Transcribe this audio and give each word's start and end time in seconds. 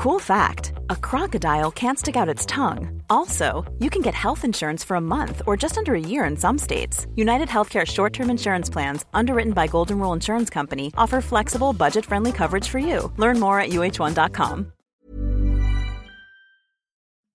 Cool 0.00 0.18
fact 0.18 0.72
a 0.88 0.96
crocodile 0.96 1.70
can't 1.70 1.98
stick 1.98 2.16
out 2.16 2.26
its 2.26 2.46
tongue. 2.46 3.02
Also, 3.10 3.70
you 3.80 3.90
can 3.90 4.00
get 4.00 4.14
health 4.14 4.46
insurance 4.46 4.82
for 4.82 4.94
a 4.94 5.00
month 5.00 5.42
or 5.46 5.58
just 5.58 5.76
under 5.76 5.94
a 5.94 6.00
year 6.00 6.24
in 6.24 6.38
some 6.38 6.56
states. 6.56 7.06
United 7.16 7.48
Healthcare 7.48 7.86
short 7.86 8.14
term 8.14 8.30
insurance 8.30 8.70
plans, 8.70 9.04
underwritten 9.12 9.52
by 9.52 9.66
Golden 9.66 9.98
Rule 9.98 10.14
Insurance 10.14 10.48
Company, 10.48 10.90
offer 10.96 11.20
flexible, 11.20 11.74
budget 11.74 12.06
friendly 12.06 12.32
coverage 12.32 12.66
for 12.66 12.78
you. 12.78 13.12
Learn 13.18 13.38
more 13.38 13.60
at 13.60 13.72
uh1.com. 13.72 14.72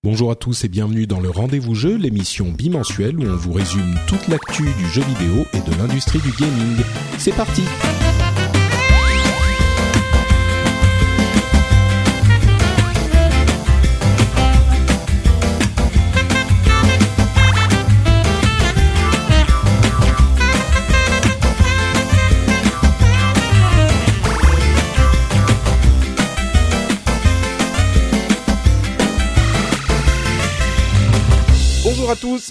Bonjour 0.02 0.32
à 0.32 0.36
tous 0.36 0.63
et 0.63 0.68
bienvenue 0.68 1.05
dans 1.05 1.20
le 1.20 1.29
Rendez-vous 1.29 1.75
Jeu, 1.75 1.97
l'émission 1.97 2.52
bimensuelle 2.52 3.20
où 3.20 3.25
on 3.25 3.36
vous 3.36 3.54
résume 3.54 3.93
toute 4.07 4.27
l'actu 4.27 4.63
du 4.63 4.88
jeu 4.88 5.04
vidéo 5.04 5.45
et 5.54 5.61
de 5.61 5.77
l'industrie 5.77 6.20
du 6.20 6.32
gaming. 6.32 6.84
C'est 7.20 7.36
parti! 7.36 7.61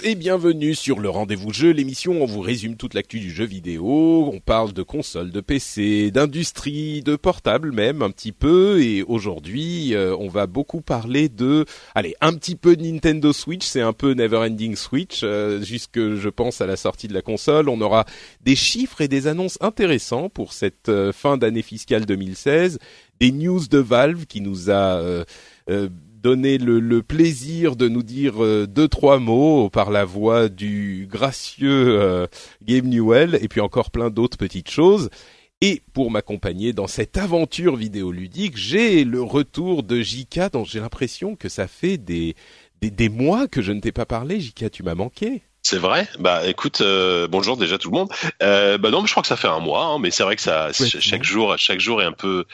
Et 0.03 0.15
bienvenue 0.15 0.75
sur 0.75 0.99
le 0.99 1.09
Rendez-vous 1.09 1.53
Jeu, 1.53 1.71
l'émission 1.71 2.13
où 2.13 2.23
on 2.23 2.27
vous 2.27 2.41
résume 2.41 2.77
toute 2.77 2.95
l'actu 2.95 3.21
du 3.21 3.31
jeu 3.31 3.45
vidéo. 3.45 4.31
On 4.33 4.41
parle 4.41 4.73
de 4.73 4.83
consoles, 4.83 5.31
de 5.31 5.41
PC, 5.41 6.11
d'industrie, 6.11 7.03
de 7.03 7.17
portables 7.17 7.71
même 7.71 8.03
un 8.03 8.11
petit 8.11 8.33
peu. 8.33 8.81
Et 8.83 9.03
aujourd'hui, 9.03 9.95
euh, 9.95 10.17
on 10.19 10.29
va 10.29 10.47
beaucoup 10.47 10.81
parler 10.81 11.29
de, 11.29 11.67
allez, 11.95 12.15
un 12.21 12.33
petit 12.35 12.57
peu 12.57 12.77
de 12.77 12.83
Nintendo 12.83 13.33
Switch. 13.33 13.65
C'est 13.65 13.83
un 13.83 13.93
peu 13.93 14.15
Neverending 14.15 14.75
Switch, 14.75 15.21
euh, 15.23 15.63
jusque 15.63 15.99
je 15.99 16.29
pense 16.29 16.61
à 16.61 16.67
la 16.67 16.77
sortie 16.77 17.07
de 17.07 17.15
la 17.15 17.23
console. 17.23 17.69
On 17.69 17.81
aura 17.81 18.05
des 18.43 18.57
chiffres 18.57 19.01
et 19.01 19.09
des 19.09 19.27
annonces 19.27 19.59
intéressants 19.61 20.29
pour 20.29 20.53
cette 20.55 20.89
euh, 20.89 21.13
fin 21.13 21.37
d'année 21.37 21.63
fiscale 21.63 22.07
2016. 22.07 22.79
Des 23.21 23.33
news 23.33 23.67
de 23.69 23.79
Valve 23.79 24.27
qui 24.27 24.41
nous 24.41 24.71
a 24.71 25.25
donner 26.25 26.57
le, 26.57 27.03
plaisir 27.03 27.77
de 27.77 27.87
nous 27.87 28.03
dire 28.03 28.43
euh, 28.43 28.67
deux 28.67 28.89
trois 28.89 29.19
mots 29.19 29.69
par 29.69 29.91
la 29.91 30.07
voix 30.07 30.49
du 30.49 31.07
gracieux 31.09 32.01
euh, 32.01 32.27
Game 32.63 32.87
Newell 32.87 33.39
et 33.43 33.49
puis 33.49 33.61
encore 33.61 33.91
plein 33.91 34.09
d'autres 34.09 34.39
petites 34.39 34.71
choses. 34.71 35.11
Et 35.61 35.83
pour 35.93 36.11
m'accompagner 36.11 36.73
dans 36.73 36.87
cette 36.87 37.19
aventure 37.19 37.77
vidéoludique, 37.77 38.57
j'ai 38.57 39.05
le 39.05 39.23
retour 39.23 39.83
de 39.83 40.01
Jika 40.01 40.49
dont 40.49 40.65
j'ai 40.65 40.81
l'impression 40.81 41.37
que 41.37 41.51
ça 41.51 41.69
fait 41.69 41.99
des, 41.99 42.35
des, 42.81 43.09
mois 43.11 43.47
que 43.47 43.61
je 43.61 43.73
ne 43.73 43.81
t'ai 43.81 43.93
pas 43.93 44.07
parlé. 44.07 44.41
Jika, 44.41 44.71
tu 44.71 44.83
m'as 44.83 44.95
manqué. 44.95 45.43
C'est 45.63 45.79
vrai. 45.79 46.09
Bah 46.19 46.47
écoute, 46.47 46.81
euh, 46.81 47.29
bonjour 47.29 47.59
déjà 47.59 47.77
tout 47.77 47.91
le 47.91 47.99
monde. 47.99 48.09
bah 48.41 48.91
non, 48.91 49.05
je 49.05 49.11
crois 49.11 49.23
que 49.23 49.29
ça 49.29 49.37
fait 49.37 49.49
un 49.49 49.61
mois, 49.61 49.85
hein, 49.85 49.99
mais 49.99 50.11
c'est 50.11 50.23
vrai 50.23 50.37
que 50.37 50.43
ça, 50.43 50.71
chaque 50.73 51.25
jour, 51.25 51.55
chaque 51.59 51.81
jour 51.81 52.01
est 52.01 52.07
un 52.07 52.13
peu 52.13 52.47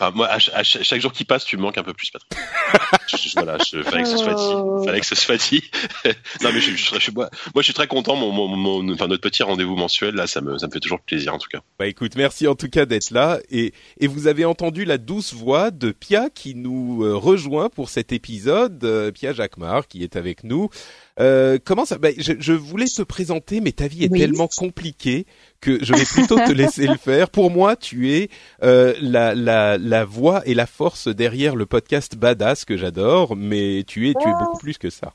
Enfin, 0.00 0.16
moi, 0.16 0.28
à, 0.30 0.62
chaque 0.62 1.00
jour 1.00 1.12
qui 1.12 1.24
passe, 1.26 1.44
tu 1.44 1.58
me 1.58 1.62
manques 1.62 1.76
un 1.76 1.82
peu 1.82 1.92
plus, 1.92 2.10
Patrick. 2.10 2.32
voilà, 3.34 3.58
je, 3.58 3.82
fallait 3.82 4.04
que 4.04 4.08
ce 4.08 4.16
soit 4.16 4.32
dit. 4.32 4.52
Oh. 4.54 4.82
Fallait 4.82 5.00
que 5.00 5.06
ce 5.06 5.14
soit 5.14 5.36
dit. 5.36 5.62
non, 6.42 6.50
mais 6.54 6.60
je, 6.60 6.74
je, 6.74 6.98
je, 6.98 7.10
moi, 7.10 7.28
moi, 7.54 7.60
je 7.60 7.64
suis 7.64 7.74
très 7.74 7.86
content. 7.86 8.16
Mon, 8.16 8.32
mon, 8.32 8.48
mon 8.48 8.94
enfin, 8.94 9.08
notre 9.08 9.20
petit 9.20 9.42
rendez-vous 9.42 9.76
mensuel, 9.76 10.14
là, 10.14 10.26
ça 10.26 10.40
me, 10.40 10.56
ça 10.56 10.68
me 10.68 10.72
fait 10.72 10.80
toujours 10.80 11.00
plaisir, 11.00 11.34
en 11.34 11.38
tout 11.38 11.48
cas. 11.50 11.60
Bah, 11.78 11.86
écoute, 11.86 12.16
merci 12.16 12.46
en 12.48 12.54
tout 12.54 12.70
cas 12.70 12.86
d'être 12.86 13.10
là. 13.10 13.40
Et, 13.50 13.74
et 13.98 14.06
vous 14.06 14.26
avez 14.26 14.46
entendu 14.46 14.86
la 14.86 14.96
douce 14.96 15.34
voix 15.34 15.70
de 15.70 15.90
Pia 15.90 16.30
qui 16.30 16.54
nous 16.54 17.04
euh, 17.04 17.14
rejoint 17.14 17.68
pour 17.68 17.90
cet 17.90 18.12
épisode. 18.12 18.82
Euh, 18.84 19.10
Pia 19.10 19.34
Jacquemart 19.34 19.86
qui 19.86 20.02
est 20.02 20.16
avec 20.16 20.44
nous. 20.44 20.70
Euh, 21.18 21.58
comment 21.62 21.84
ça 21.84 21.98
bah, 21.98 22.08
je, 22.16 22.32
je, 22.38 22.52
voulais 22.54 22.86
te 22.86 23.02
présenter, 23.02 23.60
mais 23.60 23.72
ta 23.72 23.88
vie 23.88 24.04
est 24.04 24.08
tellement 24.08 24.48
compliquée 24.48 25.26
que 25.60 25.84
je 25.84 25.94
vais 25.94 26.04
plutôt 26.04 26.36
te 26.36 26.52
laisser 26.52 26.86
le 26.86 26.96
faire. 26.96 27.30
Pour 27.30 27.50
moi, 27.50 27.76
tu 27.76 28.12
es 28.12 28.28
euh, 28.62 28.94
la, 29.00 29.34
la, 29.34 29.78
la 29.78 30.04
voix 30.04 30.42
et 30.46 30.54
la 30.54 30.66
force 30.66 31.08
derrière 31.08 31.56
le 31.56 31.66
podcast 31.66 32.16
Badass 32.16 32.64
que 32.64 32.76
j'adore, 32.76 33.36
mais 33.36 33.84
tu 33.86 34.08
es, 34.08 34.14
tu 34.14 34.28
es 34.28 34.32
beaucoup 34.32 34.58
plus 34.58 34.78
que 34.78 34.90
ça. 34.90 35.14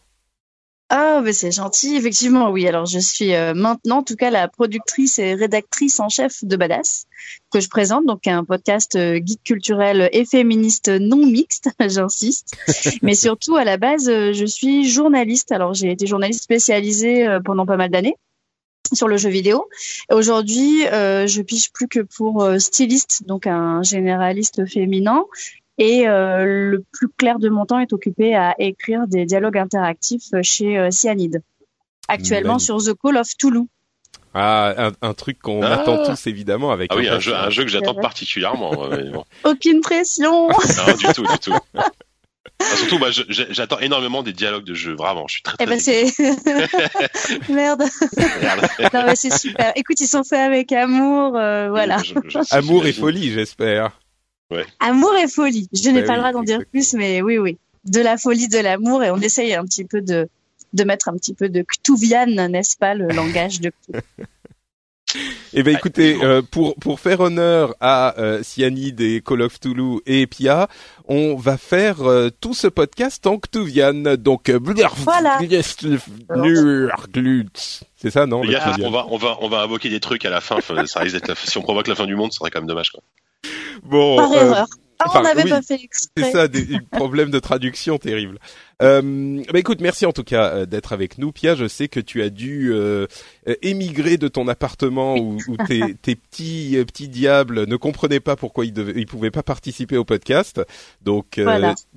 Ah, 0.89 1.21
mais 1.23 1.33
c'est 1.33 1.51
gentil, 1.51 1.95
effectivement, 1.95 2.51
oui. 2.51 2.67
Alors, 2.67 2.85
je 2.85 2.99
suis 2.99 3.33
euh, 3.33 3.55
maintenant, 3.55 3.97
en 3.97 4.03
tout 4.03 4.15
cas, 4.15 4.29
la 4.29 4.47
productrice 4.47 5.17
et 5.17 5.33
rédactrice 5.33 5.99
en 5.99 6.09
chef 6.09 6.43
de 6.43 6.55
Badass, 6.55 7.07
que 7.51 7.59
je 7.59 7.69
présente, 7.69 8.05
donc 8.05 8.27
un 8.27 8.43
podcast 8.43 8.95
euh, 8.95 9.19
geek 9.19 9.41
culturel 9.43 10.09
et 10.11 10.25
féministe 10.25 10.89
non 10.89 11.25
mixte, 11.25 11.69
j'insiste. 11.79 12.55
mais 13.01 13.15
surtout, 13.15 13.55
à 13.55 13.63
la 13.63 13.77
base, 13.77 14.07
euh, 14.09 14.31
je 14.31 14.45
suis 14.45 14.87
journaliste. 14.87 15.51
Alors, 15.51 15.73
j'ai 15.73 15.89
été 15.89 16.05
journaliste 16.05 16.43
spécialisée 16.43 17.39
pendant 17.43 17.65
pas 17.65 17.77
mal 17.77 17.89
d'années 17.89 18.15
sur 18.93 19.07
le 19.07 19.17
jeu 19.17 19.29
vidéo. 19.29 19.67
Aujourd'hui, 20.11 20.83
je 20.83 21.41
piche 21.41 21.71
plus 21.71 21.87
que 21.87 21.99
pour 22.01 22.47
styliste, 22.59 23.23
donc 23.25 23.47
un 23.47 23.81
généraliste 23.83 24.65
féminin, 24.65 25.25
et 25.77 26.07
euh, 26.07 26.45
le 26.45 26.85
plus 26.91 27.09
clair 27.09 27.39
de 27.39 27.49
mon 27.49 27.65
temps 27.65 27.79
est 27.79 27.91
occupé 27.91 28.35
à 28.35 28.55
écrire 28.59 29.07
des 29.07 29.25
dialogues 29.25 29.57
interactifs 29.57 30.29
chez 30.41 30.77
euh, 30.77 30.89
Cyanide, 30.89 31.41
actuellement 32.07 32.59
sur 32.59 32.77
The 32.77 32.93
Call 32.93 33.17
of 33.17 33.27
Toulouse. 33.37 33.67
Ah, 34.33 34.91
un, 35.01 35.13
truc 35.13 35.39
qu'on 35.39 35.61
ah. 35.61 35.79
attend 35.79 36.05
tous 36.05 36.27
évidemment 36.27 36.71
avec. 36.71 36.91
Ah 36.91 36.97
oui, 36.97 37.07
un 37.07 37.19
jeu, 37.19 37.33
un 37.33 37.49
jeu 37.49 37.63
que 37.63 37.69
j'attends 37.69 37.95
particulièrement. 37.95 38.71
Aucune 39.45 39.79
pression. 39.79 40.49
non, 40.49 40.95
du 40.97 41.05
tout, 41.13 41.23
du 41.23 41.39
tout. 41.39 41.53
Ah, 42.71 42.75
surtout, 42.77 42.99
bah, 42.99 43.07
j'attends 43.29 43.79
énormément 43.79 44.23
des 44.23 44.33
dialogues 44.33 44.63
de 44.63 44.73
jeu. 44.73 44.95
Vraiment, 44.95 45.27
je 45.27 45.33
suis 45.35 45.43
très. 45.43 45.57
très 45.57 45.65
eh 45.65 45.67
ben 45.67 45.79
c'est 45.79 46.05
merde. 47.49 47.83
merde. 48.41 48.67
non 48.93 49.03
mais 49.05 49.15
c'est 49.15 49.37
super. 49.37 49.71
Écoute, 49.75 49.99
ils 49.99 50.07
sont 50.07 50.23
faits 50.23 50.39
avec 50.39 50.71
amour, 50.71 51.35
euh, 51.35 51.69
voilà. 51.69 52.01
amour 52.51 52.85
et 52.85 52.93
folie, 52.93 53.31
j'espère. 53.31 53.91
Amour 54.79 55.15
et 55.17 55.27
folie. 55.27 55.67
Je 55.73 55.89
n'ai 55.89 56.01
bah 56.01 56.07
pas 56.07 56.13
le 56.13 56.19
droit 56.19 56.31
d'en 56.31 56.43
dire 56.43 56.61
plus, 56.71 56.93
mais 56.93 57.21
oui, 57.21 57.37
oui. 57.37 57.57
De 57.85 57.99
la 57.99 58.17
folie, 58.17 58.47
de 58.47 58.59
l'amour, 58.59 59.03
et 59.03 59.11
on 59.11 59.17
essaye 59.17 59.53
un 59.53 59.63
petit 59.63 59.85
peu 59.85 60.01
de, 60.01 60.27
de 60.73 60.83
mettre 60.83 61.07
un 61.07 61.13
petit 61.13 61.33
peu 61.33 61.49
de 61.49 61.63
Cthulhuan, 61.63 62.47
n'est-ce 62.47 62.77
pas, 62.77 62.93
le 62.93 63.07
langage 63.07 63.61
de 63.61 63.71
Eh 65.53 65.63
ben 65.63 65.75
écoutez, 65.75 66.17
euh, 66.21 66.41
pour 66.41 66.75
pour 66.75 66.99
faire 66.99 67.21
honneur 67.21 67.75
à 67.79 68.19
euh, 68.19 68.43
Cyanide 68.43 68.99
et 68.99 69.21
Call 69.25 69.41
of 69.41 69.59
Toulouse 69.59 70.01
et 70.05 70.27
Pia, 70.27 70.67
on 71.07 71.35
va 71.35 71.57
faire 71.57 72.01
euh, 72.01 72.29
tout 72.41 72.53
ce 72.53 72.67
podcast 72.67 73.25
en 73.25 73.37
Cthulhuan. 73.37 74.15
Donc 74.17 74.49
voilà. 74.49 75.39
C'est 77.95 78.11
ça, 78.11 78.25
non? 78.25 78.41
On 78.83 78.91
va 78.91 79.05
on 79.09 79.17
va 79.17 79.37
on 79.41 79.47
va 79.47 79.61
invoquer 79.61 79.89
des 79.89 79.99
trucs 79.99 80.25
à 80.25 80.29
la 80.29 80.41
fin. 80.41 80.57
Ça 80.85 80.99
risque 80.99 81.15
d'être 81.15 81.37
si 81.37 81.57
on 81.57 81.61
provoque 81.61 81.87
la 81.87 81.95
fin 81.95 82.05
du 82.05 82.15
monde, 82.15 82.33
ce 82.33 82.39
serait 82.39 82.51
quand 82.51 82.59
même 82.59 82.67
dommage 82.67 82.91
quoi. 82.91 83.01
Bon. 83.83 84.17
Par 84.17 84.33
erreur. 84.33 84.67
Ah, 84.99 85.11
on 85.13 85.21
n'avait 85.21 85.49
pas 85.49 85.61
fait 85.61 85.81
exprès. 85.83 86.23
C'est 86.23 86.31
ça, 86.31 86.47
des 86.47 86.79
problèmes 86.91 87.29
de 87.29 87.39
traduction 87.39 87.97
terribles. 87.97 88.39
Euh, 88.81 89.43
bah 89.51 89.59
écoute, 89.59 89.79
merci 89.79 90.05
en 90.05 90.11
tout 90.11 90.23
cas 90.23 90.49
euh, 90.49 90.65
d'être 90.65 90.91
avec 90.91 91.17
nous, 91.17 91.31
Pia. 91.31 91.55
Je 91.55 91.67
sais 91.67 91.87
que 91.87 91.99
tu 91.99 92.21
as 92.21 92.29
dû 92.29 92.71
euh, 92.73 93.07
émigrer 93.61 94.17
de 94.17 94.27
ton 94.27 94.47
appartement 94.47 95.15
où, 95.15 95.37
tes, 95.67 95.95
tes, 95.95 96.15
petits 96.15 96.77
petits 96.85 97.07
diables 97.07 97.67
ne 97.67 97.75
comprenaient 97.77 98.19
pas 98.19 98.35
pourquoi 98.35 98.65
ils 98.65 98.73
devaient, 98.73 98.93
ils 98.97 99.05
pouvaient 99.05 99.31
pas 99.31 99.43
participer 99.43 99.97
au 99.97 100.03
podcast. 100.03 100.61
Donc 101.01 101.39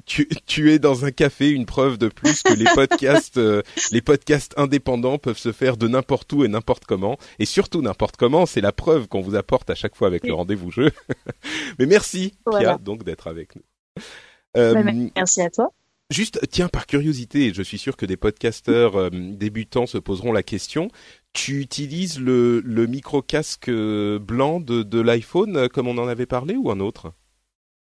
tu, 0.06 0.28
tu 0.46 0.72
es 0.72 0.78
dans 0.78 1.04
un 1.04 1.10
café, 1.10 1.50
une 1.50 1.66
preuve 1.66 1.98
de 1.98 2.08
plus 2.08 2.42
que 2.42 2.52
les 2.52 2.66
podcasts 2.74 3.40
les 3.92 4.00
podcasts 4.00 4.54
indépendants 4.56 5.18
peuvent 5.18 5.38
se 5.38 5.52
faire 5.52 5.76
de 5.76 5.88
n'importe 5.88 6.32
où 6.32 6.44
et 6.44 6.48
n'importe 6.48 6.84
comment, 6.84 7.18
et 7.38 7.44
surtout 7.44 7.82
n'importe 7.82 8.16
comment. 8.16 8.46
C'est 8.46 8.60
la 8.60 8.72
preuve 8.72 9.08
qu'on 9.08 9.20
vous 9.20 9.34
apporte 9.34 9.70
à 9.70 9.74
chaque 9.74 9.96
fois 9.96 10.06
avec 10.06 10.24
le 10.24 10.34
rendez-vous 10.34 10.70
jeu. 10.70 10.92
Mais 11.78 11.86
merci, 11.86 12.34
Pia, 12.50 12.78
donc 12.78 13.02
d'être 13.02 13.26
avec 13.26 13.56
nous. 13.56 13.62
Bah, 14.54 14.82
merci 15.16 15.42
à 15.42 15.50
toi. 15.50 15.72
Juste, 16.10 16.40
tiens, 16.50 16.68
par 16.68 16.86
curiosité, 16.86 17.52
je 17.52 17.62
suis 17.62 17.76
sûr 17.76 17.94
que 17.94 18.06
des 18.06 18.16
podcasteurs 18.16 18.96
euh, 18.96 19.10
débutants 19.12 19.84
se 19.86 19.98
poseront 19.98 20.32
la 20.32 20.42
question. 20.42 20.88
Tu 21.34 21.60
utilises 21.60 22.18
le, 22.18 22.60
le 22.64 22.86
micro-casque 22.86 23.68
euh, 23.68 24.18
blanc 24.18 24.58
de, 24.58 24.82
de 24.82 25.00
l'iPhone 25.02 25.54
euh, 25.58 25.68
comme 25.68 25.86
on 25.86 25.98
en 25.98 26.08
avait 26.08 26.24
parlé 26.24 26.56
ou 26.56 26.70
un 26.70 26.80
autre? 26.80 27.12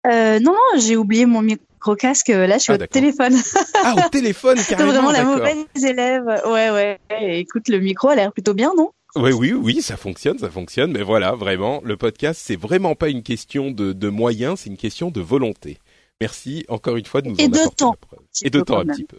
Euh, 0.06 0.38
Non, 0.40 0.58
j'ai 0.78 0.94
oublié 0.96 1.24
mon 1.24 1.40
micro-casque. 1.40 2.28
Là, 2.28 2.58
je 2.58 2.64
suis 2.64 2.72
ah, 2.74 2.76
au 2.76 2.86
téléphone. 2.86 3.34
ah, 3.82 3.94
au 3.96 4.08
téléphone, 4.10 4.58
carrément. 4.68 4.92
vraiment 4.92 5.10
la 5.10 5.24
mauvaise 5.24 5.64
élève. 5.82 6.26
Ouais, 6.44 6.70
ouais. 6.70 6.98
écoute, 7.40 7.68
le 7.68 7.78
micro 7.80 8.08
a 8.08 8.14
l'air 8.14 8.30
plutôt 8.30 8.52
bien, 8.52 8.72
non? 8.76 8.90
Oui, 9.16 9.32
oui, 9.32 9.54
oui, 9.54 9.80
ça 9.80 9.96
fonctionne, 9.96 10.38
ça 10.38 10.50
fonctionne. 10.50 10.92
Mais 10.92 11.02
voilà, 11.02 11.32
vraiment, 11.32 11.80
le 11.82 11.96
podcast, 11.96 12.42
c'est 12.44 12.56
vraiment 12.56 12.94
pas 12.94 13.08
une 13.08 13.22
question 13.22 13.70
de, 13.70 13.94
de 13.94 14.08
moyens, 14.10 14.60
c'est 14.60 14.70
une 14.70 14.76
question 14.76 15.10
de 15.10 15.22
volonté. 15.22 15.78
Merci 16.20 16.64
encore 16.68 16.96
une 16.96 17.04
fois 17.04 17.22
de 17.22 17.28
nous 17.28 17.36
et 17.38 17.46
en 17.46 17.48
de 17.48 17.74
temps. 17.74 17.96
Et 18.42 18.50
de 18.50 18.60
temps 18.60 18.78
un 18.78 18.86
petit 18.86 19.04
peu. 19.04 19.18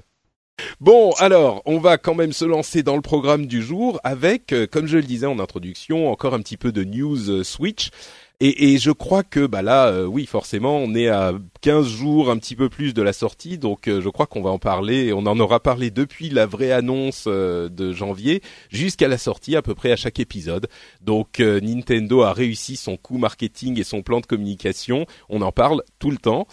Bon, 0.79 1.11
alors, 1.17 1.61
on 1.65 1.79
va 1.79 1.97
quand 1.97 2.15
même 2.15 2.31
se 2.31 2.45
lancer 2.45 2.83
dans 2.83 2.95
le 2.95 3.01
programme 3.01 3.47
du 3.47 3.61
jour 3.61 3.99
avec, 4.03 4.53
euh, 4.53 4.67
comme 4.67 4.85
je 4.85 4.97
le 4.97 5.03
disais 5.03 5.25
en 5.25 5.39
introduction, 5.39 6.11
encore 6.11 6.33
un 6.33 6.41
petit 6.41 6.57
peu 6.57 6.71
de 6.71 6.83
news 6.83 7.29
euh, 7.29 7.43
Switch. 7.43 7.89
Et, 8.39 8.73
et, 8.73 8.77
je 8.77 8.91
crois 8.91 9.23
que 9.23 9.45
bah 9.45 9.61
là, 9.61 9.87
euh, 9.87 10.05
oui, 10.05 10.25
forcément, 10.25 10.77
on 10.77 10.95
est 10.95 11.07
à 11.07 11.33
15 11.61 11.87
jours, 11.87 12.29
un 12.29 12.37
petit 12.37 12.55
peu 12.55 12.67
plus 12.67 12.93
de 12.93 13.01
la 13.01 13.13
sortie, 13.13 13.57
donc 13.57 13.87
euh, 13.87 14.01
je 14.01 14.09
crois 14.09 14.25
qu'on 14.25 14.41
va 14.41 14.49
en 14.49 14.57
parler. 14.57 15.13
On 15.13 15.25
en 15.27 15.39
aura 15.39 15.59
parlé 15.61 15.91
depuis 15.91 16.29
la 16.29 16.45
vraie 16.45 16.71
annonce 16.71 17.25
euh, 17.27 17.69
de 17.69 17.93
janvier 17.93 18.41
jusqu'à 18.69 19.07
la 19.07 19.17
sortie, 19.17 19.55
à 19.55 19.61
peu 19.61 19.75
près 19.75 19.91
à 19.91 19.95
chaque 19.95 20.19
épisode. 20.19 20.67
Donc 21.01 21.39
Nintendo 21.39 22.23
a 22.23 22.33
réussi 22.33 22.75
son 22.75 22.97
coup 22.97 23.17
marketing 23.17 23.79
et 23.79 23.83
son 23.83 24.01
plan 24.01 24.19
de 24.19 24.25
communication. 24.25 25.05
On 25.29 25.41
en 25.41 25.51
parle 25.51 25.83
tout 25.99 26.11
le 26.11 26.17
temps. 26.17 26.47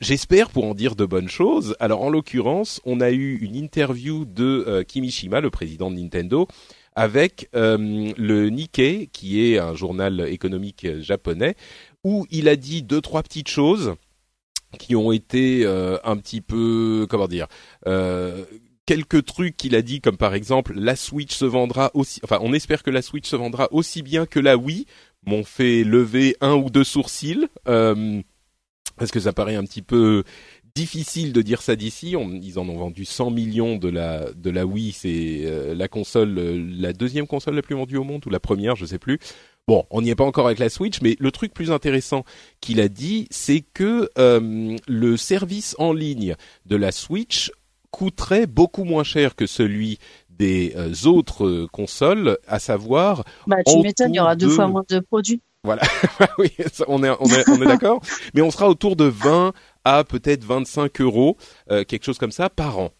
J'espère 0.00 0.50
pour 0.50 0.64
en 0.64 0.74
dire 0.74 0.94
de 0.94 1.06
bonnes 1.06 1.28
choses. 1.28 1.74
Alors 1.80 2.02
en 2.02 2.10
l'occurrence, 2.10 2.80
on 2.84 3.00
a 3.00 3.10
eu 3.10 3.38
une 3.38 3.56
interview 3.56 4.24
de 4.24 4.84
Kimishima, 4.86 5.40
le 5.40 5.50
président 5.50 5.90
de 5.90 5.96
Nintendo 5.96 6.48
avec 6.94 7.48
euh, 7.54 8.12
le 8.16 8.50
Nikkei, 8.50 9.08
qui 9.12 9.42
est 9.42 9.58
un 9.58 9.74
journal 9.74 10.20
économique 10.28 10.86
japonais, 11.00 11.56
où 12.04 12.26
il 12.30 12.48
a 12.48 12.56
dit 12.56 12.82
deux 12.82 13.00
trois 13.00 13.22
petites 13.22 13.48
choses 13.48 13.94
qui 14.78 14.94
ont 14.94 15.12
été 15.12 15.64
euh, 15.64 15.98
un 16.04 16.16
petit 16.16 16.40
peu 16.40 17.06
comment 17.10 17.26
dire 17.26 17.48
euh, 17.88 18.44
quelques 18.86 19.24
trucs 19.24 19.56
qu'il 19.56 19.74
a 19.74 19.82
dit 19.82 20.00
comme 20.00 20.16
par 20.16 20.34
exemple 20.34 20.74
la 20.76 20.94
Switch 20.94 21.34
se 21.34 21.44
vendra 21.44 21.90
aussi 21.94 22.20
enfin 22.22 22.38
on 22.40 22.52
espère 22.52 22.82
que 22.82 22.90
la 22.90 23.02
Switch 23.02 23.28
se 23.28 23.36
vendra 23.36 23.68
aussi 23.72 24.02
bien 24.02 24.26
que 24.26 24.40
la 24.40 24.56
Wii. 24.56 24.86
M'ont 25.26 25.44
fait 25.44 25.84
lever 25.84 26.34
un 26.40 26.54
ou 26.54 26.70
deux 26.70 26.82
sourcils 26.82 27.46
parce 27.64 29.10
que 29.12 29.20
ça 29.20 29.34
paraît 29.34 29.54
un 29.54 29.64
petit 29.64 29.82
peu 29.82 30.24
difficile 30.74 31.32
de 31.32 31.42
dire 31.42 31.62
ça 31.62 31.76
d'ici. 31.76 32.14
Ils 32.42 32.58
en 32.58 32.68
ont 32.68 32.76
vendu 32.76 33.04
100 33.04 33.30
millions 33.30 33.76
de 33.76 33.88
la 33.88 34.30
de 34.32 34.50
la 34.50 34.66
Wii, 34.66 34.92
c'est 34.92 35.42
euh, 35.44 35.74
la 35.74 35.88
console, 35.88 36.38
euh, 36.38 36.66
la 36.78 36.92
deuxième 36.92 37.26
console 37.26 37.54
la 37.54 37.62
plus 37.62 37.74
vendue 37.74 37.96
au 37.96 38.04
monde 38.04 38.24
ou 38.26 38.30
la 38.30 38.40
première, 38.40 38.76
je 38.76 38.86
sais 38.86 38.98
plus. 38.98 39.18
Bon, 39.68 39.84
on 39.90 40.02
n'y 40.02 40.10
est 40.10 40.14
pas 40.14 40.24
encore 40.24 40.46
avec 40.46 40.58
la 40.58 40.68
Switch, 40.68 41.00
mais 41.02 41.16
le 41.20 41.30
truc 41.30 41.52
plus 41.52 41.70
intéressant 41.70 42.24
qu'il 42.60 42.80
a 42.80 42.88
dit, 42.88 43.28
c'est 43.30 43.60
que 43.60 44.10
euh, 44.18 44.76
le 44.88 45.16
service 45.16 45.76
en 45.78 45.92
ligne 45.92 46.34
de 46.66 46.76
la 46.76 46.92
Switch 46.92 47.52
coûterait 47.90 48.46
beaucoup 48.46 48.84
moins 48.84 49.04
cher 49.04 49.36
que 49.36 49.46
celui 49.46 49.98
des 50.30 50.74
autres 51.06 51.66
consoles, 51.70 52.38
à 52.48 52.58
savoir. 52.58 53.24
Bah, 53.46 53.56
tu 53.66 53.78
m'étonnes, 53.80 54.14
il 54.14 54.16
y 54.16 54.20
aura 54.20 54.36
deux 54.36 54.48
fois 54.48 54.68
moins 54.68 54.84
de 54.88 55.00
produits. 55.00 55.42
Voilà, 55.62 55.82
oui, 56.38 56.50
on 56.88 57.04
est, 57.04 57.10
on 57.20 57.26
est, 57.26 57.48
on 57.48 57.60
est 57.60 57.66
d'accord. 57.66 58.00
Mais 58.34 58.40
on 58.40 58.50
sera 58.50 58.68
autour 58.68 58.96
de 58.96 59.04
20 59.04 59.52
à 59.84 60.04
peut-être 60.04 60.44
25 60.44 61.00
euros, 61.00 61.36
euh, 61.70 61.84
quelque 61.84 62.04
chose 62.04 62.18
comme 62.18 62.32
ça, 62.32 62.50
par 62.50 62.78
an 62.78 62.92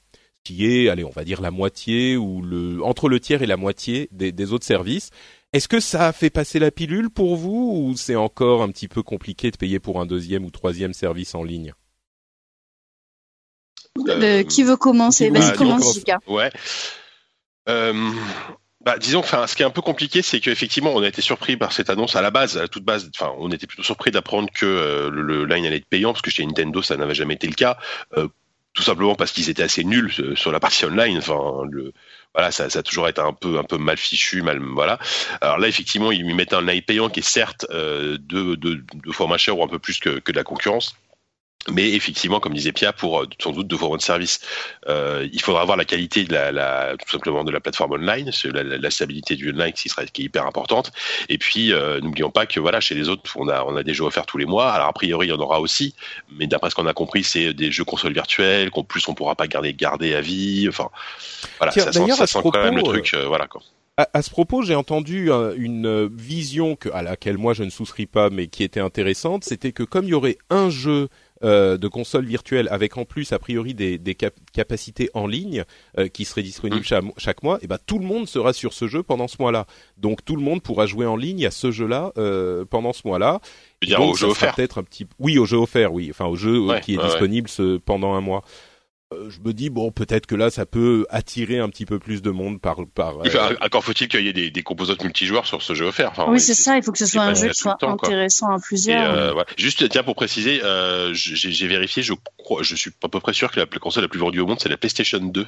qui 0.43 0.67
est, 0.67 0.88
allez, 0.88 1.05
on 1.05 1.11
va 1.11 1.25
dire 1.25 1.41
la 1.41 1.50
moitié 1.50 2.17
ou 2.17 2.41
le 2.43 2.82
entre 2.82 3.09
le 3.09 3.21
tiers 3.21 3.43
et 3.43 3.47
la 3.47 3.56
moitié 3.56 4.09
des, 4.11 4.32
des 4.32 4.53
autres 4.53 4.65
services. 4.65 5.11
Est-ce 5.53 5.69
que 5.69 5.81
ça 5.81 6.06
a 6.06 6.12
fait 6.12 6.31
passer 6.31 6.59
la 6.59 6.71
pilule 6.71 7.11
pour 7.11 7.37
vous 7.37 7.73
ou 7.75 7.97
c'est 7.97 8.17
encore 8.17 8.62
un 8.62 8.71
petit 8.71 8.88
peu 8.88 9.03
compliqué 9.03 9.50
de 9.50 9.56
payer 9.56 9.81
pour 9.81 10.00
un 10.00 10.06
deuxième 10.06 10.44
ou 10.44 10.50
troisième 10.50 10.93
service 10.93 11.35
en 11.35 11.43
ligne? 11.43 11.75
Euh, 14.09 14.44
Qui 14.44 14.62
veut 14.62 14.77
commencer? 14.77 15.29
Vas-y, 15.31 15.56
commence, 15.56 15.94
Jika. 15.94 16.21
Ouais. 16.29 16.50
Euh, 17.69 18.12
bah, 18.82 18.97
disons, 18.99 19.21
enfin, 19.21 19.47
ce 19.47 19.55
qui 19.55 19.62
est 19.62 19.67
un 19.67 19.71
peu 19.71 19.82
compliqué, 19.82 20.23
c'est 20.23 20.41
qu'effectivement, 20.41 20.93
on 20.94 21.03
a 21.03 21.09
été 21.09 21.21
surpris 21.21 21.56
par 21.56 21.73
cette 21.73 21.91
annonce 21.91 22.17
à 22.17 22.23
la 22.23 22.31
base, 22.31 22.56
à 22.56 22.67
toute 22.67 22.85
base. 22.85 23.11
Enfin, 23.15 23.32
on 23.38 23.50
était 23.50 23.67
plutôt 23.67 23.82
surpris 23.82 24.11
d'apprendre 24.11 24.49
que 24.55 24.65
euh, 24.65 25.11
le, 25.11 25.44
line 25.44 25.67
allait 25.67 25.77
être 25.77 25.87
payant, 25.87 26.12
parce 26.12 26.23
que 26.23 26.31
chez 26.31 26.47
Nintendo, 26.47 26.81
ça 26.81 26.97
n'avait 26.97 27.15
jamais 27.15 27.35
été 27.35 27.47
le 27.47 27.55
cas. 27.55 27.79
Euh, 28.17 28.29
tout 28.73 28.82
simplement 28.82 29.15
parce 29.15 29.32
qu'ils 29.32 29.50
étaient 29.50 29.62
assez 29.62 29.85
nuls 29.85 30.12
euh, 30.21 30.37
sur 30.37 30.53
la 30.53 30.61
partie 30.61 30.85
online. 30.85 31.19
Enfin, 31.19 31.65
le, 31.71 31.93
voilà, 32.35 32.53
ça, 32.53 32.71
ça, 32.71 32.79
a 32.79 32.82
toujours 32.82 33.09
été 33.09 33.21
un 33.21 33.32
peu, 33.32 33.59
un 33.59 33.65
peu 33.65 33.79
mal 33.79 33.97
fichu, 33.97 34.43
mal, 34.43 34.61
voilà. 34.61 34.99
Alors 35.41 35.59
là, 35.59 35.69
effectivement, 35.69 36.12
ils 36.12 36.35
mettent 36.35 36.55
un 36.55 36.62
line 36.62 36.82
payant 36.82 37.09
qui 37.09 37.21
est 37.21 37.25
certes 37.25 37.67
euh, 37.71 38.17
deux, 38.19 38.56
deux, 38.56 38.77
deux, 38.94 39.12
fois 39.12 39.27
moins 39.27 39.38
cher 39.38 39.59
ou 39.59 39.65
un 39.65 39.69
peu 39.69 39.79
plus 39.79 39.99
que, 39.99 40.21
que 40.21 40.32
de 40.32 40.37
la 40.37 40.44
concurrence 40.44 40.94
mais 41.69 41.91
effectivement, 41.93 42.41
comme 42.41 42.55
disait 42.55 42.73
Pierre, 42.73 42.95
pour 42.95 43.21
euh, 43.21 43.27
sans 43.39 43.53
doute 43.53 43.69
de 43.69 43.77
vos 43.77 43.95
de 43.95 44.03
service, 44.03 44.41
euh, 44.89 45.29
il 45.31 45.43
faudra 45.43 45.61
avoir 45.61 45.77
la 45.77 45.85
qualité 45.85 46.25
de 46.25 46.33
la, 46.33 46.53
la, 46.53 46.97
tout 46.97 47.11
simplement 47.11 47.45
de 47.45 47.51
la 47.51 47.61
plateforme 47.61 47.93
online, 47.93 48.31
la, 48.45 48.62
la, 48.62 48.91
stabilité 48.91 49.37
du 49.37 49.51
online 49.51 49.73
qui 49.73 49.91
sera 49.91 50.07
qui 50.07 50.23
est 50.23 50.25
hyper 50.25 50.47
importante. 50.47 50.91
Et 51.29 51.37
puis, 51.37 51.73
euh, 51.73 52.01
n'oublions 52.01 52.31
pas 52.31 52.47
que 52.47 52.61
voilà, 52.61 52.81
chez 52.81 52.95
les 52.95 53.11
autres, 53.11 53.31
on 53.37 53.49
a 53.49 53.62
on 53.65 53.77
a 53.77 53.83
des 53.83 53.93
jeux 53.93 54.05
offerts 54.05 54.25
tous 54.25 54.39
les 54.39 54.47
mois. 54.47 54.73
Alors 54.73 54.89
a 54.89 54.93
priori, 54.95 55.27
il 55.27 55.31
y 55.31 55.33
en 55.35 55.39
aura 55.39 55.61
aussi, 55.61 55.95
mais 56.33 56.47
d'après 56.47 56.71
ce 56.71 56.75
qu'on 56.75 56.87
a 56.87 56.95
compris, 56.95 57.25
c'est 57.25 57.53
des 57.53 57.71
jeux 57.71 57.85
consoles 57.85 58.15
virtuelles 58.15 58.71
qu'en 58.71 58.83
plus 58.83 59.06
on 59.09 59.15
pourra 59.15 59.35
pas 59.35 59.47
garder 59.47 59.75
garder 59.75 60.15
à 60.15 60.23
vie. 60.23 60.67
Enfin, 60.67 60.89
voilà, 61.59 61.73
ça, 61.73 61.93
sent, 61.93 62.11
ça 62.13 62.27
sent 62.27 62.41
quand 62.43 62.63
même 62.63 62.77
le 62.77 62.83
truc, 62.83 63.13
euh, 63.13 63.27
voilà 63.27 63.47
quoi. 63.47 63.61
À, 63.99 64.09
à, 64.15 64.23
ce 64.23 64.31
propos, 64.31 64.63
j'ai 64.63 64.75
entendu 64.75 65.31
une 65.56 66.06
vision 66.06 66.75
que, 66.75 66.89
à 66.89 67.03
laquelle 67.03 67.37
moi 67.37 67.53
je 67.53 67.65
ne 67.65 67.71
souscris 67.71 68.06
pas, 68.06 68.31
mais 68.31 68.47
qui 68.47 68.65
était 68.65 68.81
intéressante. 68.81 69.45
C'était 69.45 69.73
que 69.73 69.83
comme 69.83 70.06
il 70.06 70.11
y 70.11 70.15
aurait 70.15 70.39
un 70.49 70.71
jeu 70.71 71.09
euh, 71.43 71.79
de 71.79 71.89
consoles 71.89 72.27
virtuelles 72.27 72.69
avec 72.71 72.99
en 72.99 73.05
plus 73.05 73.33
a 73.33 73.39
priori 73.39 73.73
des, 73.73 73.97
des 73.97 74.15
capacités 74.15 75.09
en 75.15 75.27
ligne 75.27 75.65
euh, 75.99 76.09
qui 76.09 76.25
seraient 76.25 76.43
disponibles 76.43 76.83
mm. 76.83 77.13
chaque, 77.17 77.43
mois, 77.43 77.59
et 77.63 77.67
ben 77.67 77.79
tout 77.87 77.99
le 77.99 78.05
monde 78.05 78.29
sera 78.29 78.53
sur 78.53 78.73
ce 78.73 78.87
jeu 78.89 79.03
pendant 79.03 79.27
ce 79.27 79.37
mois-là. 79.41 79.67
Donc 79.97 80.25
tout 80.25 80.37
le 80.37 80.43
monde 80.43 80.63
pourra 80.63 80.87
jouer 80.87 81.07
en 81.07 81.17
ligne 81.17 81.47
à 81.47 81.51
ce 81.51 81.71
jeu-là 81.71 82.13
euh, 82.19 82.65
pendant 82.65 82.93
ce 82.93 83.07
mois-là. 83.07 83.41
Dire 83.83 84.01
au 84.03 84.15
jeu 84.15 84.27
offert. 84.27 84.55
Peut-être 84.55 84.79
un 84.79 84.83
petit. 84.83 85.07
Oui, 85.19 85.39
au 85.39 85.47
jeu 85.47 85.57
offert, 85.57 85.95
oui. 85.95 86.09
Enfin 86.11 86.27
au 86.27 86.37
jeu 86.37 86.61
qui 86.83 86.95
est 86.95 87.03
disponible 87.03 87.49
Ce, 87.49 87.79
pendant 87.79 88.15
un 88.15 88.21
mois. 88.21 88.45
Euh, 89.12 89.29
je 89.29 89.41
me 89.41 89.53
dis 89.53 89.71
bon 89.71 89.91
peut-être 89.91 90.27
que 90.27 90.37
là 90.37 90.51
ça 90.51 90.67
peut 90.67 91.05
attirer 91.11 91.59
un 91.59 91.69
petit 91.69 91.85
peu 91.85 91.99
plus 91.99 92.23
de 92.23 92.31
monde 92.31 92.61
par 92.61 92.77
par. 92.95 93.19
Euh... 93.19 93.55
Encore 93.61 93.83
faut-il 93.83 94.07
qu'il 94.07 94.25
y 94.25 94.29
ait 94.29 94.33
des, 94.33 94.53
des 94.53 94.62
composantes 94.62 95.03
multijoueurs 95.03 95.47
sur 95.47 95.62
ce 95.62 95.75
jeu 95.75 95.87
offert. 95.87 96.12
oui 96.29 96.39
c'est 96.39 96.55
ça, 96.55 96.77
il 96.77 96.85
faut 96.85 96.93
que 96.93 96.99
ce 96.99 97.07
soit 97.07 97.23
un 97.23 97.35
jeu 97.35 97.49
qui 97.49 97.59
soit 97.59 97.77
intéressant 97.83 98.53
à 98.55 98.61
plusieurs. 98.61 99.12
Euh, 99.12 99.33
voilà. 99.33 99.49
Juste 99.57 99.89
tiens 99.89 100.05
pour 100.05 100.15
préciser, 100.15 100.62
euh, 100.62 101.12
j'ai 101.12 101.67
vérifié, 101.67 102.05
je 102.05 102.12
crois, 102.50 102.62
je 102.62 102.75
suis 102.75 102.91
à 103.02 103.08
peu 103.08 103.20
près 103.20 103.32
sûr 103.32 103.50
que 103.50 103.61
la 103.61 103.67
console 103.67 104.02
la 104.02 104.08
plus 104.08 104.20
vendue 104.20 104.41
au 104.41 104.47
monde 104.47 104.58
c'est 104.61 104.69
la 104.69 104.76
PlayStation 104.76 105.19
2 105.19 105.47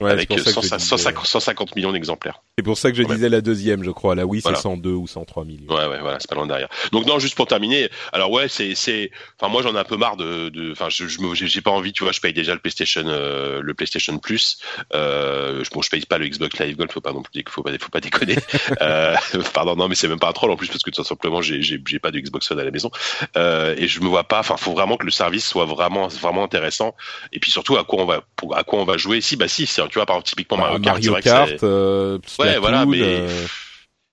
ouais, 0.00 0.10
avec 0.10 0.32
150, 0.32 1.26
150, 1.26 1.76
millions 1.76 1.92
d'exemplaires. 1.92 2.42
C'est 2.58 2.64
pour 2.64 2.78
ça 2.78 2.90
que 2.90 2.96
je 2.96 3.02
disais 3.02 3.28
la 3.28 3.40
deuxième, 3.40 3.82
je 3.84 3.90
crois. 3.90 4.14
La 4.14 4.26
Wii 4.26 4.42
c'est 4.42 4.54
102 4.54 4.90
ou 4.90 5.06
103 5.06 5.44
millions. 5.44 5.72
Ouais 5.72 5.86
ouais 5.86 6.00
voilà, 6.00 6.18
c'est 6.20 6.28
pas 6.28 6.36
loin 6.36 6.46
derrière. 6.46 6.68
Donc 6.92 7.06
non 7.06 7.18
juste 7.18 7.34
pour 7.34 7.46
terminer, 7.46 7.88
alors 8.12 8.30
ouais 8.30 8.48
c'est 8.48 8.74
c'est, 8.74 9.10
enfin 9.38 9.50
moi 9.50 9.62
j'en 9.62 9.74
ai 9.74 9.78
un 9.78 9.84
peu 9.84 9.96
marre 9.96 10.16
de, 10.16 10.72
enfin 10.72 10.88
je 10.88 11.06
j'ai 11.06 11.60
pas 11.60 11.70
envie, 11.70 11.92
tu 11.92 12.04
vois, 12.04 12.12
je 12.12 12.20
paye 12.20 12.32
déjà 12.32 12.54
le 12.54 12.60
PlayStation 12.60 13.04
euh, 13.06 13.60
le 13.62 13.74
PlayStation 13.74 14.18
Plus. 14.18 14.58
Euh, 14.94 15.64
bon, 15.72 15.82
je 15.82 15.90
paye 15.90 16.04
pas 16.04 16.18
le 16.18 16.28
Xbox 16.28 16.58
Live 16.58 16.76
Gold, 16.76 16.92
faut 16.92 17.00
pas 17.00 17.12
non 17.12 17.22
plus, 17.22 17.42
faut 17.48 17.62
pas, 17.62 17.70
faut 17.78 17.90
pas 17.90 18.00
déconner. 18.00 18.36
euh, 18.80 19.16
pardon, 19.54 19.76
non, 19.76 19.88
mais 19.88 19.94
c'est 19.94 20.08
même 20.08 20.18
pas 20.18 20.28
un 20.28 20.32
troll 20.32 20.50
en 20.50 20.56
plus 20.56 20.68
parce 20.68 20.82
que 20.82 20.90
tout 20.90 21.04
simplement 21.04 21.42
j'ai, 21.42 21.62
j'ai, 21.62 21.78
pas 21.98 22.10
de 22.10 22.18
Xbox 22.18 22.50
One 22.50 22.58
à 22.58 22.64
la 22.64 22.70
maison 22.70 22.90
euh, 23.36 23.74
et 23.76 23.88
je 23.88 24.00
me 24.00 24.08
vois 24.08 24.24
pas. 24.24 24.40
Enfin, 24.40 24.56
faut 24.56 24.72
vraiment 24.72 24.96
que 24.96 25.04
le 25.04 25.10
service 25.10 25.46
soit 25.46 25.64
vraiment, 25.64 26.08
vraiment 26.08 26.41
intéressant. 26.44 26.94
Et 27.32 27.40
puis 27.40 27.50
surtout, 27.50 27.76
à 27.76 27.84
quoi 27.84 28.02
on 28.02 28.06
va, 28.06 28.22
à 28.54 28.64
quoi 28.64 28.80
on 28.80 28.84
va 28.84 28.96
jouer. 28.96 29.20
Si, 29.20 29.36
bah 29.36 29.48
si, 29.48 29.66
tu 29.66 29.80
vois, 29.94 30.06
par 30.06 30.16
exemple, 30.16 30.28
typiquement 30.28 30.58
Mario 30.58 30.78
Kart. 30.80 30.96
Mario 30.96 31.14
Kart, 31.22 31.62
euh, 31.62 32.18
ouais, 32.38 32.58
voilà, 32.58 32.86
mais 32.86 33.26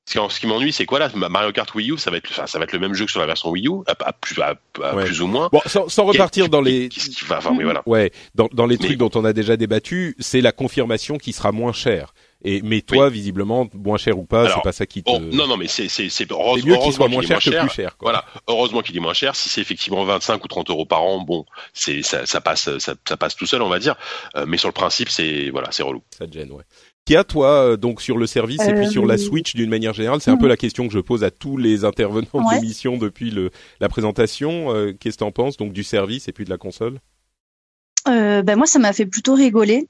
ce 0.09 0.39
qui, 0.39 0.47
m'ennuie, 0.47 0.73
c'est 0.73 0.85
quoi 0.85 0.99
là 0.99 1.09
Mario 1.13 1.51
Kart 1.51 1.73
Wii 1.75 1.91
U, 1.91 1.97
ça 1.97 2.09
va 2.09 2.17
être, 2.17 2.47
ça 2.47 2.57
va 2.57 2.63
être 2.63 2.73
le 2.73 2.79
même 2.79 2.93
jeu 2.93 3.05
que 3.05 3.11
sur 3.11 3.19
la 3.19 3.27
version 3.27 3.49
Wii 3.51 3.67
U, 3.67 3.83
à, 3.87 4.13
plus, 4.13 4.41
à, 4.41 4.55
plus 4.95 5.21
ou 5.21 5.27
moins. 5.27 5.49
Bon, 5.51 5.61
sans, 5.65 5.87
sans 5.87 6.05
repartir 6.05 6.49
dans 6.49 6.61
les, 6.61 6.89
enfin, 7.23 7.39
oui, 7.55 7.63
voilà. 7.63 7.83
ouais, 7.85 8.11
dans, 8.35 8.49
dans 8.51 8.65
les 8.65 8.77
trucs 8.77 8.97
dont 8.97 9.11
on 9.15 9.25
a 9.25 9.33
déjà 9.33 9.57
débattu, 9.57 10.15
c'est 10.19 10.41
la 10.41 10.51
confirmation 10.51 11.17
qui 11.17 11.33
sera 11.33 11.51
moins 11.51 11.73
cher. 11.73 12.13
Et 12.43 12.61
mais 12.61 12.81
toi, 12.81 13.09
visiblement, 13.09 13.67
moins 13.73 13.97
cher 13.97 14.17
ou 14.17 14.23
pas, 14.23 14.49
c'est 14.49 14.61
pas 14.61 14.71
ça 14.71 14.85
qui 14.85 15.03
te. 15.03 15.11
Oh, 15.11 15.19
non, 15.19 15.47
non, 15.47 15.57
mais 15.57 15.67
c'est 15.67 15.89
c'est 15.89 16.07
c'est 16.09 16.31
heureusement, 16.31 16.71
mieux 16.71 16.77
qu'il 16.77 16.93
soit 16.93 17.09
moins 17.09 17.21
cher, 17.21 17.39
que 17.39 17.49
plus 17.49 17.69
cher. 17.69 17.97
Quoi. 17.97 18.11
Voilà, 18.11 18.25
heureusement 18.47 18.81
qu'il 18.81 18.95
est 18.95 19.01
moins 19.01 19.13
cher. 19.13 19.35
Si 19.35 19.49
c'est 19.49 19.59
effectivement 19.59 20.05
25 20.05 20.43
ou 20.43 20.47
30 20.47 20.69
euros 20.69 20.85
par 20.85 21.03
an, 21.03 21.21
bon, 21.21 21.45
c'est 21.73 22.01
ça, 22.01 22.25
ça 22.25 22.39
passe, 22.39 22.77
ça, 22.77 22.95
ça, 23.07 23.17
passe 23.17 23.35
tout 23.35 23.45
seul, 23.45 23.61
on 23.61 23.67
va 23.67 23.79
dire. 23.79 23.95
Euh, 24.35 24.45
mais 24.47 24.57
sur 24.57 24.69
le 24.69 24.73
principe, 24.73 25.09
c'est 25.09 25.49
voilà, 25.49 25.67
c'est 25.71 25.83
relou. 25.83 26.01
Ça 26.17 26.27
te 26.27 26.33
gêne, 26.33 26.51
ouais. 26.51 26.63
Kia, 27.09 27.23
toi, 27.23 27.71
euh, 27.71 27.75
donc 27.75 28.03
sur 28.03 28.17
le 28.17 28.27
service 28.27 28.61
et 28.61 28.73
puis 28.75 28.87
sur 28.87 29.03
la 29.03 29.15
euh, 29.15 29.17
Switch 29.17 29.55
d'une 29.55 29.71
manière 29.71 29.93
générale, 29.93 30.21
c'est 30.21 30.29
un 30.29 30.37
peu 30.37 30.47
la 30.47 30.57
question 30.57 30.87
que 30.87 30.93
je 30.93 30.99
pose 30.99 31.23
à 31.23 31.31
tous 31.31 31.57
les 31.57 31.83
intervenants 31.83 32.21
de 32.33 32.55
l'émission 32.55 32.97
depuis 32.97 33.31
le, 33.31 33.49
la 33.79 33.89
présentation. 33.89 34.75
Euh, 34.75 34.93
qu'est-ce 34.93 35.17
que 35.17 35.23
tu 35.23 35.27
en 35.27 35.31
penses 35.31 35.57
donc 35.57 35.73
du 35.73 35.83
service 35.83 36.27
et 36.27 36.33
puis 36.33 36.45
de 36.45 36.51
la 36.51 36.57
console? 36.57 36.99
Ben 38.05 38.55
moi, 38.55 38.65
ça 38.65 38.77
m'a 38.79 38.93
fait 38.93 39.05
plutôt 39.05 39.33
rigoler. 39.33 39.87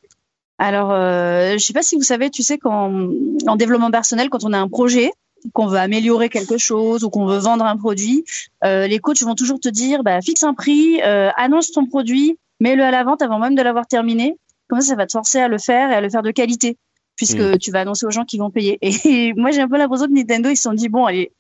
Alors, 0.59 0.91
euh, 0.91 1.53
je 1.53 1.57
sais 1.57 1.73
pas 1.73 1.81
si 1.81 1.95
vous 1.95 2.03
savez, 2.03 2.29
tu 2.29 2.43
sais, 2.43 2.57
qu'en 2.57 3.09
en 3.47 3.55
développement 3.55 3.91
personnel, 3.91 4.29
quand 4.29 4.43
on 4.43 4.53
a 4.53 4.59
un 4.59 4.67
projet, 4.67 5.11
qu'on 5.53 5.67
veut 5.67 5.77
améliorer 5.77 6.27
quelque 6.27 6.57
chose 6.57 7.05
ou 7.05 7.09
qu'on 7.09 7.25
veut 7.25 7.37
vendre 7.37 7.65
un 7.65 7.77
produit, 7.77 8.25
les 8.61 8.99
coachs 8.99 9.23
vont 9.23 9.35
toujours 9.35 9.59
te 9.59 9.69
dire, 9.69 10.03
bah, 10.03 10.19
fixe 10.21 10.43
un 10.43 10.53
prix, 10.53 11.01
annonce 11.01 11.71
ton 11.71 11.85
produit, 11.85 12.37
mets-le 12.59 12.83
à 12.83 12.91
la 12.91 13.05
vente 13.05 13.21
avant 13.21 13.39
même 13.39 13.55
de 13.55 13.61
l'avoir 13.61 13.87
terminé. 13.87 14.37
Comme 14.67 14.81
ça, 14.81 14.89
ça 14.89 14.95
va 14.95 15.05
te 15.07 15.13
forcer 15.13 15.39
à 15.39 15.47
le 15.47 15.57
faire 15.57 15.91
et 15.91 15.95
à 15.95 16.01
le 16.01 16.09
faire 16.09 16.23
de 16.23 16.31
qualité 16.31 16.77
puisque 17.19 17.39
mm. 17.39 17.57
tu 17.57 17.71
vas 17.71 17.81
annoncer 17.81 18.05
aux 18.05 18.11
gens 18.11 18.23
qui 18.23 18.37
vont 18.37 18.49
payer. 18.49 18.79
Et 18.81 19.33
moi, 19.37 19.51
j'ai 19.51 19.59
un 19.59 19.67
peu 19.67 19.77
l'impression 19.77 20.07
que 20.07 20.13
Nintendo, 20.13 20.49
ils 20.49 20.55
se 20.55 20.63
sont 20.63 20.73
dit, 20.73 20.87
bon, 20.87 21.05
allez, 21.05 21.33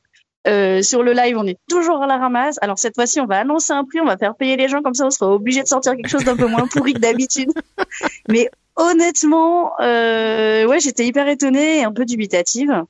euh, 0.47 0.81
sur 0.81 1.03
le 1.03 1.13
live, 1.13 1.37
on 1.37 1.45
est 1.47 1.57
toujours 1.69 2.03
à 2.03 2.07
la 2.07 2.17
ramasse. 2.17 2.57
Alors 2.61 2.77
cette 2.77 2.95
fois-ci, 2.95 3.21
on 3.21 3.25
va 3.25 3.39
annoncer 3.39 3.71
un 3.71 3.85
prix, 3.85 4.01
on 4.01 4.05
va 4.05 4.17
faire 4.17 4.35
payer 4.35 4.57
les 4.57 4.67
gens, 4.67 4.81
comme 4.81 4.93
ça, 4.93 5.05
on 5.05 5.09
sera 5.09 5.31
obligé 5.31 5.63
de 5.63 5.67
sortir 5.67 5.95
quelque 5.95 6.09
chose 6.09 6.25
d'un 6.25 6.35
peu 6.35 6.47
moins 6.47 6.67
pourri 6.67 6.93
que 6.93 6.99
d'habitude. 6.99 7.51
Mais 8.29 8.49
honnêtement, 8.79 9.73
euh, 9.81 10.65
ouais, 10.65 10.79
j'étais 10.79 11.05
hyper 11.05 11.27
étonnée 11.27 11.79
et 11.79 11.83
un 11.83 11.91
peu 11.91 12.05
dubitative. 12.05 12.83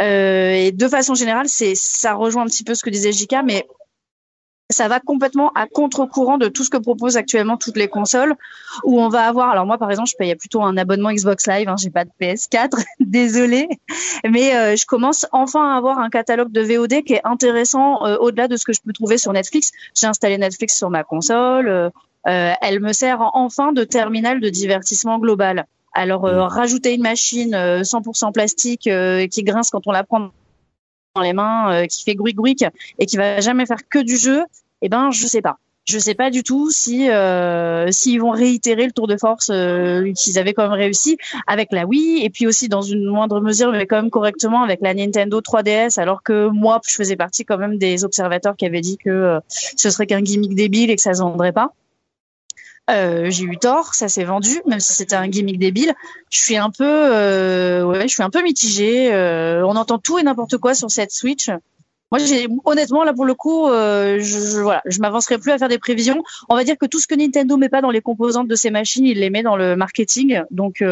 Euh, 0.00 0.52
et 0.52 0.72
de 0.72 0.88
façon 0.88 1.14
générale, 1.14 1.48
c'est 1.48 1.74
ça 1.74 2.14
rejoint 2.14 2.44
un 2.44 2.46
petit 2.46 2.64
peu 2.64 2.74
ce 2.74 2.82
que 2.82 2.90
disait 2.90 3.12
Jika, 3.12 3.42
mais 3.42 3.66
ça 4.70 4.88
va 4.88 5.00
complètement 5.00 5.52
à 5.54 5.66
contre-courant 5.66 6.38
de 6.38 6.48
tout 6.48 6.64
ce 6.64 6.70
que 6.70 6.78
proposent 6.78 7.16
actuellement 7.16 7.56
toutes 7.56 7.76
les 7.76 7.88
consoles, 7.88 8.34
où 8.84 9.00
on 9.00 9.08
va 9.08 9.26
avoir. 9.26 9.50
Alors 9.50 9.66
moi, 9.66 9.78
par 9.78 9.90
exemple, 9.90 10.08
je 10.08 10.16
payais 10.16 10.36
plutôt 10.36 10.62
un 10.62 10.76
abonnement 10.76 11.12
Xbox 11.12 11.46
Live. 11.48 11.68
Hein, 11.68 11.76
j'ai 11.78 11.90
pas 11.90 12.04
de 12.04 12.10
PS4, 12.20 12.82
désolé, 13.00 13.68
mais 14.28 14.56
euh, 14.56 14.76
je 14.76 14.86
commence 14.86 15.26
enfin 15.32 15.74
à 15.74 15.76
avoir 15.76 15.98
un 15.98 16.08
catalogue 16.08 16.52
de 16.52 16.62
VOD 16.62 17.02
qui 17.04 17.14
est 17.14 17.20
intéressant 17.24 18.06
euh, 18.06 18.16
au-delà 18.18 18.48
de 18.48 18.56
ce 18.56 18.64
que 18.64 18.72
je 18.72 18.80
peux 18.80 18.92
trouver 18.92 19.18
sur 19.18 19.32
Netflix. 19.32 19.72
J'ai 19.94 20.06
installé 20.06 20.38
Netflix 20.38 20.76
sur 20.76 20.88
ma 20.88 21.04
console. 21.04 21.90
Elle 22.24 22.80
me 22.80 22.92
sert 22.92 23.20
enfin 23.34 23.72
de 23.72 23.84
terminal 23.84 24.40
de 24.40 24.48
divertissement 24.48 25.18
global. 25.18 25.66
Alors 25.94 26.22
mmh. 26.22 26.38
rajouter 26.38 26.94
une 26.94 27.02
machine 27.02 27.54
100% 27.54 28.32
plastique 28.32 28.88
qui 29.30 29.42
grince 29.42 29.70
quand 29.70 29.86
on 29.86 29.92
la 29.92 30.04
prend 30.04 30.30
dans 31.14 31.22
les 31.22 31.32
mains, 31.32 31.86
qui 31.86 32.02
fait 32.04 32.14
grouic 32.14 32.34
grouic 32.34 32.64
et 32.98 33.06
qui 33.06 33.16
va 33.16 33.40
jamais 33.40 33.66
faire 33.66 33.88
que 33.88 33.98
du 33.98 34.16
jeu, 34.16 34.42
eh 34.80 34.88
ben 34.88 35.10
je 35.10 35.26
sais 35.26 35.42
pas. 35.42 35.58
Je 35.84 35.98
sais 35.98 36.14
pas 36.14 36.30
du 36.30 36.44
tout 36.44 36.70
si 36.70 37.10
euh, 37.10 37.90
s'ils 37.90 38.20
vont 38.20 38.30
réitérer 38.30 38.86
le 38.86 38.92
tour 38.92 39.08
de 39.08 39.16
force 39.16 39.50
euh, 39.50 40.12
qu'ils 40.12 40.38
avaient 40.38 40.54
quand 40.54 40.68
même 40.68 40.78
réussi 40.78 41.16
avec 41.48 41.72
la 41.72 41.86
Wii 41.86 42.24
et 42.24 42.30
puis 42.30 42.46
aussi 42.46 42.68
dans 42.68 42.82
une 42.82 43.04
moindre 43.04 43.40
mesure 43.40 43.72
mais 43.72 43.86
quand 43.86 43.96
même 43.96 44.10
correctement 44.10 44.62
avec 44.62 44.80
la 44.80 44.94
Nintendo 44.94 45.40
3DS 45.40 45.98
alors 45.98 46.22
que 46.22 46.46
moi 46.46 46.80
je 46.88 46.94
faisais 46.94 47.16
partie 47.16 47.44
quand 47.44 47.58
même 47.58 47.78
des 47.78 48.04
observateurs 48.04 48.54
qui 48.56 48.64
avaient 48.64 48.80
dit 48.80 48.96
que 48.96 49.10
euh, 49.10 49.40
ce 49.50 49.90
serait 49.90 50.06
qu'un 50.06 50.22
gimmick 50.22 50.54
débile 50.54 50.88
et 50.90 50.94
que 50.94 51.02
ça 51.02 51.14
se 51.14 51.22
vendrait 51.22 51.52
pas. 51.52 51.72
Euh, 52.90 53.30
j'ai 53.30 53.44
eu 53.44 53.56
tort, 53.58 53.94
ça 53.94 54.08
s'est 54.08 54.24
vendu, 54.24 54.60
même 54.66 54.80
si 54.80 54.92
c'était 54.92 55.14
un 55.14 55.28
gimmick 55.28 55.58
débile. 55.58 55.94
Je 56.30 56.40
suis 56.40 56.56
un 56.56 56.70
peu, 56.70 56.84
euh, 56.84 57.84
ouais, 57.84 58.02
je 58.02 58.14
suis 58.14 58.22
un 58.22 58.30
peu 58.30 58.42
mitigée. 58.42 59.12
Euh, 59.12 59.64
on 59.66 59.76
entend 59.76 59.98
tout 59.98 60.18
et 60.18 60.22
n'importe 60.22 60.58
quoi 60.58 60.74
sur 60.74 60.90
cette 60.90 61.12
Switch. 61.12 61.50
Moi, 62.10 62.20
honnêtement 62.66 63.04
là 63.04 63.14
pour 63.14 63.24
le 63.24 63.34
coup, 63.34 63.68
euh, 63.68 64.18
je, 64.18 64.38
je, 64.38 64.60
voilà, 64.60 64.82
je 64.84 65.00
m'avancerai 65.00 65.38
plus 65.38 65.50
à 65.50 65.58
faire 65.58 65.68
des 65.68 65.78
prévisions. 65.78 66.22
On 66.50 66.56
va 66.56 66.64
dire 66.64 66.76
que 66.76 66.84
tout 66.84 66.98
ce 66.98 67.06
que 67.06 67.14
Nintendo 67.14 67.56
met 67.56 67.70
pas 67.70 67.80
dans 67.80 67.90
les 67.90 68.02
composantes 68.02 68.48
de 68.48 68.54
ses 68.54 68.70
machines, 68.70 69.06
il 69.06 69.20
les 69.20 69.30
met 69.30 69.42
dans 69.42 69.56
le 69.56 69.76
marketing. 69.76 70.42
Donc 70.50 70.82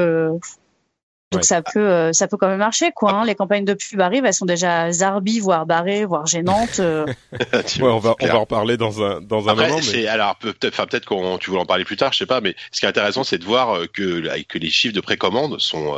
euh, 1.32 1.36
donc 1.36 1.44
ça 1.44 1.62
peut 1.62 1.78
euh, 1.78 2.12
ça 2.12 2.26
peut 2.26 2.36
quand 2.36 2.48
même 2.48 2.58
marcher 2.58 2.90
quoi. 2.90 3.12
Hein. 3.12 3.24
Les 3.24 3.36
campagnes 3.36 3.64
de 3.64 3.74
pub 3.74 4.00
arrivent, 4.00 4.24
elles 4.24 4.34
sont 4.34 4.46
déjà 4.46 4.90
zarbi, 4.90 5.38
voire 5.38 5.64
barrées, 5.64 6.04
voire 6.04 6.26
gênantes. 6.26 6.80
Euh. 6.80 7.06
ouais, 7.32 7.82
on 7.82 7.98
va 7.98 8.16
on 8.20 8.26
va 8.26 8.38
en 8.40 8.46
parler 8.46 8.76
dans 8.76 9.02
un 9.02 9.20
dans 9.20 9.48
un 9.48 9.54
moment. 9.54 9.78
Mais... 9.92 10.08
Alors 10.08 10.34
peut-être 10.36 10.74
enfin 10.74 10.86
peut-être 10.86 11.06
qu'on 11.06 11.38
tu 11.38 11.50
voulais 11.50 11.62
en 11.62 11.66
parler 11.66 11.84
plus 11.84 11.96
tard, 11.96 12.12
je 12.12 12.18
sais 12.18 12.26
pas. 12.26 12.40
Mais 12.40 12.56
ce 12.72 12.80
qui 12.80 12.86
est 12.86 12.88
intéressant, 12.88 13.22
c'est 13.22 13.38
de 13.38 13.44
voir 13.44 13.78
que 13.92 14.42
que 14.42 14.58
les 14.58 14.70
chiffres 14.70 14.94
de 14.94 15.00
précommande 15.00 15.60
sont 15.60 15.94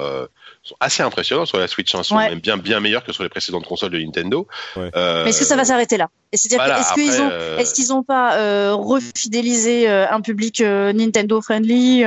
sont 0.63 0.77
assez 0.81 1.03
impressionnants 1.03 1.47
sur 1.47 1.59
la 1.59 1.67
Switch. 1.67 1.95
Hein, 1.95 2.03
sont 2.03 2.17
même 2.17 2.41
bien 2.41 2.57
bien 2.57 2.81
meilleurs 2.81 3.05
que 3.05 3.13
sur 3.13 3.23
les 3.23 3.29
précédentes 3.29 3.67
consoles 3.67 3.91
de 3.91 3.99
Nintendo. 3.99 4.47
Euh, 4.77 5.25
Mais 5.25 5.31
est-ce 5.31 5.41
que 5.41 5.45
ça 5.47 5.57
va 5.57 5.65
s'arrêter 5.65 5.97
là? 5.97 6.09
C'est-à-dire 6.35 6.77
est-ce 6.79 6.95
qu'ils 6.95 7.21
ont 7.21 7.29
euh, 7.31 7.59
est-ce 7.59 7.75
qu'ils 7.75 7.93
ont 7.93 8.03
pas 8.03 8.39
euh, 8.39 8.75
refidélisé 8.75 9.89
euh, 9.89 10.09
un 10.09 10.21
public 10.21 10.61
Nintendo 10.61 11.41
friendly 11.43 12.05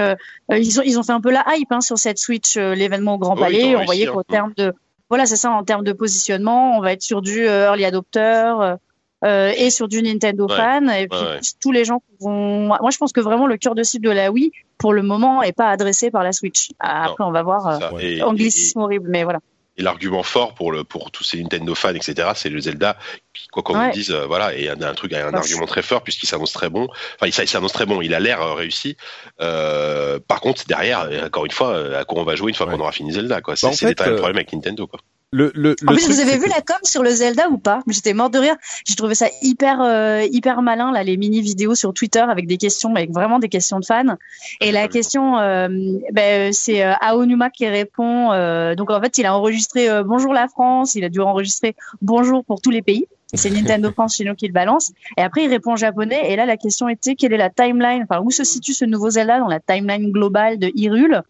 Ils 0.49 0.79
ont 0.79 0.83
ils 0.83 0.99
ont 0.99 1.03
fait 1.03 1.11
un 1.11 1.21
peu 1.21 1.31
la 1.31 1.43
hype 1.49 1.71
hein, 1.71 1.81
sur 1.81 1.97
cette 1.97 2.19
Switch, 2.19 2.55
l'événement 2.55 3.15
au 3.15 3.17
Grand 3.17 3.35
Palais. 3.35 3.75
on 3.75 3.85
voyait 3.85 4.05
qu'au 4.05 4.19
hein. 4.19 4.23
terme 4.27 4.53
de 4.57 4.73
voilà, 5.09 5.25
c'est 5.25 5.35
ça 5.35 5.51
en 5.51 5.63
termes 5.63 5.83
de 5.83 5.93
positionnement, 5.93 6.77
on 6.77 6.81
va 6.81 6.91
être 6.91 7.03
sur 7.03 7.21
du 7.21 7.45
early 7.45 7.85
adopter. 7.85 8.77
Euh, 9.23 9.51
et 9.57 9.69
sur 9.69 9.87
du 9.87 10.03
Nintendo 10.03 10.47
fan. 10.47 10.89
Et 10.89 11.07
puis 11.07 11.19
tous 11.59 11.71
les 11.71 11.85
gens 11.85 12.01
vont. 12.19 12.67
Moi, 12.67 12.89
je 12.91 12.97
pense 12.97 13.11
que 13.11 13.21
vraiment 13.21 13.47
le 13.47 13.57
cœur 13.57 13.73
de 13.73 13.81
cible 13.81 14.05
de 14.05 14.11
la 14.11 14.31
Wii, 14.31 14.51
pour 14.77 14.93
le 14.93 15.01
moment, 15.01 15.41
est 15.41 15.53
pas 15.53 15.69
adressé 15.69 16.11
par 16.11 16.23
la 16.23 16.31
Switch. 16.31 16.69
Après, 16.79 17.23
on 17.23 17.31
va 17.31 17.41
voir. 17.41 17.81
Euh, 17.81 18.21
anglicisme 18.21 18.79
horrible, 18.79 19.09
mais 19.09 19.23
voilà. 19.23 19.39
Et 19.77 19.83
l'argument 19.83 20.23
fort 20.23 20.53
pour 20.53 20.71
le 20.71 20.83
pour 20.83 21.11
tous 21.11 21.23
ces 21.23 21.41
Nintendo 21.41 21.75
fans, 21.75 21.93
etc., 21.93 22.29
c'est 22.35 22.49
le 22.49 22.59
Zelda. 22.59 22.97
Qui, 23.33 23.47
quoi 23.47 23.63
qu'on 23.63 23.77
ouais. 23.77 23.91
dise, 23.91 24.11
euh, 24.11 24.25
voilà, 24.25 24.55
et 24.55 24.69
un, 24.69 24.81
un 24.81 24.93
truc, 24.93 25.11
un 25.13 25.33
argument 25.33 25.65
très 25.65 25.81
fort 25.81 26.01
puisqu'il 26.01 26.27
s'annonce 26.27 26.53
très 26.53 26.69
bon. 26.69 26.87
Enfin, 27.15 27.27
il, 27.27 27.33
s'annonce 27.47 27.73
très 27.73 27.85
bon. 27.85 28.01
Il 28.01 28.13
a 28.13 28.19
l'air 28.19 28.41
euh, 28.41 28.53
réussi. 28.53 28.95
Euh, 29.41 30.19
par 30.25 30.39
contre, 30.39 30.65
derrière, 30.67 31.09
encore 31.25 31.45
une 31.45 31.51
fois, 31.51 31.97
à 31.97 32.05
quoi 32.05 32.21
on 32.21 32.25
va 32.25 32.35
jouer 32.35 32.49
une 32.49 32.55
fois 32.55 32.67
qu'on 32.67 32.79
aura 32.79 32.91
fini 32.91 33.11
Zelda, 33.11 33.41
quoi. 33.41 33.55
C'est 33.55 33.67
bah, 33.83 33.93
pas 33.95 34.07
le 34.07 34.15
problème 34.15 34.37
avec 34.37 34.53
Nintendo, 34.53 34.87
quoi. 34.87 34.99
Le, 35.35 35.51
le, 35.53 35.75
en 35.85 35.91
plus, 35.91 36.07
vous 36.07 36.21
avez 36.21 36.37
vu 36.37 36.47
la 36.47 36.61
com 36.61 36.77
sur 36.83 37.03
le 37.03 37.09
Zelda 37.09 37.49
ou 37.49 37.57
pas? 37.57 37.81
J'étais 37.87 38.13
morte 38.13 38.33
de 38.33 38.39
rire. 38.39 38.55
J'ai 38.85 38.95
trouvé 38.95 39.15
ça 39.15 39.27
hyper 39.41 39.81
euh, 39.81 40.21
hyper 40.31 40.61
malin 40.61 40.93
là, 40.93 41.03
les 41.03 41.17
mini 41.17 41.41
vidéos 41.41 41.75
sur 41.75 41.93
Twitter 41.93 42.21
avec 42.21 42.47
des 42.47 42.55
questions, 42.55 42.95
avec 42.95 43.11
vraiment 43.11 43.37
des 43.37 43.49
questions 43.49 43.81
de 43.81 43.85
fans. 43.85 44.15
Et 44.61 44.71
la 44.71 44.87
question, 44.87 45.37
euh, 45.39 45.67
ben, 46.13 46.53
c'est 46.53 46.85
euh, 46.85 46.93
Aonuma 47.01 47.49
qui 47.49 47.67
répond. 47.67 48.31
Euh, 48.31 48.75
donc 48.75 48.89
en 48.91 49.01
fait, 49.01 49.17
il 49.17 49.25
a 49.25 49.35
enregistré 49.35 49.89
euh, 49.89 50.03
Bonjour 50.03 50.33
la 50.33 50.47
France. 50.47 50.95
Il 50.95 51.03
a 51.03 51.09
dû 51.09 51.19
enregistrer 51.19 51.75
Bonjour 52.01 52.45
pour 52.45 52.61
tous 52.61 52.71
les 52.71 52.81
pays. 52.81 53.05
C'est 53.33 53.49
Nintendo 53.49 53.91
France 53.93 54.15
chez 54.15 54.23
nous 54.23 54.35
qui 54.35 54.47
le 54.47 54.53
balance. 54.53 54.93
Et 55.17 55.21
après, 55.21 55.43
il 55.43 55.49
répond 55.49 55.73
en 55.73 55.75
japonais. 55.75 56.31
Et 56.31 56.37
là, 56.37 56.45
la 56.45 56.55
question 56.55 56.87
était 56.87 57.15
quelle 57.15 57.33
est 57.33 57.37
la 57.37 57.49
timeline? 57.49 58.05
Enfin, 58.09 58.21
où 58.23 58.31
se 58.31 58.45
situe 58.45 58.73
ce 58.73 58.85
nouveau 58.85 59.09
Zelda 59.09 59.39
dans 59.39 59.49
la 59.49 59.59
timeline 59.59 60.13
globale 60.13 60.59
de 60.59 60.71
Hyrule? 60.73 61.23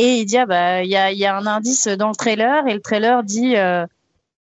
Et 0.00 0.20
il 0.20 0.24
dit 0.24 0.38
ah 0.38 0.46
bah 0.46 0.82
il 0.82 0.90
y 0.90 0.96
a, 0.96 1.12
y 1.12 1.26
a 1.26 1.36
un 1.36 1.46
indice 1.46 1.86
dans 1.88 2.08
le 2.08 2.14
trailer 2.14 2.66
et 2.66 2.74
le 2.74 2.80
trailer 2.80 3.22
dit 3.22 3.56
euh, 3.56 3.86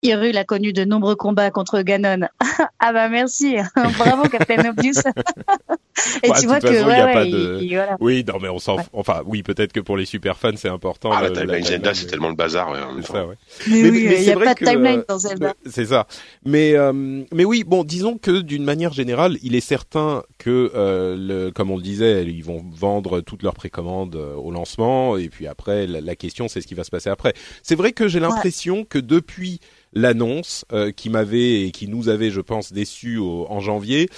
Hyrule 0.04 0.38
a 0.38 0.44
connu 0.44 0.74
de 0.74 0.84
nombreux 0.84 1.16
combats 1.16 1.52
contre 1.52 1.82
Ganon. 1.82 2.28
ah 2.80 2.94
bah 2.94 3.08
merci, 3.10 3.58
bravo 3.98 4.28
Captain 4.30 4.70
Obvious. 4.70 5.02
Et 6.24 6.30
bah, 6.30 6.36
tu 6.40 6.48
vois 6.48 6.60
que 6.60 6.68
ouais, 6.68 7.04
ouais, 7.04 7.30
de... 7.30 7.60
il, 7.62 7.66
il, 7.66 7.76
voilà. 7.76 7.98
oui, 8.00 8.24
non 8.28 8.40
mais 8.42 8.50
on 8.50 8.58
s'en, 8.58 8.78
ouais. 8.78 8.84
enfin 8.94 9.22
oui, 9.26 9.44
peut-être 9.44 9.72
que 9.72 9.80
pour 9.80 9.98
les 9.98 10.06
super 10.06 10.38
fans 10.38 10.56
c'est 10.56 10.70
important. 10.70 11.12
Ah, 11.12 11.22
le, 11.22 11.28
la 11.28 11.42
timeline 11.42 11.64
Zelda, 11.64 11.94
c'est 11.94 12.08
tellement 12.08 12.30
le 12.30 12.36
bazar. 12.36 12.72
Ouais, 12.72 12.80
ça, 13.04 13.28
ouais. 13.28 13.36
Mais, 13.68 13.82
mais 13.84 13.90
oui, 13.90 14.16
il 14.18 14.24
n'y 14.24 14.32
a 14.32 14.40
pas 14.40 14.54
de 14.56 14.66
timeline 14.66 15.04
dans 15.08 15.20
Zelda. 15.20 15.54
C'est 15.66 15.86
ça. 15.86 16.08
Mais 16.46 16.74
euh, 16.76 17.24
mais 17.32 17.46
oui, 17.46 17.64
bon, 17.66 17.84
disons 17.84 18.18
que 18.18 18.42
d'une 18.42 18.64
manière 18.64 18.94
générale, 18.94 19.38
il 19.44 19.54
est 19.54 19.62
certain 19.62 20.24
que 20.40 20.72
euh, 20.74 21.16
le, 21.18 21.52
comme 21.52 21.70
on 21.70 21.76
le 21.78 21.84
disait, 21.84 22.24
ils 22.26 22.44
vont 22.44 22.64
vendre 22.72 23.22
toutes 23.22 23.44
leurs 23.44 23.54
précommandes 23.54 24.16
euh, 24.16 24.34
au 24.34 24.50
lancement 24.50 25.18
et 25.18 25.30
puis 25.30 25.46
après 25.46 25.86
la, 25.86 26.02
la 26.02 26.16
question 26.16 26.48
c'est 26.48 26.62
ce 26.62 26.68
qui 26.68 26.74
va 26.74 26.84
se 26.84 26.92
passer 26.92 27.10
après. 27.10 27.34
C'est 27.62 27.76
vrai 27.76 27.92
que 27.92 28.08
j'ai 28.08 28.20
l'impression 28.20 28.86
que 28.86 28.98
depuis 28.98 29.60
l'annonce 29.94 30.66
euh, 30.72 30.92
qui 30.92 31.10
m'avait 31.10 31.64
et 31.64 31.72
qui 31.72 31.88
nous 31.88 32.10
avait, 32.10 32.32
je 32.32 32.42
pense, 32.42 32.74
déçus 32.74 33.20
en 33.20 33.60
janvier, 33.60 34.10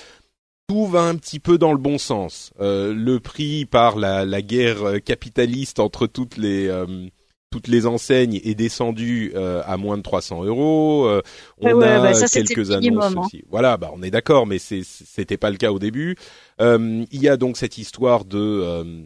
tout 0.67 0.85
va 0.87 1.01
un 1.03 1.15
petit 1.15 1.39
peu 1.39 1.57
dans 1.57 1.71
le 1.71 1.77
bon 1.77 1.97
sens. 1.97 2.51
Euh, 2.59 2.93
le 2.93 3.19
prix 3.19 3.65
par 3.65 3.97
la, 3.97 4.25
la, 4.25 4.41
guerre 4.41 5.01
capitaliste 5.03 5.79
entre 5.79 6.07
toutes 6.07 6.37
les 6.37 6.67
euh, 6.67 7.07
toutes 7.51 7.67
les 7.67 7.85
enseignes 7.85 8.41
est 8.43 8.55
descendu 8.55 9.31
euh, 9.35 9.61
à 9.65 9.77
moins 9.77 9.97
de 9.97 10.01
300 10.01 10.43
euros. 10.43 11.05
Euh, 11.05 11.21
on 11.59 11.71
ouais, 11.71 11.85
a 11.85 12.01
bah 12.01 12.13
ça, 12.15 12.27
quelques 12.27 12.71
annonces 12.71 13.03
hein. 13.03 13.21
aussi. 13.23 13.43
Voilà, 13.51 13.77
bah 13.77 13.91
on 13.93 14.01
est 14.01 14.09
d'accord, 14.09 14.47
mais 14.47 14.57
c'était 14.57 15.37
pas 15.37 15.51
le 15.51 15.57
cas 15.57 15.71
au 15.71 15.77
début. 15.77 16.15
il 16.59 17.07
y 17.11 17.29
a 17.29 17.37
donc 17.37 17.57
cette 17.57 17.77
histoire 17.77 18.25
de 18.25 19.05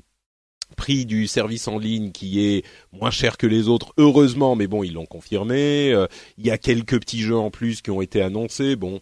prix 0.76 1.06
du 1.06 1.28
service 1.28 1.68
en 1.68 1.78
ligne 1.78 2.12
qui 2.12 2.46
est 2.46 2.66
moins 2.92 3.12
cher 3.12 3.38
que 3.38 3.48
les 3.48 3.68
autres, 3.68 3.94
heureusement, 3.98 4.56
mais 4.56 4.68
bon, 4.68 4.84
ils 4.84 4.94
l'ont 4.94 5.06
confirmé. 5.06 5.92
Euh, 5.94 6.08
il 6.38 6.46
y 6.46 6.52
a 6.52 6.58
quelques 6.58 7.00
petits 7.00 7.22
jeux 7.22 7.38
en 7.38 7.52
plus 7.52 7.82
qui 7.82 7.92
ont 7.92 8.02
été 8.02 8.22
annoncés. 8.22 8.76
Bon, 8.76 9.02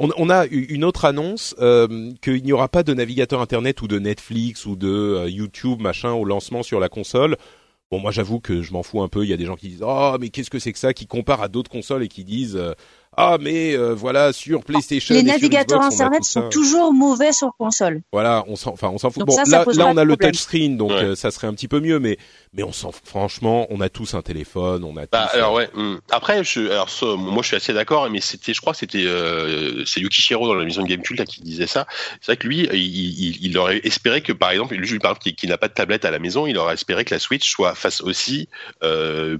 on, 0.00 0.10
on 0.16 0.28
a 0.28 0.46
une 0.46 0.84
autre 0.84 1.04
annonce 1.04 1.54
euh, 1.60 2.10
qu'il 2.20 2.42
n'y 2.42 2.52
aura 2.52 2.68
pas 2.68 2.82
de 2.82 2.92
navigateur 2.94 3.40
internet 3.40 3.80
ou 3.82 3.88
de 3.88 3.98
Netflix 3.98 4.66
ou 4.66 4.76
de 4.76 4.88
euh, 4.88 5.30
YouTube 5.30 5.80
machin 5.80 6.12
au 6.12 6.24
lancement 6.24 6.62
sur 6.62 6.80
la 6.80 6.88
console. 6.88 7.36
Bon, 7.90 8.00
moi 8.00 8.10
j'avoue 8.10 8.40
que 8.40 8.62
je 8.62 8.72
m'en 8.72 8.82
fous 8.82 9.02
un 9.02 9.08
peu. 9.08 9.24
Il 9.24 9.30
y 9.30 9.32
a 9.32 9.36
des 9.36 9.44
gens 9.44 9.56
qui 9.56 9.68
disent 9.68 9.84
oh 9.86 10.16
mais 10.20 10.30
qu'est-ce 10.30 10.50
que 10.50 10.58
c'est 10.58 10.72
que 10.72 10.78
ça, 10.78 10.94
qui 10.94 11.06
comparent 11.06 11.42
à 11.42 11.48
d'autres 11.48 11.70
consoles 11.70 12.02
et 12.02 12.08
qui 12.08 12.24
disent 12.24 12.56
euh, 12.56 12.72
ah 13.16 13.36
mais 13.40 13.74
euh, 13.76 13.94
voilà 13.94 14.32
sur 14.32 14.62
PlayStation 14.64 15.14
les 15.14 15.22
navigateurs 15.22 15.82
sur 15.82 15.88
Xbox, 15.90 15.94
internet 16.00 16.24
sont 16.24 16.48
toujours 16.48 16.92
mauvais 16.92 17.32
sur 17.32 17.50
console 17.58 18.02
voilà 18.12 18.44
on 18.48 18.56
s'en 18.56 18.72
enfin 18.72 18.88
on 18.88 18.98
s'en 18.98 19.10
fout 19.10 19.20
Donc 19.20 19.28
bon 19.28 19.34
ça, 19.36 19.44
ça 19.44 19.64
là 19.74 19.86
on 19.86 19.96
a 19.96 20.04
le 20.04 20.16
touchscreen 20.16 20.76
donc 20.76 20.90
Ouais. 20.90 21.02
euh, 21.04 21.14
ça 21.14 21.30
serait 21.30 21.46
un 21.46 21.54
petit 21.54 21.68
peu 21.68 21.80
mieux 21.80 21.98
mais 21.98 22.18
mais 22.52 22.62
on 22.62 22.72
s'en 22.72 22.90
franchement 22.92 23.66
on 23.70 23.80
a 23.80 23.88
tous 23.88 24.14
un 24.14 24.22
téléphone 24.22 24.84
on 24.84 24.96
a 24.96 25.06
Bah, 25.10 25.28
tous, 25.30 25.36
alors 25.36 25.52
euh, 25.56 25.58
ouais. 25.58 25.70
hum. 25.74 26.00
Après, 26.10 26.44
je, 26.44 26.70
alors 26.70 26.88
ça, 26.90 27.06
moi 27.16 27.42
je 27.42 27.48
suis 27.48 27.56
assez 27.56 27.72
d'accord, 27.72 28.08
mais 28.10 28.20
c'était, 28.20 28.54
je 28.54 28.60
crois 28.60 28.72
que 28.72 28.78
c'était, 28.78 29.04
euh, 29.06 29.84
c'est 29.86 30.00
Yukishiro 30.00 30.46
dans 30.46 30.54
la 30.54 30.64
maison 30.64 30.82
de 30.82 30.86
Gamecult 30.88 31.18
là, 31.18 31.24
qui 31.24 31.40
disait 31.42 31.66
ça. 31.66 31.86
C'est 32.20 32.32
vrai 32.32 32.36
que 32.36 32.46
lui, 32.46 32.68
il, 32.72 32.74
il, 32.74 33.38
il 33.46 33.58
aurait 33.58 33.80
espéré 33.84 34.20
que 34.22 34.32
par 34.32 34.50
exemple, 34.50 34.74
lui 34.74 34.98
par 34.98 35.12
exemple, 35.12 35.22
qui, 35.24 35.34
qui 35.34 35.46
n'a 35.48 35.58
pas 35.58 35.68
de 35.68 35.72
tablette 35.74 36.04
à 36.04 36.10
la 36.10 36.18
maison, 36.18 36.46
il 36.46 36.56
aurait 36.58 36.74
espéré 36.74 37.04
que 37.04 37.14
la 37.14 37.18
Switch 37.20 37.50
soit 37.50 37.74
fasse 37.74 38.00
aussi 38.00 38.48
euh, 38.82 39.38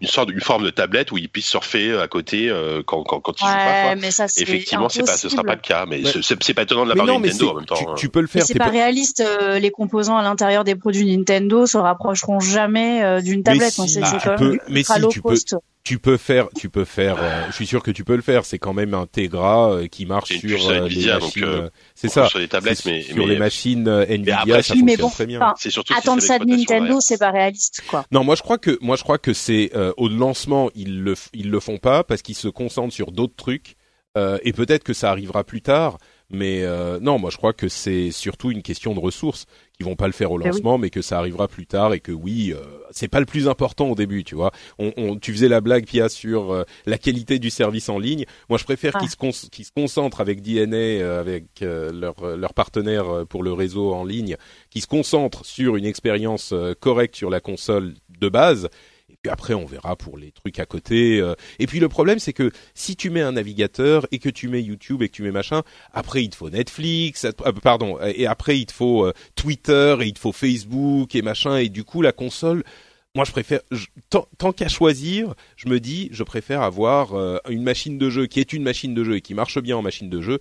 une 0.00 0.08
sorte, 0.08 0.30
une 0.30 0.40
forme 0.40 0.64
de 0.64 0.70
tablette 0.70 1.12
où 1.12 1.18
il 1.18 1.28
puisse 1.28 1.46
surfer 1.46 1.98
à 1.98 2.08
côté 2.08 2.48
euh, 2.48 2.82
quand, 2.84 3.02
quand, 3.04 3.20
quand 3.20 3.32
il 3.40 3.44
joue 3.46 3.52
pas. 3.52 3.56
Ouais, 3.66 3.82
Quoi. 3.82 3.96
mais 3.96 4.10
ça 4.10 4.28
c'est 4.28 4.42
Effectivement, 4.42 4.88
c'est 4.88 5.04
pas, 5.04 5.16
ce 5.16 5.28
sera 5.28 5.44
pas 5.44 5.54
le 5.54 5.60
cas, 5.60 5.84
mais 5.86 6.02
Ouais. 6.04 6.10
c'est, 6.22 6.42
c'est 6.42 6.54
pas 6.54 6.62
étonnant 6.62 6.84
de 6.84 6.88
la 6.90 6.94
mais 6.94 6.98
part 7.00 7.06
non 7.06 7.16
de 7.18 7.22
mais 7.22 7.28
Nintendo 7.28 7.50
en 7.50 7.54
même 7.56 7.66
temps. 7.66 7.74
tu, 7.76 7.84
hein. 7.86 7.94
tu 7.96 8.08
peux 8.08 8.20
le 8.20 8.28
Mais 8.32 8.40
faire 8.40 8.46
c'est 8.46 8.54
pas, 8.54 8.64
pas- 8.64 8.70
réaliste. 8.70 9.20
euh, 9.20 9.58
les 9.58 9.70
composants 9.70 10.16
à 10.16 10.22
l'intérieur 10.22 10.64
des 10.64 10.74
produits 10.74 11.16
Nintendo 11.16 11.66
se 11.66 11.76
rapprocheront 11.78 12.40
jamais 12.40 13.02
euh, 13.02 13.20
d'une 13.20 13.42
tablette. 13.42 13.72
si, 13.72 13.82
hein, 13.82 13.86
c'est 13.88 14.00
ah, 14.02 14.06
c'est 14.06 14.18
tu 14.18 14.28
quand 14.28 14.36
peux- 14.36 14.50
même 14.52 14.58
mais 14.68 14.80
ultra 14.80 14.94
si, 15.00 15.08
tu 15.08 15.20
peux-. 15.20 15.34
Tu 15.82 15.98
peux 15.98 16.16
faire, 16.18 16.48
tu 16.56 16.68
peux 16.68 16.84
faire. 16.84 17.16
euh, 17.20 17.46
je 17.46 17.52
suis 17.52 17.66
sûr 17.66 17.82
que 17.82 17.90
tu 17.90 18.04
peux 18.04 18.14
le 18.16 18.22
faire. 18.22 18.44
C'est 18.44 18.58
quand 18.58 18.74
même 18.74 18.92
un 18.94 19.06
Tegra 19.06 19.72
euh, 19.72 19.86
qui 19.86 20.04
marche 20.06 20.36
sur 20.38 20.68
euh, 20.68 20.84
Nvidia, 20.84 21.14
les 21.14 21.20
machines. 21.20 21.44
euh, 21.44 21.62
euh, 21.62 21.70
c'est 21.94 22.08
ça. 22.08 22.26
Sur 22.28 22.38
les 22.38 22.48
tablettes, 22.48 22.84
mais, 22.84 23.02
sur 23.02 23.16
mais 23.16 23.26
les 23.26 23.38
machines 23.38 23.88
euh, 23.88 24.04
Nvidia, 24.06 24.40
après, 24.40 24.62
ça 24.62 24.74
Oui, 24.74 24.82
mais 24.82 24.92
fonctionne 24.96 25.06
bon, 25.06 25.10
très 25.14 25.26
bien. 25.26 25.40
enfin, 25.40 25.70
surtout 25.70 25.94
Attendre 25.96 26.20
ça 26.22 26.38
de 26.38 26.44
Nintendo, 26.44 27.00
c'est 27.00 27.18
pas 27.18 27.30
réaliste, 27.30 27.82
quoi. 27.86 28.04
Non, 28.12 28.24
moi 28.24 28.34
je 28.34 28.42
crois 28.42 28.58
que 28.58 28.78
moi 28.82 28.96
je 28.96 29.02
crois 29.02 29.18
que 29.18 29.32
c'est 29.32 29.70
euh, 29.74 29.92
au 29.96 30.08
lancement 30.08 30.70
ils 30.74 31.02
le 31.02 31.14
f- 31.14 31.28
ils 31.32 31.50
le 31.50 31.60
font 31.60 31.78
pas 31.78 32.04
parce 32.04 32.22
qu'ils 32.22 32.34
se 32.36 32.48
concentrent 32.48 32.92
sur 32.94 33.10
d'autres 33.12 33.36
trucs 33.36 33.76
euh, 34.18 34.38
et 34.42 34.52
peut-être 34.52 34.84
que 34.84 34.92
ça 34.92 35.10
arrivera 35.10 35.44
plus 35.44 35.62
tard. 35.62 35.98
Mais 36.32 36.62
euh, 36.62 37.00
non, 37.00 37.18
moi 37.18 37.30
je 37.30 37.36
crois 37.36 37.52
que 37.52 37.68
c'est 37.68 38.12
surtout 38.12 38.50
une 38.52 38.62
question 38.62 38.94
de 38.94 39.00
ressources 39.00 39.46
qui 39.76 39.82
vont 39.82 39.96
pas 39.96 40.06
le 40.06 40.12
faire 40.12 40.30
au 40.30 40.38
oui. 40.38 40.44
lancement, 40.44 40.78
mais 40.78 40.88
que 40.90 41.02
ça 41.02 41.18
arrivera 41.18 41.48
plus 41.48 41.66
tard 41.66 41.92
et 41.94 42.00
que 42.00 42.12
oui, 42.12 42.52
euh, 42.54 42.60
c'est 42.92 43.08
pas 43.08 43.18
le 43.18 43.26
plus 43.26 43.48
important 43.48 43.88
au 43.88 43.94
début, 43.96 44.22
tu 44.24 44.34
vois. 44.36 44.52
On, 44.78 44.92
on- 44.96 45.16
tu 45.18 45.32
faisais 45.32 45.48
la 45.48 45.60
blague 45.60 45.86
Pia 45.86 46.08
sur 46.08 46.52
euh, 46.52 46.64
la 46.86 46.98
qualité 46.98 47.38
du 47.40 47.50
service 47.50 47.88
en 47.88 47.98
ligne. 47.98 48.26
Moi 48.48 48.58
je 48.58 48.64
préfère 48.64 48.92
Ah. 48.94 49.00
qu'ils 49.00 49.10
se 49.10 49.16
con- 49.16 49.30
qu'ils 49.50 49.64
se 49.64 49.72
concentrent 49.72 50.20
avec 50.20 50.40
DNA, 50.42 50.76
euh, 50.76 51.20
avec 51.20 51.62
euh, 51.62 51.90
leur 51.92 52.22
euh, 52.22 52.36
leur 52.36 52.54
partenaire 52.54 53.26
pour 53.28 53.42
le 53.42 53.52
réseau 53.52 53.92
en 53.92 54.04
ligne, 54.04 54.36
qui 54.70 54.80
se 54.80 54.86
concentrent 54.86 55.44
sur 55.44 55.74
une 55.76 55.84
expérience 55.86 56.52
euh, 56.52 56.74
correcte 56.78 57.16
sur 57.16 57.30
la 57.30 57.40
console 57.40 57.94
de 58.20 58.28
base. 58.28 58.68
Après, 59.28 59.52
on 59.52 59.66
verra 59.66 59.96
pour 59.96 60.16
les 60.16 60.32
trucs 60.32 60.58
à 60.58 60.66
côté. 60.66 61.20
euh. 61.20 61.34
Et 61.58 61.66
puis 61.66 61.78
le 61.78 61.90
problème, 61.90 62.18
c'est 62.18 62.32
que 62.32 62.50
si 62.74 62.96
tu 62.96 63.10
mets 63.10 63.20
un 63.20 63.32
navigateur 63.32 64.06
et 64.12 64.18
que 64.18 64.30
tu 64.30 64.48
mets 64.48 64.62
YouTube 64.62 65.02
et 65.02 65.08
que 65.08 65.14
tu 65.14 65.22
mets 65.22 65.30
machin, 65.30 65.62
après 65.92 66.22
il 66.24 66.30
te 66.30 66.36
faut 66.36 66.48
Netflix, 66.48 67.26
euh, 67.26 67.52
pardon, 67.62 67.98
et 68.02 68.26
après 68.26 68.58
il 68.58 68.64
te 68.64 68.72
faut 68.72 69.04
euh, 69.04 69.12
Twitter 69.34 69.96
et 70.00 70.06
il 70.06 70.14
te 70.14 70.18
faut 70.18 70.32
Facebook 70.32 71.14
et 71.14 71.20
machin. 71.20 71.58
Et 71.58 71.68
du 71.68 71.84
coup, 71.84 72.00
la 72.00 72.12
console, 72.12 72.64
moi 73.14 73.26
je 73.26 73.32
préfère, 73.32 73.60
tant, 74.08 74.52
qu'à 74.52 74.68
choisir, 74.68 75.34
je 75.56 75.68
me 75.68 75.80
dis, 75.80 76.08
je 76.12 76.22
préfère 76.22 76.62
avoir 76.62 77.12
euh, 77.14 77.36
une 77.50 77.62
machine 77.62 77.98
de 77.98 78.08
jeu 78.08 78.26
qui 78.26 78.40
est 78.40 78.54
une 78.54 78.62
machine 78.62 78.94
de 78.94 79.04
jeu 79.04 79.16
et 79.16 79.20
qui 79.20 79.34
marche 79.34 79.58
bien 79.58 79.76
en 79.76 79.82
machine 79.82 80.08
de 80.08 80.22
jeu. 80.22 80.38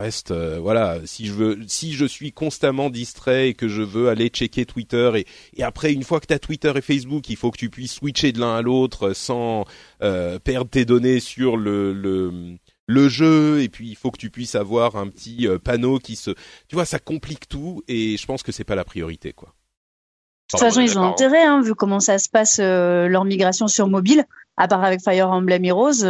Reste, 0.00 0.30
euh, 0.30 0.58
voilà, 0.58 0.96
si 1.04 1.26
je 1.26 1.34
veux, 1.34 1.58
si 1.66 1.92
je 1.92 2.06
suis 2.06 2.32
constamment 2.32 2.88
distrait 2.88 3.50
et 3.50 3.54
que 3.54 3.68
je 3.68 3.82
veux 3.82 4.08
aller 4.08 4.28
checker 4.28 4.64
Twitter 4.64 5.12
et, 5.14 5.26
et 5.54 5.62
après 5.62 5.92
une 5.92 6.04
fois 6.04 6.20
que 6.20 6.26
tu 6.26 6.32
as 6.32 6.38
Twitter 6.38 6.72
et 6.74 6.80
Facebook, 6.80 7.28
il 7.28 7.36
faut 7.36 7.50
que 7.50 7.58
tu 7.58 7.68
puisses 7.68 7.96
switcher 7.96 8.32
de 8.32 8.40
l'un 8.40 8.56
à 8.56 8.62
l'autre 8.62 9.12
sans 9.12 9.66
euh, 10.02 10.38
perdre 10.38 10.70
tes 10.70 10.86
données 10.86 11.20
sur 11.20 11.58
le, 11.58 11.92
le 11.92 12.56
le 12.86 13.08
jeu 13.08 13.62
et 13.62 13.68
puis 13.68 13.90
il 13.90 13.94
faut 13.94 14.10
que 14.10 14.18
tu 14.18 14.30
puisses 14.30 14.54
avoir 14.54 14.96
un 14.96 15.06
petit 15.06 15.46
euh, 15.46 15.58
panneau 15.58 15.98
qui 15.98 16.16
se 16.16 16.30
tu 16.66 16.76
vois 16.76 16.86
ça 16.86 16.98
complique 16.98 17.46
tout 17.46 17.82
et 17.86 18.16
je 18.16 18.24
pense 18.24 18.42
que 18.42 18.52
c'est 18.52 18.64
pas 18.64 18.74
la 18.76 18.84
priorité 18.84 19.34
quoi. 19.34 19.50
De 20.52 20.58
toute 20.58 20.66
façon, 20.66 20.80
ils 20.80 20.98
ont 20.98 21.04
intérêt, 21.04 21.44
hein, 21.44 21.60
vu 21.60 21.76
comment 21.76 22.00
ça 22.00 22.18
se 22.18 22.28
passe 22.28 22.58
euh, 22.58 23.06
leur 23.06 23.24
migration 23.24 23.68
sur 23.68 23.86
mobile, 23.86 24.24
à 24.56 24.66
part 24.66 24.82
avec 24.82 25.00
Fire 25.00 25.30
Emblem 25.30 25.64
Heroes. 25.64 26.02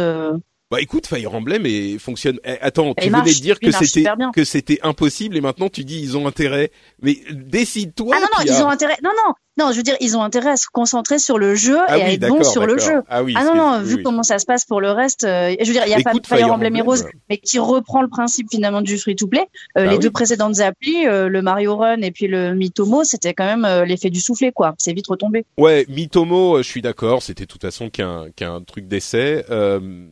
Euh, 0.71 0.75
Bah 0.75 0.81
écoute, 0.81 1.07
Fire 1.07 1.33
Emblem 1.33 1.65
et 1.65 1.97
fonctionne. 1.99 2.39
Eh, 2.43 2.57
attends, 2.61 2.91
Et 2.91 3.01
tu 3.01 3.07
il 3.07 3.11
venais 3.11 3.17
marche, 3.23 3.35
de 3.37 3.41
dire 3.41 3.59
que 3.59 3.69
marche 3.69 3.85
c'était 3.85 4.09
que 4.33 4.43
c'était 4.43 4.79
impossible 4.83 5.37
et 5.37 5.41
maintenant 5.41 5.69
tu 5.69 5.83
dis 5.83 5.99
ils 6.01 6.17
ont 6.17 6.27
intérêt. 6.27 6.71
Mais 7.01 7.17
décide-toi. 7.31 8.15
Ah 8.17 8.19
non, 8.21 8.27
non, 8.37 8.45
ils 8.45 8.63
ont 8.63 8.69
intérêt. 8.69 8.97
Non, 9.03 9.11
non, 9.25 9.33
non, 9.57 9.71
je 9.71 9.77
veux 9.77 9.83
dire, 9.83 9.97
ils 9.99 10.15
ont 10.15 10.23
intérêt 10.23 10.51
à 10.51 10.55
se 10.57 10.67
concentrer 10.71 11.19
sur 11.19 11.37
le 11.37 11.55
jeu 11.55 11.77
Ah 11.87 11.97
et 11.97 12.01
à 12.01 12.05
oui, 12.05 12.13
être 12.13 12.21
bon 12.21 12.37
d'accord, 12.37 12.51
sur 12.51 12.65
le 12.65 12.77
jeu. 12.77 13.01
Ah 13.09 13.21
oui. 13.21 13.33
Ah 13.35 13.43
non, 13.43 13.55
non, 13.55 13.81
vu 13.81 13.95
oui. 13.95 14.03
comment 14.03 14.23
ça 14.23 14.39
se 14.39 14.45
passe 14.45 14.63
pour 14.65 14.79
le 14.79 14.91
reste, 14.91 15.25
euh, 15.25 15.53
je 15.59 15.65
veux 15.67 15.73
dire, 15.73 15.83
il 15.85 15.91
y 15.91 15.93
a 15.93 15.99
Écoute, 15.99 16.27
pas 16.27 16.37
Fire, 16.37 16.53
Emblem 16.53 16.75
Heroes, 16.75 16.99
Emblem, 17.01 17.11
mais 17.29 17.37
qui 17.37 17.59
reprend 17.59 18.01
le 18.01 18.07
principe 18.07 18.47
finalement 18.49 18.81
du 18.81 18.97
free-to-play. 18.97 19.41
Euh, 19.41 19.45
Ah 19.75 19.85
les 19.85 19.99
deux 19.99 20.09
précédentes 20.09 20.59
applis, 20.61 21.05
euh, 21.05 21.27
le 21.27 21.41
Mario 21.41 21.75
Run 21.75 22.01
et 22.01 22.11
puis 22.11 22.27
le 22.27 22.55
Mitomo, 22.55 23.03
c'était 23.03 23.33
quand 23.33 23.45
même 23.45 23.65
euh, 23.65 23.83
l'effet 23.83 24.09
du 24.09 24.21
soufflet, 24.21 24.51
quoi. 24.53 24.73
C'est 24.77 24.93
vite 24.93 25.07
retombé. 25.07 25.45
Ouais, 25.57 25.85
Mitomo, 25.89 26.55
euh, 26.57 26.63
je 26.63 26.69
suis 26.69 26.81
d'accord. 26.81 27.21
C'était 27.21 27.43
de 27.43 27.49
toute 27.51 27.61
façon 27.61 27.89
qu'un 27.89 28.27
qu'un 28.35 28.61
truc 28.61 28.87
d'essai. 28.87 29.45
Euh, 29.49 30.07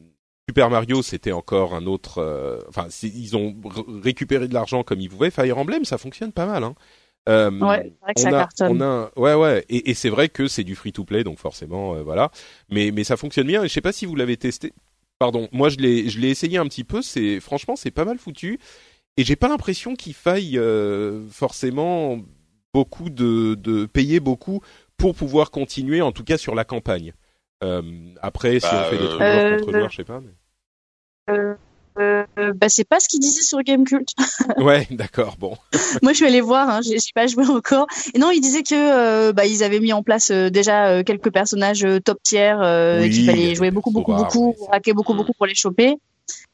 Super 0.49 0.69
Mario, 0.71 1.03
c'était 1.03 1.31
encore 1.31 1.75
un 1.75 1.85
autre. 1.85 2.17
euh, 2.19 2.59
Enfin, 2.69 2.87
ils 3.03 3.37
ont 3.37 3.55
récupéré 4.03 4.47
de 4.47 4.53
l'argent 4.55 4.83
comme 4.83 4.99
ils 4.99 5.09
pouvaient. 5.09 5.29
Fire 5.29 5.57
Emblem, 5.59 5.85
ça 5.85 5.97
fonctionne 5.99 6.31
pas 6.31 6.47
mal. 6.47 6.63
Hein. 6.63 6.73
Euh, 7.27 7.51
Ouais, 7.51 7.83
c'est 7.83 8.01
vrai 8.01 8.13
que 8.15 8.19
on 8.21 8.23
ça 8.23 8.27
a, 8.29 8.31
cartonne. 8.31 8.77
on 8.77 8.81
a, 8.81 8.85
un- 8.85 9.11
ouais, 9.15 9.35
ouais, 9.35 9.65
et, 9.69 9.91
et 9.91 9.93
c'est 9.93 10.09
vrai 10.09 10.27
que 10.29 10.47
c'est 10.47 10.63
du 10.63 10.75
free 10.75 10.91
to 10.91 11.03
play, 11.05 11.23
donc 11.23 11.37
forcément, 11.37 11.93
euh, 11.95 12.01
voilà. 12.01 12.31
Mais, 12.71 12.89
mais 12.91 13.03
ça 13.03 13.15
fonctionne 13.17 13.45
bien. 13.47 13.63
Et 13.63 13.67
je 13.67 13.73
sais 13.73 13.81
pas 13.81 13.91
si 13.91 14.07
vous 14.07 14.15
l'avez 14.15 14.37
testé. 14.37 14.73
Pardon, 15.19 15.47
moi 15.51 15.69
je 15.69 15.77
l'ai, 15.77 16.09
je 16.09 16.19
l'ai 16.19 16.29
essayé 16.29 16.57
un 16.57 16.65
petit 16.65 16.83
peu. 16.83 17.01
C'est 17.03 17.39
franchement, 17.39 17.75
c'est 17.75 17.91
pas 17.91 18.05
mal 18.05 18.17
foutu. 18.17 18.59
Et 19.17 19.23
j'ai 19.23 19.35
pas 19.35 19.49
l'impression 19.49 19.95
qu'il 19.95 20.13
faille 20.15 20.57
euh, 20.57 21.27
forcément 21.29 22.19
beaucoup 22.73 23.09
de, 23.11 23.55
de 23.55 23.85
payer 23.85 24.19
beaucoup 24.19 24.61
pour 24.97 25.13
pouvoir 25.15 25.51
continuer, 25.51 26.01
en 26.01 26.11
tout 26.11 26.23
cas 26.23 26.37
sur 26.37 26.55
la 26.55 26.63
campagne. 26.65 27.13
Euh, 27.63 27.81
après, 28.21 28.59
si 28.59 28.65
Bah, 28.65 28.85
on 28.87 28.89
fait 28.89 28.97
des 28.97 29.03
euh, 29.03 29.07
trucs 29.07 29.19
joueur 29.27 29.43
Euh, 29.43 29.57
contre 29.57 29.71
joueur, 29.73 29.89
je 29.91 29.95
sais 29.97 30.03
pas. 30.03 30.21
mais- 30.21 31.33
Euh, 31.33 31.55
euh, 31.99 32.53
bah, 32.55 32.69
c'est 32.69 32.87
pas 32.87 32.99
ce 32.99 33.07
qu'ils 33.09 33.19
disaient 33.19 33.41
sur 33.41 33.61
Gamecult. 33.61 34.07
Ouais, 34.57 34.87
d'accord, 34.91 35.35
bon. 35.37 35.57
Moi, 36.01 36.13
je 36.13 36.17
suis 36.17 36.25
allée 36.25 36.39
voir, 36.41 36.69
hein, 36.69 36.79
j'ai 36.81 36.97
j'ai 36.97 37.11
pas 37.13 37.27
joué 37.27 37.45
encore. 37.47 37.87
Et 38.13 38.19
non, 38.19 38.31
ils 38.31 38.39
disaient 38.39 38.63
que 38.63 38.73
euh, 38.73 39.33
bah, 39.33 39.45
ils 39.45 39.63
avaient 39.63 39.79
mis 39.81 39.91
en 39.93 40.01
place 40.01 40.31
euh, 40.31 40.49
déjà 40.49 40.87
euh, 40.89 41.03
quelques 41.03 41.31
personnages 41.31 41.83
euh, 41.83 41.99
top 41.99 42.19
tier, 42.23 42.55
euh, 42.61 43.01
Oui, 43.01 43.09
qu'il 43.09 43.21
il 43.23 43.25
fallait 43.25 43.55
jouer 43.55 43.71
beaucoup, 43.71 43.91
beaucoup, 43.91 44.13
beaucoup, 44.15 44.55
raquer 44.71 44.93
beaucoup, 44.93 45.13
beaucoup 45.13 45.33
pour 45.33 45.45
les 45.45 45.55
choper. 45.55 45.95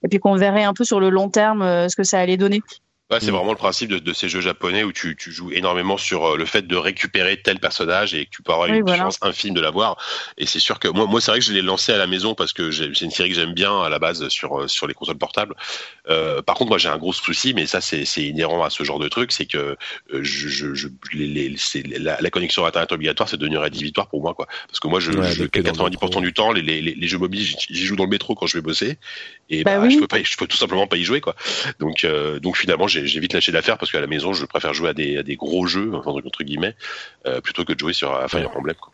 Et 0.03 0.07
puis 0.07 0.19
qu'on 0.19 0.35
verrait 0.35 0.63
un 0.63 0.73
peu 0.73 0.83
sur 0.83 0.99
le 0.99 1.09
long 1.09 1.29
terme 1.29 1.61
euh, 1.61 1.89
ce 1.89 1.95
que 1.95 2.03
ça 2.03 2.19
allait 2.19 2.37
donner. 2.37 2.61
Ouais, 3.11 3.19
c'est 3.19 3.31
Mm. 3.31 3.35
vraiment 3.35 3.51
le 3.51 3.57
principe 3.57 3.91
de, 3.91 3.99
de 3.99 4.13
ces 4.13 4.29
jeux 4.29 4.41
japonais 4.41 4.83
où 4.83 4.91
tu, 4.91 5.15
tu 5.15 5.31
joues 5.31 5.51
énormément 5.51 5.95
sur 5.95 6.25
euh, 6.25 6.37
le 6.37 6.45
fait 6.45 6.65
de 6.65 6.75
récupérer 6.75 7.39
tel 7.39 7.59
personnage 7.59 8.15
et 8.15 8.25
que 8.25 8.31
tu 8.31 8.41
peux 8.41 8.51
avoir 8.51 8.67
Oui, 8.67 8.77
une 8.77 8.81
voilà. 8.81 9.03
chance 9.03 9.19
infime 9.21 9.53
de 9.53 9.61
l'avoir. 9.61 9.95
Et 10.39 10.47
c'est 10.47 10.57
sûr 10.59 10.79
que 10.79 10.87
moi, 10.87 11.05
moi 11.05 11.21
c'est 11.21 11.29
vrai 11.29 11.39
que 11.39 11.45
je 11.45 11.53
l'ai 11.53 11.61
lancé 11.61 11.91
à 11.93 11.97
la 11.97 12.07
maison 12.07 12.33
parce 12.33 12.51
que 12.51 12.71
c'est 12.71 13.01
une 13.01 13.11
série 13.11 13.29
que 13.29 13.35
j'aime 13.35 13.53
bien 13.53 13.79
à 13.83 13.89
la 13.89 13.99
base 13.99 14.27
sur 14.29 14.59
euh, 14.59 14.67
sur 14.67 14.87
les 14.87 14.95
consoles 14.95 15.19
portables. 15.19 15.53
Euh, 16.09 16.41
par 16.41 16.55
contre, 16.55 16.69
moi 16.69 16.79
j'ai 16.79 16.89
un 16.89 16.97
gros 16.97 17.13
souci, 17.13 17.53
mais 17.53 17.67
ça 17.67 17.79
c'est 17.79 18.05
inhérent 18.17 18.63
à 18.63 18.71
ce 18.71 18.83
genre 18.83 18.97
de 18.97 19.07
truc, 19.07 19.31
c'est 19.31 19.45
que 19.45 19.77
je, 20.11 20.47
je, 20.49 20.73
je 20.73 20.87
les, 21.13 21.27
les, 21.27 21.55
c'est 21.57 21.83
la, 21.83 22.17
la 22.19 22.29
connexion 22.31 22.65
internet 22.65 22.91
obligatoire, 22.91 23.29
c'est 23.29 23.37
devenu 23.37 23.59
rédhibitoire 23.59 24.07
pour 24.09 24.21
moi 24.23 24.33
quoi. 24.33 24.47
Parce 24.67 24.79
que 24.79 24.87
moi 24.87 24.99
je, 24.99 25.11
Ouais, 25.11 25.35
je 25.35 25.43
dès 25.43 25.49
que 25.49 25.59
t'es 25.59 25.61
dans 25.61 25.85
le 25.85 25.91
90% 25.91 25.91
métro. 25.91 26.21
du 26.21 26.33
temps 26.33 26.51
les, 26.53 27.07
jeux 27.07 27.19
mobiles 27.19 27.41
j'y 27.43 27.55
j'y 27.69 27.85
joue 27.85 27.95
dans 27.95 28.05
le 28.05 28.09
métro 28.09 28.33
quand 28.33 28.47
je 28.47 28.57
vais 28.57 28.61
bosser 28.63 28.97
et 29.51 29.63
Bah 29.63 29.77
bah, 29.77 29.87
oui. 29.87 29.93
je 29.93 29.99
peux 29.99 30.07
pas 30.07 30.23
je 30.23 30.35
peux 30.37 30.47
tout 30.47 30.57
simplement 30.57 30.87
pas 30.87 30.97
y 30.97 31.03
jouer 31.03 31.21
quoi. 31.21 31.35
Donc, 31.79 32.03
euh, 32.03 32.39
donc 32.39 32.57
finalement, 32.57 32.87
j'ai 33.03 33.19
vite 33.19 33.33
lâché 33.33 33.51
l'affaire 33.51 33.77
parce 33.77 33.91
qu'à 33.91 33.99
la 33.99 34.07
maison, 34.07 34.33
je 34.33 34.45
préfère 34.45 34.73
jouer 34.73 34.89
à 34.89 34.93
des, 34.93 35.17
à 35.17 35.23
des 35.23 35.35
gros 35.35 35.65
jeux, 35.67 35.91
enfin, 35.93 36.11
entre 36.11 36.43
guillemets, 36.43 36.75
euh, 37.27 37.41
plutôt 37.41 37.65
que 37.65 37.73
de 37.73 37.79
jouer 37.79 37.93
sur 37.93 38.13
euh, 38.13 38.27
Fire 38.27 38.49
Emblem. 38.55 38.75
Quoi. 38.79 38.91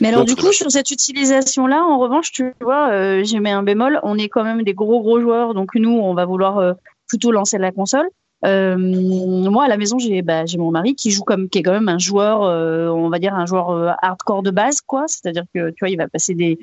Mais 0.00 0.08
alors, 0.08 0.20
Donc, 0.20 0.28
du 0.28 0.34
coup, 0.34 0.42
dommage. 0.42 0.56
sur 0.56 0.70
cette 0.70 0.90
utilisation-là, 0.90 1.84
en 1.84 1.98
revanche, 1.98 2.32
tu 2.32 2.52
vois, 2.60 2.90
euh, 2.90 3.22
j'ai 3.24 3.38
mis 3.40 3.50
un 3.50 3.62
bémol. 3.62 4.00
On 4.02 4.18
est 4.18 4.28
quand 4.28 4.44
même 4.44 4.62
des 4.62 4.74
gros, 4.74 5.00
gros 5.00 5.20
joueurs. 5.20 5.54
Donc, 5.54 5.74
nous, 5.74 5.90
on 5.90 6.14
va 6.14 6.24
vouloir 6.24 6.58
euh, 6.58 6.72
plutôt 7.08 7.32
lancer 7.32 7.58
la 7.58 7.72
console. 7.72 8.08
Euh, 8.44 8.76
moi, 8.76 9.64
à 9.64 9.68
la 9.68 9.76
maison, 9.76 9.98
j'ai 9.98 10.22
bah, 10.22 10.46
j'ai 10.46 10.58
mon 10.58 10.70
mari 10.70 10.94
qui 10.94 11.10
joue 11.10 11.22
comme, 11.22 11.48
qui 11.48 11.58
est 11.58 11.62
quand 11.62 11.72
même 11.72 11.88
un 11.88 11.98
joueur, 11.98 12.42
euh, 12.42 12.88
on 12.88 13.08
va 13.08 13.18
dire 13.18 13.34
un 13.34 13.46
joueur 13.46 13.70
euh, 13.70 13.90
hardcore 14.02 14.42
de 14.42 14.50
base, 14.50 14.80
quoi. 14.80 15.04
C'est-à-dire 15.06 15.44
que, 15.54 15.70
tu 15.70 15.76
vois, 15.80 15.90
il 15.90 15.96
va 15.96 16.08
passer 16.08 16.34
des, 16.34 16.58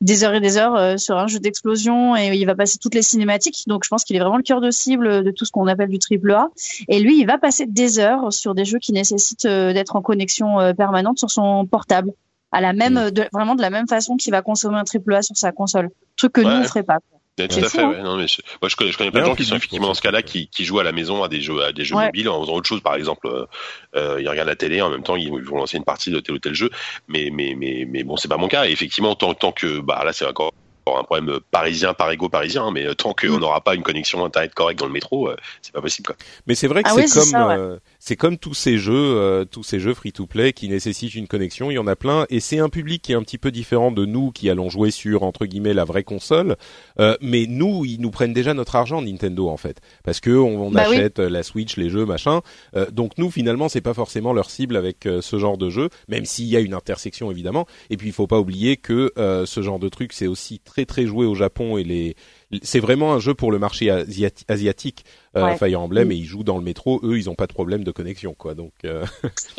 des 0.00 0.22
heures 0.22 0.34
et 0.34 0.40
des 0.40 0.56
heures 0.56 0.76
euh, 0.76 0.96
sur 0.96 1.16
un 1.16 1.26
jeu 1.26 1.40
d'explosion 1.40 2.16
et 2.16 2.36
il 2.36 2.44
va 2.44 2.54
passer 2.54 2.78
toutes 2.78 2.94
les 2.94 3.02
cinématiques. 3.02 3.64
Donc, 3.66 3.84
je 3.84 3.88
pense 3.88 4.04
qu'il 4.04 4.14
est 4.16 4.20
vraiment 4.20 4.36
le 4.36 4.42
cœur 4.42 4.60
de 4.60 4.70
cible 4.70 5.24
de 5.24 5.30
tout 5.30 5.44
ce 5.44 5.50
qu'on 5.50 5.66
appelle 5.66 5.88
du 5.88 5.98
triple 5.98 6.30
A. 6.32 6.48
Et 6.88 7.00
lui, 7.00 7.18
il 7.18 7.26
va 7.26 7.38
passer 7.38 7.66
des 7.66 7.98
heures 7.98 8.32
sur 8.32 8.54
des 8.54 8.64
jeux 8.64 8.78
qui 8.78 8.92
nécessitent 8.92 9.46
euh, 9.46 9.72
d'être 9.72 9.96
en 9.96 10.02
connexion 10.02 10.60
euh, 10.60 10.72
permanente 10.72 11.18
sur 11.18 11.30
son 11.30 11.66
portable 11.66 12.12
à 12.52 12.60
la 12.60 12.72
même, 12.72 12.94
Mm. 12.94 13.10
de, 13.10 13.28
vraiment 13.32 13.54
de 13.56 13.60
la 13.60 13.70
même 13.70 13.88
façon 13.88 14.16
qu'il 14.16 14.30
va 14.30 14.40
consommer 14.40 14.78
un 14.78 14.84
triple 14.84 15.14
A 15.14 15.22
sur 15.22 15.36
sa 15.36 15.52
console. 15.52 15.90
Truc 16.16 16.32
que 16.32 16.40
nous, 16.40 16.48
on 16.48 16.62
ferait 16.64 16.82
pas. 16.82 16.98
Tout 17.46 17.60
à 17.60 17.68
fou, 17.68 17.76
fait. 17.76 17.82
hein. 17.84 17.90
Ouais. 17.90 18.02
Non, 18.02 18.16
mais 18.16 18.26
je, 18.26 18.40
moi, 18.60 18.68
je 18.68 18.74
connais, 18.74 18.90
je 18.90 18.98
connais 18.98 19.12
plein 19.12 19.20
de 19.20 19.26
gens 19.26 19.36
qui 19.36 19.44
sont 19.44 19.54
effectivement 19.54 19.86
dans 19.88 19.94
ce 19.94 20.02
cas-là, 20.02 20.22
qui, 20.22 20.48
qui 20.48 20.64
jouent 20.64 20.80
à 20.80 20.82
la 20.84 20.90
maison 20.92 21.22
à 21.22 21.28
des 21.28 21.40
jeux, 21.40 21.62
à 21.62 21.72
des 21.72 21.84
jeux 21.84 21.94
Ouais. 21.94 22.06
mobiles 22.06 22.28
en 22.28 22.40
faisant 22.40 22.54
autre 22.54 22.66
chose. 22.66 22.80
Par 22.80 22.94
exemple, 22.96 23.28
euh, 23.28 23.46
euh, 23.94 24.20
ils 24.20 24.28
regardent 24.28 24.48
la 24.48 24.56
télé 24.56 24.82
en 24.82 24.90
même 24.90 25.02
temps, 25.04 25.14
ils 25.14 25.30
vont 25.30 25.58
lancer 25.58 25.76
une 25.76 25.84
partie 25.84 26.10
de 26.10 26.18
tel 26.18 26.34
ou 26.34 26.38
tel 26.38 26.54
jeu. 26.54 26.70
Mais, 27.06 27.30
mais, 27.32 27.54
mais, 27.56 27.86
mais 27.88 28.02
bon, 28.02 28.16
c'est 28.16 28.28
pas 28.28 28.38
mon 28.38 28.48
cas. 28.48 28.66
Et 28.66 28.72
effectivement, 28.72 29.14
tant, 29.14 29.34
tant 29.34 29.52
que, 29.52 29.78
bah 29.80 30.02
là, 30.04 30.12
c'est 30.12 30.26
encore 30.26 30.50
un 30.96 31.02
problème 31.04 31.38
parisien, 31.50 31.92
parigo 31.92 32.28
parisien, 32.28 32.64
hein, 32.64 32.70
mais 32.72 32.86
euh, 32.86 32.94
tant 32.94 33.12
qu'on 33.14 33.36
Mm. 33.36 33.40
n'aura 33.40 33.60
pas 33.60 33.74
une 33.74 33.82
connexion 33.82 34.24
internet 34.24 34.54
correcte 34.54 34.80
dans 34.80 34.86
le 34.86 34.92
métro, 34.92 35.28
euh, 35.28 35.36
c'est 35.60 35.72
pas 35.72 35.80
possible. 35.82 36.06
Quoi. 36.06 36.16
Mais 36.46 36.54
c'est 36.54 36.68
vrai 36.68 36.82
que 36.82 36.88
Ah 36.90 36.94
c'est 36.96 37.02
oui, 37.20 37.30
comme 37.32 37.48
ouais. 37.48 37.56
euh, 37.58 37.76
c'est 37.98 38.16
comme 38.16 38.38
tous 38.38 38.54
ces 38.54 38.78
jeux, 38.78 38.94
euh, 38.94 39.44
tous 39.44 39.62
ces 39.62 39.80
jeux 39.80 39.92
free 39.94 40.12
to 40.12 40.26
play 40.26 40.52
qui 40.52 40.68
nécessitent 40.68 41.14
une 41.14 41.26
connexion. 41.28 41.70
Il 41.70 41.74
y 41.74 41.78
en 41.78 41.86
a 41.86 41.96
plein, 41.96 42.24
et 42.30 42.40
c'est 42.40 42.58
un 42.58 42.68
public 42.68 43.02
qui 43.02 43.12
est 43.12 43.16
un 43.16 43.22
petit 43.22 43.38
peu 43.38 43.50
différent 43.50 43.90
de 43.92 44.06
nous 44.06 44.30
qui 44.30 44.48
allons 44.48 44.70
jouer 44.70 44.90
sur 44.90 45.22
entre 45.24 45.44
guillemets 45.46 45.74
la 45.74 45.84
vraie 45.84 46.04
console. 46.04 46.56
Euh, 47.00 47.16
mais 47.20 47.46
nous, 47.48 47.84
ils 47.84 48.00
nous 48.00 48.10
prennent 48.10 48.32
déjà 48.32 48.54
notre 48.54 48.76
argent 48.76 49.02
Nintendo 49.02 49.48
en 49.48 49.56
fait, 49.56 49.80
parce 50.04 50.20
que 50.20 50.30
on, 50.30 50.68
on 50.68 50.70
Bah 50.70 50.82
achète 50.82 51.18
la 51.18 51.42
Switch, 51.42 51.76
les 51.76 51.90
jeux, 51.90 52.06
machin. 52.06 52.40
Euh, 52.76 52.86
donc 52.90 53.12
nous, 53.18 53.30
finalement, 53.30 53.68
c'est 53.68 53.80
pas 53.80 53.94
forcément 53.94 54.32
leur 54.32 54.50
cible 54.50 54.76
avec 54.76 55.06
euh, 55.06 55.20
ce 55.20 55.38
genre 55.38 55.58
de 55.58 55.68
jeu, 55.70 55.88
même 56.08 56.24
s'il 56.24 56.46
y 56.46 56.56
a 56.56 56.60
une 56.60 56.74
intersection 56.74 57.30
évidemment. 57.30 57.66
Et 57.90 57.96
puis 57.96 58.08
il 58.08 58.12
faut 58.12 58.26
pas 58.26 58.38
oublier 58.38 58.76
que 58.76 59.12
euh, 59.18 59.46
ce 59.46 59.62
genre 59.62 59.78
de 59.78 59.88
truc, 59.88 60.12
c'est 60.12 60.26
aussi 60.26 60.60
très 60.60 60.77
très 60.86 61.06
joué 61.06 61.26
au 61.26 61.34
Japon 61.34 61.78
et 61.78 61.84
les 61.84 62.14
c'est 62.62 62.80
vraiment 62.80 63.12
un 63.12 63.18
jeu 63.18 63.34
pour 63.34 63.52
le 63.52 63.58
marché 63.58 63.86
asiati- 63.90 64.44
asiatique, 64.48 65.04
euh, 65.36 65.44
Ouais. 65.44 65.56
Fire 65.58 65.80
Emblem, 65.80 66.08
Mm. 66.08 66.12
et 66.12 66.14
ils 66.16 66.24
jouent 66.24 66.44
dans 66.44 66.56
le 66.56 66.64
métro. 66.64 66.98
Eux, 67.04 67.18
ils 67.18 67.28
ont 67.28 67.34
pas 67.34 67.46
de 67.46 67.52
problème 67.52 67.84
de 67.84 67.90
connexion, 67.90 68.32
quoi. 68.34 68.54
Donc, 68.54 68.72
euh, 68.84 69.04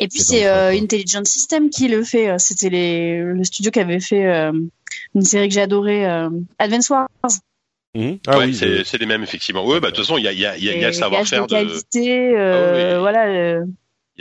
Et 0.00 0.08
puis 0.08 0.18
C'est 0.24 0.46
euh. 0.48 0.70
Intelligent 0.70 1.24
System 1.24 1.70
qui 1.70 1.86
le 1.88 2.02
fait. 2.02 2.36
C'était 2.38 2.68
les, 2.70 3.22
le 3.22 3.44
studio 3.44 3.70
qui 3.70 3.78
avait 3.80 4.00
fait 4.00 4.26
euh, 4.26 4.52
une 5.14 5.22
série 5.22 5.48
que 5.48 5.54
j'ai 5.54 5.60
adorée, 5.60 6.04
Advance 6.58 6.90
Wars. 6.90 7.08
Mmh. 7.94 8.12
Ah 8.26 8.38
oui, 8.38 8.54
c'est 8.54 8.98
les 8.98 9.06
mêmes 9.06 9.22
effectivement. 9.22 9.64
Oui, 9.66 9.80
bah 9.80 9.90
de 9.90 9.96
toute 9.96 10.04
façon, 10.04 10.18
il 10.18 10.24
y 10.24 10.28
a, 10.28 10.32
y 10.32 10.46
a, 10.46 10.56
y 10.56 10.68
a 10.84 10.86
le 10.88 10.92
savoir-faire 10.92 11.46
de, 11.46 11.54
qualité, 11.54 12.36
ah 12.36 12.98
voilà 12.98 13.62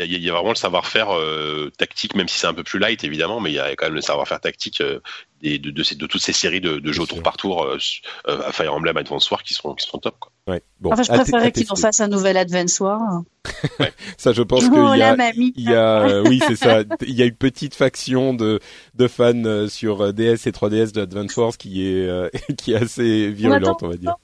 il 0.05 0.23
y, 0.23 0.29
a 0.29 0.33
vraiment 0.33 0.49
le 0.49 0.55
savoir-faire 0.55 1.09
euh, 1.11 1.71
tactique, 1.77 2.15
même 2.15 2.27
si 2.27 2.39
c'est 2.39 2.47
un 2.47 2.53
peu 2.53 2.63
plus 2.63 2.79
light 2.79 3.03
évidemment, 3.03 3.39
mais 3.39 3.51
il 3.51 3.55
y 3.55 3.59
a 3.59 3.75
quand 3.75 3.85
même 3.87 3.95
le 3.95 4.01
savoir-faire 4.01 4.39
tactique 4.39 4.81
euh, 4.81 4.99
de, 5.41 5.57
de, 5.57 5.71
de, 5.71 6.05
toutes 6.05 6.21
ces 6.21 6.33
séries 6.33 6.61
de, 6.61 6.91
jeux 6.91 7.05
tour 7.05 7.23
par 7.23 7.37
tour 7.37 7.63
euh, 7.63 7.77
à 8.25 8.51
Fire 8.51 8.73
Emblem 8.73 8.97
Advance 8.97 9.29
War 9.31 9.43
qui 9.43 9.53
sont, 9.53 9.73
qui 9.75 9.87
sont 9.87 9.99
top. 9.99 10.15
Quoi. 10.19 10.28
Ouais. 10.49 10.61
Bon, 10.79 10.91
enfin, 10.91 11.03
je 11.03 11.11
préférerais 11.11 11.51
qu'ils 11.51 11.71
en 11.71 11.75
fassent 11.75 11.99
un 11.99 12.07
nouvel 12.07 12.37
Advance 12.37 12.79
War. 12.79 12.99
ça, 14.17 14.31
je 14.31 14.41
pense 14.41 14.63
qu'il 14.69 14.97
y 14.97 15.01
a, 15.01 15.31
il 15.35 15.51
y 15.57 15.73
a 15.73 16.21
oui, 16.23 16.41
c'est 16.47 16.55
ça. 16.55 16.83
Il 17.01 17.15
y 17.15 17.21
a 17.21 17.25
une 17.25 17.35
petite 17.35 17.75
faction 17.75 18.33
de, 18.33 18.59
de 18.95 19.07
fans 19.07 19.67
sur 19.67 20.13
DS 20.13 20.47
et 20.47 20.51
3DS 20.51 20.93
de 20.93 21.01
Advance 21.01 21.35
Wars 21.37 21.57
qui 21.57 21.85
est, 21.85 22.09
qui 22.57 22.73
est 22.73 22.77
assez 22.77 23.29
virulente, 23.29 23.83
on, 23.83 23.89
va 23.89 23.97
dire. 23.97 24.15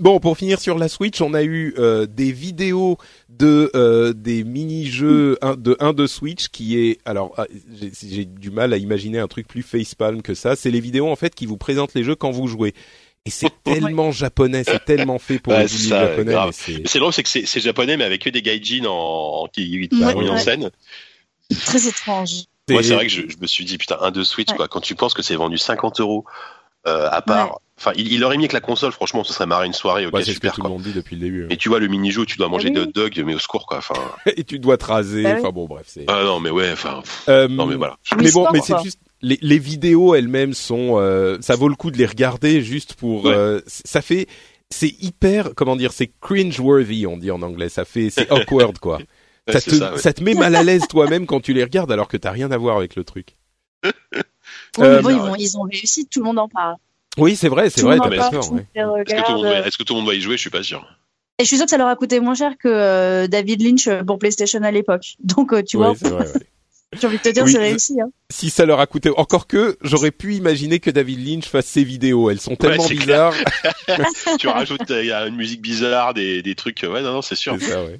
bon, 0.00 0.20
pour 0.20 0.36
finir 0.36 0.60
sur 0.60 0.78
la 0.78 0.88
Switch, 0.88 1.20
on 1.20 1.34
a 1.34 1.42
eu 1.42 1.74
des 2.08 2.32
vidéos 2.32 2.98
de 3.38 3.70
euh, 3.74 4.12
des 4.12 4.44
mini-jeux 4.44 5.38
de 5.58 5.76
1 5.80 5.92
de 5.92 6.06
Switch 6.06 6.48
qui 6.48 6.78
est 6.78 6.98
alors 7.04 7.34
ah, 7.36 7.46
j'ai 7.80 8.24
du 8.24 8.50
mal 8.50 8.72
à 8.72 8.76
imaginer 8.76 9.18
un 9.18 9.26
truc 9.26 9.46
plus 9.46 9.62
facepalm 9.62 10.22
que 10.22 10.34
ça, 10.34 10.56
c'est 10.56 10.70
les 10.70 10.80
vidéos 10.80 11.08
en 11.08 11.16
fait 11.16 11.34
qui 11.34 11.46
vous 11.46 11.56
présentent 11.56 11.94
les 11.94 12.04
jeux 12.04 12.14
quand 12.14 12.30
vous 12.30 12.46
jouez. 12.46 12.74
Et 13.26 13.30
c'est 13.30 13.50
tellement 13.64 14.12
japonais, 14.12 14.62
c'est 14.64 14.84
tellement 14.84 15.18
fait 15.18 15.38
pour 15.38 15.52
les 15.52 15.68
japonais. 15.68 16.34
C'est 16.52 16.98
drôle, 16.98 17.12
c'est 17.12 17.22
que 17.22 17.28
c'est 17.28 17.60
japonais, 17.60 17.96
mais 17.96 18.04
avec 18.04 18.22
que 18.22 18.30
des 18.30 18.42
gaijin 18.42 18.86
en, 18.86 19.48
qui, 19.52 19.88
qui 19.88 20.04
en 20.04 20.38
scène. 20.38 20.70
Très 21.64 21.86
étrange. 21.86 22.44
Moi, 22.68 22.82
c'est 22.82 22.94
vrai 22.94 23.06
que 23.06 23.12
je, 23.12 23.22
me 23.40 23.46
suis 23.46 23.64
dit, 23.64 23.78
putain, 23.78 23.98
un 24.00 24.10
de 24.10 24.24
Switch, 24.24 24.52
quoi. 24.52 24.66
Quand 24.66 24.80
tu 24.80 24.96
penses 24.96 25.14
que 25.14 25.22
c'est 25.22 25.36
vendu 25.36 25.56
50 25.56 26.00
euros, 26.00 26.24
euh, 26.86 27.08
à 27.10 27.22
part 27.22 27.60
Enfin, 27.78 27.92
il, 27.94 28.24
aurait 28.24 28.38
mis 28.38 28.48
que 28.48 28.54
la 28.54 28.62
console, 28.62 28.90
franchement, 28.90 29.22
ce 29.22 29.34
serait 29.34 29.44
marré 29.44 29.66
une 29.66 29.74
soirée. 29.74 30.06
Ok, 30.06 30.22
super. 30.22 30.34
Ce 30.52 30.56
que 30.56 30.62
tout 30.62 30.62
le 30.62 30.68
monde 30.70 30.82
dit 30.82 30.94
depuis 30.94 31.14
le 31.14 31.20
début. 31.20 31.44
Hein. 31.44 31.48
Et 31.50 31.58
tu 31.58 31.68
vois 31.68 31.78
le 31.78 31.88
mini-jeu, 31.88 32.24
tu 32.24 32.38
dois 32.38 32.48
manger 32.48 32.68
ah 32.70 32.74
des 32.74 32.80
hot 32.80 32.86
dogs, 32.86 33.22
mais 33.26 33.34
au 33.34 33.38
secours, 33.38 33.66
quoi. 33.66 33.78
Enfin. 33.78 34.00
et 34.26 34.44
tu 34.44 34.58
dois 34.58 34.78
te 34.78 34.86
raser. 34.86 35.24
Bah 35.24 35.36
enfin 35.38 35.50
bon, 35.50 35.66
bref, 35.66 35.84
c'est. 35.86 36.06
Ah 36.08 36.22
non, 36.24 36.40
mais 36.40 36.48
ouais, 36.48 36.72
enfin. 36.72 37.02
Euh, 37.28 37.48
non, 37.48 37.66
mais 37.66 37.74
voilà. 37.74 37.98
Mais 38.18 38.30
bon, 38.30 38.48
mais 38.50 38.60
c'est 38.62 38.82
juste. 38.82 38.98
Les, 39.22 39.38
les 39.40 39.58
vidéos 39.58 40.14
elles-mêmes 40.14 40.52
sont, 40.52 40.98
euh, 40.98 41.38
ça 41.40 41.56
vaut 41.56 41.68
le 41.68 41.74
coup 41.74 41.90
de 41.90 41.96
les 41.96 42.06
regarder 42.06 42.60
juste 42.62 42.94
pour. 42.94 43.26
Euh, 43.26 43.60
ça 43.66 44.02
fait, 44.02 44.26
c'est 44.70 44.94
hyper, 45.00 45.54
comment 45.54 45.76
dire, 45.76 45.92
c'est 45.92 46.12
cringe-worthy, 46.20 47.06
on 47.06 47.16
dit 47.16 47.30
en 47.30 47.42
anglais. 47.42 47.68
Ça 47.68 47.84
fait, 47.84 48.10
c'est 48.10 48.30
awkward, 48.30 48.78
quoi. 48.78 48.98
ça, 49.48 49.60
te, 49.60 49.70
ça, 49.70 49.96
ça, 49.96 50.12
te 50.12 50.22
met 50.22 50.34
mal 50.34 50.54
à 50.54 50.62
l'aise 50.62 50.86
toi-même 50.88 51.26
quand 51.26 51.40
tu 51.40 51.52
les 51.52 51.64
regardes 51.64 51.90
alors 51.92 52.08
que 52.08 52.16
t'as 52.16 52.30
rien 52.30 52.50
à 52.50 52.56
voir 52.58 52.76
avec 52.76 52.96
le 52.96 53.04
truc. 53.04 53.36
bon, 53.82 54.00
ils, 54.78 55.02
vont, 55.02 55.34
ils 55.36 55.56
ont 55.56 55.62
réussi, 55.62 56.06
tout 56.06 56.20
le 56.20 56.26
monde 56.26 56.38
en 56.38 56.48
parle. 56.48 56.76
Oui, 57.18 57.36
c'est 57.36 57.48
vrai, 57.48 57.70
c'est 57.70 57.82
vrai, 57.82 57.96
Est-ce 57.96 59.76
que, 59.78 59.82
tout 59.84 59.94
le 59.94 60.00
monde 60.00 60.06
va 60.06 60.14
y 60.14 60.20
jouer? 60.20 60.36
Je 60.36 60.42
suis 60.42 60.50
pas 60.50 60.62
sûr. 60.62 60.86
Et 61.38 61.44
je 61.44 61.48
suis 61.48 61.56
sûr 61.56 61.66
que 61.66 61.70
ça 61.70 61.78
leur 61.78 61.88
a 61.88 61.96
coûté 61.96 62.20
moins 62.20 62.34
cher 62.34 62.52
que 62.58 62.68
euh, 62.68 63.26
David 63.26 63.62
Lynch 63.62 63.88
pour 64.06 64.18
PlayStation 64.18 64.62
à 64.62 64.70
l'époque. 64.70 65.16
Donc, 65.20 65.52
euh, 65.52 65.62
tu 65.62 65.76
vois. 65.76 65.94
J'ai 66.92 67.06
envie 67.06 67.18
de 67.18 67.22
te 67.22 67.28
dire, 67.28 67.48
c'est 67.48 67.58
réussi. 67.58 68.00
Hein. 68.00 68.10
Si 68.30 68.48
ça 68.48 68.64
leur 68.64 68.80
a 68.80 68.86
coûté, 68.86 69.10
encore 69.16 69.46
que 69.46 69.76
j'aurais 69.82 70.12
pu 70.12 70.34
imaginer 70.34 70.78
que 70.78 70.90
David 70.90 71.26
Lynch 71.26 71.46
fasse 71.46 71.66
ses 71.66 71.84
vidéos. 71.84 72.30
Elles 72.30 72.40
sont 72.40 72.56
tellement 72.56 72.86
bizarres. 72.86 73.34
tu 74.38 74.48
rajoutes, 74.48 74.90
il 74.90 75.06
y 75.06 75.12
a 75.12 75.26
une 75.26 75.36
musique 75.36 75.60
bizarre, 75.60 76.14
des, 76.14 76.42
des 76.42 76.54
trucs. 76.54 76.82
Ouais, 76.82 77.02
non, 77.02 77.12
non, 77.12 77.22
c'est 77.22 77.34
sûr. 77.34 77.60
Ça, 77.60 77.84
ouais. 77.84 77.98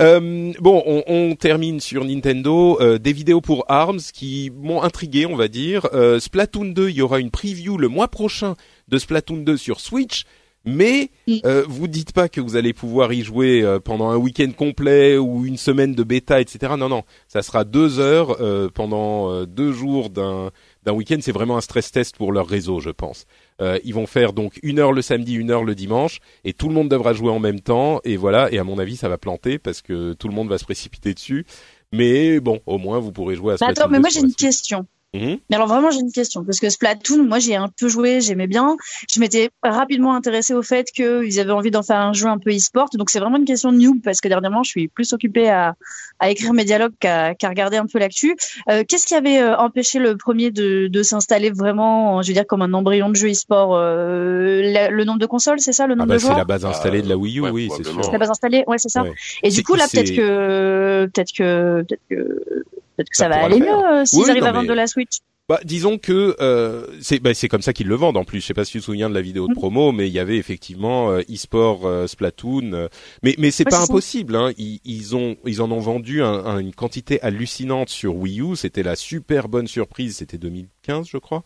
Euh, 0.00 0.52
bon, 0.60 0.82
on, 0.86 1.02
on, 1.06 1.34
termine 1.34 1.80
sur 1.80 2.04
Nintendo. 2.04 2.78
Euh, 2.80 2.98
des 2.98 3.12
vidéos 3.12 3.40
pour 3.40 3.64
ARMS 3.68 4.00
qui 4.12 4.50
m'ont 4.54 4.82
intrigué, 4.82 5.26
on 5.26 5.36
va 5.36 5.48
dire. 5.48 5.88
Euh, 5.92 6.18
Splatoon 6.18 6.66
2, 6.66 6.88
il 6.88 6.96
y 6.96 7.02
aura 7.02 7.20
une 7.20 7.30
preview 7.30 7.76
le 7.76 7.88
mois 7.88 8.08
prochain 8.08 8.54
de 8.88 8.98
Splatoon 8.98 9.38
2 9.38 9.56
sur 9.56 9.80
Switch. 9.80 10.24
Mais 10.64 11.10
euh, 11.44 11.64
vous 11.66 11.88
dites 11.88 12.12
pas 12.12 12.28
que 12.28 12.40
vous 12.40 12.56
allez 12.56 12.72
pouvoir 12.72 13.12
y 13.12 13.22
jouer 13.22 13.62
euh, 13.62 13.80
pendant 13.80 14.10
un 14.10 14.16
week-end 14.16 14.50
complet 14.56 15.16
ou 15.16 15.46
une 15.46 15.56
semaine 15.56 15.94
de 15.94 16.02
bêta, 16.02 16.40
etc. 16.40 16.74
Non, 16.78 16.88
non, 16.88 17.02
ça 17.28 17.42
sera 17.42 17.64
deux 17.64 17.98
heures 17.98 18.36
pendant 18.74 19.44
deux 19.46 19.72
jours 19.72 20.10
d'un 20.10 20.50
d'un 20.84 20.92
week-end. 20.92 21.18
C'est 21.20 21.32
vraiment 21.32 21.56
un 21.56 21.60
stress 21.60 21.90
test 21.92 22.16
pour 22.16 22.32
leur 22.32 22.46
réseau, 22.46 22.80
je 22.80 22.90
pense. 22.90 23.26
Euh, 23.60 23.78
ils 23.84 23.94
vont 23.94 24.06
faire 24.06 24.32
donc 24.32 24.58
une 24.62 24.78
heure 24.78 24.92
le 24.92 25.02
samedi, 25.02 25.34
une 25.34 25.50
heure 25.50 25.64
le 25.64 25.74
dimanche, 25.74 26.20
et 26.44 26.52
tout 26.52 26.68
le 26.68 26.74
monde 26.74 26.88
devra 26.88 27.12
jouer 27.12 27.30
en 27.30 27.38
même 27.38 27.60
temps. 27.60 28.00
Et 28.04 28.16
voilà. 28.16 28.52
Et 28.52 28.58
à 28.58 28.64
mon 28.64 28.78
avis, 28.78 28.96
ça 28.96 29.08
va 29.08 29.18
planter 29.18 29.58
parce 29.58 29.82
que 29.82 30.12
tout 30.14 30.28
le 30.28 30.34
monde 30.34 30.48
va 30.48 30.58
se 30.58 30.64
précipiter 30.64 31.14
dessus. 31.14 31.46
Mais 31.92 32.40
bon, 32.40 32.60
au 32.66 32.78
moins 32.78 32.98
vous 33.00 33.12
pourrez 33.12 33.34
jouer 33.34 33.54
à. 33.54 33.56
Bah 33.56 33.66
attends, 33.68 33.88
mais 33.88 33.98
moi 33.98 34.10
j'ai 34.10 34.20
une 34.20 34.34
question. 34.34 34.86
Mhm. 35.12 35.38
Mais 35.48 35.56
alors 35.56 35.66
vraiment, 35.66 35.90
j'ai 35.90 36.00
une 36.00 36.12
question 36.12 36.44
parce 36.44 36.60
que 36.60 36.70
Splatoon, 36.70 37.24
moi, 37.24 37.40
j'ai 37.40 37.56
un 37.56 37.68
peu 37.68 37.88
joué, 37.88 38.20
j'aimais 38.20 38.46
bien. 38.46 38.76
Je 39.12 39.18
m'étais 39.18 39.50
rapidement 39.62 40.14
intéressée 40.14 40.54
au 40.54 40.62
fait 40.62 40.90
qu'ils 40.92 41.40
avaient 41.40 41.52
envie 41.52 41.72
d'en 41.72 41.82
faire 41.82 41.98
un 41.98 42.12
jeu 42.12 42.26
un 42.26 42.38
peu 42.38 42.50
e-sport. 42.50 42.88
Donc 42.94 43.10
c'est 43.10 43.18
vraiment 43.18 43.36
une 43.36 43.44
question 43.44 43.72
de 43.72 43.78
noob 43.78 44.00
parce 44.04 44.20
que 44.20 44.28
dernièrement, 44.28 44.62
je 44.62 44.70
suis 44.70 44.88
plus 44.88 45.12
occupée 45.12 45.50
à, 45.50 45.74
à 46.20 46.30
écrire 46.30 46.52
mes 46.52 46.64
dialogues 46.64 46.92
qu'à 47.00 47.34
regarder 47.42 47.76
un 47.76 47.86
peu 47.86 47.98
l'actu. 47.98 48.36
Euh, 48.68 48.84
Qu'est-ce 48.86 49.06
qui 49.06 49.14
avait 49.14 49.42
euh, 49.42 49.56
empêché 49.56 49.98
le 49.98 50.16
premier 50.16 50.50
de, 50.52 50.86
de 50.86 51.02
s'installer 51.02 51.50
vraiment, 51.50 52.22
je 52.22 52.28
veux 52.28 52.34
dire, 52.34 52.46
comme 52.46 52.62
un 52.62 52.72
embryon 52.72 53.08
de 53.08 53.16
jeu 53.16 53.30
e-sport 53.30 53.74
euh, 53.74 54.88
le, 54.90 55.04
nombre 55.04 55.18
de 55.18 55.26
consoles, 55.26 55.60
c'est 55.60 55.72
ça, 55.72 55.86
le 55.86 55.94
nombre 55.94 56.04
ah 56.04 56.06
bah, 56.06 56.14
de 56.14 56.20
joueurs 56.20 56.32
C'est 56.34 56.38
la 56.38 56.44
base 56.44 56.64
installée 56.64 57.02
de 57.02 57.08
la 57.08 57.16
Wii 57.16 57.40
U, 57.40 57.48
oui, 57.48 57.68
c'est 57.76 57.84
sûr. 57.84 58.04
C'est 58.04 58.12
la 58.12 58.18
base 58.18 58.30
installée, 58.30 58.64
ouais, 58.68 58.78
c'est 58.78 58.88
ça. 58.88 59.04
Et 59.42 59.50
du 59.50 59.62
coup, 59.64 59.74
là, 59.74 59.86
peut-être 59.90 60.14
que, 60.14 61.06
peut-être 61.12 61.32
que, 61.32 61.82
peut-être 61.82 62.02
que 62.08 62.64
Peut-être 63.00 63.10
que 63.10 63.16
ça, 63.16 63.30
va 63.30 63.44
aller 63.44 63.60
mieux 63.60 63.68
euh, 63.68 64.04
s'ils 64.04 64.28
arrivent 64.28 64.44
à 64.44 64.52
vendre 64.52 64.68
de 64.68 64.74
la 64.74 64.86
Switch. 64.86 65.20
Bah, 65.50 65.58
disons 65.64 65.98
que 65.98 66.36
euh, 66.40 66.86
c'est 67.00 67.18
bah, 67.18 67.34
c'est 67.34 67.48
comme 67.48 67.60
ça 67.60 67.72
qu'ils 67.72 67.88
le 67.88 67.96
vendent 67.96 68.18
en 68.18 68.24
plus. 68.24 68.40
Je 68.40 68.46
sais 68.46 68.54
pas 68.54 68.64
si 68.64 68.70
tu 68.70 68.78
te 68.78 68.84
souviens 68.84 69.08
de 69.10 69.14
la 69.14 69.20
vidéo 69.20 69.48
de 69.48 69.52
mm. 69.52 69.56
promo, 69.56 69.90
mais 69.90 70.06
il 70.06 70.12
y 70.12 70.20
avait 70.20 70.36
effectivement 70.36 71.10
euh, 71.10 71.22
e-sport 71.28 71.86
euh, 71.86 72.06
Splatoon. 72.06 72.88
mais 73.24 73.34
mais 73.36 73.50
c'est 73.50 73.64
pas 73.64 73.82
impossible. 73.82 74.36
Hein. 74.36 74.52
Ils, 74.58 74.78
ils, 74.84 75.16
ont 75.16 75.36
ils 75.44 75.60
en 75.60 75.72
ont 75.72 75.80
vendu 75.80 76.22
un, 76.22 76.58
une 76.58 76.72
quantité 76.72 77.20
hallucinante 77.20 77.88
sur 77.88 78.14
Wii 78.14 78.42
U. 78.42 78.54
C'était 78.54 78.84
la 78.84 78.94
super 78.94 79.48
bonne 79.48 79.66
surprise. 79.66 80.18
C'était 80.18 80.38
2015, 80.38 81.08
je 81.08 81.18
crois. 81.18 81.42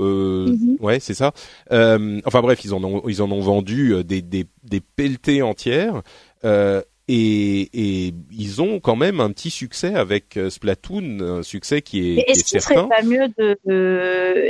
Euh, 0.00 0.46
mm-hmm. 0.46 0.80
Ouais, 0.80 1.00
c'est 1.00 1.14
ça. 1.14 1.32
enfin 1.72 2.42
bref, 2.42 2.64
ils 2.64 2.72
en 2.72 2.84
ont 2.84 3.02
ils 3.08 3.20
en 3.20 3.32
ont 3.32 3.40
vendu 3.40 4.04
des 4.04 4.22
des, 4.22 4.46
des 4.62 4.80
pelletées 4.80 5.42
entières. 5.42 6.02
Et, 7.12 7.68
et, 7.72 8.14
ils 8.30 8.62
ont 8.62 8.78
quand 8.78 8.94
même 8.94 9.18
un 9.18 9.32
petit 9.32 9.50
succès 9.50 9.96
avec 9.96 10.36
euh, 10.36 10.48
Splatoon, 10.48 11.18
un 11.20 11.42
succès 11.42 11.82
qui 11.82 11.98
est, 12.18 12.24
est-ce 12.28 12.44
qu'il 12.44 12.60
ferait 12.60 12.86
pas 12.86 13.02
mieux 13.02 13.26
de, 13.36 13.58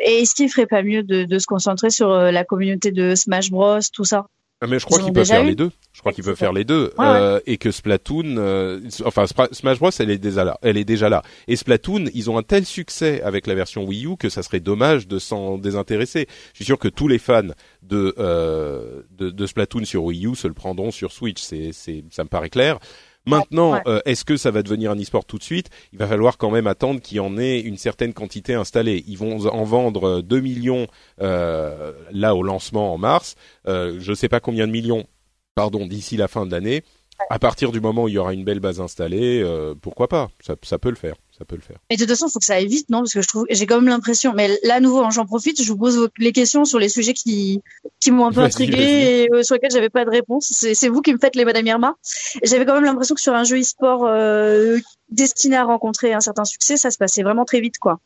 et 0.04 0.20
est-ce 0.20 0.34
qu'il 0.34 0.50
ferait 0.50 0.66
pas 0.66 0.82
mieux 0.82 1.02
de, 1.02 1.24
de, 1.24 1.38
se 1.38 1.46
concentrer 1.46 1.88
sur 1.88 2.10
euh, 2.10 2.30
la 2.30 2.44
communauté 2.44 2.90
de 2.90 3.14
Smash 3.14 3.50
Bros, 3.50 3.78
tout 3.94 4.04
ça? 4.04 4.26
Mais 4.68 4.78
je 4.78 4.84
crois 4.84 5.00
qu'ils 5.00 5.12
peuvent 5.12 5.26
faire 5.26 5.44
les 5.44 5.54
deux. 5.54 5.70
Je 5.92 6.00
crois 6.00 6.12
qu'ils 6.12 6.24
peuvent 6.24 6.36
faire 6.36 6.52
les 6.52 6.64
deux 6.64 6.92
euh, 6.98 7.40
et 7.46 7.56
que 7.56 7.70
Splatoon, 7.70 8.36
euh, 8.38 8.80
enfin 9.04 9.24
Smash 9.26 9.78
Bros, 9.78 9.90
elle 9.98 10.10
est 10.10 10.18
déjà 10.18 10.44
là, 10.44 10.58
elle 10.62 10.76
est 10.76 10.84
déjà 10.84 11.08
là. 11.08 11.22
Et 11.48 11.56
Splatoon, 11.56 12.06
ils 12.14 12.30
ont 12.30 12.38
un 12.38 12.42
tel 12.42 12.64
succès 12.64 13.22
avec 13.22 13.46
la 13.46 13.54
version 13.54 13.84
Wii 13.84 14.06
U 14.06 14.16
que 14.16 14.28
ça 14.28 14.42
serait 14.42 14.60
dommage 14.60 15.08
de 15.08 15.18
s'en 15.18 15.58
désintéresser. 15.58 16.26
Je 16.52 16.56
suis 16.56 16.64
sûr 16.64 16.78
que 16.78 16.88
tous 16.88 17.08
les 17.08 17.18
fans 17.18 17.42
de, 17.82 18.14
euh, 18.18 19.02
de, 19.10 19.30
de 19.30 19.46
Splatoon 19.46 19.84
sur 19.84 20.04
Wii 20.04 20.26
U 20.26 20.34
se 20.34 20.46
le 20.46 20.54
prendront 20.54 20.90
sur 20.90 21.12
Switch. 21.12 21.40
C'est, 21.40 21.70
c'est, 21.72 22.04
ça 22.10 22.24
me 22.24 22.28
paraît 22.28 22.50
clair. 22.50 22.78
Maintenant, 23.26 23.80
euh, 23.86 24.00
est-ce 24.06 24.24
que 24.24 24.36
ça 24.36 24.50
va 24.50 24.62
devenir 24.62 24.90
un 24.90 24.96
e-sport 24.98 25.24
tout 25.24 25.38
de 25.38 25.42
suite? 25.42 25.68
Il 25.92 25.98
va 25.98 26.06
falloir 26.06 26.38
quand 26.38 26.50
même 26.50 26.66
attendre 26.66 27.00
qu'il 27.00 27.18
y 27.18 27.20
en 27.20 27.36
ait 27.38 27.60
une 27.60 27.76
certaine 27.76 28.14
quantité 28.14 28.54
installée. 28.54 29.04
Ils 29.06 29.18
vont 29.18 29.46
en 29.46 29.64
vendre 29.64 30.22
2 30.22 30.40
millions 30.40 30.86
euh, 31.20 31.92
là 32.12 32.34
au 32.34 32.42
lancement 32.42 32.94
en 32.94 32.98
mars. 32.98 33.36
Euh, 33.68 33.96
je 34.00 34.10
ne 34.10 34.14
sais 34.14 34.28
pas 34.28 34.40
combien 34.40 34.66
de 34.66 34.72
millions, 34.72 35.04
pardon, 35.54 35.86
d'ici 35.86 36.16
la 36.16 36.28
fin 36.28 36.46
de 36.46 36.50
l'année. 36.50 36.82
À 37.28 37.38
partir 37.38 37.70
du 37.70 37.80
moment 37.80 38.04
où 38.04 38.08
il 38.08 38.14
y 38.14 38.18
aura 38.18 38.32
une 38.32 38.44
belle 38.44 38.60
base 38.60 38.80
installée, 38.80 39.44
pourquoi 39.82 40.08
pas? 40.08 40.30
Ça, 40.40 40.54
ça 40.62 40.78
peut 40.78 40.88
le 40.88 40.96
faire 40.96 41.14
ça 41.40 41.46
peut 41.46 41.56
le 41.56 41.62
faire. 41.62 41.78
Et 41.88 41.96
de 41.96 42.00
toute 42.00 42.10
façon, 42.10 42.26
il 42.28 42.32
faut 42.32 42.38
que 42.38 42.44
ça 42.44 42.56
aille 42.56 42.66
vite, 42.66 42.90
non? 42.90 42.98
Parce 42.98 43.14
que 43.14 43.22
je 43.22 43.28
trouve, 43.28 43.46
j'ai 43.48 43.64
quand 43.64 43.76
même 43.76 43.88
l'impression. 43.88 44.34
Mais 44.34 44.48
là, 44.62 44.74
à 44.74 44.80
nouveau, 44.80 45.02
hein, 45.02 45.08
j'en 45.10 45.24
profite, 45.24 45.62
je 45.62 45.72
vous 45.72 45.78
pose 45.78 46.10
les 46.18 46.32
questions 46.32 46.66
sur 46.66 46.78
les 46.78 46.90
sujets 46.90 47.14
qui 47.14 47.62
qui 47.98 48.10
m'ont 48.10 48.26
un 48.26 48.32
peu 48.32 48.40
intrigué 48.40 48.76
et 48.76 49.32
euh, 49.32 49.42
sur 49.42 49.54
lesquels 49.54 49.70
j'avais 49.70 49.88
pas 49.88 50.04
de 50.04 50.10
réponse. 50.10 50.52
C'est 50.52 50.88
vous 50.88 51.00
qui 51.00 51.14
me 51.14 51.18
faites 51.18 51.36
les 51.36 51.46
Madame 51.46 51.66
Irma. 51.66 51.96
J'avais 52.42 52.66
quand 52.66 52.74
même 52.74 52.84
l'impression 52.84 53.14
que 53.14 53.22
sur 53.22 53.34
un 53.34 53.44
jeu 53.44 53.58
e-sport 53.58 54.04
euh, 54.06 54.78
destiné 55.08 55.56
à 55.56 55.64
rencontrer 55.64 56.12
un 56.12 56.20
certain 56.20 56.44
succès, 56.44 56.76
ça 56.76 56.90
se 56.90 56.98
passait 56.98 57.22
vraiment 57.22 57.46
très 57.46 57.60
vite, 57.60 57.78
quoi. 57.78 58.00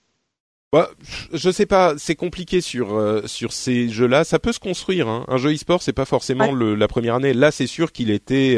Bah, 0.73 0.91
je 1.33 1.51
sais 1.51 1.67
pas, 1.67 1.95
c'est 1.99 2.15
compliqué 2.15 2.61
sur 2.61 2.95
euh, 2.95 3.23
sur 3.27 3.53
ces 3.53 3.89
jeux-là. 3.89 4.23
Ça 4.23 4.39
peut 4.39 4.53
se 4.53 4.61
construire. 4.61 5.09
Hein. 5.09 5.25
Un 5.27 5.39
jeu 5.39 5.53
e-sport, 5.53 5.83
c'est 5.83 5.93
pas 5.93 6.05
forcément 6.05 6.53
le, 6.53 6.77
la 6.77 6.87
première 6.87 7.17
année. 7.17 7.33
Là, 7.33 7.51
c'est 7.51 7.67
sûr 7.67 7.91
qu'il 7.91 8.11
était 8.11 8.57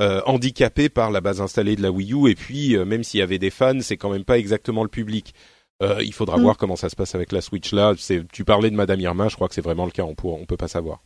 euh, 0.00 0.06
euh, 0.06 0.20
handicapé 0.26 0.88
par 0.88 1.10
la 1.10 1.20
base 1.20 1.40
installée 1.40 1.74
de 1.74 1.82
la 1.82 1.90
Wii 1.90 2.12
U 2.12 2.30
et 2.30 2.34
puis 2.34 2.76
euh, 2.76 2.84
même 2.84 3.02
s'il 3.02 3.20
y 3.20 3.22
avait 3.22 3.38
des 3.38 3.50
fans, 3.50 3.80
c'est 3.80 3.96
quand 3.96 4.10
même 4.10 4.24
pas 4.24 4.38
exactement 4.38 4.82
le 4.82 4.88
public. 4.88 5.34
Euh, 5.82 5.98
il 6.00 6.12
faudra 6.12 6.36
mm. 6.36 6.42
voir 6.42 6.56
comment 6.56 6.76
ça 6.76 6.88
se 6.88 6.96
passe 6.96 7.14
avec 7.14 7.32
la 7.32 7.40
Switch 7.40 7.72
là. 7.72 7.94
Tu 8.32 8.44
parlais 8.44 8.70
de 8.70 8.76
Madame 8.76 9.00
Irma, 9.00 9.28
je 9.28 9.36
crois 9.36 9.48
que 9.48 9.54
c'est 9.54 9.62
vraiment 9.62 9.84
le 9.84 9.90
cas. 9.90 10.02
On 10.02 10.14
peut, 10.14 10.28
on 10.28 10.44
peut 10.44 10.56
pas 10.56 10.68
savoir. 10.68 11.00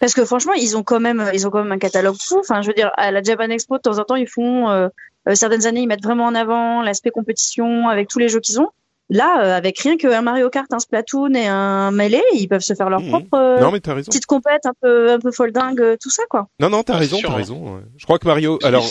Parce 0.00 0.14
que 0.14 0.24
franchement, 0.24 0.52
ils 0.54 0.76
ont 0.76 0.82
quand 0.82 1.00
même, 1.00 1.30
ils 1.32 1.46
ont 1.46 1.50
quand 1.50 1.62
même 1.62 1.72
un 1.72 1.78
catalogue 1.78 2.16
fou. 2.20 2.38
Enfin, 2.40 2.62
je 2.62 2.68
veux 2.68 2.74
dire, 2.74 2.90
à 2.96 3.10
la 3.10 3.22
Japan 3.22 3.50
Expo, 3.50 3.76
de 3.76 3.82
temps 3.82 3.98
en 3.98 4.04
temps, 4.04 4.16
ils 4.16 4.28
font 4.28 4.90
certaines 5.34 5.66
années, 5.66 5.82
ils 5.82 5.86
mettent 5.86 6.02
vraiment 6.02 6.26
en 6.26 6.34
avant 6.34 6.82
l'aspect 6.82 7.10
compétition 7.10 7.88
avec 7.88 8.08
tous 8.08 8.18
les 8.18 8.28
jeux 8.28 8.40
qu'ils 8.40 8.60
ont. 8.60 8.70
Là, 9.10 9.44
euh, 9.44 9.56
avec 9.56 9.78
rien 9.80 9.96
qu'un 9.96 10.22
Mario 10.22 10.48
Kart, 10.50 10.72
un 10.72 10.78
Splatoon 10.78 11.34
et 11.34 11.46
un 11.46 11.90
Melee, 11.90 12.22
ils 12.34 12.48
peuvent 12.48 12.60
se 12.62 12.74
faire 12.74 12.88
leur 12.88 13.00
Mhm. 13.00 13.08
propre 13.08 13.34
euh, 13.34 13.60
Non 13.60 13.72
mais 13.72 13.80
t'as 13.80 13.94
raison. 13.94 14.08
petite 14.08 14.26
compète 14.26 14.64
un 14.66 14.72
peu, 14.80 15.10
un 15.12 15.18
peu 15.18 15.32
foldingue, 15.32 15.80
euh, 15.80 15.96
tout 16.00 16.10
ça, 16.10 16.22
quoi. 16.30 16.46
Non 16.60 16.70
non 16.70 16.82
t'as 16.82 16.92
Ouais, 16.94 17.00
raison 17.00 17.18
t'as 17.20 17.30
hein. 17.30 17.34
raison. 17.34 17.74
ouais. 17.76 17.82
Je 17.96 18.04
crois 18.04 18.18
que 18.18 18.26
Mario 18.28 18.58
alors 18.62 18.86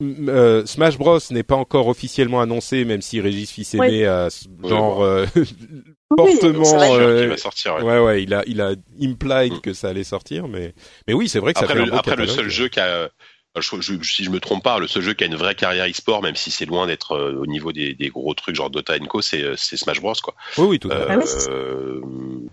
euh, 0.00 0.64
Smash 0.64 0.96
Bros 0.96 1.18
n'est 1.32 1.42
pas 1.42 1.56
encore 1.56 1.88
officiellement 1.88 2.40
annoncé 2.40 2.84
même 2.84 3.02
si 3.02 3.20
Régis 3.20 3.50
Fils-Aimé 3.50 4.06
a 4.06 4.28
s- 4.28 4.46
Ouais, 4.62 4.68
genre 4.68 5.02
euh, 5.02 5.26
Oui, 6.16 6.32
fortement 6.40 6.82
euh, 6.94 7.22
qui 7.22 7.26
va 7.28 7.36
sortir. 7.36 7.74
ouais. 7.76 7.82
ouais 7.82 7.98
ouais 7.98 8.22
il 8.22 8.32
a 8.32 8.42
il 8.46 8.60
a 8.60 8.70
implied 9.02 9.54
Mm. 9.54 9.60
que 9.60 9.72
ça 9.74 9.88
allait 9.88 10.04
sortir 10.04 10.46
mais 10.48 10.72
mais 11.06 11.14
oui 11.14 11.28
c'est 11.28 11.40
vrai 11.40 11.52
que 11.52 11.58
Après, 11.58 11.74
ça 11.74 11.80
fait 11.80 11.86
le, 11.86 11.92
un 11.92 11.96
après 11.98 12.16
le 12.16 12.26
seul 12.26 12.48
jeu 12.48 12.68
qui 12.68 12.80
a, 12.80 12.84
euh, 12.86 13.08
je, 13.56 13.80
je- 13.80 14.02
si 14.02 14.24
je 14.24 14.30
me 14.30 14.40
trompe 14.40 14.62
pas, 14.62 14.78
le 14.78 14.86
seul 14.86 15.02
jeu 15.02 15.14
qui 15.14 15.24
a 15.24 15.26
une 15.26 15.36
vraie 15.36 15.54
carrière 15.54 15.86
e-sport, 15.88 16.22
même 16.22 16.36
si 16.36 16.50
c'est 16.50 16.66
loin 16.66 16.86
d'être 16.86 17.12
euh, 17.12 17.34
au 17.40 17.46
niveau 17.46 17.72
des, 17.72 17.94
des 17.94 18.08
gros 18.08 18.34
trucs 18.34 18.54
genre 18.54 18.70
Dota 18.70 18.98
Co, 19.00 19.20
c'est 19.20 19.42
euh, 19.42 19.54
c'est 19.56 19.76
Smash 19.76 20.00
Bros 20.00 20.14
quoi. 20.22 20.34
Oui 20.58 20.66
oui 20.66 20.78
tout 20.78 20.88
à 20.88 20.96
fait. 20.96 21.06
Ah 21.10 21.16
oui, 21.18 21.24
Euh, 21.48 22.00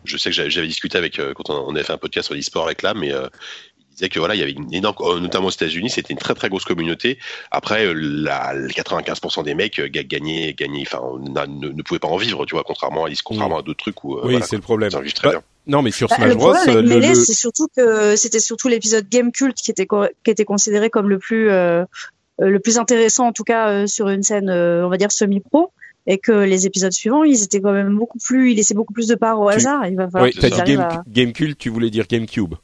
je 0.03 0.17
sais 0.17 0.29
que 0.29 0.35
j'avais 0.35 0.49
j'avais 0.49 0.67
discuté 0.67 0.97
avec 0.97 1.19
euh, 1.19 1.33
quand 1.33 1.49
on, 1.49 1.67
on 1.67 1.75
avait 1.75 1.83
fait 1.83 1.93
un 1.93 1.97
podcast 1.97 2.27
sur 2.27 2.35
l'e-sport 2.35 2.65
avec 2.65 2.81
Lam, 2.81 2.99
mais 2.99 3.11
euh, 3.13 3.27
disait 3.95 4.09
que 4.09 4.19
voilà, 4.19 4.35
il 4.35 4.39
y 4.39 4.43
avait 4.43 4.51
une 4.51 4.73
énorme, 4.73 4.95
euh, 5.01 5.19
notamment 5.19 5.47
aux 5.47 5.51
États-Unis, 5.51 5.89
c'était 5.89 6.13
une 6.13 6.19
très 6.19 6.33
très 6.35 6.49
grosse 6.49 6.65
communauté. 6.65 7.17
Après, 7.51 7.85
euh, 7.85 7.93
la, 7.93 8.53
les 8.53 8.73
95% 8.73 9.43
des 9.43 9.53
mecs 9.55 9.79
euh, 9.79 9.87
ga- 9.87 10.03
gagnaient, 10.03 10.53
gagnaient, 10.53 10.83
enfin, 10.85 11.01
ne, 11.19 11.69
ne 11.69 11.81
pouvaient 11.81 11.99
pas 11.99 12.07
en 12.07 12.17
vivre, 12.17 12.45
tu 12.45 12.55
vois, 12.55 12.63
contrairement 12.65 13.05
à 13.05 13.09
l'e- 13.09 13.15
contrairement 13.23 13.59
à 13.59 13.61
d'autres 13.61 13.79
trucs 13.79 14.03
où, 14.03 14.15
euh, 14.17 14.21
oui 14.25 14.31
voilà, 14.33 14.45
c'est 14.45 14.55
le 14.57 14.61
problème. 14.61 14.91
ça 14.91 14.99
très 15.13 15.27
Bah, 15.27 15.31
bien. 15.33 15.41
non 15.67 15.81
mais 15.81 15.91
sur 15.91 16.07
Bah, 16.09 16.15
Smash 16.17 16.29
le 16.29 16.35
Bros 16.35 16.53
problème 16.53 16.85
le, 16.85 16.99
le- 16.99 17.15
c'est 17.15 17.33
surtout 17.33 17.67
que 17.75 18.15
c'était 18.15 18.39
surtout 18.39 18.67
l'épisode 18.67 19.07
Game 19.09 19.31
Cult 19.31 19.55
qui 19.55 19.71
était 19.71 19.87
qui 19.87 20.29
était 20.31 20.45
considéré 20.45 20.89
comme 20.89 21.09
le 21.09 21.17
plus 21.17 21.49
euh, 21.49 21.83
le 22.39 22.59
plus 22.59 22.77
intéressant 22.77 23.27
en 23.27 23.31
tout 23.31 23.43
cas 23.45 23.69
euh, 23.69 23.87
sur 23.87 24.09
une 24.09 24.21
scène 24.23 24.49
euh, 24.49 24.85
on 24.85 24.89
va 24.89 24.97
dire 24.97 25.11
semi-pro 25.11 25.71
et 26.05 26.17
que 26.19 26.31
les 26.33 26.67
épisodes 26.67 26.91
suivants 26.91 27.23
ils 27.23 27.41
étaient 27.43 27.61
quand 27.61 27.71
même 27.71 27.95
beaucoup 27.97 28.19
plus 28.19 28.51
ils 28.51 28.55
laissaient 28.57 28.75
beaucoup 28.75 28.93
plus 28.93 29.07
de 29.07 29.15
part 29.15 29.39
au 29.39 29.49
Tu- 29.49 29.55
hasard. 29.55 29.87
Il 29.87 29.95
va 29.95 30.05
falloir 30.09 30.23
oui 30.25 30.31
qu'ils 30.31 30.41
t'as 30.41 30.63
dit 30.63 30.73
Game, 30.73 30.81
à- 30.81 31.03
Game 31.07 31.31
Cult 31.33 31.57
tu 31.57 31.69
voulais 31.69 31.89
dire 31.89 32.05
GameCube. 32.07 32.55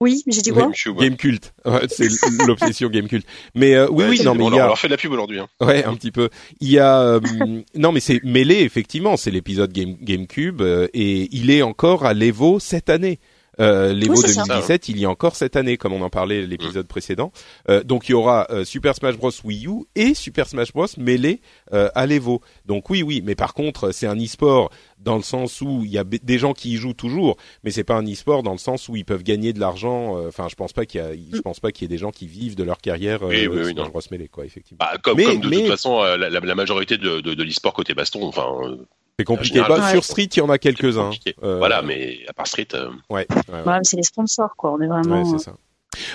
Oui, 0.00 0.22
j'ai 0.28 0.42
dit 0.42 0.50
quoi 0.50 0.62
GameCube, 0.62 0.96
ouais. 0.96 1.08
Game 1.08 1.16
Cult, 1.16 1.52
Ouais, 1.64 1.80
c'est 1.88 2.08
l'obsession 2.46 2.88
Game 2.88 3.08
Cult. 3.08 3.26
Mais 3.54 3.74
euh, 3.74 3.88
oui, 3.90 4.04
Ouais, 4.04 4.10
oui, 4.10 4.20
non, 4.24 4.34
mais 4.34 4.44
on 4.44 4.48
il 4.48 4.50
leur- 4.50 4.58
y 4.58 4.62
on 4.62 4.64
a, 4.64 4.66
leur 4.68 4.78
fait 4.78 4.86
de 4.88 4.92
la 4.92 4.96
pub 4.96 5.10
aujourd'hui. 5.12 5.40
Hein. 5.40 5.48
ouais, 5.60 5.84
un 5.84 5.94
petit 5.94 6.12
peu. 6.12 6.28
Il 6.60 6.70
y 6.70 6.78
a, 6.78 7.00
euh, 7.00 7.20
non, 7.74 7.90
mais 7.92 8.00
c'est 8.00 8.20
mêlé 8.22 8.60
effectivement. 8.60 9.16
C'est 9.16 9.30
l'épisode 9.32 9.72
Game 9.72 9.96
GameCube 10.00 10.60
euh, 10.62 10.86
et 10.94 11.28
il 11.32 11.50
est 11.50 11.62
encore 11.62 12.04
à 12.04 12.14
l'Evo 12.14 12.60
cette 12.60 12.90
année. 12.90 13.18
Euh, 13.60 13.92
L'Evo 13.92 14.12
Oui, 14.14 14.18
c'est 14.20 14.32
ça. 14.34 14.44
2017, 14.46 14.88
il 14.88 14.98
y 14.98 15.04
a 15.04 15.10
encore 15.10 15.36
cette 15.36 15.56
année, 15.56 15.76
comme 15.76 15.92
on 15.92 16.02
en 16.02 16.10
parlait 16.10 16.46
l'épisode 16.46 16.86
précédent. 16.86 17.32
Euh, 17.68 17.82
donc 17.82 18.08
il 18.08 18.12
y 18.12 18.14
aura 18.14 18.46
euh, 18.50 18.64
Super 18.64 18.94
Smash 18.94 19.16
Bros 19.16 19.30
Wii 19.44 19.66
U 19.66 19.84
et 19.94 20.14
Super 20.14 20.46
Smash 20.48 20.72
Bros 20.72 20.86
mêlé 20.96 21.40
euh, 21.72 21.88
à 21.94 22.06
l'Evo. 22.06 22.40
Donc 22.66 22.88
oui, 22.90 23.02
oui, 23.02 23.22
mais 23.24 23.34
par 23.34 23.54
contre, 23.54 23.90
c'est 23.92 24.06
un 24.06 24.16
e-sport 24.16 24.70
dans 24.98 25.16
le 25.16 25.22
sens 25.22 25.60
où 25.60 25.82
il 25.84 25.90
y 25.90 25.98
a 25.98 26.04
des 26.04 26.38
gens 26.38 26.52
qui 26.52 26.72
y 26.72 26.76
jouent 26.76 26.92
toujours, 26.94 27.36
mais 27.64 27.70
c'est 27.70 27.84
pas 27.84 27.94
un 27.96 28.04
e-sport 28.06 28.42
dans 28.42 28.52
le 28.52 28.58
sens 28.58 28.88
où 28.88 28.96
ils 28.96 29.04
peuvent 29.04 29.22
gagner 29.22 29.52
de 29.52 29.60
l'argent. 29.60 30.16
euh, 30.18 30.28
Enfin, 30.28 30.48
je 30.48 30.54
pense 30.54 30.72
pas 30.72 30.86
qu'il 30.86 31.00
y 31.00 31.04
a, 31.04 31.10
je 31.14 31.40
pense 31.40 31.60
pas 31.60 31.72
qu'il 31.72 31.82
y 31.82 31.86
ait 31.86 31.96
des 31.96 31.98
gens 31.98 32.10
qui 32.10 32.26
vivent 32.26 32.54
de 32.56 32.64
leur 32.64 32.78
carrière 32.78 33.22
euh, 33.22 33.28
Oui, 33.28 33.46
oui, 33.48 33.64
Smash 33.64 33.74
non. 33.74 33.88
Bros 33.88 34.00
mêlé, 34.10 34.28
quoi, 34.28 34.44
effectivement. 34.44 34.78
Bah, 34.80 34.96
comme, 35.02 35.16
Mais- 35.16 35.24
comme 35.24 35.40
de 35.40 35.48
mais- 35.48 35.56
toute 35.58 35.66
façon, 35.68 36.00
euh, 36.02 36.16
la, 36.16 36.30
la- 36.30 36.40
la 36.40 36.54
majorité 36.54 36.96
de, 36.96 37.20
de, 37.20 37.34
de 37.34 37.42
l'e-sport 37.42 37.72
côté 37.72 37.94
baston, 37.94 38.24
enfin, 38.24 38.46
euh, 38.64 38.76
C'est 39.18 39.24
compliqué. 39.24 39.54
général, 39.56 39.78
Bah, 39.80 39.86
ouais. 39.86 39.92
Sur 39.92 40.04
Street, 40.04 40.24
il 40.32 40.38
y 40.38 40.40
en 40.40 40.48
a 40.50 40.58
quelques-uns. 40.58 41.04
compliqué. 41.04 41.34
Euh, 41.42 41.58
Voilà, 41.58 41.82
mais 41.82 42.18
à 42.28 42.32
part 42.32 42.46
Street, 42.46 42.68
euh, 42.74 42.90
Ouais, 43.10 43.26
ouais, 43.30 43.36
ouais. 43.48 43.54
Ouais, 43.66 43.78
mais 43.78 43.84
c'est 43.84 43.96
les 43.96 44.02
sponsors 44.04 44.54
quoi. 44.56 44.72
On 44.72 44.80
est 44.80 44.86
vraiment. 44.86 45.22
Ouais, 45.22 45.38
c'est 45.38 45.44
ça. 45.44 45.56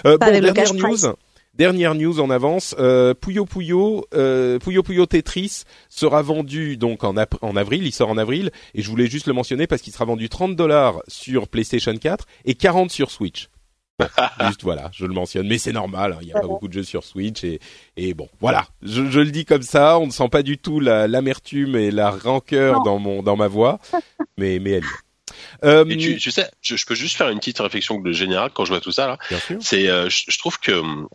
Euh, 0.05 0.17
Pas 0.17 0.31
bon, 0.31 0.39
dernière 0.39 0.73
news. 0.73 0.97
Dernière 1.55 1.93
news 1.93 2.19
en 2.19 2.31
avance, 2.31 2.73
euh, 2.79 3.13
Puyo 3.13 3.45
Puyo, 3.45 4.07
euh, 4.15 4.57
Puyo 4.57 4.81
Puyo 4.81 5.05
Tetris 5.05 5.65
sera 5.87 6.23
vendu 6.23 6.77
donc 6.77 7.03
en, 7.03 7.15
ap- 7.15 7.35
en 7.43 7.55
avril, 7.55 7.85
il 7.85 7.91
sort 7.91 8.09
en 8.09 8.17
avril, 8.17 8.49
et 8.73 8.81
je 8.81 8.89
voulais 8.89 9.05
juste 9.05 9.27
le 9.27 9.33
mentionner 9.33 9.67
parce 9.67 9.83
qu'il 9.83 9.93
sera 9.93 10.05
vendu 10.05 10.29
30 10.29 10.55
dollars 10.55 10.95
sur 11.07 11.47
PlayStation 11.47 11.95
4 11.95 12.25
et 12.45 12.55
40 12.55 12.89
sur 12.89 13.11
Switch. 13.11 13.49
Bon, 13.99 14.07
juste 14.47 14.63
voilà, 14.63 14.89
je 14.93 15.05
le 15.05 15.13
mentionne, 15.13 15.47
mais 15.47 15.57
c'est 15.57 15.71
normal, 15.71 16.13
hein, 16.13 16.17
il 16.21 16.25
n'y 16.27 16.33
a 16.33 16.39
pas 16.41 16.47
beaucoup 16.47 16.67
de 16.67 16.73
jeux 16.73 16.83
sur 16.83 17.03
Switch 17.03 17.43
et, 17.43 17.59
et 17.95 18.13
bon, 18.13 18.27
voilà, 18.39 18.65
je, 18.81 19.09
je 19.09 19.19
le 19.19 19.29
dis 19.31 19.45
comme 19.45 19.61
ça, 19.61 19.99
on 19.99 20.07
ne 20.07 20.11
sent 20.11 20.29
pas 20.29 20.41
du 20.43 20.57
tout 20.57 20.79
la- 20.79 21.07
l'amertume 21.07 21.75
et 21.75 21.91
la 21.91 22.09
rancœur 22.09 22.77
Non. 22.79 22.83
dans 22.83 22.99
mon 22.99 23.21
dans 23.23 23.35
ma 23.35 23.47
voix, 23.47 23.79
mais 24.37 24.57
mais 24.59 24.71
elle 24.71 24.83
y 24.83 24.87
est. 24.87 25.63
Euh, 25.63 25.85
et 25.87 25.97
tu, 25.97 26.17
tu 26.17 26.31
sais, 26.31 26.49
je, 26.61 26.75
je 26.75 26.85
peux 26.85 26.95
juste 26.95 27.15
faire 27.17 27.29
une 27.29 27.37
petite 27.39 27.59
réflexion 27.59 27.99
de 27.99 28.11
générale 28.11 28.49
quand 28.53 28.65
je 28.65 28.71
vois 28.71 28.81
tout 28.81 28.91
ça 28.91 29.07
là. 29.07 29.17
bien 29.29 29.39
sûr. 29.39 29.57
C'est, 29.61 29.87
euh, 29.89 30.09
je, 30.09 30.23
je 30.27 30.37
trouve 30.39 30.59
que, 30.59 30.71
hum, 30.71 31.07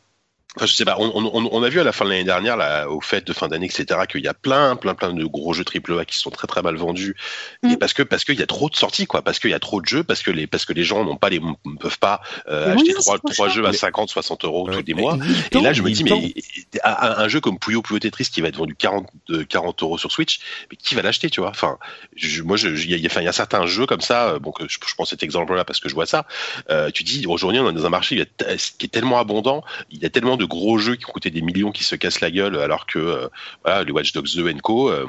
enfin, 0.58 0.66
je 0.66 0.74
sais 0.74 0.84
pas, 0.84 0.96
on, 0.98 1.10
on, 1.14 1.48
on 1.52 1.62
a 1.62 1.68
vu 1.68 1.80
à 1.80 1.84
la 1.84 1.92
fin 1.92 2.04
de 2.04 2.10
l'année 2.10 2.24
dernière, 2.24 2.56
là, 2.56 2.88
au 2.90 3.00
fait 3.00 3.26
de 3.26 3.32
fin 3.32 3.48
d'année, 3.48 3.66
etc., 3.66 4.00
qu'il 4.10 4.22
y 4.22 4.28
a 4.28 4.34
plein, 4.34 4.76
plein, 4.76 4.94
plein 4.94 5.12
de 5.12 5.24
gros 5.24 5.52
jeux 5.52 5.64
AAA 5.64 6.04
qui 6.04 6.18
sont 6.18 6.30
très, 6.30 6.46
très 6.46 6.62
mal 6.62 6.76
vendus. 6.76 7.16
Et 7.64 7.68
Mm. 7.68 7.76
parce 7.76 7.92
que, 7.92 8.02
parce 8.02 8.24
qu'il 8.24 8.38
y 8.38 8.42
a 8.42 8.46
trop 8.46 8.68
de 8.68 8.76
sorties, 8.76 9.06
quoi, 9.06 9.22
parce 9.22 9.38
qu'il 9.38 9.50
y 9.50 9.54
a 9.54 9.58
trop 9.60 9.80
de 9.80 9.86
jeux, 9.86 10.02
parce 10.04 10.22
que 10.22 10.30
les, 10.30 10.46
parce 10.46 10.64
que 10.64 10.72
les 10.72 10.84
gens 10.84 11.04
n'ont 11.04 11.16
pas 11.16 11.30
les, 11.30 11.40
ne 11.40 11.76
peuvent 11.80 11.98
pas 11.98 12.20
euh, 12.48 12.74
acheter 12.74 12.94
oui, 12.94 12.94
trois, 13.00 13.18
trois 13.18 13.48
jeux 13.48 13.64
à 13.66 13.70
Mais- 13.70 13.76
50, 13.76 14.08
60 14.10 14.44
euros 14.44 14.68
tous 14.70 14.82
les 14.86 14.94
mois. 14.94 15.16
Et 15.52 15.60
là, 15.60 15.72
je 15.72 15.82
me 15.82 15.90
dis, 15.90 16.04
mais 16.04 16.34
un, 16.84 16.92
un 17.18 17.28
jeu 17.28 17.40
comme 17.40 17.58
Puyo 17.58 17.82
Puyo 17.82 17.98
Tetris 17.98 18.26
qui 18.32 18.40
va 18.40 18.48
être 18.48 18.56
vendu 18.56 18.74
40, 18.74 19.06
euh, 19.30 19.44
40 19.44 19.82
euros 19.82 19.98
sur 19.98 20.10
Switch, 20.12 20.40
mais 20.70 20.76
qui 20.76 20.94
va 20.94 21.02
l'acheter, 21.02 21.30
tu 21.30 21.40
vois? 21.40 21.50
Enfin, 21.50 21.78
je, 22.16 22.42
moi, 22.42 22.56
je- 22.56 22.68
il 22.68 22.90
y, 22.90 22.94
a- 22.94 22.96
il 22.96 23.02
y 23.02 23.06
a- 23.06 23.10
enfin, 23.10 23.20
il 23.20 23.24
y 23.24 23.28
a 23.28 23.32
certains 23.32 23.66
jeux 23.66 23.86
comme 23.86 24.00
ça. 24.00 24.28
euh, 24.30 24.38
Bon, 24.38 24.52
que 24.52 24.68
je, 24.68 24.78
je 24.86 24.94
prends 24.94 25.04
cet 25.04 25.22
exemple-là 25.22 25.64
parce 25.64 25.80
que 25.80 25.88
je 25.88 25.94
vois 25.94 26.06
ça. 26.06 26.26
Euh, 26.70 26.90
tu 26.90 27.02
dis, 27.04 27.26
aujourd'hui, 27.26 27.60
on 27.60 27.68
est 27.68 27.72
dans 27.72 27.86
un 27.86 27.90
marché 27.90 28.14
il 28.14 28.18
y 28.18 28.22
a 28.22 28.24
t- 28.26 28.56
qui 28.78 28.86
est 28.86 28.88
tellement 28.88 29.18
abondant. 29.18 29.62
Il 29.90 29.98
y 30.02 30.06
a 30.06 30.10
tellement 30.10 30.36
de 30.36 30.44
gros 30.48 30.78
jeux 30.78 30.96
qui 30.96 31.06
ont 31.06 31.12
coûté 31.12 31.30
des 31.30 31.42
millions 31.42 31.70
qui 31.70 31.84
se 31.84 31.94
cassent 31.94 32.20
la 32.20 32.30
gueule, 32.30 32.56
alors 32.58 32.86
que 32.86 32.98
euh, 32.98 33.28
voilà, 33.64 33.84
les 33.84 33.92
Watch 33.92 34.12
Dogs 34.12 34.34
2 34.34 34.52
Co. 34.54 34.90
euh, 34.90 35.06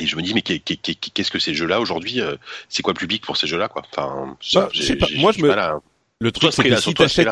et 0.00 0.06
je 0.06 0.14
me 0.16 0.22
dis, 0.22 0.34
mais 0.34 0.42
qu'est- 0.42 0.60
qu'est- 0.60 0.76
qu'est- 0.76 0.94
qu'est-ce 1.12 1.30
que 1.32 1.40
ces 1.40 1.52
jeux-là 1.54 1.80
aujourd'hui 1.80 2.20
euh, 2.20 2.36
C'est 2.68 2.82
quoi 2.82 2.92
le 2.92 2.98
public 2.98 3.24
pour 3.24 3.36
ces 3.36 3.46
jeux-là, 3.48 3.68
quoi? 3.68 3.82
Enfin, 3.90 4.36
Bah, 4.54 4.68
j'ai- 4.72 4.80
je 4.82 4.86
sais 4.86 4.96
pas. 4.96 5.06
j'ai- 5.06 5.18
Moi, 5.18 5.32
je 5.32 5.42
me- 5.42 5.52
Le 6.20 6.32
truc, 6.32 6.52
c'est 6.52 6.62
que 6.62 6.76
si 6.76 6.94
t'achètes, 6.94 7.28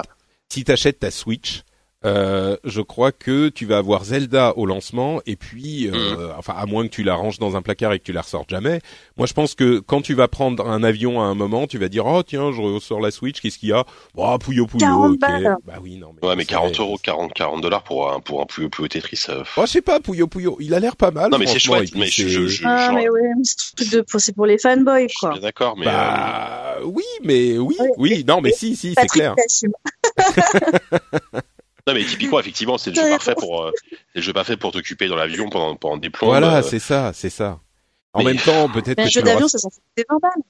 si 0.48 0.64
t'achètes 0.64 0.98
ta 0.98 1.10
Switch, 1.10 1.60
euh, 2.04 2.56
je 2.64 2.80
crois 2.80 3.11
que 3.11 3.48
tu 3.48 3.66
vas 3.66 3.78
avoir 3.78 4.04
Zelda 4.04 4.52
au 4.56 4.66
lancement 4.66 5.20
et 5.26 5.34
puis, 5.37 5.88
euh, 5.92 6.28
enfin, 6.38 6.54
à 6.56 6.64
moins 6.66 6.84
que 6.84 6.92
tu 6.92 7.02
la 7.02 7.14
ranges 7.14 7.38
dans 7.38 7.56
un 7.56 7.62
placard 7.62 7.92
et 7.92 7.98
que 7.98 8.04
tu 8.04 8.12
la 8.12 8.20
ressortes 8.22 8.50
jamais. 8.50 8.80
Moi, 9.16 9.26
je 9.26 9.32
pense 9.32 9.54
que 9.56 9.80
quand 9.80 10.00
tu 10.00 10.14
vas 10.14 10.28
prendre 10.28 10.64
un 10.68 10.82
avion 10.84 11.20
à 11.20 11.24
un 11.24 11.34
moment, 11.34 11.66
tu 11.66 11.76
vas 11.78 11.88
dire, 11.88 12.06
oh 12.06 12.22
tiens, 12.22 12.52
je 12.52 12.61
ressors 12.61 13.00
la 13.00 13.11
Switch, 13.11 13.40
qu'est-ce 13.40 13.58
qu'il 13.58 13.70
y 13.70 13.72
a? 13.72 13.84
Oh, 14.16 14.38
Puyo 14.38 14.66
Puyo, 14.66 14.78
40 14.87 15.12
ok. 15.14 15.18
balles. 15.20 15.56
Bah 15.66 15.74
oui, 15.82 15.96
non. 15.96 16.12
Mais 16.22 16.28
Ouais, 16.28 16.37
mais 16.37 16.44
c'est 16.44 16.50
40 16.50 16.74
vrai. 16.76 16.84
euros, 16.84 16.98
40, 17.02 17.32
40 17.34 17.61
dollars 17.62 17.82
pour 17.82 18.12
un, 18.12 18.20
pour 18.20 18.40
un 18.42 18.46
Puyo 18.46 18.68
Puyo 18.68 18.87
Tetris. 18.88 19.24
euh, 19.28 19.42
Oh, 19.56 19.62
je 19.66 19.72
sais 19.72 19.82
pas, 19.82 19.98
Puyo 19.98 20.28
Puyo, 20.28 20.56
il 20.61 20.74
a 20.74 20.80
l'air 20.80 20.94
pas 20.96 21.11
mal. 21.11 21.30
Non, 21.32 21.38
mais 21.38 21.46
c'est 21.46 21.58
chouette, 21.58 21.94
mais 21.96 22.06
je, 22.06 22.22
c'est- 22.22 22.28
je, 22.28 22.46
je, 22.46 22.62
Ah, 22.64 22.87
genre, 22.87 22.94
mais 22.94 23.08
ouais, 23.08 23.20
c'est 23.44 24.34
pour- 24.34 24.46
les 24.46 24.58
fanboys 24.58 25.08
quoi. 25.20 25.38
d'accord, 25.40 25.76
mais 25.76 25.87
euh, 25.87 25.90
Bah 25.90 26.76
oui, 26.84 27.02
mais 27.24 27.58
oui, 27.58 27.76
Ouais. 27.80 27.90
oui, 27.96 28.24
non, 28.26 28.40
mais 28.40 28.52
si, 28.52 28.76
si, 28.76 28.94
c'est 28.96 29.08
clair. 29.08 29.34
non, 31.88 31.94
mais 31.94 32.05
typiquement, 32.05 32.38
effectivement, 32.38 32.79
c'est 32.79 32.90
le 32.90 32.96
jeu 32.96 33.09
parfait 33.09 33.35
pour, 33.37 33.64
euh, 33.64 33.72
le 34.14 34.20
jeu 34.20 34.33
parfait 34.33 34.57
pour 34.57 34.70
t'occuper 34.72 35.09
dans 35.09 35.16
l'avion 35.16 35.48
pendant, 35.48 35.74
pendant 35.77 35.96
des 35.96 36.11
plombs. 36.11 36.29
Voilà, 36.29 36.59
euh, 36.59 36.62
c'est 36.62 36.79
ça, 36.79 37.12
c'est 37.14 37.31
ça. 37.31 37.59
En 38.12 38.20
mais- 38.20 38.27
même 38.35 38.38
temps, 38.38 38.68
peut-être 38.68 38.98
Mais 38.98 39.05
un 39.05 39.09
jeu 39.09 39.22
d'avion, 39.22 39.48
ça 39.48 39.59
s'en 39.59 39.70
fout 39.70 39.83
des 39.96 40.05
20 40.09 40.18
balles. 40.20 40.42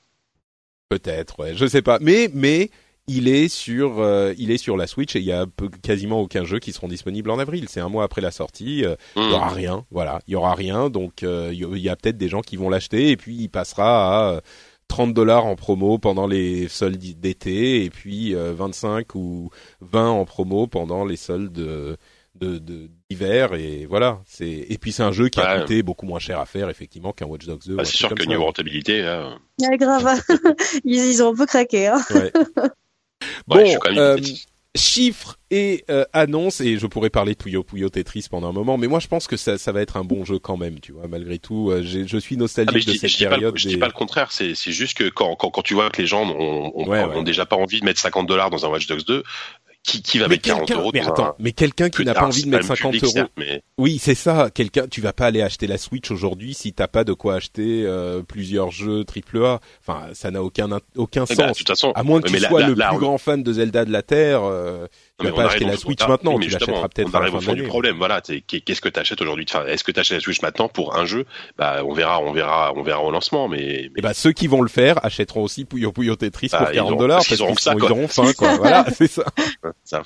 Peut-être, 0.88 1.38
ouais, 1.40 1.54
je 1.54 1.66
sais 1.66 1.82
pas. 1.82 1.98
Mais 2.00 2.30
mais 2.32 2.70
il 3.06 3.28
est 3.28 3.48
sur 3.48 4.00
euh, 4.00 4.32
il 4.38 4.50
est 4.50 4.56
sur 4.58 4.76
la 4.76 4.86
Switch 4.86 5.16
et 5.16 5.18
il 5.18 5.24
y 5.24 5.32
a 5.32 5.46
peu- 5.46 5.68
quasiment 5.82 6.20
aucun 6.20 6.44
jeu 6.44 6.58
qui 6.60 6.72
seront 6.72 6.88
disponibles 6.88 7.30
en 7.30 7.38
avril. 7.38 7.66
C'est 7.68 7.80
un 7.80 7.88
mois 7.90 8.04
après 8.04 8.20
la 8.22 8.30
sortie. 8.30 8.84
euh, 8.84 8.96
Il 9.16 9.22
hmm. 9.22 9.28
y 9.30 9.32
aura 9.32 9.48
rien, 9.48 9.84
voilà, 9.90 10.20
il 10.26 10.32
y 10.32 10.36
aura 10.36 10.54
rien. 10.54 10.88
Donc 10.88 11.22
euh, 11.22 11.50
il 11.52 11.58
y- 11.76 11.80
y 11.80 11.88
a 11.90 11.96
peut-être 11.96 12.16
des 12.16 12.28
gens 12.28 12.40
qui 12.40 12.56
vont 12.56 12.70
l'acheter 12.70 13.10
et 13.10 13.16
puis 13.18 13.36
il 13.36 13.48
passera 13.48 14.28
à 14.28 14.32
euh, 14.34 14.40
30 14.88 15.12
dollars 15.14 15.46
en 15.46 15.54
promo 15.54 15.98
pendant 15.98 16.26
les 16.26 16.66
soldes 16.68 16.96
d'été 16.98 17.84
et 17.84 17.90
puis 17.90 18.34
euh, 18.34 18.52
25 18.54 19.14
ou 19.14 19.50
20 19.80 20.08
en 20.10 20.24
promo 20.24 20.66
pendant 20.66 21.04
les 21.04 21.16
soldes 21.16 21.52
de 21.52 21.96
de- 22.34 22.58
de- 22.58 22.88
d'hiver 23.10 23.54
et 23.54 23.84
voilà 23.86 24.20
c'est 24.24 24.48
et 24.48 24.78
puis 24.78 24.92
c'est 24.92 25.02
un 25.02 25.10
jeu 25.12 25.28
qui 25.28 25.40
a 25.40 25.54
Ouais. 25.56 25.60
coûté 25.62 25.82
beaucoup 25.82 26.06
moins 26.06 26.20
cher 26.20 26.38
à 26.38 26.46
faire 26.46 26.68
effectivement 26.70 27.12
qu'un 27.12 27.26
Watch 27.26 27.46
Dogs 27.46 27.62
2 27.66 27.74
ou 27.74 27.76
Bah, 27.76 27.84
c'est 27.84 27.96
sûr 27.96 28.14
que 28.14 28.22
ça. 28.22 28.28
niveau 28.28 28.44
rentabilité, 28.44 29.02
là, 29.02 29.36
Ouais, 29.60 29.76
grave. 29.76 30.20
ils, 30.84 30.94
ils 30.94 31.22
ont 31.22 31.32
un 31.32 31.34
peu 31.34 31.46
craqué. 31.46 31.88
Hein. 31.88 32.00
Ouais. 32.10 32.32
ouais, 32.32 32.68
Bon, 33.48 33.58
je 33.60 33.64
suis 33.66 33.78
quand 33.80 33.90
même 33.90 33.98
euh, 33.98 34.16
petit. 34.16 34.46
Chiffres 34.76 35.38
et 35.50 35.84
euh, 35.90 36.04
annonces 36.12 36.60
et 36.60 36.78
je 36.78 36.86
pourrais 36.86 37.10
parler 37.10 37.32
de 37.32 37.38
Puyo 37.38 37.64
Puyo 37.64 37.88
Tetris 37.88 38.26
pendant 38.30 38.50
un 38.50 38.52
moment 38.52 38.76
mais 38.76 38.86
moi 38.86 39.00
je 39.00 39.08
pense 39.08 39.26
que 39.26 39.36
ça, 39.36 39.56
ça 39.58 39.72
va 39.72 39.80
être 39.80 39.96
un 39.96 40.04
bon 40.04 40.24
jeu 40.24 40.38
quand 40.38 40.56
même 40.56 40.78
tu 40.78 40.92
vois 40.92 41.08
malgré 41.08 41.38
tout 41.38 41.70
euh, 41.70 41.82
je 41.82 42.18
suis 42.18 42.36
Ah, 42.36 42.40
nostalgique 42.40 42.82
je 42.82 42.86
de 42.86 42.92
dis, 42.92 42.98
cette 42.98 43.10
je 43.10 43.16
dis 43.16 43.24
pas, 43.24 43.30
le- 43.30 43.36
période 43.36 43.56
je 43.58 43.64
des- 43.64 43.74
dis 43.74 43.80
pas 43.80 43.86
le 43.86 43.92
contraire, 43.92 44.30
c'est 44.30 44.54
c'est 44.54 44.72
juste 44.72 44.96
que 44.98 45.08
quand, 45.08 45.34
quand, 45.36 45.50
quand 45.50 45.62
tu 45.62 45.74
vois 45.74 45.88
que 45.90 46.00
les 46.00 46.06
gens 46.06 46.22
ont, 46.22 46.72
ont, 46.74 46.86
Ouais, 46.86 47.02
ont 47.02 47.16
ouais. 47.18 47.24
déjà 47.24 47.46
pas 47.46 47.56
envie 47.56 47.80
de 47.80 47.84
mettre 47.86 48.00
50 48.00 48.26
dollars 48.28 48.50
dans 48.50 48.66
un 48.66 48.68
Watch 48.68 48.86
Dogs 48.86 49.04
2, 49.04 49.22
qui, 49.88 50.02
qui 50.02 50.18
va 50.18 50.26
mais 50.28 50.34
mettre 50.34 50.42
40 50.42 50.66
quelqu'un 50.66 50.80
euros 50.80 50.90
mais 50.92 51.00
dans 51.00 51.08
attends 51.08 51.26
un... 51.26 51.34
mais 51.38 51.52
quelqu'un 51.52 51.88
qui 51.88 52.04
n'a 52.04 52.14
pas 52.14 52.26
envie 52.26 52.44
de 52.44 52.48
mettre 52.48 52.66
pas 52.66 52.74
le 52.74 52.78
50 52.78 52.92
public, 52.92 53.16
euros. 53.16 53.28
mais 53.36 53.62
oui 53.78 53.98
c'est 54.00 54.14
ça 54.14 54.50
quelqu'un 54.52 54.86
tu 54.86 55.00
vas 55.00 55.12
pas 55.12 55.26
aller 55.26 55.40
acheter 55.42 55.66
la 55.66 55.78
Switch 55.78 56.10
aujourd'hui 56.10 56.54
si 56.54 56.72
t'as 56.72 56.88
pas 56.88 57.04
de 57.04 57.12
quoi 57.12 57.36
acheter 57.36 57.84
euh, 57.86 58.22
plusieurs 58.22 58.70
jeux 58.70 59.04
triple 59.04 59.44
A. 59.44 59.60
Enfin 59.80 60.08
ça 60.12 60.30
n'a 60.30 60.42
aucun 60.42 60.68
aucun 60.96 61.24
eh 61.28 61.34
ben, 61.34 61.44
de 61.44 61.48
sens. 61.48 61.58
toute 61.58 61.68
façon, 61.68 61.92
à 61.92 62.02
moins 62.02 62.20
que 62.20 62.28
tu 62.28 62.38
sois 62.38 62.66
le 62.66 62.74
plus 62.74 62.98
grand 62.98 63.18
fan 63.18 63.42
de 63.42 63.52
Zelda 63.52 63.84
de 63.84 63.92
la 63.92 64.02
Terre 64.02 64.42
euh, 64.44 64.86
Tu 65.18 65.26
vas 65.26 65.32
pas 65.32 65.46
acheter 65.46 65.64
la 65.64 65.76
Switch 65.76 66.06
maintenant, 66.06 66.38
tu 66.38 66.48
l'achèteras 66.48 66.88
peut-être 66.88 67.14
à 67.14 67.20
la 67.20 67.40
fin 67.40 67.54
du 67.54 67.64
problème. 67.64 67.96
Voilà, 67.96 68.20
qu'est-ce 68.20 68.80
que 68.80 68.88
tu 68.88 69.00
achètes 69.00 69.20
aujourd'hui? 69.20 69.46
Enfin, 69.48 69.66
Est-ce 69.66 69.84
que 69.84 69.92
tu 69.92 70.00
achètes 70.00 70.18
la 70.18 70.22
Switch 70.22 70.42
maintenant 70.42 70.68
pour 70.68 70.96
un 70.96 71.06
jeu? 71.06 71.26
Bah, 71.56 71.82
on 71.84 71.92
verra, 71.92 72.20
on 72.20 72.32
verra, 72.32 72.72
on 72.76 72.82
verra 72.82 73.02
au 73.02 73.10
lancement. 73.10 73.48
Mais, 73.48 73.56
mais... 73.56 73.64
Et 73.64 73.90
eh 73.96 74.00
bah, 74.00 74.14
ceux 74.14 74.32
qui 74.32 74.46
vont 74.46 74.62
le 74.62 74.68
faire 74.68 75.04
achèteront 75.04 75.42
aussi 75.42 75.64
Puyo 75.64 75.92
Puyo 75.92 76.14
Tetris 76.16 76.50
pour 76.50 76.70
40 76.70 76.90
bah, 76.92 76.96
dollars 76.96 77.16
parce 77.18 77.28
qu'ils 77.28 77.42
auront, 77.42 78.08
faim. 78.08 78.32
Quoi. 78.36 78.56
voilà, 78.58 78.86
c'est 78.92 79.08
ça. 79.08 79.24
ça. 79.84 80.02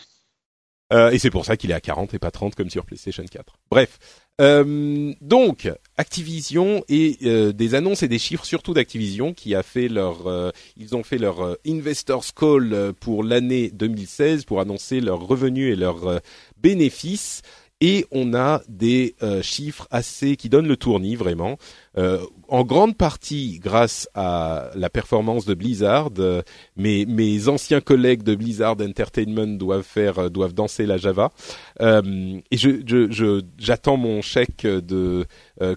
Euh, 0.92 1.10
et 1.10 1.18
c'est 1.18 1.30
pour 1.30 1.44
ça 1.44 1.56
qu'il 1.56 1.70
est 1.70 1.74
à 1.74 1.80
40 1.80 2.14
et 2.14 2.18
pas 2.18 2.30
30 2.30 2.54
comme 2.54 2.70
sur 2.70 2.84
PlayStation 2.84 3.24
4. 3.24 3.44
Bref. 3.70 3.98
Euh, 4.40 5.12
donc 5.20 5.70
Activision 5.98 6.82
et 6.88 7.18
euh, 7.24 7.52
des 7.52 7.74
annonces 7.74 8.02
et 8.02 8.08
des 8.08 8.18
chiffres 8.18 8.46
surtout 8.46 8.72
d'Activision 8.72 9.34
qui 9.34 9.54
a 9.54 9.62
fait 9.62 9.88
leur 9.88 10.26
euh, 10.26 10.50
ils 10.78 10.96
ont 10.96 11.02
fait 11.02 11.18
leur 11.18 11.58
investors 11.66 12.24
call 12.34 12.94
pour 12.98 13.24
l'année 13.24 13.70
2016 13.70 14.46
pour 14.46 14.60
annoncer 14.60 15.02
leurs 15.02 15.20
revenus 15.20 15.70
et 15.70 15.76
leurs 15.76 16.22
bénéfices 16.56 17.42
et 17.82 18.06
on 18.12 18.32
a 18.32 18.62
des 18.68 19.16
euh, 19.24 19.42
chiffres 19.42 19.88
assez 19.90 20.36
qui 20.36 20.48
donnent 20.48 20.68
le 20.68 20.76
tournis 20.76 21.16
vraiment. 21.16 21.58
Euh, 21.98 22.20
en 22.46 22.62
grande 22.62 22.96
partie 22.96 23.58
grâce 23.58 24.08
à 24.14 24.70
la 24.76 24.88
performance 24.88 25.46
de 25.46 25.54
Blizzard. 25.54 26.10
Euh, 26.20 26.42
mes, 26.76 27.06
mes 27.06 27.48
anciens 27.48 27.80
collègues 27.80 28.22
de 28.22 28.36
Blizzard 28.36 28.76
Entertainment 28.80 29.58
doivent 29.58 29.82
faire 29.82 30.30
doivent 30.30 30.54
danser 30.54 30.86
la 30.86 30.96
Java. 30.96 31.32
et 31.80 32.56
je, 32.56 32.82
je, 32.86 33.42
j'attends 33.58 33.96
mon 33.96 34.22
chèque 34.22 34.64
de 34.64 35.26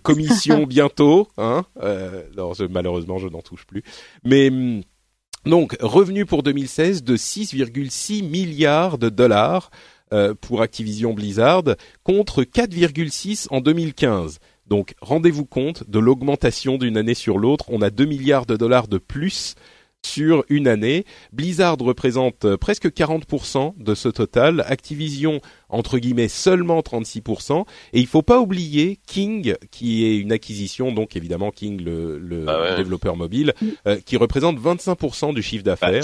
commission 0.03 0.63
bientôt. 0.67 1.27
Hein 1.37 1.65
alors 1.81 2.53
je, 2.53 2.65
malheureusement 2.65 3.17
je 3.17 3.29
n'en 3.29 3.41
touche 3.41 3.65
plus. 3.65 3.81
Mais 4.23 4.49
hum, 4.49 4.83
donc 5.45 5.75
revenu 5.79 6.25
pour 6.27 6.43
2016 6.43 7.03
de 7.03 7.17
6,6 7.17 8.27
milliards 8.27 8.99
de 8.99 9.09
dollars. 9.09 9.71
Euh, 10.15 10.33
pour 10.39 10.61
Activision 10.61 11.13
Blizzard 11.13 11.63
contre 12.03 12.43
4,6 12.43 13.47
en 13.51 13.59
2015. 13.59 14.39
Donc 14.65 14.95
rendez-vous 15.01 15.45
compte 15.45 15.89
de 15.89 15.99
l'augmentation 15.99 16.77
d'une 16.77 16.95
année 16.95 17.15
sur 17.15 17.37
l'autre. 17.37 17.65
On 17.67 17.81
a 17.81 17.89
2 17.89 18.05
milliards 18.05 18.45
de 18.45 18.55
dollars 18.55 18.87
de 18.87 18.97
plus 18.97 19.55
sur 20.05 20.45
une 20.47 20.69
année. 20.69 21.03
Blizzard 21.33 21.75
représente 21.79 22.45
euh, 22.45 22.55
presque 22.55 22.87
40% 22.87 23.73
de 23.77 23.93
ce 23.93 24.07
total, 24.07 24.63
Activision 24.67 25.41
entre 25.67 25.97
guillemets 25.97 26.29
seulement 26.29 26.79
36%, 26.79 27.65
et 27.91 27.99
il 27.99 28.07
faut 28.07 28.21
pas 28.21 28.39
oublier 28.39 28.99
King 29.05 29.55
qui 29.71 30.05
est 30.05 30.17
une 30.17 30.31
acquisition, 30.31 30.93
donc 30.93 31.17
évidemment 31.17 31.51
King 31.51 31.81
le, 31.83 32.45
ah 32.47 32.75
développeur 32.77 33.17
mobile, 33.17 33.53
euh, 33.87 33.99
qui 33.99 34.15
représente 34.15 34.59
25% 34.59 35.33
du 35.33 35.41
chiffre 35.41 35.65
bah, 35.65 35.71
d'affaires. 35.71 36.03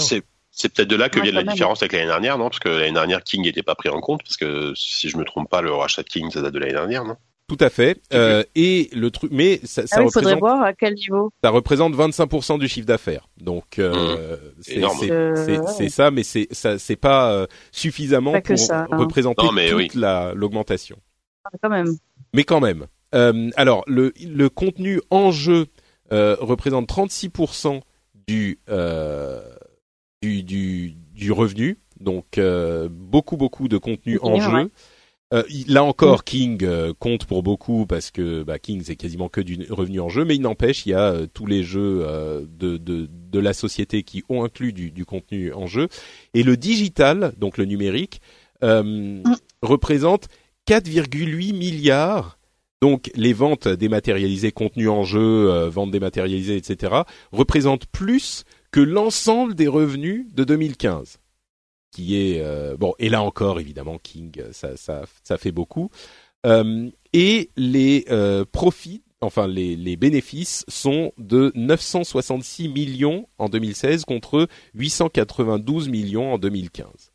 C'est 0.54 0.72
peut-être 0.72 0.88
de 0.88 0.96
là 0.96 1.08
que 1.08 1.18
vient 1.18 1.32
la 1.32 1.42
différence 1.42 1.82
avec 1.82 1.92
l'année 1.92 2.06
dernière, 2.06 2.36
non? 2.36 2.50
Parce 2.50 2.58
que 2.58 2.68
l'année 2.68 2.92
dernière, 2.92 3.24
King 3.24 3.42
n'était 3.42 3.62
pas 3.62 3.74
pris 3.74 3.88
en 3.88 4.00
compte, 4.00 4.22
parce 4.22 4.36
que 4.36 4.72
si 4.76 5.08
je 5.08 5.16
me 5.16 5.24
trompe 5.24 5.48
pas, 5.48 5.62
le 5.62 5.72
rachat 5.72 6.02
de 6.02 6.08
King, 6.08 6.30
ça 6.30 6.42
date 6.42 6.52
de 6.52 6.58
l'année 6.58 6.74
dernière, 6.74 7.04
non? 7.04 7.16
Tout 7.48 7.64
à 7.64 7.70
fait. 7.70 8.00
Euh, 8.14 8.44
et 8.54 8.88
le 8.94 9.10
truc, 9.10 9.30
mais 9.32 9.60
ça, 9.64 9.86
ça 9.86 9.96
ah 9.98 10.06
faudrait 10.10 10.36
voir 10.36 10.62
à 10.62 10.72
quel 10.72 10.94
niveau. 10.94 11.30
Ça 11.42 11.50
représente 11.50 11.94
25% 11.94 12.58
du 12.58 12.68
chiffre 12.68 12.86
d'affaires. 12.86 13.28
Donc 13.38 13.78
euh, 13.78 14.36
mmh. 14.58 15.66
c'est 15.66 15.88
ça, 15.90 16.10
mais 16.10 16.22
c'est 16.22 16.48
ça 16.52 16.78
c'est 16.78 16.96
pas 16.96 17.32
euh, 17.32 17.46
suffisamment 17.70 18.40
pour 18.40 18.56
hein. 18.70 18.86
représenter 18.92 19.46
toute 19.70 19.94
l'augmentation. 19.94 20.96
Quand 21.62 21.68
même. 21.68 21.94
Mais 22.32 22.44
quand 22.44 22.60
même. 22.60 22.86
Euh, 23.14 23.50
alors 23.56 23.84
le 23.86 24.14
le 24.24 24.48
contenu 24.48 25.02
en 25.10 25.30
jeu 25.30 25.66
euh, 26.10 26.36
représente 26.40 26.88
36% 26.88 27.82
du 28.26 28.60
du, 30.22 30.42
du, 30.44 30.94
du 31.14 31.32
revenu, 31.32 31.78
donc 32.00 32.38
euh, 32.38 32.88
beaucoup 32.90 33.36
beaucoup 33.36 33.68
de 33.68 33.76
contenu 33.76 34.18
en 34.22 34.40
jeu. 34.40 34.70
Euh, 35.34 35.42
là 35.66 35.82
encore. 35.82 36.24
King 36.24 36.62
euh, 36.62 36.92
compte 36.98 37.24
pour 37.24 37.42
beaucoup 37.42 37.86
parce 37.86 38.10
que 38.10 38.42
bah, 38.42 38.58
King 38.58 38.82
c'est 38.84 38.96
quasiment 38.96 39.30
que 39.30 39.40
du 39.40 39.58
revenu 39.70 39.98
en 39.98 40.08
jeu, 40.08 40.24
mais 40.24 40.36
il 40.36 40.42
n'empêche, 40.42 40.84
il 40.86 40.90
y 40.90 40.94
a 40.94 41.26
tous 41.32 41.46
les 41.46 41.62
jeux 41.62 42.06
de, 42.48 42.76
de, 42.76 43.08
de, 43.10 43.38
la 43.40 43.54
société 43.54 44.02
qui 44.02 44.22
ont 44.28 44.44
inclus 44.44 44.72
du, 44.72 44.90
du, 44.90 45.04
contenu 45.04 45.52
en 45.52 45.66
jeu. 45.66 45.88
Et 46.34 46.42
le 46.42 46.56
digital, 46.56 47.32
donc 47.38 47.56
le 47.56 47.64
numérique, 47.64 48.20
mm. 48.62 49.22
représente 49.62 50.28
4,8 50.68 51.56
milliards. 51.56 52.38
Donc 52.82 53.10
les 53.14 53.32
ventes 53.32 53.68
dématérialisées, 53.68 54.52
contenu 54.52 54.88
en 54.88 55.04
jeu, 55.04 55.66
ventes 55.68 55.92
dématérialisées, 55.92 56.56
etc., 56.56 57.02
représentent 57.30 57.86
plus 57.86 58.44
que 58.72 58.80
l'ensemble 58.80 59.54
des 59.54 59.68
revenus 59.68 60.26
de 60.32 60.44
2015 60.44 61.18
qui 61.92 62.16
est 62.16 62.40
euh, 62.40 62.76
bon 62.76 62.94
et 62.98 63.08
là 63.08 63.22
encore 63.22 63.60
évidemment 63.60 63.98
King 63.98 64.42
ça 64.50 64.76
ça 64.76 65.04
ça 65.22 65.38
fait 65.38 65.52
beaucoup 65.52 65.90
euh, 66.46 66.90
et 67.12 67.50
les 67.56 68.06
euh, 68.10 68.44
profits 68.50 69.04
enfin 69.20 69.46
les, 69.46 69.76
les 69.76 69.96
bénéfices 69.96 70.64
sont 70.66 71.12
de 71.18 71.52
966 71.54 72.68
millions 72.68 73.28
en 73.38 73.48
2016 73.48 74.04
contre 74.06 74.48
892 74.74 75.88
millions 75.88 76.32
en 76.32 76.38
2015 76.38 77.12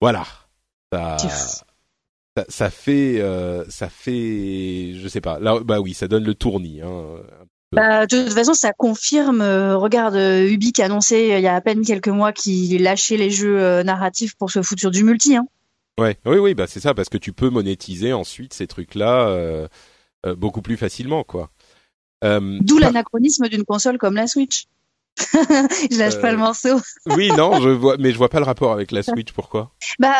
voilà. 0.00 0.26
Ça 0.90 1.18
ça, 1.18 2.44
ça 2.48 2.70
fait 2.70 3.22
ça 3.68 3.90
fait 3.90 4.94
je 4.94 5.08
sais 5.08 5.20
pas. 5.20 5.38
Là 5.38 5.60
bah 5.60 5.80
oui 5.80 5.94
ça 5.94 6.08
donne 6.08 6.24
le 6.24 6.34
tournis 6.34 6.80
hein, 6.80 7.20
bah, 7.72 8.06
de 8.06 8.24
toute 8.24 8.32
façon, 8.32 8.54
ça 8.54 8.72
confirme. 8.72 9.40
Euh, 9.40 9.76
regarde, 9.76 10.16
euh, 10.16 10.50
Ubi 10.50 10.72
qui 10.72 10.82
a 10.82 10.86
annoncé 10.86 11.32
euh, 11.32 11.38
il 11.38 11.42
y 11.42 11.46
a 11.46 11.54
à 11.54 11.60
peine 11.60 11.84
quelques 11.84 12.08
mois 12.08 12.32
qu'il 12.32 12.82
lâchait 12.82 13.16
les 13.16 13.30
jeux 13.30 13.82
narratifs 13.82 14.34
pour 14.34 14.50
se 14.50 14.62
foutre 14.62 14.80
sur 14.80 14.90
du 14.90 15.04
multi. 15.04 15.36
Hein. 15.36 15.46
Ouais, 15.98 16.16
oui, 16.24 16.38
oui, 16.38 16.54
bah 16.54 16.66
c'est 16.66 16.80
ça, 16.80 16.94
parce 16.94 17.08
que 17.08 17.18
tu 17.18 17.32
peux 17.32 17.50
monétiser 17.50 18.12
ensuite 18.12 18.54
ces 18.54 18.66
trucs-là 18.66 19.68
beaucoup 20.36 20.62
plus 20.62 20.76
facilement, 20.76 21.24
quoi. 21.24 21.50
D'où 22.22 22.78
l'anachronisme 22.78 23.48
d'une 23.48 23.64
console 23.64 23.98
comme 23.98 24.14
la 24.14 24.26
Switch. 24.26 24.66
je 25.90 25.98
lâche 25.98 26.20
pas 26.20 26.32
le 26.32 26.38
morceau. 26.38 26.80
oui, 27.16 27.30
non, 27.36 27.60
je 27.60 27.68
vois, 27.68 27.96
mais 27.98 28.12
je 28.12 28.18
vois 28.18 28.28
pas 28.28 28.38
le 28.38 28.44
rapport 28.44 28.72
avec 28.72 28.92
la 28.92 29.02
Switch. 29.02 29.32
Pourquoi? 29.32 29.70
Bah, 29.98 30.14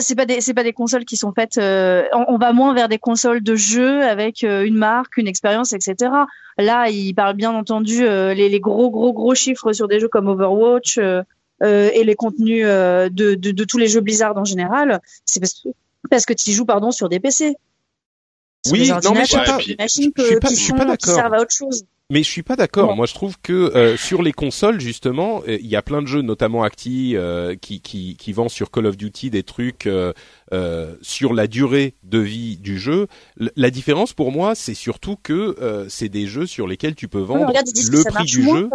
c'est 0.00 0.14
pas 0.14 0.26
des, 0.26 0.40
c'est 0.40 0.54
pas 0.54 0.64
des 0.64 0.72
consoles 0.72 1.04
qui 1.04 1.16
sont 1.16 1.32
faites. 1.32 1.58
on, 1.58 2.38
va 2.38 2.52
moins 2.52 2.74
vers 2.74 2.88
des 2.88 2.98
consoles 2.98 3.42
de 3.42 3.54
jeux 3.54 4.02
avec 4.02 4.42
une 4.42 4.76
marque, 4.76 5.16
une 5.16 5.28
expérience, 5.28 5.72
etc. 5.72 6.10
Là, 6.58 6.88
il 6.88 7.14
parle 7.14 7.36
bien 7.36 7.52
entendu 7.52 8.06
euh, 8.06 8.32
les, 8.32 8.48
les, 8.48 8.60
gros, 8.60 8.90
gros, 8.90 9.12
gros 9.12 9.34
chiffres 9.34 9.72
sur 9.72 9.88
des 9.88 10.00
jeux 10.00 10.08
comme 10.08 10.28
Overwatch 10.28 10.96
euh, 10.98 11.22
euh, 11.62 11.90
et 11.92 12.02
les 12.02 12.14
contenus 12.14 12.64
de, 12.64 13.08
de, 13.10 13.50
de, 13.50 13.64
tous 13.64 13.78
les 13.78 13.88
jeux 13.88 14.00
Blizzard 14.00 14.36
en 14.36 14.44
général. 14.44 15.00
C'est 15.26 15.40
parce, 15.40 15.66
parce 16.10 16.24
que 16.24 16.32
tu 16.32 16.52
joues 16.52 16.64
pardon 16.64 16.90
sur 16.90 17.08
des 17.08 17.20
PC. 17.20 17.56
Oui, 18.72 18.90
non 19.04 19.12
mais 19.12 19.24
je 19.24 19.26
suis 19.26 19.38
pas, 19.38 19.58
je 20.48 20.54
suis 20.54 20.72
pas, 20.72 20.84
d'accord. 20.84 21.18
à 21.18 21.40
autre 21.40 21.54
chose. 21.54 21.84
Mais 22.08 22.22
je 22.22 22.30
suis 22.30 22.44
pas 22.44 22.54
d'accord. 22.54 22.94
Moi, 22.94 23.06
je 23.06 23.14
trouve 23.14 23.34
que 23.42 23.52
euh, 23.52 23.96
sur 23.96 24.22
les 24.22 24.32
consoles, 24.32 24.80
justement, 24.80 25.42
euh, 25.48 25.58
il 25.60 25.66
y 25.66 25.74
a 25.74 25.82
plein 25.82 26.02
de 26.02 26.06
jeux, 26.06 26.22
notamment 26.22 26.62
Acti, 26.62 27.16
euh, 27.16 27.56
qui, 27.60 27.80
qui, 27.80 28.16
qui 28.16 28.32
vend 28.32 28.48
sur 28.48 28.70
Call 28.70 28.86
of 28.86 28.96
Duty 28.96 29.30
des 29.30 29.42
trucs 29.42 29.88
sur 31.02 31.34
la 31.34 31.46
durée 31.48 31.94
de 32.04 32.18
vie 32.18 32.58
du 32.58 32.78
jeu. 32.78 33.08
la 33.56 33.70
différence 33.70 34.12
pour 34.12 34.30
moi, 34.30 34.54
c'est 34.54 34.74
surtout 34.74 35.16
que 35.20 35.86
c'est 35.88 36.08
des 36.08 36.26
jeux 36.26 36.46
sur 36.46 36.68
lesquels 36.68 36.94
tu 36.94 37.08
peux 37.08 37.20
vendre 37.20 37.52
le 37.52 38.04
prix 38.04 38.24
du 38.24 38.44
jeu 38.44 38.70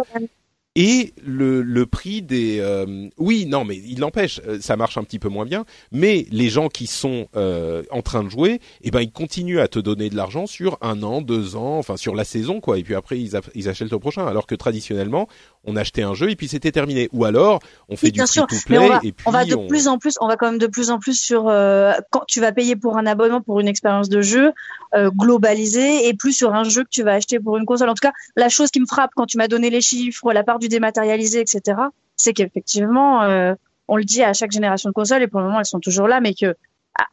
et 0.74 1.12
le, 1.22 1.84
prix 1.84 2.22
des 2.22 2.58
euh, 2.60 3.08
oui 3.18 3.44
non 3.46 3.64
mais 3.64 3.76
il 3.76 4.00
n'empêche 4.00 4.40
euh, 4.46 4.58
ça 4.60 4.76
marche 4.76 4.96
un 4.96 5.04
petit 5.04 5.18
peu 5.18 5.28
moins 5.28 5.44
bien 5.44 5.64
mais 5.90 6.26
les 6.30 6.48
gens 6.48 6.68
qui 6.68 6.86
sont 6.86 7.26
euh, 7.36 7.82
en 7.90 8.00
train 8.00 8.24
de 8.24 8.30
jouer 8.30 8.60
eh 8.82 8.90
ben 8.90 9.02
ils 9.02 9.12
continuent 9.12 9.58
à 9.58 9.68
te 9.68 9.78
donner 9.78 10.08
de 10.08 10.16
l'argent 10.16 10.46
sur 10.46 10.78
un 10.80 11.02
an 11.02 11.20
deux 11.20 11.56
ans 11.56 11.78
enfin 11.78 11.96
sur 11.96 12.14
la 12.14 12.24
saison 12.24 12.60
quoi. 12.60 12.78
Et 12.78 12.82
puis 12.82 12.94
après 12.94 13.18
ils 13.18 13.68
achètent 13.68 13.92
au 13.92 13.98
prochain. 13.98 14.26
Alors 14.26 14.46
que 14.46 14.54
traditionnellement 14.54 15.28
on 15.64 15.76
achetait 15.76 16.02
un 16.02 16.14
jeu 16.14 16.30
et 16.30 16.36
puis 16.36 16.48
c'était 16.48 16.72
terminé. 16.72 17.08
Ou 17.12 17.24
alors 17.24 17.60
on 17.88 17.96
fait 17.96 18.10
du 18.10 18.20
free 18.20 18.40
to 18.40 18.56
play 18.66 18.78
on 18.78 18.88
va, 18.88 19.00
et 19.02 19.12
puis 19.12 19.24
on 19.26 19.30
va 19.30 19.44
de 19.44 19.54
plus 19.68 19.88
en 19.88 19.98
plus, 19.98 20.16
on 20.20 20.26
va 20.26 20.36
quand 20.36 20.46
même 20.46 20.58
de 20.58 20.66
plus 20.66 20.90
en 20.90 20.98
plus 20.98 21.18
sur 21.18 21.48
euh, 21.48 21.92
quand 22.10 22.24
tu 22.26 22.40
vas 22.40 22.52
payer 22.52 22.76
pour 22.76 22.96
un 22.98 23.06
abonnement 23.06 23.40
pour 23.40 23.60
une 23.60 23.68
expérience 23.68 24.08
de 24.08 24.20
jeu 24.22 24.52
euh, 24.94 25.10
globalisée 25.10 26.08
et 26.08 26.14
plus 26.14 26.32
sur 26.32 26.54
un 26.54 26.64
jeu 26.64 26.82
que 26.84 26.90
tu 26.90 27.02
vas 27.02 27.14
acheter 27.14 27.38
pour 27.38 27.56
une 27.56 27.64
console. 27.64 27.88
En 27.88 27.94
tout 27.94 28.06
cas, 28.06 28.12
la 28.36 28.48
chose 28.48 28.70
qui 28.70 28.80
me 28.80 28.86
frappe 28.86 29.10
quand 29.14 29.26
tu 29.26 29.38
m'as 29.38 29.48
donné 29.48 29.70
les 29.70 29.80
chiffres, 29.80 30.32
la 30.32 30.42
part 30.42 30.58
du 30.58 30.68
dématérialisé, 30.68 31.40
etc., 31.40 31.78
c'est 32.16 32.32
qu'effectivement, 32.32 33.22
euh, 33.22 33.54
on 33.88 33.96
le 33.96 34.04
dit 34.04 34.22
à 34.22 34.32
chaque 34.32 34.52
génération 34.52 34.88
de 34.88 34.94
consoles 34.94 35.22
et 35.22 35.28
pour 35.28 35.40
le 35.40 35.46
moment 35.46 35.60
elles 35.60 35.66
sont 35.66 35.80
toujours 35.80 36.08
là, 36.08 36.20
mais 36.20 36.34
que 36.34 36.56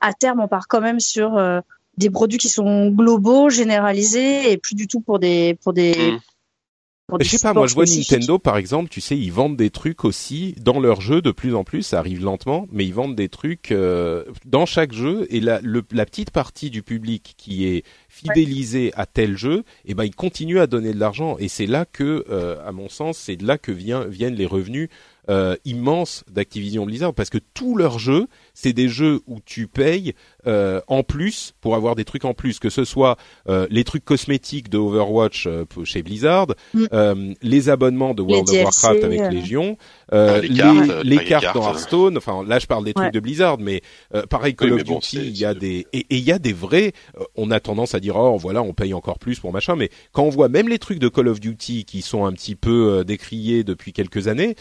à, 0.01 0.13
terme 0.13 0.41
on 0.41 0.47
part 0.47 0.67
quand 0.67 0.81
même 0.81 0.99
sur 0.99 1.37
euh, 1.37 1.61
des 1.97 2.09
produits 2.09 2.37
qui 2.37 2.49
sont 2.49 2.89
globaux, 2.89 3.49
généralisés 3.49 4.51
et 4.51 4.57
plus 4.57 4.75
du 4.75 4.87
tout 4.87 4.99
pour 4.99 5.19
des 5.19 5.57
pour 5.63 5.73
des 5.73 5.93
mmh. 5.93 6.19
Je 7.19 7.27
sais 7.27 7.39
pas, 7.39 7.53
moi 7.53 7.67
je 7.67 7.73
vois 7.73 7.85
Nintendo 7.85 8.39
par 8.39 8.57
exemple, 8.57 8.89
tu 8.89 9.01
sais, 9.01 9.17
ils 9.17 9.31
vendent 9.31 9.57
des 9.57 9.69
trucs 9.69 10.05
aussi 10.05 10.55
dans 10.61 10.79
leurs 10.79 11.01
jeux 11.01 11.21
de 11.21 11.31
plus 11.31 11.55
en 11.55 11.63
plus, 11.63 11.83
ça 11.83 11.99
arrive 11.99 12.23
lentement, 12.23 12.67
mais 12.71 12.85
ils 12.85 12.93
vendent 12.93 13.15
des 13.15 13.29
trucs 13.29 13.71
euh, 13.71 14.23
dans 14.45 14.65
chaque 14.65 14.93
jeu 14.93 15.27
et 15.29 15.39
la, 15.39 15.59
le, 15.61 15.83
la 15.91 16.05
petite 16.05 16.31
partie 16.31 16.69
du 16.69 16.83
public 16.83 17.35
qui 17.37 17.65
est 17.65 17.83
fidélisée 18.07 18.91
à 18.95 19.05
tel 19.05 19.37
jeu, 19.37 19.59
et 19.85 19.91
eh 19.91 19.93
ben 19.93 20.03
ils 20.03 20.15
continuent 20.15 20.59
à 20.59 20.67
donner 20.67 20.93
de 20.93 20.99
l'argent 20.99 21.37
et 21.39 21.47
c'est 21.47 21.67
là 21.67 21.85
que, 21.85 22.25
euh, 22.29 22.55
à 22.67 22.71
mon 22.71 22.89
sens, 22.89 23.17
c'est 23.17 23.35
de 23.35 23.45
là 23.45 23.57
que 23.57 23.71
vient, 23.71 24.05
viennent 24.05 24.35
les 24.35 24.45
revenus 24.45 24.89
euh, 25.29 25.55
immense 25.65 26.23
d'Activision 26.31 26.85
Blizzard 26.85 27.13
parce 27.13 27.29
que 27.29 27.37
tous 27.53 27.75
leurs 27.75 27.99
jeux, 27.99 28.27
c'est 28.53 28.73
des 28.73 28.87
jeux 28.89 29.21
où 29.27 29.39
tu 29.45 29.67
payes 29.67 30.13
euh, 30.47 30.81
en 30.87 31.03
plus 31.03 31.53
pour 31.61 31.75
avoir 31.75 31.95
des 31.95 32.05
trucs 32.05 32.25
en 32.25 32.33
plus, 32.33 32.59
que 32.59 32.69
ce 32.69 32.85
soit 32.85 33.17
euh, 33.47 33.67
les 33.69 33.83
trucs 33.83 34.05
cosmétiques 34.05 34.69
de 34.69 34.77
Overwatch 34.77 35.45
euh, 35.47 35.65
chez 35.83 36.01
Blizzard, 36.03 36.47
Mm. 36.73 36.85
euh, 36.93 37.33
les 37.41 37.69
abonnements 37.69 38.13
de 38.13 38.21
World 38.21 38.49
Les 38.49 38.59
of 38.59 38.63
Warcraft 38.65 39.01
DLC, 39.01 39.05
avec 39.05 39.19
euh. 39.21 39.29
Légion, 39.29 39.77
Ah, 40.11 40.15
euh, 40.15 40.41
les 40.41 40.47
les, 40.49 40.55
cartes, 40.57 41.03
les 41.03 41.03
les 41.17 41.25
cartes 41.25 41.43
cartes, 41.43 41.55
dans. 41.57 41.63
Hearthstone. 41.69 42.17
Enfin, 42.17 42.43
là, 42.47 42.59
je 42.59 42.65
parle 42.67 42.85
des 42.85 42.93
trucs 42.93 43.05
Ouais. 43.07 43.11
de 43.11 43.19
Blizzard, 43.19 43.57
mais 43.59 43.81
euh, 44.15 44.23
pareil 44.25 44.55
Call 44.55 44.73
Oui, 44.73 44.81
of 44.81 44.87
Duty, 44.87 45.17
il 45.17 45.37
y 45.37 45.45
a 45.45 45.53
des 45.53 45.85
et 45.93 45.99
et 46.09 46.17
il 46.17 46.23
y 46.23 46.31
a 46.31 46.39
des 46.39 46.53
vrais. 46.53 46.93
euh, 47.19 47.23
on 47.35 47.51
a 47.51 47.59
tendance 47.59 47.93
à 47.95 47.99
dire 47.99 48.15
oh 48.15 48.37
voilà, 48.37 48.61
on 48.61 48.73
paye 48.73 48.93
encore 48.93 49.19
plus 49.19 49.39
pour 49.39 49.51
machin, 49.53 49.75
mais 49.75 49.89
quand 50.11 50.23
on 50.23 50.29
voit 50.29 50.49
même 50.49 50.67
les 50.69 50.79
trucs 50.79 50.99
de 50.99 51.07
Call 51.09 51.27
of 51.27 51.39
Duty 51.39 51.85
qui 51.85 52.01
sont 52.01 52.25
un 52.25 52.31
petit 52.33 52.55
peu 52.55 52.99
euh, 52.99 53.03
décriés 53.03 53.63
depuis 53.63 53.93
quelques 53.93 54.27
années. 54.27 54.55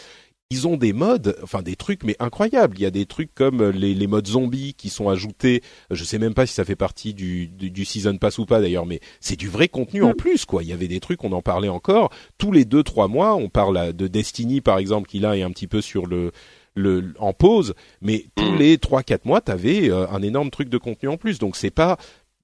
Ils 0.51 0.67
ont 0.67 0.77
des 0.77 0.93
modes, 0.93 1.37
enfin 1.43 1.61
des 1.61 1.75
trucs 1.75 2.03
mais 2.03 2.15
incroyables. 2.19 2.75
Il 2.79 2.81
y 2.81 2.85
a 2.87 2.89
des 2.91 3.05
trucs 3.05 3.35
comme 3.35 3.61
euh, 3.61 3.71
les, 3.71 3.93
les 3.93 4.07
modes 4.07 4.25
zombies 4.27 4.73
qui 4.73 4.89
sont 4.89 5.07
ajoutés. 5.07 5.61
Je 5.91 6.03
sais 6.03 6.17
même 6.17 6.33
pas 6.33 6.47
si 6.47 6.55
ça 6.55 6.65
fait 6.65 6.75
partie 6.75 7.13
du, 7.13 7.47
du, 7.49 7.69
du 7.69 7.85
season 7.85 8.17
pass 8.17 8.39
ou 8.39 8.47
pas 8.47 8.59
d'ailleurs, 8.59 8.87
mais 8.87 8.99
c'est 9.19 9.35
du 9.35 9.47
vrai 9.47 9.67
contenu 9.67 10.01
en 10.01 10.09
Mm. 10.09 10.15
plus 10.15 10.45
quoi. 10.45 10.63
Il 10.63 10.69
y 10.69 10.73
avait 10.73 10.87
des 10.87 10.99
trucs, 10.99 11.23
on 11.23 11.33
en 11.33 11.43
parlait 11.43 11.69
encore 11.69 12.11
tous 12.39 12.51
les 12.51 12.65
deux 12.65 12.81
trois 12.81 13.07
mois. 13.07 13.35
On 13.35 13.47
parle 13.47 13.93
de 13.93 14.07
Destiny 14.07 14.59
par 14.61 14.79
exemple 14.79 15.07
qui 15.07 15.19
là 15.19 15.37
est 15.37 15.43
un 15.43 15.51
petit 15.51 15.67
peu 15.67 15.81
sur 15.81 16.07
le 16.07 16.31
le 16.73 17.13
en 17.19 17.33
pause, 17.33 17.75
mais 18.01 18.25
tous 18.35 18.51
Mm. 18.53 18.57
les 18.57 18.77
trois 18.79 19.03
quatre 19.03 19.25
mois 19.25 19.41
t'avais 19.41 19.91
euh, 19.91 20.07
un 20.09 20.23
énorme 20.23 20.49
truc 20.49 20.69
de 20.69 20.79
contenu 20.79 21.09
en 21.09 21.17
plus. 21.17 21.37
Donc 21.37 21.57
c'est 21.57 21.69
pas 21.69 21.97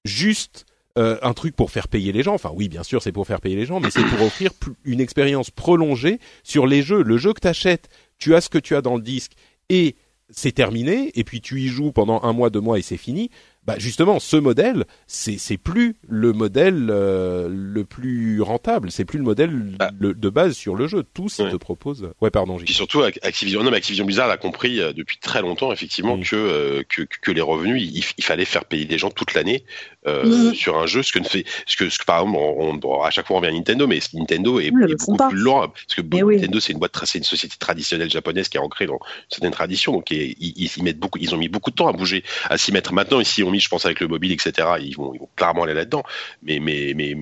juste 0.04 0.68
euh, 0.98 1.18
un 1.22 1.34
truc 1.34 1.56
pour 1.56 1.72
faire 1.72 1.88
payer 1.88 2.12
les 2.12 2.24
gens. 2.24 2.34
Enfin 2.34 2.52
oui, 2.54 2.70
bien 2.70 2.84
sûr, 2.84 3.02
c'est 3.02 3.12
pour 3.12 3.28
faire 3.28 3.42
payer 3.42 3.56
les 3.56 3.66
gens, 3.66 3.80
mais 3.80 3.92
c'est 3.92 4.04
pour 4.04 4.22
offrir 4.22 4.52
une 4.86 5.02
expérience 5.02 5.52
prolongée 5.52 6.20
sur 6.44 6.68
les 6.68 6.82
jeux. 6.82 7.04
Le 7.04 7.18
jeu 7.18 7.34
que 7.34 7.42
t'achètes, 7.42 7.90
tu 8.18 8.34
as 8.34 8.42
ce 8.42 8.50
que 8.50 8.58
tu 8.58 8.76
as 8.76 8.82
dans 8.82 8.96
le 8.96 9.02
disque 9.02 9.34
et 9.70 9.96
c'est 10.30 10.54
terminé. 10.54 11.12
Et 11.16 11.24
puis 11.24 11.42
tu 11.42 11.62
y 11.62 11.68
joues 11.68 11.92
pendant 11.92 12.24
un 12.24 12.34
mois, 12.34 12.50
deux 12.50 12.62
mois 12.62 12.80
et 12.80 12.82
c'est 12.82 12.98
fini. 12.98 13.30
Bah 13.68 13.76
justement, 13.78 14.20
ce 14.20 14.38
modèle, 14.38 14.86
c'est 15.08 15.38
c'est 15.40 15.58
plus 15.58 15.96
le 16.08 16.34
modèle 16.34 16.88
euh, 16.92 17.48
le 17.50 17.84
plus 17.84 18.42
rentable. 18.42 18.92
C'est 18.92 19.06
plus 19.06 19.18
le 19.18 19.24
modèle 19.26 19.72
Ah. 19.80 19.90
le- 20.00 20.14
de 20.14 20.30
base 20.30 20.54
sur 20.56 20.76
le 20.76 20.88
jeu. 20.88 21.04
Tous 21.14 21.40
ils 21.40 21.46
Ouais. 21.46 21.52
te 21.52 21.56
proposent. 21.56 22.10
Ouais, 22.22 22.30
pardon. 22.30 22.58
Gilles. 22.60 22.70
surtout, 22.70 23.00
Ac- 23.02 23.18
Activision, 23.24 23.64
non, 23.64 23.72
mais 23.72 23.78
Activision 23.78 24.06
Blizzard 24.06 24.30
a 24.30 24.38
compris 24.38 24.80
euh, 24.80 24.94
depuis 24.94 25.18
très 25.18 25.42
longtemps, 25.42 25.72
effectivement, 25.72 26.18
Mm. 26.18 26.24
que, 26.24 26.36
euh, 26.36 26.84
que 26.88 27.02
que 27.04 27.32
les 27.32 27.42
revenus, 27.42 27.82
il, 27.82 28.04
il 28.18 28.24
fallait 28.24 28.46
faire 28.46 28.66
payer 28.66 28.86
des 28.86 28.98
gens 29.00 29.10
toute 29.10 29.34
l'année 29.34 29.64
euh, 30.08 30.52
Mm. 30.52 30.54
sur 30.54 30.78
un 30.78 30.86
jeu. 30.86 31.02
Ce 31.02 31.12
que 31.12 31.18
ne 31.20 31.24
fait, 31.26 31.46
ce 31.66 31.76
que, 31.76 31.90
ce 31.90 31.98
que 31.98 32.06
par 32.06 32.20
exemple, 32.22 32.38
on, 32.40 32.80
on- 32.84 33.02
à 33.02 33.10
chaque 33.10 33.26
fois 33.26 33.38
on 33.38 33.40
revient 33.40 33.52
à 33.52 33.58
Nintendo, 33.58 33.88
mais 33.88 34.00
Nintendo 34.14 34.60
est, 34.60 34.70
beaucoup 34.70 35.16
pas. 35.18 35.30
plus 35.30 35.40
loin 35.40 35.70
parce 35.70 35.96
que 35.96 36.02
oui. 36.24 36.36
Nintendo 36.36 36.60
c'est 36.60 36.74
une 36.74 36.80
boîte, 36.80 36.96
c'est 37.06 37.18
une 37.18 37.24
société 37.24 37.56
traditionnelle 37.58 38.12
japonaise 38.12 38.48
qui 38.48 38.58
est 38.58 38.60
ancrée 38.60 38.86
dans 38.86 39.00
certaines 39.30 39.52
traditions, 39.52 39.92
donc 39.94 40.12
et- 40.12 40.36
ils, 40.40 40.84
mettent 40.84 41.00
beaucoup, 41.00 41.18
ils 41.20 41.34
ont 41.34 41.38
mis 41.40 41.48
beaucoup 41.50 41.72
de 41.72 41.76
temps 41.76 41.88
à 41.88 41.94
bouger, 41.94 42.24
à 42.50 42.58
s'y 42.60 42.72
mettre. 42.72 42.94
Maintenant, 42.94 43.20
ici, 43.20 43.42
ont 43.44 43.55
mis, 43.56 43.62
je 43.62 43.70
pense, 43.70 43.86
avec 43.86 44.00
le 44.00 44.08
mobile, 44.08 44.32
etc. 44.32 44.68
Ils 44.82 44.96
vont, 44.96 45.14
ils 45.14 45.20
vont 45.20 45.30
clairement 45.36 45.64
aller 45.64 45.74
là-dedans. 45.74 46.04
Mais, 46.44 46.60
mais, 46.60 46.94
mais 46.96 47.16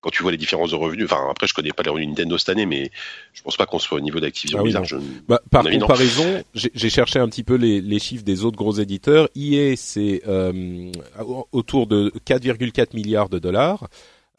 quand 0.00 0.10
tu 0.10 0.22
vois 0.24 0.32
les 0.32 0.36
différences 0.38 0.70
de 0.72 0.76
revenus, 0.76 1.04
enfin 1.04 1.28
après, 1.30 1.46
je 1.46 1.54
connais 1.54 1.70
pas 1.70 1.84
les 1.84 1.90
revenus 1.90 2.08
Nintendo 2.08 2.36
cette 2.36 2.48
année, 2.48 2.66
mais 2.66 2.90
je 3.32 3.40
pense 3.42 3.56
pas 3.56 3.66
qu'on 3.66 3.78
soit 3.78 3.98
au 3.98 4.00
niveau 4.00 4.18
d'Activision 4.18 4.58
Ah 4.58 4.62
oui, 4.62 4.72
Blizzard. 4.72 4.82
non. 4.82 4.88
Je- 4.88 5.20
Bah, 5.28 5.40
par 5.50 5.62
comparaison, 5.78 6.42
j'ai 6.54 6.90
cherché 6.90 7.20
un 7.20 7.28
petit 7.28 7.44
peu 7.44 7.54
les, 7.54 7.80
les 7.80 7.98
chiffres 8.00 8.24
des 8.24 8.44
autres 8.44 8.56
gros 8.56 8.72
éditeurs. 8.72 9.28
EA, 9.36 9.74
c'est 9.76 10.22
euh, 10.26 10.90
autour 11.52 11.86
de 11.86 12.12
4,4 12.26 12.94
milliards 12.96 13.28
de 13.28 13.38
dollars, 13.38 13.88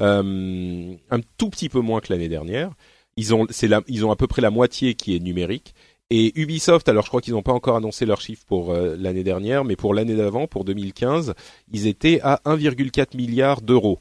euh, 0.02 0.94
un 1.10 1.20
tout 1.38 1.50
petit 1.50 1.70
peu 1.70 1.80
moins 1.80 2.00
que 2.02 2.12
l'année 2.12 2.30
dernière. 2.30 2.72
Ils 3.16 3.34
ont, 3.36 3.46
c'est 3.50 3.70
ils 3.88 4.06
ont 4.06 4.12
à 4.12 4.16
peu 4.16 4.28
près 4.28 4.42
la 4.42 4.50
moitié 4.50 4.96
qui 4.96 5.16
est 5.16 5.20
numérique. 5.20 5.76
Et 6.10 6.39
Ubisoft, 6.39 6.88
alors 6.89 7.04
je 7.04 7.08
crois 7.10 7.22
qu'ils 7.22 7.34
n'ont 7.34 7.41
pas 7.41 7.54
encore 7.54 7.76
annoncé 7.76 8.06
leurs 8.06 8.22
chiffres 8.22 8.45
pour 8.45 8.72
euh, 8.72 8.95
l'année 8.99 9.24
dernière, 9.24 9.64
mais 9.66 9.76
pour 9.76 9.93
l'année 9.93 10.16
d'avant, 10.16 10.47
pour 10.47 10.64
2015, 10.64 11.34
ils 11.72 11.88
étaient 11.88 12.20
à 12.22 12.39
1,4 12.45 13.16
milliard 13.18 13.62
d'euros. 13.62 13.99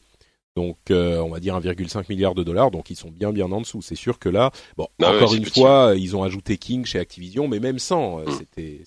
Donc 0.55 0.77
euh, 0.91 1.19
on 1.21 1.31
va 1.31 1.41
dire 1.41 1.59
1,5 1.59 2.05
milliard 2.11 2.35
de 2.35 2.43
dollars, 2.43 2.71
donc 2.71 2.91
ils 2.91 2.97
sont 2.97 3.11
bien 3.11 3.33
bien 3.33 3.51
en 3.51 3.61
dessous. 3.63 3.81
C'est 3.81 3.95
sûr 3.95 4.19
que 4.19 4.29
là, 4.29 4.51
bon, 4.77 4.89
Ah 5.03 5.15
encore 5.15 5.35
une 5.35 5.45
petit. 5.45 5.61
fois, 5.61 5.95
ils 5.97 6.15
ont 6.15 6.23
ajouté 6.23 6.59
King 6.59 6.85
chez 6.85 6.99
Activision, 6.99 7.49
mais 7.49 7.61
même 7.61 7.79
sans, 7.79 8.19
euh, 8.21 8.25
Mm. 8.27 8.31
c'était, 8.33 8.83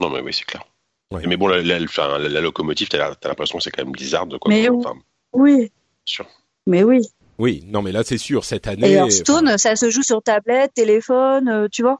Non, 0.00 0.08
mais 0.08 0.20
oui, 0.20 0.32
c'est 0.32 0.44
clair. 0.46 0.64
Ouais. 1.12 1.22
Mais 1.26 1.36
bon, 1.36 1.46
la, 1.48 1.60
la, 1.62 1.78
la- 1.78 2.18
la 2.28 2.40
locomotive, 2.40 2.88
t'as 2.88 3.14
t'as 3.14 3.28
l'impression 3.28 3.58
que 3.58 3.64
c'est 3.64 3.70
quand 3.70 3.84
même 3.84 3.92
Blizzard. 3.92 4.26
Quoi. 4.40 4.48
Mais 4.48 4.68
Enfin, 4.70 4.94
Oui. 5.34 5.70
sûr. 6.06 6.26
Mais 6.66 6.82
oui. 6.84 7.06
Oui, 7.38 7.62
non 7.66 7.82
mais 7.82 7.92
là 7.92 8.02
c'est 8.04 8.18
sûr 8.18 8.44
cette 8.44 8.66
année. 8.66 8.90
Et 8.90 8.96
enfin, 9.00 9.06
Hearthstone, 9.08 9.58
ça 9.58 9.76
se 9.76 9.90
joue 9.90 10.02
sur 10.02 10.22
tablette, 10.22 10.72
téléphone, 10.74 11.48
euh, 11.48 11.68
tu 11.70 11.82
vois. 11.82 11.98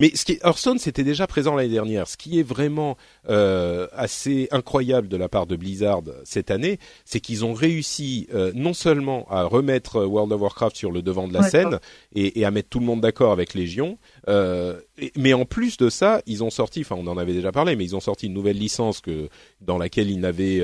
Mais 0.00 0.10
ce 0.16 0.24
qui 0.24 0.32
est, 0.32 0.44
Hearthstone, 0.44 0.80
c'était 0.80 1.04
déjà 1.04 1.28
présent 1.28 1.54
l'année 1.54 1.68
dernière. 1.72 2.08
Ce 2.08 2.16
qui 2.16 2.40
est 2.40 2.42
vraiment 2.42 2.96
euh, 3.30 3.86
assez 3.92 4.48
incroyable 4.50 5.06
de 5.06 5.16
la 5.16 5.28
part 5.28 5.46
de 5.46 5.54
Blizzard 5.54 6.02
cette 6.24 6.50
année, 6.50 6.80
c'est 7.04 7.20
qu'ils 7.20 7.44
ont 7.44 7.54
réussi 7.54 8.26
euh, 8.34 8.50
non 8.56 8.74
seulement 8.74 9.24
à 9.30 9.44
remettre 9.44 10.04
World 10.04 10.32
of 10.32 10.40
Warcraft 10.40 10.74
sur 10.76 10.90
le 10.90 11.00
devant 11.00 11.28
de 11.28 11.32
la 11.32 11.42
Ouais, 11.42 11.48
scène 11.48 11.78
et, 12.12 12.40
et 12.40 12.44
à 12.44 12.50
mettre 12.50 12.70
tout 12.70 12.80
le 12.80 12.86
monde 12.86 13.02
d'accord 13.02 13.30
avec 13.30 13.54
Légion, 13.54 13.96
euh, 14.28 14.80
et- 14.98 15.12
mais 15.16 15.32
en 15.32 15.44
plus 15.44 15.76
de 15.76 15.88
ça, 15.88 16.22
ils 16.26 16.42
ont 16.42 16.50
sorti, 16.50 16.80
enfin 16.80 16.96
on 16.98 17.06
en 17.06 17.16
avait 17.16 17.32
déjà 17.32 17.52
parlé, 17.52 17.76
mais 17.76 17.84
ils 17.84 17.94
ont 17.94 18.00
sorti 18.00 18.26
une 18.26 18.34
nouvelle 18.34 18.58
licence 18.58 19.00
que 19.00 19.28
dans 19.60 19.78
laquelle 19.78 20.10
ils 20.10 20.18
n'avaient 20.20 20.60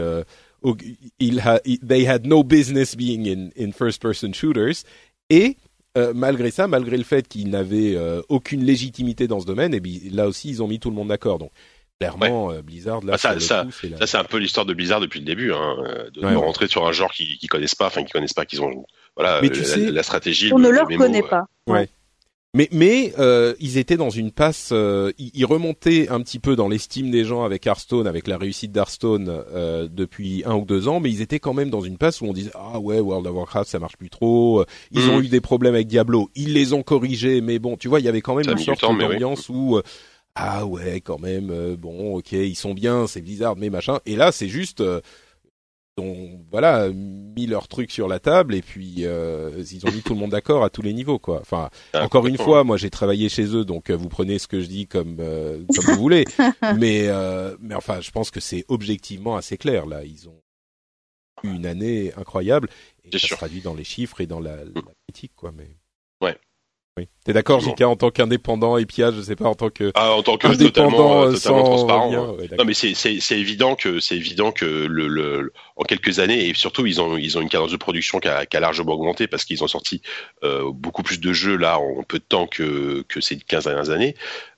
ha- 0.62 1.61
they 1.86 2.06
had 2.06 2.26
no 2.26 2.42
business 2.42 2.94
being 2.96 3.26
in, 3.26 3.50
in 3.56 3.72
first-person 3.72 4.32
shooters 4.34 4.84
et 5.30 5.56
euh, 5.98 6.12
malgré 6.14 6.50
ça, 6.50 6.66
malgré 6.68 6.96
le 6.96 7.04
fait 7.04 7.26
qu'ils 7.26 7.50
n'avaient 7.50 7.96
euh, 7.96 8.22
aucune 8.28 8.64
légitimité 8.64 9.26
dans 9.26 9.40
ce 9.40 9.46
domaine, 9.46 9.74
et 9.74 9.80
bi- 9.80 10.08
là 10.11 10.28
aussi 10.28 10.48
ils 10.48 10.62
ont 10.62 10.68
mis 10.68 10.78
tout 10.78 10.90
le 10.90 10.94
monde 10.96 11.08
d'accord. 11.08 11.38
Donc 11.38 11.50
clairement, 11.98 12.50
euh, 12.52 12.62
Blizzard 12.62 13.04
là, 13.04 13.12
Ah, 13.14 13.18
ça- 13.18 13.34
le 13.34 13.40
ça- 13.40 13.64
coup, 13.64 13.72
c'est 13.72 13.88
la- 13.88 13.96
Ça, 13.98 14.06
c'est 14.06 14.16
un 14.18 14.24
peu 14.24 14.38
l'histoire 14.38 14.64
de 14.66 14.72
Blizzard 14.72 15.00
depuis 15.00 15.18
le 15.20 15.26
début, 15.26 15.52
hein, 15.52 15.76
de, 16.14 16.20
de 16.20 16.20
Ouais, 16.26 16.30
ouais. 16.30 16.34
rentrer 16.36 16.68
sur 16.68 16.86
un 16.86 16.92
genre 16.92 17.12
qu'ils 17.12 17.36
qu'ils 17.38 17.48
connaissent 17.48 17.74
pas, 17.74 17.86
enfin 17.88 18.02
qu'ils 18.04 18.12
connaissent 18.12 18.32
pas, 18.32 18.46
qu'ils 18.46 18.62
ont, 18.62 18.84
voilà, 19.16 19.40
Mais 19.42 19.50
tu 19.50 19.61
la, 19.61 19.66
sais- 19.66 19.90
la 19.90 20.02
stratégie. 20.02 20.52
On 20.52 20.58
le- 20.58 20.62
ne 20.64 20.68
le 20.68 20.74
leur 20.76 20.88
mémo, 20.88 21.02
connaît 21.04 21.24
euh, 21.24 21.28
pas. 21.28 21.44
Mais, 22.53 22.68
mais 22.72 23.12
euh, 23.20 23.55
ils 23.61 23.78
étaient 23.78 23.96
dans 23.96 24.11
une 24.11 24.32
passe, 24.32 24.70
euh, 24.72 25.12
ils, 25.18 25.30
ils 25.34 25.44
remontaient 25.44 26.09
un 26.09 26.20
petit 26.20 26.40
peu 26.40 26.57
dans 26.57 26.66
l'estime 26.66 27.09
des 27.12 27.24
gens 27.24 27.44
avec 27.44 27.64
Hearthstone, 27.64 28.09
avec 28.09 28.26
la 28.26 28.38
réussite 28.38 28.72
d'Hearthstone 28.72 29.28
euh, 29.28 29.86
depuis 29.88 30.42
un 30.44 30.57
ou 30.57 30.64
deux 30.64 30.88
ans, 30.88 30.98
mais 30.98 31.11
ils 31.11 31.20
étaient 31.22 31.38
quand 31.38 31.55
même 31.55 31.70
dans 31.70 31.80
une 31.80 31.96
passe 31.96 32.20
où 32.20 32.24
on 32.24 32.32
disait 32.32 32.51
ah 32.57 32.80
ouais 32.80 32.98
World 32.98 33.24
of 33.28 33.34
Warcraft 33.36 33.70
ça 33.70 33.78
marche 33.78 33.96
plus 33.96 34.11
trop, 34.11 34.64
ils 34.90 35.05
Mhm. 35.05 35.11
ont 35.11 35.20
eu 35.20 35.28
des 35.28 35.40
problèmes 35.40 35.74
avec 35.74 35.86
Diablo, 35.86 36.28
ils 36.34 36.53
les 36.53 36.72
ont 36.72 36.82
corrigés, 36.82 37.40
mais 37.40 37.61
bon 37.61 37.76
tu 37.76 37.86
vois 37.86 38.01
il 38.01 38.07
y 38.07 38.09
avait 38.09 38.20
quand 38.20 38.34
même 38.34 38.44
Ça 38.46 38.51
une 38.53 38.59
sorte 38.59 38.82
mais 38.82 39.05
oui. 39.05 39.11
d'ambiance 39.12 39.48
où 39.48 39.76
euh, 39.76 39.82
ah 40.34 40.66
ouais 40.66 41.01
quand 41.01 41.20
même 41.20 41.51
euh, 41.53 41.76
bon 41.76 42.16
ok 42.16 42.32
ils 42.32 42.57
sont 42.57 42.74
bien 42.74 43.07
c'est 43.07 43.20
Blizzard 43.20 43.55
mais 43.57 43.70
machin 43.70 44.01
et 44.07 44.16
là 44.16 44.32
c'est 44.32 44.48
juste 44.48 44.80
euh, 44.80 45.01
ont 46.01 46.40
voilà 46.51 46.88
mis 46.88 47.46
leur 47.46 47.68
truc 47.68 47.90
sur 47.92 48.09
la 48.09 48.18
table 48.18 48.55
et 48.55 48.62
puis 48.62 49.05
euh, 49.07 49.62
ils 49.70 49.86
ont 49.86 49.92
mis 49.92 50.03
tout 50.03 50.14
le 50.14 50.18
monde 50.20 50.30
d'accord 50.30 50.64
à 50.64 50.70
tous 50.70 50.82
les 50.82 50.92
niveaux 50.92 51.18
quoi 51.20 51.38
enfin 51.40 51.70
ah, 51.92 52.05
encore 52.05 52.26
une 52.26 52.38
fois, 52.38 52.64
moi 52.64 52.76
j'ai 52.76 52.90
travaillé 52.90 53.28
chez 53.28 53.55
eux, 53.55 53.64
donc 53.64 53.90
euh, 53.90 53.94
vous 53.96 54.09
prenez 54.09 54.38
ce 54.38 54.48
que 54.48 54.61
je 54.61 54.66
dis 54.66 54.86
comme 54.86 55.18
euh, 55.20 55.62
comme 55.74 55.94
vous 55.94 56.01
voulez. 56.01 56.24
Mais 56.76 57.07
euh, 57.09 57.57
mais 57.61 57.74
enfin, 57.74 58.01
je 58.01 58.11
pense 58.11 58.30
que 58.30 58.40
c'est 58.40 58.64
objectivement 58.68 59.36
assez 59.36 59.57
clair 59.57 59.86
là. 59.86 60.05
Ils 60.05 60.28
ont 60.28 60.40
eu 61.44 61.48
une 61.55 61.66
année 61.66 62.12
incroyable 62.16 62.68
et 63.05 63.11
ça 63.12 63.18
sûr. 63.18 63.28
se 63.28 63.34
traduit 63.36 63.61
dans 63.61 63.74
les 63.74 63.84
chiffres 63.84 64.20
et 64.20 64.26
dans 64.26 64.40
la, 64.40 64.57
la 64.64 64.82
critique 65.09 65.32
quoi. 65.36 65.53
Mais 65.57 65.76
Ouais. 66.20 66.36
Oui. 67.01 67.09
T'es 67.24 67.32
d'accord. 67.32 67.61
JK, 67.61 67.82
en 67.82 67.96
tant 67.96 68.11
qu'indépendant 68.11 68.76
et 68.78 68.86
Pia, 68.86 69.11
je 69.12 69.20
sais 69.20 69.36
pas 69.36 69.44
en 69.46 69.55
tant 69.55 69.68
que 69.70 69.90
Ah, 69.94 70.12
en 70.12 70.22
tant 70.22 70.36
que 70.36 70.48
totalement, 70.48 71.22
euh, 71.24 71.32
totalement 71.34 71.62
transparent. 71.64 72.12
hein. 72.14 72.34
ouais. 72.38 72.48
Non 72.59 72.64
mais 72.64 72.74
c'est 72.74 72.94
c'est 72.94 73.20
c'est 73.20 73.38
évident 73.38 73.74
que 73.74 74.01
c'est 74.01 74.16
évident 74.16 74.53
que 74.53 74.64
le, 74.64 75.09
le 75.09 75.42
le- 75.42 75.53
en 75.76 75.82
quelques 75.84 76.18
années 76.18 76.48
et 76.48 76.55
surtout 76.55 76.86
ils 76.86 77.01
ont 77.01 77.16
ils 77.16 77.36
ont 77.38 77.40
une 77.40 77.48
cadence 77.48 77.70
de 77.72 77.76
production 77.76 78.20
qui 78.20 78.28
a, 78.28 78.46
qui 78.46 78.57
a 78.57 78.61
largement 78.61 78.92
augmenté 78.92 79.26
parce 79.26 79.44
qu'ils 79.44 79.62
ont 79.64 79.68
sorti 79.68 80.03
euh, 80.44 80.70
beaucoup 80.72 81.03
plus 81.03 81.20
de 81.20 81.32
jeux 81.32 81.57
là 81.57 81.78
en 81.78 82.03
peu 82.03 82.18
de 82.18 82.24
temps 82.24 82.46
que 82.46 83.03
que 83.09 83.20
ces 83.20 83.36
15 83.38 83.64
dernières 83.64 83.90
années. 83.90 84.14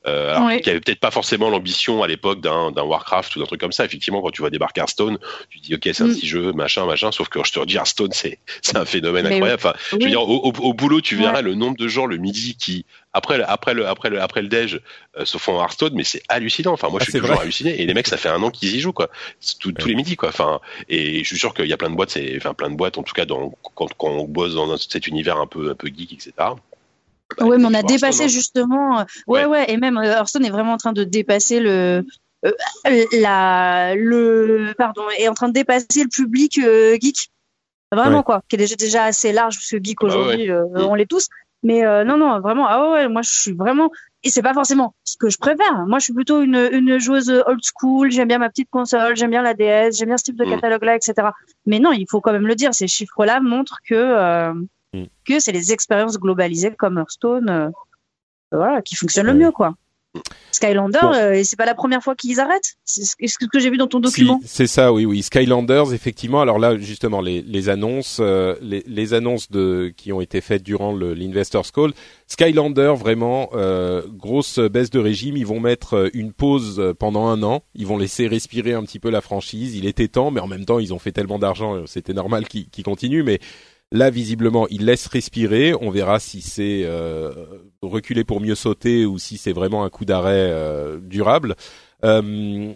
Euh, 0.07 0.35
alors 0.35 0.47
Oui. 0.49 0.61
y 0.67 0.69
avait 0.71 0.81
peut-être 0.81 0.99
pas 0.99 1.11
forcément 1.13 1.49
l'ambition 1.49 2.03
à 2.03 2.09
l'époque 2.09 2.41
d'un 2.41 2.73
d'un 2.73 2.83
Warcraft 2.83 3.37
ou 3.37 3.39
d'un 3.39 3.47
truc 3.47 3.61
comme 3.61 3.71
ça. 3.73 3.85
Effectivement 3.85 4.21
quand 4.21 4.31
tu 4.33 4.43
vois 4.43 4.51
débarquer 4.51 4.81
Hearthstone, 4.81 5.19
tu 5.49 5.61
te 5.61 5.65
dis 5.67 5.75
ok 5.77 5.83
c'est 5.93 6.03
un 6.03 6.07
Mm. 6.09 6.15
petit 6.15 6.27
jeu 6.27 6.53
machin 6.53 6.87
machin. 6.87 7.13
Sauf 7.13 7.29
que 7.29 7.39
je 7.45 7.53
te 7.53 7.61
redis 7.61 7.77
Hearthstone 7.77 8.11
c'est 8.13 8.39
c'est 8.63 8.77
un 8.77 8.85
phénomène 8.85 9.29
Mais 9.29 9.35
incroyable. 9.37 9.61
Enfin, 9.65 9.75
je 9.91 9.97
veux 9.97 10.03
Oui. 10.03 10.11
dire, 10.11 10.23
au, 10.23 10.39
au- 10.49 10.53
au 10.61 10.75
boulot, 10.75 11.01
tu 11.01 11.15
verras 11.17 11.35
Ouais. 11.37 11.43
le 11.43 11.55
nombre 11.55 11.77
de 11.77 11.87
gens 11.89 12.07
le 12.07 12.17
midi 12.17 12.57
qui, 12.57 12.85
après 13.13 13.39
le, 13.39 13.49
après 13.49 13.75
le, 13.75 13.87
après 13.87 14.11
le, 14.11 14.21
après 14.21 14.43
le 14.43 14.49
déj, 14.49 14.81
euh, 15.19 15.25
se 15.25 15.39
font 15.39 15.57
en 15.57 15.61
Hearthstone, 15.63 15.93
mais 15.95 16.03
c'est 16.05 16.23
hallucinant. 16.29 16.73
Enfin, 16.73 16.89
moi, 16.89 16.99
Ah, 17.01 17.05
je 17.05 17.11
suis 17.11 17.21
toujours 17.21 17.35
vrai. 17.37 17.43
halluciné. 17.45 17.81
Et 17.81 17.87
les 17.87 17.95
mecs, 17.95 18.09
ça 18.09 18.17
fait 18.17 18.29
un 18.31 18.43
an 18.43 18.51
qu'ils 18.51 18.75
y 18.75 18.81
jouent, 18.81 18.93
quoi. 18.95 19.09
Tous 19.61 19.73
les 19.87 19.95
midis, 19.95 20.17
quoi. 20.17 20.31
Enfin, 20.31 20.61
et 20.89 21.19
je 21.23 21.25
suis 21.29 21.39
sûr 21.39 21.53
qu'il 21.55 21.67
y 21.67 21.73
a 21.73 21.77
plein 21.77 21.91
de 21.91 21.95
boîtes, 21.95 22.11
c'est, 22.11 22.35
enfin, 22.39 22.55
plein 22.55 22.71
de 22.71 22.75
boîtes, 22.77 22.97
en 22.99 23.03
tout 23.03 23.13
cas, 23.13 23.25
dans, 23.27 23.53
quand, 23.75 23.89
quand 23.99 24.09
on 24.09 24.25
bosse 24.25 24.55
dans 24.55 24.73
un- 24.73 24.79
cet 24.79 25.07
univers 25.07 25.37
un 25.39 25.47
peu, 25.47 25.71
un 25.71 25.75
peu 25.75 25.89
geek, 25.89 26.13
etc. 26.15 26.33
Bah, 27.39 27.47
Ouais, 27.47 27.59
mais 27.59 27.67
on 27.67 27.75
a 27.75 27.83
dépassé 27.83 28.29
justement. 28.29 29.05
Ouais, 29.27 29.45
ouais, 29.45 29.71
et 29.71 29.77
même 29.77 29.97
euh, 29.99 30.05
Hearthstone 30.05 30.45
est 30.45 30.51
vraiment 30.51 30.73
en 30.73 30.77
train 30.79 30.93
de 30.93 31.05
dépasser 31.05 31.61
le. 31.61 32.05
euh, 32.45 32.53
la, 33.13 33.95
le. 33.95 34.73
Pardon, 34.77 35.03
est 35.19 35.29
en 35.29 35.35
train 35.35 35.49
de 35.49 35.53
dépasser 35.55 36.03
le 36.03 36.09
public 36.09 36.59
euh, 36.59 36.97
geek. 37.01 37.29
Vraiment, 37.93 38.19
Ouais. 38.19 38.23
quoi. 38.25 38.43
Qui 38.49 38.57
est 38.57 38.59
déjà, 38.59 38.75
déjà 38.77 39.05
assez 39.05 39.33
large, 39.33 39.57
parce 39.57 39.69
que 39.71 39.77
geek 39.83 39.99
Ah 40.01 40.07
bah 40.07 40.15
aujourd'hui, 40.15 40.51
euh, 40.51 40.65
Mm. 40.75 40.81
on 40.89 40.95
l'est 40.95 41.07
tous. 41.07 41.29
Mais 41.65 41.83
non, 42.05 42.17
non, 42.17 42.41
vraiment, 42.41 42.67
ah 42.69 42.91
ouais, 42.91 43.09
moi 43.09 43.23
je 43.23 43.31
suis 43.31 43.53
vraiment, 43.53 43.89
et 44.25 44.31
c'est 44.31 44.43
pas 44.43 44.53
forcément 44.53 44.95
ce 45.05 45.17
que 45.17 45.31
je 45.31 45.39
préfère. 45.39 45.87
Moi, 45.87 46.01
je 46.01 46.05
suis 46.05 46.13
plutôt 46.13 46.43
une, 46.43 46.57
une 46.73 46.99
joueuse 46.99 47.31
old 47.47 47.61
school. 47.63 48.11
J'aime 48.11 48.27
bien 48.27 48.39
ma 48.39 48.49
petite 48.49 48.69
console, 48.69 49.15
j'aime 49.15 49.31
bien 49.31 49.43
la 49.43 49.55
DS, 49.55 49.97
j'aime 49.97 50.09
bien 50.09 50.17
ce 50.17 50.25
type 50.25 50.37
de 50.37 50.45
mm. 50.45 50.51
catalogue-là, 50.51 50.97
etc. 50.97 51.15
Mais 51.67 51.79
non, 51.79 51.93
il 51.93 52.07
faut 52.11 52.21
quand 52.21 52.33
même 52.33 52.49
le 52.49 52.57
dire. 52.57 52.75
Ces 52.75 52.89
chiffres-là 52.89 53.41
montrent 53.41 53.79
que 53.89 53.95
euh, 53.95 54.53
mm. 54.93 55.05
que 55.27 55.41
c'est 55.41 55.53
les 55.53 55.73
expériences 55.73 56.19
globalisées 56.19 56.75
comme 56.75 56.99
Hearthstone, 56.99 57.49
euh, 57.49 57.69
voilà, 58.51 58.83
qui 58.83 58.97
fonctionnent 58.97 59.27
le 59.27 59.35
mieux, 59.35 59.53
quoi. 59.53 59.75
Skylander, 60.51 60.99
euh, 61.03 61.33
et 61.33 61.45
c'est 61.45 61.57
pas 61.57 61.65
la 61.65 61.75
première 61.75 62.03
fois 62.03 62.15
qu'ils 62.15 62.39
arrêtent? 62.39 62.75
C'est 62.85 63.05
ce 63.05 63.39
que 63.39 63.59
j'ai 63.59 63.71
vu 63.71 63.79
dans 63.79 63.87
ton 63.87 64.01
document? 64.01 64.39
c'est 64.45 64.67
ça, 64.67 64.93
oui, 64.93 65.07
oui. 65.07 65.23
Skylanders, 65.23 65.95
effectivement. 65.95 66.43
Alors 66.43 66.59
là, 66.59 66.77
justement, 66.77 67.23
les, 67.23 67.41
les 67.41 67.71
annonces, 67.71 68.19
euh, 68.21 68.55
les, 68.61 68.85
les, 68.87 69.15
annonces 69.15 69.51
de 69.51 69.93
qui 69.97 70.13
ont 70.13 70.21
été 70.21 70.43
faites 70.43 70.63
durant 70.63 70.95
l'investors 70.95 71.73
call. 71.73 71.93
Skylander, 72.27 72.95
vraiment 72.99 73.49
euh, 73.55 74.03
grosse 74.07 74.59
baisse 74.59 74.91
de 74.91 74.99
régime. 74.99 75.39
Ils 75.39 75.47
vont 75.47 75.61
mettre 75.61 76.11
une 76.13 76.35
pause 76.35 76.95
pendant 76.99 77.29
un 77.29 77.43
an. 77.43 77.63
Ils 77.75 77.87
vont 77.87 77.97
laisser 77.97 78.27
respirer 78.27 78.75
un 78.75 78.83
petit 78.83 78.99
peu 78.99 79.09
la 79.09 79.23
franchise. 79.23 79.75
Il 79.77 79.87
était 79.87 80.09
temps, 80.09 80.31
mais 80.31 80.41
en 80.41 80.49
même 80.49 80.67
temps, 80.67 80.79
ils 80.79 80.93
ont 80.93 80.99
fait 80.99 81.13
tellement 81.13 81.39
d'argent, 81.39 81.87
c'était 81.87 82.15
normal 82.15 82.47
qu'ils 82.47 82.69
qu 82.69 82.83
continuent. 82.83 83.25
Mais 83.25 83.41
Là, 83.93 84.09
visiblement, 84.09 84.67
il 84.71 84.87
laisse 84.87 85.07
respirer. 85.07 85.75
On 85.79 85.91
verra 85.91 86.19
si 86.19 86.41
c'est 86.41 86.83
euh, 86.85 87.31
reculer 87.83 88.25
pour 88.25 88.41
mieux 88.41 88.55
sauter 88.55 89.05
ou 89.05 89.19
si 89.19 89.37
c'est 89.37 89.53
vraiment 89.53 89.85
un 89.85 89.91
coup 89.91 90.07
d'arrêt 90.07 90.49
euh, 90.51 90.99
durable. 90.99 91.57
Euh, 92.03 92.73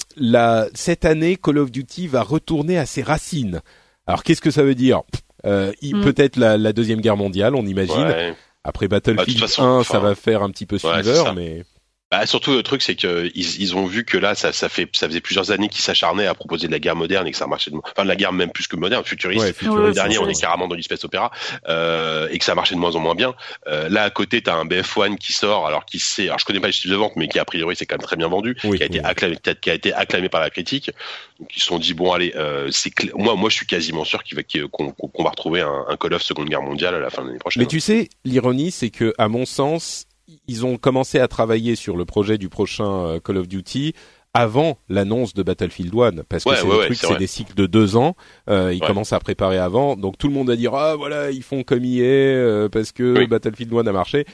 cette 0.74 1.06
année, 1.06 1.36
Call 1.36 1.58
of 1.58 1.70
Duty 1.70 2.06
va 2.06 2.22
retourner 2.22 2.76
à 2.76 2.84
ses 2.84 3.02
racines. 3.02 3.62
Alors, 4.06 4.22
qu'est-ce 4.22 4.42
que 4.42 4.50
ça 4.50 4.62
veut 4.62 4.74
dire? 4.74 5.02
Euh, 5.46 5.72
hmm. 5.82 6.02
Peut-être 6.02 6.36
la, 6.36 6.58
la, 6.58 6.74
deuxième 6.74 7.00
guerre 7.00 7.16
mondiale, 7.16 7.54
on 7.54 7.64
imagine. 7.64 8.34
Après 8.62 8.86
Battlefield 8.86 9.42
1, 9.58 9.78
bah, 9.78 9.84
ça 9.84 9.98
va 9.98 10.14
faire 10.14 10.42
un 10.42 10.50
petit 10.50 10.66
peu 10.66 10.76
suiveur, 10.76 11.34
mais 11.34 11.64
bah, 12.12 12.24
surtout 12.24 12.52
le 12.52 12.62
truc 12.62 12.82
c'est 12.82 12.94
que 12.94 13.28
ils, 13.34 13.60
ils, 13.60 13.74
ont 13.74 13.84
vu 13.84 14.04
que 14.04 14.16
là 14.16 14.36
ça, 14.36 14.52
ça 14.52 14.68
fait 14.68 14.88
ça 14.92 15.08
faisait 15.08 15.20
plusieurs 15.20 15.50
années 15.50 15.68
qu'ils 15.68 15.82
s'acharnaient 15.82 16.26
à 16.26 16.34
proposer 16.34 16.68
de 16.68 16.72
la 16.72 16.78
guerre 16.78 16.94
moderne 16.94 17.26
et 17.26 17.32
que 17.32 17.36
ça 17.36 17.48
marchait 17.48 17.72
de... 17.72 17.76
enfin 17.82 18.04
de 18.04 18.08
la 18.08 18.14
guerre 18.14 18.32
même 18.32 18.50
plus 18.50 18.68
que 18.68 18.76
moderne 18.76 19.04
futuriste, 19.04 19.44
ouais, 19.44 19.52
futuriste 19.52 19.88
le 19.88 19.92
dernier 19.92 20.18
on 20.18 20.28
est 20.28 20.40
carrément 20.40 20.68
dans 20.68 20.76
l'espèce 20.76 21.02
opéra 21.02 21.32
euh, 21.68 22.28
et 22.30 22.38
que 22.38 22.44
ça 22.44 22.54
marchait 22.54 22.76
de 22.76 22.80
moins 22.80 22.94
en 22.94 23.00
moins 23.00 23.16
bien. 23.16 23.34
Euh, 23.66 23.88
là 23.88 24.04
à 24.04 24.10
côté 24.10 24.40
t'as 24.40 24.54
un 24.54 24.66
BF1 24.66 25.16
qui 25.16 25.32
sort 25.32 25.66
alors 25.66 25.84
qui 25.84 25.98
sait 25.98 26.26
alors 26.26 26.38
je 26.38 26.44
connais 26.44 26.60
pas 26.60 26.68
les 26.68 26.72
chiffres 26.72 26.92
de 26.92 26.96
vente 26.96 27.16
mais 27.16 27.26
qui 27.26 27.40
a 27.40 27.44
priori 27.44 27.74
c'est 27.74 27.86
quand 27.86 27.96
même 27.96 28.06
très 28.06 28.16
bien 28.16 28.28
vendu 28.28 28.54
qui 28.54 28.82
a 28.82 28.86
été 28.86 29.02
acclamé 29.02 29.36
qui 29.60 29.70
a 29.70 29.74
été 29.74 29.92
acclamé 29.92 30.28
par 30.28 30.40
la 30.40 30.50
critique. 30.50 30.92
Donc 31.40 31.56
ils 31.56 31.60
se 31.60 31.66
sont 31.66 31.80
dit 31.80 31.92
bon 31.92 32.12
allez 32.12 32.32
euh, 32.36 32.68
c'est 32.70 32.92
moi 33.14 33.34
moi 33.34 33.50
je 33.50 33.56
suis 33.56 33.66
quasiment 33.66 34.04
sûr 34.04 34.22
qu'il 34.22 34.36
va 34.36 34.44
qu'on 34.70 34.92
qu 34.92 35.22
va 35.24 35.30
retrouver 35.30 35.62
un, 35.62 35.84
un 35.88 35.96
Call 35.96 36.14
of 36.14 36.22
Seconde 36.22 36.48
Guerre 36.48 36.62
mondiale 36.62 36.94
à 36.94 37.00
la 37.00 37.10
fin 37.10 37.22
de 37.22 37.26
l'année 37.26 37.40
prochaine. 37.40 37.64
Mais 37.64 37.66
tu 37.66 37.80
sais 37.80 38.10
l'ironie 38.24 38.70
c'est 38.70 38.90
que 38.90 39.12
à 39.18 39.26
mon 39.26 39.44
sens 39.44 40.06
ils 40.48 40.66
ont 40.66 40.76
commencé 40.76 41.18
à 41.18 41.28
travailler 41.28 41.76
sur 41.76 41.96
le 41.96 42.04
projet 42.04 42.38
du 42.38 42.48
prochain 42.48 43.06
euh, 43.06 43.20
Call 43.20 43.38
of 43.38 43.48
Duty 43.48 43.94
avant 44.34 44.78
l'annonce 44.88 45.32
de 45.32 45.42
Battlefield 45.42 45.94
1 45.94 46.24
parce 46.28 46.44
que 46.44 46.54
c'est 46.54 46.66
ouais, 46.66 47.16
des 47.18 47.26
cycles 47.26 47.54
de 47.54 47.66
deux 47.66 47.96
ans 47.96 48.16
euh, 48.50 48.72
ils 48.74 48.80
commencent 48.80 49.14
à 49.14 49.18
préparer 49.18 49.58
avant. 49.58 49.96
Donc 49.96 50.18
tout 50.18 50.28
le 50.28 50.34
monde 50.34 50.50
a 50.50 50.56
dit 50.56 50.66
ah 50.70 50.94
voilà 50.96 51.30
ils 51.30 51.42
font 51.42 51.62
comme 51.62 51.84
il 51.84 52.00
est 52.00 52.34
euh, 52.34 52.68
parce 52.68 52.92
que 52.92 53.26
Battlefield 53.26 53.72
1 53.72 53.86
a 53.86 53.92
marché. 53.92 54.26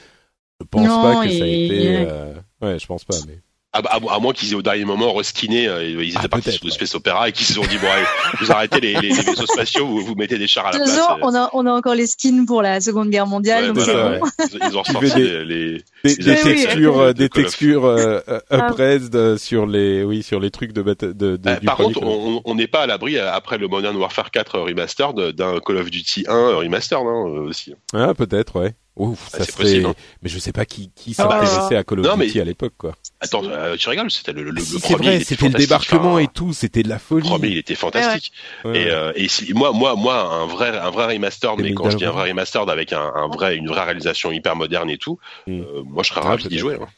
Je 0.61 0.67
pense 0.67 0.89
pas 0.89 1.25
que 1.25 1.31
ça 1.31 1.45
a 1.45 1.47
été 1.47 2.07
euh... 2.09 2.35
ouais 2.63 2.79
je 2.79 2.87
pense 2.87 3.05
pas 3.05 3.17
mais 3.27 3.39
à, 3.73 3.79
à, 3.79 3.97
à, 3.97 4.19
moins 4.19 4.33
qu'ils 4.33 4.53
aient 4.53 4.57
au 4.57 4.63
dernier 4.63 4.85
moment 4.85 5.13
reskiné, 5.13 5.67
euh, 5.67 5.83
ils 5.85 6.11
étaient 6.11 6.19
ah, 6.25 6.29
partis 6.29 6.53
sur 6.53 6.65
le 6.65 6.71
Space 6.71 6.95
Opera 6.95 7.29
et 7.29 7.33
qu'ils 7.33 7.47
se 7.47 7.55
sont 7.55 7.63
dit 7.63 7.79
bon 7.79 7.89
allez, 7.89 8.05
vous 8.41 8.53
arrêtez 8.53 8.81
les, 8.81 8.95
les, 8.95 9.09
les 9.09 9.23
vaisseaux 9.23 9.47
spatiaux, 9.47 9.87
vous, 9.87 10.01
vous 10.01 10.15
mettez 10.15 10.37
des 10.37 10.47
chars 10.47 10.67
à 10.67 10.73
la 10.73 10.79
place. 10.79 10.99
Euh. 10.99 11.15
on 11.23 11.35
a 11.35 11.51
on 11.55 11.67
a 11.67 11.73
encore 11.73 11.95
les 11.95 12.07
skins 12.07 12.45
pour 12.45 12.61
la 12.61 12.81
Seconde 12.81 13.09
Guerre 13.09 13.27
mondiale, 13.27 13.69
donc 13.69 13.79
voilà, 13.79 14.19
bon. 14.19 14.27
ils, 14.53 14.61
ils, 14.69 14.77
ont 14.77 14.83
ressorti 14.83 15.15
des, 15.15 15.45
les, 15.45 15.85
des, 16.05 16.17
des 16.17 16.35
textures, 16.37 16.97
oui, 16.97 17.15
des 17.15 17.29
textures 17.31 17.85
euh, 17.87 18.21
uh, 18.51 19.39
sur 19.39 19.67
les 19.67 20.05
oui 20.05 20.23
sur 20.23 20.39
les 20.39 20.51
trucs 20.51 20.73
de, 20.73 20.83
de, 20.83 21.13
de 21.13 21.41
euh, 21.47 21.57
Par 21.65 21.77
contre, 21.77 22.03
on 22.03 22.55
n'est 22.55 22.67
pas 22.67 22.83
à 22.83 22.87
l'abri 22.87 23.19
après 23.19 23.57
le 23.57 23.69
Modern 23.69 23.97
Warfare 23.97 24.31
4 24.31 24.59
remastered 24.59 25.17
d'un 25.35 25.61
Call 25.61 25.79
of 25.79 25.91
Duty 25.91 26.27
1 26.29 26.57
remastered 26.57 27.07
hein, 27.07 27.25
aussi. 27.49 27.75
Ah 27.95 28.13
peut-être 28.13 28.61
ouais. 28.61 28.75
Ouf, 28.97 29.31
ah, 29.33 29.39
ça 29.39 29.45
serait... 29.45 29.63
Possible, 29.63 29.87
hein. 29.87 29.95
Mais 30.23 30.29
je 30.29 30.39
sais 30.39 30.53
pas 30.53 30.67
qui, 30.67 30.91
qui 30.95 31.15
s'intéressait 31.15 31.77
à 31.77 31.85
Call 31.85 32.01
of 32.01 32.19
Duty 32.19 32.41
à 32.41 32.45
l'époque, 32.45 32.75
quoi. 32.77 32.95
Attends, 33.23 33.45
euh, 33.45 33.77
tu 33.77 33.89
rigoles, 33.89 34.11
c'était 34.11 34.33
le, 34.33 34.51
le, 34.51 34.61
si, 34.61 34.81
C'est 34.81 34.95
vrai, 34.95 35.21
c'était 35.21 35.49
le 35.49 35.55
débarquement 35.55 36.19
et 36.19 36.27
tout, 36.27 36.53
c'était 36.53 36.83
de 36.83 36.89
la 36.89 36.99
folie. 36.99 37.23
Le 37.23 37.29
premier, 37.29 37.49
il 37.49 37.59
était 37.59 37.77
fantastique. 37.77 38.33
Ouais. 38.65 38.83
Et, 38.83 38.91
euh, 38.91 39.13
et 39.15 39.29
si, 39.29 39.55
moi, 39.55 39.73
moi, 39.73 39.95
moi, 39.95 40.23
un 40.23 40.47
vrai, 40.47 40.77
un 40.77 40.91
vrai 40.91 41.15
remastered, 41.15 41.61
mais 41.61 41.73
quand 41.73 41.89
je 41.89 41.97
dis 41.97 42.05
un 42.05 42.11
vrai 42.11 42.31
remastered 42.31 42.69
avec 42.69 42.93
un, 42.93 43.13
un, 43.15 43.29
vrai, 43.29 43.57
une 43.57 43.69
vraie 43.69 43.85
réalisation 43.85 44.33
hyper 44.33 44.57
moderne 44.57 44.91
et 44.91 44.99
tout, 44.99 45.21
mm. 45.47 45.61
euh, 45.61 45.83
moi, 45.85 46.03
je 46.03 46.09
serais 46.09 46.21
ah, 46.25 46.31
ravi 46.31 46.49
d'y 46.49 46.59
jouer. 46.59 46.79
Hein. 46.83 46.89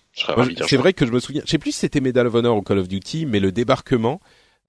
C'est 0.66 0.76
vrai 0.76 0.94
que 0.94 1.04
je 1.04 1.10
me 1.10 1.20
souviens, 1.20 1.42
je 1.44 1.50
sais 1.50 1.58
plus 1.58 1.72
si 1.72 1.80
c'était 1.80 2.00
Medal 2.00 2.26
of 2.26 2.34
Honor 2.34 2.56
ou 2.56 2.62
Call 2.62 2.78
of 2.78 2.88
Duty, 2.88 3.26
mais 3.26 3.40
le 3.40 3.52
débarquement, 3.52 4.20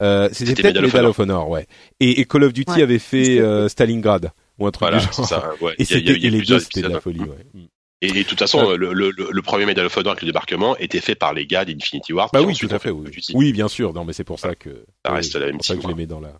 euh, 0.01 0.27
c'était 0.33 0.55
peut-être 0.61 0.75
Medal, 0.75 0.85
Medal 0.85 1.05
of 1.05 1.19
Honor, 1.19 1.49
ouais. 1.49 1.67
Et, 2.01 2.19
et 2.19 2.25
Call 2.25 2.43
of 2.43 2.51
Duty 2.51 2.81
avait 2.81 2.99
fait 2.99 3.39
euh, 3.39 3.69
Stalingrad 3.69 4.31
ou 4.57 4.67
un 4.67 4.71
truc 4.71 4.89
voilà, 4.89 4.97
du 4.97 5.05
genre. 5.05 5.25
Ça, 5.25 5.51
ouais. 5.61 5.73
Et, 5.77 5.83
y 5.83 5.93
a, 5.93 5.97
y 5.99 6.09
a, 6.09 6.17
y 6.17 6.27
a 6.27 6.29
les 6.31 6.41
deux, 6.41 6.59
c'était 6.59 6.81
de 6.81 6.87
la 6.87 6.99
folie, 6.99 7.21
ouais. 7.21 7.67
Et, 8.01 8.11
de 8.11 8.23
toute 8.23 8.39
façon, 8.39 8.75
le, 8.75 8.93
le, 8.93 9.11
le, 9.11 9.41
premier 9.41 9.65
Medal 9.65 9.85
of 9.85 9.97
Honor 9.97 10.11
avec 10.11 10.21
le 10.21 10.27
débarquement 10.27 10.75
était 10.77 10.99
fait 10.99 11.15
par 11.15 11.33
les 11.33 11.47
gars 11.47 11.65
d'Infinity 11.65 12.13
Ward. 12.13 12.29
Bah 12.33 12.41
oui, 12.41 12.55
tout 12.55 12.67
à 12.69 12.77
fait. 12.77 12.89
Oui. 12.89 13.09
oui. 13.33 13.53
bien 13.53 13.67
sûr. 13.67 13.93
Non, 13.93 14.03
mais 14.03 14.13
c'est 14.13 14.25
pour 14.25 14.39
ça 14.39 14.53
que. 14.53 14.85
Ça 15.05 15.13
reste 15.13 15.35
la 15.35 15.47
même 15.47 15.57
pour 15.57 15.65
ça 15.65 15.75
que 15.75 15.81
je 15.81 15.87
les 15.87 15.93
mets 15.95 16.05
dans 16.05 16.19
la. 16.19 16.33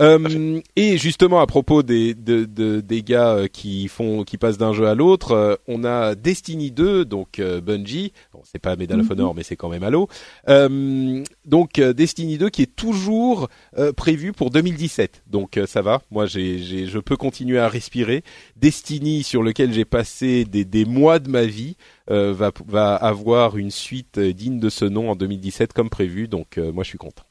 Euh, 0.00 0.60
et 0.74 0.96
justement 0.96 1.40
à 1.40 1.46
propos 1.46 1.82
des 1.82 2.14
de, 2.14 2.44
de, 2.46 2.80
des 2.80 3.02
gars 3.02 3.34
euh, 3.34 3.46
qui 3.46 3.88
font 3.88 4.24
qui 4.24 4.38
passent 4.38 4.56
d'un 4.56 4.72
jeu 4.72 4.86
à 4.86 4.94
l'autre, 4.94 5.32
euh, 5.32 5.54
on 5.68 5.84
a 5.84 6.14
Destiny 6.14 6.70
2 6.70 7.04
donc 7.04 7.38
euh, 7.38 7.60
Bungie, 7.60 8.12
bon, 8.32 8.40
c'est 8.42 8.58
pas 8.58 8.74
Medal 8.74 9.00
of 9.00 9.10
Honor 9.10 9.28
mm 9.28 9.32
-hmm. 9.32 9.36
mais 9.36 9.42
c'est 9.42 9.56
quand 9.56 9.68
même 9.68 9.82
Halo. 9.82 10.08
Euh, 10.48 11.22
donc 11.44 11.78
Destiny 11.78 12.38
2 12.38 12.48
qui 12.48 12.62
est 12.62 12.74
toujours 12.74 13.48
prévu 13.96 14.32
pour 14.32 14.50
2017. 14.50 15.24
Donc 15.26 15.60
ça 15.66 15.82
va, 15.82 16.00
moi 16.10 16.24
j'ai 16.26 16.86
je 16.86 16.98
peux 16.98 17.16
continuer 17.16 17.58
à 17.58 17.68
respirer. 17.68 18.22
Destiny 18.56 19.22
sur 19.22 19.42
lequel 19.42 19.72
j'ai 19.74 19.84
passé 19.84 20.44
des, 20.44 20.64
des 20.64 20.84
mois 20.86 21.18
de 21.18 21.28
ma 21.28 21.44
vie 21.44 21.76
va 22.08 22.50
va 22.66 22.94
avoir 22.94 23.56
une 23.58 23.70
suite 23.70 24.18
digne 24.18 24.58
de 24.58 24.70
ce 24.70 24.86
nom 24.86 25.10
en 25.10 25.16
2017 25.16 25.72
comme 25.74 25.90
prévu. 25.90 26.28
Donc 26.28 26.56
moi 26.56 26.82
je 26.84 26.88
suis 26.88 26.98
content. 26.98 27.24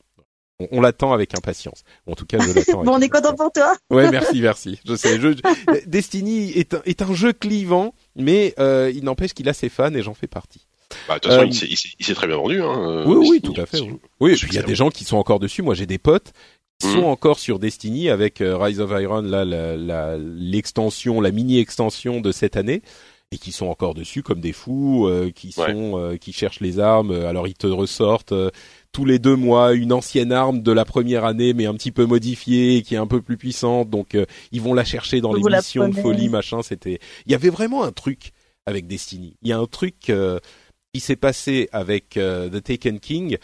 On, 0.62 0.78
on 0.78 0.82
l'attend 0.82 1.14
avec 1.14 1.36
impatience. 1.36 1.84
En 2.07 2.16
tout 2.16 2.26
cas, 2.26 2.39
je 2.39 2.51
l'attends. 2.53 2.84
bon, 2.86 2.93
on 2.93 2.99
est 2.99 3.09
content 3.09 3.36
pour 3.36 3.51
toi. 3.51 3.76
ouais, 3.89 4.09
merci, 4.12 4.41
merci. 4.41 4.80
Je 4.86 4.95
sais. 4.95 5.20
Je, 5.20 5.30
Destiny 5.86 6.51
est 6.51 6.74
un, 6.74 6.82
est 6.86 7.01
un 7.01 7.14
jeu 7.14 7.34
clivant, 7.34 7.93
mais 8.16 8.53
euh, 8.59 8.91
il 8.93 9.03
n'empêche 9.03 9.34
qu'il 9.34 9.49
a 9.49 9.53
ses 9.53 9.70
fans 9.70 9.93
et 9.93 10.01
j'en 10.01 10.14
fais 10.14 10.28
partie. 10.28 10.66
Bah, 11.07 11.16
de 11.16 11.20
toute 11.20 11.32
façon, 11.32 11.43
euh, 11.43 11.68
il 11.99 12.05
s'est 12.05 12.14
très 12.14 12.28
bien 12.28 12.38
vendu. 12.38 12.62
Hein, 12.62 13.03
oui, 13.05 13.28
oui, 13.30 13.41
tout 13.41 13.59
à 13.59 13.66
fait. 13.66 13.80
Oui, 13.80 13.97
oui 14.20 14.34
et 14.34 14.36
puis 14.36 14.49
il 14.49 14.55
y 14.55 14.59
a 14.59 14.64
des 14.64 14.76
gens 14.76 14.89
qui 14.89 15.03
sont 15.03 15.18
encore 15.18 15.39
dessus. 15.39 15.62
Moi, 15.62 15.74
j'ai 15.74 15.86
des 15.86 15.97
potes 15.97 16.34
qui 16.80 16.88
mmh. 16.88 16.93
sont 16.93 17.05
encore 17.05 17.39
sur 17.39 17.59
Destiny 17.59 18.09
avec 18.09 18.41
euh, 18.41 18.57
Rise 18.57 18.80
of 18.80 18.91
Iron, 18.99 19.22
là, 19.22 19.45
l'extension, 20.18 21.22
la, 21.22 21.30
la, 21.30 21.30
la 21.30 21.36
mini-extension 21.36 22.22
de 22.22 22.32
cette 22.32 22.57
année 22.57 22.82
et 23.34 23.38
qui 23.38 23.51
sont 23.53 23.68
encore 23.68 23.93
dessus 23.93 24.24
comme 24.24 24.41
des 24.41 24.51
fous, 24.51 25.07
euh, 25.07 25.32
qui 25.34 25.53
sont 25.53 25.93
ouais. 25.93 26.01
euh, 26.01 26.18
qui 26.18 26.34
cherchent 26.34 26.59
les 26.59 26.80
armes. 26.80 27.12
Alors 27.12 27.47
ils 27.47 27.55
te 27.55 27.68
ressortent 27.68 28.34
euh, 28.34 28.51
tous 28.91 29.05
les 29.05 29.19
deux 29.19 29.35
mois 29.35 29.73
une 29.73 29.93
ancienne 29.93 30.31
arme 30.31 30.61
de 30.61 30.71
la 30.71 30.85
première 30.85 31.25
année, 31.25 31.53
mais 31.53 31.65
un 31.65 31.73
petit 31.73 31.91
peu 31.91 32.05
modifiée, 32.05 32.81
qui 32.81 32.95
est 32.95 32.97
un 32.97 33.07
peu 33.07 33.21
plus 33.21 33.37
puissante. 33.37 33.89
Donc 33.89 34.15
euh, 34.15 34.25
ils 34.51 34.61
vont 34.61 34.73
la 34.73 34.83
chercher 34.83 35.21
dans 35.21 35.33
les 35.33 35.41
missions 35.41 35.89
de 35.89 35.95
folie, 35.95 36.29
machin. 36.29 36.61
C'était, 36.61 36.99
il 37.25 37.31
y 37.31 37.35
avait 37.35 37.49
vraiment 37.49 37.83
un 37.83 37.91
truc 37.91 38.31
avec 38.65 38.87
Destiny. 38.87 39.37
Il 39.41 39.49
y 39.49 39.53
a 39.53 39.57
un 39.57 39.65
truc 39.65 40.09
euh, 40.09 40.39
qui 40.93 40.99
s'est 40.99 41.15
passé 41.15 41.69
avec 41.71 42.17
euh, 42.17 42.49
The 42.49 42.63
Taken 42.63 42.99
King 42.99 43.37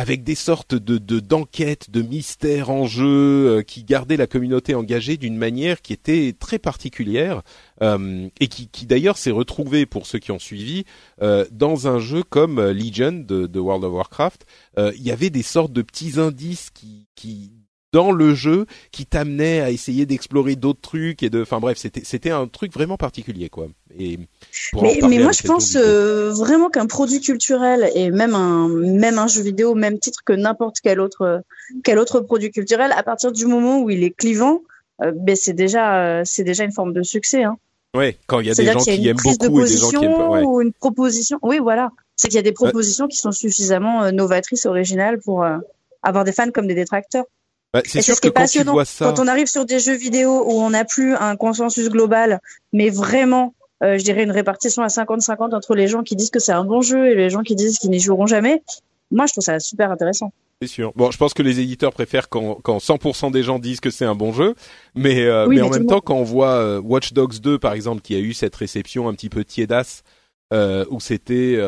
avec 0.00 0.24
des 0.24 0.34
sortes 0.34 0.74
de 0.74 1.20
d'enquêtes, 1.20 1.90
de, 1.90 2.00
mystères 2.00 2.70
en 2.70 2.86
jeu 2.86 3.58
euh, 3.58 3.62
qui 3.62 3.84
gardaient 3.84 4.16
la 4.16 4.26
communauté 4.26 4.74
engagée 4.74 5.18
d'une 5.18 5.36
manière 5.36 5.82
qui 5.82 5.92
était 5.92 6.34
très 6.38 6.58
particulière 6.58 7.42
euh, 7.82 8.26
et 8.40 8.48
qui, 8.48 8.68
qui 8.68 8.86
d'ailleurs 8.86 9.18
s'est 9.18 9.30
retrouvée 9.30 9.84
pour 9.84 10.06
ceux 10.06 10.18
qui 10.18 10.32
ont 10.32 10.38
suivi 10.38 10.84
euh, 11.20 11.44
dans 11.52 11.86
un 11.86 11.98
jeu 11.98 12.22
comme 12.22 12.58
euh, 12.58 12.72
Legion 12.72 13.12
de, 13.12 13.46
de 13.46 13.60
World 13.60 13.84
of 13.84 13.92
Warcraft. 13.92 14.46
Euh, 14.78 14.90
il 14.96 15.02
y 15.02 15.10
avait 15.10 15.28
des 15.28 15.42
sortes 15.42 15.72
de 15.72 15.82
petits 15.82 16.18
indices 16.18 16.70
qui, 16.70 17.06
qui 17.14 17.59
dans 17.92 18.12
le 18.12 18.34
jeu 18.34 18.66
qui 18.92 19.06
t'amenait 19.06 19.60
à 19.60 19.70
essayer 19.70 20.06
d'explorer 20.06 20.56
d'autres 20.56 20.80
trucs 20.80 21.22
et 21.22 21.30
de 21.30 21.42
enfin 21.42 21.58
bref 21.58 21.78
c'était 21.78 22.02
c'était 22.04 22.30
un 22.30 22.46
truc 22.46 22.72
vraiment 22.72 22.96
particulier 22.96 23.48
quoi 23.48 23.66
et 23.98 24.18
mais, 24.80 25.00
mais 25.08 25.18
moi 25.18 25.32
je 25.32 25.42
pense 25.42 25.76
euh, 25.76 26.30
vraiment 26.30 26.70
qu'un 26.70 26.86
produit 26.86 27.20
culturel 27.20 27.90
et 27.94 28.10
même 28.10 28.34
un 28.34 28.68
même 28.68 29.18
un 29.18 29.26
jeu 29.26 29.42
vidéo 29.42 29.74
même 29.74 29.98
titre 29.98 30.20
que 30.24 30.32
n'importe 30.32 30.76
quel 30.82 31.00
autre 31.00 31.42
quel 31.82 31.98
autre 31.98 32.20
produit 32.20 32.50
culturel 32.50 32.92
à 32.92 33.02
partir 33.02 33.32
du 33.32 33.46
moment 33.46 33.80
où 33.80 33.90
il 33.90 34.04
est 34.04 34.10
clivant 34.16 34.62
euh, 35.02 35.12
ben 35.14 35.34
c'est 35.34 35.54
déjà 35.54 36.04
euh, 36.04 36.22
c'est 36.24 36.44
déjà 36.44 36.64
une 36.64 36.72
forme 36.72 36.92
de 36.92 37.02
succès 37.02 37.44
hein. 37.44 37.56
Ouais, 37.92 38.16
quand 38.28 38.38
il 38.38 38.46
y 38.46 38.50
a 38.52 38.54
des 38.54 38.66
gens 38.66 38.78
qui 38.78 39.08
aiment 39.08 39.16
beaucoup 39.16 39.62
et 39.62 39.68
des 39.68 39.76
gens 39.76 39.90
qui 39.90 40.04
aiment 40.04 40.14
pas. 40.14 40.28
Ouais. 40.28 40.44
Ou 40.44 40.60
une 40.60 40.72
proposition. 40.72 41.40
Oui, 41.42 41.58
voilà. 41.58 41.90
C'est 42.14 42.28
qu'il 42.28 42.36
y 42.36 42.38
a 42.38 42.42
des 42.42 42.52
propositions 42.52 43.08
qui 43.08 43.16
sont 43.16 43.32
suffisamment 43.32 44.12
novatrices, 44.12 44.64
originales 44.64 45.18
pour 45.18 45.44
avoir 46.04 46.22
des 46.22 46.30
fans 46.30 46.52
comme 46.52 46.68
des 46.68 46.76
détracteurs. 46.76 47.24
Bah, 47.72 47.82
c'est 47.84 48.02
sûr 48.02 48.16
ce 48.16 48.20
que 48.20 48.28
quand 48.28 48.46
tu 48.46 48.62
vois 48.64 48.84
ça... 48.84 49.04
quand 49.04 49.20
on 49.20 49.28
arrive 49.28 49.46
sur 49.46 49.64
des 49.64 49.78
jeux 49.78 49.94
vidéo 49.94 50.44
où 50.44 50.60
on 50.60 50.70
n'a 50.70 50.84
plus 50.84 51.14
un 51.14 51.36
consensus 51.36 51.88
global, 51.88 52.40
mais 52.72 52.90
vraiment 52.90 53.54
euh, 53.82 53.96
je 53.96 54.04
dirais 54.04 54.24
une 54.24 54.30
répartition 54.30 54.82
à 54.82 54.88
50-50 54.88 55.54
entre 55.54 55.74
les 55.74 55.88
gens 55.88 56.02
qui 56.02 56.16
disent 56.16 56.30
que 56.30 56.40
c'est 56.40 56.52
un 56.52 56.64
bon 56.64 56.82
jeu 56.82 57.10
et 57.10 57.14
les 57.14 57.30
gens 57.30 57.42
qui 57.42 57.54
disent 57.54 57.78
qu'ils 57.78 57.90
n'y 57.90 58.00
joueront 58.00 58.26
jamais. 58.26 58.62
Moi, 59.10 59.26
je 59.26 59.32
trouve 59.32 59.44
ça 59.44 59.58
super 59.58 59.90
intéressant. 59.90 60.32
C'est 60.62 60.68
sûr. 60.68 60.92
Bon, 60.94 61.10
je 61.10 61.16
pense 61.16 61.32
que 61.32 61.42
les 61.42 61.60
éditeurs 61.60 61.92
préfèrent 61.92 62.28
quand, 62.28 62.56
quand 62.62 62.78
100% 62.78 63.32
des 63.32 63.42
gens 63.42 63.58
disent 63.58 63.80
que 63.80 63.88
c'est 63.88 64.04
un 64.04 64.14
bon 64.14 64.32
jeu, 64.32 64.54
mais, 64.94 65.24
euh, 65.24 65.46
mais 65.48 65.62
en 65.62 65.70
même 65.70 65.86
temps, 65.86 66.00
quand 66.00 66.16
on 66.16 66.22
voit 66.22 66.52
euh, 66.52 66.80
Watch 66.80 67.14
Dogs 67.14 67.40
2, 67.40 67.58
par 67.58 67.72
exemple, 67.72 68.02
qui 68.02 68.14
a 68.14 68.18
eu 68.18 68.34
cette 68.34 68.54
réception 68.56 69.08
un 69.08 69.14
petit 69.14 69.30
peu 69.30 69.42
tiédasse, 69.42 70.02
euh, 70.52 70.84
où 70.90 71.00
c'était 71.00 71.58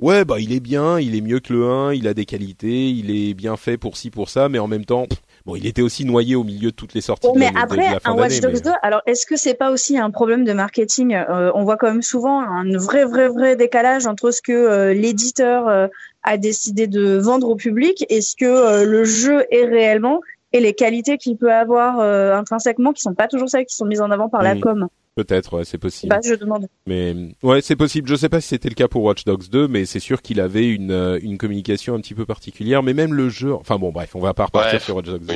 ouais 0.00 0.24
bah 0.24 0.40
il 0.40 0.52
est 0.52 0.60
bien, 0.60 0.98
il 0.98 1.14
est 1.14 1.20
mieux 1.20 1.38
que 1.38 1.52
le 1.52 1.68
1, 1.68 1.94
il 1.94 2.08
a 2.08 2.14
des 2.14 2.24
qualités, 2.26 2.90
il 2.90 3.10
est 3.16 3.32
bien 3.32 3.56
fait 3.56 3.78
pour 3.78 3.96
ci 3.96 4.10
pour 4.10 4.28
ça, 4.28 4.48
mais 4.48 4.58
en 4.58 4.66
même 4.66 4.84
temps 4.84 5.06
Bon, 5.46 5.56
il 5.56 5.66
était 5.66 5.82
aussi 5.82 6.06
noyé 6.06 6.36
au 6.36 6.42
milieu 6.42 6.70
de 6.70 6.74
toutes 6.74 6.94
les 6.94 7.02
sorties. 7.02 7.28
mais 7.36 7.50
après, 7.54 7.98
un 8.04 8.14
Watch 8.14 8.40
Dogs 8.40 8.62
2, 8.62 8.70
alors 8.82 9.02
est-ce 9.04 9.26
que 9.26 9.36
c'est 9.36 9.52
pas 9.52 9.70
aussi 9.70 9.98
un 9.98 10.10
problème 10.10 10.44
de 10.44 10.54
marketing 10.54 11.14
euh, 11.14 11.52
On 11.54 11.64
voit 11.64 11.76
quand 11.76 11.88
même 11.88 12.00
souvent 12.00 12.40
un 12.40 12.76
vrai, 12.78 13.04
vrai, 13.04 13.28
vrai 13.28 13.54
décalage 13.54 14.06
entre 14.06 14.30
ce 14.30 14.40
que 14.40 14.52
euh, 14.52 14.94
l'éditeur 14.94 15.68
euh, 15.68 15.86
a 16.22 16.38
décidé 16.38 16.86
de 16.86 17.18
vendre 17.18 17.50
au 17.50 17.56
public 17.56 18.06
et 18.08 18.22
ce 18.22 18.36
que 18.36 18.84
le 18.84 19.04
jeu 19.04 19.44
est 19.50 19.66
réellement 19.66 20.20
et 20.54 20.60
les 20.60 20.72
qualités 20.72 21.18
qu'il 21.18 21.36
peut 21.36 21.52
avoir 21.52 22.00
intrinsèquement, 22.00 22.92
qui 22.92 23.02
sont 23.02 23.14
pas 23.14 23.28
toujours 23.28 23.50
celles 23.50 23.66
qui 23.66 23.74
sont 23.74 23.84
mises 23.84 24.00
en 24.00 24.10
avant 24.10 24.30
par 24.30 24.42
la 24.42 24.54
mm. 24.54 24.60
com. 24.60 24.88
Peut-être, 25.16 25.58
ouais, 25.58 25.64
c'est 25.64 25.78
possible. 25.78 26.10
Bah, 26.10 26.20
je 26.24 26.34
demande. 26.34 26.66
Mais 26.86 27.14
ouais, 27.42 27.60
c'est 27.62 27.76
possible. 27.76 28.08
Je 28.08 28.16
sais 28.16 28.28
pas 28.28 28.40
si 28.40 28.48
c'était 28.48 28.68
le 28.68 28.74
cas 28.74 28.88
pour 28.88 29.04
Watch 29.04 29.24
Dogs 29.24 29.48
2, 29.48 29.68
mais 29.68 29.84
c'est 29.84 30.00
sûr 30.00 30.22
qu'il 30.22 30.40
avait 30.40 30.66
une 30.66 30.90
euh, 30.90 31.20
une 31.22 31.38
communication 31.38 31.94
un 31.94 32.00
petit 32.00 32.14
peu 32.14 32.26
particulière. 32.26 32.82
Mais 32.82 32.94
même 32.94 33.14
le 33.14 33.28
jeu, 33.28 33.54
enfin 33.54 33.78
bon, 33.78 33.92
bref, 33.92 34.16
on 34.16 34.20
va 34.20 34.34
pas 34.34 34.46
repartir 34.46 34.80
sur 34.80 34.96
Watch 34.96 35.06
Dogs 35.06 35.24
2. 35.24 35.34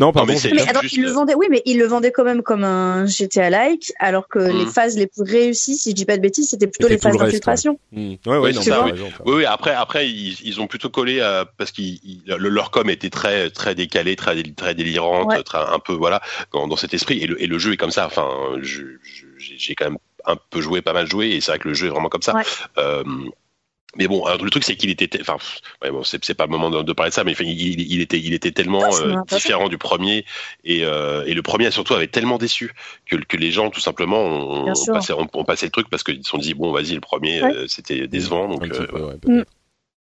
Non, 0.00 0.12
pardon. 0.12 0.32
mais, 0.32 0.50
mais 0.52 0.66
alors, 0.66 0.82
il 0.90 1.02
le 1.02 1.10
vendait, 1.10 1.34
oui, 1.34 1.46
mais 1.50 1.60
il 1.66 1.78
le 1.78 1.86
vendait 1.86 2.10
quand 2.10 2.24
même 2.24 2.42
comme 2.42 2.64
un 2.64 3.04
GTA-like, 3.04 3.92
alors 3.98 4.28
que 4.28 4.38
les 4.38 4.64
hmm. 4.64 4.70
phases 4.70 4.96
les 4.96 5.06
plus 5.06 5.22
réussies, 5.22 5.76
si 5.76 5.90
je 5.90 5.94
dis 5.94 6.06
pas 6.06 6.16
de 6.16 6.22
bêtises, 6.22 6.48
c'était 6.48 6.66
plutôt 6.66 6.88
les 6.88 6.96
phases 6.96 7.18
d'infiltration. 7.18 7.78
Ouais, 7.92 8.00
hmm. 8.00 8.30
ouais, 8.30 8.38
ouais 8.38 8.52
non, 8.52 8.62
ça, 8.62 8.82
oui. 8.82 8.92
oui, 9.26 9.34
oui, 9.36 9.44
après, 9.44 9.72
après, 9.72 10.08
ils, 10.08 10.38
ils 10.42 10.58
ont 10.58 10.66
plutôt 10.66 10.88
collé 10.88 11.20
à, 11.20 11.44
parce 11.58 11.70
que 11.70 11.82
leur 12.26 12.70
com 12.70 12.88
était 12.88 13.10
très, 13.10 13.50
très 13.50 13.74
décalé, 13.74 14.16
très, 14.16 14.42
très 14.42 14.74
délirante, 14.74 15.44
très, 15.44 15.58
un 15.58 15.78
peu, 15.78 15.92
voilà, 15.92 16.22
dans, 16.54 16.66
dans 16.66 16.76
cet 16.76 16.94
esprit. 16.94 17.18
Et 17.18 17.26
le, 17.26 17.40
et 17.42 17.46
le 17.46 17.58
jeu 17.58 17.74
est 17.74 17.76
comme 17.76 17.90
ça. 17.90 18.06
Enfin, 18.06 18.26
j'ai 18.62 19.74
quand 19.74 19.84
même 19.84 19.98
un 20.24 20.36
peu 20.48 20.62
joué, 20.62 20.80
pas 20.80 20.94
mal 20.94 21.10
joué, 21.10 21.32
et 21.32 21.42
c'est 21.42 21.52
vrai 21.52 21.58
que 21.58 21.68
le 21.68 21.74
jeu 21.74 21.88
est 21.88 21.90
vraiment 21.90 22.08
comme 22.08 22.22
ça. 22.22 22.34
Euh, 22.78 23.04
mais 23.96 24.06
bon, 24.06 24.24
le 24.28 24.50
truc 24.50 24.62
c'est 24.64 24.76
qu'il 24.76 24.90
était, 24.90 25.20
enfin, 25.20 25.36
ouais, 25.82 25.90
bon, 25.90 26.02
c'est 26.04 26.34
pas 26.34 26.46
le 26.46 26.50
moment 26.50 26.70
de, 26.70 26.92
parler 26.92 27.10
de 27.10 27.14
ça, 27.14 27.24
mais 27.24 27.32
il, 27.40 27.80
il, 27.80 28.00
était, 28.00 28.20
il 28.20 28.32
était 28.34 28.52
tellement 28.52 28.84
euh, 28.84 29.16
différent 29.28 29.68
du 29.68 29.78
premier 29.78 30.24
et, 30.64 30.84
euh, 30.84 31.24
et 31.26 31.34
le 31.34 31.42
premier 31.42 31.70
surtout 31.70 31.94
avait 31.94 32.06
tellement 32.06 32.38
déçu 32.38 32.72
que, 33.06 33.16
que 33.16 33.36
les 33.36 33.50
gens 33.50 33.70
tout 33.70 33.80
simplement 33.80 34.22
ont, 34.22 34.72
passé, 34.92 35.12
ont, 35.12 35.44
passé, 35.44 35.66
le 35.66 35.72
truc 35.72 35.88
parce 35.90 36.04
qu'ils 36.04 36.22
se 36.22 36.30
sont 36.30 36.38
dit 36.38 36.54
bon 36.54 36.72
vas-y 36.72 36.94
le 36.94 37.00
premier 37.00 37.42
euh, 37.42 37.66
c'était 37.66 38.06
décevant 38.06 38.48
donc. 38.48 38.64
Mm. 39.26 39.42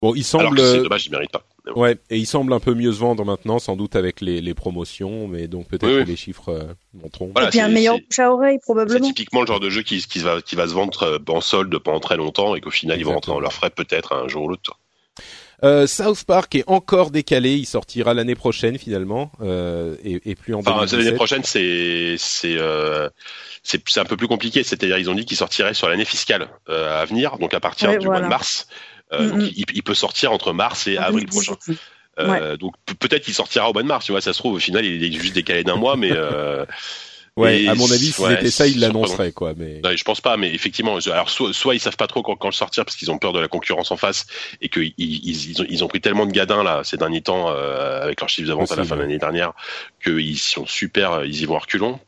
Bon, 0.01 0.13
il 0.13 0.23
semble. 0.23 0.59
C'est 0.59 0.83
dommage, 0.83 1.07
il 1.07 1.11
mérite 1.11 1.31
pas. 1.31 1.43
Ouais, 1.75 1.97
et 2.09 2.17
il 2.17 2.25
semble 2.25 2.53
un 2.53 2.59
peu 2.59 2.73
mieux 2.73 2.91
se 2.91 2.99
vendre 2.99 3.25
maintenant, 3.25 3.59
sans 3.59 3.75
doute 3.75 3.95
avec 3.95 4.21
les, 4.21 4.41
les 4.41 4.53
promotions, 4.53 5.27
mais 5.27 5.47
donc 5.47 5.67
peut-être 5.67 6.03
que 6.03 6.09
les 6.09 6.15
chiffres 6.15 6.49
euh, 6.49 6.63
monteront. 6.93 7.31
Voilà, 7.33 7.47
et 7.47 7.51
puis 7.51 7.59
un 7.59 7.69
meilleur 7.69 7.97
bouche 7.97 8.19
à 8.19 8.31
oreille 8.31 8.59
probablement. 8.59 9.07
C'est 9.07 9.13
typiquement 9.13 9.41
le 9.41 9.47
genre 9.47 9.59
de 9.59 9.69
jeu 9.69 9.81
qui, 9.81 9.99
qui, 9.99 10.19
va, 10.19 10.41
qui 10.41 10.55
va 10.55 10.67
se 10.67 10.73
vendre 10.73 11.03
euh, 11.03 11.19
en 11.27 11.41
solde 11.41 11.77
pendant 11.79 11.99
très 11.99 12.17
longtemps 12.17 12.55
et 12.55 12.61
qu'au 12.61 12.71
final 12.71 12.99
ils 12.99 13.05
vont 13.05 13.13
rentrer 13.13 13.31
dans 13.31 13.39
leurs 13.39 13.53
frais 13.53 13.69
peut-être 13.69 14.13
un 14.13 14.27
jour 14.27 14.43
ou 14.43 14.49
l'autre. 14.49 14.79
Euh, 15.63 15.87
South 15.87 16.23
Park 16.23 16.53
est 16.53 16.63
encore 16.67 17.09
décalé, 17.09 17.55
il 17.55 17.65
sortira 17.65 18.13
l'année 18.13 18.35
prochaine 18.35 18.77
finalement 18.77 19.31
euh, 19.41 19.95
et, 20.03 20.21
et, 20.29 20.35
plus 20.35 20.53
en 20.53 20.59
enfin, 20.59 20.85
L'année 20.95 21.13
prochaine 21.13 21.43
c'est 21.43 22.15
c'est 22.19 22.57
euh, 22.59 23.09
c'est 23.63 23.97
un 23.97 24.05
peu 24.05 24.15
plus 24.15 24.27
compliqué, 24.27 24.61
c'est-à-dire 24.61 24.99
ils 24.99 25.09
ont 25.09 25.15
dit 25.15 25.25
qu'il 25.25 25.35
sortirait 25.35 25.73
sur 25.73 25.89
l'année 25.89 26.05
fiscale 26.05 26.47
euh, 26.69 27.01
à 27.01 27.05
venir, 27.05 27.37
donc 27.39 27.55
à 27.55 27.59
partir 27.59 27.97
du 27.97 28.05
mois 28.05 28.21
de 28.21 28.27
mars. 28.27 28.67
Euh, 29.13 29.29
donc 29.29 29.51
il, 29.55 29.83
peut 29.83 29.93
sortir 29.93 30.31
entre 30.31 30.53
mars 30.53 30.87
et 30.87 30.97
avril 30.97 31.27
prochain. 31.27 31.55
Euh, 32.19 32.57
donc 32.57 32.73
peut-être 32.99 33.23
qu'il 33.23 33.33
sortira 33.33 33.69
au 33.69 33.73
mois 33.73 33.83
de 33.83 33.87
mars, 33.87 34.05
tu 34.05 34.11
vois, 34.11 34.21
ça 34.21 34.33
se 34.33 34.39
trouve 34.39 34.55
au 34.55 34.59
final 34.59 34.83
il 34.83 35.03
est 35.03 35.11
juste 35.11 35.35
décalé 35.35 35.63
d'un 35.63 35.75
mois, 35.75 35.95
mais 35.95 36.11
euh, 36.11 36.65
Ouais, 37.37 37.67
à 37.67 37.75
mon 37.75 37.85
avis, 37.91 38.11
si 38.11 38.23
c'était 38.23 38.49
ça, 38.49 38.65
ils 38.65 38.79
l'annonceraient, 38.79 39.31
quoi. 39.31 39.53
Mais 39.55 39.79
je 39.95 40.03
pense 40.03 40.21
pas, 40.21 40.37
mais 40.37 40.51
effectivement, 40.53 40.97
alors 40.97 41.29
soit, 41.29 41.53
soit 41.53 41.75
ils 41.75 41.79
savent 41.79 41.95
pas 41.95 42.07
trop 42.07 42.23
quand, 42.23 42.35
quand 42.35 42.47
le 42.47 42.53
sortir 42.53 42.83
parce 42.83 42.97
qu'ils 42.97 43.11
ont 43.11 43.19
peur 43.19 43.31
de 43.31 43.39
la 43.39 43.47
concurrence 43.47 43.91
en 43.91 43.97
face 43.97 44.25
et 44.59 44.69
qu'ils 44.69 44.93
ils, 44.97 45.49
ils, 45.51 45.61
ont, 45.61 45.65
ils 45.69 45.83
ont 45.83 45.87
pris 45.87 46.01
tellement 46.01 46.25
de 46.25 46.31
gadins 46.31 46.63
là 46.63 46.81
ces 46.83 46.97
derniers 46.97 47.21
temps 47.21 47.51
euh, 47.51 48.01
avec 48.01 48.19
leurs 48.19 48.29
chiffres 48.29 48.47
d'avance 48.47 48.71
à 48.71 48.75
la 48.75 48.83
fin 48.83 48.95
de 48.95 49.01
l'année 49.01 49.19
dernière 49.19 49.53
qu'ils 50.03 50.39
sont 50.39 50.65
super, 50.65 51.25
ils 51.25 51.41
y 51.41 51.45
vont 51.45 51.59
reculons. 51.59 51.99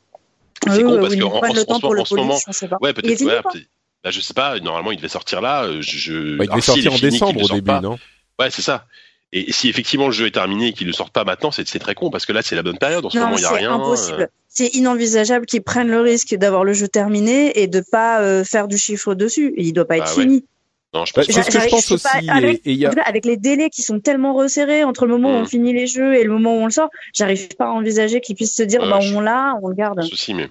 Ah 0.66 0.76
c'est 0.76 0.84
con 0.84 1.00
parce 1.00 1.16
qu'en 1.16 1.30
en, 1.30 1.41
en, 1.41 2.00
en, 2.00 2.06
ce 2.06 2.16
moment, 2.16 2.39
ouais, 2.82 2.93
peut-être, 2.93 3.24
ouais, 3.24 3.62
Là, 4.04 4.12
je 4.12 4.22
sais 4.22 4.34
pas. 4.34 4.60
Normalement, 4.60 4.91
il 4.91 4.97
devait 4.97 5.10
sortir 5.10 5.41
là. 5.41 5.64
Euh, 5.64 5.82
je... 5.82 6.38
Bah, 6.38 6.45
il 6.45 6.50
devait 6.50 6.62
sortir 6.62 6.93
en 6.93 7.00
décembre 7.00 7.43
au 7.43 7.47
début, 7.54 7.72
non? 7.82 7.97
Ouais, 8.39 8.50
c'est 8.50 8.62
ça. 8.62 8.86
Et 9.32 9.52
si 9.52 9.70
effectivement 9.70 10.08
le 10.08 10.12
jeu 10.12 10.26
est 10.26 10.32
terminé 10.32 10.70
et 10.70 10.74
qu'il 10.74 10.88
ne 10.88 10.91
sorte 10.91 11.14
pas 11.14 11.24
maintenant, 11.24 11.52
c'est 11.52 11.64
très 11.64 11.93
con 11.93 12.10
parce 12.10 12.26
que 12.26 12.34
là 12.34 12.41
c'est 12.41 12.56
la 12.56 12.64
bonne 12.64 12.80
période. 12.80 13.06
En 13.06 13.10
ce 13.12 13.20
moment, 13.20 13.38
il 13.38 13.41
y 13.41 13.45
a 13.45 13.52
rien. 13.52 13.70
C'est 13.70 13.84
impossible. 13.84 14.22
Euh. 14.24 14.28
C'est 14.47 14.68
inenvisageable 14.70 15.45
qu'ils 15.45 15.62
prennent 15.62 15.91
le 15.91 16.02
risque 16.02 16.34
d'avoir 16.34 16.64
le 16.64 16.74
jeu 16.74 16.88
terminé 16.88 17.62
et 17.62 17.68
de 17.68 17.84
pas 17.91 18.22
euh, 18.22 18.43
faire 18.43 18.68
du 18.68 18.80
chiffre 18.80 19.14
dessus. 19.14 19.54
Il 19.56 19.74
doit 19.74 19.86
pas 19.86 19.97
être 19.97 20.16
bah 20.16 20.22
fini. 20.22 20.45
Non, 20.94 21.06
je 21.06 21.14
pense 21.14 21.26
c'est 21.26 21.44
ce 21.44 21.52
que 21.52 21.60
je 21.60 21.70
pense 21.70 21.92
aussi. 21.92 22.30
avec, 22.30 22.62
et, 22.66 22.74
y 22.74 22.86
a... 22.86 22.90
avec, 23.06 23.26
les 23.26 23.38
délais 23.38 23.70
qui 23.70 23.84
sont 23.84 24.00
tellement 24.00 24.34
resserrés 24.34 24.84
entre 24.84 25.06
le 25.06 25.18
moment 25.18 25.30
où 25.30 25.38
on 25.38 25.44
mm. 25.44 25.48
finit 25.48 25.74
les 25.74 25.86
jeux 25.86 26.16
et 26.16 26.24
le 26.24 26.32
moment 26.32 26.56
où 26.56 26.62
on 26.62 26.66
le 26.66 26.72
sort, 26.72 26.90
j'arrive 27.14 27.48
pas 27.56 27.66
à 27.66 27.70
envisager 27.70 28.22
qu'ils 28.22 28.36
puissent 28.36 28.56
se 28.56 28.64
dire, 28.64 28.82
bah, 28.82 29.00
on 29.14 29.20
l'a, 29.20 29.54
on 29.62 29.68
le 29.68 29.76
garde. 29.76 30.02
Souci, 30.02 30.34
mais... 30.34 30.50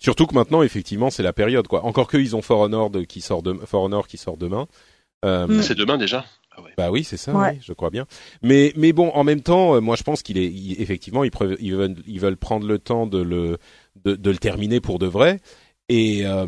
Surtout 0.00 0.26
que 0.26 0.34
maintenant, 0.34 0.62
effectivement, 0.62 1.10
c'est 1.10 1.22
la 1.22 1.32
période, 1.32 1.68
quoi. 1.68 1.84
Encore 1.84 2.10
qu'ils 2.10 2.34
ont 2.34 2.42
For 2.42 2.58
Honor 2.58 2.90
qui 3.08 3.20
sort 3.20 3.42
de... 3.42 3.54
For 3.64 3.82
Honor 3.82 4.08
qui 4.08 4.16
sort 4.16 4.36
demain. 4.36 4.66
Euh... 5.24 5.46
Mm. 5.46 5.62
C'est 5.62 5.76
demain 5.76 5.98
déjà. 5.98 6.24
Ah 6.56 6.62
ouais. 6.62 6.70
Bah 6.76 6.90
oui, 6.90 7.04
c'est 7.04 7.16
ça, 7.16 7.32
ouais. 7.32 7.58
je 7.62 7.72
crois 7.72 7.90
bien. 7.90 8.06
Mais 8.42 8.72
mais 8.76 8.92
bon, 8.92 9.10
en 9.10 9.24
même 9.24 9.42
temps, 9.42 9.74
euh, 9.74 9.80
moi 9.80 9.94
je 9.94 10.02
pense 10.02 10.22
qu'il 10.22 10.38
est 10.38 10.50
effectivement 10.80 11.22
ils, 11.22 11.30
ils, 11.60 11.74
veulent, 11.74 11.96
ils 12.06 12.18
veulent 12.18 12.38
prendre 12.38 12.66
le 12.66 12.78
temps 12.78 13.06
de 13.06 13.20
le 13.20 13.58
de, 14.04 14.16
de 14.16 14.30
le 14.30 14.38
terminer 14.38 14.80
pour 14.80 14.98
de 14.98 15.06
vrai. 15.06 15.40
Et 15.90 16.22
euh, 16.24 16.46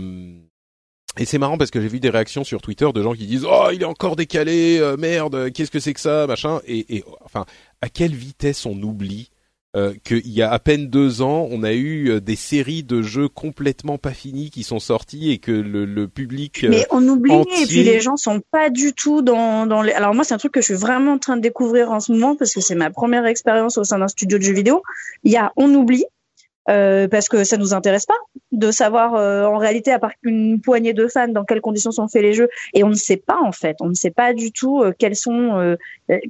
et 1.18 1.24
c'est 1.24 1.38
marrant 1.38 1.58
parce 1.58 1.70
que 1.70 1.80
j'ai 1.80 1.88
vu 1.88 2.00
des 2.00 2.10
réactions 2.10 2.44
sur 2.44 2.62
Twitter 2.62 2.88
de 2.94 3.02
gens 3.02 3.14
qui 3.14 3.26
disent 3.26 3.46
oh 3.48 3.68
il 3.72 3.82
est 3.82 3.86
encore 3.86 4.16
décalé 4.16 4.78
euh, 4.78 4.96
merde 4.96 5.50
qu'est-ce 5.52 5.70
que 5.70 5.80
c'est 5.80 5.94
que 5.94 6.00
ça 6.00 6.26
machin 6.26 6.60
et, 6.66 6.96
et 6.96 7.04
enfin 7.24 7.44
à 7.80 7.88
quelle 7.88 8.14
vitesse 8.14 8.66
on 8.66 8.80
oublie 8.82 9.30
euh, 9.76 9.92
qu'il 10.02 10.26
y 10.30 10.40
a 10.40 10.50
à 10.50 10.58
peine 10.58 10.88
deux 10.88 11.20
ans, 11.20 11.46
on 11.50 11.62
a 11.62 11.74
eu 11.74 12.08
euh, 12.08 12.20
des 12.22 12.36
séries 12.36 12.82
de 12.82 13.02
jeux 13.02 13.28
complètement 13.28 13.98
pas 13.98 14.14
finis 14.14 14.48
qui 14.48 14.62
sont 14.62 14.78
sortis 14.78 15.30
et 15.30 15.36
que 15.36 15.52
le, 15.52 15.84
le 15.84 16.08
public. 16.08 16.64
Mais 16.66 16.86
on 16.90 17.06
oublie 17.06 17.34
et 17.34 17.66
puis 17.66 17.84
les 17.84 18.00
gens 18.00 18.16
sont 18.16 18.40
pas 18.50 18.70
du 18.70 18.94
tout 18.94 19.20
dans 19.20 19.66
dans 19.66 19.82
les. 19.82 19.92
Alors 19.92 20.14
moi, 20.14 20.24
c'est 20.24 20.32
un 20.32 20.38
truc 20.38 20.52
que 20.52 20.62
je 20.62 20.64
suis 20.64 20.74
vraiment 20.74 21.12
en 21.12 21.18
train 21.18 21.36
de 21.36 21.42
découvrir 21.42 21.90
en 21.90 22.00
ce 22.00 22.12
moment 22.12 22.34
parce 22.34 22.54
que 22.54 22.62
c'est 22.62 22.74
ma 22.74 22.88
première 22.88 23.26
expérience 23.26 23.76
au 23.76 23.84
sein 23.84 23.98
d'un 23.98 24.08
studio 24.08 24.38
de 24.38 24.42
jeux 24.42 24.54
vidéo. 24.54 24.82
Il 25.22 25.32
y 25.32 25.36
a 25.36 25.52
on 25.56 25.72
oublie 25.74 26.06
euh, 26.68 27.08
parce 27.08 27.28
que 27.28 27.44
ça 27.44 27.56
nous 27.56 27.72
intéresse 27.72 28.04
pas 28.04 28.18
de 28.52 28.70
savoir 28.70 29.14
euh, 29.14 29.44
en 29.44 29.56
réalité 29.56 29.90
à 29.90 29.98
part 29.98 30.12
qu'une 30.22 30.60
poignée 30.60 30.92
de 30.92 31.06
fans 31.06 31.28
dans 31.28 31.44
quelles 31.44 31.60
conditions 31.60 31.90
sont 31.90 32.08
faits 32.08 32.22
les 32.22 32.34
jeux. 32.34 32.48
Et 32.74 32.84
on 32.84 32.90
ne 32.90 32.94
sait 32.94 33.16
pas 33.16 33.38
en 33.42 33.52
fait. 33.52 33.76
On 33.80 33.88
ne 33.88 33.94
sait 33.94 34.10
pas 34.10 34.34
du 34.34 34.52
tout 34.52 34.82
euh, 34.82 34.92
quelles 34.96 35.16
sont 35.16 35.76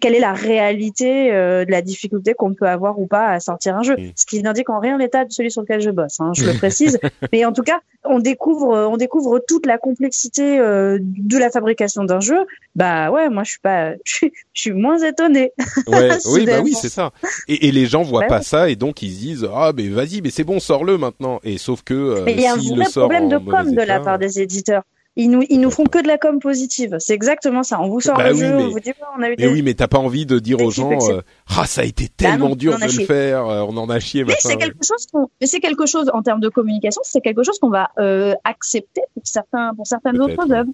quelle 0.00 0.14
est 0.14 0.20
la 0.20 0.32
réalité 0.32 1.30
de 1.30 1.70
la 1.70 1.82
difficulté 1.82 2.34
qu'on 2.34 2.52
peut 2.54 2.66
avoir 2.66 2.98
ou 2.98 3.06
pas 3.06 3.28
à 3.28 3.40
sortir 3.40 3.76
un 3.76 3.82
jeu. 3.82 3.96
Ce 4.16 4.24
qui 4.26 4.42
n'indique 4.42 4.70
en 4.70 4.80
rien 4.80 4.98
l'état 4.98 5.24
de 5.24 5.32
celui 5.32 5.50
sur 5.50 5.62
lequel 5.62 5.80
je 5.80 5.90
bosse 5.90 6.20
hein, 6.20 6.32
je 6.34 6.44
le 6.44 6.52
précise. 6.58 6.98
Mais 7.32 7.44
en 7.44 7.52
tout 7.52 7.62
cas 7.62 7.80
on 8.04 8.18
découvre 8.18 8.88
on 8.90 8.96
découvre 8.96 9.40
toute 9.46 9.66
la 9.66 9.78
complexité 9.78 10.58
de 10.58 11.38
la 11.38 11.50
fabrication 11.50 12.04
d'un 12.04 12.20
jeu. 12.20 12.38
Bah 12.74 13.10
ouais 13.10 13.28
moi 13.28 13.44
je 13.44 13.50
suis 13.50 13.60
pas 13.60 13.92
je 14.04 14.28
suis, 14.52 14.72
moins 14.72 14.98
étonné 14.98 15.52
ouais, 15.86 16.10
oui 16.32 16.44
bah 16.46 16.60
oui 16.62 16.74
c'est 16.80 16.88
ça. 16.88 17.12
Et, 17.46 17.68
et, 17.68 17.72
les 17.72 17.86
gens 17.86 18.02
voient 18.02 18.26
pas 18.26 18.42
ça 18.42 18.68
et 18.68 18.76
donc 18.76 19.02
ils 19.02 19.16
disent 19.16 19.48
ah 19.52 19.72
mais 19.76 19.88
vas-y 19.88 20.20
mais 20.28 20.32
c'est 20.32 20.44
bon, 20.44 20.60
sors-le 20.60 20.98
maintenant. 20.98 21.40
Et 21.42 21.56
sauf 21.56 21.82
que 21.82 21.94
euh, 21.94 22.24
il 22.28 22.38
y 22.38 22.44
a 22.44 22.52
un 22.52 22.56
vrai 22.56 22.84
problème 22.94 23.30
de 23.30 23.38
com 23.38 23.74
de 23.74 23.80
la 23.80 23.98
part 23.98 24.18
des 24.18 24.42
éditeurs. 24.42 24.82
Ils 25.16 25.30
nous, 25.30 25.42
ils 25.48 25.58
nous 25.58 25.70
font 25.70 25.84
que 25.84 26.02
de 26.02 26.06
la 26.06 26.18
com 26.18 26.38
positive. 26.38 26.96
C'est 26.98 27.14
exactement 27.14 27.62
ça. 27.62 27.80
On 27.80 27.88
vous 27.88 28.02
sort 28.02 28.18
bah 28.18 28.28
le 28.28 28.36
jeu, 28.36 28.54
on 28.54 28.68
vous 28.68 28.78
dit 28.78 28.92
on 29.16 29.22
a 29.22 29.30
eu 29.30 29.36
Mais 29.38 29.48
oui, 29.48 29.62
mais 29.62 29.72
t'as 29.72 29.88
pas 29.88 29.96
envie 29.96 30.26
de 30.26 30.38
dire 30.38 30.60
aux 30.60 30.70
gens, 30.70 30.92
euh, 31.08 31.22
ah 31.56 31.64
ça 31.64 31.80
a 31.80 31.84
été 31.84 32.04
bah 32.04 32.10
tellement 32.18 32.54
dur 32.54 32.76
de 32.76 32.84
le 32.84 33.06
faire, 33.06 33.46
euh, 33.46 33.64
on 33.66 33.78
en 33.78 33.88
a 33.88 34.00
chié. 34.00 34.22
Mais 34.24 34.34
c'est 34.38 34.58
quelque 34.58 34.84
chose 34.86 35.06
mais 35.40 35.46
c'est 35.46 35.60
quelque 35.60 35.86
chose 35.86 36.10
en 36.12 36.20
termes 36.20 36.40
de 36.40 36.50
communication, 36.50 37.00
c'est 37.04 37.22
quelque 37.22 37.42
chose 37.42 37.58
qu'on 37.58 37.70
va 37.70 37.88
euh, 37.98 38.34
accepter 38.44 39.00
pour 39.14 39.26
certains, 39.26 39.72
pour 39.74 39.86
certaines 39.86 40.20
autres 40.20 40.52
œuvres 40.52 40.70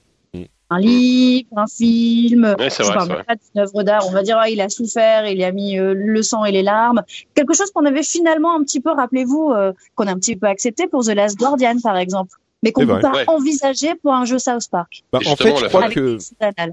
un 0.70 0.78
livre, 0.78 1.48
un 1.56 1.66
film, 1.66 2.54
vrai, 3.04 3.24
une 3.54 3.60
œuvre 3.60 3.82
d'art, 3.82 4.06
on 4.08 4.12
va 4.12 4.22
dire 4.22 4.38
ah, 4.38 4.48
il 4.48 4.60
a 4.60 4.68
souffert, 4.68 5.26
il 5.26 5.42
a 5.44 5.52
mis 5.52 5.78
euh, 5.78 5.94
le 5.94 6.22
sang 6.22 6.44
et 6.44 6.52
les 6.52 6.62
larmes, 6.62 7.02
quelque 7.34 7.54
chose 7.54 7.70
qu'on 7.70 7.84
avait 7.84 8.02
finalement 8.02 8.56
un 8.56 8.62
petit 8.62 8.80
peu, 8.80 8.90
rappelez-vous, 8.90 9.52
euh, 9.52 9.72
qu'on 9.94 10.06
a 10.06 10.12
un 10.12 10.18
petit 10.18 10.36
peu 10.36 10.46
accepté 10.46 10.86
pour 10.86 11.04
The 11.04 11.14
Last 11.14 11.38
Guardian 11.38 11.78
par 11.82 11.96
exemple. 11.96 12.36
Mais 12.64 12.72
qu'on 12.72 12.86
peut 12.86 12.98
pas 12.98 13.24
envisager 13.26 13.94
pour 14.02 14.14
un 14.14 14.24
jeu 14.24 14.38
South 14.38 14.68
Park. 14.70 15.04
Bah, 15.12 15.18
en 15.26 15.36
fait, 15.36 15.54
je 15.54 15.66
crois 15.66 15.90
que 15.90 16.16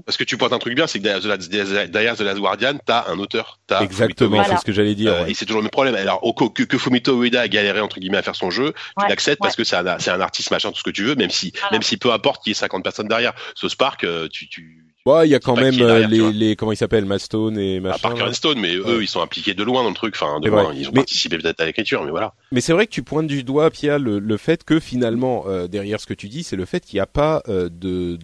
parce 0.06 0.16
que 0.16 0.24
tu 0.24 0.38
pointes 0.38 0.54
un 0.54 0.58
truc 0.58 0.74
bien, 0.74 0.86
c'est 0.86 0.98
que 0.98 1.04
derrière 1.04 2.16
The, 2.16 2.20
Last, 2.22 2.38
Guardian, 2.38 2.78
t'as 2.84 3.10
un 3.10 3.18
auteur, 3.18 3.60
as 3.70 3.82
Exactement, 3.82 4.42
c'est 4.42 4.56
ce 4.56 4.64
que 4.64 4.72
j'allais 4.72 4.94
dire. 4.94 5.12
Euh, 5.12 5.26
et 5.26 5.34
c'est 5.34 5.44
toujours 5.44 5.60
le 5.60 5.64
même 5.64 5.70
problème. 5.70 5.94
Alors 5.94 6.22
que, 6.34 6.62
que 6.62 6.78
Fumito 6.78 7.22
Ueda 7.22 7.42
a 7.42 7.48
galéré 7.48 7.80
entre 7.80 8.00
guillemets 8.00 8.18
à 8.18 8.22
faire 8.22 8.36
son 8.36 8.50
jeu, 8.50 8.72
tu 8.98 9.06
l'acceptes 9.06 9.42
parce 9.42 9.54
que 9.54 9.64
c'est 9.64 9.76
un, 9.76 9.86
un 9.86 10.20
artiste 10.20 10.50
machin 10.50 10.70
tout 10.72 10.78
ce 10.78 10.84
que 10.84 10.90
tu 10.90 11.04
veux, 11.04 11.14
même 11.14 11.30
si 11.30 11.52
même 11.70 11.82
si 11.82 11.98
peu 11.98 12.10
importe 12.10 12.42
qu'il 12.42 12.50
y 12.50 12.52
ait 12.52 12.54
50 12.54 12.82
personnes 12.82 13.08
derrière. 13.08 13.34
South 13.54 13.76
Park, 13.76 14.04
euh, 14.04 14.28
tu, 14.28 14.48
tu 14.48 14.81
Ouais, 15.04 15.26
il 15.26 15.30
y 15.30 15.34
a 15.34 15.40
quand 15.40 15.56
même 15.56 15.80
euh, 15.80 16.06
les, 16.06 16.32
les, 16.32 16.56
comment 16.56 16.70
ils 16.70 16.76
s'appellent, 16.76 17.06
Mastone 17.06 17.58
et 17.58 17.80
machin. 17.80 17.96
À 17.96 17.98
Parker 17.98 18.32
Stone, 18.34 18.60
mais 18.60 18.76
eux, 18.76 19.02
ils 19.02 19.08
sont 19.08 19.20
impliqués 19.20 19.52
de 19.52 19.64
loin 19.64 19.82
dans 19.82 19.88
le 19.88 19.94
truc. 19.96 20.14
Enfin, 20.16 20.38
de 20.38 20.48
loin, 20.48 20.72
ils 20.74 20.88
ont 20.88 20.92
participé 20.92 21.38
peut-être 21.38 21.60
à 21.60 21.66
l'écriture, 21.66 22.04
mais 22.04 22.10
voilà. 22.10 22.34
Mais 22.52 22.60
c'est 22.60 22.72
vrai 22.72 22.86
que 22.86 22.92
tu 22.92 23.02
pointes 23.02 23.26
du 23.26 23.42
doigt, 23.42 23.70
Pia, 23.70 23.98
le, 23.98 24.20
le 24.20 24.36
fait 24.36 24.62
que 24.62 24.78
finalement, 24.78 25.44
euh, 25.48 25.66
derrière 25.66 26.00
ce 26.00 26.06
que 26.06 26.14
tu 26.14 26.28
dis, 26.28 26.44
c'est 26.44 26.56
le 26.56 26.64
fait 26.66 26.84
qu'il 26.84 26.98
n'y 26.98 27.00
a 27.00 27.06
pas 27.06 27.42
euh, 27.48 27.68
de 27.68 28.18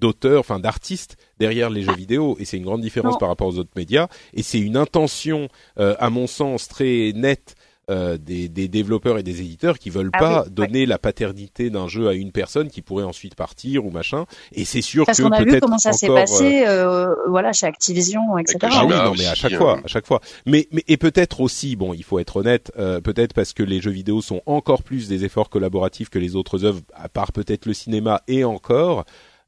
d'auteur, 0.00 0.40
enfin 0.40 0.58
d'artiste 0.58 1.16
derrière 1.38 1.70
les 1.70 1.82
jeux 1.82 1.94
vidéo, 1.94 2.36
et 2.38 2.44
c'est 2.44 2.56
une 2.56 2.64
grande 2.64 2.82
différence 2.82 3.18
par 3.18 3.28
rapport 3.28 3.48
aux 3.48 3.58
autres 3.58 3.70
médias. 3.76 4.08
Et 4.34 4.42
c'est 4.42 4.60
une 4.60 4.76
intention, 4.76 5.48
à 5.76 6.10
mon 6.10 6.26
sens, 6.26 6.68
très 6.68 7.12
nette 7.14 7.54
euh, 7.90 8.16
des, 8.16 8.48
des, 8.48 8.68
développeurs 8.68 9.18
et 9.18 9.24
des 9.24 9.40
éditeurs 9.40 9.76
qui 9.76 9.90
veulent 9.90 10.10
ah 10.12 10.18
pas 10.18 10.44
donner 10.48 10.86
la 10.86 10.98
paternité 10.98 11.68
d'un 11.68 11.88
jeu 11.88 12.06
à 12.06 12.12
une 12.14 12.30
personne 12.30 12.70
qui 12.70 12.80
pourrait 12.80 13.02
ensuite 13.02 13.34
partir 13.34 13.84
ou 13.84 13.90
machin. 13.90 14.24
Et 14.52 14.64
c'est 14.64 14.82
sûr 14.82 15.04
Parce 15.04 15.18
que 15.18 15.24
qu'on 15.24 15.32
a 15.32 15.42
vu 15.42 15.58
comment 15.58 15.78
ça 15.78 15.92
s'est 15.92 16.06
passé, 16.06 16.64
euh, 16.64 17.08
euh, 17.08 17.14
voilà, 17.28 17.52
chez 17.52 17.66
Activision, 17.66 18.38
etc. 18.38 18.58
Ah 18.70 18.84
oui, 18.86 18.94
non, 18.94 19.14
mais 19.18 19.26
à 19.26 19.34
chaque 19.34 19.56
fois, 19.56 19.80
à 19.84 19.88
chaque 19.88 20.06
fois. 20.06 20.20
Mais, 20.46 20.68
mais 20.70 20.84
et 20.86 20.96
peut-être 20.96 21.40
aussi, 21.40 21.74
bon, 21.74 21.92
il 21.92 22.04
faut 22.04 22.20
être 22.20 22.36
honnête, 22.36 22.70
peut-être 22.76 23.34
parce 23.34 23.52
que 23.52 23.64
les 23.64 23.80
jeux 23.80 23.90
vidéo 23.90 24.22
sont 24.22 24.42
encore 24.46 24.84
plus 24.84 25.08
des 25.08 25.24
efforts 25.24 25.50
collaboratifs 25.50 26.08
que 26.08 26.20
les 26.20 26.36
autres 26.36 26.64
œuvres, 26.64 26.82
à 26.94 27.08
part 27.08 27.32
peut-être 27.32 27.66
le 27.66 27.74
cinéma 27.74 28.22
et 28.28 28.44
encore. 28.44 29.04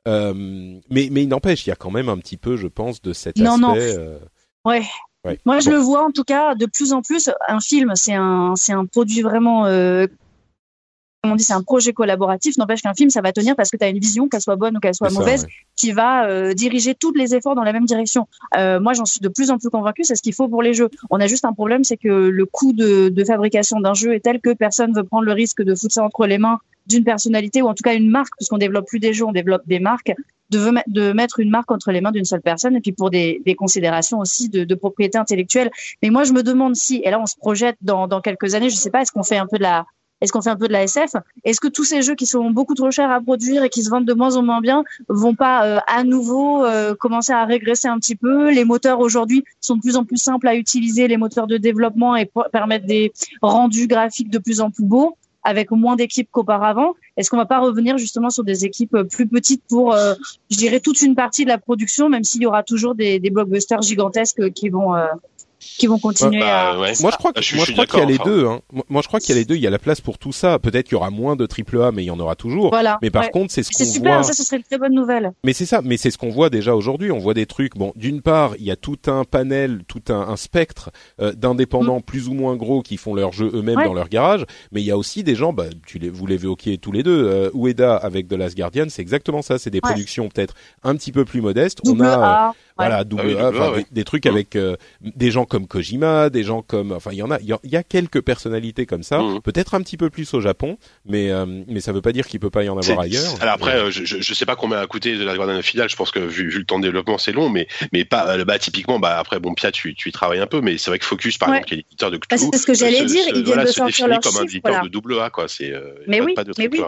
mais 0.06 0.80
mais 0.90 1.22
il 1.22 1.28
n'empêche, 1.28 1.66
il 1.66 1.70
y 1.70 1.72
a 1.72 1.76
quand 1.76 1.92
même 1.92 2.08
un 2.08 2.18
petit 2.18 2.36
peu, 2.36 2.56
je 2.56 2.66
pense, 2.66 3.00
de 3.00 3.12
cet 3.12 3.38
non, 3.38 3.62
aspect. 3.62 3.96
Non. 3.96 4.18
Ouais, 4.64 4.82
moi, 5.44 5.60
je 5.60 5.70
le 5.70 5.76
vois 5.76 6.04
en 6.04 6.10
tout 6.10 6.24
cas 6.24 6.54
de 6.54 6.66
plus 6.66 6.92
en 6.92 7.02
plus. 7.02 7.30
Un 7.48 7.60
film, 7.60 7.92
c'est 7.94 8.14
un, 8.14 8.54
c'est 8.56 8.72
un 8.72 8.86
produit 8.86 9.22
vraiment. 9.22 9.66
Euh, 9.66 10.06
on 11.32 11.36
dit, 11.36 11.44
c'est 11.44 11.52
un 11.52 11.62
projet 11.62 11.92
collaboratif. 11.92 12.56
N'empêche 12.56 12.82
qu'un 12.82 12.94
film, 12.94 13.10
ça 13.10 13.20
va 13.20 13.32
tenir 13.32 13.56
parce 13.56 13.70
que 13.70 13.76
tu 13.76 13.84
as 13.84 13.88
une 13.88 13.98
vision, 13.98 14.28
qu'elle 14.28 14.40
soit 14.40 14.56
bonne 14.56 14.76
ou 14.76 14.80
qu'elle 14.80 14.94
soit 14.94 15.12
mauvaise, 15.12 15.46
qui 15.76 15.92
va 15.92 16.26
euh, 16.26 16.54
diriger 16.54 16.94
tous 16.94 17.12
les 17.12 17.34
efforts 17.34 17.54
dans 17.54 17.64
la 17.64 17.72
même 17.72 17.84
direction. 17.84 18.26
Euh, 18.56 18.80
moi, 18.80 18.92
j'en 18.92 19.04
suis 19.04 19.20
de 19.20 19.28
plus 19.28 19.50
en 19.50 19.58
plus 19.58 19.70
convaincu. 19.70 20.04
C'est 20.04 20.16
ce 20.16 20.22
qu'il 20.22 20.34
faut 20.34 20.48
pour 20.48 20.62
les 20.62 20.74
jeux. 20.74 20.88
On 21.10 21.20
a 21.20 21.26
juste 21.26 21.44
un 21.44 21.52
problème, 21.52 21.84
c'est 21.84 21.96
que 21.96 22.08
le 22.08 22.46
coût 22.46 22.72
de, 22.72 23.08
de 23.08 23.24
fabrication 23.24 23.80
d'un 23.80 23.94
jeu 23.94 24.14
est 24.14 24.20
tel 24.20 24.40
que 24.40 24.52
personne 24.52 24.94
veut 24.94 25.04
prendre 25.04 25.24
le 25.24 25.32
risque 25.32 25.62
de 25.62 25.74
foutre 25.74 25.94
ça 25.94 26.04
entre 26.04 26.26
les 26.26 26.38
mains 26.38 26.58
d'une 26.86 27.04
personnalité 27.04 27.62
ou 27.62 27.68
en 27.68 27.74
tout 27.74 27.82
cas 27.82 27.94
une 27.94 28.10
marque, 28.10 28.36
puisqu'on 28.36 28.58
développe 28.58 28.86
plus 28.86 29.00
des 29.00 29.14
jeux, 29.14 29.24
on 29.24 29.32
développe 29.32 29.66
des 29.66 29.80
marques 29.80 30.12
de, 30.50 30.72
de 30.86 31.12
mettre 31.12 31.40
une 31.40 31.50
marque 31.50 31.70
entre 31.70 31.90
les 31.90 32.00
mains 32.00 32.12
d'une 32.12 32.24
seule 32.24 32.42
personne 32.42 32.76
et 32.76 32.80
puis 32.80 32.92
pour 32.92 33.10
des, 33.10 33.40
des 33.44 33.54
considérations 33.54 34.18
aussi 34.18 34.48
de, 34.48 34.64
de, 34.64 34.74
propriété 34.74 35.18
intellectuelle. 35.18 35.70
Mais 36.02 36.10
moi, 36.10 36.24
je 36.24 36.32
me 36.32 36.42
demande 36.42 36.76
si, 36.76 37.00
et 37.04 37.10
là, 37.10 37.20
on 37.20 37.26
se 37.26 37.36
projette 37.36 37.76
dans, 37.80 38.06
dans 38.06 38.20
quelques 38.20 38.54
années, 38.54 38.70
je 38.70 38.76
sais 38.76 38.90
pas, 38.90 39.02
est-ce 39.02 39.12
qu'on 39.12 39.22
fait 39.22 39.38
un 39.38 39.46
peu 39.46 39.56
de 39.56 39.62
la, 39.62 39.86
est-ce 40.24 40.32
qu'on 40.32 40.40
fait 40.40 40.50
un 40.50 40.56
peu 40.56 40.68
de 40.68 40.72
la 40.72 40.84
SF 40.84 41.16
Est-ce 41.44 41.60
que 41.60 41.68
tous 41.68 41.84
ces 41.84 42.00
jeux 42.00 42.14
qui 42.14 42.24
sont 42.24 42.50
beaucoup 42.50 42.74
trop 42.74 42.90
chers 42.90 43.10
à 43.10 43.20
produire 43.20 43.62
et 43.62 43.68
qui 43.68 43.82
se 43.82 43.90
vendent 43.90 44.06
de 44.06 44.14
moins 44.14 44.36
en 44.36 44.42
moins 44.42 44.62
bien 44.62 44.84
vont 45.08 45.34
pas 45.34 45.66
euh, 45.66 45.78
à 45.86 46.02
nouveau 46.02 46.64
euh, 46.64 46.94
commencer 46.94 47.32
à 47.32 47.44
régresser 47.44 47.88
un 47.88 47.98
petit 47.98 48.16
peu? 48.16 48.50
Les 48.50 48.64
moteurs 48.64 49.00
aujourd'hui 49.00 49.44
sont 49.60 49.76
de 49.76 49.82
plus 49.82 49.96
en 49.96 50.04
plus 50.04 50.16
simples 50.16 50.48
à 50.48 50.54
utiliser, 50.54 51.08
les 51.08 51.18
moteurs 51.18 51.46
de 51.46 51.58
développement 51.58 52.16
et 52.16 52.30
permettent 52.52 52.86
des 52.86 53.12
rendus 53.42 53.86
graphiques 53.86 54.30
de 54.30 54.38
plus 54.38 54.62
en 54.62 54.70
plus 54.70 54.84
beaux 54.84 55.18
avec 55.44 55.70
moins 55.70 55.94
d'équipes 55.94 56.28
qu'auparavant. 56.30 56.94
Est-ce 57.16 57.30
qu'on 57.30 57.36
va 57.36 57.44
pas 57.44 57.60
revenir 57.60 57.98
justement 57.98 58.30
sur 58.30 58.44
des 58.44 58.64
équipes 58.64 58.96
plus 59.10 59.28
petites 59.28 59.62
pour, 59.68 59.92
euh, 59.92 60.14
je 60.50 60.56
dirais, 60.56 60.80
toute 60.80 61.02
une 61.02 61.14
partie 61.14 61.44
de 61.44 61.50
la 61.50 61.58
production, 61.58 62.08
même 62.08 62.24
s'il 62.24 62.42
y 62.42 62.46
aura 62.46 62.62
toujours 62.62 62.94
des, 62.94 63.20
blockbusters 63.20 63.82
gigantesques 63.82 64.52
qui 64.52 64.70
vont 64.70 64.96
euh, 64.96 65.06
qui 65.78 65.86
vont 65.86 65.98
continuer 65.98 66.40
bah, 66.40 66.70
à. 66.70 66.74
Moi, 66.76 66.92
je 66.92 67.16
crois 67.16 67.32
que, 67.32 67.42
je, 67.42 67.56
moi, 67.56 67.64
je 67.66 67.72
crois 67.72 67.86
qu'il 67.86 67.98
y 67.98 68.02
a 68.02 68.06
les 68.06 68.18
deux. 68.18 68.46
Hein. 68.46 68.60
Moi, 68.88 69.02
je 69.02 69.08
crois 69.08 69.20
qu'il 69.20 69.34
y 69.34 69.38
a 69.38 69.40
les 69.40 69.44
deux. 69.44 69.56
Il 69.56 69.60
y 69.60 69.66
a 69.66 69.70
la 69.70 69.78
place 69.78 70.00
pour 70.00 70.18
tout 70.18 70.32
ça. 70.32 70.58
Peut-être 70.58 70.86
qu'il 70.86 70.94
y 70.94 70.96
aura 70.96 71.10
moins 71.10 71.36
de 71.36 71.46
triple 71.46 71.80
A, 71.82 71.92
mais 71.92 72.02
il 72.04 72.06
y 72.06 72.10
en 72.10 72.20
aura 72.20 72.36
toujours. 72.36 72.70
Voilà. 72.70 72.98
Mais 73.02 73.10
par 73.10 73.30
contre, 73.30 73.52
c'est 73.52 73.62
ce 73.62 73.70
qu'on 73.70 73.84
voit. 73.84 73.86
C'est 73.86 73.98
super. 73.98 74.24
Ça, 74.24 74.32
ce 74.32 74.44
serait 74.44 74.56
une 74.58 74.62
très 74.62 74.78
bonne 74.78 74.94
nouvelle. 74.94 75.32
Mais 75.44 75.52
c'est 75.52 75.66
ça. 75.66 75.80
Mais 75.82 75.96
c'est 75.96 76.10
ce 76.10 76.18
qu'on 76.18 76.30
voit 76.30 76.50
déjà 76.50 76.74
aujourd'hui. 76.74 77.10
On 77.10 77.18
voit 77.18 77.34
des 77.34 77.46
trucs. 77.46 77.76
Bon, 77.76 77.92
d'une 77.96 78.22
part, 78.22 78.54
il 78.58 78.64
y 78.64 78.70
a 78.70 78.76
tout 78.76 78.98
un 79.06 79.24
panel, 79.24 79.82
tout 79.86 80.02
un, 80.08 80.20
un 80.20 80.36
spectre 80.36 80.90
euh, 81.20 81.32
d'indépendants 81.32 81.98
mm. 81.98 82.02
plus 82.02 82.28
ou 82.28 82.34
moins 82.34 82.56
gros 82.56 82.82
qui 82.82 82.96
font 82.96 83.14
leurs 83.14 83.32
jeux 83.32 83.50
eux-mêmes 83.54 83.82
dans 83.84 83.94
leur 83.94 84.08
garage. 84.08 84.44
Mais 84.72 84.80
il 84.80 84.86
y 84.86 84.90
a 84.90 84.96
aussi 84.96 85.24
des 85.24 85.34
gens. 85.34 85.52
Bah, 85.52 85.66
tu 85.86 85.98
les, 85.98 86.10
vous 86.10 86.26
l'évoquiez 86.26 86.78
tous 86.78 86.92
les 86.92 87.02
deux. 87.02 87.24
Euh, 87.26 87.50
Ueda 87.54 87.96
avec 87.96 88.28
The 88.28 88.34
Last 88.34 88.56
Guardian, 88.56 88.86
c'est 88.88 89.02
exactement 89.02 89.42
ça. 89.42 89.58
C'est 89.58 89.70
des 89.70 89.80
productions 89.80 90.28
peut-être 90.28 90.54
un 90.82 90.94
petit 90.96 91.12
peu 91.12 91.24
plus 91.24 91.40
modestes. 91.40 91.80
On 91.86 92.00
a. 92.00 92.54
Voilà, 92.76 93.04
double 93.04 93.36
ah 93.38 93.46
A, 93.46 93.72
des, 93.92 94.02
trucs 94.02 94.26
avec 94.26 94.56
euh, 94.56 94.74
des 95.00 95.30
gens 95.30 95.44
comme 95.54 95.68
Kojima, 95.68 96.30
des 96.30 96.42
gens 96.42 96.62
comme, 96.62 96.90
enfin, 96.90 97.10
il 97.12 97.18
y 97.18 97.22
en 97.22 97.30
a, 97.30 97.38
il 97.38 97.56
y, 97.62 97.76
a 97.76 97.82
quelques 97.84 98.20
personnalités 98.20 98.86
comme 98.86 99.04
ça, 99.04 99.20
mmh. 99.20 99.40
peut-être 99.42 99.74
un 99.74 99.82
petit 99.82 99.96
peu 99.96 100.10
plus 100.10 100.34
au 100.34 100.40
Japon, 100.40 100.78
mais 101.06 101.30
euh, 101.30 101.46
mais 101.68 101.80
ça 101.80 101.92
veut 101.92 102.00
pas 102.00 102.10
dire 102.10 102.26
qu'il 102.26 102.40
peut 102.40 102.50
pas 102.50 102.64
y 102.64 102.68
en 102.68 102.76
avoir 102.76 102.98
ailleurs. 102.98 103.40
Alors 103.40 103.54
après, 103.54 103.76
euh, 103.76 103.90
je, 103.92 104.04
je 104.04 104.34
sais 104.34 104.46
pas 104.46 104.56
combien 104.56 104.80
a 104.80 104.86
coûté 104.88 105.16
de 105.16 105.24
la 105.24 105.36
Guardian 105.36 105.62
finale. 105.62 105.88
Je 105.88 105.94
pense 105.94 106.10
que 106.10 106.18
vu, 106.18 106.48
vu, 106.48 106.58
le 106.58 106.64
temps 106.64 106.80
de 106.80 106.82
développement, 106.82 107.18
c'est 107.18 107.30
long, 107.30 107.50
mais 107.50 107.68
mais 107.92 108.04
pas, 108.04 108.44
bah 108.44 108.58
typiquement, 108.58 108.98
bah 108.98 109.16
après, 109.16 109.38
bon, 109.38 109.54
Pia, 109.54 109.70
tu, 109.70 109.94
tu 109.94 110.08
y 110.08 110.12
travailles 110.12 110.40
un 110.40 110.48
peu, 110.48 110.60
mais 110.60 110.76
c'est 110.76 110.90
vrai 110.90 110.98
que 110.98 111.04
Focus, 111.04 111.38
par 111.38 111.50
exemple, 111.50 111.68
qui 111.68 111.74
est 111.74 111.76
l'éditeur 111.76 112.10
de 112.10 112.16
Cthulhu, 112.16 112.50
c'est 112.52 112.58
ce 112.58 112.66
que 112.66 112.74
j'allais 112.74 113.04
dire, 113.04 113.22
ils 113.28 113.44
viennent 113.44 113.62
de 113.62 113.66
sortir 113.66 114.08
leur 114.08 114.18
comme 114.18 114.36
un 114.38 114.42
éditeur 114.42 114.82
de 114.82 114.88
double 114.88 115.20
A, 115.20 115.30
quoi. 115.30 115.46
C'est 115.46 115.72
mais 116.08 116.20
oui, 116.20 116.34
mais 116.58 116.68
oui. 116.68 116.82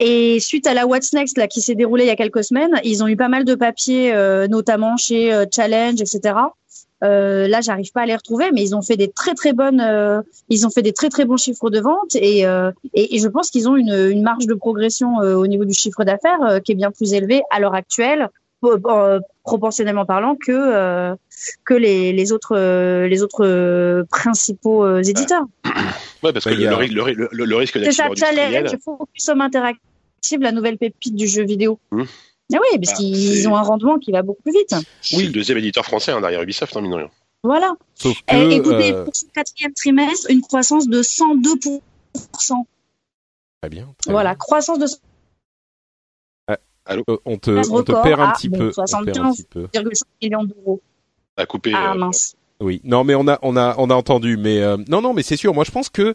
Et 0.00 0.38
suite 0.38 0.66
à 0.66 0.74
la 0.74 0.86
What's 0.86 1.12
Next 1.12 1.36
là 1.36 1.48
qui 1.48 1.60
s'est 1.60 1.74
déroulée 1.74 2.04
il 2.04 2.08
y 2.08 2.10
a 2.10 2.16
quelques 2.16 2.44
semaines, 2.44 2.80
ils 2.84 3.02
ont 3.02 3.08
eu 3.08 3.16
pas 3.16 3.28
mal 3.28 3.44
de 3.44 3.56
papiers, 3.56 4.12
euh, 4.12 4.46
notamment 4.46 4.96
chez 4.96 5.32
euh, 5.32 5.44
Challenge, 5.52 6.00
etc. 6.00 6.34
Euh, 7.04 7.46
là, 7.46 7.60
j'arrive 7.60 7.92
pas 7.92 8.02
à 8.02 8.06
les 8.06 8.16
retrouver, 8.16 8.50
mais 8.52 8.62
ils 8.62 8.74
ont 8.74 8.82
fait 8.82 8.96
des 8.96 9.08
très 9.08 9.34
très 9.34 9.52
bonnes, 9.52 9.80
euh, 9.80 10.20
ils 10.48 10.66
ont 10.66 10.70
fait 10.70 10.82
des 10.82 10.92
très 10.92 11.08
très 11.08 11.24
bons 11.24 11.36
chiffres 11.36 11.70
de 11.70 11.80
vente 11.80 12.14
et 12.14 12.40
et, 12.94 13.16
et, 13.16 13.18
je 13.18 13.28
pense 13.28 13.50
qu'ils 13.50 13.68
ont 13.68 13.76
une, 13.76 13.94
une 14.10 14.22
marge 14.22 14.46
de 14.46 14.54
progression 14.54 15.16
au 15.18 15.46
niveau 15.46 15.64
du 15.64 15.74
chiffre 15.74 16.04
d'affaires 16.04 16.60
qui 16.64 16.72
est 16.72 16.74
bien 16.74 16.90
plus 16.90 17.12
élevée 17.12 17.42
à 17.50 17.60
l'heure 17.60 17.74
actuelle, 17.74 18.28
proportionnellement 19.44 20.06
parlant, 20.06 20.36
que 20.36 21.14
que 21.64 21.74
les, 21.74 22.12
les 22.12 22.32
autres 22.32 22.56
les 23.06 23.22
autres 23.22 24.04
principaux 24.10 24.98
éditeurs. 24.98 25.44
Ouais, 26.22 26.32
parce 26.32 26.44
que 26.44 26.50
le, 26.50 26.66
le, 26.86 27.28
le, 27.30 27.44
le, 27.44 27.56
risque 27.56 27.78
C'est 27.82 27.92
ça, 27.92 28.08
Challenge, 28.14 28.76
Focus 28.84 29.28
Home 29.28 29.40
Interactive, 29.40 30.40
la 30.40 30.52
nouvelle 30.52 30.78
pépite 30.78 31.14
du 31.14 31.28
jeu 31.28 31.44
vidéo. 31.44 31.78
Mmh. 31.92 32.02
Ah 32.52 32.58
oui, 32.60 32.78
parce 32.78 32.92
bah, 32.92 32.96
qu'ils 32.96 33.48
ont 33.48 33.56
un 33.56 33.62
rendement 33.62 33.98
qui 33.98 34.10
va 34.10 34.22
beaucoup 34.22 34.42
plus 34.42 34.52
vite. 34.52 34.74
Oui, 35.12 35.26
le 35.26 35.32
deuxième 35.32 35.58
éditeur 35.58 35.84
français 35.84 36.12
hein, 36.12 36.20
derrière 36.20 36.42
Ubisoft, 36.42 36.74
en 36.76 36.78
hein, 36.78 36.82
mine 36.82 36.94
rien. 36.94 37.10
Voilà. 37.42 37.74
Sauf 37.94 38.20
que, 38.26 38.34
Et, 38.34 38.56
écoutez, 38.56 38.92
euh... 38.92 39.04
pour 39.04 39.14
ce 39.14 39.26
quatrième 39.26 39.74
trimestre, 39.74 40.30
une 40.30 40.40
croissance 40.40 40.88
de 40.88 41.02
102%. 41.02 41.80
Très 43.60 43.70
bien. 43.70 43.94
Très 43.98 44.10
voilà, 44.10 44.30
bien. 44.30 44.38
croissance 44.38 44.78
de. 44.78 44.86
Ah, 46.46 46.56
allô 46.86 47.04
euh, 47.10 47.18
on, 47.24 47.36
te, 47.38 47.50
on 47.70 47.82
te 47.82 47.92
perd 48.02 48.20
un 48.20 48.32
petit 48.32 48.48
peu. 48.48 48.70
75,5 48.70 50.02
millions 50.22 50.44
d'euros. 50.44 50.80
À 51.36 51.46
couper. 51.46 51.72
Ah 51.74 51.92
euh, 51.92 51.98
mince. 51.98 52.34
Oui, 52.60 52.80
non, 52.82 53.04
mais 53.04 53.14
on 53.14 53.28
a 53.28 53.38
on 53.42 53.56
a 53.56 53.76
on 53.78 53.88
a 53.88 53.94
entendu, 53.94 54.36
mais 54.36 54.58
euh, 54.58 54.76
non 54.88 55.00
non, 55.00 55.14
mais 55.14 55.22
c'est 55.22 55.36
sûr. 55.36 55.54
Moi, 55.54 55.62
je 55.62 55.70
pense 55.70 55.88
que 55.88 56.02
euh, 56.02 56.14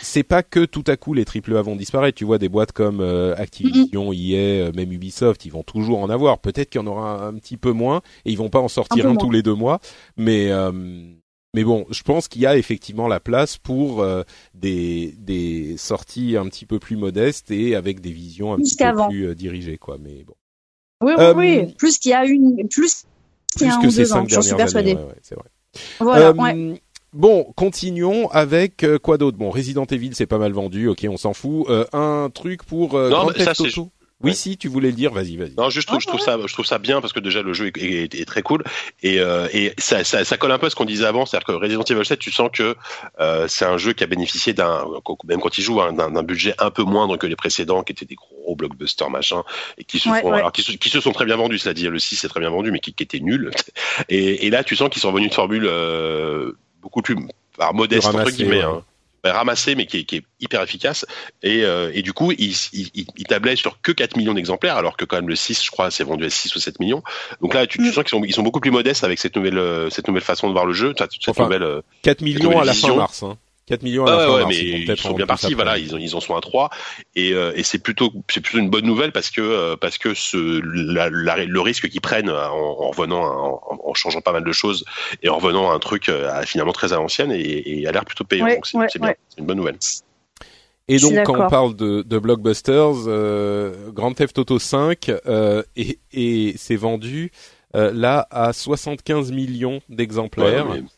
c'est 0.00 0.22
pas 0.22 0.42
que 0.42 0.64
tout 0.64 0.84
à 0.86 0.96
coup 0.96 1.12
les 1.12 1.26
triple 1.26 1.54
A 1.58 1.60
vont 1.60 1.76
disparaître. 1.76 2.16
Tu 2.16 2.24
vois, 2.24 2.38
des 2.38 2.48
boîtes 2.48 2.72
comme 2.72 3.00
euh, 3.02 3.34
Activision, 3.36 4.10
EA, 4.10 4.68
euh, 4.68 4.72
même 4.72 4.92
Ubisoft, 4.92 5.44
ils 5.44 5.52
vont 5.52 5.62
toujours 5.62 5.98
en 5.98 6.08
avoir. 6.08 6.38
Peut-être 6.38 6.70
qu'il 6.70 6.80
y 6.80 6.84
en 6.84 6.86
aura 6.86 7.26
un, 7.26 7.34
petit 7.34 7.58
peu 7.58 7.72
moins 7.72 8.00
et 8.24 8.30
ils 8.30 8.38
vont 8.38 8.48
pas 8.48 8.60
en 8.60 8.68
sortir 8.68 9.06
un, 9.06 9.10
un 9.10 9.16
tous 9.16 9.30
les 9.30 9.42
deux 9.42 9.54
mois, 9.54 9.80
mais 10.16 10.50
mais 11.54 11.62
bon, 11.62 11.86
je 11.90 12.02
pense 12.02 12.28
qu'il 12.28 12.40
y 12.40 12.46
a 12.46 12.56
effectivement 12.56 13.06
la 13.06 13.20
place 13.20 13.58
pour 13.58 14.04
des 14.54 15.14
des 15.18 15.76
sorties 15.76 16.38
un 16.38 16.46
petit 16.46 16.64
peu 16.64 16.78
plus 16.78 16.96
modestes 16.96 17.50
et 17.50 17.76
avec 17.76 18.00
des 18.00 18.10
visions 18.10 18.54
un 18.54 18.56
plus 18.56 18.74
petit 18.74 18.84
peu 18.84 19.08
plus 19.08 19.36
dirigées, 19.36 19.76
quoi. 19.76 19.98
Mais 20.00 20.24
bon. 20.24 20.34
Oui, 21.02 21.12
oui, 21.18 21.24
oui. 21.36 21.74
Plus 21.76 21.98
qu'il 21.98 22.12
y 22.12 22.14
a 22.14 22.24
une, 22.24 22.66
plus 22.68 23.04
qu'il 23.54 23.66
y 23.66 23.70
a 23.70 23.78
plus 23.78 23.88
que 23.88 23.92
ces 23.92 24.06
cinq 24.06 24.28
dernières 24.28 24.76
années. 24.76 24.94
Ouais, 24.94 25.02
ouais, 25.02 25.18
c'est 25.20 25.34
vrai. 25.34 25.44
Voilà, 26.00 26.28
euh, 26.28 26.74
Bon, 27.14 27.52
continuons 27.54 28.28
avec 28.30 28.82
euh, 28.82 28.98
quoi 28.98 29.18
d'autre? 29.18 29.38
Bon, 29.38 29.48
Resident 29.48 29.84
Evil, 29.84 30.10
c'est 30.14 30.26
pas 30.26 30.38
mal 30.38 30.52
vendu, 30.52 30.88
ok, 30.88 31.06
on 31.08 31.16
s'en 31.16 31.32
fout. 31.32 31.64
Euh, 31.70 31.84
un 31.92 32.28
truc 32.28 32.64
pour 32.64 32.96
euh, 32.96 33.08
non, 33.08 33.18
Grand 33.18 33.32
Theft 33.32 33.60
Auto? 33.60 33.90
Oui, 34.24 34.30
ouais. 34.30 34.36
si 34.36 34.56
tu 34.56 34.68
voulais 34.68 34.88
le 34.88 34.94
dire, 34.94 35.12
vas-y, 35.12 35.36
vas-y. 35.36 35.54
Non, 35.56 35.70
juste, 35.70 35.82
je 35.82 35.86
trouve, 35.86 36.00
je 36.00 36.06
trouve 36.06 36.20
ça, 36.20 36.38
je 36.44 36.52
trouve 36.52 36.66
ça 36.66 36.78
bien 36.78 37.00
parce 37.00 37.12
que 37.12 37.20
déjà 37.20 37.42
le 37.42 37.52
jeu 37.52 37.66
est, 37.66 37.76
est, 37.76 38.14
est 38.14 38.24
très 38.24 38.42
cool 38.42 38.64
et, 39.02 39.20
euh, 39.20 39.48
et 39.52 39.72
ça, 39.78 40.04
ça, 40.04 40.24
ça, 40.24 40.36
colle 40.36 40.52
un 40.52 40.58
peu 40.58 40.66
à 40.66 40.70
ce 40.70 40.74
qu'on 40.74 40.84
disait 40.84 41.04
avant, 41.04 41.26
c'est-à-dire 41.26 41.46
que 41.46 41.52
Resident 41.52 41.82
Evil 41.82 42.04
7, 42.04 42.18
tu 42.18 42.32
sens 42.32 42.50
que 42.52 42.76
euh, 43.20 43.46
c'est 43.48 43.64
un 43.64 43.76
jeu 43.76 43.92
qui 43.92 44.02
a 44.02 44.06
bénéficié 44.06 44.52
d'un, 44.52 44.84
même 45.24 45.40
quand 45.40 45.58
il 45.58 45.62
joue, 45.62 45.80
hein, 45.80 45.92
d'un 45.92 46.22
budget 46.22 46.54
un 46.58 46.70
peu 46.70 46.82
moindre 46.82 47.16
que 47.16 47.26
les 47.26 47.36
précédents, 47.36 47.82
qui 47.82 47.92
étaient 47.92 48.06
des 48.06 48.14
gros 48.14 48.56
blockbusters 48.56 49.10
machin, 49.10 49.42
et 49.78 49.84
qui 49.84 49.98
se 49.98 50.08
ouais, 50.08 50.20
font, 50.20 50.30
ouais. 50.30 50.38
alors 50.38 50.52
qui 50.52 50.62
se, 50.62 50.72
qui 50.72 50.88
se, 50.88 51.00
sont 51.00 51.12
très 51.12 51.24
bien 51.24 51.36
vendus, 51.36 51.58
cela 51.58 51.74
dit, 51.74 51.84
le 51.86 51.98
6 51.98 52.16
c'est 52.16 52.28
très 52.28 52.40
bien 52.40 52.50
vendu, 52.50 52.70
mais 52.70 52.80
qui, 52.80 52.94
qui 52.94 53.02
était 53.02 53.20
nul. 53.20 53.50
Et, 54.08 54.46
et, 54.46 54.50
là, 54.50 54.64
tu 54.64 54.76
sens 54.76 54.88
qu'ils 54.88 55.02
sont 55.02 55.12
venus 55.12 55.30
de 55.30 55.34
formule 55.34 55.66
euh, 55.66 56.52
beaucoup 56.80 57.02
plus 57.02 57.16
alors, 57.58 57.74
modeste 57.74 58.06
entre 58.06 58.30
guillemets. 58.30 58.64
Ouais. 58.64 58.64
Hein 58.64 58.84
ramassé, 59.32 59.74
mais 59.74 59.86
qui 59.86 59.98
est, 59.98 60.04
qui 60.04 60.16
est, 60.16 60.24
hyper 60.40 60.62
efficace. 60.62 61.06
Et, 61.42 61.64
euh, 61.64 61.90
et 61.94 62.02
du 62.02 62.12
coup, 62.12 62.32
il, 62.32 62.54
il, 62.72 62.90
il, 62.94 63.24
tablait 63.24 63.56
sur 63.56 63.80
que 63.80 63.92
4 63.92 64.16
millions 64.16 64.34
d'exemplaires, 64.34 64.76
alors 64.76 64.96
que 64.96 65.06
quand 65.06 65.16
même 65.16 65.28
le 65.28 65.36
6, 65.36 65.64
je 65.64 65.70
crois, 65.70 65.90
c'est 65.90 66.04
vendu 66.04 66.24
à 66.24 66.30
6 66.30 66.54
ou 66.54 66.58
7 66.58 66.80
millions. 66.80 67.02
Donc 67.40 67.54
là, 67.54 67.66
tu, 67.66 67.78
tu 67.78 67.84
mm. 67.84 67.92
sens 67.92 68.04
qu'ils 68.04 68.18
sont, 68.18 68.24
ils 68.24 68.34
sont 68.34 68.42
beaucoup 68.42 68.60
plus 68.60 68.70
modestes 68.70 69.04
avec 69.04 69.18
cette 69.18 69.36
nouvelle, 69.36 69.58
euh, 69.58 69.88
cette 69.88 70.06
nouvelle 70.06 70.22
façon 70.22 70.48
de 70.48 70.52
voir 70.52 70.66
le 70.66 70.74
jeu. 70.74 70.92
Cette 70.98 71.10
enfin, 71.28 71.44
nouvelle, 71.44 71.80
4 72.02 72.20
millions 72.20 72.60
à 72.60 72.64
la 72.64 72.74
fin 72.74 72.94
mars. 72.94 73.22
Hein. 73.22 73.38
4 73.66 73.82
millions 73.82 74.04
à 74.04 74.10
la 74.10 74.16
ouais, 74.16 74.24
fin 74.26 74.32
ouais, 74.34 74.44
mais 74.46 74.56
ils, 74.56 74.96
sont 74.96 75.14
bien 75.14 75.26
partis. 75.26 75.54
Voilà, 75.54 75.78
ils, 75.78 75.94
ont, 75.94 75.98
ils 75.98 76.14
en 76.14 76.20
sont 76.20 76.36
à 76.36 76.40
3 76.40 76.70
et, 77.16 77.32
euh, 77.32 77.52
et 77.56 77.62
c'est 77.62 77.78
plutôt 77.78 78.12
c'est 78.30 78.40
plutôt 78.40 78.58
une 78.58 78.68
bonne 78.68 78.84
nouvelle 78.84 79.10
parce 79.12 79.30
que 79.30 79.40
euh, 79.40 79.76
parce 79.76 79.96
que 79.96 80.12
ce 80.12 80.60
la, 80.92 81.08
la, 81.10 81.44
le 81.44 81.60
risque 81.60 81.88
qu'ils 81.88 82.00
prennent 82.02 82.28
en, 82.28 82.34
en 82.34 82.90
revenant 82.90 83.22
en, 83.24 83.80
en, 83.82 83.94
changeant 83.94 84.20
pas 84.20 84.32
mal 84.32 84.44
de 84.44 84.52
choses 84.52 84.84
et 85.22 85.28
en 85.30 85.36
revenant 85.36 85.70
à 85.70 85.74
un 85.74 85.78
truc 85.78 86.08
euh, 86.08 86.42
finalement 86.44 86.72
très 86.72 86.92
à 86.92 86.96
l'ancienne 86.96 87.32
et, 87.32 87.80
et 87.80 87.86
a 87.86 87.92
l'air 87.92 88.04
plutôt 88.04 88.24
payant. 88.24 88.44
Ouais, 88.44 88.56
donc 88.56 88.66
c'est 88.66 88.76
ouais, 88.76 88.86
bien, 88.96 89.08
ouais. 89.08 89.16
c'est 89.28 89.38
une 89.40 89.46
bonne 89.46 89.56
nouvelle. 89.56 89.78
Et 90.88 90.98
donc 90.98 91.14
quand 91.24 91.46
on 91.46 91.48
parle 91.48 91.74
de, 91.76 92.02
de 92.02 92.18
blockbusters, 92.18 93.06
euh, 93.06 93.90
Grand 93.92 94.12
Theft 94.12 94.38
Auto 94.38 94.58
5 94.58 95.10
euh, 95.26 95.62
et, 95.76 95.98
et 96.12 96.54
c'est 96.58 96.76
vendu 96.76 97.30
euh, 97.74 97.90
là 97.94 98.26
à 98.30 98.52
75 98.52 99.32
millions 99.32 99.80
d'exemplaires. 99.88 100.68
Ouais, 100.68 100.74
mais- 100.76 100.80
Euh, 100.80 100.90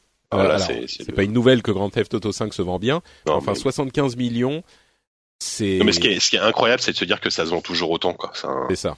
voilà, 0.44 0.58
c'est- 0.58 1.12
pas 1.14 1.22
une 1.22 1.32
nouvelle 1.32 1.62
que 1.62 1.70
Grand 1.70 1.90
Theft 1.90 2.14
Auto 2.14 2.32
5 2.32 2.52
se 2.54 2.62
vend 2.62 2.78
bien. 2.78 3.02
Non, 3.26 3.34
enfin, 3.34 3.52
mais- 3.52 3.58
75 3.58 4.16
millions, 4.16 4.62
c'est 5.38 5.78
Non, 5.78 5.84
mais 5.84 5.92
ce 5.92 6.00
qui 6.00 6.08
est, 6.08 6.20
ce 6.20 6.30
qui 6.30 6.36
est 6.36 6.40
incroyable, 6.40 6.80
c'est 6.82 6.92
de 6.92 6.96
se 6.96 7.04
dire 7.04 7.20
que 7.20 7.30
ça 7.30 7.44
se 7.44 7.50
vend 7.50 7.60
toujours 7.60 7.90
autant, 7.90 8.14
quoi. 8.14 8.30
C'est 8.34 8.46
un- 8.46 8.66
c'est 8.70 8.76
ça. 8.76 8.96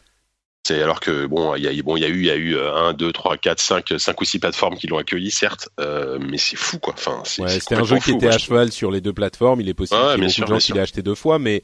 C'est 0.66 0.82
alors 0.82 1.00
que 1.00 1.24
bon, 1.26 1.54
il 1.54 1.62
y 1.62 1.68
a 1.68 1.82
bon, 1.82 1.96
il 1.96 2.02
y 2.02 2.04
a 2.04 2.08
eu, 2.08 2.18
il 2.18 2.26
y 2.26 2.30
a 2.30 2.34
eu 2.36 2.54
euh, 2.56 2.74
1, 2.74 2.92
2, 2.92 3.10
3, 3.12 3.38
4, 3.38 3.60
5, 3.60 3.94
5 3.96 4.20
ou 4.20 4.24
6 4.24 4.38
plateformes 4.38 4.76
qui 4.76 4.86
l'ont 4.86 4.98
accueilli, 4.98 5.30
certes, 5.30 5.68
euh, 5.80 6.18
mais 6.20 6.36
c'est 6.36 6.56
fou, 6.56 6.78
quoi. 6.78 6.92
Enfin, 6.94 7.22
c'est 7.24 7.42
Ouais, 7.42 7.48
c'est 7.48 7.60
c'était 7.60 7.76
un 7.76 7.84
jeu 7.84 7.96
qui 7.96 8.10
fou, 8.10 8.16
était 8.16 8.26
moi, 8.26 8.34
à 8.34 8.38
cheval 8.38 8.72
sur 8.72 8.90
les 8.90 9.00
deux 9.00 9.12
plateformes. 9.14 9.60
Il 9.62 9.68
est 9.68 9.74
possible 9.74 9.98
Ouais, 10.00 10.14
qu'il 10.14 10.18
y 10.18 10.24
ait 10.24 10.26
beaucoup 10.26 10.32
sûr, 10.34 10.44
de 10.44 10.50
gens 10.50 10.58
qui 10.58 10.72
l'aient 10.72 10.80
acheté 10.80 11.00
deux 11.02 11.14
fois, 11.14 11.38
mais 11.38 11.62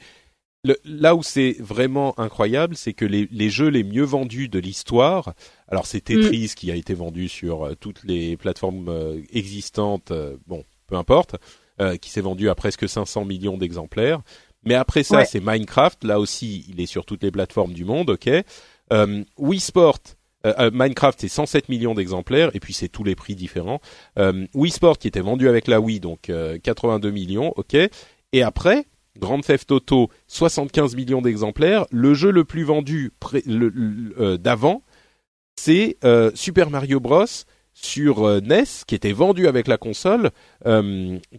le, 0.64 0.76
là 0.84 1.14
où 1.14 1.22
c'est 1.22 1.56
vraiment 1.60 2.18
incroyable, 2.18 2.74
c'est 2.76 2.94
que 2.94 3.04
les, 3.04 3.28
les 3.30 3.50
jeux 3.50 3.68
les 3.68 3.84
mieux 3.84 4.02
vendus 4.04 4.48
de 4.48 4.58
l'histoire, 4.58 5.34
alors 5.68 5.86
c'est 5.86 6.00
Tetris 6.00 6.52
qui 6.56 6.70
a 6.72 6.74
été 6.74 6.94
vendu 6.94 7.28
sur 7.28 7.66
euh, 7.66 7.74
toutes 7.74 8.02
les 8.04 8.36
plateformes 8.36 8.88
euh, 8.88 9.20
existantes, 9.32 10.10
euh, 10.10 10.36
bon, 10.46 10.64
peu 10.86 10.96
importe, 10.96 11.36
euh, 11.80 11.96
qui 11.96 12.10
s'est 12.10 12.20
vendu 12.22 12.48
à 12.48 12.54
presque 12.54 12.88
500 12.88 13.24
millions 13.24 13.56
d'exemplaires. 13.58 14.20
Mais 14.64 14.74
après 14.74 15.02
ça, 15.02 15.18
Ouais. 15.18 15.24
c'est 15.26 15.40
Minecraft. 15.40 16.04
Là 16.04 16.18
aussi, 16.18 16.64
il 16.70 16.80
est 16.80 16.86
sur 16.86 17.04
toutes 17.04 17.22
les 17.22 17.30
plateformes 17.30 17.74
du 17.74 17.84
monde, 17.84 18.10
ok. 18.10 18.28
Euh, 18.92 19.24
Wii 19.38 19.60
Sport, 19.60 19.98
Minecraft, 20.72 21.20
c'est 21.20 21.28
107 21.28 21.68
millions 21.70 21.94
d'exemplaires, 21.94 22.50
et 22.54 22.60
puis 22.60 22.74
c'est 22.74 22.88
tous 22.88 23.02
les 23.04 23.14
prix 23.14 23.34
différents. 23.34 23.80
Euh, 24.18 24.46
Wii 24.54 24.70
Sport 24.70 24.98
qui 24.98 25.08
était 25.08 25.20
vendu 25.20 25.48
avec 25.48 25.66
la 25.68 25.80
Wii, 25.80 26.00
donc 26.00 26.28
euh, 26.28 26.58
82 26.62 27.10
millions, 27.10 27.52
ok. 27.56 27.74
Et 28.32 28.42
après, 28.42 28.84
Grand 29.18 29.40
Theft 29.40 29.70
Auto, 29.70 30.10
75 30.26 30.96
millions 30.96 31.22
d'exemplaires. 31.22 31.86
Le 31.90 32.14
jeu 32.14 32.30
le 32.30 32.44
plus 32.44 32.64
vendu 32.64 33.12
euh, 33.46 34.36
d'avant, 34.36 34.82
c'est 35.56 35.96
euh, 36.04 36.30
Super 36.34 36.70
Mario 36.70 37.00
Bros 37.00 37.26
sur 37.72 38.24
euh, 38.24 38.40
NES, 38.40 38.64
qui 38.86 38.94
était 38.94 39.12
vendu 39.12 39.46
avec 39.46 39.68
la 39.68 39.76
console, 39.76 40.30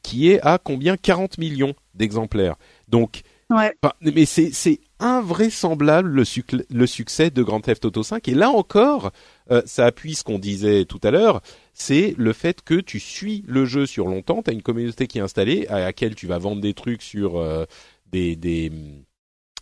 qui 0.03 0.31
est 0.31 0.41
à 0.41 0.57
combien? 0.57 0.97
40 0.97 1.37
millions 1.37 1.73
d'exemplaires. 1.93 2.55
Donc, 2.87 3.23
Ouais. 3.49 3.73
Mais 4.01 4.25
c'est 4.25 4.79
invraisemblable 4.99 6.09
le, 6.09 6.23
suc- 6.25 6.55
le 6.69 6.87
succès 6.87 7.29
de 7.29 7.43
Grand 7.43 7.61
Theft 7.61 7.85
Auto 7.85 8.03
5 8.03 8.27
et 8.27 8.33
là 8.33 8.49
encore 8.49 9.11
euh, 9.51 9.61
ça 9.65 9.85
appuie 9.85 10.15
ce 10.15 10.23
qu'on 10.23 10.39
disait 10.39 10.85
tout 10.85 10.99
à 11.03 11.11
l'heure 11.11 11.41
c'est 11.73 12.15
le 12.17 12.33
fait 12.33 12.61
que 12.61 12.75
tu 12.75 12.99
suis 12.99 13.43
le 13.47 13.65
jeu 13.65 13.85
sur 13.85 14.07
longtemps 14.07 14.41
tu 14.43 14.49
as 14.51 14.53
une 14.53 14.61
communauté 14.61 15.07
qui 15.07 15.17
est 15.17 15.21
installée 15.21 15.67
à 15.67 15.79
laquelle 15.79 16.15
tu 16.15 16.27
vas 16.27 16.37
vendre 16.37 16.61
des 16.61 16.73
trucs 16.73 17.01
sur 17.01 17.37
euh, 17.37 17.65
des, 18.11 18.35
des 18.35 18.71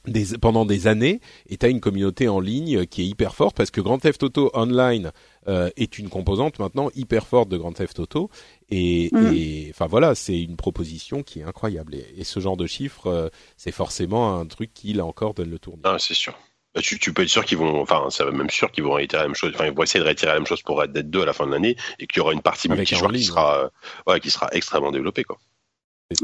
des, 0.05 0.37
pendant 0.37 0.65
des 0.65 0.87
années 0.87 1.19
et 1.49 1.57
tu 1.57 1.65
as 1.65 1.69
une 1.69 1.79
communauté 1.79 2.27
en 2.27 2.39
ligne 2.39 2.85
qui 2.85 3.01
est 3.01 3.05
hyper 3.05 3.35
forte 3.35 3.55
parce 3.55 3.71
que 3.71 3.81
Grand 3.81 3.99
Theft 3.99 4.23
Auto 4.23 4.51
Online 4.53 5.11
euh, 5.47 5.69
est 5.77 5.97
une 5.97 6.09
composante 6.09 6.59
maintenant 6.59 6.89
hyper 6.95 7.27
forte 7.27 7.49
de 7.49 7.57
Grand 7.57 7.73
Theft 7.73 7.99
Auto 7.99 8.29
et, 8.69 9.11
et 9.33 9.67
enfin 9.69 9.87
voilà 9.87 10.15
c'est 10.15 10.39
une 10.39 10.55
proposition 10.55 11.23
qui 11.23 11.39
est 11.39 11.43
incroyable 11.43 11.95
et, 11.95 12.05
et 12.17 12.23
ce 12.23 12.39
genre 12.39 12.57
de 12.57 12.67
chiffres 12.67 13.07
euh, 13.07 13.29
c'est 13.57 13.71
forcément 13.71 14.39
un 14.39 14.45
truc 14.45 14.73
qui 14.73 14.93
là 14.93 15.05
encore 15.05 15.33
donne 15.33 15.49
le 15.49 15.59
tournis. 15.59 15.81
Ah, 15.83 15.97
c'est 15.99 16.13
sûr. 16.13 16.33
Bah, 16.73 16.81
Tu, 16.81 16.97
tu 16.99 17.13
peux 17.13 17.23
être 17.23 17.29
sûr 17.29 17.45
qu'ils 17.45 17.57
vont, 17.57 17.81
enfin, 17.81 18.07
c'est 18.09 18.25
même 18.25 18.49
sûr 18.49 18.71
qu'ils 18.71 18.83
vont 18.83 18.93
réitérer 18.93 19.23
la 19.23 19.27
même 19.27 19.35
chose. 19.35 19.51
Enfin, 19.53 19.65
ils 19.65 19.73
vont 19.73 19.83
essayer 19.83 19.99
de 19.99 20.05
réitérer 20.05 20.31
la 20.33 20.39
même 20.39 20.47
chose 20.47 20.61
pour 20.63 20.79
Red 20.79 20.91
Dead 20.91 21.09
2 21.09 21.21
à 21.21 21.25
la 21.25 21.33
fin 21.33 21.45
de 21.45 21.51
l'année 21.51 21.75
et 21.99 22.07
qu'il 22.07 22.17
y 22.17 22.21
aura 22.21 22.33
une 22.33 22.41
partie 22.41 22.67
multijoueur 22.67 23.11
qui 23.11 23.23
sera, 23.23 23.65
euh, 23.65 23.69
ouais, 24.07 24.19
qui 24.19 24.31
sera 24.31 24.49
extrêmement 24.51 24.91
développée, 24.91 25.23
quoi. 25.23 25.37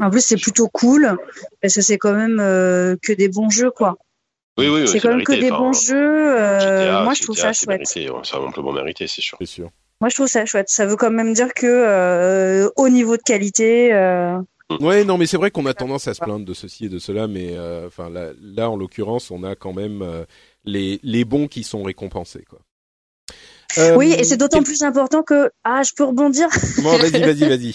En 0.00 0.10
plus, 0.10 0.20
c'est 0.20 0.36
plutôt 0.36 0.68
cool 0.68 1.16
parce 1.60 1.74
que 1.74 1.80
c'est 1.80 1.98
quand 1.98 2.12
même 2.12 2.38
euh, 2.40 2.96
que 3.02 3.12
des 3.12 3.28
bons 3.28 3.50
jeux, 3.50 3.70
quoi. 3.70 3.96
Oui, 4.58 4.68
oui, 4.68 4.86
c'est 4.86 5.00
quand 5.00 5.10
même 5.10 5.24
que 5.24 5.32
des 5.32 5.50
bons 5.50 5.72
jeux. 5.72 6.38
euh, 6.38 6.58
GTA, 6.60 7.04
moi, 7.04 7.14
je 7.14 7.22
trouve 7.22 7.36
GTA, 7.36 7.52
ça 7.54 7.64
chouette. 7.64 7.80
ouais, 7.80 8.20
C'est 8.24 8.34
amplement 8.36 8.72
mérité, 8.72 9.06
c'est 9.06 9.22
sûr. 9.22 9.38
C'est 9.40 9.46
sûr. 9.46 9.70
Moi, 10.00 10.08
je 10.10 10.14
trouve 10.14 10.26
ça 10.28 10.44
chouette. 10.46 10.68
Ça 10.68 10.86
veut 10.86 10.96
quand 10.96 11.10
même 11.10 11.32
dire 11.34 11.52
que 11.54 11.66
euh, 11.66 12.68
au 12.76 12.88
niveau 12.88 13.16
de 13.16 13.22
qualité, 13.22 13.92
euh, 13.92 14.38
Ouais, 14.80 15.02
non, 15.04 15.18
mais 15.18 15.26
c'est 15.26 15.36
vrai 15.36 15.50
qu'on 15.50 15.66
a 15.66 15.74
tendance 15.74 16.06
à 16.06 16.14
se 16.14 16.20
plaindre 16.20 16.44
de 16.44 16.54
ceci 16.54 16.84
et 16.84 16.88
de 16.88 17.00
cela, 17.00 17.26
mais 17.26 17.56
euh, 17.56 17.88
enfin 17.88 18.08
là, 18.08 18.30
là, 18.40 18.70
en 18.70 18.76
l'occurrence, 18.76 19.32
on 19.32 19.42
a 19.42 19.56
quand 19.56 19.72
même 19.72 20.00
euh, 20.00 20.24
les 20.64 21.00
les 21.02 21.24
bons 21.24 21.48
qui 21.48 21.64
sont 21.64 21.82
récompensés, 21.82 22.44
quoi. 22.48 22.60
Euh, 23.78 23.96
oui, 23.96 24.14
et 24.16 24.24
c'est 24.24 24.36
d'autant 24.36 24.58
quel- 24.58 24.64
plus 24.64 24.82
important 24.82 25.22
que 25.22 25.50
ah, 25.64 25.82
je 25.82 25.92
peux 25.96 26.04
rebondir 26.04 26.48
Bon, 26.82 26.96
vas-y, 26.98 27.20
vas-y, 27.20 27.48
vas-y. 27.48 27.74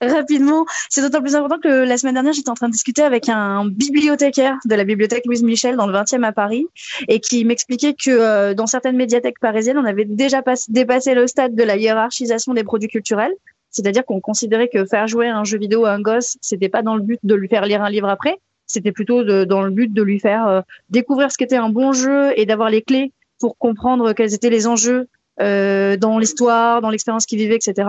Rapidement. 0.00 0.64
C'est 0.88 1.02
d'autant 1.02 1.20
plus 1.20 1.34
important 1.34 1.58
que 1.58 1.68
la 1.84 1.98
semaine 1.98 2.14
dernière, 2.14 2.32
j'étais 2.32 2.50
en 2.50 2.54
train 2.54 2.68
de 2.68 2.72
discuter 2.72 3.02
avec 3.02 3.28
un 3.28 3.66
bibliothécaire 3.66 4.56
de 4.64 4.74
la 4.74 4.84
bibliothèque 4.84 5.24
Louise 5.26 5.42
Michel 5.42 5.76
dans 5.76 5.86
le 5.86 5.92
20e 5.92 6.22
à 6.24 6.32
Paris 6.32 6.66
et 7.08 7.20
qui 7.20 7.44
m'expliquait 7.44 7.94
que 7.94 8.10
euh, 8.10 8.54
dans 8.54 8.66
certaines 8.66 8.96
médiathèques 8.96 9.38
parisiennes, 9.40 9.78
on 9.78 9.84
avait 9.84 10.04
déjà 10.04 10.42
pas- 10.42 10.54
dépassé 10.68 11.14
le 11.14 11.26
stade 11.26 11.54
de 11.54 11.62
la 11.62 11.76
hiérarchisation 11.76 12.54
des 12.54 12.64
produits 12.64 12.88
culturels. 12.88 13.32
C'est-à-dire 13.70 14.04
qu'on 14.04 14.20
considérait 14.20 14.68
que 14.68 14.84
faire 14.84 15.06
jouer 15.06 15.28
un 15.28 15.44
jeu 15.44 15.58
vidéo 15.58 15.84
à 15.84 15.92
un 15.92 16.00
gosse, 16.00 16.36
c'était 16.40 16.68
pas 16.68 16.82
dans 16.82 16.96
le 16.96 17.02
but 17.02 17.20
de 17.22 17.34
lui 17.34 17.48
faire 17.48 17.64
lire 17.66 17.82
un 17.82 17.90
livre 17.90 18.08
après, 18.08 18.38
c'était 18.66 18.92
plutôt 18.92 19.22
dans 19.44 19.62
le 19.62 19.70
but 19.70 19.92
de 19.92 20.02
lui 20.02 20.18
faire 20.18 20.46
euh, 20.46 20.60
découvrir 20.90 21.30
ce 21.30 21.36
qu'était 21.36 21.56
un 21.56 21.68
bon 21.68 21.92
jeu 21.92 22.32
et 22.36 22.46
d'avoir 22.46 22.70
les 22.70 22.82
clés 22.82 23.12
pour 23.38 23.56
comprendre 23.58 24.12
quels 24.12 24.34
étaient 24.34 24.50
les 24.50 24.66
enjeux 24.66 25.08
euh, 25.40 25.96
dans 25.96 26.18
l'histoire, 26.18 26.80
dans 26.80 26.90
l'expérience 26.90 27.26
qu'il 27.26 27.38
vivait, 27.38 27.56
etc. 27.56 27.88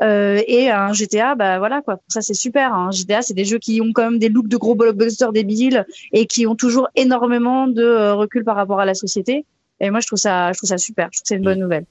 Euh, 0.00 0.40
et 0.46 0.70
un 0.70 0.92
GTA, 0.92 1.34
bah 1.34 1.58
voilà 1.58 1.82
quoi. 1.82 2.00
Ça 2.08 2.20
c'est 2.20 2.34
super. 2.34 2.72
Un 2.72 2.90
GTA, 2.90 3.22
c'est 3.22 3.34
des 3.34 3.44
jeux 3.44 3.58
qui 3.58 3.80
ont 3.80 3.92
quand 3.92 4.04
même 4.04 4.18
des 4.18 4.28
looks 4.28 4.48
de 4.48 4.56
gros 4.56 4.74
blockbusters 4.74 5.32
débiles 5.32 5.86
et 6.12 6.26
qui 6.26 6.46
ont 6.46 6.54
toujours 6.54 6.88
énormément 6.94 7.66
de 7.66 7.82
euh, 7.82 8.14
recul 8.14 8.44
par 8.44 8.56
rapport 8.56 8.78
à 8.78 8.84
la 8.84 8.94
société. 8.94 9.44
Et 9.80 9.90
moi 9.90 10.00
je 10.00 10.06
trouve 10.06 10.18
ça, 10.18 10.52
je 10.52 10.58
trouve 10.58 10.68
ça 10.68 10.78
super. 10.78 11.08
Je 11.12 11.18
trouve 11.18 11.22
que 11.22 11.28
c'est 11.28 11.36
une 11.36 11.42
bonne 11.42 11.58
nouvelle. 11.58 11.84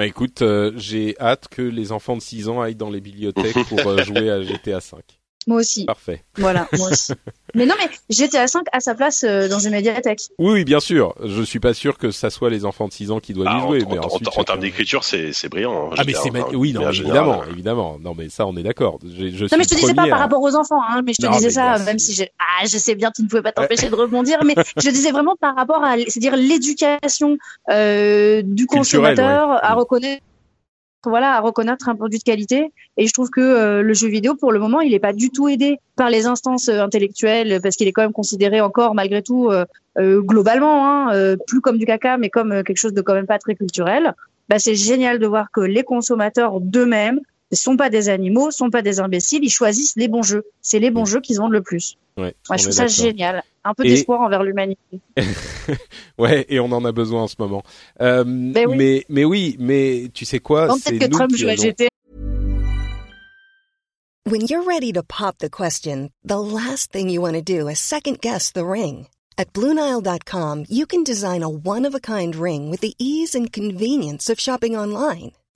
Bah 0.00 0.06
écoute, 0.06 0.40
euh, 0.40 0.72
j'ai 0.76 1.14
hâte 1.20 1.48
que 1.48 1.60
les 1.60 1.92
enfants 1.92 2.16
de 2.16 2.22
6 2.22 2.48
ans 2.48 2.62
aillent 2.62 2.74
dans 2.74 2.88
les 2.88 3.02
bibliothèques 3.02 3.68
pour 3.68 3.86
euh, 3.86 4.02
jouer 4.02 4.30
à 4.30 4.40
GTA 4.40 4.80
5. 4.80 5.19
Moi 5.46 5.60
aussi. 5.60 5.86
Parfait. 5.86 6.22
Voilà, 6.36 6.68
moi 6.78 6.88
aussi. 6.90 7.12
mais 7.54 7.64
non, 7.64 7.74
mais 7.78 7.88
GTA 8.10 8.46
5 8.46 8.66
a 8.72 8.80
sa 8.80 8.94
place 8.94 9.24
euh, 9.24 9.48
dans 9.48 9.58
une 9.58 9.70
médiathèque. 9.70 10.20
Oui, 10.38 10.52
oui, 10.52 10.64
bien 10.64 10.80
sûr. 10.80 11.14
Je 11.24 11.42
suis 11.42 11.60
pas 11.60 11.72
sûr 11.72 11.96
que 11.96 12.10
ça 12.10 12.28
soit 12.28 12.50
les 12.50 12.66
enfants 12.66 12.88
de 12.88 12.92
6 12.92 13.10
ans 13.10 13.20
qui 13.20 13.32
doivent 13.32 13.48
Ah, 13.50 13.56
y 13.58 13.60
jouer, 13.62 13.84
en, 13.84 13.88
mais 13.88 13.98
en- 13.98 14.04
ensuite. 14.04 14.28
en- 14.28 14.38
en 14.40 14.44
termes 14.44 14.60
d'écriture, 14.60 15.02
c'est 15.02 15.32
c'est 15.32 15.48
brillant. 15.48 15.88
hein, 15.92 15.94
Ah 15.98 16.02
mais 16.06 16.12
c'est 16.12 16.30
ma- 16.30 16.46
oui 16.48 16.74
non 16.74 16.84
en 16.84 16.90
évidemment 16.90 17.32
général, 17.32 17.48
évidemment 17.52 17.98
non 18.00 18.14
mais 18.16 18.28
ça 18.28 18.46
on 18.46 18.54
est 18.56 18.62
d'accord 18.62 18.98
je, 19.02 19.08
je 19.10 19.22
Non, 19.42 19.48
suis 19.48 19.56
mais 19.56 19.64
je 19.64 19.68
te 19.70 19.74
disais 19.76 19.94
pas 19.94 20.06
par 20.08 20.18
à- 20.18 20.22
rapport 20.24 20.42
aux 20.42 20.54
enfants, 20.54 20.80
hein, 20.86 21.00
mais 21.06 21.14
je 21.14 21.22
te 21.22 21.26
Non, 21.26 21.32
disais 21.32 21.50
ça, 21.50 21.78
même 21.78 21.98
si 21.98 22.12
j'ai, 22.12 22.28
ah, 22.38 22.66
je 22.66 22.76
sais 22.76 22.94
bien, 22.94 23.10
tu 23.10 23.22
ne 23.22 23.26
pouvais 23.28 23.42
pas 23.42 23.52
t'empêcher 23.52 23.88
de 23.88 23.94
rebondir, 23.94 24.44
mais 24.44 24.54
je 24.76 24.90
disais 24.90 25.10
vraiment 25.10 25.36
par 25.40 25.56
rapport 25.56 25.82
à, 25.82 25.96
c'est-à-dire 25.96 26.36
l'éducation 26.36 27.38
euh, 27.70 28.42
du 28.44 28.66
consommateur 28.66 29.48
ouais. 29.48 29.56
à 29.62 29.74
Mm. 29.74 29.78
reconnaître, 29.78 30.22
voilà, 31.04 31.36
à 31.36 31.40
reconnaître 31.40 31.88
un 31.88 31.96
produit 31.96 32.18
de 32.18 32.24
qualité. 32.24 32.72
Et 32.96 33.06
je 33.06 33.12
trouve 33.12 33.30
que 33.30 33.40
euh, 33.40 33.82
le 33.82 33.94
jeu 33.94 34.08
vidéo, 34.08 34.34
pour 34.34 34.52
le 34.52 34.58
moment, 34.58 34.80
il 34.80 34.92
n'est 34.92 34.98
pas 34.98 35.12
du 35.12 35.30
tout 35.30 35.48
aidé 35.48 35.78
par 35.96 36.10
les 36.10 36.26
instances 36.26 36.68
euh, 36.68 36.80
intellectuelles, 36.80 37.60
parce 37.62 37.76
qu'il 37.76 37.88
est 37.88 37.92
quand 37.92 38.02
même 38.02 38.12
considéré 38.12 38.60
encore, 38.60 38.94
malgré 38.94 39.22
tout, 39.22 39.48
euh, 39.48 39.64
euh, 39.98 40.20
globalement, 40.20 40.86
hein, 40.86 41.14
euh, 41.14 41.36
plus 41.46 41.60
comme 41.60 41.78
du 41.78 41.86
caca, 41.86 42.18
mais 42.18 42.30
comme 42.30 42.52
euh, 42.52 42.62
quelque 42.62 42.78
chose 42.78 42.94
de 42.94 43.02
quand 43.02 43.14
même 43.14 43.26
pas 43.26 43.38
très 43.38 43.54
culturel. 43.54 44.14
Bah, 44.48 44.58
c'est 44.58 44.74
génial 44.74 45.18
de 45.18 45.26
voir 45.26 45.50
que 45.52 45.60
les 45.60 45.84
consommateurs 45.84 46.60
d'eux-mêmes 46.60 47.20
ne 47.50 47.56
sont 47.56 47.76
pas 47.76 47.90
des 47.90 48.08
animaux, 48.08 48.50
sont 48.50 48.70
pas 48.70 48.82
des 48.82 49.00
imbéciles, 49.00 49.40
ils 49.42 49.50
choisissent 49.50 49.94
les 49.96 50.08
bons 50.08 50.22
jeux. 50.22 50.44
C'est 50.62 50.78
les 50.78 50.90
bons 50.90 51.02
Mm. 51.02 51.06
jeux 51.06 51.20
qui 51.20 51.34
se 51.34 51.38
vendent 51.40 51.52
le 51.52 51.62
plus. 51.62 51.96
ouais, 52.16 52.34
on 52.50 52.56
je 52.56 52.62
trouve 52.64 52.72
ça 52.74 52.86
génial. 52.86 53.42
Un 53.64 53.74
peu 53.74 53.84
Et- 53.84 53.90
d'espoir 53.90 54.20
envers 54.20 54.42
l'humanité. 54.42 55.00
ouais 56.18 56.46
et 56.48 56.60
on 56.60 56.72
en 56.72 56.84
a 56.84 56.92
besoin 56.92 57.22
en 57.24 57.26
ce 57.28 57.36
moment 57.38 57.62
euh, 58.00 58.24
Ben 58.26 58.66
oui. 58.68 58.76
mais 58.76 59.04
mais 59.08 59.24
oui 59.24 59.56
mais 59.58 60.08
tu 60.14 60.24
sais 60.24 60.38
quoi 60.38 60.68
peut-être 60.68 60.98
que 60.98 61.04
nous 61.06 61.10
Trump 61.18 61.30
qui 61.32 61.38
joue 61.38 61.48
à 61.48 61.56
GTA. 61.56 61.88
When 64.26 64.42
you're 64.42 64.64
ready 64.64 64.92
to 64.92 65.02
pop 65.02 65.38
the 65.38 65.48
question, 65.50 66.10
the 66.24 66.38
last 66.38 66.92
thing 66.92 67.08
you 67.10 67.20
want 67.22 67.34
to 67.34 67.42
do 67.42 67.68
is 67.68 67.78
second 67.78 68.20
guess 68.20 68.52
the 68.52 68.64
ring. 68.64 69.06
At 69.38 69.52
Bluenile.com, 69.54 70.64
you 70.68 70.84
can 70.86 71.02
design 71.02 71.42
a 71.42 71.48
one 71.48 71.86
of 71.86 71.94
a 71.94 72.00
kind 72.00 72.36
ring 72.36 72.70
with 72.70 72.80
the 72.80 72.92
ease 72.98 73.34
and 73.34 73.50
convenience 73.50 74.28
of 74.28 74.38
shopping 74.38 74.76
online. 74.76 75.32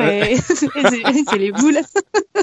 Et- 0.00 0.36
c'est 1.30 1.38
les 1.38 1.52
boules. 1.52 1.78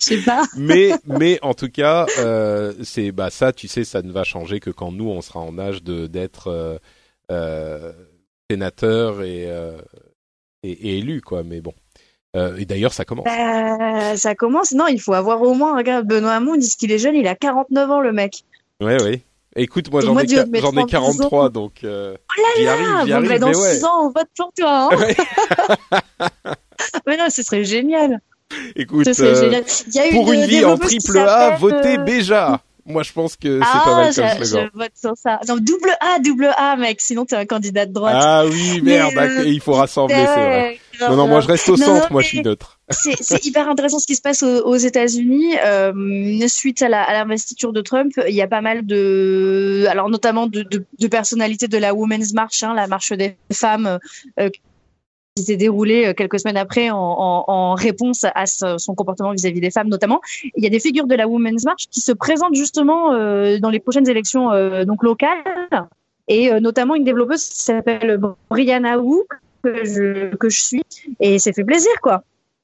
Je 0.00 0.04
sais 0.04 0.22
pas. 0.22 0.42
mais 0.56 0.90
mais 1.06 1.38
en 1.42 1.52
tout 1.54 1.68
cas, 1.70 2.06
euh, 2.18 2.72
c'est 2.82 3.12
bah 3.12 3.30
ça, 3.30 3.52
tu 3.52 3.68
sais, 3.68 3.84
ça 3.84 4.02
ne 4.02 4.10
va 4.10 4.24
changer 4.24 4.58
que 4.58 4.70
quand 4.70 4.90
nous 4.90 5.08
on 5.08 5.20
sera 5.20 5.40
en 5.40 5.58
âge 5.58 5.82
de 5.82 6.06
d'être 6.06 6.48
euh, 6.48 6.78
euh, 7.30 7.92
sénateur 8.50 9.22
et, 9.22 9.44
euh, 9.48 9.78
et 10.62 10.72
et 10.72 10.98
élu 10.98 11.20
quoi. 11.20 11.42
Mais 11.42 11.60
bon. 11.60 11.72
Euh, 12.36 12.56
et 12.56 12.64
d'ailleurs, 12.66 12.92
ça 12.92 13.04
commence. 13.04 13.24
Bah, 13.24 14.16
ça 14.16 14.34
commence. 14.34 14.72
Non, 14.72 14.86
il 14.88 15.00
faut 15.00 15.14
avoir 15.14 15.40
au 15.42 15.54
moins, 15.54 15.74
regarde, 15.76 16.06
Benoît 16.06 16.32
Hamon, 16.34 16.56
disent 16.56 16.74
qu'il 16.76 16.92
est 16.92 16.98
jeune, 16.98 17.14
il 17.14 17.26
a 17.28 17.34
49 17.34 17.90
ans, 17.90 18.00
le 18.00 18.12
mec. 18.12 18.44
Ouais, 18.82 19.00
ouais. 19.02 19.22
Écoute, 19.58 19.90
moi 19.90 20.02
j'en 20.02 20.18
ai, 20.18 20.26
j'en 20.28 20.44
ai 20.44 20.60
36 20.60 20.86
43, 20.86 21.44
ans. 21.46 21.48
donc 21.48 21.72
euh, 21.82 22.14
Oh 22.18 22.42
là 22.42 22.48
j'y 22.56 22.64
là, 22.64 22.72
arrive, 22.72 22.86
j'y 23.04 23.10
bon, 23.10 23.16
arrive, 23.16 23.28
bah, 23.30 23.38
dans 23.38 23.48
mais 23.48 23.56
ouais. 23.56 23.74
6 23.76 23.84
ans, 23.84 24.00
on 24.02 24.08
vote 24.10 24.28
pour 24.36 24.52
toi. 24.56 24.90
Hein. 24.92 25.98
Mais 27.06 27.16
non, 27.16 27.30
ce 27.30 27.42
serait 27.42 27.64
génial. 27.64 28.20
Écoute, 28.76 29.06
Ce 29.06 29.12
serait 29.14 29.28
euh, 29.28 29.40
génial. 29.42 29.64
Il 29.88 29.94
y 29.94 29.98
a 29.98 30.10
pour 30.12 30.32
une 30.32 30.44
vie 30.44 30.64
en 30.64 30.76
triple 30.76 31.18
A, 31.18 31.56
votez 31.56 31.98
euh, 31.98 32.04
Béja. 32.04 32.60
Moi, 32.86 33.02
je 33.02 33.12
pense 33.12 33.34
que 33.36 33.60
c'est 33.60 33.66
Ah, 33.68 33.82
pas 33.84 33.96
mal 33.96 34.14
comme 34.14 34.44
slogan. 34.44 34.70
je 34.72 34.78
vote 34.78 34.92
sur 34.94 35.12
ça. 35.16 35.40
Non, 35.48 35.56
double 35.56 35.90
A, 36.00 36.18
double 36.20 36.50
A, 36.56 36.76
mec. 36.76 37.00
Sinon, 37.00 37.24
t'es 37.24 37.34
un 37.36 37.44
candidat 37.46 37.84
de 37.86 37.92
droite. 37.92 38.16
Ah 38.18 38.44
oui, 38.46 38.80
Mais, 38.82 38.98
merde, 38.98 39.12
euh, 39.16 39.44
il 39.44 39.60
faut 39.60 39.72
rassembler, 39.72 40.14
c'est 40.16 40.24
vrai. 40.24 40.78
Non, 41.00 41.16
non, 41.16 41.26
moi 41.28 41.40
je 41.40 41.48
reste 41.48 41.68
au 41.68 41.76
Non, 41.76 41.84
centre, 41.84 42.10
moi 42.10 42.22
je 42.22 42.28
suis 42.28 42.40
neutre. 42.42 42.80
C'est 43.20 43.44
hyper 43.44 43.68
intéressant 43.68 43.98
ce 43.98 44.06
qui 44.06 44.16
se 44.16 44.22
passe 44.22 44.42
aux, 44.42 44.62
aux 44.64 44.76
États-Unis. 44.76 45.56
Euh, 45.62 45.92
suite 46.48 46.80
à 46.80 46.88
l'investiture 46.88 47.72
de 47.74 47.82
Trump, 47.82 48.12
il 48.26 48.34
y 48.34 48.40
a 48.40 48.46
pas 48.46 48.62
mal 48.62 48.86
de, 48.86 49.84
alors 49.90 50.08
notamment 50.08 50.46
de, 50.46 50.62
de, 50.62 50.86
de 50.98 51.06
personnalités 51.08 51.68
de 51.68 51.76
la 51.76 51.92
Women's 51.92 52.32
March, 52.32 52.62
hein, 52.62 52.72
la 52.74 52.86
marche 52.86 53.12
des 53.12 53.36
femmes, 53.52 53.98
euh, 54.40 54.48
qui 55.36 55.44
s'est 55.44 55.56
déroulée 55.56 56.06
euh, 56.06 56.14
quelques 56.14 56.40
semaines 56.40 56.56
après 56.56 56.90
en, 56.90 56.96
en, 56.98 57.44
en 57.46 57.74
réponse 57.74 58.24
à 58.34 58.46
ce- 58.46 58.78
son 58.78 58.94
comportement 58.94 59.32
vis-à-vis 59.32 59.60
des 59.60 59.70
femmes 59.70 59.88
notamment. 59.88 60.20
Il 60.56 60.64
y 60.64 60.66
a 60.66 60.70
des 60.70 60.80
figures 60.80 61.06
de 61.06 61.14
la 61.14 61.28
Women's 61.28 61.64
March 61.64 61.84
qui 61.90 62.00
se 62.00 62.12
présentent 62.12 62.54
justement 62.54 63.12
euh, 63.12 63.58
dans 63.58 63.70
les 63.70 63.78
prochaines 63.80 64.08
élections 64.08 64.50
euh, 64.50 64.84
donc 64.84 65.02
locales 65.02 65.44
et 66.28 66.50
euh, 66.50 66.58
notamment 66.60 66.94
une 66.94 67.04
développeuse 67.04 67.44
qui 67.44 67.62
s'appelle 67.62 68.18
Brianna 68.50 68.98
Wu 68.98 69.18
que 69.62 69.84
je, 69.84 70.34
que 70.36 70.48
je 70.48 70.60
suis 70.60 70.82
et 71.20 71.38
c'est 71.38 71.52
fait 71.52 71.64
plaisir 71.64 71.92
quoi. 72.02 72.22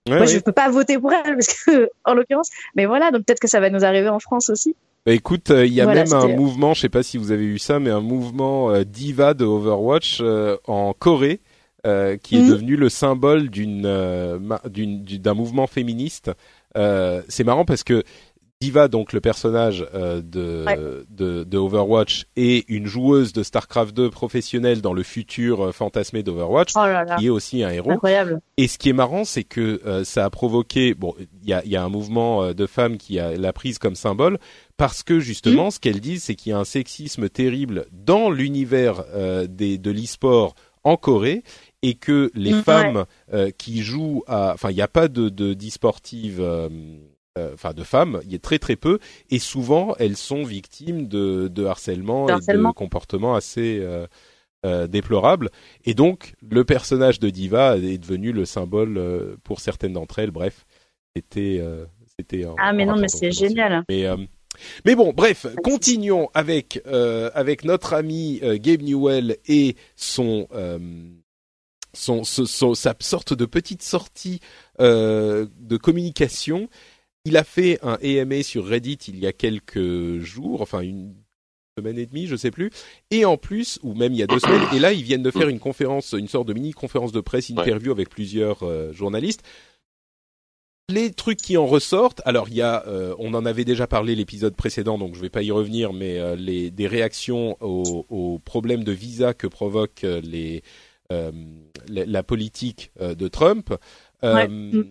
Ouais, 0.09 0.17
Moi, 0.17 0.27
je 0.27 0.39
peux 0.41 0.51
pas 0.51 0.69
voter 0.69 0.99
pour 0.99 1.13
elle 1.13 1.35
parce 1.37 1.55
que, 1.65 1.89
en 2.05 2.15
l'occurrence, 2.15 2.49
mais 2.75 2.87
voilà, 2.87 3.13
donc 3.13 3.25
peut-être 3.25 3.39
que 3.39 3.47
ça 3.49 3.61
va 3.61 3.71
nous 3.71 3.85
arriver 3.85 4.09
en 4.09 4.19
France 4.19 4.51
aussi. 4.51 4.75
Bah, 5.07 5.13
écoute, 5.13 5.51
euh, 5.51 5.65
il 5.65 5.73
y 5.73 5.81
a 5.81 5.85
Voilà, 5.85 6.03
même 6.05 6.13
un 6.13 6.27
mouvement, 6.29 6.75
je 6.75 6.81
sais 6.81 6.89
pas 6.89 7.05
si 7.05 7.19
vous 7.19 7.31
avez 7.31 7.47
vu 7.47 7.59
ça, 7.61 7.79
mais 7.79 7.91
un 7.91 8.01
mouvement 8.01 8.71
euh, 8.71 8.83
diva 8.85 9.33
de 9.35 9.45
Overwatch 9.45 10.19
euh, 10.21 10.57
en 10.67 10.93
Corée 10.93 11.41
euh, 11.87 12.17
qui 12.17 12.37
est 12.37 12.43
Mhm. 12.43 12.51
devenu 12.51 12.77
le 12.77 12.89
symbole 12.89 13.49
d'une 13.51 13.85
euh, 13.87 14.39
d'un 14.75 15.35
mouvement 15.35 15.67
féministe. 15.67 16.31
Euh, 16.77 17.23
c'est 17.29 17.45
marrant 17.45 17.65
parce 17.65 17.83
que 17.85 18.03
Diva, 18.61 18.87
donc 18.87 19.13
le 19.13 19.21
personnage 19.21 19.85
euh, 19.93 20.23
de, 20.23 20.65
Ouais. 20.65 20.79
de 21.11 21.43
de 21.43 21.59
Overwatch, 21.59 22.27
est 22.37 22.65
une 22.71 22.87
joueuse 22.87 23.33
de 23.33 23.43
Starcraft 23.43 23.93
2 23.93 24.09
professionnelle 24.09 24.81
dans 24.81 24.93
le 24.93 25.03
futur 25.03 25.61
euh, 25.67 25.73
fantasmé 25.73 26.23
d'Overwatch, 26.23 26.75
Oh 26.77 26.85
qui 27.19 27.27
est 27.27 27.31
aussi 27.31 27.65
un 27.65 27.71
héros. 27.71 27.91
incroyable. 27.91 28.41
Et 28.59 28.69
ce 28.69 28.79
qui 28.79 28.89
est 28.91 28.93
marrant, 28.93 29.25
c'est 29.25 29.43
que 29.43 29.81
euh, 29.85 30.05
ça 30.05 30.25
a 30.25 30.31
provoqué, 30.31 30.95
bon, 30.95 31.13
il 31.43 31.49
y 31.49 31.53
a, 31.53 31.65
il 31.65 31.73
y 31.73 31.77
a 31.77 31.83
un 31.83 31.89
mouvement 31.89 32.55
de 32.55 32.67
femmes 32.67 32.99
qui 32.99 33.19
a 33.19 33.37
l'a 33.37 33.53
prise 33.53 33.81
comme 33.81 33.97
symbole 33.97 34.39
parce 34.77 35.03
que 35.03 35.19
justement, 35.19 35.73
ce 35.73 35.81
qu'elles 35.81 36.01
disent, 36.01 36.23
c'est 36.23 36.37
qu'il 36.37 36.51
y 36.51 36.53
a 36.55 36.59
un 36.61 36.65
sexisme 36.65 37.29
terrible 37.29 37.87
dans 37.91 38.31
l'univers 38.31 39.03
euh, 39.13 39.49
des 39.49 39.77
de 39.77 39.91
l'e-sport 39.91 40.55
en 40.85 40.97
Corée 40.97 41.43
et 41.83 41.95
que 41.95 42.31
les 42.35 42.53
Ouais. 42.55 42.63
femmes 42.63 43.05
euh, 43.33 43.51
qui 43.51 43.83
jouent 43.83 44.23
à, 44.27 44.53
enfin, 44.55 44.71
il 44.71 44.77
n'y 44.77 44.83
a 44.83 44.89
pas 44.89 45.09
de 45.09 45.29
de 45.29 45.55
d'e-sportive, 45.55 46.41
euh, 46.41 46.69
euh, 47.39 47.51
enfin 47.55 47.73
de 47.73 47.83
femmes, 47.83 48.21
il 48.25 48.33
y 48.33 48.37
a 48.37 48.39
très 48.39 48.59
très 48.59 48.77
peu 48.77 48.99
et 49.31 49.39
souvent 49.39 49.95
elles 49.99 50.17
sont 50.17 50.43
victimes 50.45 51.09
de, 51.09 51.49
de 51.49 51.65
harcèlement, 51.65 52.27
De 52.27 52.33
et 52.33 52.57
de 52.57 52.73
comportements 52.73 53.35
assez 53.35 53.79
euh, 53.81 54.07
euh, 54.65 54.87
déplorables. 54.87 55.51
Et 55.85 55.95
donc, 55.95 56.35
le 56.49 56.65
personnage 56.65 57.19
de 57.21 57.31
Diva 57.31 57.77
est 57.79 57.99
devenu 57.99 58.33
le 58.33 58.45
symbole 58.45 58.97
euh, 58.99 59.37
pour 59.45 59.61
certaines 59.61 59.95
d'entre 59.95 60.19
elles. 60.21 60.31
Bref, 60.31 60.67
c'était, 61.17 61.59
euh, 61.61 61.85
c'était. 62.19 62.45
Ah, 62.59 62.73
mais 62.73 62.87
non, 62.87 62.97
mais 62.97 63.09
c'est 63.09 63.33
génial. 63.33 63.83
Mais, 63.89 64.07
euh, 64.07 64.17
mais 64.85 64.95
bon, 64.95 65.13
bref, 65.13 65.47
continuons 65.65 66.29
avec 66.35 66.81
euh, 66.87 67.31
avec 67.35 67.65
notre 67.65 67.95
ami 67.95 68.39
euh, 68.43 68.59
Gabe 68.61 68.83
Newell 68.83 69.39
et 69.49 69.75
son 69.97 70.47
euh, 70.55 70.79
son, 71.95 72.25
son- 72.25 72.75
sa 72.75 72.95
sorte 73.01 73.35
de 73.35 73.45
petite 73.47 73.83
sortie 73.83 74.41
euh, 74.81 75.47
de 75.61 75.77
communication. 75.77 76.69
Il 77.25 77.37
a 77.37 77.45
fait 77.45 77.79
un 77.83 77.99
AMA 78.03 78.43
sur 78.43 78.67
Reddit 78.67 78.99
il 79.09 79.19
y 79.19 79.27
a 79.27 79.33
quelques 79.33 80.19
jours, 80.19 80.61
enfin 80.61 80.81
une 80.81 81.15
semaine 81.79 81.99
et 81.99 82.07
demie, 82.07 82.27
je 82.27 82.37
sais 82.37 82.51
plus. 82.51 82.71
Et 83.11 83.25
en 83.25 83.37
plus, 83.37 83.79
ou 83.83 83.95
même 83.95 84.13
il 84.13 84.19
y 84.19 84.23
a 84.23 84.27
deux 84.27 84.39
semaines, 84.41 84.67
et 84.75 84.79
là 84.79 84.93
ils 84.93 85.03
viennent 85.05 85.23
de 85.23 85.31
faire 85.31 85.49
une 85.49 85.61
conférence, 85.61 86.13
une 86.13 86.29
sorte 86.29 86.49
de 86.49 86.53
mini 86.53 86.73
conférence 86.73 87.13
de 87.13 87.21
presse 87.21 87.49
interview 87.51 87.93
avec 87.93 88.09
plusieurs 88.11 88.63
euh, 88.65 88.93
journalistes. 88.93 89.43
Les 90.91 91.13
trucs 91.13 91.39
qui 91.39 91.57
en 91.57 91.67
ressortent, 91.67 92.21
alors 92.27 92.49
il 92.49 92.57
y 92.57 92.61
a, 92.61 92.85
euh, 92.87 93.15
on 93.19 93.33
en 93.35 93.47
avait 93.47 93.65
déjà 93.65 93.87
parlé 93.87 94.15
l'épisode 94.15 94.55
précédent, 94.57 94.99
donc 94.99 95.15
je 95.15 95.21
vais 95.21 95.31
pas 95.31 95.43
y 95.43 95.51
revenir, 95.51 95.93
mais 95.93 96.19
euh, 96.19 96.35
les 96.37 96.71
des 96.71 96.87
réactions 96.87 97.57
aux, 97.61 98.05
aux 98.11 98.39
problèmes 98.41 98.85
de 98.85 98.93
visa 98.93 99.33
que 99.33 99.47
provoque 99.47 100.05
euh, 100.05 100.21
les 100.23 100.63
la, 101.11 102.07
la 102.07 102.23
politique 102.23 102.91
euh, 103.01 103.15
de 103.15 103.29
Trump. 103.29 103.75
Euh, 104.25 104.35
Ouais. 104.35 104.85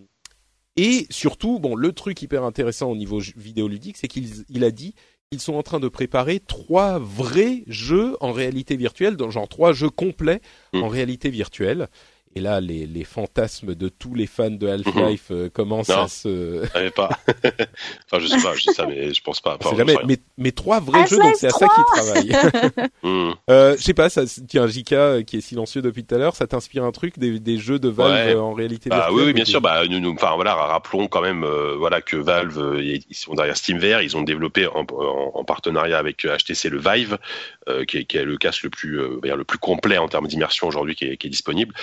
Et 0.76 1.06
surtout, 1.10 1.58
bon, 1.58 1.74
le 1.74 1.92
truc 1.92 2.22
hyper 2.22 2.44
intéressant 2.44 2.90
au 2.90 2.96
niveau 2.96 3.18
vidéoludique, 3.36 3.98
c'est 3.98 4.08
qu'il 4.08 4.26
il 4.48 4.64
a 4.64 4.70
dit 4.70 4.94
qu'ils 5.30 5.40
sont 5.40 5.52
en 5.54 5.62
train 5.62 5.80
de 5.80 5.88
préparer 5.88 6.40
trois 6.40 6.98
vrais 6.98 7.62
jeux 7.66 8.16
en 8.20 8.32
réalité 8.32 8.76
virtuelle, 8.76 9.16
genre 9.30 9.48
trois 9.48 9.72
jeux 9.74 9.90
complets 9.90 10.40
Mm. 10.72 10.82
en 10.82 10.88
réalité 10.88 11.28
virtuelle. 11.28 11.88
Et 12.34 12.40
là, 12.40 12.60
les, 12.60 12.86
les 12.86 13.04
fantasmes 13.04 13.74
de 13.74 13.88
tous 13.90 14.14
les 14.14 14.26
fans 14.26 14.50
de 14.50 14.66
Half-Life 14.66 15.26
euh, 15.30 15.48
commencent 15.50 15.90
Non. 15.90 16.04
à 16.04 16.08
se. 16.08 16.62
Je 16.64 16.68
savais 16.70 16.90
pas. 16.90 17.10
enfin, 18.10 18.18
je 18.20 18.26
sais 18.26 18.40
pas, 18.42 18.54
je 18.54 18.62
sais 18.62 18.72
ça, 18.72 18.86
mais 18.86 19.12
je 19.12 19.20
pense 19.22 19.40
pas. 19.40 19.58
Enfin, 19.60 19.76
jamais. 19.76 19.92
je 19.92 19.98
sais 19.98 20.04
Mais, 20.06 20.16
mais 20.38 20.52
trois 20.52 20.80
vrais 20.80 21.06
jeux, 21.06 21.18
donc 21.18 21.34
c'est 21.36 21.48
à 21.48 21.50
ça 21.50 21.66
qu'ils 21.68 21.84
travaillent. 22.02 22.32
Hmm. 23.04 23.32
euh, 23.50 23.76
je 23.76 23.82
sais 23.82 23.94
pas, 23.94 24.08
ça, 24.08 24.22
tiens, 24.48 24.66
Jika 24.66 24.96
euh, 24.96 25.22
qui 25.22 25.38
est 25.38 25.40
silencieux 25.40 25.82
depuis 25.82 26.04
tout 26.04 26.14
à 26.14 26.18
l'heure, 26.18 26.36
ça 26.36 26.46
t'inspire 26.46 26.84
un 26.84 26.92
truc 26.92 27.18
des, 27.18 27.40
des 27.40 27.58
jeux 27.58 27.78
de 27.78 27.88
Valve 27.88 28.12
Ouais. 28.28 28.34
euh, 28.34 28.40
en 28.40 28.52
réalité 28.52 28.88
Bah 28.90 28.96
virtuelle 28.96 29.16
oui, 29.16 29.22
oui, 29.26 29.32
bien 29.32 29.44
sûr. 29.44 29.60
Bah 29.60 29.82
nous, 29.88 29.98
nous, 30.00 30.12
enfin 30.12 30.34
voilà, 30.36 30.54
rappelons 30.54 31.08
quand 31.08 31.20
même, 31.20 31.42
euh, 31.44 31.74
voilà 31.76 32.00
que 32.00 32.16
Valve, 32.16 32.58
euh, 32.58 32.80
ils 32.82 33.14
sont 33.14 33.34
derrière 33.34 33.56
SteamVR, 33.56 34.00
ils 34.02 34.16
ont 34.16 34.22
développé 34.22 34.66
en, 34.68 34.80
en- 34.92 35.30
en 35.34 35.44
partenariat 35.44 35.98
avec 35.98 36.24
HTC 36.24 36.68
le 36.70 36.78
Vive, 36.78 37.18
euh, 37.68 37.84
qui, 37.84 37.98
est, 37.98 38.04
qui 38.04 38.16
est 38.18 38.24
le 38.24 38.36
casque 38.38 38.62
le 38.62 38.70
plus, 38.70 39.00
euh, 39.00 39.18
le 39.22 39.44
plus 39.44 39.58
complet 39.58 39.98
en 39.98 40.08
termes 40.08 40.26
d'immersion 40.28 40.68
aujourd'hui 40.68 40.94
qui 40.94 41.04
est, 41.06 41.16
qui 41.16 41.26
est 41.26 41.30
disponible. 41.30 41.74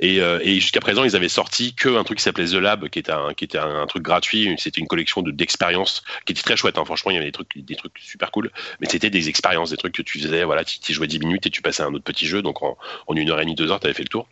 Et, 0.00 0.20
euh, 0.20 0.38
et 0.42 0.54
jusqu'à 0.54 0.80
présent, 0.80 1.04
ils 1.04 1.16
avaient 1.16 1.28
sorti 1.28 1.74
que 1.74 1.88
un 1.96 2.04
truc 2.04 2.18
qui 2.18 2.24
s'appelait 2.24 2.46
The 2.46 2.54
Lab, 2.54 2.88
qui 2.88 2.98
était 2.98 3.12
un, 3.12 3.34
qui 3.34 3.44
était 3.44 3.58
un, 3.58 3.82
un 3.82 3.86
truc 3.86 4.02
gratuit. 4.02 4.54
C'était 4.58 4.80
une 4.80 4.86
collection 4.86 5.22
de 5.22 5.30
d'expériences 5.30 6.02
qui 6.24 6.32
était 6.32 6.42
très 6.42 6.56
chouette. 6.56 6.78
Hein. 6.78 6.84
Franchement, 6.84 7.10
il 7.10 7.14
y 7.14 7.16
avait 7.16 7.26
des 7.26 7.32
trucs, 7.32 7.56
des 7.56 7.76
trucs 7.76 7.98
super 7.98 8.30
cool. 8.30 8.50
Mais 8.80 8.88
c'était 8.88 9.10
des 9.10 9.28
expériences, 9.28 9.70
des 9.70 9.76
trucs 9.76 9.94
que 9.94 10.02
tu 10.02 10.20
faisais. 10.20 10.44
Voilà, 10.44 10.64
tu, 10.64 10.78
tu 10.78 10.92
jouais 10.92 11.06
10 11.06 11.18
minutes 11.20 11.46
et 11.46 11.50
tu 11.50 11.62
passais 11.62 11.82
à 11.82 11.86
un 11.86 11.94
autre 11.94 12.04
petit 12.04 12.26
jeu. 12.26 12.42
Donc 12.42 12.62
en, 12.62 12.76
en 13.06 13.14
une 13.14 13.30
heure 13.30 13.40
et 13.40 13.44
demie, 13.44 13.54
deux 13.54 13.70
heures, 13.70 13.80
tu 13.80 13.86
avais 13.86 13.94
fait 13.94 14.04
le 14.04 14.08
tour. 14.08 14.28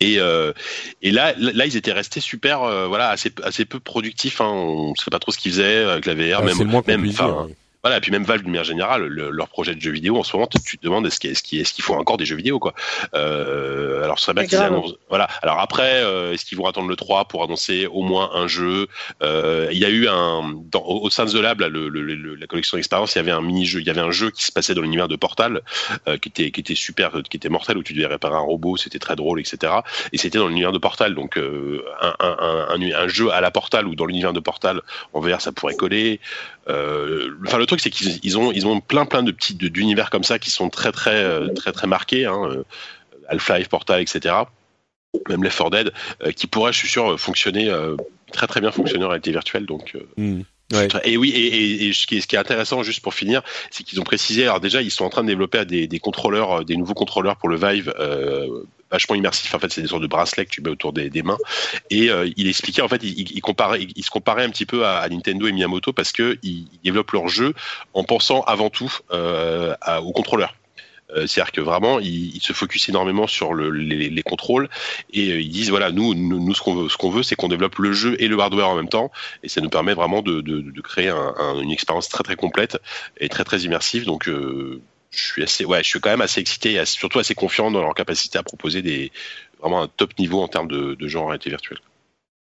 Et, 0.00 0.16
euh, 0.18 0.52
et 1.00 1.10
là, 1.10 1.32
là, 1.38 1.64
ils 1.64 1.76
étaient 1.76 1.92
restés 1.92 2.20
super, 2.20 2.62
euh, 2.62 2.86
voilà, 2.86 3.08
assez, 3.08 3.32
assez 3.42 3.64
peu 3.64 3.80
productifs. 3.80 4.40
Hein. 4.40 4.50
On 4.50 4.90
ne 4.90 4.94
sait 4.94 5.10
pas 5.10 5.18
trop 5.18 5.32
ce 5.32 5.38
qu'ils 5.38 5.52
faisaient 5.52 5.84
avec 5.84 6.04
la 6.06 6.14
VR, 6.14 6.40
Ah, 6.40 6.42
même, 6.42 6.82
même, 6.86 7.10
Voilà, 7.86 7.98
et 7.98 8.00
puis 8.00 8.10
même 8.10 8.24
Valve 8.24 8.42
d'une 8.42 8.50
manière 8.50 8.64
générale, 8.64 9.06
leur 9.06 9.48
projet 9.48 9.72
de 9.76 9.80
jeux 9.80 9.92
vidéo 9.92 10.16
en 10.16 10.24
ce 10.24 10.36
moment, 10.36 10.48
tu 10.48 10.76
te 10.76 10.82
demandes 10.84 11.06
est-ce 11.06 11.20
qu'ils 11.20 11.60
est 11.60 11.78
est 11.78 11.80
font 11.80 11.96
encore 11.96 12.16
des 12.16 12.24
jeux 12.24 12.34
vidéo 12.34 12.58
quoi. 12.58 12.74
Euh, 13.14 14.02
alors 14.02 14.18
ce 14.18 14.24
serait 14.24 14.34
bien 14.34 14.44
qu'ils 14.44 14.58
annoncent. 14.58 14.96
Voilà. 15.08 15.28
Alors 15.40 15.60
après, 15.60 16.02
euh, 16.02 16.32
est-ce 16.32 16.44
qu'ils 16.44 16.58
vont 16.58 16.66
attendre 16.66 16.88
le 16.88 16.96
3 16.96 17.26
pour 17.26 17.44
annoncer 17.44 17.86
au 17.86 18.02
moins 18.02 18.32
un 18.34 18.48
jeu? 18.48 18.88
Euh, 19.22 19.68
Il 19.70 19.78
y 19.78 19.84
a 19.84 19.88
eu 19.88 20.08
un 20.08 20.52
dans, 20.72 20.82
au 20.82 21.08
sein 21.10 21.26
de 21.26 21.30
The 21.30 21.36
Lab, 21.36 21.60
le, 21.60 21.88
le, 21.88 22.34
la 22.34 22.46
collection 22.48 22.76
d'expérience, 22.76 23.14
il 23.14 23.18
y 23.18 23.20
avait 23.20 23.30
un 23.30 23.40
mini 23.40 23.64
jeu, 23.64 23.78
il 23.78 23.86
y 23.86 23.90
avait 23.90 24.00
un 24.00 24.10
jeu 24.10 24.32
qui 24.32 24.44
se 24.44 24.50
passait 24.50 24.74
dans 24.74 24.82
l'univers 24.82 25.06
de 25.06 25.14
Portal, 25.14 25.60
euh, 26.08 26.18
qui 26.18 26.28
était 26.30 26.50
qui 26.50 26.62
était 26.62 26.74
super, 26.74 27.12
qui 27.30 27.36
était 27.36 27.50
mortel 27.50 27.78
où 27.78 27.84
tu 27.84 27.94
devais 27.94 28.06
réparer 28.06 28.34
un 28.34 28.40
robot, 28.40 28.76
c'était 28.76 28.98
très 28.98 29.14
drôle, 29.14 29.38
etc. 29.38 29.72
Et 30.12 30.18
c'était 30.18 30.38
dans 30.38 30.48
l'univers 30.48 30.72
de 30.72 30.78
Portal, 30.78 31.14
donc 31.14 31.38
euh, 31.38 31.84
un, 32.00 32.16
un, 32.18 32.66
un, 32.68 32.80
un, 32.80 33.06
jeu 33.06 33.30
à 33.30 33.40
la 33.40 33.52
Portal 33.52 33.86
ou 33.86 33.94
dans 33.94 34.06
l'univers 34.06 34.32
de 34.32 34.40
Portal 34.40 34.82
en 35.12 35.20
VR, 35.20 35.40
ça 35.40 35.52
pourrait 35.52 35.76
coller. 35.76 36.18
Euh, 36.68 37.30
enfin, 37.46 37.58
le 37.58 37.66
truc, 37.66 37.80
c'est 37.80 37.90
qu'ils 37.90 38.38
ont, 38.38 38.52
ils 38.52 38.66
ont 38.66 38.80
plein, 38.80 39.06
plein 39.06 39.22
de 39.22 39.30
petits 39.30 39.54
d'univers 39.54 40.10
comme 40.10 40.24
ça 40.24 40.38
qui 40.38 40.50
sont 40.50 40.68
très, 40.68 40.92
très, 40.92 41.22
euh, 41.22 41.48
très, 41.54 41.72
très 41.72 41.86
marqués. 41.86 42.26
Hein, 42.26 42.40
euh, 42.44 42.64
Half-Life, 43.28 43.68
Portal, 43.68 44.00
etc. 44.00 44.34
Même 45.28 45.42
Left 45.42 45.58
4 45.58 45.70
Dead, 45.70 45.92
qui 46.36 46.46
pourraient, 46.46 46.72
je 46.72 46.78
suis 46.78 46.88
sûr, 46.88 47.18
fonctionner 47.18 47.72
très, 48.32 48.46
très 48.46 48.60
bien 48.60 48.70
fonctionner 48.70 49.04
en 49.04 49.08
réalité 49.08 49.32
virtuelle. 49.32 49.66
Donc, 49.66 49.96
mmh. 50.16 50.42
Et 51.04 51.16
oui, 51.16 51.30
et, 51.30 51.88
et, 51.88 51.92
ce, 51.92 52.06
qui 52.06 52.16
est, 52.16 52.20
ce, 52.20 52.26
qui 52.26 52.34
est, 52.34 52.38
intéressant, 52.38 52.82
juste 52.82 53.00
pour 53.00 53.14
finir, 53.14 53.42
c'est 53.70 53.84
qu'ils 53.84 54.00
ont 54.00 54.04
précisé, 54.04 54.44
alors 54.44 54.60
déjà, 54.60 54.82
ils 54.82 54.90
sont 54.90 55.04
en 55.04 55.10
train 55.10 55.22
de 55.22 55.28
développer 55.28 55.64
des, 55.64 55.86
des 55.86 55.98
contrôleurs, 56.00 56.64
des 56.64 56.76
nouveaux 56.76 56.94
contrôleurs 56.94 57.36
pour 57.36 57.48
le 57.48 57.56
Vive, 57.56 57.94
euh, 58.00 58.64
vachement 58.90 59.14
immersif. 59.14 59.54
En 59.54 59.58
fait, 59.58 59.72
c'est 59.72 59.82
des 59.82 59.88
sortes 59.88 60.02
de 60.02 60.06
bracelets 60.06 60.46
que 60.46 60.50
tu 60.50 60.62
mets 60.62 60.70
autour 60.70 60.92
des, 60.92 61.22
mains. 61.22 61.38
Et 61.90 62.10
euh, 62.10 62.30
il 62.36 62.48
expliquait, 62.48 62.82
en 62.82 62.88
fait, 62.88 63.02
il, 63.02 63.42
se 64.04 64.10
comparait 64.10 64.44
un 64.44 64.50
petit 64.50 64.66
peu 64.66 64.86
à, 64.86 65.08
Nintendo 65.08 65.46
et 65.46 65.52
Miyamoto 65.52 65.92
parce 65.92 66.12
que 66.12 66.38
ils, 66.42 66.68
développent 66.84 67.12
leur 67.12 67.28
jeu 67.28 67.54
en 67.94 68.04
pensant 68.04 68.42
avant 68.42 68.70
tout 68.70 68.92
euh, 69.12 69.74
à, 69.80 70.02
aux 70.02 70.12
contrôleurs. 70.12 70.54
Euh, 71.10 71.26
c'est-à-dire 71.26 71.52
que 71.52 71.60
vraiment, 71.60 72.00
ils, 72.00 72.40
se 72.40 72.52
focusent 72.52 72.88
énormément 72.88 73.26
sur 73.26 73.54
le, 73.54 73.70
les, 73.70 74.10
les, 74.10 74.22
contrôles 74.22 74.68
et 75.12 75.30
euh, 75.30 75.40
ils 75.40 75.50
disent 75.50 75.70
voilà, 75.70 75.92
nous, 75.92 76.14
nous, 76.14 76.54
ce 76.54 76.62
qu'on 76.62 76.74
veut, 76.74 77.22
ce 77.22 77.28
c'est 77.28 77.36
qu'on 77.36 77.48
développe 77.48 77.78
le 77.78 77.92
jeu 77.92 78.16
et 78.20 78.28
le 78.28 78.38
hardware 78.38 78.68
en 78.68 78.74
même 78.74 78.88
temps, 78.88 79.12
et 79.42 79.48
ça 79.48 79.60
nous 79.60 79.68
permet 79.68 79.94
vraiment 79.94 80.22
de, 80.22 80.42
créer 80.80 81.08
un, 81.08 81.34
un, 81.38 81.60
une 81.60 81.70
expérience 81.70 82.08
très 82.08 82.24
très 82.24 82.36
complète 82.36 82.78
et 83.18 83.28
très 83.28 83.44
très 83.44 83.60
immersive. 83.60 84.04
Donc 84.04 84.28
je 85.10 85.22
suis 85.22 85.42
assez, 85.42 85.64
ouais, 85.64 85.82
je 85.82 85.88
suis 85.88 86.00
quand 86.00 86.10
même 86.10 86.20
assez 86.20 86.40
excité 86.40 86.74
et 86.74 86.84
surtout 86.84 87.18
assez 87.18 87.34
confiant 87.34 87.70
dans 87.70 87.82
leur 87.82 87.94
capacité 87.94 88.38
à 88.38 88.42
proposer 88.42 88.82
des 88.82 89.12
vraiment 89.60 89.82
un 89.82 89.88
top 89.88 90.18
niveau 90.18 90.42
en 90.42 90.48
termes 90.48 90.68
de, 90.68 90.94
de 90.94 91.08
genre 91.08 91.24
en 91.24 91.28
réalité 91.28 91.50
virtuelle. 91.50 91.78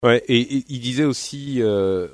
Ouais, 0.04 0.24
et, 0.28 0.64
il 0.68 0.80
disait 0.80 1.04
aussi, 1.04 1.62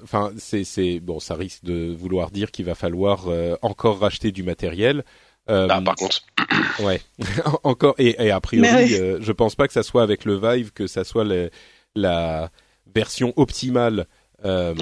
enfin, 0.03 0.31
c'est, 0.37 0.63
c'est 0.65 0.99
bon, 0.99 1.19
ça 1.19 1.35
risque 1.35 1.63
de 1.63 1.93
vouloir 1.93 2.31
dire 2.31 2.51
qu'il 2.51 2.65
va 2.65 2.75
falloir 2.75 3.27
encore 3.61 3.99
racheter 3.99 4.31
du 4.31 4.43
matériel. 4.43 5.03
Euh, 5.49 5.67
bah, 5.67 5.81
par 5.83 5.95
contre. 5.95 6.21
Ouais. 6.79 7.01
Encore 7.63 7.95
et, 7.97 8.15
et 8.23 8.31
a 8.31 8.39
priori, 8.39 8.93
euh, 8.95 9.17
je 9.21 9.31
pense 9.31 9.55
pas 9.55 9.67
que 9.67 9.73
ça 9.73 9.83
soit 9.83 10.03
avec 10.03 10.25
le 10.25 10.35
Vive 10.35 10.71
que 10.71 10.85
ça 10.87 11.03
soit 11.03 11.25
la 11.95 12.51
version 12.93 13.33
optimale. 13.35 14.07
Euh, 14.45 14.75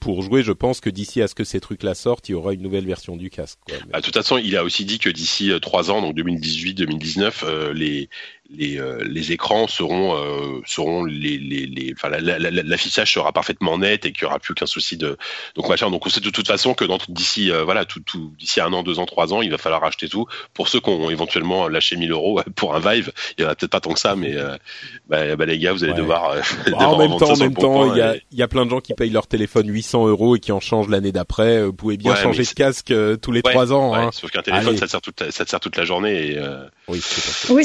pour, 0.00 0.22
jouer, 0.22 0.42
je 0.42 0.52
pense 0.52 0.80
que 0.80 0.90
d'ici 0.90 1.20
à 1.22 1.28
ce 1.28 1.34
que 1.34 1.44
ces 1.44 1.60
trucs-là 1.60 1.94
sortent, 1.94 2.28
il 2.28 2.32
y 2.32 2.34
aura 2.34 2.54
une 2.54 2.62
nouvelle 2.62 2.86
version 2.86 3.16
du 3.16 3.30
casque. 3.30 3.58
Quoi. 3.66 3.76
Bah, 3.90 4.00
de 4.00 4.04
toute 4.04 4.14
façon, 4.14 4.38
il 4.38 4.56
a 4.56 4.64
aussi 4.64 4.84
dit 4.84 4.98
que 4.98 5.10
d'ici 5.10 5.50
euh, 5.50 5.58
trois 5.58 5.90
ans, 5.90 6.00
donc 6.00 6.16
2018-2019, 6.16 7.32
euh, 7.44 7.72
les 7.74 8.08
les, 8.56 8.78
euh, 8.78 9.02
les 9.04 9.32
écrans 9.32 9.66
seront 9.66 10.16
euh, 10.16 10.60
seront 10.66 11.04
les 11.04 11.38
les, 11.38 11.66
les 11.66 11.94
enfin 11.96 12.08
l'affichage 12.10 13.12
sera 13.12 13.32
parfaitement 13.32 13.78
net 13.78 14.06
et 14.06 14.12
qu'il 14.12 14.22
y 14.22 14.26
aura 14.26 14.38
plus 14.38 14.54
qu'un 14.54 14.66
souci 14.66 14.96
de 14.96 15.16
donc 15.54 15.68
machin 15.68 15.90
donc 15.90 16.06
on 16.06 16.10
sait 16.10 16.20
de 16.20 16.30
toute 16.30 16.46
façon 16.46 16.74
que 16.74 16.84
d'ici 17.08 17.50
euh, 17.50 17.64
voilà 17.64 17.84
tout, 17.84 18.00
tout 18.00 18.32
d'ici 18.38 18.60
un 18.60 18.72
an 18.72 18.82
deux 18.82 18.98
ans 18.98 19.06
trois 19.06 19.32
ans 19.32 19.42
il 19.42 19.50
va 19.50 19.58
falloir 19.58 19.84
acheter 19.84 20.08
tout 20.08 20.26
pour 20.52 20.68
ceux 20.68 20.80
qui 20.80 20.90
ont 20.90 21.10
éventuellement 21.10 21.68
lâché 21.68 21.96
1000 21.96 22.12
euros 22.12 22.40
pour 22.56 22.74
un 22.74 22.80
Vive. 22.80 23.12
Il 23.38 23.44
y 23.44 23.46
en 23.46 23.50
a 23.50 23.54
peut-être 23.54 23.70
pas 23.70 23.80
tant 23.80 23.92
que 23.92 24.00
ça 24.00 24.16
mais 24.16 24.34
bah, 25.08 25.36
bah, 25.36 25.46
les 25.46 25.58
gars 25.58 25.72
vous 25.72 25.84
allez 25.84 25.94
devoir, 25.94 26.36
bah, 26.70 26.76
en 26.88 26.98
même 26.98 27.16
temps 27.18 27.30
en 27.30 27.36
même 27.36 27.54
temps 27.54 27.94
il 27.94 27.98
y 27.98 28.02
a 28.02 28.14
il 28.32 28.38
y 28.38 28.42
a 28.42 28.48
plein 28.48 28.64
de 28.64 28.70
gens 28.70 28.80
qui 28.80 28.94
payent 28.94 29.10
leur 29.10 29.26
téléphone 29.26 29.68
800 29.68 30.08
euros 30.08 30.36
et 30.36 30.40
qui 30.40 30.52
en 30.52 30.60
changent 30.60 30.88
l'année 30.88 31.12
d'après. 31.12 31.62
Vous 31.64 31.72
pouvez 31.72 31.96
bien 31.96 32.14
changer 32.14 32.42
de 32.42 32.48
casque 32.48 32.92
tous 33.20 33.32
les 33.32 33.42
trois 33.42 33.72
ans 33.72 33.94
hein. 33.94 34.10
sauf 34.12 34.30
qu'un 34.30 34.42
téléphone 34.42 34.76
ça 34.76 34.86
te 34.86 34.90
sert 34.90 35.00
toute 35.00 35.20
la, 35.20 35.30
ça 35.30 35.44
te 35.44 35.50
sert 35.50 35.60
toute 35.60 35.76
la 35.76 35.84
journée 35.84 36.32
et 36.32 36.40
oui 36.88 37.00
c'est 37.02 37.52
oui, 37.52 37.64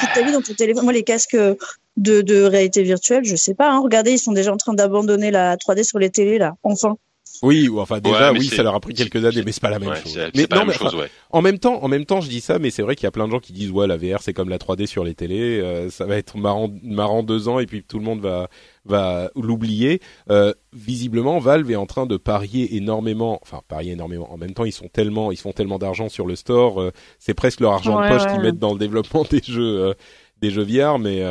ça 0.00 0.06
toute 0.06 0.14
ta 0.14 0.22
vie 0.22 0.32
dans 0.32 0.42
ton 0.42 0.54
téléphone. 0.54 0.84
Moi, 0.84 0.92
les 0.92 1.02
casques 1.02 1.36
de, 1.36 2.20
de 2.20 2.42
réalité 2.42 2.82
virtuelle, 2.82 3.24
je 3.24 3.36
sais 3.36 3.54
pas. 3.54 3.70
Hein. 3.70 3.80
Regardez, 3.80 4.12
ils 4.12 4.18
sont 4.18 4.32
déjà 4.32 4.52
en 4.52 4.56
train 4.56 4.74
d'abandonner 4.74 5.30
la 5.30 5.56
3D 5.56 5.84
sur 5.84 5.98
les 5.98 6.10
télés 6.10 6.38
là. 6.38 6.54
Enfin. 6.62 6.96
Oui, 7.42 7.68
ou 7.68 7.80
enfin 7.80 8.00
déjà, 8.00 8.32
oui, 8.32 8.46
ça 8.46 8.62
leur 8.62 8.74
a 8.74 8.80
pris 8.80 8.94
quelques 8.94 9.24
années, 9.24 9.42
mais 9.44 9.52
c'est 9.52 9.62
pas 9.62 9.70
la 9.70 9.78
même 9.78 9.94
chose. 9.94 10.18
Mais 10.34 10.46
pas 10.46 10.56
la 10.56 10.64
même 10.64 10.74
chose, 10.74 10.94
ouais. 10.94 11.10
En 11.30 11.42
même 11.42 11.58
temps, 11.58 11.82
en 11.82 11.88
même 11.88 12.04
temps, 12.04 12.20
je 12.20 12.28
dis 12.28 12.40
ça, 12.40 12.58
mais 12.58 12.70
c'est 12.70 12.82
vrai 12.82 12.96
qu'il 12.96 13.04
y 13.04 13.08
a 13.08 13.10
plein 13.10 13.26
de 13.26 13.32
gens 13.32 13.40
qui 13.40 13.52
disent 13.52 13.70
ouais, 13.70 13.86
la 13.86 13.96
VR 13.96 14.22
c'est 14.22 14.32
comme 14.32 14.48
la 14.48 14.58
3D 14.58 14.86
sur 14.86 15.04
les 15.04 15.14
télés, 15.14 15.60
euh, 15.60 15.90
ça 15.90 16.06
va 16.06 16.16
être 16.16 16.36
marrant, 16.36 16.70
marrant 16.82 17.22
deux 17.22 17.48
ans 17.48 17.58
et 17.58 17.66
puis 17.66 17.82
tout 17.82 17.98
le 17.98 18.04
monde 18.04 18.20
va 18.20 18.48
va 18.86 19.30
l'oublier. 19.34 20.00
Euh, 20.30 20.52
visiblement, 20.72 21.38
Valve 21.38 21.70
est 21.70 21.76
en 21.76 21.86
train 21.86 22.06
de 22.06 22.16
parier 22.16 22.76
énormément, 22.76 23.38
enfin 23.42 23.60
parier 23.68 23.92
énormément. 23.92 24.32
En 24.32 24.38
même 24.38 24.54
temps, 24.54 24.64
ils 24.64 24.72
sont 24.72 24.88
tellement, 24.88 25.32
ils 25.32 25.38
font 25.38 25.52
tellement 25.52 25.78
d'argent 25.78 26.08
sur 26.08 26.26
le 26.26 26.36
store, 26.36 26.80
euh, 26.80 26.92
c'est 27.18 27.34
presque 27.34 27.60
leur 27.60 27.72
argent 27.72 28.00
de 28.00 28.08
poche 28.08 28.26
qu'ils 28.26 28.40
mettent 28.40 28.58
dans 28.58 28.72
le 28.72 28.78
développement 28.78 29.24
des 29.30 29.42
jeux, 29.42 29.80
euh, 29.80 29.94
des 30.40 30.50
jeux 30.50 30.64
VR, 30.64 30.98
mais 30.98 31.22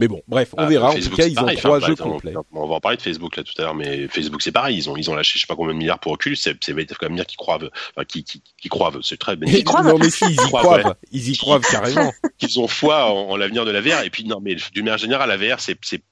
mais 0.00 0.08
bon, 0.08 0.20
bref, 0.26 0.54
on 0.56 0.62
ah, 0.62 0.66
verra. 0.66 0.90
en 0.90 0.94
tout 0.94 1.10
cas, 1.10 1.26
ils 1.26 1.38
ont 1.38 1.46
trois 1.54 1.78
jeux 1.78 1.94
complets. 1.94 2.34
On 2.52 2.66
va 2.66 2.74
en 2.74 2.80
parler 2.80 2.96
de 2.96 3.02
Facebook 3.02 3.36
là 3.36 3.44
tout 3.44 3.52
à 3.58 3.62
l'heure, 3.62 3.74
mais 3.76 4.08
Facebook 4.08 4.42
c'est 4.42 4.50
pareil. 4.50 4.76
Ils 4.76 4.90
ont 4.90 4.96
ils 4.96 5.08
ont 5.08 5.14
lâché 5.14 5.34
je 5.38 5.42
sais 5.42 5.46
pas 5.46 5.54
combien 5.54 5.72
de 5.72 5.78
milliards 5.78 6.00
pour 6.00 6.12
Oculus. 6.12 6.36
C'est 6.36 6.56
c'est 6.62 6.74
quand 6.74 7.06
même 7.06 7.14
dire 7.14 7.26
qu'ils 7.26 7.36
croivent, 7.36 7.70
enfin 7.96 8.04
qui 8.04 8.24
qui, 8.24 8.42
qui 8.60 8.68
croivent. 8.68 8.98
C'est 9.02 9.18
très 9.18 9.36
bénéfique. 9.36 9.60
Ils 9.60 9.64
croivent. 9.64 9.86
Non 9.86 9.98
mais 9.98 10.10
si, 10.10 10.24
ils 10.24 10.32
y 10.32 10.36
croivent. 10.36 10.94
Ils 11.12 11.28
y 11.30 11.36
croivent 11.36 11.62
carrément. 11.62 12.12
Qu'ils 12.38 12.58
ont 12.58 12.66
foi 12.66 13.04
en, 13.04 13.36
l'avenir 13.36 13.64
de 13.64 13.70
la 13.70 13.80
VR. 13.80 14.02
Et 14.04 14.10
puis 14.10 14.24
non 14.24 14.40
mais 14.42 14.56
d'une 14.72 14.84
manière 14.84 14.98
générale, 14.98 15.28
la 15.28 15.36
VR 15.36 15.60
c'est 15.60 15.78
c'est 15.82 16.02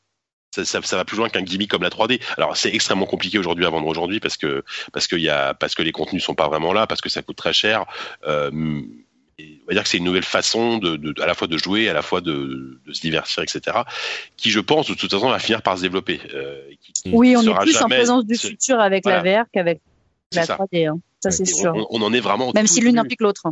ça, 0.55 0.65
ça, 0.67 0.83
ça, 0.83 0.97
va 0.97 1.05
plus 1.07 1.17
loin 1.17 1.31
qu'un 1.31 1.43
gimmick 1.43 1.71
comme 1.71 1.83
la 1.83 1.89
3D. 1.89 2.21
Alors 2.37 2.57
c'est 2.57 2.73
extrêmement 2.73 3.07
compliqué 3.07 3.39
aujourd'hui 3.39 3.65
à 3.65 3.71
vendre 3.71 3.87
aujourd'hui 3.87 4.21
parce 4.21 4.37
que 4.37 4.63
parce 4.93 5.07
que 5.07 5.17
y 5.17 5.31
a 5.31 5.55
parce 5.55 5.75
que 5.75 5.83
les 5.83 5.93
contenus 5.93 6.23
sont 6.23 6.35
pas 6.35 6.49
vraiment 6.49 6.73
là, 6.73 6.87
parce 6.87 7.01
que 7.01 7.09
ça 7.09 7.23
coûte 7.23 7.37
très 7.37 7.55
cher. 7.55 7.87
Euh, 8.29 8.83
on 9.39 9.67
va 9.67 9.75
dire 9.75 9.83
que 9.83 9.89
c'est 9.89 9.99
une 9.99 10.05
nouvelle 10.05 10.25
façon 10.25 10.79
de, 10.79 10.97
de, 10.97 11.21
à 11.23 11.27
la 11.27 11.35
fois 11.35 11.49
de 11.49 11.57
jouer, 11.59 11.89
à 11.89 11.93
la 11.93 12.03
fois 12.03 12.21
de, 12.21 12.81
de, 12.87 12.93
se 12.93 13.01
divertir, 13.01 13.43
etc. 13.43 13.79
Qui, 14.37 14.51
je 14.51 14.61
pense, 14.61 14.89
de 14.89 14.95
toute 14.95 15.11
façon, 15.11 15.29
va 15.29 15.39
finir 15.39 15.63
par 15.63 15.77
se 15.77 15.83
développer. 15.83 16.21
Euh, 16.35 16.61
qui, 16.81 17.11
oui, 17.13 17.37
on 17.37 17.43
est 17.43 17.61
plus 17.61 17.81
en 17.83 17.89
présence 17.89 18.27
du 18.27 18.37
futur 18.37 18.81
avec 18.81 19.05
la 19.05 19.23
VR 19.23 19.45
qu'avec 19.53 19.81
la 20.33 20.45
3D. 20.45 20.89
Hein. 20.89 20.99
Ça, 21.21 21.31
c'est 21.31 21.45
sûr. 21.45 21.73
On, 21.75 21.87
on, 21.91 22.03
en 22.03 22.13
est 22.13 22.21
vraiment. 22.21 22.53
Même 22.55 22.67
si 22.67 22.81
l'une 22.81 22.99
implique 22.99 23.21
l'autre. 23.21 23.43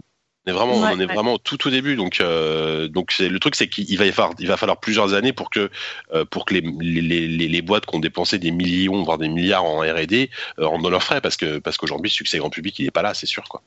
On 0.47 0.51
est 0.51 0.55
vraiment, 0.55 0.74
on 0.74 0.99
est 0.99 1.07
vraiment 1.07 1.37
tout 1.37 1.66
au 1.66 1.70
début. 1.70 1.97
Donc, 1.97 2.20
euh, 2.20 2.89
donc 2.89 3.18
le 3.18 3.39
truc, 3.39 3.55
c'est 3.57 3.68
qu'il 3.68 3.99
va 3.99 4.11
falloir, 4.11 4.35
il 4.39 4.47
va 4.47 4.57
falloir 4.57 4.81
plusieurs 4.81 5.12
années 5.12 5.35
pour 5.35 5.51
que, 5.51 5.70
euh, 6.14 6.24
pour 6.24 6.47
que 6.47 6.55
les, 6.55 6.62
les, 6.62 7.03
les, 7.28 7.49
les, 7.49 7.62
boîtes 7.62 7.85
qui 7.85 7.95
ont 7.95 8.01
dépensé 8.01 8.39
des 8.39 8.51
millions, 8.51 9.03
voire 9.03 9.18
des 9.18 9.28
milliards 9.28 9.64
en 9.64 9.81
R&D, 9.81 10.31
rendent 10.57 10.83
dans 10.83 10.89
leurs 10.89 11.03
frais, 11.03 11.20
parce 11.20 11.37
que, 11.37 11.59
parce 11.59 11.76
qu'aujourd'hui, 11.76 12.09
le 12.09 12.14
succès 12.14 12.39
grand 12.39 12.49
public, 12.49 12.78
il 12.78 12.87
est 12.87 12.91
pas 12.91 13.03
là, 13.03 13.12
c'est 13.12 13.26
sûr, 13.26 13.45
quoi. 13.49 13.62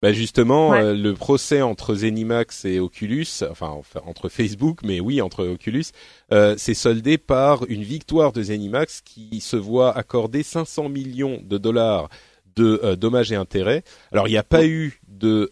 Bah 0.00 0.12
justement, 0.12 0.74
euh, 0.74 0.94
le 0.94 1.14
procès 1.14 1.60
entre 1.60 1.92
Zenimax 1.96 2.64
et 2.64 2.78
Oculus, 2.78 3.26
enfin 3.50 3.80
entre 4.06 4.28
Facebook, 4.28 4.80
mais 4.84 5.00
oui 5.00 5.20
entre 5.20 5.44
Oculus, 5.44 5.86
euh, 6.32 6.56
s'est 6.56 6.74
soldé 6.74 7.18
par 7.18 7.64
une 7.68 7.82
victoire 7.82 8.32
de 8.32 8.40
Zenimax 8.40 9.00
qui 9.00 9.40
se 9.40 9.56
voit 9.56 9.96
accorder 9.96 10.44
500 10.44 10.88
millions 10.88 11.40
de 11.42 11.58
dollars 11.58 12.08
de 12.54 12.80
euh, 12.84 12.94
dommages 12.94 13.32
et 13.32 13.34
intérêts. 13.34 13.82
Alors 14.12 14.28
il 14.28 14.30
n'y 14.30 14.36
a 14.36 14.44
pas 14.44 14.66
eu 14.66 15.00
de 15.08 15.50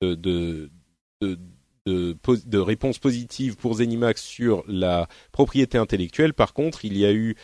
de, 0.00 0.14
de, 0.14 0.70
de 1.20 1.38
de, 1.86 2.16
de, 2.46 2.58
réponse 2.58 2.98
positive 2.98 3.56
pour 3.56 3.74
Zenimax 3.74 4.22
sur 4.22 4.64
la 4.66 5.06
propriété 5.32 5.76
intellectuelle. 5.76 6.32
Par 6.32 6.54
contre, 6.54 6.86
il 6.86 6.96
y 6.96 7.04
a 7.04 7.12
eu 7.12 7.36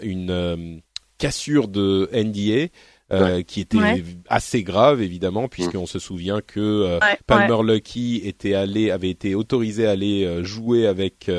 une 0.00 0.80
cassure 1.18 1.68
de 1.68 2.08
NDA 2.12 2.68
euh, 3.12 3.42
qui 3.42 3.60
était 3.60 4.02
assez 4.28 4.64
grave 4.64 5.00
évidemment 5.00 5.46
puisqu'on 5.46 5.84
mm. 5.84 5.86
se 5.86 6.00
souvient 6.00 6.40
que 6.40 6.58
euh, 6.58 6.98
Palmer 7.28 7.62
Lucky 7.62 8.20
était 8.24 8.54
allé 8.54 8.90
avait 8.90 9.10
été 9.10 9.36
autorisé 9.36 9.86
à 9.86 9.92
aller 9.92 10.24
euh, 10.24 10.42
jouer 10.42 10.88
avec 10.88 11.30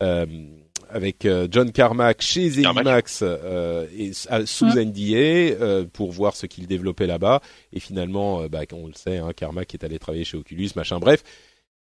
avec 0.00 1.28
John 1.52 1.70
Carmack 1.70 2.20
chez 2.20 2.50
Zenimax 2.50 3.22
et, 3.22 4.10
sous 4.44 4.66
mm. 4.66 4.80
NDA 4.86 5.84
pour 5.92 6.10
voir 6.10 6.34
ce 6.34 6.46
qu'il 6.46 6.66
développait 6.66 7.06
là-bas 7.06 7.42
et 7.72 7.78
finalement 7.78 8.48
bah, 8.48 8.62
on 8.72 8.88
le 8.88 8.94
sait 8.94 9.18
hein, 9.18 9.30
Carmack 9.36 9.72
est 9.74 9.84
allé 9.84 10.00
travailler 10.00 10.24
chez 10.24 10.36
Oculus 10.36 10.70
machin 10.74 10.98
bref 10.98 11.22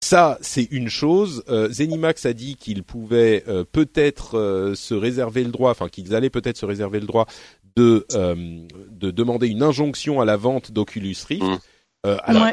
ça, 0.04 0.40
c'est 0.42 0.64
une 0.72 0.90
chose. 0.90 1.44
Euh, 1.48 1.70
Zenimax 1.70 2.26
a 2.26 2.34
dit 2.34 2.56
qu'il 2.56 2.82
pouvait 2.82 3.44
peut-être 3.72 4.74
se 4.74 4.94
réserver 4.96 5.44
le 5.44 5.52
droit, 5.52 5.70
enfin 5.70 5.90
qu'ils 5.90 6.16
allaient 6.16 6.32
peut-être 6.32 6.58
se 6.58 6.66
réserver 6.66 7.02
le 7.02 7.06
droit 7.06 7.28
de 7.76 8.06
euh, 8.14 8.66
de 8.90 9.12
demander 9.12 9.48
une 9.48 9.64
injonction 9.64 10.22
à 10.22 10.26
la 10.26 10.38
vente 10.38 10.72
d'Oculus 10.72 11.16
Rift. 11.28 11.44
Mmh. 11.44 11.58
Euh, 12.06 12.18
alors, 12.24 12.48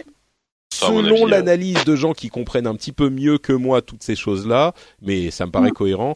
selon 0.72 1.26
euh, 1.26 1.30
l'analyse 1.30 1.84
de 1.84 1.96
gens 1.96 2.12
qui 2.12 2.28
comprennent 2.28 2.66
un 2.66 2.74
petit 2.74 2.92
peu 2.92 3.08
mieux 3.08 3.38
que 3.38 3.52
moi 3.52 3.82
toutes 3.82 4.02
ces 4.02 4.16
choses-là, 4.16 4.74
mais 5.02 5.30
ça 5.30 5.46
me 5.46 5.50
paraît 5.50 5.70
mmh. 5.70 5.74
cohérent. 5.74 6.14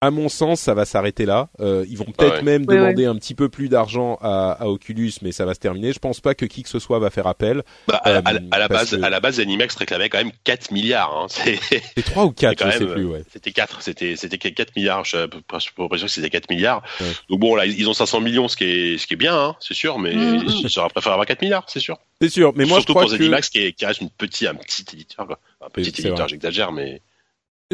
À 0.00 0.10
mon 0.10 0.28
sens, 0.28 0.60
ça 0.60 0.74
va 0.74 0.84
s'arrêter 0.84 1.24
là. 1.24 1.48
Euh, 1.60 1.86
ils 1.88 1.96
vont 1.96 2.04
peut-être 2.04 2.42
même 2.42 2.66
demander 2.66 3.06
un 3.06 3.16
petit 3.16 3.34
peu 3.34 3.48
plus 3.48 3.68
d'argent 3.68 4.18
à, 4.20 4.52
à, 4.52 4.66
Oculus, 4.66 5.12
mais 5.22 5.32
ça 5.32 5.46
va 5.46 5.54
se 5.54 5.60
terminer. 5.60 5.92
Je 5.92 5.98
pense 5.98 6.20
pas 6.20 6.34
que 6.34 6.44
qui 6.44 6.62
que 6.62 6.68
ce 6.68 6.78
soit 6.78 6.98
va 6.98 7.10
faire 7.10 7.26
appel. 7.26 7.62
Bah, 7.88 7.96
à, 8.04 8.12
la 8.12 8.68
base, 8.68 8.94
à 8.94 9.08
la 9.08 9.20
base, 9.20 9.40
Animax 9.40 9.76
réclamait 9.76 10.10
quand 10.10 10.18
même 10.18 10.32
4 10.44 10.72
milliards. 10.72 11.16
Hein. 11.16 11.26
C'est 11.30 12.02
3 12.02 12.24
ou 12.26 12.32
4, 12.32 12.72
je 12.72 12.78
sais 12.78 12.86
plus. 12.86 13.04
Ouais. 13.06 13.24
C'était 13.32 13.52
4, 13.52 13.82
c'était 13.82 14.16
c'était 14.16 14.38
4 14.38 14.76
milliards. 14.76 15.04
Je 15.04 15.26
pour 15.26 15.88
que 15.88 16.06
c'était 16.06 16.30
4 16.30 16.50
milliards. 16.50 16.82
Donc 17.30 17.40
bon, 17.40 17.54
là, 17.54 17.64
ils 17.66 17.88
ont 17.88 17.94
500 17.94 18.20
millions, 18.20 18.48
ce 18.48 18.56
qui 18.56 18.64
est 18.64 18.98
ce 18.98 19.06
qui 19.06 19.14
est 19.14 19.18
bien, 19.18 19.36
hein, 19.36 19.56
c'est 19.60 19.74
sûr, 19.74 19.98
mais 19.98 20.14
mm. 20.14 20.48
je 20.62 20.68
serais 20.68 20.88
préféré 20.88 21.12
avoir 21.12 21.26
4 21.26 21.40
milliards, 21.40 21.64
c'est 21.68 21.80
sûr. 21.80 21.98
C'est 22.20 22.28
sûr, 22.28 22.52
mais 22.54 22.64
moi 22.64 22.78
Surtout 22.78 22.92
je 22.92 22.94
crois 22.94 23.02
pour 23.02 23.10
que... 23.10 23.16
Zenimax 23.16 23.48
qui, 23.48 23.58
est, 23.58 23.72
qui 23.72 23.86
reste 23.86 24.00
une 24.00 24.10
petite, 24.10 24.48
un 24.48 24.54
petit 24.54 24.84
éditeur, 24.92 25.26
quoi. 25.26 25.38
Un 25.60 25.70
petit 25.70 25.88
éditeur, 25.88 26.28
j'exagère, 26.28 26.72
mais. 26.72 27.00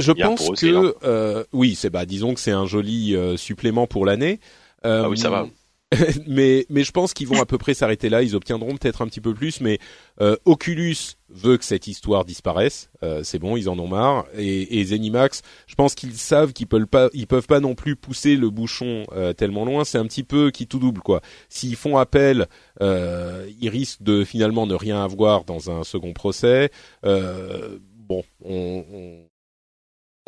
Je 0.00 0.12
pense 0.12 0.50
que 0.50 0.94
euh, 1.04 1.44
oui, 1.52 1.74
c'est 1.74 1.90
bah 1.90 2.06
disons 2.06 2.34
que 2.34 2.40
c'est 2.40 2.50
un 2.50 2.66
joli 2.66 3.14
euh, 3.14 3.36
supplément 3.36 3.86
pour 3.86 4.06
l'année. 4.06 4.40
Euh, 4.84 5.02
ah 5.04 5.08
oui, 5.08 5.18
ça 5.18 5.30
va. 5.30 5.46
mais 6.28 6.66
mais 6.68 6.84
je 6.84 6.92
pense 6.92 7.14
qu'ils 7.14 7.26
vont 7.26 7.40
à 7.40 7.46
peu 7.46 7.58
près 7.58 7.74
s'arrêter 7.74 8.08
là. 8.08 8.22
Ils 8.22 8.36
obtiendront 8.36 8.76
peut-être 8.76 9.02
un 9.02 9.06
petit 9.06 9.20
peu 9.20 9.34
plus, 9.34 9.60
mais 9.60 9.78
euh, 10.20 10.36
Oculus 10.44 10.96
veut 11.28 11.56
que 11.56 11.64
cette 11.64 11.88
histoire 11.88 12.24
disparaisse. 12.24 12.90
Euh, 13.02 13.22
c'est 13.24 13.40
bon, 13.40 13.56
ils 13.56 13.68
en 13.68 13.78
ont 13.78 13.88
marre. 13.88 14.26
Et, 14.36 14.78
et 14.78 14.84
Zenimax, 14.84 15.42
je 15.66 15.74
pense 15.74 15.94
qu'ils 15.96 16.14
savent 16.14 16.52
qu'ils 16.52 16.68
peuvent 16.68 16.86
pas, 16.86 17.08
ils 17.12 17.26
peuvent 17.26 17.46
pas 17.46 17.60
non 17.60 17.74
plus 17.74 17.96
pousser 17.96 18.36
le 18.36 18.50
bouchon 18.50 19.04
euh, 19.12 19.32
tellement 19.32 19.64
loin. 19.64 19.84
C'est 19.84 19.98
un 19.98 20.06
petit 20.06 20.22
peu 20.22 20.50
qui 20.52 20.68
tout 20.68 20.78
double 20.78 21.00
quoi. 21.00 21.22
S'ils 21.48 21.76
font 21.76 21.96
appel, 21.96 22.46
ils 22.80 23.68
risquent 23.68 24.02
de 24.02 24.24
finalement 24.24 24.66
ne 24.66 24.74
rien 24.74 25.02
avoir 25.02 25.44
dans 25.44 25.70
un 25.70 25.82
second 25.82 26.12
procès. 26.12 26.70
bon, 27.02 28.22
on, 28.44 28.84
on 28.92 29.29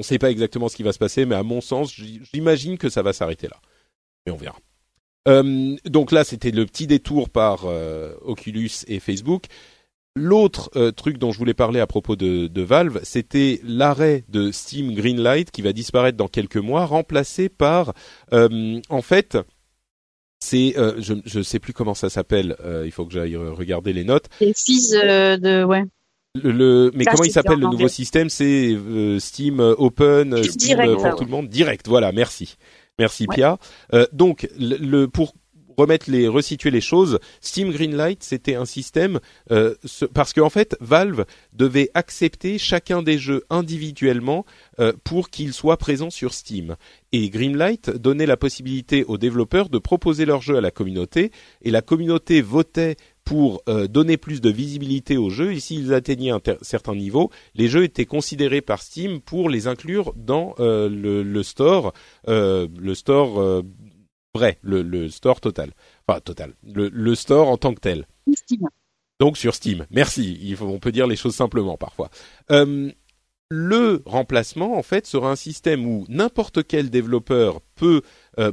on 0.02 0.04
ne 0.04 0.08
sait 0.08 0.18
pas 0.18 0.32
exactement 0.32 0.68
ce 0.68 0.74
qui 0.74 0.82
va 0.82 0.92
se 0.92 0.98
passer, 0.98 1.26
mais 1.26 1.36
à 1.36 1.44
mon 1.44 1.60
sens, 1.60 1.94
j'imagine 2.34 2.76
que 2.76 2.88
ça 2.88 3.02
va 3.02 3.12
s'arrêter 3.12 3.46
là. 3.46 3.56
Mais 4.26 4.32
on 4.32 4.36
verra. 4.36 4.58
Euh, 5.28 5.76
donc 5.84 6.10
là, 6.10 6.24
c'était 6.24 6.50
le 6.50 6.66
petit 6.66 6.88
détour 6.88 7.30
par 7.30 7.66
euh, 7.66 8.16
Oculus 8.22 8.70
et 8.88 8.98
Facebook. 8.98 9.44
L'autre 10.16 10.72
euh, 10.74 10.90
truc 10.90 11.18
dont 11.18 11.30
je 11.30 11.38
voulais 11.38 11.54
parler 11.54 11.78
à 11.78 11.86
propos 11.86 12.16
de, 12.16 12.62
Valve, 12.62 12.98
c'était 13.04 13.60
l'arrêt 13.62 14.24
de 14.28 14.50
Steam 14.50 14.92
Greenlight 14.92 15.52
qui 15.52 15.62
va 15.62 15.72
disparaître 15.72 16.18
dans 16.18 16.26
quelques 16.26 16.56
mois, 16.56 16.84
remplacé 16.84 17.48
par, 17.48 17.94
en 18.32 19.02
fait, 19.02 19.38
c'est, 20.40 20.74
je 20.98 21.38
ne 21.38 21.42
sais 21.44 21.60
plus 21.60 21.74
comment 21.74 21.94
ça 21.94 22.10
s'appelle. 22.10 22.56
il 22.84 22.90
faut 22.90 23.06
que 23.06 23.12
j'aille 23.12 23.36
regarder 23.36 23.92
les 23.92 24.02
notes. 24.02 24.28
Les 24.40 24.52
fils 24.52 24.90
de, 24.90 25.62
ouais. 25.62 25.84
Le, 26.34 26.90
mais 26.94 27.04
comment 27.04 27.24
il 27.24 27.30
s'appelle 27.32 27.58
le 27.58 27.66
nouveau 27.66 27.88
système? 27.88 28.30
C'est 28.30 28.72
euh, 28.74 29.18
Steam 29.18 29.60
euh, 29.60 29.74
Open, 29.76 30.42
Steam 30.42 30.80
euh, 30.80 30.96
pour 30.96 31.16
tout 31.16 31.24
le 31.24 31.30
monde, 31.30 31.48
direct. 31.48 31.86
Voilà, 31.88 32.10
merci, 32.10 32.56
merci 32.98 33.26
Pia. 33.26 33.58
donc 34.12 34.48
le, 34.58 35.06
pour 35.08 35.34
remettre 35.76 36.10
les 36.10 36.28
resituer 36.28 36.70
les 36.70 36.80
choses, 36.80 37.18
Steam 37.42 37.70
Greenlight 37.70 38.22
c'était 38.22 38.54
un 38.54 38.64
système 38.64 39.20
parce 40.14 40.32
qu'en 40.32 40.46
en 40.46 40.50
fait 40.50 40.76
Valve 40.80 41.24
devait 41.52 41.90
accepter 41.94 42.58
chacun 42.58 43.02
des 43.02 43.18
jeux 43.18 43.42
individuellement 43.48 44.44
pour 45.04 45.30
qu'ils 45.30 45.54
soient 45.54 45.78
présents 45.78 46.10
sur 46.10 46.34
Steam. 46.34 46.76
Et 47.12 47.30
Greenlight 47.30 47.90
donnait 47.90 48.26
la 48.26 48.36
possibilité 48.36 49.04
aux 49.04 49.18
développeurs 49.18 49.70
de 49.70 49.78
proposer 49.78 50.26
leurs 50.26 50.42
jeux 50.42 50.56
à 50.56 50.60
la 50.62 50.70
communauté 50.70 51.30
et 51.62 51.70
la 51.70 51.82
communauté 51.82 52.42
votait 52.42 52.96
pour 53.24 53.62
euh, 53.68 53.86
donner 53.86 54.16
plus 54.16 54.40
de 54.40 54.50
visibilité 54.50 55.16
aux 55.16 55.30
jeux. 55.30 55.52
Et 55.52 55.60
s'ils 55.60 55.94
atteignaient 55.94 56.30
un 56.30 56.40
certain 56.62 56.94
niveau, 56.94 57.30
les 57.54 57.68
jeux 57.68 57.84
étaient 57.84 58.06
considérés 58.06 58.60
par 58.60 58.82
Steam 58.82 59.20
pour 59.20 59.48
les 59.48 59.66
inclure 59.66 60.12
dans 60.16 60.54
euh, 60.58 60.88
le, 60.88 61.22
le, 61.22 61.42
store, 61.42 61.92
euh, 62.28 62.68
le 62.78 62.94
store 62.94 63.62
vrai, 64.34 64.58
le, 64.62 64.82
le, 64.82 65.08
store 65.08 65.40
total, 65.40 65.72
enfin 66.06 66.20
total, 66.20 66.54
le, 66.64 66.88
le, 66.88 67.14
store 67.14 67.48
en 67.48 67.56
tant 67.56 67.74
que 67.74 67.80
tel. 67.80 68.06
Steam. 68.34 68.68
Donc 69.20 69.36
sur 69.36 69.54
Steam. 69.54 69.86
Merci. 69.90 70.38
Il 70.42 70.56
faut, 70.56 70.66
on 70.66 70.78
peut 70.78 70.92
dire 70.92 71.06
les 71.06 71.16
choses 71.16 71.34
simplement 71.34 71.76
parfois. 71.76 72.10
Le 73.54 74.02
remplacement, 74.06 74.78
en 74.78 74.82
fait, 74.82 75.06
sera 75.06 75.30
un 75.30 75.36
système 75.36 75.84
où 75.84 76.06
n'importe 76.08 76.66
quel 76.66 76.88
développeur 76.88 77.60
peut 77.74 78.00
euh, 78.38 78.50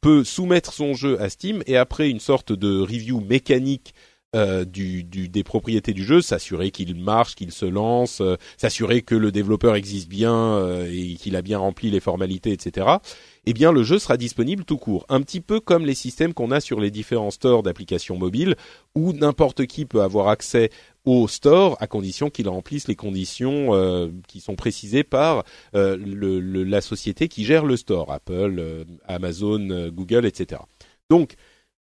peut 0.00 0.24
soumettre 0.24 0.72
son 0.72 0.94
jeu 0.94 1.20
à 1.22 1.28
Steam 1.28 1.62
et 1.68 1.76
après 1.76 2.10
une 2.10 2.18
sorte 2.18 2.52
de 2.52 2.80
review 2.80 3.20
mécanique 3.20 3.94
euh, 4.34 4.64
du, 4.64 5.04
du, 5.04 5.28
des 5.28 5.44
propriétés 5.44 5.92
du 5.92 6.02
jeu, 6.02 6.22
s'assurer 6.22 6.72
qu'il 6.72 6.96
marche, 6.96 7.36
qu'il 7.36 7.52
se 7.52 7.66
lance, 7.66 8.20
euh, 8.20 8.34
s'assurer 8.56 9.02
que 9.02 9.14
le 9.14 9.30
développeur 9.30 9.76
existe 9.76 10.08
bien 10.08 10.84
et 10.86 11.14
qu'il 11.14 11.36
a 11.36 11.42
bien 11.42 11.58
rempli 11.58 11.90
les 11.90 12.00
formalités, 12.00 12.50
etc. 12.50 12.86
Eh 13.46 13.52
bien, 13.52 13.70
le 13.70 13.84
jeu 13.84 14.00
sera 14.00 14.16
disponible 14.16 14.64
tout 14.64 14.78
court, 14.78 15.06
un 15.08 15.20
petit 15.20 15.40
peu 15.40 15.60
comme 15.60 15.86
les 15.86 15.94
systèmes 15.94 16.34
qu'on 16.34 16.50
a 16.50 16.58
sur 16.58 16.80
les 16.80 16.90
différents 16.90 17.30
stores 17.30 17.62
d'applications 17.62 18.18
mobiles, 18.18 18.56
où 18.96 19.12
n'importe 19.12 19.66
qui 19.66 19.84
peut 19.84 20.02
avoir 20.02 20.26
accès 20.26 20.70
au 21.04 21.26
store 21.26 21.76
à 21.80 21.86
condition 21.86 22.30
qu'il 22.30 22.48
remplisse 22.48 22.86
les 22.88 22.94
conditions 22.94 23.74
euh, 23.74 24.08
qui 24.28 24.40
sont 24.40 24.54
précisées 24.54 25.02
par 25.02 25.44
euh, 25.74 25.96
le, 25.96 26.40
la 26.62 26.80
société 26.80 27.28
qui 27.28 27.44
gère 27.44 27.64
le 27.64 27.76
store, 27.76 28.12
Apple, 28.12 28.56
euh, 28.58 28.84
Amazon, 29.08 29.88
Google, 29.88 30.26
etc. 30.26 30.60
Donc 31.10 31.34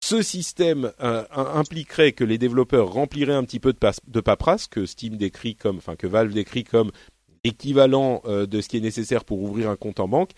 ce 0.03 0.21
système 0.21 0.93
impliquerait 0.99 2.13
que 2.13 2.25
les 2.25 2.37
développeurs 2.37 2.93
rempliraient 2.93 3.33
un 3.33 3.45
petit 3.45 3.61
peu 3.61 3.73
de, 3.73 3.79
de 4.07 4.21
paperasse 4.21 4.67
que 4.67 4.85
Steam 4.85 5.17
décrit 5.17 5.55
comme, 5.55 5.79
enfin 5.79 5.97
que 5.97 6.07
Valve 6.07 6.35
décrit 6.35 6.65
comme 6.65 6.91
équivalent 7.43 8.23
de 8.27 8.61
ce 8.61 8.69
qui 8.69 8.77
est 8.77 8.81
nécessaire 8.81 9.25
pour 9.25 9.41
ouvrir 9.41 9.71
un 9.71 9.77
compte 9.77 10.01
en 10.01 10.09
banque 10.09 10.33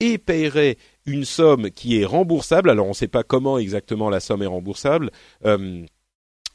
et 0.00 0.18
paieraient 0.18 0.76
une 1.06 1.24
somme 1.24 1.70
qui 1.70 2.00
est 2.00 2.04
remboursable. 2.04 2.68
Alors 2.68 2.86
on 2.86 2.90
ne 2.90 2.94
sait 2.94 3.06
pas 3.06 3.22
comment 3.22 3.58
exactement 3.58 4.10
la 4.10 4.18
somme 4.18 4.42
est 4.42 4.46
remboursable 4.46 5.12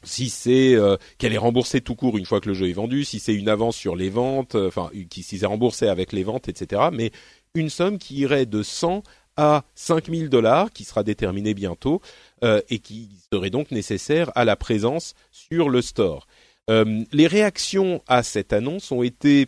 si 0.02 0.28
c'est 0.28 0.74
euh, 0.74 0.96
qu'elle 1.18 1.32
est 1.32 1.38
remboursée 1.38 1.80
tout 1.80 1.94
court 1.94 2.18
une 2.18 2.26
fois 2.26 2.40
que 2.40 2.48
le 2.48 2.54
jeu 2.54 2.68
est 2.68 2.72
vendu, 2.74 3.04
si 3.04 3.18
c'est 3.18 3.34
une 3.34 3.48
avance 3.48 3.76
sur 3.76 3.96
les 3.96 4.10
ventes, 4.10 4.54
euh, 4.54 4.68
enfin 4.68 4.90
qui 5.10 5.22
si 5.22 5.38
c'est 5.38 5.46
remboursé 5.46 5.88
avec 5.88 6.12
les 6.12 6.24
ventes, 6.24 6.48
etc. 6.48 6.82
Mais 6.92 7.10
une 7.54 7.70
somme 7.70 7.98
qui 7.98 8.16
irait 8.16 8.46
de 8.46 8.62
100 8.62 9.02
à 9.36 9.64
5000 9.74 10.28
dollars, 10.28 10.72
qui 10.72 10.84
sera 10.84 11.02
déterminée 11.02 11.54
bientôt 11.54 12.00
euh, 12.42 12.60
et 12.70 12.78
qui 12.78 13.10
serait 13.32 13.50
donc 13.50 13.70
nécessaire 13.70 14.30
à 14.34 14.44
la 14.44 14.56
présence 14.56 15.14
sur 15.30 15.68
le 15.68 15.82
store. 15.82 16.26
les 16.68 17.26
réactions 17.26 18.02
à 18.06 18.22
cette 18.22 18.52
annonce 18.52 18.92
ont 18.92 19.02
été 19.02 19.46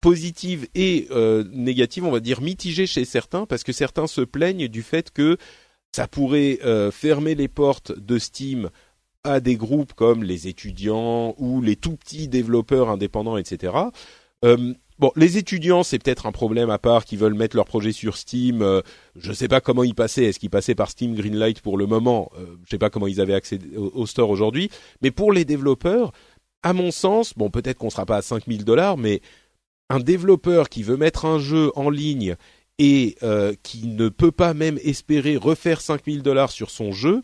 positives 0.00 0.66
et 0.74 1.08
négatives, 1.52 2.04
on 2.04 2.10
va 2.10 2.20
dire 2.20 2.40
mitigées 2.40 2.86
chez 2.86 3.04
certains, 3.04 3.46
parce 3.46 3.62
que 3.62 3.72
certains 3.72 4.06
se 4.06 4.22
plaignent 4.22 4.68
du 4.68 4.82
fait 4.82 5.12
que 5.12 5.36
ça 5.94 6.08
pourrait 6.08 6.58
fermer 6.90 7.34
les 7.36 7.48
portes 7.48 7.92
de 7.96 8.18
Steam 8.18 8.70
à 9.26 9.40
des 9.40 9.56
groupes 9.56 9.92
comme 9.92 10.22
les 10.22 10.48
étudiants 10.48 11.34
ou 11.38 11.60
les 11.60 11.76
tout 11.76 11.96
petits 11.96 12.28
développeurs 12.28 12.88
indépendants, 12.88 13.36
etc. 13.36 13.72
Euh, 14.44 14.74
bon, 14.98 15.10
les 15.16 15.38
étudiants, 15.38 15.82
c'est 15.82 15.98
peut-être 15.98 16.26
un 16.26 16.32
problème 16.32 16.70
à 16.70 16.78
part 16.78 17.04
qui 17.04 17.16
veulent 17.16 17.34
mettre 17.34 17.56
leur 17.56 17.64
projet 17.64 17.92
sur 17.92 18.16
Steam. 18.16 18.62
Euh, 18.62 18.80
je 19.16 19.30
ne 19.30 19.34
sais 19.34 19.48
pas 19.48 19.60
comment 19.60 19.82
ils 19.82 19.94
passaient. 19.94 20.24
Est-ce 20.24 20.38
qu'ils 20.38 20.50
passaient 20.50 20.74
par 20.74 20.90
Steam 20.90 21.14
Greenlight 21.14 21.60
pour 21.60 21.78
le 21.78 21.86
moment? 21.86 22.30
Euh, 22.38 22.46
Je 22.46 22.50
ne 22.62 22.68
sais 22.70 22.78
pas 22.78 22.90
comment 22.90 23.06
ils 23.06 23.20
avaient 23.20 23.34
accès 23.34 23.58
au, 23.76 24.06
store 24.06 24.30
aujourd'hui. 24.30 24.70
Mais 25.02 25.10
pour 25.10 25.32
les 25.32 25.44
développeurs, 25.44 26.12
à 26.62 26.72
mon 26.72 26.90
sens, 26.90 27.34
bon, 27.36 27.50
peut-être 27.50 27.78
qu'on 27.78 27.90
sera 27.90 28.06
pas 28.06 28.16
à 28.16 28.22
5000 28.22 28.64
dollars, 28.64 28.96
mais 28.96 29.20
un 29.88 30.00
développeur 30.00 30.68
qui 30.68 30.82
veut 30.82 30.96
mettre 30.96 31.24
un 31.24 31.38
jeu 31.38 31.70
en 31.76 31.90
ligne 31.90 32.36
et 32.78 33.16
qui 33.62 33.86
ne 33.86 34.10
peut 34.10 34.32
pas 34.32 34.52
même 34.52 34.78
espérer 34.84 35.38
refaire 35.38 35.80
5000 35.80 36.22
dollars 36.22 36.50
sur 36.50 36.68
son 36.70 36.92
jeu, 36.92 37.22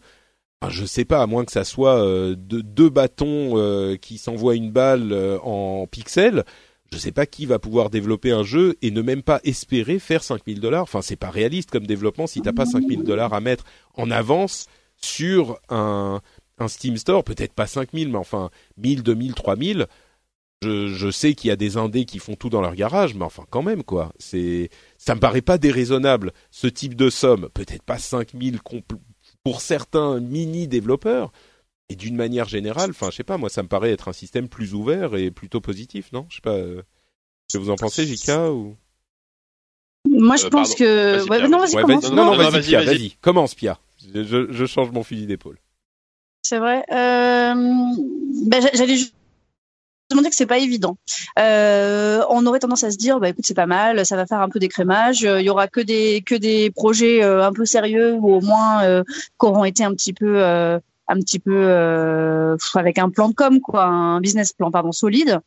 je 0.71 0.85
sais 0.85 1.05
pas, 1.05 1.23
à 1.23 1.27
moins 1.27 1.45
que 1.45 1.53
ça 1.53 1.65
soit 1.65 2.03
euh, 2.03 2.35
deux 2.37 2.91
bâtons 2.91 3.53
euh, 3.57 3.97
qui 3.97 4.19
s'envoient 4.19 4.55
une 4.55 4.71
balle 4.71 5.13
euh, 5.13 5.39
en 5.41 5.87
pixels, 5.87 6.45
je 6.93 6.99
sais 6.99 7.13
pas 7.13 7.27
qui 7.27 7.47
va 7.47 7.59
pouvoir 7.59 7.91
développer 7.91 8.33
un 8.33 8.43
jeu 8.43 8.77
et 8.83 8.91
ne 8.91 9.01
même 9.01 9.23
pas 9.23 9.41
espérer 9.45 9.99
faire 9.99 10.23
5000 10.23 10.61
dollars. 10.61 10.83
Enfin, 10.83 11.01
c'est 11.01 11.17
pas 11.17 11.31
réaliste 11.31 11.71
comme 11.71 11.87
développement 11.87 12.27
si 12.27 12.43
t'as 12.43 12.53
pas 12.53 12.67
5000 12.67 13.03
dollars 13.03 13.33
à 13.33 13.41
mettre 13.41 13.65
en 13.95 14.11
avance 14.11 14.67
sur 14.97 15.59
un, 15.71 16.21
un 16.59 16.69
Steam 16.69 16.97
Store, 16.97 17.25
peut-être 17.25 17.55
pas 17.55 17.67
5000, 17.67 18.11
mais 18.11 18.19
enfin 18.19 18.51
1000, 18.77 19.03
2000, 19.03 19.35
3000. 19.35 19.87
Je, 20.63 20.87
je 20.89 21.11
sais 21.11 21.35
qu'il 21.35 21.49
y 21.49 21.51
a 21.51 21.57
des 21.57 21.77
indés 21.77 22.05
qui 22.05 22.19
font 22.21 22.37
tout 22.37 22.51
dans 22.51 22.61
leur 22.61 22.77
garage, 22.77 23.15
mais 23.15 23.25
enfin 23.25 23.45
quand 23.51 23.63
même 23.63 23.83
quoi. 23.83 24.13
C'est, 24.19 24.69
ça 24.99 25.15
me 25.15 25.21
paraît 25.21 25.43
pas 25.43 25.59
déraisonnable 25.59 26.33
ce 26.51 26.67
type 26.67 26.95
de 26.95 27.11
somme. 27.11 27.49
Peut-être 27.55 27.83
pas 27.83 27.99
5000 27.99 28.61
pour 29.45 29.61
certains 29.61 30.21
mini 30.21 30.69
développeurs. 30.69 31.33
Et 31.89 31.97
d'une 31.97 32.17
manière 32.17 32.49
générale, 32.49 32.91
enfin, 32.91 33.11
je 33.11 33.17
sais 33.17 33.25
pas, 33.25 33.37
moi, 33.37 33.51
ça 33.51 33.63
me 33.63 33.69
paraît 33.69 33.91
être 33.91 34.09
un 34.09 34.13
système 34.13 34.49
plus 34.49 34.73
ouvert 34.73 35.15
et 35.15 35.31
plutôt 35.31 35.61
positif, 35.61 36.11
non? 36.13 36.27
Je 36.31 36.37
sais 36.37 36.41
pas. 36.41 36.55
Euh, 36.55 36.83
ce 37.51 37.59
que 37.59 37.63
vous 37.63 37.71
en 37.71 37.77
pensez, 37.77 38.07
Jika 38.07 38.51
ou? 38.51 38.77
Moi, 40.09 40.37
je 40.37 40.47
euh, 40.47 40.51
pense 40.51 40.75
que. 40.75 41.29
Ouais, 41.29 41.47
non, 41.49 41.59
vas-y, 41.59 41.73
commence. 41.73 42.11
non, 42.11 42.25
non, 42.25 42.37
vas-y, 42.37 42.63
Pia, 42.63 42.83
vas-y. 42.83 43.11
Commence, 43.21 43.55
Pia. 43.55 43.79
Je, 44.15 44.47
je, 44.51 44.67
change 44.67 44.91
mon 44.91 45.03
fusil 45.03 45.27
d'épaule. 45.27 45.59
C'est 46.43 46.59
vrai. 46.59 46.83
Euh... 46.91 47.55
Ben, 48.47 48.69
J'allais 48.75 48.97
juste 48.97 49.15
demander 50.13 50.31
que 50.31 50.37
c'est 50.37 50.47
pas 50.47 50.59
évident. 50.59 50.97
Euh, 51.39 52.23
on 52.31 52.47
aurait 52.47 52.59
tendance 52.61 52.85
à 52.85 52.91
se 52.91 52.97
dire, 52.97 53.21
bah 53.21 53.29
écoute, 53.29 53.45
c'est 53.47 53.55
pas 53.55 53.67
mal, 53.67 54.05
ça 54.07 54.17
va 54.17 54.27
faire 54.27 54.41
un 54.41 54.49
peu 54.49 54.59
d'écrémage. 54.59 55.23
Il 55.23 55.43
y 55.43 55.51
aura 55.51 55.69
que 55.69 55.81
des 55.81 56.23
que 56.25 56.35
des 56.35 56.71
projets 56.71 57.23
euh, 57.23 57.45
un 57.45 57.53
peu 57.53 57.65
sérieux 57.65 58.15
ou 58.15 58.35
au 58.35 58.41
moins 58.41 58.85
euh, 58.85 59.03
qui 59.05 59.47
auront 59.47 59.65
été 59.65 59.85
un 59.85 59.93
petit 59.93 60.13
peu 60.13 60.43
euh, 60.43 60.79
un 61.09 61.17
petit 61.17 61.39
peu 61.39 61.53
euh, 61.55 62.57
avec 62.75 62.99
un 62.99 63.11
plan 63.11 63.29
de 63.29 63.35
com 63.35 63.61
quoi, 63.61 63.85
un 63.85 64.21
business 64.21 64.53
plan 64.53 64.71
pardon 64.71 64.93
solide. 64.93 65.41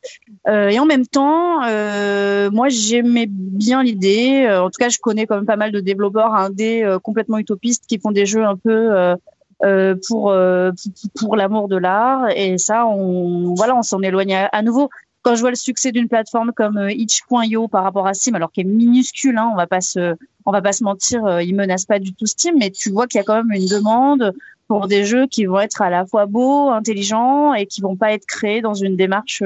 Euh, 0.47 0.69
et 0.69 0.79
en 0.79 0.85
même 0.85 1.07
temps, 1.07 1.63
euh, 1.63 2.51
moi 2.51 2.69
j'aimais 2.69 3.27
bien 3.29 3.81
l'idée. 3.83 4.47
En 4.49 4.69
tout 4.69 4.79
cas, 4.79 4.89
je 4.89 4.99
connais 4.99 5.25
quand 5.25 5.35
même 5.35 5.45
pas 5.45 5.55
mal 5.55 5.71
de 5.71 5.79
développeurs 5.79 6.33
indés 6.35 6.97
complètement 7.03 7.37
utopistes 7.37 7.85
qui 7.87 7.99
font 7.99 8.11
des 8.11 8.25
jeux 8.25 8.43
un 8.43 8.57
peu 8.57 9.15
euh, 9.63 9.95
pour 10.07 10.31
euh, 10.31 10.71
pour 11.15 11.35
l'amour 11.35 11.67
de 11.67 11.77
l'art. 11.77 12.29
Et 12.35 12.57
ça 12.57 12.85
on 12.85 13.53
voilà 13.55 13.75
on 13.75 13.81
s'en 13.81 14.01
éloigne 14.01 14.47
à, 14.51 14.61
nouveau. 14.61 14.89
Quand 15.21 15.35
je 15.35 15.41
vois 15.41 15.49
le 15.49 15.55
succès 15.55 15.91
d'une 15.91 16.07
plateforme 16.07 16.51
comme 16.51 16.77
euh, 16.77 16.91
itch.io 16.91 17.67
par 17.67 17.83
rapport 17.83 18.05
à 18.05 18.13
Steam 18.13 18.35
alors 18.35 18.51
qu'il 18.51 18.67
est 18.67 18.69
minuscule 18.69 19.37
hein, 19.37 19.49
on 19.51 19.55
va 19.55 19.65
pas 19.65 19.81
se 19.81 20.15
on 20.45 20.51
va 20.51 20.61
pas 20.61 20.73
se 20.73 20.83
mentir 20.83 21.25
euh, 21.25 21.41
il 21.41 21.55
menace 21.55 21.85
pas 21.85 21.99
du 21.99 22.13
tout 22.13 22.25
Steam 22.25 22.55
mais 22.59 22.69
tu 22.69 22.91
vois 22.91 23.07
qu'il 23.07 23.17
y 23.17 23.21
a 23.21 23.23
quand 23.23 23.35
même 23.35 23.51
une 23.51 23.67
demande 23.67 24.33
pour 24.67 24.87
des 24.87 25.05
jeux 25.05 25.25
qui 25.27 25.45
vont 25.45 25.59
être 25.59 25.81
à 25.81 25.89
la 25.89 26.05
fois 26.05 26.25
beaux 26.25 26.69
intelligents 26.69 27.53
et 27.53 27.65
qui 27.65 27.81
vont 27.81 27.95
pas 27.95 28.11
être 28.11 28.25
créés 28.25 28.61
dans 28.61 28.73
une 28.73 28.95
démarche 28.95 29.43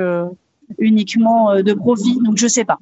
uniquement 0.77 1.61
de 1.61 1.73
profit. 1.73 2.17
Donc 2.23 2.37
je 2.37 2.47
sais 2.47 2.63
pas. 2.63 2.79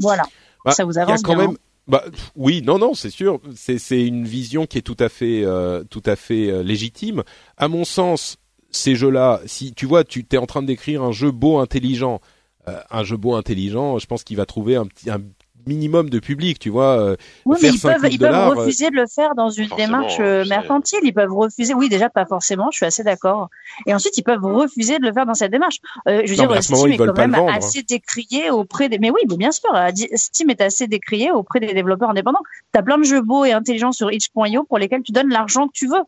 Voilà. 0.00 0.24
Bah, 0.64 0.72
ça 0.72 0.84
vous 0.84 0.98
avance 0.98 1.22
quand 1.22 1.36
même 1.36 1.56
bah 1.88 2.04
oui, 2.36 2.62
non, 2.62 2.78
non, 2.78 2.92
c'est 2.94 3.10
sûr. 3.10 3.40
C'est 3.54 3.78
c'est 3.78 4.04
une 4.06 4.26
vision 4.26 4.66
qui 4.66 4.78
est 4.78 4.82
tout 4.82 4.96
à 4.98 5.08
fait 5.08 5.42
euh, 5.44 5.82
tout 5.84 6.02
à 6.04 6.16
fait 6.16 6.50
euh, 6.50 6.62
légitime. 6.62 7.24
À 7.56 7.68
mon 7.68 7.84
sens, 7.84 8.36
ces 8.70 8.94
jeux-là, 8.94 9.40
si 9.46 9.72
tu 9.72 9.86
vois, 9.86 10.04
tu 10.04 10.24
t'es 10.24 10.36
en 10.36 10.46
train 10.46 10.62
d'écrire 10.62 11.02
un 11.02 11.12
jeu 11.12 11.30
beau, 11.30 11.58
intelligent, 11.58 12.20
euh, 12.68 12.78
un 12.90 13.04
jeu 13.04 13.16
beau, 13.16 13.34
intelligent, 13.34 13.98
je 13.98 14.06
pense 14.06 14.22
qu'il 14.22 14.36
va 14.36 14.44
trouver 14.44 14.76
un 14.76 14.86
petit 14.86 15.08
un 15.10 15.22
minimum 15.68 16.10
de 16.10 16.18
public, 16.18 16.58
tu 16.58 16.70
vois. 16.70 16.98
Euh, 16.98 17.16
oui, 17.44 17.58
mais 17.62 17.68
ils 17.68 17.80
peuvent, 17.80 18.08
ils 18.10 18.18
peuvent 18.18 18.56
refuser 18.56 18.90
de 18.90 18.96
le 18.96 19.06
faire 19.06 19.34
dans 19.36 19.50
une 19.50 19.68
démarche 19.76 20.18
mercantile. 20.18 21.00
Ils 21.02 21.14
peuvent 21.14 21.32
refuser. 21.32 21.74
Oui, 21.74 21.88
déjà 21.88 22.08
pas 22.08 22.26
forcément. 22.26 22.70
Je 22.72 22.78
suis 22.78 22.86
assez 22.86 23.04
d'accord. 23.04 23.48
Et 23.86 23.94
ensuite, 23.94 24.16
ils 24.18 24.24
peuvent 24.24 24.44
refuser 24.44 24.98
de 24.98 25.06
le 25.06 25.12
faire 25.12 25.26
dans 25.26 25.34
cette 25.34 25.52
démarche. 25.52 25.78
Euh, 26.08 26.22
je 26.24 26.30
veux 26.30 26.36
dire, 26.36 26.62
Steam 26.62 26.92
est 26.92 26.96
quand 26.96 27.16
même 27.16 27.34
assez 27.34 27.82
décrié 27.82 28.50
auprès 28.50 28.88
des. 28.88 28.98
Mais 28.98 29.10
oui, 29.10 29.20
mais 29.28 29.36
bien 29.36 29.52
sûr, 29.52 29.70
Steam 30.14 30.50
est 30.50 30.60
assez 30.60 30.86
décrié 30.86 31.30
auprès 31.30 31.60
des 31.60 31.72
développeurs 31.72 32.10
indépendants. 32.10 32.42
T'as 32.72 32.82
plein 32.82 32.98
de 32.98 33.04
jeux 33.04 33.22
beaux 33.22 33.44
et 33.44 33.52
intelligents 33.52 33.92
sur 33.92 34.10
itch.io 34.10 34.64
pour 34.64 34.78
lesquels 34.78 35.02
tu 35.02 35.12
donnes 35.12 35.30
l'argent 35.30 35.68
que 35.68 35.72
tu 35.74 35.86
veux. 35.86 36.02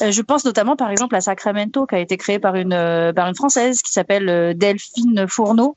Euh, 0.00 0.10
je 0.10 0.22
pense 0.22 0.44
notamment 0.44 0.76
par 0.76 0.90
exemple 0.90 1.14
à 1.16 1.20
Sacramento 1.20 1.86
qui 1.86 1.94
a 1.94 1.98
été 1.98 2.16
créé 2.16 2.38
par 2.38 2.54
une 2.56 2.72
euh, 2.72 3.12
par 3.12 3.28
une 3.28 3.34
française 3.34 3.82
qui 3.82 3.92
s'appelle 3.92 4.28
euh, 4.28 4.54
Delphine 4.54 5.26
Fourneau, 5.28 5.76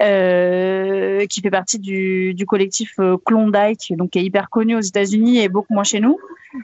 euh, 0.00 1.26
qui 1.26 1.40
fait 1.40 1.50
partie 1.50 1.78
du, 1.78 2.34
du 2.34 2.46
collectif 2.46 2.98
Klondike, 3.24 3.94
donc 3.96 4.10
qui 4.10 4.18
est 4.18 4.24
hyper 4.24 4.50
connu 4.50 4.76
aux 4.76 4.80
États-Unis 4.80 5.38
et 5.38 5.48
beaucoup 5.48 5.74
moins 5.74 5.84
chez 5.84 6.00
nous. 6.00 6.18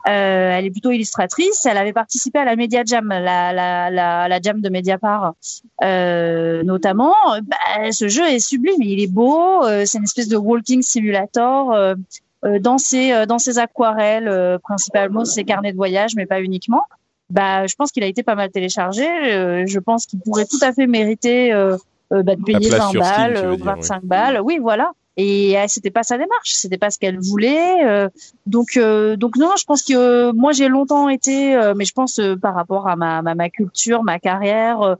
Euh, 0.09 0.56
elle 0.56 0.64
est 0.64 0.70
plutôt 0.70 0.90
illustratrice. 0.90 1.66
Elle 1.66 1.76
avait 1.76 1.92
participé 1.92 2.38
à 2.38 2.44
la 2.44 2.56
Media 2.56 2.82
Jam, 2.84 3.09
la, 3.09 3.52
la, 3.52 3.90
la, 3.90 4.28
la 4.28 4.40
Jam 4.40 4.60
de 4.60 4.68
Mediapart, 4.70 5.34
euh, 5.82 6.62
notamment. 6.62 7.14
Bah, 7.42 7.92
ce 7.92 8.09
jeu 8.09 8.26
est 8.26 8.38
sublime, 8.38 8.80
il 8.80 9.02
est 9.02 9.12
beau. 9.12 9.62
c'est 9.84 9.98
une 9.98 10.04
espèce 10.04 10.28
de 10.28 10.36
walking 10.36 10.82
simulator 10.82 11.94
dans 12.43 12.78
ses 12.78 13.12
euh, 13.12 13.27
dans 13.27 13.39
ses 13.39 13.59
aquarelles, 13.59 14.28
euh, 14.28 14.59
principalement 14.59 15.24
ses 15.24 15.44
carnets 15.44 15.73
de 15.73 15.77
voyage, 15.77 16.14
mais 16.16 16.27
pas 16.27 16.40
uniquement. 16.40 16.82
Bah, 17.31 17.66
je 17.66 17.74
pense 17.77 17.93
qu'il 17.93 18.02
a 18.02 18.06
été 18.06 18.23
pas 18.23 18.35
mal 18.35 18.51
téléchargé. 18.51 19.06
je 19.66 19.78
pense 19.78 20.06
qu'il 20.06 20.20
pourrait 20.20 20.44
tout 20.44 20.59
à 20.60 20.73
fait 20.73 20.86
mériter 20.86 21.51
bah, 22.10 22.36
de 22.36 22.43
payer 22.43 22.69
20 22.69 22.93
balles 22.98 23.52
ou 23.52 23.64
25 23.64 24.05
balles. 24.05 24.40
Oui, 24.43 24.59
voilà. 24.60 24.93
Et 25.16 25.56
c'était 25.69 25.90
pas 25.90 26.02
sa 26.02 26.19
démarche, 26.19 26.52
c'était 26.52 26.77
pas 26.77 26.90
ce 26.90 26.98
qu'elle 26.98 27.19
voulait. 27.19 28.09
donc, 28.44 28.78
donc 29.16 29.36
non, 29.39 29.51
je 29.56 29.64
pense 29.64 29.82
que 29.82 30.31
moi 30.32 30.52
j'ai 30.52 30.69
longtemps 30.69 31.09
été, 31.09 31.59
mais 31.74 31.86
je 31.86 31.94
pense 31.94 32.20
par 32.43 32.55
rapport 32.55 32.86
à 32.86 32.97
ma, 32.97 33.23
ma, 33.23 33.35
ma 33.35 33.48
culture, 33.48 34.02
ma 34.02 34.19
carrière, 34.19 34.97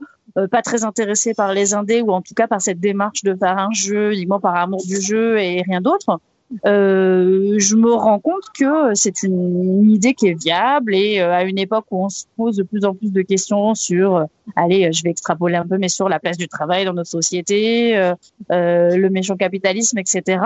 pas 0.49 0.63
très 0.63 0.85
intéressée 0.85 1.35
par 1.35 1.53
les 1.53 1.75
indés 1.75 2.01
ou 2.01 2.13
en 2.13 2.23
tout 2.23 2.33
cas 2.33 2.47
par 2.47 2.63
cette 2.63 2.79
démarche 2.79 3.23
de 3.23 3.35
faire 3.35 3.59
un 3.59 3.71
jeu 3.73 4.13
uniquement 4.13 4.39
par 4.39 4.55
amour 4.55 4.81
du 4.87 4.99
jeu 4.99 5.39
et 5.39 5.61
rien 5.61 5.81
d'autre 5.81 6.19
euh, 6.65 7.55
je 7.57 7.75
me 7.75 7.91
rends 7.91 8.19
compte 8.19 8.49
que 8.57 8.93
c'est 8.93 9.23
une, 9.23 9.89
idée 9.89 10.13
qui 10.13 10.27
est 10.27 10.39
viable 10.39 10.95
et 10.95 11.19
euh, 11.19 11.33
à 11.33 11.43
une 11.43 11.57
époque 11.57 11.85
où 11.91 12.05
on 12.05 12.09
se 12.09 12.25
pose 12.37 12.57
de 12.57 12.63
plus 12.63 12.85
en 12.85 12.93
plus 12.93 13.11
de 13.11 13.21
questions 13.21 13.75
sur, 13.75 14.17
euh, 14.17 14.25
allez, 14.55 14.91
je 14.91 15.03
vais 15.03 15.09
extrapoler 15.09 15.55
un 15.55 15.65
peu, 15.65 15.77
mais 15.77 15.89
sur 15.89 16.09
la 16.09 16.19
place 16.19 16.37
du 16.37 16.47
travail 16.47 16.85
dans 16.85 16.93
notre 16.93 17.09
société, 17.09 17.97
euh, 17.97 18.15
le 18.49 19.09
méchant 19.09 19.35
capitalisme, 19.35 19.97
etc. 19.97 20.41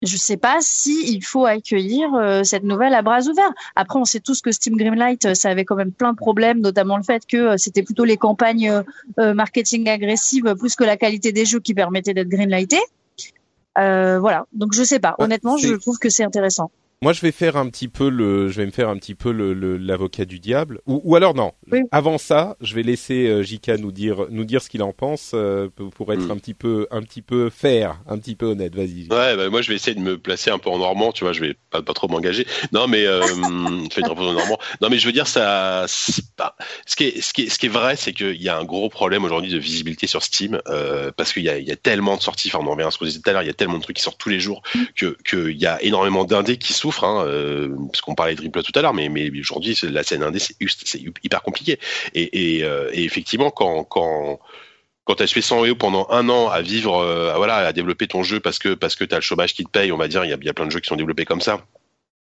Je 0.00 0.16
sais 0.16 0.36
pas 0.36 0.58
si 0.60 1.12
il 1.12 1.24
faut 1.24 1.44
accueillir 1.44 2.08
cette 2.44 2.62
nouvelle 2.62 2.94
à 2.94 3.02
bras 3.02 3.20
ouverts. 3.22 3.52
Après, 3.74 3.98
on 3.98 4.04
sait 4.04 4.20
tous 4.20 4.40
que 4.40 4.52
Steam 4.52 4.76
Greenlight, 4.76 5.34
ça 5.34 5.50
avait 5.50 5.64
quand 5.64 5.74
même 5.74 5.90
plein 5.90 6.12
de 6.12 6.16
problèmes, 6.16 6.60
notamment 6.60 6.96
le 6.96 7.02
fait 7.02 7.26
que 7.26 7.56
c'était 7.56 7.82
plutôt 7.82 8.04
les 8.04 8.16
campagnes 8.16 8.84
marketing 9.16 9.88
agressives 9.88 10.54
plus 10.56 10.76
que 10.76 10.84
la 10.84 10.96
qualité 10.96 11.32
des 11.32 11.44
jeux 11.44 11.58
qui 11.58 11.74
permettaient 11.74 12.14
d'être 12.14 12.28
greenlightés. 12.28 12.78
Euh, 13.78 14.18
voilà. 14.18 14.46
Donc 14.52 14.72
je 14.74 14.82
sais 14.82 14.98
pas. 14.98 15.14
Honnêtement, 15.18 15.56
je 15.56 15.74
trouve 15.74 15.98
que 15.98 16.10
c'est 16.10 16.24
intéressant. 16.24 16.70
Moi, 17.00 17.12
je 17.12 17.20
vais 17.20 17.30
faire 17.30 17.56
un 17.56 17.68
petit 17.68 17.86
peu 17.86 18.08
le, 18.08 18.48
je 18.48 18.56
vais 18.56 18.66
me 18.66 18.72
faire 18.72 18.88
un 18.88 18.96
petit 18.96 19.14
peu 19.14 19.30
le 19.30 19.76
l'avocat 19.76 20.24
du 20.24 20.40
diable. 20.40 20.80
Ou, 20.86 21.00
ou 21.04 21.14
alors 21.14 21.32
non. 21.32 21.52
Avant 21.92 22.18
ça, 22.18 22.56
je 22.60 22.74
vais 22.74 22.82
laisser 22.82 23.28
euh, 23.28 23.42
Jika 23.42 23.76
nous 23.76 23.92
dire 23.92 24.26
nous 24.30 24.44
dire 24.44 24.60
ce 24.60 24.68
qu'il 24.68 24.82
en 24.82 24.92
pense 24.92 25.30
euh, 25.32 25.68
pour 25.68 26.12
être 26.12 26.26
hmm. 26.26 26.30
un 26.32 26.36
petit 26.38 26.54
peu 26.54 26.88
un 26.90 27.02
petit 27.02 27.22
peu 27.22 27.50
fair, 27.50 28.00
un 28.08 28.18
petit 28.18 28.34
peu 28.34 28.46
honnête. 28.46 28.74
Vas-y. 28.74 29.06
Ouais, 29.10 29.36
bah, 29.36 29.48
moi 29.48 29.62
je 29.62 29.68
vais 29.68 29.76
essayer 29.76 29.94
de 29.94 30.00
me 30.00 30.18
placer 30.18 30.50
un 30.50 30.58
peu 30.58 30.70
en 30.70 30.78
normand. 30.78 31.12
Tu 31.12 31.22
vois, 31.22 31.32
je 31.32 31.40
vais 31.40 31.54
pas, 31.70 31.82
pas 31.82 31.92
trop 31.92 32.08
m'engager. 32.08 32.48
Non, 32.72 32.88
mais 32.88 33.06
euh, 33.06 33.22
je 33.26 33.94
fais 33.94 34.00
une 34.00 34.08
réponse 34.08 34.26
en 34.26 34.32
normand. 34.32 34.58
Non, 34.80 34.88
mais 34.90 34.98
je 34.98 35.06
veux 35.06 35.12
dire 35.12 35.28
ça. 35.28 35.86
Pas... 36.36 36.56
Ce 36.84 36.96
qui 36.96 37.04
est 37.04 37.20
ce 37.20 37.32
qui 37.32 37.42
est 37.42 37.48
ce 37.48 37.60
qui 37.60 37.66
est 37.66 37.70
vrai, 37.70 37.94
c'est 37.94 38.12
qu'il 38.12 38.42
y 38.42 38.48
a 38.48 38.58
un 38.58 38.64
gros 38.64 38.88
problème 38.88 39.24
aujourd'hui 39.24 39.52
de 39.52 39.58
visibilité 39.58 40.08
sur 40.08 40.24
Steam 40.24 40.60
euh, 40.66 41.12
parce 41.16 41.32
qu'il 41.32 41.44
y 41.44 41.48
a 41.48 41.58
il 41.58 41.68
y 41.68 41.72
a 41.72 41.76
tellement 41.76 42.16
de 42.16 42.22
sorties. 42.22 42.48
Enfin, 42.52 42.58
on 42.64 42.66
en 42.66 42.72
revient 42.72 42.88
à 42.88 42.90
ce 42.90 42.98
qu'on 42.98 43.04
disait 43.04 43.20
tout 43.20 43.30
à 43.30 43.34
l'heure. 43.34 43.42
Il 43.44 43.46
y 43.46 43.50
a 43.50 43.54
tellement 43.54 43.78
de 43.78 43.84
trucs 43.84 43.98
qui 43.98 44.02
sortent 44.02 44.18
tous 44.18 44.30
les 44.30 44.40
jours 44.40 44.62
que 44.96 45.16
qu'il 45.22 45.56
y 45.56 45.66
a 45.66 45.80
énormément 45.80 46.24
d'indés 46.24 46.56
qui 46.56 46.72
sont 46.72 46.87
hein, 47.04 47.24
euh, 47.26 47.74
parce 47.90 48.00
qu'on 48.00 48.14
parlait 48.14 48.34
de 48.34 48.40
Ripple 48.40 48.62
tout 48.62 48.72
à 48.74 48.82
l'heure, 48.82 48.94
mais, 48.94 49.08
aujourd'hui, 49.40 49.78
la 49.82 50.02
scène 50.02 50.22
indé, 50.22 50.38
c'est 50.38 51.00
hyper 51.24 51.42
compliqué. 51.42 51.78
Et, 52.14 52.60
euh, 52.62 52.90
et, 52.92 53.04
effectivement, 53.04 53.50
quand, 53.50 53.84
quand, 53.84 54.38
quand 55.04 55.14
tu 55.16 55.22
as 55.22 55.26
fait 55.26 55.40
100 55.40 55.64
euros 55.64 55.74
pendant 55.74 56.06
un 56.10 56.28
an 56.28 56.48
à 56.48 56.60
vivre, 56.60 56.96
euh, 56.96 57.34
voilà, 57.36 57.56
à 57.56 57.72
développer 57.72 58.06
ton 58.06 58.22
jeu 58.22 58.40
parce 58.40 58.58
que 58.58 58.74
parce 58.74 58.94
que 58.94 59.04
tu 59.04 59.14
as 59.14 59.18
le 59.18 59.22
chômage 59.22 59.54
qui 59.54 59.64
te 59.64 59.70
paye, 59.70 59.92
on 59.92 59.96
va 59.96 60.08
dire, 60.08 60.24
il 60.24 60.28
y 60.28 60.44
y 60.44 60.48
a 60.48 60.54
plein 60.54 60.66
de 60.66 60.70
jeux 60.70 60.80
qui 60.80 60.88
sont 60.88 60.96
développés 60.96 61.24
comme 61.24 61.40
ça. 61.40 61.60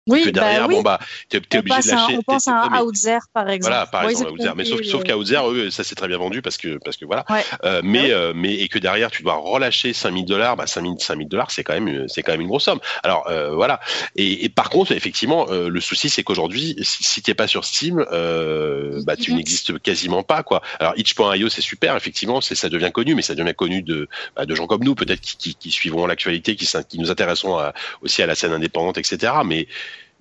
Oui, 0.06 0.24
que 0.24 0.30
derrière, 0.30 0.66
bah, 0.66 0.74
bon 0.74 0.82
bah, 0.82 0.98
t'es 1.28 1.38
es 1.38 1.58
obligé 1.58 1.82
de 1.82 1.88
lâcher. 1.88 2.16
on 2.16 2.22
pense 2.22 2.48
à 2.48 2.62
un 2.62 2.80
Outzer 2.80 3.18
par 3.34 3.48
exemple. 3.50 3.70
Voilà, 3.70 3.86
par 3.86 4.08
exemple, 4.08 4.32
Outzer. 4.32 4.52
Mais 4.56 4.64
sauf, 4.64 4.82
sauf 4.82 5.04
qu'à 5.04 5.16
Outzer, 5.16 5.40
eux, 5.50 5.70
ça 5.70 5.84
c'est 5.84 5.94
très 5.94 6.08
bien 6.08 6.16
vendu 6.16 6.40
parce 6.40 6.56
que 6.56 6.78
parce 6.82 6.96
que 6.96 7.04
voilà. 7.04 7.24
Euh, 7.64 7.80
mais 7.84 8.10
euh, 8.10 8.32
mais 8.34 8.54
et 8.54 8.68
que 8.68 8.78
derrière, 8.78 9.10
tu 9.10 9.22
dois 9.22 9.34
relâcher 9.34 9.92
5000 9.92 10.24
dollars. 10.24 10.56
Bah 10.56 10.66
5000 10.66 10.94
5000 10.98 11.28
dollars, 11.28 11.50
c'est 11.50 11.62
quand 11.64 11.74
même 11.78 12.08
c'est 12.08 12.22
quand 12.22 12.32
même 12.32 12.40
une 12.40 12.48
grosse 12.48 12.64
somme. 12.64 12.80
Alors 13.02 13.28
euh, 13.28 13.54
voilà. 13.54 13.80
Et, 14.16 14.44
et, 14.44 14.48
par 14.48 14.70
contre, 14.70 14.92
effectivement, 14.92 15.46
euh, 15.50 15.68
le 15.68 15.80
souci 15.80 16.08
c'est 16.08 16.22
qu'aujourd'hui, 16.22 16.76
si, 16.82 17.04
si 17.04 17.22
t'es 17.22 17.34
pas 17.34 17.46
sur 17.46 17.64
Steam, 17.66 18.04
euh, 18.10 19.02
bah 19.04 19.16
tu 19.16 19.34
n'existes 19.34 19.78
quasiment 19.80 20.22
pas 20.22 20.42
quoi. 20.42 20.62
Alors 20.78 20.94
itch.io 20.96 21.48
c'est 21.50 21.60
super, 21.60 21.94
effectivement, 21.96 22.40
c'est 22.40 22.54
ça 22.54 22.70
devient 22.70 22.90
connu, 22.92 23.14
mais 23.14 23.22
ça 23.22 23.34
devient 23.34 23.54
connu 23.54 23.82
de 23.82 24.08
bah, 24.34 24.46
de 24.46 24.54
gens 24.54 24.66
comme 24.66 24.82
nous 24.82 24.94
peut-être 24.94 25.20
qui, 25.20 25.36
qui, 25.36 25.54
qui 25.54 25.70
suivront 25.70 26.06
l'actualité, 26.06 26.56
qui, 26.56 26.66
qui 26.88 26.98
nous 26.98 27.10
intéressons 27.10 27.58
à, 27.58 27.74
aussi 28.00 28.22
à 28.22 28.26
la 28.26 28.34
scène 28.34 28.52
indépendante, 28.52 28.96
etc. 28.96 29.32
Mais 29.44 29.68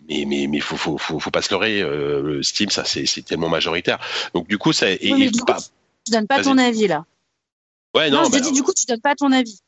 mais 0.09 0.25
mais 0.25 0.47
mais 0.47 0.59
faut 0.59 0.77
faut 0.77 0.97
faut, 0.97 1.19
faut 1.19 1.31
pas 1.31 1.41
se 1.41 1.51
leurrer. 1.51 1.81
Euh, 1.81 2.41
Steam, 2.41 2.69
ça 2.69 2.83
c'est 2.85 3.21
tellement 3.23 3.49
majoritaire. 3.49 3.99
Donc 4.33 4.47
du 4.47 4.57
coup, 4.57 4.73
ça. 4.73 4.89
Et, 4.89 5.13
oui, 5.13 5.31
du 5.31 5.41
coup, 5.41 5.53
tu 6.05 6.11
donnes 6.11 6.27
pas 6.27 6.41
ton 6.41 6.57
avis 6.57 6.87
là. 6.87 7.05
Ouais, 7.95 8.09
non. 8.09 8.17
non 8.17 8.25
je 8.25 8.31
bah, 8.31 8.39
dit 8.39 8.51
du 8.51 8.63
coup, 8.63 8.73
tu 8.73 8.85
donnes 8.85 9.01
pas 9.01 9.15
ton 9.15 9.31
avis. 9.31 9.59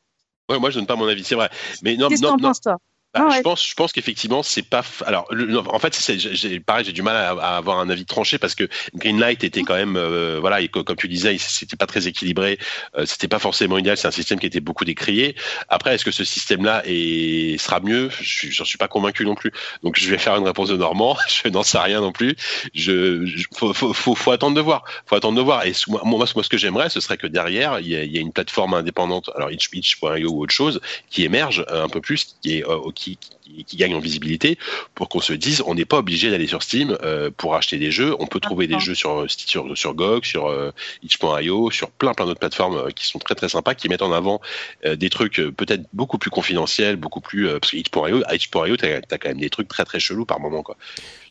Ouais, 0.48 0.58
moi 0.58 0.70
je 0.70 0.76
donne 0.76 0.86
pas 0.86 0.96
mon 0.96 1.06
avis, 1.06 1.24
c'est 1.24 1.34
vrai. 1.34 1.50
Mais 1.82 1.96
non, 1.96 2.08
Qu'est-ce 2.08 2.22
que 2.22 2.40
penses 2.40 2.60
toi? 2.60 2.78
Bah, 3.14 3.28
ah 3.28 3.36
je 3.36 3.42
pense, 3.42 3.68
je 3.68 3.74
pense 3.74 3.92
qu'effectivement, 3.92 4.42
c'est 4.42 4.62
pas. 4.62 4.82
Alors, 5.04 5.30
en 5.68 5.78
fait, 5.78 5.94
c'est 5.94 6.60
pareil, 6.60 6.86
j'ai 6.86 6.92
du 6.92 7.02
mal 7.02 7.16
à, 7.16 7.56
avoir 7.56 7.78
un 7.78 7.90
avis 7.90 8.06
tranché 8.06 8.38
parce 8.38 8.54
que 8.54 8.66
Greenlight 8.94 9.44
était 9.44 9.62
quand 9.62 9.74
même, 9.74 9.96
euh, 9.96 10.38
voilà, 10.40 10.62
et 10.62 10.68
comme 10.68 10.96
tu 10.96 11.08
disais, 11.08 11.36
c'était 11.38 11.76
pas 11.76 11.86
très 11.86 12.08
équilibré, 12.08 12.58
euh, 12.96 13.04
c'était 13.04 13.28
pas 13.28 13.38
forcément 13.38 13.76
idéal. 13.76 13.98
C'est 13.98 14.08
un 14.08 14.12
système 14.12 14.40
qui 14.40 14.46
était 14.46 14.60
beaucoup 14.60 14.86
décrié. 14.86 15.36
Après, 15.68 15.94
est-ce 15.94 16.06
que 16.06 16.10
ce 16.10 16.24
système-là 16.24 16.82
est 16.86 17.58
sera 17.58 17.80
mieux? 17.80 18.08
Je 18.18 18.48
j'en 18.50 18.64
suis 18.64 18.78
pas 18.78 18.88
convaincu 18.88 19.26
non 19.26 19.34
plus. 19.34 19.52
Donc, 19.82 19.98
je 19.98 20.08
vais 20.08 20.18
faire 20.18 20.36
une 20.36 20.46
réponse 20.46 20.70
de 20.70 20.76
Normand. 20.76 21.18
je 21.28 21.48
n'en 21.48 21.62
sais 21.62 21.78
rien 21.78 22.00
non 22.00 22.12
plus. 22.12 22.34
Je, 22.74 23.26
faut, 23.54 23.74
faut, 23.74 24.14
faut, 24.14 24.30
attendre 24.30 24.56
de 24.56 24.62
voir. 24.62 24.84
Faut 25.04 25.16
attendre 25.16 25.36
de 25.36 25.42
voir. 25.42 25.66
Et 25.66 25.72
moi, 25.88 26.00
moi, 26.04 26.26
ce 26.26 26.48
que 26.48 26.56
j'aimerais, 26.56 26.88
ce 26.88 27.00
serait 27.00 27.18
que 27.18 27.26
derrière, 27.26 27.78
il 27.80 27.88
y, 27.88 27.96
a, 27.96 28.04
il 28.04 28.12
y 28.12 28.16
a 28.16 28.22
une 28.22 28.32
plateforme 28.32 28.72
indépendante, 28.72 29.30
alors 29.36 29.50
itch.io 29.50 30.30
ou 30.30 30.42
autre 30.42 30.54
chose, 30.54 30.80
qui 31.10 31.24
émerge 31.24 31.66
un 31.68 31.90
peu 31.90 32.00
plus, 32.00 32.36
qui 32.40 32.56
est 32.56 32.64
qui, 33.01 33.01
qui, 33.02 33.76
gagnent 33.76 33.94
en 33.94 34.00
visibilité 34.00 34.58
pour 34.94 35.08
qu'on 35.08 35.20
se 35.20 35.32
dise 35.32 35.62
on 35.66 35.74
n'est 35.74 35.84
pas 35.84 35.98
obligé 35.98 36.30
d'aller 36.30 36.46
sur 36.46 36.62
Steam 36.62 36.96
euh, 37.02 37.30
pour 37.36 37.54
acheter 37.54 37.78
des 37.78 37.90
jeux. 37.90 38.14
On 38.18 38.26
peut 38.26 38.40
trouver 38.40 38.66
des 38.66 38.78
jeux 38.78 38.94
sur, 38.94 39.26
sur, 39.28 39.76
sur 39.76 39.94
GOG, 39.94 40.24
sur 40.24 40.46
euh, 40.46 40.70
itch.io, 41.02 41.70
sur 41.70 41.90
plein 41.90 42.14
plein 42.14 42.26
d'autres 42.26 42.40
plateformes 42.40 42.76
euh, 42.76 42.90
qui 42.90 43.06
sont 43.06 43.18
très 43.18 43.34
très 43.34 43.48
sympas, 43.48 43.74
qui 43.74 43.88
mettent 43.88 44.02
en 44.02 44.12
avant 44.12 44.40
des 44.84 45.10
trucs 45.10 45.36
peut-être 45.56 45.84
beaucoup 45.92 46.18
plus 46.18 46.30
confidentiels, 46.30 46.96
beaucoup 46.96 47.20
plus 47.20 47.48
parce 47.58 47.72
que 47.72 47.76
itch.io, 47.76 48.22
itch.io, 48.30 48.76
t'as 48.76 49.00
as 49.10 49.18
quand 49.18 49.28
même 49.28 49.40
des 49.40 49.50
trucs 49.50 49.68
très 49.68 49.84
très 49.84 50.00
chelous 50.00 50.24
par 50.24 50.40
moment 50.40 50.62
quoi. 50.62 50.76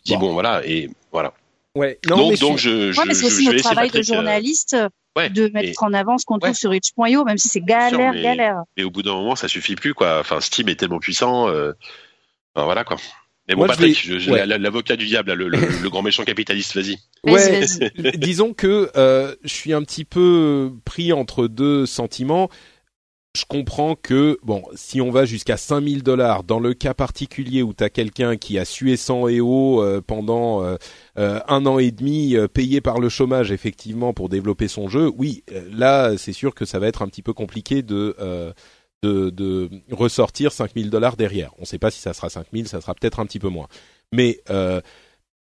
Tu 0.03 0.14
dis 0.14 0.18
bon, 0.18 0.34
voilà 0.34 0.61
et 0.65 0.89
voilà. 1.11 1.34
Ouais. 1.76 1.99
Non, 2.10 2.18
donc, 2.18 2.39
donc 2.39 2.57
je, 2.57 2.91
je, 2.91 3.02
mais 3.07 3.14
c'est 3.14 3.26
aussi 3.26 3.45
notre 3.45 3.64
travail 3.64 3.89
de 3.89 4.02
journaliste 4.02 4.76
de 5.15 5.48
mettre 5.49 5.84
en 5.84 5.93
avant 5.93 6.18
ce 6.18 6.26
qu'on 6.26 6.39
trouve 6.39 6.56
sur 6.56 6.73
itch.io, 6.73 7.23
même 7.23 7.38
si 7.38 7.48
c'est 7.48 7.61
galère, 7.61 8.14
galère. 8.14 8.64
Mais 8.77 8.84
au 8.84 8.91
bout 8.91 9.03
d'un 9.03 9.14
moment, 9.14 9.35
ça 9.35 9.48
suffit 9.48 9.76
plus, 9.76 9.93
quoi. 9.93 10.19
Enfin, 10.19 10.41
Steam 10.41 10.69
est 10.69 10.76
tellement 10.76 10.99
puissant. 10.99 11.49
Euh... 11.49 11.73
Enfin, 12.56 12.65
voilà, 12.65 12.84
quoi. 12.84 12.98
Mais 13.48 13.56
bon, 13.56 13.68
Patrick, 13.68 14.06
l'avocat 14.06 14.95
du 14.95 15.07
diable, 15.07 15.34
le, 15.34 15.48
le, 15.49 15.89
grand 15.89 16.02
méchant 16.02 16.23
capitaliste, 16.23 16.76
vas-y. 16.76 16.99
Ouais, 17.23 17.65
disons 18.18 18.53
que 18.53 18.91
euh, 18.95 19.35
je 19.43 19.53
suis 19.53 19.73
un 19.73 19.84
petit 19.84 20.06
peu 20.06 20.72
pris 20.85 21.11
entre 21.11 21.48
deux 21.48 21.85
sentiments 21.85 22.49
je 23.35 23.45
comprends 23.48 23.95
que, 23.95 24.38
bon, 24.43 24.61
si 24.76 24.99
on 24.99 25.10
va 25.10 25.23
jusqu'à 25.26 25.56
5000 25.56 26.03
dollars, 26.03 26.43
dans 26.43 26.60
le 26.60 26.73
cas 26.73 26.93
particulier 26.93 27.64
où 27.64 27.73
tu 27.73 27.84
as 27.84 27.89
quelqu'un 27.89 28.35
qui 28.35 28.60
a 28.60 28.65
sué 28.65 28.98
sang 28.98 29.27
et 29.27 29.39
eau 29.39 29.81
euh, 29.81 30.02
pendant 30.06 30.64
euh, 30.64 30.76
euh, 31.11 31.11
un 31.16 31.66
an 31.66 31.80
et 31.80 31.92
demi, 31.92 32.36
payé 32.54 32.82
par 32.82 33.00
le 33.00 33.10
chômage 33.10 33.52
effectivement 33.52 34.14
pour 34.14 34.30
développer 34.30 34.68
son 34.68 34.88
jeu, 34.88 35.12
oui, 35.18 35.44
là 35.70 36.18
c'est 36.18 36.34
sûr 36.34 36.56
que 36.56 36.66
ça 36.66 36.80
va 36.80 36.88
être 36.88 37.02
un 37.02 37.08
petit 37.08 37.22
peu 37.22 37.34
compliqué 37.34 37.82
de, 37.82 38.16
de, 39.04 39.30
de, 39.30 39.70
ressortir 39.92 40.52
5000 40.52 40.90
dollars 40.90 41.18
derrière. 41.18 41.52
On 41.58 41.62
ne 41.62 41.66
sait 41.66 41.80
pas 41.80 41.92
si 41.92 42.00
ça 42.00 42.14
sera 42.14 42.30
5000, 42.30 42.68
ça 42.68 42.82
sera 42.82 42.94
peut-être 42.96 43.20
un 43.20 43.26
petit 43.26 43.40
peu 43.40 43.50
moins. 43.50 43.68
Mais 44.14 44.42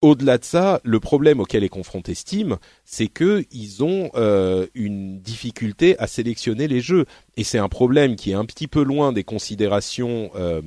au-delà 0.02 0.38
de 0.38 0.44
ça, 0.44 0.80
le 0.84 1.00
problème 1.00 1.40
auquel 1.40 1.64
est 1.64 1.68
confronté 1.68 2.14
Steam, 2.14 2.58
c'est 2.84 3.08
que 3.08 3.44
ils 3.50 3.82
ont 3.82 4.10
euh, 4.14 4.66
une 4.74 5.20
difficulté 5.20 5.98
à 5.98 6.06
sélectionner 6.06 6.68
les 6.68 6.80
jeux, 6.80 7.06
et 7.36 7.44
c'est 7.44 7.58
un 7.58 7.68
problème 7.68 8.16
qui 8.16 8.30
est 8.30 8.34
un 8.34 8.44
petit 8.44 8.68
peu 8.68 8.82
loin 8.82 9.12
des 9.12 9.24
considérations, 9.24 10.30
euh, 10.36 10.60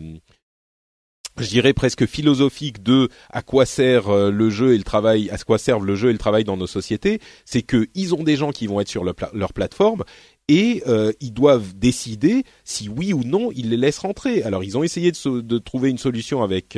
je 1.39 1.49
dirais 1.49 1.73
presque 1.73 2.05
philosophiques 2.05 2.83
de 2.83 3.09
à 3.29 3.41
quoi 3.41 3.65
sert 3.65 4.09
euh, 4.09 4.31
le 4.31 4.49
jeu 4.49 4.73
et 4.73 4.77
le 4.77 4.83
travail, 4.83 5.29
à 5.29 5.37
quoi 5.37 5.57
servent 5.57 5.85
le 5.85 5.95
jeu 5.95 6.09
et 6.09 6.13
le 6.13 6.19
travail 6.19 6.43
dans 6.43 6.57
nos 6.57 6.67
sociétés. 6.67 7.19
C'est 7.45 7.61
que 7.61 7.87
ils 7.95 8.13
ont 8.13 8.23
des 8.23 8.35
gens 8.35 8.51
qui 8.51 8.67
vont 8.67 8.79
être 8.79 8.89
sur 8.89 9.03
leur 9.03 9.53
plateforme 9.53 10.03
et 10.47 10.81
ils 11.19 11.31
doivent 11.31 11.75
décider 11.75 12.43
si 12.63 12.89
oui 12.89 13.13
ou 13.13 13.23
non 13.23 13.51
ils 13.55 13.69
les 13.69 13.77
laissent 13.77 13.99
rentrer. 13.99 14.41
Alors 14.41 14.63
ils 14.63 14.77
ont 14.77 14.83
essayé 14.83 15.11
de, 15.11 15.57
trouver 15.59 15.91
une 15.91 15.99
solution 15.99 16.41
avec 16.41 16.75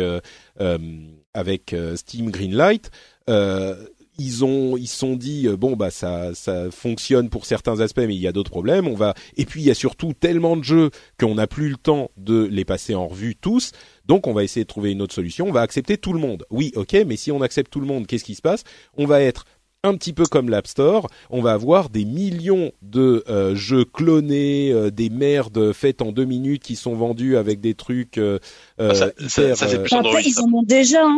avec 1.33 1.73
euh, 1.73 1.95
Steam 1.95 2.29
Greenlight, 2.29 2.91
euh, 3.29 3.75
ils 4.17 4.43
ont 4.43 4.77
ils 4.77 4.87
se 4.87 4.97
sont 4.97 5.15
dit 5.15 5.47
euh, 5.47 5.55
bon 5.55 5.75
bah 5.75 5.89
ça 5.89 6.33
ça 6.35 6.69
fonctionne 6.69 7.29
pour 7.29 7.45
certains 7.45 7.79
aspects 7.79 8.01
mais 8.05 8.15
il 8.15 8.21
y 8.21 8.27
a 8.27 8.33
d'autres 8.33 8.51
problèmes 8.51 8.87
on 8.87 8.93
va 8.93 9.13
et 9.37 9.45
puis 9.45 9.61
il 9.61 9.67
y 9.67 9.71
a 9.71 9.75
surtout 9.75 10.13
tellement 10.13 10.57
de 10.57 10.63
jeux 10.63 10.91
qu'on 11.19 11.35
n'a 11.35 11.47
plus 11.47 11.69
le 11.69 11.77
temps 11.77 12.11
de 12.17 12.43
les 12.43 12.65
passer 12.65 12.93
en 12.93 13.07
revue 13.07 13.35
tous 13.35 13.71
donc 14.11 14.27
on 14.27 14.33
va 14.33 14.43
essayer 14.43 14.65
de 14.65 14.67
trouver 14.67 14.91
une 14.91 15.01
autre 15.01 15.13
solution. 15.13 15.47
On 15.47 15.53
va 15.53 15.61
accepter 15.61 15.97
tout 15.97 16.11
le 16.11 16.19
monde. 16.19 16.45
Oui 16.49 16.73
ok 16.75 16.97
mais 17.07 17.15
si 17.15 17.31
on 17.31 17.41
accepte 17.41 17.71
tout 17.71 17.79
le 17.79 17.85
monde 17.85 18.07
qu'est-ce 18.07 18.25
qui 18.25 18.35
se 18.35 18.41
passe? 18.41 18.65
On 18.97 19.05
va 19.05 19.21
être 19.21 19.45
un 19.83 19.95
petit 19.95 20.13
peu 20.13 20.25
comme 20.25 20.49
l'App 20.49 20.67
Store, 20.67 21.07
on 21.31 21.41
va 21.41 21.53
avoir 21.53 21.89
des 21.89 22.05
millions 22.05 22.71
de 22.83 23.23
euh, 23.27 23.55
jeux 23.55 23.83
clonés, 23.83 24.71
euh, 24.71 24.91
des 24.91 25.09
merdes 25.09 25.73
faites 25.73 26.03
en 26.03 26.11
deux 26.11 26.25
minutes 26.25 26.61
qui 26.61 26.75
sont 26.75 26.93
vendus 26.93 27.35
avec 27.35 27.61
des 27.61 27.73
trucs. 27.73 28.19
Euh, 28.19 28.37
ah, 28.77 28.93
ça, 28.93 29.11
ça, 29.27 29.55
ça 29.55 29.67
c'est 29.67 29.81
plus 29.81 29.95
Android, 29.95 30.19
ils 30.23 30.39
en 30.39 30.53
ont 30.53 30.61
déjà. 30.61 31.03
Hein. 31.03 31.17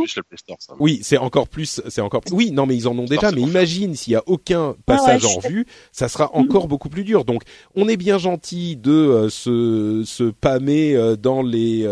oui, 0.80 1.00
c'est 1.04 1.18
encore 1.18 1.50
plus, 1.50 1.82
c'est 1.90 2.00
encore. 2.00 2.22
Oui, 2.32 2.52
non, 2.52 2.66
mais 2.66 2.78
ils 2.78 2.88
en 2.88 2.98
ont 2.98 3.04
déjà. 3.04 3.32
Mais 3.32 3.42
imagine 3.42 3.96
s'il 3.96 4.14
y 4.14 4.16
a 4.16 4.24
aucun 4.28 4.76
ah 4.78 4.84
passage 4.86 5.26
en 5.26 5.40
vue, 5.40 5.66
ça 5.92 6.08
sera 6.08 6.26
mm. 6.28 6.40
encore 6.40 6.70
beaucoup 6.70 6.90
plus 6.90 7.04
dur. 7.04 7.26
Donc, 7.26 7.44
on 7.76 7.90
est 7.90 7.98
bien 7.98 8.18
gentil 8.18 8.78
de 8.78 9.28
se 9.30 10.04
se 10.06 10.24
pâmer 10.24 11.16
dans 11.22 11.42
les 11.42 11.86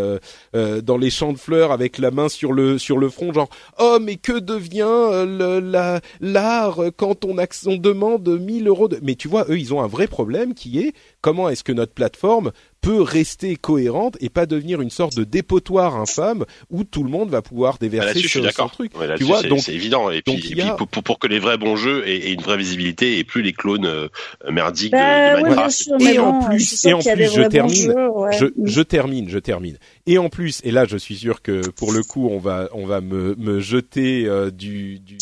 dans 0.54 0.96
les 0.96 1.10
champs 1.10 1.34
de 1.34 1.38
fleurs 1.38 1.70
avec 1.70 1.98
la 1.98 2.10
main 2.10 2.30
sur 2.30 2.54
le 2.54 2.78
sur 2.78 2.96
le 2.96 3.10
front, 3.10 3.34
genre 3.34 3.50
oh 3.78 3.98
mais 4.00 4.16
que 4.16 4.38
devient 4.38 5.26
le, 5.26 5.60
la 5.60 6.00
la 6.20 6.61
euh, 6.70 6.90
quand 6.94 7.24
on, 7.24 7.36
on 7.66 7.76
demande 7.76 8.28
1000 8.28 8.68
euros 8.68 8.88
de... 8.88 8.98
Mais 9.02 9.14
tu 9.14 9.28
vois, 9.28 9.46
eux, 9.48 9.58
ils 9.58 9.74
ont 9.74 9.82
un 9.82 9.86
vrai 9.86 10.06
problème 10.06 10.54
qui 10.54 10.78
est 10.78 10.92
comment 11.20 11.48
est-ce 11.48 11.64
que 11.64 11.72
notre 11.72 11.92
plateforme 11.92 12.52
peut 12.82 13.00
rester 13.00 13.54
cohérente 13.54 14.16
et 14.20 14.28
pas 14.28 14.44
devenir 14.44 14.82
une 14.82 14.90
sorte 14.90 15.16
de 15.16 15.22
dépotoir 15.22 15.96
infâme 15.96 16.44
où 16.68 16.82
tout 16.82 17.04
le 17.04 17.10
monde 17.10 17.30
va 17.30 17.40
pouvoir 17.40 17.78
déverser 17.78 18.18
sur 18.18 18.52
son 18.52 18.68
truc. 18.68 18.92
tu 19.16 19.24
vois, 19.24 19.42
donc 19.42 19.60
c'est 19.60 19.72
évident. 19.72 20.10
Et 20.10 20.20
puis, 20.20 20.34
et 20.34 20.54
puis 20.56 20.64
pour, 21.04 21.18
que 21.20 21.28
les 21.28 21.38
vrais 21.38 21.58
bons 21.58 21.76
jeux 21.76 22.06
aient, 22.08 22.32
une 22.32 22.40
vraie 22.40 22.56
visibilité 22.56 23.18
et 23.18 23.24
plus 23.24 23.42
les 23.42 23.52
clones 23.52 23.86
euh, 23.86 24.08
merdiques 24.50 24.92
de, 24.92 24.98
bah 24.98 25.36
Minecraft. 25.36 25.92
et, 26.00 26.18
en 26.18 26.42
plus, 26.42 26.84
et 26.84 26.92
en 26.92 26.98
plus, 26.98 27.32
je 27.32 27.42
termine, 27.42 27.94
je, 28.32 28.46
je, 28.64 28.82
termine, 28.82 29.28
je 29.28 29.38
termine. 29.38 29.78
Et 30.06 30.18
en 30.18 30.28
plus, 30.28 30.60
et 30.64 30.72
là, 30.72 30.84
je 30.84 30.96
suis 30.96 31.16
sûr 31.16 31.40
que 31.40 31.70
pour 31.70 31.92
le 31.92 32.02
coup, 32.02 32.28
on 32.28 32.38
va, 32.38 32.68
on 32.72 32.84
va 32.84 33.00
me, 33.00 33.36
me 33.36 33.60
jeter 33.60 34.26
euh, 34.26 34.50
du, 34.50 34.98
du 34.98 35.18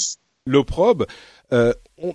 l'opprobre. 0.50 1.06
Euh, 1.52 1.72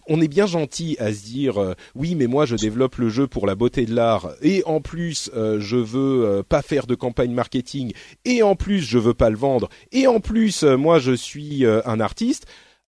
on, 0.07 0.21
est 0.21 0.29
bien 0.29 0.45
gentil 0.47 0.95
à 0.97 1.13
se 1.13 1.23
dire 1.25 1.61
euh, 1.61 1.73
oui 1.93 2.15
mais 2.15 2.25
moi 2.25 2.45
je 2.45 2.55
développe 2.55 2.95
le 2.95 3.09
jeu 3.09 3.27
pour 3.27 3.45
la 3.45 3.53
beauté 3.53 3.85
de 3.85 3.93
l'art 3.93 4.29
et 4.41 4.63
en 4.65 4.79
plus 4.79 5.29
euh, 5.35 5.59
je 5.59 5.75
veux 5.75 6.41
pas 6.47 6.61
faire 6.61 6.87
de 6.87 6.95
campagne 6.95 7.33
marketing 7.33 7.91
et 8.23 8.41
en 8.43 8.55
plus 8.55 8.79
je 8.79 8.97
veux 8.97 9.13
pas 9.13 9.29
le 9.29 9.35
vendre 9.35 9.67
et 9.91 10.07
en 10.07 10.21
plus 10.21 10.63
moi 10.63 10.99
je 10.99 11.11
suis 11.11 11.65
un 11.65 11.99
artiste 11.99 12.45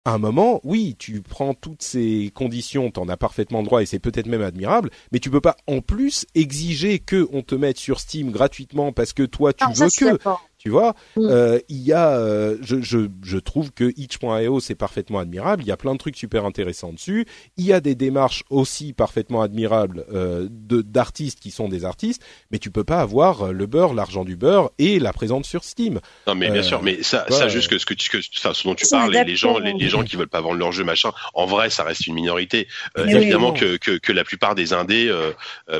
à 0.06 0.12
un 0.12 0.18
moment, 0.18 0.60
oui, 0.64 0.96
tu 0.98 1.22
prends 1.22 1.54
toutes 1.54 1.82
ces 1.82 2.30
conditions, 2.34 2.90
t'en 2.90 3.08
as 3.08 3.16
parfaitement 3.16 3.62
droit 3.62 3.80
et 3.80 3.86
c'est 3.86 3.98
peut-être 3.98 4.26
même 4.26 4.42
admirable, 4.42 4.90
mais 5.12 5.18
tu 5.18 5.30
peux 5.30 5.40
pas 5.40 5.56
en 5.66 5.80
plus 5.80 6.26
exiger 6.34 6.98
que 6.98 7.26
on 7.32 7.40
te 7.40 7.54
mette 7.54 7.78
sur 7.78 8.00
Steam 8.00 8.30
gratuitement 8.30 8.92
parce 8.92 9.14
que 9.14 9.22
toi 9.22 9.54
tu 9.54 9.64
veux 9.74 9.88
que. 9.98 10.18
Tu 10.64 10.70
vois, 10.70 10.94
mm. 11.16 11.28
euh, 11.28 11.58
il 11.68 11.82
y 11.82 11.92
a, 11.92 12.16
euh, 12.16 12.56
je, 12.62 12.80
je, 12.80 13.00
je, 13.22 13.36
trouve 13.36 13.70
que 13.70 13.92
itch.io 13.98 14.60
c'est 14.60 14.74
parfaitement 14.74 15.18
admirable. 15.18 15.62
Il 15.62 15.66
y 15.66 15.72
a 15.72 15.76
plein 15.76 15.92
de 15.92 15.98
trucs 15.98 16.16
super 16.16 16.46
intéressants 16.46 16.94
dessus. 16.94 17.26
Il 17.58 17.66
y 17.66 17.74
a 17.74 17.82
des 17.82 17.94
démarches 17.94 18.44
aussi 18.48 18.94
parfaitement 18.94 19.42
admirables 19.42 20.06
euh, 20.10 20.48
de 20.50 20.80
d'artistes 20.80 21.38
qui 21.38 21.50
sont 21.50 21.68
des 21.68 21.84
artistes, 21.84 22.24
mais 22.50 22.58
tu 22.58 22.70
peux 22.70 22.82
pas 22.82 23.02
avoir 23.02 23.42
euh, 23.42 23.52
le 23.52 23.66
beurre, 23.66 23.92
l'argent 23.92 24.24
du 24.24 24.36
beurre 24.36 24.70
et 24.78 24.98
la 24.98 25.12
présence 25.12 25.46
sur 25.46 25.64
Steam. 25.64 26.00
Non, 26.26 26.34
mais 26.34 26.48
bien 26.48 26.62
sûr, 26.62 26.82
mais 26.82 27.02
ça, 27.02 27.26
ça 27.28 27.48
juste 27.48 27.68
que 27.68 27.76
ce 27.76 27.84
que 27.84 27.92
tu, 27.92 28.08
que, 28.08 28.22
ça, 28.22 28.54
ce 28.54 28.66
dont 28.66 28.74
tu 28.74 28.86
parles, 28.88 29.12
les, 29.12 29.36
gens, 29.36 29.58
les, 29.58 29.74
les, 29.74 29.88
gens 29.90 30.02
qui 30.02 30.16
veulent 30.16 30.28
pas 30.28 30.40
vendre 30.40 30.56
leur 30.56 30.72
jeu, 30.72 30.82
machin. 30.82 31.10
En 31.34 31.44
vrai, 31.44 31.68
ça 31.68 31.84
reste 31.84 32.06
une 32.06 32.14
minorité. 32.14 32.68
évidemment 32.96 33.52
que, 33.52 33.76
que, 33.76 33.98
que 33.98 34.12
la 34.12 34.24
plupart 34.24 34.54
des 34.54 34.72
indés, 34.72 35.14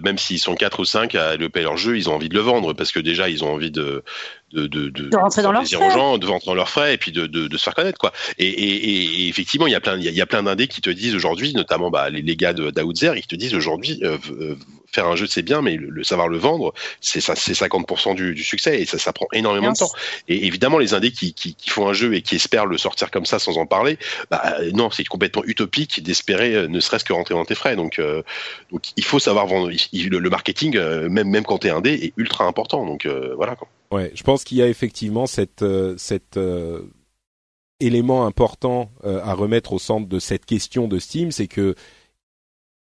même 0.03 0.19
s'ils 0.19 0.41
sont 0.41 0.57
quatre 0.57 0.81
ou 0.81 0.85
cinq 0.85 1.15
à 1.15 1.37
le 1.37 1.49
payer 1.49 1.65
leur 1.65 1.79
jeu, 1.79 1.97
ils 1.97 2.11
ont 2.11 2.15
envie 2.15 2.29
de 2.29 2.35
le 2.35 2.41
vendre 2.41 2.75
parce 2.75 2.93
que 2.93 3.01
déjà 3.01 3.31
ils 3.31 3.45
ont 3.45 3.55
envie 3.55 3.71
de 3.71 4.05
de, 4.55 4.67
de, 4.67 4.89
de, 4.89 5.09
de 5.09 5.17
rentrer 5.17 5.43
dans 5.43 5.53
leurs 5.53 5.67
frais. 5.67 5.91
gens, 5.91 6.19
de 6.19 6.27
rentrer 6.27 6.47
dans 6.47 6.55
leurs 6.55 6.69
frais 6.69 6.95
et 6.95 6.99
puis 6.99 7.13
de, 7.13 7.27
de, 7.27 7.49
de 7.49 7.59
se 7.59 7.65
faire 7.65 7.75
connaître 7.75 7.99
quoi. 7.99 8.13
Et, 8.39 8.47
et, 8.47 9.25
et 9.25 9.29
effectivement, 9.29 9.67
il 9.67 9.73
y 9.73 9.77
a 9.77 9.81
plein, 9.81 9.99
il 9.99 10.05
y 10.05 10.21
a, 10.21 10.27
plein 10.27 10.43
d'indés 10.43 10.69
qui 10.69 10.81
te 10.81 10.91
disent 10.91 11.15
aujourd'hui, 11.15 11.53
notamment 11.55 11.91
bah, 11.91 12.11
les, 12.11 12.23
les 12.23 12.37
gars 12.37 12.53
d'Outzer, 12.53 13.13
ils 13.17 13.27
te 13.27 13.35
disent 13.35 13.55
aujourd'hui, 13.55 14.01
euh, 14.03 14.17
euh, 14.41 14.57
faire 14.93 15.07
un 15.07 15.17
jeu 15.17 15.27
c'est 15.27 15.43
bien, 15.43 15.61
mais 15.61 15.77
le, 15.77 16.05
savoir 16.05 16.29
le 16.29 16.39
vendre, 16.39 16.73
c'est 17.01 17.21
ça, 17.21 17.35
c'est 17.35 17.53
50% 17.53 18.15
du, 18.15 18.35
du, 18.35 18.45
succès 18.45 18.81
et 18.81 18.87
ça, 18.87 18.99
ça 18.99 19.13
prend 19.13 19.27
énormément 19.33 19.73
de 19.73 19.77
temps. 19.77 19.91
Et 20.29 20.47
évidemment, 20.47 20.79
les 20.79 20.95
indés 20.95 21.11
qui, 21.11 21.35
qui, 21.35 21.55
qui, 21.55 21.71
font 21.71 21.89
un 21.89 21.93
jeu 21.93 22.15
et 22.15 22.23
qui 22.23 22.37
espèrent 22.37 22.67
le 22.67 22.79
sortir 22.79 23.11
comme 23.11 23.27
ça 23.27 23.41
sans 23.41 23.59
en 23.59 23.67
parler, 23.67 23.99
bah, 24.31 24.57
non, 24.73 24.91
c'est 24.91 25.05
complètement 25.05 25.43
utopique 25.45 26.03
d'espérer 26.03 26.55
euh, 26.55 26.69
ne 26.69 26.79
serait-ce 26.79 27.05
que 27.05 27.13
rentrer 27.13 27.35
dans 27.35 27.45
tes 27.45 27.57
frais. 27.57 27.75
Donc, 27.77 28.01
donc 28.71 28.83
il 28.97 29.05
faut 29.05 29.19
savoir 29.19 29.47
vendre. 29.47 29.71
le, 29.71 30.31
marketing, 30.31 30.79
même 31.09 31.29
même 31.29 31.45
quand 31.45 31.59
t'es 31.59 31.71
indé, 31.71 31.93
est 31.93 32.13
ultra 32.17 32.45
important. 32.45 32.87
Donc 32.87 33.07
voilà. 33.37 33.57
Quoi. 33.57 33.69
Ouais, 33.91 34.13
je 34.15 34.23
pense 34.23 34.45
qu'il 34.45 34.59
y 34.59 34.63
a 34.63 34.69
effectivement 34.69 35.27
cette, 35.27 35.63
euh, 35.63 35.95
cet 35.99 36.37
euh, 36.37 36.83
élément 37.81 38.27
important 38.27 38.91
euh, 39.05 39.21
à 39.23 39.35
remettre 39.35 39.73
au 39.73 39.79
centre 39.79 40.09
de 40.09 40.19
cette 40.19 40.47
question 40.47 40.89
de 40.89 40.99
Steam, 40.99 41.33
c'est 41.33 41.49
que 41.49 41.75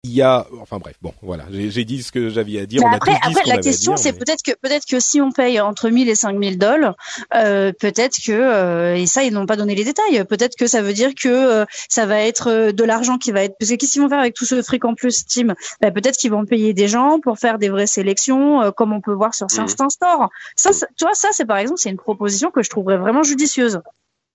il 0.06 0.14
y 0.14 0.22
a, 0.22 0.46
enfin 0.60 0.78
bref, 0.78 0.94
bon, 1.02 1.12
voilà, 1.20 1.44
j'ai 1.50 1.84
dit 1.84 2.02
ce 2.02 2.12
que 2.12 2.28
j'avais 2.28 2.58
à 2.60 2.66
dire. 2.66 2.82
on 2.84 2.92
après, 2.92 3.12
a 3.12 3.26
après 3.26 3.42
la 3.46 3.58
question, 3.58 3.96
c'est 3.96 4.12
peut-être 4.12 4.42
que 4.42 4.52
peut-être 4.52 4.86
que 4.86 5.00
si 5.00 5.20
on 5.20 5.32
paye 5.32 5.60
entre 5.60 5.90
1000 5.90 6.08
et 6.08 6.14
5000 6.14 6.58
dollars, 6.58 6.94
euh, 7.34 7.72
peut-être 7.72 8.16
que 8.24 8.32
euh, 8.32 8.94
et 8.94 9.06
ça 9.06 9.24
ils 9.24 9.32
n'ont 9.32 9.46
pas 9.46 9.56
donné 9.56 9.74
les 9.74 9.84
détails. 9.84 10.24
Peut-être 10.24 10.56
que 10.56 10.66
ça 10.66 10.80
veut 10.80 10.92
dire 10.92 11.14
que 11.14 11.28
euh, 11.28 11.64
ça 11.88 12.06
va 12.06 12.20
être 12.20 12.70
de 12.70 12.84
l'argent 12.84 13.18
qui 13.18 13.32
va 13.32 13.42
être 13.42 13.56
parce 13.58 13.70
que 13.70 13.76
qu'est-ce 13.76 13.92
qu'ils 13.92 14.02
vont 14.02 14.08
faire 14.08 14.20
avec 14.20 14.34
tout 14.34 14.44
ce 14.44 14.62
fric 14.62 14.84
en 14.84 14.94
plus 14.94 15.18
Steam 15.18 15.54
ben, 15.80 15.92
Peut-être 15.92 16.16
qu'ils 16.16 16.30
vont 16.30 16.44
payer 16.44 16.72
des 16.72 16.88
gens 16.88 17.18
pour 17.20 17.38
faire 17.38 17.58
des 17.58 17.68
vraies 17.68 17.86
sélections, 17.86 18.62
euh, 18.62 18.70
comme 18.70 18.92
on 18.92 19.00
peut 19.00 19.12
voir 19.12 19.34
sur 19.34 19.50
certains 19.50 19.86
mmh. 19.86 19.90
stores. 19.90 20.30
Ça, 20.54 20.70
tu 20.70 21.04
vois, 21.04 21.14
ça 21.14 21.28
c'est 21.32 21.46
par 21.46 21.58
exemple, 21.58 21.80
c'est 21.80 21.90
une 21.90 21.96
proposition 21.96 22.50
que 22.50 22.62
je 22.62 22.70
trouverais 22.70 22.98
vraiment 22.98 23.22
judicieuse. 23.22 23.80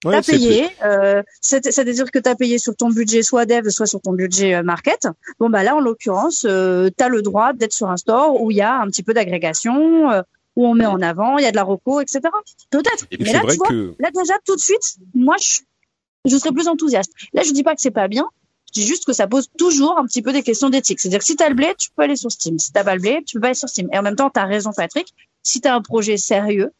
Ouais, 0.04 0.16
t'as 0.16 0.34
payé, 0.34 0.68
euh, 0.84 1.22
c'est-à-dire 1.42 2.10
que 2.10 2.18
tu 2.18 2.28
as 2.28 2.36
payé 2.36 2.58
sur 2.58 2.76
ton 2.76 2.90
budget 2.90 3.22
soit 3.22 3.46
dev, 3.46 3.70
soit 3.70 3.86
sur 3.86 4.02
ton 4.02 4.14
budget 4.14 4.56
euh, 4.56 4.64
market. 4.64 5.08
Bon 5.40 5.50
bah 5.50 5.62
là 5.62 5.76
en 5.76 5.80
l'occurrence, 5.80 6.46
euh, 6.50 6.90
tu 6.98 7.04
as 7.04 7.08
le 7.10 7.22
droit 7.22 7.54
d'être 7.54 7.74
sur 7.74 7.90
un 7.90 7.98
store 7.98 8.42
où 8.42 8.50
il 8.50 8.58
y 8.58 8.62
a 8.62 8.80
un 8.80 8.88
petit 8.88 9.04
peu 9.04 9.14
d'agrégation. 9.14 10.12
Euh, 10.12 10.22
où 10.58 10.68
on 10.68 10.74
met 10.74 10.86
en 10.86 11.02
avant, 11.02 11.38
il 11.38 11.46
y 11.46 11.48
a 11.48 11.52
de 11.52 11.56
la 11.56 11.64
reco, 11.64 12.02
etc. 12.02 12.20
Peut-être. 12.72 13.06
Et 13.10 13.24
Mais 13.24 13.32
là, 13.32 13.40
tu 13.50 13.56
vois, 13.56 13.70
que 13.70 13.96
là 14.00 14.10
déjà 14.14 14.34
tout 14.46 14.58
de 14.58 14.60
suite, 14.60 14.98
moi 15.14 15.38
je, 15.42 15.62
je 16.26 16.38
serais 16.38 16.52
plus 16.52 16.68
enthousiaste. 16.68 17.14
Là, 17.34 17.44
je 17.44 17.52
dis 17.52 17.64
pas 17.64 17.74
que 17.74 17.80
c'est 17.80 17.90
pas 17.90 18.10
bien. 18.10 18.28
Je 18.68 18.82
dis 18.82 18.86
juste 18.86 19.06
que 19.06 19.14
ça 19.14 19.28
pose 19.28 19.50
toujours 19.58 19.98
un 19.98 20.06
petit 20.06 20.22
peu 20.22 20.32
des 20.34 20.44
questions 20.44 20.70
d'éthique. 20.70 21.00
C'est-à-dire 21.00 21.20
que 21.20 21.26
si 21.26 21.36
t'as 21.36 21.50
le 21.50 21.56
blé, 21.56 21.74
tu 21.78 21.90
peux 21.96 22.04
aller 22.04 22.16
sur 22.16 22.32
Steam. 22.32 22.58
Si 22.60 22.72
t'as 22.72 22.84
pas 22.84 22.96
le 22.96 23.02
blé, 23.02 23.22
tu 23.26 23.38
peux 23.38 23.42
pas 23.42 23.48
aller 23.48 23.56
sur 23.56 23.70
Steam. 23.70 23.90
Et 23.92 23.98
en 23.98 24.02
même 24.02 24.16
temps, 24.16 24.30
t'as 24.30 24.46
raison, 24.46 24.72
Patrick. 24.76 25.14
Si 25.44 25.62
t'as 25.62 25.74
un 25.74 25.82
projet 25.82 26.18
sérieux, 26.18 26.72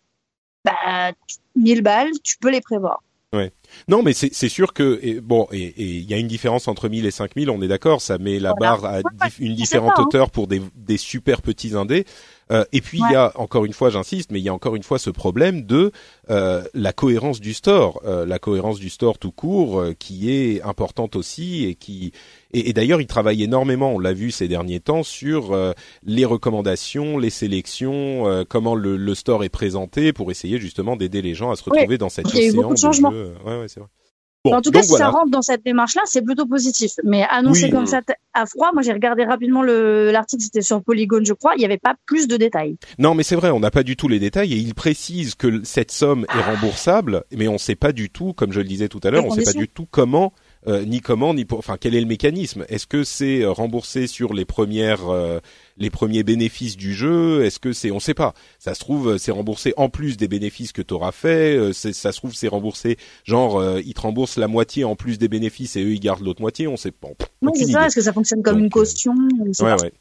bah, 0.64 1.12
1000 1.56 1.82
balles, 1.82 2.12
tu 2.24 2.38
peux 2.38 2.50
les 2.50 2.62
prévoir. 2.62 3.04
Oui. 3.34 3.52
Non, 3.88 4.04
mais 4.04 4.14
c'est 4.14 4.50
sûr 4.50 4.74
que 4.74 5.00
et, 5.02 5.20
bon 5.22 5.48
et 5.52 5.62
et 5.64 5.84
il 5.98 6.10
y 6.10 6.14
a 6.14 6.18
une 6.18 6.28
différence 6.28 6.68
entre 6.68 6.90
1000 6.90 7.06
et 7.06 7.12
5000, 7.12 7.50
on 7.50 7.62
est 7.62 7.68
d'accord, 7.68 8.02
ça 8.02 8.18
met 8.18 8.40
la 8.40 8.54
Voilà. 8.58 8.76
barre 8.78 8.86
à 8.86 8.96
Ouais, 8.98 9.02
dif- 9.26 9.36
une 9.40 9.56
différente 9.56 9.94
hein. 9.98 10.04
hauteur 10.04 10.30
pour 10.30 10.48
des 10.48 10.62
des 10.76 10.98
super 10.98 11.42
petits 11.42 11.76
indés. 11.76 12.06
Euh, 12.52 12.66
et 12.74 12.82
puis 12.82 13.00
il 13.00 13.10
y 13.14 13.16
a 13.16 13.32
encore 13.36 13.64
une 13.64 13.72
fois, 13.72 13.90
j'insiste, 13.90 14.30
mais 14.30 14.40
il 14.40 14.44
y 14.44 14.50
a 14.50 14.54
encore 14.54 14.76
une 14.76 14.84
fois 14.84 15.00
ce 15.00 15.10
problème 15.10 15.62
de 15.66 15.94
euh, 16.30 16.64
la 16.74 16.92
cohérence 16.92 17.40
du 17.40 17.54
store, 17.54 18.02
euh, 18.06 18.26
la 18.26 18.40
cohérence 18.40 18.78
du 18.78 18.90
store 18.90 19.18
tout 19.20 19.32
court, 19.32 19.80
euh, 19.80 19.94
qui 19.98 20.30
est 20.34 20.62
importante 20.64 21.16
aussi 21.16 21.64
et 21.64 21.76
qui 21.76 22.12
et, 22.54 22.68
et 22.70 22.74
d'ailleurs 22.74 23.00
il 23.00 23.08
travaille 23.08 23.42
énormément, 23.42 23.94
on 23.94 24.00
l'a 24.00 24.12
vu 24.12 24.32
ces 24.32 24.50
derniers 24.50 24.82
temps 24.82 25.04
sur 25.04 25.54
euh, 25.54 25.72
les 26.04 26.26
recommandations, 26.26 27.18
les 27.18 27.30
sélections, 27.30 28.28
euh, 28.28 28.44
comment 28.48 28.76
le, 28.76 28.98
le 28.98 29.16
store 29.16 29.46
est 29.46 29.50
présenté 29.50 30.12
pour 30.12 30.30
essayer 30.32 30.60
justement 30.60 30.98
d'aider 30.98 31.22
les 31.22 31.34
gens 31.36 31.52
à 31.52 31.56
se 31.56 31.64
Oui. 31.68 31.78
retrouver 31.78 31.98
dans 31.98 32.10
cet 32.10 32.26
Il 32.34 32.36
y 32.38 32.42
a 32.42 32.46
eu 32.46 32.50
océan 32.50 32.62
beaucoup 32.64 32.74
de 32.74 32.80
changements. 32.80 33.12
jeux. 33.12 33.34
Ouais, 33.46 33.60
ouais, 33.60 33.61
c'est 33.68 33.80
vrai. 33.80 33.90
Bon, 34.44 34.56
en 34.56 34.62
tout 34.62 34.72
cas, 34.72 34.82
si 34.82 34.90
voilà. 34.90 35.06
ça 35.06 35.12
rentre 35.12 35.30
dans 35.30 35.44
cette 35.44 35.64
démarche-là, 35.64 36.02
c'est 36.06 36.24
plutôt 36.24 36.48
positif. 36.48 36.94
Mais 37.04 37.24
annoncer 37.30 37.66
Oui. 37.66 37.70
comme 37.70 37.86
ça 37.86 38.02
à 38.34 38.46
froid, 38.48 38.72
moi 38.74 38.82
j'ai 38.82 38.94
regardé 38.94 39.24
rapidement 39.24 39.62
le 39.62 40.10
l'article, 40.10 40.42
c'était 40.44 40.62
sur 40.62 40.82
Polygon, 40.84 41.20
je 41.24 41.34
crois. 41.34 41.54
Il 41.56 41.60
n'y 41.60 41.66
avait 41.66 41.78
pas 41.78 41.94
plus 42.08 42.28
de 42.28 42.38
détails. 42.38 42.78
Non, 42.98 43.14
mais 43.14 43.22
c'est 43.24 43.36
vrai, 43.36 43.52
on 43.52 43.60
n'a 43.60 43.70
pas 43.70 43.84
du 43.84 43.96
tout 43.96 44.08
les 44.08 44.18
détails 44.20 44.54
et 44.54 44.58
il 44.58 44.74
précise 44.74 45.36
que 45.36 45.64
cette 45.64 45.92
somme 45.92 46.26
est 46.34 46.42
remboursable, 46.42 47.24
mais 47.36 47.48
on 47.48 47.54
ne 47.54 47.58
sait 47.60 47.76
pas 47.76 47.92
du 47.92 48.10
tout, 48.10 48.34
comme 48.34 48.52
je 48.52 48.60
le 48.62 48.66
disais 48.66 48.88
tout 48.88 49.02
à 49.04 49.12
l'heure, 49.12 49.26
on 49.26 49.36
ne 49.36 49.42
sait 49.42 49.54
pas 49.54 49.60
du 49.60 49.68
tout 49.68 49.86
comment, 49.90 50.34
euh, 50.68 50.86
ni 50.86 51.02
comment, 51.02 51.36
ni 51.36 51.46
pour, 51.46 51.60
enfin 51.60 51.76
quel 51.80 51.94
est 51.94 52.02
le 52.02 52.08
mécanisme. 52.08 52.66
Est-ce 52.68 52.88
que 52.88 53.04
c'est 53.04 53.44
euh, 53.44 53.52
remboursé 53.52 54.08
sur 54.08 54.34
les 54.34 54.46
premières, 54.46 55.10
euh, 55.10 55.40
les 55.78 55.90
premiers 55.90 56.24
bénéfices 56.24 56.78
du 56.78 56.94
jeu 56.94 57.44
Est-ce 57.46 57.60
que 57.60 57.74
c'est, 57.74 57.92
on 57.92 57.96
ne 57.96 58.00
sait 58.00 58.14
pas. 58.14 58.34
Ça 58.60 58.74
se 58.74 58.80
trouve, 58.80 59.12
euh, 59.12 59.18
c'est 59.18 59.32
remboursé 59.32 59.74
en 59.78 59.90
plus 59.90 60.18
des 60.18 60.28
bénéfices 60.28 60.72
que 60.72 60.82
tu 60.82 60.94
auras 60.94 61.12
fait. 61.12 61.56
euh, 61.58 61.74
ça 61.74 62.12
se 62.12 62.18
trouve, 62.18 62.34
c'est 62.34 62.48
remboursé, 62.48 62.98
genre, 63.24 63.60
euh, 63.60 63.82
ils 63.86 63.94
te 63.94 64.02
remboursent 64.02 64.38
la 64.38 64.48
moitié 64.48 64.84
en 64.84 64.96
plus 64.96 65.18
des 65.18 65.28
bénéfices 65.28 65.76
et 65.76 65.84
eux 65.84 65.94
ils 65.94 66.00
gardent 66.00 66.24
l'autre 66.24 66.42
moitié. 66.42 66.68
On 66.68 66.78
sait 66.78 66.92
pas. 66.92 67.10
Non, 67.42 67.52
c'est 67.56 67.66
ça. 67.66 67.88
Est-ce 67.88 67.96
que 67.96 68.02
ça 68.02 68.14
fonctionne 68.14 68.42
comme 68.44 68.56
Donc, 68.56 68.62
une 68.62 68.68
euh, 68.68 68.70
caution 68.70 69.14
Ouais, 69.60 69.82
ouais. 69.82 69.94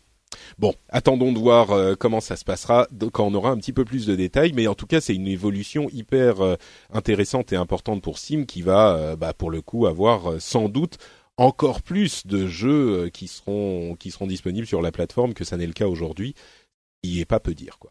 Bon, 0.59 0.75
attendons 0.89 1.33
de 1.33 1.39
voir 1.39 1.71
euh, 1.73 1.95
comment 1.99 2.21
ça 2.21 2.37
se 2.37 2.45
passera 2.45 2.87
quand 3.13 3.27
on 3.27 3.35
aura 3.35 3.51
un 3.51 3.57
petit 3.57 3.73
peu 3.73 3.85
plus 3.85 4.07
de 4.07 4.15
détails, 4.15 4.53
mais 4.55 4.67
en 4.69 4.75
tout 4.75 4.87
cas, 4.87 5.01
c'est 5.01 5.15
une 5.15 5.27
évolution 5.27 5.89
hyper 5.93 6.41
euh, 6.41 6.57
intéressante 6.93 7.53
et 7.53 7.57
importante 7.57 8.03
pour 8.03 8.19
Steam 8.19 8.47
qui 8.47 8.63
va, 8.63 8.95
euh, 8.97 9.17
bah, 9.17 9.33
pour 9.33 9.51
le 9.51 9.61
coup, 9.61 9.87
avoir 9.87 10.33
euh, 10.33 10.39
sans 10.39 10.69
doute 10.69 10.99
encore 11.41 11.83
plus 11.83 12.27
de 12.27 12.47
jeux 12.47 13.05
euh, 13.05 13.09
qui 13.09 13.27
seront 13.27 13.97
qui 13.99 14.11
seront 14.11 14.27
disponibles 14.27 14.67
sur 14.67 14.83
la 14.83 14.93
plateforme 14.93 15.33
que 15.33 15.45
ça 15.45 15.57
n'est 15.57 15.67
le 15.67 15.73
cas 15.73 15.87
aujourd'hui. 15.87 16.35
Il 17.03 17.19
est 17.19 17.25
pas 17.25 17.41
peu 17.41 17.55
dire 17.55 17.79
quoi. 17.79 17.91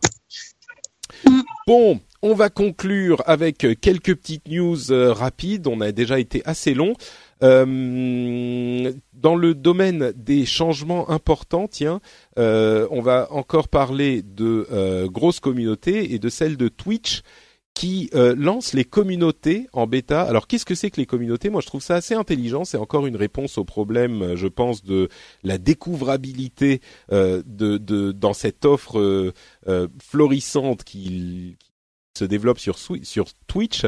Bon, 1.65 1.99
on 2.21 2.35
va 2.35 2.49
conclure 2.49 3.23
avec 3.25 3.65
quelques 3.81 4.15
petites 4.15 4.47
news 4.47 4.91
euh, 4.91 5.11
rapides. 5.11 5.67
On 5.67 5.81
a 5.81 5.91
déjà 5.91 6.19
été 6.19 6.43
assez 6.45 6.73
long. 6.75 6.93
Euh, 7.41 8.91
dans 9.13 9.35
le 9.35 9.55
domaine 9.55 10.11
des 10.15 10.45
changements 10.45 11.09
importants, 11.09 11.67
tiens, 11.67 12.01
euh, 12.37 12.87
on 12.91 13.01
va 13.01 13.31
encore 13.31 13.67
parler 13.67 14.21
de 14.21 14.67
euh, 14.71 15.07
grosses 15.07 15.39
communautés 15.39 16.13
et 16.13 16.19
de 16.19 16.29
celle 16.29 16.57
de 16.57 16.67
Twitch 16.67 17.21
qui 17.79 18.09
euh, 18.13 18.35
lance 18.37 18.73
les 18.73 18.83
communautés 18.83 19.69
en 19.71 19.87
bêta. 19.87 20.23
Alors 20.23 20.47
qu'est-ce 20.47 20.65
que 20.65 20.75
c'est 20.75 20.91
que 20.91 20.99
les 20.99 21.05
communautés? 21.05 21.49
Moi 21.49 21.61
je 21.61 21.67
trouve 21.67 21.81
ça 21.81 21.95
assez 21.95 22.13
intelligent, 22.13 22.65
c'est 22.65 22.75
encore 22.75 23.07
une 23.07 23.15
réponse 23.15 23.57
au 23.57 23.63
problème, 23.63 24.21
euh, 24.21 24.35
je 24.35 24.47
pense, 24.47 24.83
de 24.83 25.07
la 25.43 25.57
découvrabilité 25.57 26.81
euh, 27.13 27.41
de, 27.45 27.77
de, 27.77 28.11
dans 28.11 28.33
cette 28.33 28.65
offre 28.65 28.99
euh, 28.99 29.31
euh, 29.69 29.87
florissante 29.97 30.83
qui, 30.83 31.55
se 32.17 32.25
développe 32.25 32.59
sur 32.59 32.75
Twitch. 33.47 33.85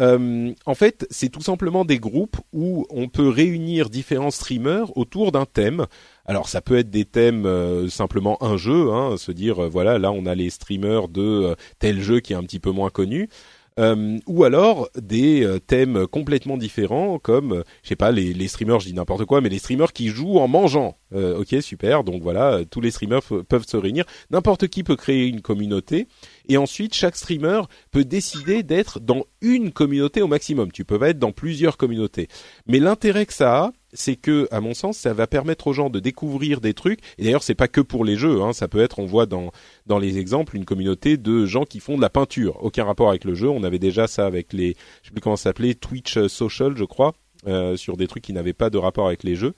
Euh, 0.00 0.52
en 0.64 0.74
fait, 0.74 1.06
c'est 1.10 1.28
tout 1.28 1.40
simplement 1.40 1.84
des 1.84 1.98
groupes 1.98 2.36
où 2.52 2.86
on 2.90 3.08
peut 3.08 3.28
réunir 3.28 3.90
différents 3.90 4.30
streamers 4.30 4.96
autour 4.96 5.32
d'un 5.32 5.44
thème. 5.44 5.86
Alors, 6.28 6.46
ça 6.46 6.60
peut 6.60 6.76
être 6.76 6.90
des 6.90 7.06
thèmes 7.06 7.46
euh, 7.46 7.88
simplement 7.88 8.36
un 8.44 8.58
jeu, 8.58 8.92
hein, 8.92 9.16
se 9.16 9.32
dire 9.32 9.64
euh, 9.64 9.68
voilà, 9.70 9.98
là 9.98 10.12
on 10.12 10.26
a 10.26 10.34
les 10.34 10.50
streamers 10.50 11.08
de 11.08 11.22
euh, 11.22 11.54
tel 11.78 12.02
jeu 12.02 12.20
qui 12.20 12.34
est 12.34 12.36
un 12.36 12.42
petit 12.42 12.60
peu 12.60 12.70
moins 12.70 12.90
connu. 12.90 13.30
Euh, 13.78 14.18
ou 14.26 14.44
alors 14.44 14.90
des 15.00 15.46
thèmes 15.68 16.06
complètement 16.08 16.58
différents, 16.58 17.18
comme 17.20 17.62
je 17.82 17.88
sais 17.88 17.96
pas 17.96 18.10
les, 18.10 18.34
les 18.34 18.48
streamers, 18.48 18.80
je 18.80 18.88
dis 18.88 18.92
n'importe 18.92 19.24
quoi, 19.24 19.40
mais 19.40 19.48
les 19.48 19.60
streamers 19.60 19.92
qui 19.92 20.08
jouent 20.08 20.38
en 20.38 20.48
mangeant. 20.48 20.98
Ok, 21.14 21.54
super. 21.60 22.02
Donc 22.02 22.20
voilà, 22.20 22.62
tous 22.68 22.80
les 22.80 22.90
streamers 22.90 23.22
peuvent 23.48 23.66
se 23.68 23.76
réunir. 23.76 24.04
N'importe 24.30 24.66
qui 24.66 24.82
peut 24.82 24.96
créer 24.96 25.28
une 25.28 25.42
communauté. 25.42 26.08
Et 26.48 26.56
ensuite, 26.56 26.92
chaque 26.92 27.14
streamer 27.14 27.62
peut 27.92 28.04
décider 28.04 28.64
d'être 28.64 28.98
dans 28.98 29.24
une 29.42 29.70
communauté 29.70 30.22
au 30.22 30.26
maximum. 30.26 30.72
Tu 30.72 30.84
peux 30.84 30.98
pas 30.98 31.10
être 31.10 31.20
dans 31.20 31.32
plusieurs 31.32 31.76
communautés. 31.76 32.26
Mais 32.66 32.80
l'intérêt 32.80 33.26
que 33.26 33.32
ça 33.32 33.58
a, 33.58 33.72
c'est 33.92 34.16
que, 34.16 34.48
à 34.50 34.60
mon 34.60 34.74
sens, 34.74 34.98
ça 34.98 35.14
va 35.14 35.26
permettre 35.26 35.68
aux 35.68 35.72
gens 35.72 35.90
de 35.90 36.00
découvrir 36.00 36.60
des 36.60 36.74
trucs. 36.74 37.00
Et 37.18 37.24
d'ailleurs, 37.24 37.42
c'est 37.42 37.54
pas 37.54 37.68
que 37.68 37.80
pour 37.80 38.04
les 38.04 38.16
jeux. 38.16 38.42
Hein. 38.42 38.52
Ça 38.52 38.68
peut 38.68 38.80
être, 38.80 38.98
on 38.98 39.06
voit 39.06 39.26
dans 39.26 39.50
dans 39.86 39.98
les 39.98 40.18
exemples, 40.18 40.56
une 40.56 40.64
communauté 40.64 41.16
de 41.16 41.46
gens 41.46 41.64
qui 41.64 41.80
font 41.80 41.96
de 41.96 42.02
la 42.02 42.10
peinture. 42.10 42.62
Aucun 42.62 42.84
rapport 42.84 43.08
avec 43.08 43.24
le 43.24 43.34
jeu. 43.34 43.48
On 43.48 43.62
avait 43.62 43.78
déjà 43.78 44.06
ça 44.06 44.26
avec 44.26 44.52
les, 44.52 44.76
je 45.02 45.08
sais 45.08 45.12
plus 45.12 45.20
comment 45.20 45.36
ça 45.36 45.44
s'appelait, 45.44 45.74
Twitch 45.74 46.26
Social, 46.26 46.76
je 46.76 46.84
crois, 46.84 47.14
euh, 47.46 47.76
sur 47.76 47.96
des 47.96 48.06
trucs 48.06 48.24
qui 48.24 48.32
n'avaient 48.32 48.52
pas 48.52 48.70
de 48.70 48.78
rapport 48.78 49.06
avec 49.06 49.22
les 49.24 49.36
jeux. 49.36 49.54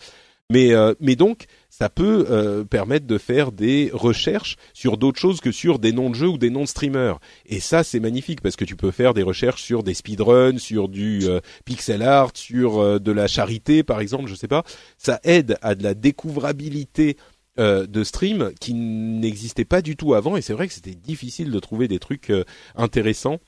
Mais, 0.50 0.74
euh, 0.74 0.92
mais 1.00 1.16
donc, 1.16 1.46
ça 1.70 1.88
peut 1.88 2.26
euh, 2.28 2.64
permettre 2.64 3.06
de 3.06 3.16
faire 3.16 3.52
des 3.52 3.90
recherches 3.94 4.56
sur 4.74 4.98
d'autres 4.98 5.18
choses 5.18 5.40
que 5.40 5.52
sur 5.52 5.78
des 5.78 5.92
noms 5.92 6.10
de 6.10 6.14
jeux 6.14 6.28
ou 6.28 6.36
des 6.36 6.50
noms 6.50 6.64
de 6.64 6.68
streamers. 6.68 7.18
Et 7.46 7.60
ça, 7.60 7.82
c'est 7.82 8.00
magnifique 8.00 8.42
parce 8.42 8.56
que 8.56 8.66
tu 8.66 8.76
peux 8.76 8.90
faire 8.90 9.14
des 9.14 9.22
recherches 9.22 9.62
sur 9.62 9.82
des 9.82 9.94
speedruns, 9.94 10.58
sur 10.58 10.88
du 10.88 11.20
euh, 11.24 11.40
pixel 11.64 12.02
art, 12.02 12.32
sur 12.34 12.78
euh, 12.78 12.98
de 12.98 13.12
la 13.12 13.26
charité, 13.26 13.82
par 13.82 14.00
exemple, 14.00 14.28
je 14.28 14.34
sais 14.34 14.48
pas. 14.48 14.64
Ça 14.98 15.20
aide 15.24 15.56
à 15.62 15.74
de 15.74 15.82
la 15.82 15.94
découvrabilité 15.94 17.16
euh, 17.58 17.86
de 17.86 18.04
stream 18.04 18.52
qui 18.58 18.72
n'existait 18.74 19.64
pas 19.64 19.82
du 19.82 19.96
tout 19.96 20.14
avant. 20.14 20.36
Et 20.36 20.40
c'est 20.40 20.52
vrai 20.52 20.68
que 20.68 20.72
c'était 20.72 20.94
difficile 20.94 21.50
de 21.50 21.58
trouver 21.58 21.88
des 21.88 21.98
trucs 21.98 22.30
euh, 22.30 22.44
intéressants. 22.76 23.38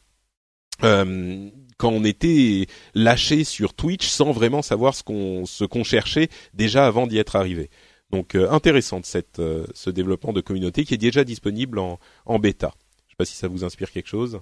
Euh, 0.83 1.49
quand 1.83 1.91
on 1.91 2.05
était 2.05 2.69
lâché 2.95 3.43
sur 3.43 3.75
Twitch 3.75 4.07
sans 4.07 4.31
vraiment 4.31 4.63
savoir 4.63 4.95
ce 4.95 5.03
qu'on 5.03 5.47
ce 5.47 5.65
qu'on 5.65 5.83
cherchait 5.83 6.29
déjà 6.55 6.87
avant 6.87 7.09
d'y 7.09 7.19
être 7.19 7.35
arrivé. 7.35 7.71
Donc 8.13 8.37
euh, 8.37 8.49
intéressante 8.53 9.05
cette 9.05 9.41
euh, 9.41 9.67
ce 9.75 9.91
développement 9.91 10.33
de 10.33 10.41
communauté 10.41 10.85
qui 10.85 10.95
est 10.95 11.05
déjà 11.09 11.25
disponible 11.25 11.81
en 11.81 11.99
en 12.25 12.39
bêta. 12.39 12.73
Je 13.07 13.11
sais 13.11 13.17
pas 13.19 13.25
si 13.25 13.35
ça 13.35 13.49
vous 13.49 13.65
inspire 13.65 13.91
quelque 13.91 14.07
chose. 14.07 14.41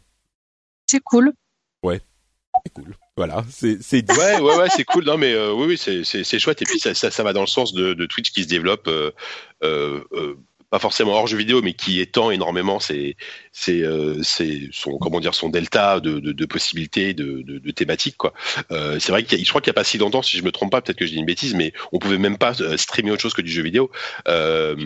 C'est 0.87 1.01
cool. 1.01 1.33
C'est 2.67 2.73
cool. 2.75 2.95
Voilà, 3.17 3.45
c'est. 3.51 3.79
Ouais, 4.11 4.41
ouais, 4.41 4.57
ouais, 4.57 4.69
c'est 4.75 4.85
cool. 4.85 5.05
Non, 5.05 5.17
mais 5.17 5.33
euh, 5.33 5.53
oui, 5.53 5.67
oui, 5.69 5.79
c'est, 5.79 6.05
c'est, 6.05 6.39
chouette. 6.39 6.63
Et 6.63 6.65
puis 6.65 6.79
ça, 6.79 6.95
ça, 6.95 7.11
ça 7.11 7.23
va 7.23 7.33
dans 7.33 7.43
le 7.43 7.47
sens 7.47 7.73
de, 7.73 7.95
de 7.95 8.07
Twitch 8.07 8.31
qui 8.31 8.43
se 8.43 8.49
développe, 8.49 8.89
euh, 8.89 9.11
euh, 9.63 10.03
euh, 10.13 10.37
pas 10.71 10.79
forcément 10.79 11.13
hors 11.13 11.27
jeu 11.27 11.37
vidéo, 11.37 11.63
mais 11.63 11.73
qui 11.75 12.01
étend 12.01 12.31
énormément 12.31 12.79
ses, 12.81 13.17
ses, 13.53 13.83
euh, 13.83 14.23
ses, 14.23 14.69
son, 14.73 14.99
comment 14.99 15.21
dire, 15.21 15.35
son 15.35 15.49
delta 15.49 16.01
de, 16.01 16.21
de, 16.21 16.33
de 16.33 16.47
possibilités, 16.47 17.13
de, 17.13 17.43
de, 17.43 17.59
de 17.59 17.71
thématiques, 17.73 18.17
quoi. 18.17 18.33
Euh, 18.71 18.99
c'est 19.01 19.11
vrai 19.13 19.25
qu'il 19.25 19.39
y 19.39 19.41
a, 19.41 19.45
je 19.45 19.49
crois 19.49 19.61
qu'il 19.61 19.69
y 19.69 19.71
a 19.71 19.75
pas 19.75 19.85
si 19.85 19.99
longtemps, 19.99 20.23
si 20.23 20.37
je 20.39 20.45
me 20.45 20.53
trompe 20.53 20.71
pas, 20.71 20.81
peut-être 20.81 20.97
que 20.99 21.07
je 21.07 21.11
dis 21.13 21.19
une 21.19 21.27
bêtise, 21.27 21.55
mais 21.55 21.73
on 21.93 21.99
pouvait 21.99 22.19
même 22.19 22.39
pas 22.39 22.53
euh, 22.61 22.77
streamer 22.77 23.11
autre 23.11 23.23
chose 23.23 23.35
que 23.35 23.43
du 23.43 23.51
jeu 23.51 23.63
vidéo 23.63 23.91
euh, 24.29 24.77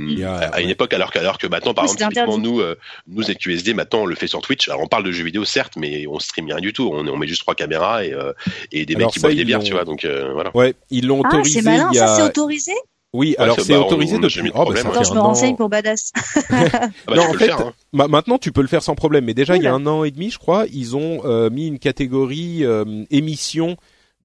à 0.52 0.60
une 0.62 0.70
époque, 0.70 0.92
alors 0.94 1.10
que, 1.12 1.18
alors 1.18 1.38
que 1.38 1.46
maintenant, 1.46 1.74
par 1.74 1.84
Oui, 1.84 1.92
exemple, 1.92 2.14
typiquement 2.14 2.38
nous, 2.38 2.60
euh, 2.60 2.78
nous 3.06 3.22
ZQSD, 3.22 3.74
maintenant 3.74 4.02
on 4.02 4.06
le 4.06 4.14
fait 4.14 4.26
sur 4.26 4.40
Twitch. 4.40 4.68
Alors 4.68 4.80
on 4.82 4.86
parle 4.86 5.04
de 5.04 5.12
jeux 5.12 5.24
vidéo 5.24 5.44
certes, 5.44 5.74
mais 5.76 6.06
on 6.06 6.18
stream 6.18 6.46
rien 6.46 6.60
du 6.60 6.72
tout. 6.72 6.90
On, 6.92 7.06
on 7.06 7.16
met 7.16 7.26
juste 7.26 7.42
trois 7.42 7.54
caméras 7.54 8.04
et, 8.04 8.12
euh, 8.12 8.32
et 8.72 8.86
des 8.86 8.94
Alors 8.94 9.06
mecs 9.08 9.12
qui 9.12 9.20
boivent 9.20 9.34
des 9.34 9.44
bières, 9.44 9.62
tu 9.62 9.72
vois. 9.72 9.84
Donc 9.84 10.04
euh, 10.04 10.32
voilà. 10.32 10.50
Ouais, 10.56 10.74
ils 10.90 11.06
l'ont 11.06 11.22
Ah, 11.24 11.28
autorisé 11.28 11.60
c'est 11.60 11.70
malin. 11.70 11.88
il 11.92 11.96
y 11.96 11.98
Ça, 11.98 12.08
c'est 12.16 12.22
autorisé? 12.22 12.72
Oui, 13.14 13.36
alors 13.38 13.60
c'est 13.60 13.72
bah, 13.74 13.80
autorisé 13.80 14.18
depuis 14.18 14.50
oh, 14.54 14.64
bah, 14.66 14.74
je 14.74 15.12
me 15.14 15.18
an. 15.20 15.22
renseigne 15.22 15.54
pour 15.54 15.68
Badass. 15.68 16.10
Ah 16.50 16.88
bah, 17.06 17.14
Non, 17.16 17.22
en 17.30 17.32
fait, 17.34 17.50
hein. 17.50 17.72
Ma- 17.92 18.08
maintenant, 18.08 18.38
tu 18.38 18.50
peux 18.50 18.60
le 18.60 18.66
faire 18.66 18.82
sans 18.82 18.96
problème. 18.96 19.24
Mais 19.24 19.34
déjà, 19.34 19.56
il 19.56 19.62
y 19.62 19.68
a 19.68 19.72
un 19.72 19.86
an 19.86 20.02
et 20.02 20.10
demi, 20.10 20.30
je 20.30 20.38
crois, 20.38 20.66
ils 20.72 20.96
ont 20.96 21.22
euh, 21.24 21.48
mis 21.48 21.68
une 21.68 21.78
catégorie 21.78 22.64
euh, 22.64 23.04
émission 23.10 23.76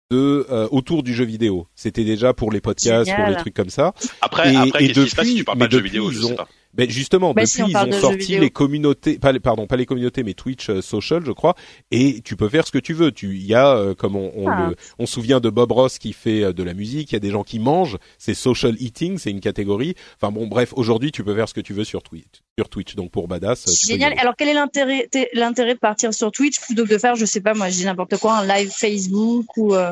de 0.10 0.48
euh, 0.50 0.68
autour 0.72 1.04
du 1.04 1.14
jeu 1.14 1.24
vidéo. 1.24 1.68
C'était 1.76 2.04
déjà 2.04 2.34
pour 2.34 2.52
les 2.52 2.62
podcasts, 2.62 3.14
pour 3.16 3.28
les 3.28 3.36
trucs 3.36 3.54
comme 3.54 3.70
ça. 3.70 3.94
Après, 4.22 4.52
Et- 4.54 4.58
après 4.58 4.84
et 4.86 4.94
se 4.94 5.16
passe 5.16 5.26
si 5.28 5.34
depuis- 5.34 5.36
tu 5.36 5.44
parles 5.44 5.60
pas 5.60 5.68
de 5.68 5.72
jeux 5.72 5.78
depuis, 5.78 5.90
vidéo 5.92 6.10
ils 6.12 6.16
Je 6.16 6.22
sais 6.24 6.34
ont- 6.34 6.36
pas. 6.36 6.48
Ben 6.76 6.88
justement, 6.90 7.34
Bah, 7.34 7.42
depuis 7.42 7.52
si 7.56 7.64
on 7.64 7.68
ils 7.68 7.78
ont 7.78 7.88
de 7.88 7.92
sorti 7.94 8.38
les 8.38 8.52
communautés, 8.52 9.18
pas 9.18 9.32
les, 9.32 9.40
pardon, 9.40 9.66
pas 9.66 9.76
les 9.76 9.88
communautés, 9.88 10.22
mais 10.24 10.36
Twitch 10.36 10.70
euh, 10.70 10.82
Social, 10.82 11.24
je 11.26 11.32
crois, 11.32 11.56
et 11.90 12.22
tu 12.22 12.36
peux 12.36 12.48
faire 12.48 12.68
ce 12.68 12.72
que 12.72 12.78
tu 12.78 12.94
veux. 12.94 13.12
Tu, 13.12 13.36
il 13.36 13.46
y 13.46 13.56
a, 13.56 13.76
euh, 13.76 13.96
comme 13.96 14.16
on, 14.16 14.32
on, 14.36 14.48
Ah. 14.48 14.68
le- 14.70 14.76
on 15.00 15.08
se 15.08 15.14
souvient 15.14 15.40
de 15.40 15.50
Bob 15.50 15.72
Ross 15.72 15.98
qui 15.98 16.14
fait 16.14 16.44
euh, 16.44 16.54
de 16.54 16.62
la 16.62 16.76
musique, 16.76 17.12
il 17.12 17.16
y 17.16 17.18
a 17.18 17.20
des 17.20 17.32
gens 17.32 17.44
qui 17.44 17.58
mangent, 17.58 17.98
c'est 18.20 18.36
social 18.36 18.76
eating, 18.80 19.18
c'est 19.18 19.32
une 19.32 19.40
catégorie. 19.42 19.96
Enfin 20.22 20.32
bon, 20.32 20.46
bref, 20.46 20.72
aujourd'hui 20.76 21.12
tu 21.12 21.24
peux 21.24 21.36
faire 21.36 21.50
ce 21.50 21.56
que 21.56 21.62
tu 21.62 21.74
veux 21.74 21.84
sur 21.86 22.04
Twitch, 22.04 22.26
sur 22.58 22.70
Twitch. 22.70 22.96
Donc 22.96 23.10
pour 23.10 23.28
Badass, 23.28 23.66
Génial. 23.88 24.14
Alors, 24.20 24.36
quel 24.38 24.50
est 24.50 24.54
l'intérêt, 24.54 25.10
l'intérêt 25.34 25.74
de 25.74 25.80
partir 25.80 26.14
sur 26.14 26.32
Twitch? 26.32 26.60
Plutôt 26.60 26.84
que 26.86 26.94
de 26.94 26.98
faire, 27.00 27.16
je 27.16 27.26
sais 27.26 27.42
pas, 27.42 27.56
moi, 27.56 27.70
je 27.70 27.78
dis 27.78 27.86
n'importe 27.86 28.18
quoi, 28.18 28.38
un 28.38 28.46
live 28.48 28.70
Facebook 28.72 29.58
ou, 29.58 29.74
euh, 29.74 29.92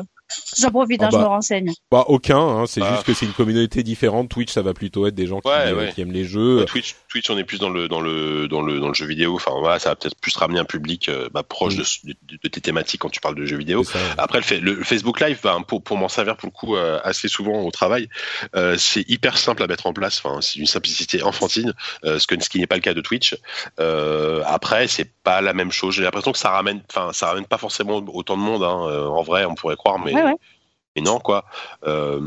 j'en 0.58 0.70
profite, 0.70 1.02
Ah 1.02 1.06
hein, 1.06 1.08
bah. 1.12 1.18
je 1.18 1.22
me 1.24 1.28
renseigne. 1.28 1.72
Bah 1.90 2.04
aucun, 2.08 2.38
hein, 2.38 2.64
c'est 2.66 2.80
Bah. 2.80 2.92
juste 2.92 3.06
que 3.06 3.14
c'est 3.14 3.26
une 3.26 3.32
communauté 3.32 3.82
différente. 3.82 4.28
Twitch, 4.28 4.52
ça 4.52 4.62
va 4.62 4.74
plutôt 4.74 5.06
être 5.06 5.14
des 5.14 5.26
gens 5.26 5.40
qui, 5.40 5.48
Ouais, 5.48 5.54
euh, 5.68 5.74
ouais. 5.74 5.92
qui 5.94 6.00
aiment 6.00 6.12
les 6.12 6.24
jeux. 6.24 6.64
Twitch, 6.66 6.96
Twitch, 7.08 7.28
on 7.30 7.38
est 7.38 7.44
plus 7.44 7.58
dans 7.58 7.70
le 7.70 7.88
dans 7.88 8.00
le 8.00 8.48
dans 8.48 8.60
le 8.62 8.80
dans 8.80 8.88
le 8.88 8.94
jeu 8.94 9.06
vidéo. 9.06 9.34
Enfin 9.34 9.52
voilà, 9.58 9.78
ça 9.78 9.90
va 9.90 9.96
peut-être 9.96 10.18
plus 10.20 10.36
ramener 10.36 10.58
un 10.58 10.64
public 10.64 11.08
euh, 11.08 11.28
bah, 11.32 11.42
proche 11.42 11.76
de, 11.76 11.84
de, 12.04 12.14
de 12.42 12.48
tes 12.48 12.60
thématiques 12.60 13.00
quand 13.00 13.08
tu 13.10 13.20
parles 13.20 13.34
de 13.36 13.46
jeux 13.46 13.56
vidéo. 13.58 13.84
Après, 14.18 14.40
le, 14.60 14.82
Facebook 14.84 15.20
Live, 15.20 15.38
bah, 15.42 15.56
pour, 15.66 15.82
pour 15.82 15.96
m'en 15.96 16.08
servir 16.08 16.36
pour 16.36 16.48
le 16.48 16.52
coup 16.52 16.76
euh, 16.76 16.98
assez 17.04 17.28
souvent 17.28 17.62
au 17.62 17.70
travail, 17.70 18.08
euh, 18.56 18.76
c'est 18.78 19.08
hyper 19.08 19.38
simple 19.38 19.62
à 19.62 19.66
mettre 19.66 19.86
en 19.86 19.92
place. 19.92 20.20
Enfin, 20.24 20.40
c'est 20.40 20.58
une 20.58 20.66
simplicité 20.66 21.22
enfantine, 21.22 21.72
euh, 22.04 22.18
ce, 22.18 22.26
que, 22.26 22.40
ce 22.42 22.48
qui 22.48 22.58
n'est 22.58 22.66
pas 22.66 22.76
le 22.76 22.80
cas 22.82 22.94
de 22.94 23.00
Twitch. 23.00 23.36
Euh, 23.80 24.42
après, 24.46 24.88
c'est 24.88 25.10
pas 25.22 25.40
la 25.40 25.52
même 25.52 25.72
chose. 25.72 25.94
J'ai 25.94 26.02
l'impression 26.02 26.32
que 26.32 26.38
ça 26.38 26.50
ramène, 26.50 26.82
enfin, 26.90 27.12
ça 27.12 27.28
ramène 27.28 27.46
pas 27.46 27.58
forcément 27.58 27.96
autant 28.12 28.36
de 28.36 28.42
monde. 28.42 28.62
Hein, 28.62 28.68
en 29.08 29.22
vrai, 29.22 29.44
on 29.44 29.54
pourrait 29.54 29.76
croire, 29.76 29.98
mais, 29.98 30.12
Ouais, 30.24 30.30
ouais. 30.30 30.36
mais 30.96 31.02
non, 31.02 31.18
quoi. 31.20 31.44
Euh, 31.86 32.20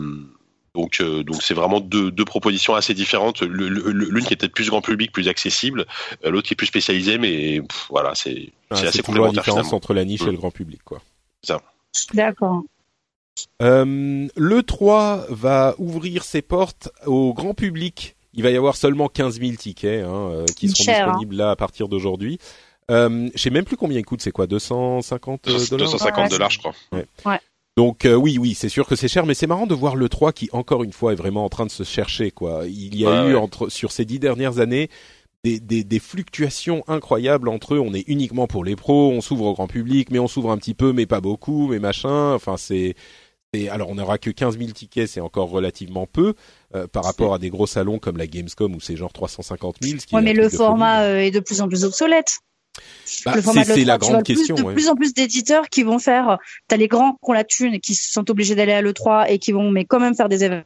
donc, 0.73 0.99
euh, 1.01 1.23
donc 1.23 1.41
c'est 1.43 1.53
vraiment 1.53 1.79
deux, 1.81 2.11
deux 2.11 2.23
propositions 2.25 2.75
assez 2.75 2.93
différentes. 2.93 3.41
L'une 3.41 4.23
qui 4.25 4.33
est 4.33 4.37
peut-être 4.37 4.53
plus 4.53 4.69
grand 4.69 4.81
public, 4.81 5.11
plus 5.11 5.27
accessible, 5.27 5.85
euh, 6.25 6.31
l'autre 6.31 6.47
qui 6.47 6.53
est 6.53 6.55
plus 6.55 6.67
spécialisée, 6.67 7.17
mais 7.17 7.61
pff, 7.61 7.87
voilà, 7.89 8.15
c'est 8.15 8.51
Ah, 8.69 8.75
c'est 8.77 8.87
assez 8.87 8.97
c'est 8.97 9.03
toujours 9.03 9.25
la 9.25 9.29
complémentaire. 9.29 9.43
différence 9.43 9.59
finalement. 9.67 9.77
entre 9.77 9.93
la 9.93 10.05
niche 10.05 10.21
et 10.21 10.25
Mm. 10.25 10.31
le 10.31 10.37
grand 10.37 10.51
public, 10.51 10.81
quoi. 10.85 11.01
D'accord. 12.13 12.63
Euh, 13.61 14.27
le 14.35 14.63
3 14.63 15.25
va 15.29 15.75
ouvrir 15.77 16.23
ses 16.23 16.41
portes 16.41 16.89
au 17.05 17.33
grand 17.33 17.53
public. 17.53 18.15
Il 18.33 18.43
va 18.43 18.49
y 18.51 18.55
avoir 18.55 18.75
seulement 18.77 19.09
15 19.09 19.39
000 19.41 19.53
tickets 19.57 20.05
hein, 20.05 20.45
qui 20.55 20.69
seront 20.69 20.83
Cher, 20.85 20.95
hein. 20.95 21.11
disponibles 21.11 21.35
là 21.35 21.51
à 21.51 21.55
partir 21.57 21.87
d'aujourd'hui. 21.89 22.39
Euh, 22.89 23.29
je 23.35 23.41
sais 23.41 23.49
même 23.49 23.65
plus 23.65 23.77
combien 23.77 23.99
il 23.99 24.05
coûte. 24.05 24.21
C'est 24.21 24.31
quoi 24.31 24.47
250 24.47 25.47
euh, 25.47 25.51
dollars? 25.69 25.89
250 25.89 26.23
Ouais, 26.23 26.29
dollars, 26.29 26.49
je 26.51 26.59
crois. 26.59 26.73
Donc 27.77 28.05
euh, 28.05 28.15
oui, 28.15 28.37
oui, 28.37 28.53
c'est 28.53 28.69
sûr 28.69 28.85
que 28.85 28.95
c'est 28.95 29.07
cher, 29.07 29.25
mais 29.25 29.33
c'est 29.33 29.47
marrant 29.47 29.65
de 29.67 29.73
voir 29.73 29.95
le 29.95 30.09
3 30.09 30.33
qui 30.33 30.49
encore 30.51 30.83
une 30.83 30.91
fois 30.93 31.13
est 31.13 31.15
vraiment 31.15 31.45
en 31.45 31.49
train 31.49 31.65
de 31.65 31.71
se 31.71 31.83
chercher. 31.83 32.29
Quoi. 32.31 32.63
Il 32.67 32.95
y 32.97 33.05
a 33.05 33.09
Ouais, 33.23 33.29
eu 33.29 33.33
ouais. 33.33 33.39
entre 33.39 33.69
sur 33.69 33.91
ces 33.91 34.03
dix 34.05 34.19
dernières 34.19 34.59
années 34.59 34.89
des, 35.43 35.59
des, 35.59 35.83
des 35.83 35.99
fluctuations 35.99 36.83
incroyables 36.87 37.47
entre 37.49 37.75
eux. 37.75 37.79
On 37.79 37.93
est 37.93 38.03
uniquement 38.07 38.45
pour 38.45 38.63
les 38.65 38.75
pros, 38.75 39.11
on 39.11 39.21
s'ouvre 39.21 39.45
au 39.45 39.53
grand 39.53 39.67
public, 39.67 40.09
mais 40.11 40.19
on 40.19 40.27
s'ouvre 40.27 40.51
un 40.51 40.57
petit 40.57 40.73
peu, 40.73 40.91
mais 40.91 41.05
pas 41.05 41.21
beaucoup, 41.21 41.67
mais 41.69 41.79
machin. 41.79 42.33
Enfin, 42.33 42.57
c'est 42.57 42.95
c'est- 43.53 43.67
alors 43.69 43.89
on 43.89 43.95
n'aura 43.95 44.17
que 44.17 44.29
15 44.29 44.57
000 44.57 44.71
tickets, 44.71 45.07
c'est 45.09 45.19
encore 45.21 45.49
relativement 45.49 46.05
peu 46.07 46.35
euh, 46.75 46.87
par 46.87 47.03
rapport 47.05 47.33
à 47.33 47.39
des 47.39 47.49
gros 47.49 47.67
salons 47.67 47.99
comme 47.99 48.17
la 48.17 48.27
Gamescom 48.27 48.75
où 48.75 48.79
c'est 48.81 48.95
genre 48.97 49.11
350 49.13 49.77
000. 49.81 49.99
Ce 49.99 50.05
qui 50.05 50.15
Ouais, 50.15 50.21
mais 50.21 50.33
le 50.33 50.47
format 50.49 51.01
folie. 51.03 51.11
euh, 51.11 51.25
est 51.25 51.31
de 51.31 51.39
plus 51.39 51.61
en 51.61 51.67
plus 51.69 51.83
obsolète. 51.85 52.39
Bah, 53.25 53.33
le 53.35 53.41
c'est 53.41 53.83
la 53.85 53.97
l'E3, 53.97 53.99
tu 53.99 53.99
grande 53.99 54.11
vois, 54.13 54.23
plus- 54.23 54.35
question. 54.35 54.55
De 54.55 54.61
ouais. 54.63 54.73
plus 54.73 54.87
en 54.89 54.95
plus 54.95 55.13
d'éditeurs 55.13 55.67
qui 55.69 55.83
vont 55.83 55.99
faire. 55.99 56.37
T'as 56.67 56.77
les 56.77 56.87
grands 56.87 57.11
qui 57.13 57.29
ont 57.29 57.33
la 57.33 57.43
thune 57.43 57.73
et 57.75 57.79
qui 57.79 57.93
se 57.95 58.11
sont 58.11 58.29
obligés 58.31 58.55
d'aller 58.55 58.71
à 58.73 58.81
l'E3 58.81 59.25
et 59.29 59.39
qui 59.39 59.51
vont, 59.51 59.69
mais 59.71 59.85
quand 59.85 59.99
même 59.99 60.15
faire 60.15 60.29
des 60.29 60.43
événements 60.45 60.63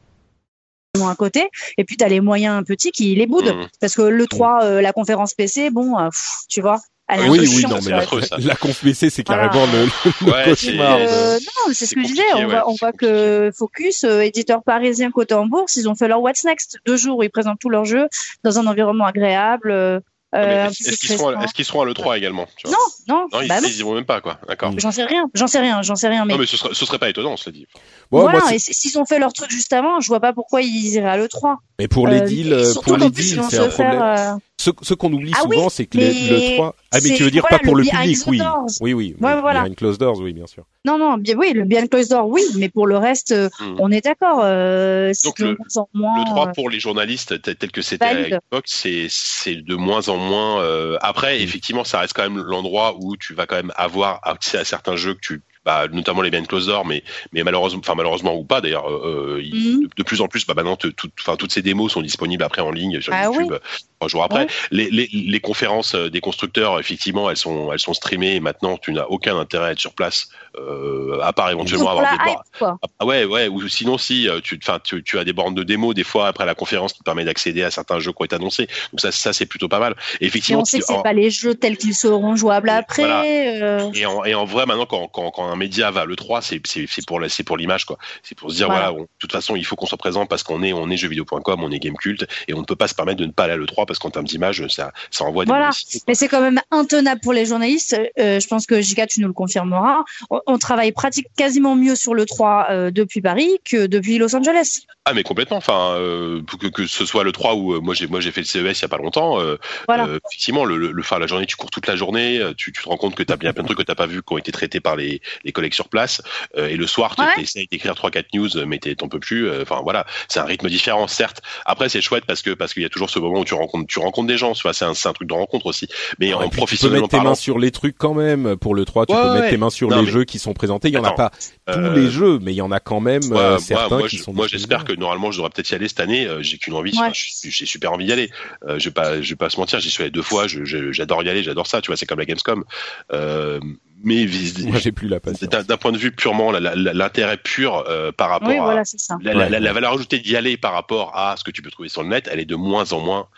à 1.10 1.14
côté. 1.16 1.48
Et 1.76 1.84
puis 1.84 1.96
t'as 1.96 2.08
les 2.08 2.20
moyens 2.20 2.64
petits 2.64 2.92
qui 2.92 3.14
les 3.14 3.26
boudent. 3.26 3.54
Mhm. 3.54 3.66
Parce 3.80 3.94
que 3.94 4.02
l'E3, 4.02 4.64
euh, 4.64 4.80
la 4.80 4.92
conférence 4.92 5.34
PC, 5.34 5.70
bon, 5.70 5.98
euh, 5.98 6.08
pff, 6.08 6.36
tu 6.48 6.60
vois. 6.60 6.80
Elle 7.08 7.20
est 7.26 7.28
Oui, 7.28 7.38
oui, 7.40 7.62
non, 7.68 7.78
mais 7.84 7.90
la, 7.90 7.98
affreux, 7.98 8.20
ça. 8.22 8.36
la 8.38 8.56
conf 8.56 8.80
PC, 8.82 9.10
c'est 9.10 9.24
Voilà. 9.26 9.48
carrément 9.48 9.72
le, 9.72 9.84
le 10.26 10.32
Ouais, 10.32 10.44
cauchemar. 10.44 10.98
Euh, 10.98 11.34
non, 11.38 11.72
c'est 11.72 11.86
ce 11.86 11.94
que 11.94 12.02
je 12.02 12.08
disais. 12.08 12.22
On 12.34 12.44
voit, 12.46 12.54
ouais, 12.54 12.60
on 12.66 12.72
c'est 12.72 12.78
voit 12.80 12.92
que 12.92 13.50
Focus, 13.56 14.02
euh, 14.02 14.22
éditeur 14.22 14.64
parisien 14.64 15.12
côté 15.12 15.34
en 15.34 15.46
bourse, 15.46 15.76
ils 15.76 15.88
ont 15.88 15.94
fait 15.94 16.08
leur 16.08 16.20
What's 16.20 16.42
Next 16.44 16.78
deux 16.84 16.96
jours 16.96 17.18
où 17.18 17.22
ils 17.22 17.30
présentent 17.30 17.60
tous 17.60 17.68
leurs 17.68 17.84
jeux 17.84 18.08
dans 18.42 18.58
un 18.58 18.66
environnement 18.66 19.04
agréable. 19.06 19.70
euh, 19.70 20.00
Ah, 20.36 20.66
euh, 20.66 20.70
qu'ils 20.70 20.94
seront, 20.94 21.40
est-ce 21.40 21.54
qu'ils 21.54 21.64
seront 21.64 21.80
à 21.80 21.86
l'E3 21.86 22.18
également 22.18 22.46
tu 22.56 22.68
vois 22.68 22.76
Non, 22.76 22.84
non, 23.08 23.26
Non, 23.32 23.40
ils, 23.42 23.48
bah 23.48 23.60
non. 23.60 23.68
ils 23.68 23.78
y 23.78 23.82
vont 23.82 23.94
même 23.94 24.04
pas, 24.04 24.20
quoi. 24.20 24.38
D'accord. 24.48 24.72
J'en 24.78 24.90
sais 24.90 25.04
rien, 25.04 25.26
j'en 25.34 25.46
sais 25.46 25.60
rien, 25.60 25.82
j'en 25.82 25.94
sais 25.96 26.08
rien. 26.08 26.24
Mais, 26.24 26.34
Non, 26.34 26.40
mais 26.40 26.46
ce 26.46 26.56
serait, 26.56 26.74
ce 26.74 26.84
serait 26.86 26.98
pas 26.98 27.08
étonnant, 27.08 27.36
cela 27.36 27.52
dit. 27.52 27.66
Ouais, 28.10 28.20
voilà, 28.22 28.40
moi, 28.40 28.54
et 28.54 28.58
s'ils 28.58 28.98
ont 28.98 29.04
fait 29.06 29.18
leur 29.18 29.32
truc 29.32 29.50
juste 29.50 29.72
avant, 29.72 30.00
je 30.00 30.08
vois 30.08 30.20
pas 30.20 30.32
pourquoi 30.32 30.62
ils 30.62 30.94
iraient 30.94 31.08
à 31.08 31.16
l'E3. 31.16 31.56
mais 31.78 31.88
pour 31.88 32.08
les 32.08 32.20
Euh, 32.20 32.26
deals, 32.26 32.52
euh, 32.52 32.72
pour 32.82 32.96
les 32.96 33.06
ils 33.06 33.10
deals, 33.12 33.42
c'est 33.50 33.56
se 33.56 33.62
un 33.62 33.68
problème. 33.68 33.92
faire, 33.98 34.34
euh, 34.34 34.38
Ce, 34.58 34.70
ce 34.82 34.94
qu'on 34.94 35.12
oublie 35.12 35.32
Ah 35.36 35.42
souvent, 35.42 35.64
oui, 35.66 35.70
c'est 35.70 35.84
que 35.86 35.98
les- 35.98 36.14
mais 36.14 36.30
le 36.30 36.54
3... 36.56 36.74
Ah, 36.92 36.98
mais 37.02 37.10
tu 37.14 37.22
veux 37.24 37.30
dire 37.30 37.42
voilà, 37.42 37.58
pas 37.58 37.64
pour 37.64 37.76
le 37.76 37.82
public, 37.84 38.18
the 38.18 38.26
oui. 38.28 38.38
doors. 38.38 38.64
Oui, 38.80 38.94
oui. 38.94 39.14
Ouais, 39.20 39.34
oui, 39.34 39.40
voilà. 39.42 39.62
Behind 39.64 39.76
closed 39.76 40.00
doors, 40.00 40.18
oui, 40.18 40.32
bien 40.32 40.46
sûr. 40.46 40.64
Non, 40.86 40.96
non, 40.98 41.18
bien, 41.18 41.36
oui, 41.36 41.52
le 41.52 41.64
Behind 41.64 41.90
Closed 41.90 42.10
Door, 42.10 42.28
oui, 42.28 42.42
mais 42.56 42.68
pour 42.70 42.86
le 42.86 42.96
reste, 42.96 43.34
Hmm. 43.60 43.74
on 43.80 43.90
est 43.90 44.00
d'accord. 44.02 44.40
Euh, 44.44 45.12
Donc, 45.24 45.38
le- 45.40 45.58
moins 45.92 46.18
Le 46.20 46.24
3 46.24 46.52
pour 46.52 46.70
les 46.70 46.80
journalistes, 46.80 47.42
tel 47.42 47.56
tel 47.56 47.70
que 47.70 47.82
c'était 47.82 48.04
à 48.06 48.14
l'époque, 48.14 48.64
c'est 48.66 49.06
c'est 49.10 49.56
de 49.56 49.74
moins 49.74 50.08
en 50.08 50.16
moins. 50.16 50.62
euh, 50.62 50.96
Après, 51.02 51.38
Mm. 51.38 51.42
effectivement, 51.42 51.84
ça 51.84 52.00
reste 52.00 52.14
quand 52.14 52.22
même 52.22 52.38
l'endroit 52.40 52.95
où 53.00 53.16
tu 53.16 53.34
vas 53.34 53.46
quand 53.46 53.56
même 53.56 53.72
avoir 53.76 54.20
accès 54.22 54.58
à 54.58 54.64
certains 54.64 54.96
jeux 54.96 55.14
que 55.14 55.20
tu, 55.20 55.42
bah, 55.64 55.86
notamment 55.90 56.22
les 56.22 56.30
Behind 56.30 56.46
Closed 56.46 56.68
Doors, 56.68 56.86
mais 56.86 57.02
mais 57.32 57.42
malheureusement, 57.42 57.80
enfin 57.82 57.94
malheureusement 57.96 58.36
ou 58.36 58.44
pas 58.44 58.60
d'ailleurs, 58.60 58.88
euh, 58.88 59.40
il- 59.42 59.54
Mhm. 59.78 59.82
de, 59.84 59.88
de 59.96 60.02
plus 60.04 60.20
en 60.20 60.28
plus, 60.28 60.46
bah 60.46 60.54
maintenant, 60.54 60.76
te- 60.76 60.86
tout- 60.88 61.10
enfin 61.20 61.36
toutes 61.36 61.50
ces 61.52 61.62
démos 61.62 61.90
sont 61.92 62.02
disponibles 62.02 62.44
après 62.44 62.62
en 62.62 62.70
ligne 62.70 63.00
sur 63.00 63.12
Ah 63.12 63.24
YouTube. 63.24 63.48
oui. 63.50 63.58
Trois 63.98 64.08
jours 64.08 64.22
après, 64.24 64.40
Ouais. 64.44 64.46
les, 64.70 64.90
les, 64.90 65.08
les 65.12 65.40
conférences 65.40 65.94
euh, 65.94 66.08
des 66.10 66.20
constructeurs, 66.20 66.78
effectivement, 66.78 67.28
elles 67.30 67.36
sont 67.36 67.72
elles 67.72 67.80
sont 67.80 67.94
streamées 67.94 68.36
et 68.36 68.40
maintenant 68.40 68.76
tu 68.76 68.92
n'as 68.92 69.06
aucun 69.06 69.36
intérêt 69.38 69.68
à 69.68 69.72
être 69.72 69.80
sur 69.80 69.94
place, 69.94 70.28
euh, 70.58 71.20
à 71.22 71.32
part 71.32 71.50
éventuellement 71.50 71.90
avoir 71.90 72.10
des 72.12 72.24
bornes. 72.24 72.36
hype. 72.80 72.90
Ah 72.98 73.04
ouais, 73.06 73.24
ouais, 73.24 73.48
ou 73.48 73.66
sinon 73.68 73.98
si 73.98 74.28
euh, 74.28 74.40
tu, 74.42 74.58
tu, 74.84 75.02
tu 75.02 75.18
as 75.18 75.24
des 75.24 75.32
bornes 75.32 75.54
de 75.54 75.62
démo 75.62 75.94
des 75.94 76.04
fois 76.04 76.28
après 76.28 76.46
la 76.46 76.54
conférence 76.54 76.92
qui 76.92 77.00
te 77.00 77.04
permet 77.04 77.24
d'accéder 77.24 77.62
à 77.62 77.70
certains 77.70 77.98
jeux 77.98 78.12
qui 78.12 78.22
ont 78.22 78.24
été 78.24 78.36
annoncés. 78.36 78.66
Donc 78.92 79.00
ça, 79.00 79.12
ça 79.12 79.32
c'est 79.32 79.46
plutôt 79.46 79.68
pas 79.68 79.78
mal. 79.78 79.94
Et 80.20 80.24
Et 80.24 80.28
effectivement, 80.28 80.62
on 80.62 80.64
sait 80.64 80.78
que 80.80 80.84
c'est 80.86 81.02
pas 81.02 81.12
les 81.12 81.30
jeux 81.30 81.54
tels 81.54 81.76
qu'ils 81.76 81.94
seront 81.94 82.36
jouables 82.36 82.68
après. 82.70 83.02
Voilà. 83.02 83.22
euh, 83.24 83.90
et, 83.94 84.06
en, 84.06 84.24
et 84.24 84.34
en 84.34 84.44
vrai 84.44 84.66
maintenant 84.66 84.86
quand, 84.86 85.08
quand, 85.08 85.30
quand 85.30 85.46
un 85.50 85.56
média 85.56 85.90
va 85.90 86.02
à 86.02 86.04
le 86.04 86.16
3 86.16 86.42
c'est 86.42 86.60
pour 87.06 87.20
c'est 87.28 87.42
pour 87.44 87.56
l'image 87.56 87.84
quoi. 87.84 87.98
C'est 88.22 88.36
pour 88.36 88.50
se 88.50 88.56
dire 88.56 88.66
Voilà. 88.66 88.90
voilà, 88.90 88.98
on- 88.98 89.02
de 89.02 89.08
toute 89.18 89.32
façon 89.32 89.56
il 89.56 89.64
faut 89.64 89.76
qu'on 89.76 89.86
soit 89.86 89.98
présent 89.98 90.26
parce 90.26 90.42
qu'on 90.42 90.62
est 90.62 90.72
on 90.72 90.90
est 90.90 90.96
jeuxvideo.com, 90.96 91.62
on 91.62 91.70
est 91.70 91.78
Gamecult 91.78 92.26
et 92.48 92.54
on 92.54 92.60
ne 92.60 92.64
peut 92.64 92.76
pas 92.76 92.88
se 92.88 92.94
permettre 92.94 93.18
de 93.20 93.26
ne 93.26 93.32
pas 93.32 93.44
aller 93.44 93.52
à 93.54 93.56
le 93.56 93.66
3 93.66 93.86
parce 93.86 93.98
qu'en 93.98 94.10
termes 94.10 94.26
d'image 94.26 94.66
ça 94.68 94.92
ça 95.10 95.24
envoie 95.24 95.44
des 95.44 95.50
Voilà. 95.50 95.70
Mais 96.08 96.14
c'est 96.14 96.28
quand 96.28 96.40
même 96.40 96.60
intenable 96.70 97.20
pour 97.20 97.32
les 97.32 97.46
journalistes. 97.46 97.96
Euh, 98.18 98.40
je 98.40 98.46
pense 98.46 98.66
que 98.66 98.80
Jika, 98.80 99.06
tu 99.06 99.20
nous 99.20 99.28
le 99.28 99.32
confirmeras. 99.32 100.04
On, 100.46 100.58
travaille 100.58 100.92
pratique 100.92 101.28
quasiment 101.36 101.74
mieux 101.74 101.96
sur 101.96 102.14
le 102.14 102.24
3 102.24 102.66
euh, 102.70 102.90
depuis 102.90 103.20
Paris 103.20 103.50
que 103.64 103.86
depuis 103.86 104.18
Los 104.18 104.34
Angeles. 104.34 104.86
Ah 105.08 105.14
mais 105.14 105.22
complètement. 105.22 105.56
Enfin 105.58 105.92
euh, 105.94 106.42
que, 106.60 106.66
que 106.66 106.86
ce 106.86 107.06
soit 107.06 107.22
le 107.22 107.30
3 107.30 107.54
ou 107.54 107.74
euh, 107.74 107.80
moi 107.80 107.94
j'ai 107.94 108.08
moi 108.08 108.20
j'ai 108.20 108.32
fait 108.32 108.40
le 108.40 108.46
CES 108.46 108.80
il 108.80 108.82
y 108.82 108.84
a 108.84 108.88
pas 108.88 108.96
longtemps. 108.98 109.40
euh, 109.40 109.56
Voilà. 109.86 110.06
Euh, 110.06 110.18
effectivement, 110.26 110.64
le, 110.64 110.76
le, 110.76 110.90
le 110.90 111.00
enfin, 111.00 111.20
la 111.20 111.28
journée, 111.28 111.46
tu 111.46 111.54
cours 111.54 111.70
toute 111.70 111.86
la 111.86 111.94
journée, 111.94 112.40
euh, 112.40 112.52
tu, 112.56 112.72
tu 112.72 112.82
te 112.82 112.88
rends 112.88 112.96
compte 112.96 113.14
que 113.14 113.22
tu 113.22 113.32
as 113.32 113.36
bien 113.36 113.52
plein 113.52 113.62
de 113.62 113.68
trucs 113.68 113.78
que 113.78 113.84
t'as 113.84 113.94
pas 113.94 114.06
vu 114.06 114.22
qui 114.22 114.32
ont 114.32 114.38
été 114.38 114.50
traités 114.50 114.80
par 114.80 114.96
les, 114.96 115.22
les 115.44 115.52
collègues 115.52 115.74
sur 115.74 115.88
place. 115.88 116.22
euh, 116.56 116.66
et 116.66 116.76
le 116.76 116.86
soir, 116.88 117.14
tu 117.14 117.22
Ouais. 117.22 117.28
essayes 117.42 117.68
d'écrire 117.70 117.94
trois 117.94 118.10
quatre 118.10 118.34
news, 118.34 118.56
euh, 118.56 118.66
mais 118.66 118.78
t'es- 118.78 118.94
t'en 118.96 119.08
peux 119.08 119.20
plus. 119.20 119.48
euh, 119.48 119.62
Enfin 119.62 119.80
voilà, 119.82 120.06
c'est 120.28 120.40
un 120.40 120.44
rythme 120.44 120.68
différent, 120.68 121.06
certes. 121.06 121.40
Après, 121.64 121.88
c'est 121.88 122.00
chouette 122.00 122.24
parce 122.26 122.42
que 122.42 122.50
parce 122.50 122.74
qu'il 122.74 122.82
y 122.82 122.86
a 122.86 122.88
toujours 122.88 123.08
ce 123.08 123.18
moment 123.20 123.40
où 123.40 123.44
tu 123.44 123.54
rencontres 123.54 123.86
tu 123.86 124.00
rencontres 124.00 124.26
des 124.26 124.36
gens. 124.38 124.54
Tu 124.54 124.62
vois, 124.62 124.72
c'est 124.72 124.84
un, 124.84 124.94
c'est 124.94 125.08
un 125.08 125.12
truc 125.12 125.28
de 125.28 125.34
rencontre 125.34 125.66
aussi. 125.66 125.86
Mais 126.18 126.28
Ouais, 126.28 126.34
en 126.34 126.38
puis 126.40 126.48
tu 126.48 126.50
peux 126.50 126.56
professionnellement 126.58 127.02
mettre 127.02 127.10
tes 127.10 127.16
parlant, 127.18 127.30
mains 127.30 127.34
sur 127.36 127.58
les 127.60 127.70
trucs 127.70 127.96
quand 127.96 128.14
même. 128.14 128.56
Pour 128.56 128.74
le 128.74 128.84
3, 128.84 129.06
tu 129.06 129.14
Ouais, 129.14 129.22
peux 129.22 129.28
ouais, 129.28 129.34
mettre 129.40 129.50
tes 129.50 129.56
mains 129.56 129.70
sur 129.70 129.88
Non, 129.88 130.00
les 130.00 130.02
mais- 130.06 130.10
jeux 130.10 130.24
qui 130.24 130.40
sont 130.40 130.52
présentés. 130.52 130.88
Il 130.88 130.94
y 130.94 130.98
en 130.98 131.04
a 131.04 131.12
pas 131.12 131.30
tous 131.72 131.78
les 131.94 132.10
jeux, 132.10 132.40
mais 132.42 132.52
il 132.52 132.56
y 132.56 132.62
en 132.62 132.72
a 132.72 132.80
quand 132.80 133.00
même 133.00 133.22
Ouais, 133.24 133.30
moi, 133.30 133.58
certains 133.60 133.98
moi, 133.98 134.08
qui 134.08 134.18
je- 134.18 134.22
sont 134.24 134.32
moi, 134.32 134.48
j'espère 134.48 134.84
que 134.84 134.92
normalement, 134.96 135.30
je 135.30 135.38
devrais 135.38 135.50
peut-être 135.50 135.70
y 135.70 135.74
aller 135.74 135.88
cette 135.88 136.00
année. 136.00 136.26
euh, 136.26 136.42
j'ai 136.42 136.58
qu'une 136.58 136.74
envie, 136.74 136.98
Ouais. 136.98 137.10
j'ai 137.12 137.66
super 137.66 137.92
envie 137.92 138.06
d'y 138.06 138.12
aller. 138.12 138.30
Euh, 138.68 138.78
je 138.78 138.84
vais 138.88 138.92
pas, 138.92 139.20
je 139.20 139.28
vais 139.30 139.36
pas 139.36 139.50
se 139.50 139.58
mentir, 139.60 139.80
j'y 139.80 139.90
suis 139.90 140.02
allé 140.02 140.10
deux 140.10 140.22
fois. 140.22 140.46
J'adore 140.48 141.22
y 141.22 141.28
aller, 141.28 141.42
j'adore 141.42 141.66
ça. 141.66 141.80
Tu 141.80 141.88
vois, 141.88 141.96
c'est 141.96 142.06
comme 142.06 142.18
la 142.18 142.24
Gamescom. 142.24 142.64
Euh, 143.12 143.60
mais 144.02 144.24
vis- 144.26 144.66
Moi, 144.66 144.78
j'ai 144.78 144.92
plus 144.92 145.08
la 145.08 145.20
patience. 145.20 145.48
d'un 145.66 145.76
point 145.76 145.92
de 145.92 145.98
vue 145.98 146.12
purement 146.12 146.52
l'intérêt 146.52 147.36
pur 147.38 147.84
euh, 147.88 148.12
par 148.12 148.28
rapport 148.30 148.48
Oui, 148.48 148.58
à 148.58 148.62
voilà, 148.62 148.84
c'est 148.84 149.00
ça. 149.00 149.16
la, 149.22 149.32
la- 149.32 149.38
Ouais. 149.44 149.50
la- 149.50 149.60
la 149.60 149.72
valeur 149.72 149.92
ajoutée 149.94 150.18
d'y 150.18 150.36
aller 150.36 150.56
par 150.56 150.72
rapport 150.72 151.16
à 151.16 151.36
ce 151.36 151.44
que 151.44 151.50
tu 151.50 151.62
peux 151.62 151.70
trouver 151.70 151.88
sur 151.88 152.02
le 152.02 152.08
net, 152.10 152.28
elle 152.30 152.40
est 152.40 152.44
de 152.44 152.56
moins 152.56 152.92
en 152.92 153.00
moins 153.00 153.28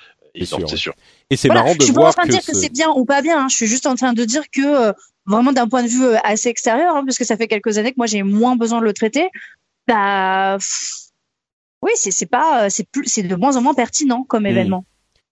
c'est 0.41 0.77
sûr. 0.77 0.95
Et 1.31 1.37
c'est 1.37 1.49
Voilà, 1.49 1.63
marrant 1.63 1.75
de 1.75 1.81
je 1.81 1.87
suis 1.87 1.93
pas 1.95 2.01
voir 2.01 2.11
en 2.11 2.13
train 2.13 2.27
de 2.27 2.31
dire 2.31 2.41
que 2.45 2.55
ce- 2.55 2.61
c'est 2.61 2.73
bien 2.73 2.91
ou 2.91 3.05
pas 3.05 3.23
bien. 3.23 3.41
hein. 3.41 3.47
Je 3.51 3.57
suis 3.57 3.67
juste 3.67 3.87
en 3.87 3.97
train 3.97 4.13
de 4.13 4.25
dire 4.25 4.43
que 4.53 4.89
euh, 4.89 4.93
vraiment 5.27 5.53
d'un 5.53 5.67
point 5.67 5.83
de 5.83 5.89
vue 5.89 6.05
assez 6.23 6.49
extérieur, 6.49 6.95
hein, 6.95 7.03
parce 7.05 7.19
que 7.19 7.25
ça 7.25 7.37
fait 7.37 7.49
quelques 7.49 7.77
années 7.77 7.91
que 7.91 7.97
moi 7.97 8.07
j'ai 8.07 8.23
moins 8.23 8.55
besoin 8.55 8.79
de 8.79 8.85
le 8.85 8.93
traiter. 8.93 9.29
Bah, 9.89 10.57
pff, 10.59 11.08
oui, 11.83 11.93
c'est 11.95 12.27
pas, 12.27 12.65
euh, 12.65 12.69
c'est 12.71 12.89
plus, 12.89 13.07
c'est 13.07 13.23
de 13.23 13.35
moins 13.37 13.57
en 13.57 13.63
moins 13.63 13.75
pertinent 13.75 14.25
comme 14.25 14.45
Mm. 14.45 14.47
événement. 14.47 14.85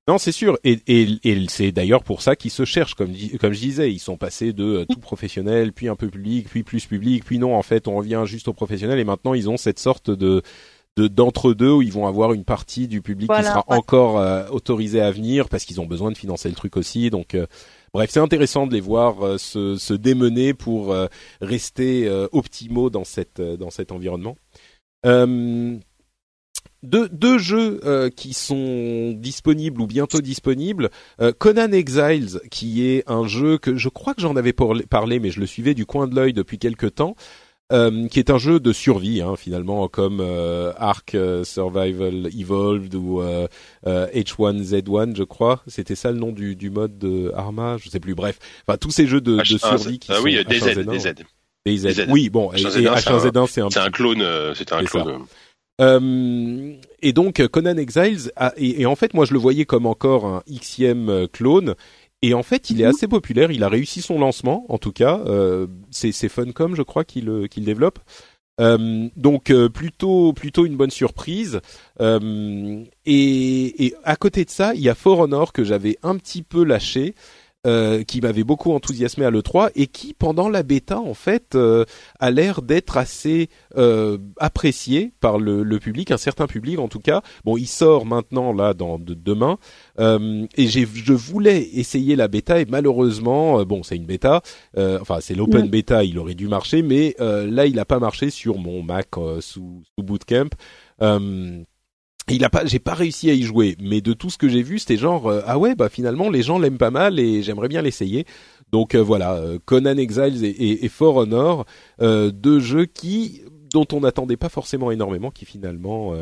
Non, 0.09 0.19
c'est 0.19 0.33
sûr, 0.33 0.57
et, 0.63 0.79
et, 0.87 1.19
et 1.25 1.47
c'est 1.49 1.73
d'ailleurs 1.73 2.05
pour 2.05 2.23
ça 2.23 2.37
qu'ils 2.37 2.53
se 2.53 2.65
cherchent, 2.65 2.95
comme, 2.95 3.13
comme 3.41 3.53
je 3.53 3.59
disais, 3.59 3.93
ils 3.93 3.99
sont 3.99 4.17
passés 4.17 4.53
de 4.53 4.65
euh, 4.65 4.85
tout 4.85 5.01
professionnel, 5.01 5.73
puis 5.73 5.89
un 5.89 5.97
peu 5.97 6.09
public, 6.09 6.49
puis 6.49 6.63
plus 6.63 6.87
public, 6.87 7.25
puis 7.25 7.41
non, 7.41 7.57
en 7.57 7.63
fait, 7.63 7.89
on 7.89 7.97
revient 7.97 8.23
juste 8.25 8.47
au 8.47 8.53
professionnel, 8.53 9.01
et 9.01 9.05
maintenant 9.05 9.35
ils 9.35 9.51
ont 9.51 9.57
cette 9.57 9.81
sorte 9.81 10.11
de 10.11 10.43
de 10.97 11.09
d'entre 11.09 11.53
deux 11.53 11.71
où 11.71 11.83
ils 11.83 11.93
vont 11.93 12.07
avoir 12.07 12.33
une 12.33 12.45
partie 12.45 12.89
du 12.89 13.03
public 13.03 13.31
qui 13.31 13.43
sera 13.43 13.65
encore 13.67 14.19
euh, 14.19 14.49
autorisé 14.49 15.01
à 15.01 15.11
venir 15.11 15.49
parce 15.49 15.65
qu'ils 15.65 15.81
ont 15.81 15.87
besoin 15.87 16.11
de 16.11 16.17
financer 16.17 16.49
le 16.49 16.55
truc 16.55 16.77
aussi. 16.77 17.11
Donc 17.11 17.35
euh, 17.35 17.47
bref, 17.93 18.09
c'est 18.11 18.21
intéressant 18.21 18.67
de 18.67 18.73
les 18.73 18.81
voir 18.81 19.23
euh, 19.23 19.37
se, 19.37 19.77
se, 19.77 19.93
démener 19.93 20.55
pour 20.55 20.97
rester 21.41 22.09
optimaux 22.33 22.91
dans 22.91 23.05
cette 23.05 23.41
dans 23.41 23.71
cet 23.71 23.93
environnement. 23.93 24.37
Deux, 26.87 27.09
deux, 27.09 27.39
jeux 27.39 27.81
qui 28.17 28.33
sont 28.33 29.13
disponibles 29.17 29.81
ou 29.81 29.87
bientôt 29.87 30.21
disponibles. 30.21 30.91
Conan 31.39 31.73
Exiles, 31.73 32.41
qui 32.51 32.87
est 32.87 33.05
un 33.07 33.27
jeu 33.27 33.59
que 33.59 33.77
je 33.77 33.89
crois 33.89 34.15
que 34.15 34.23
j'en 34.23 34.37
avais 34.37 34.53
parlé, 34.53 35.21
mais 35.21 35.31
je 35.31 35.41
le 35.41 35.47
suivais 35.47 35.75
du 35.75 35.87
coin 35.87 36.07
de 36.07 36.15
l'œil 36.15 36.33
depuis 36.33 36.59
quelques 36.59 36.95
temps. 36.95 37.17
Euh, 37.73 38.07
qui 38.07 38.21
est 38.21 38.31
un 38.31 38.39
jeu 38.39 38.61
de 38.61 38.73
survie 38.73 39.21
hein, 39.23 39.35
finalement 39.37 39.89
comme 39.89 40.21
euh, 40.21 40.73
Ark 40.77 41.17
euh, 41.17 41.43
Survival 41.43 42.29
Evolved 42.33 42.95
ou 42.95 43.21
H1Z1 43.85 45.17
je 45.17 45.25
crois. 45.25 45.65
C'était 45.67 45.97
ça 45.97 46.13
le 46.13 46.19
nom 46.19 46.31
du, 46.31 46.55
du 46.55 46.71
mode 46.71 46.97
de 46.97 47.33
Arma 47.35 47.77
je 47.79 47.89
sais 47.89 47.99
plus. 47.99 48.15
Bref. 48.15 48.39
Enfin 48.69 48.79
tous 48.79 48.93
ces 48.93 49.09
jeux 49.09 49.21
de, 49.21 49.39
de 49.39 49.59
survie 49.59 49.99
qui 49.99 50.13
ah, 50.13 50.19
sont 50.19 50.23
oui 50.23 50.39
DZ 50.45 50.79
DZ 50.87 51.15
DZ 51.67 52.07
oui 52.09 52.31
bon 52.31 52.53
H1Z1 52.53 53.49
c'est 53.49 53.61
un, 53.61 53.83
un, 53.83 53.91
clone 53.91 54.25
c'est 54.55 54.73
un 54.73 54.85
clone 54.85 55.25
euh, 55.81 56.75
et 57.03 57.13
donc 57.13 57.47
Conan 57.49 57.77
Exiles 57.77 58.33
et, 58.57 58.81
et, 58.81 58.87
en 58.87 58.97
fait 58.97 59.13
moi 59.13 59.27
je 59.27 59.35
le 59.35 59.39
voyais 59.39 59.67
comme 59.67 59.85
encore 59.85 60.25
un 60.25 60.43
xème 60.49 61.29
clone 61.33 61.75
et 62.23 62.35
en 62.35 62.43
fait, 62.43 62.71
il 62.71 62.81
est 62.81 62.85
mhm. 62.85 62.91
assez 62.91 63.07
populaire. 63.09 63.51
Il 63.51 63.63
a 63.63 63.69
réussi 63.69 64.01
son 64.01 64.19
lancement, 64.19 64.65
en 64.69 64.79
tout 64.79 64.91
cas. 64.91 65.21
Euh, 65.27 65.67
c'est 65.91 66.29
Funcom, 66.29 66.75
je 66.75 66.83
crois, 66.83 67.05
qu'il 67.05 67.29
euh, 67.29 67.47
développe. 67.57 67.99
Euh, 68.59 69.09
donc 69.17 69.51
euh, 69.51 69.69
plutôt 69.69 70.33
plutôt 70.33 70.65
une 70.65 70.77
bonne 70.77 70.91
surprise. 70.91 71.61
Euh, 72.01 72.83
et, 73.05 73.87
et, 73.87 73.95
à 74.03 74.17
côté 74.17 74.45
de 74.45 74.51
ça, 74.51 74.75
il 74.75 74.81
y 74.81 74.89
a 74.89 74.95
For 74.95 75.21
Honor 75.21 75.53
que 75.53 75.65
j'avais 75.65 75.99
un 76.03 76.17
petit 76.17 76.43
peu 76.43 76.65
lâché. 76.65 77.15
Euh, 77.67 78.05
qui 78.05 78.21
m'avait 78.21 78.45
beaucoup 78.45 78.73
enthousiasmé 78.73 79.25
à 79.25 79.31
l'E3 79.31 79.71
et 79.75 79.89
qui, 79.89 80.15
pendant 80.15 80.49
la 80.49 80.63
bêta, 80.63 81.01
en 81.01 81.15
fait, 81.15 81.57
euh, 81.57 81.85
a 82.21 82.31
l'air 82.31 82.63
d'être 82.63 82.97
assez 82.97 83.49
euh, 83.77 84.19
apprécié 84.39 85.13
par 85.21 85.41
le, 85.41 85.65
le, 85.65 85.79
public, 85.81 86.13
un 86.13 86.17
certain 86.17 86.47
public 86.47 86.79
en 86.79 86.87
tout 86.87 87.01
cas. 87.01 87.23
Bon, 87.45 87.57
il 87.57 87.67
sort 87.67 88.07
maintenant 88.07 88.53
là 88.53 88.73
dans 88.73 89.01
de, 89.01 89.15
demain. 89.15 89.59
Et 89.99 90.69
j'ai, 90.69 90.87
je 90.87 91.13
voulais 91.13 91.61
essayer 91.75 92.15
la 92.15 92.29
bêta 92.29 92.61
et 92.61 92.67
malheureusement, 92.67 93.65
bon, 93.65 93.83
c'est 93.83 93.97
une 93.97 94.07
bêta, 94.07 94.43
enfin 94.77 95.19
c'est 95.21 95.35
l'open 95.35 95.69
bêta, 95.69 96.05
il 96.05 96.19
aurait 96.19 96.35
dû 96.35 96.47
marcher, 96.49 96.83
mais 96.83 97.17
là, 97.19 97.67
il 97.67 97.75
n'a 97.75 97.85
pas 97.85 97.99
marché 97.99 98.31
sur 98.31 98.59
mon 98.59 98.83
Mac 98.83 99.09
sous, 99.41 99.83
sous 99.83 100.03
Bootcamp 100.05 100.51
il 102.35 102.45
a 102.45 102.51
pas, 102.51 102.67
j'ai 102.67 102.79
pas 102.79 102.95
réussi 102.95 103.31
à 103.31 103.35
y 103.35 103.43
jouer, 103.43 103.77
mais 103.81 104.01
de 104.01 104.13
tout 104.13 104.31
ce 104.31 104.39
que 104.39 104.49
j'ai 104.49 104.63
vu, 104.63 104.79
c'était 104.79 104.97
genre 104.97 105.29
euh, 105.29 105.43
ah 105.47 105.59
ouais 105.59 105.75
bah 105.75 105.89
finalement 105.89 106.29
les 106.29 106.43
gens 106.43 106.59
l'aiment 106.59 106.79
pas 106.79 106.91
mal 106.91 107.21
et 107.21 107.43
j'aimerais 107.43 107.69
bien 107.69 107.83
l'essayer. 107.83 108.27
Donc 108.73 108.95
euh, 108.95 109.03
voilà, 109.03 109.35
euh, 109.35 109.59
Conan 109.65 109.97
Exiles 109.97 110.45
et, 110.45 110.85
et, 110.85 110.89
For 110.89 111.17
Honor, 111.17 111.65
deux 112.01 112.59
jeux 112.59 112.87
qui 112.87 113.43
dont 113.73 113.87
on 113.93 114.01
n'attendait 114.01 114.37
pas 114.37 114.49
forcément 114.49 114.91
énormément, 114.91 115.31
qui 115.31 115.45
finalement 115.45 116.15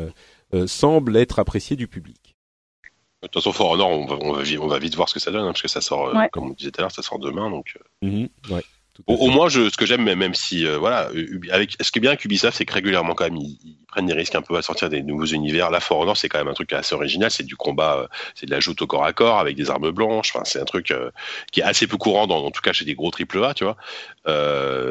semblent 0.67 1.15
être 1.15 1.39
appréciés 1.39 1.75
du 1.75 1.87
public. 1.87 2.35
De 3.21 3.27
toute 3.27 3.41
façon, 3.41 3.53
For 3.53 3.71
Honor, 3.71 3.89
on 3.89 4.05
va, 4.05 4.17
on 4.21 4.33
va, 4.33 4.43
on 4.61 4.67
va 4.67 4.79
vite 4.79 4.95
voir 4.95 5.09
ce 5.09 5.13
que 5.15 5.19
ça 5.19 5.31
donne, 5.31 5.43
hein, 5.43 5.51
parce 5.51 5.61
que 5.61 5.67
ça 5.67 5.81
sort, 5.81 6.13
comme 6.31 6.51
on 6.51 6.53
disait 6.53 6.71
tout 6.71 6.81
à 6.81 6.83
l'heure, 6.83 6.91
ça 6.91 7.01
sort 7.01 7.17
demain, 7.17 7.49
donc. 7.49 7.77
Mhm, 8.01 8.27
ouais. 8.51 8.63
Au, 9.07 9.27
moins, 9.27 9.49
je, 9.49 9.69
ce 9.69 9.75
que 9.75 9.85
j'aime, 9.85 10.03
même 10.03 10.33
si 10.33 10.65
euh, 10.65 10.77
voilà, 10.77 11.09
avec 11.51 11.75
ce 11.81 11.91
qui 11.91 11.99
est 11.99 12.01
bien 12.01 12.11
avec 12.11 12.23
Ubisoft, 12.23 12.57
c'est 12.57 12.65
que 12.65 12.73
régulièrement 12.73 13.13
quand 13.13 13.25
même 13.25 13.35
ils, 13.35 13.57
prennent 13.87 14.05
des 14.05 14.13
risques 14.13 14.35
un 14.35 14.41
peu 14.41 14.55
à 14.55 14.61
sortir 14.61 14.89
des 14.89 15.03
nouveaux 15.03 15.25
univers. 15.25 15.69
La 15.69 15.81
For 15.81 15.99
Honor, 15.99 16.15
c'est 16.15 16.29
quand 16.29 16.37
même 16.37 16.47
un 16.47 16.53
truc 16.53 16.71
assez 16.71 16.95
original. 16.95 17.29
C'est 17.29 17.43
du 17.43 17.57
combat, 17.57 17.97
euh, 17.97 18.07
c'est 18.35 18.45
de 18.45 18.51
la 18.51 18.61
joute 18.61 18.81
au 18.81 18.87
corps 18.87 19.05
à 19.05 19.11
corps 19.11 19.37
avec 19.37 19.57
des 19.57 19.69
armes 19.69 19.91
blanches. 19.91 20.31
Enfin, 20.33 20.45
c'est 20.45 20.61
un 20.61 20.65
truc 20.65 20.91
euh, 20.91 21.11
qui 21.51 21.59
est 21.59 21.63
assez 21.63 21.87
peu 21.87 21.97
courant, 21.97 22.25
dans, 22.25 22.45
en 22.45 22.51
tout 22.51 22.61
cas 22.61 22.71
chez 22.71 22.85
des 22.85 22.95
gros 22.95 23.11
triple 23.11 23.43
A, 23.43 23.53
tu 23.53 23.65
vois. 23.65 23.75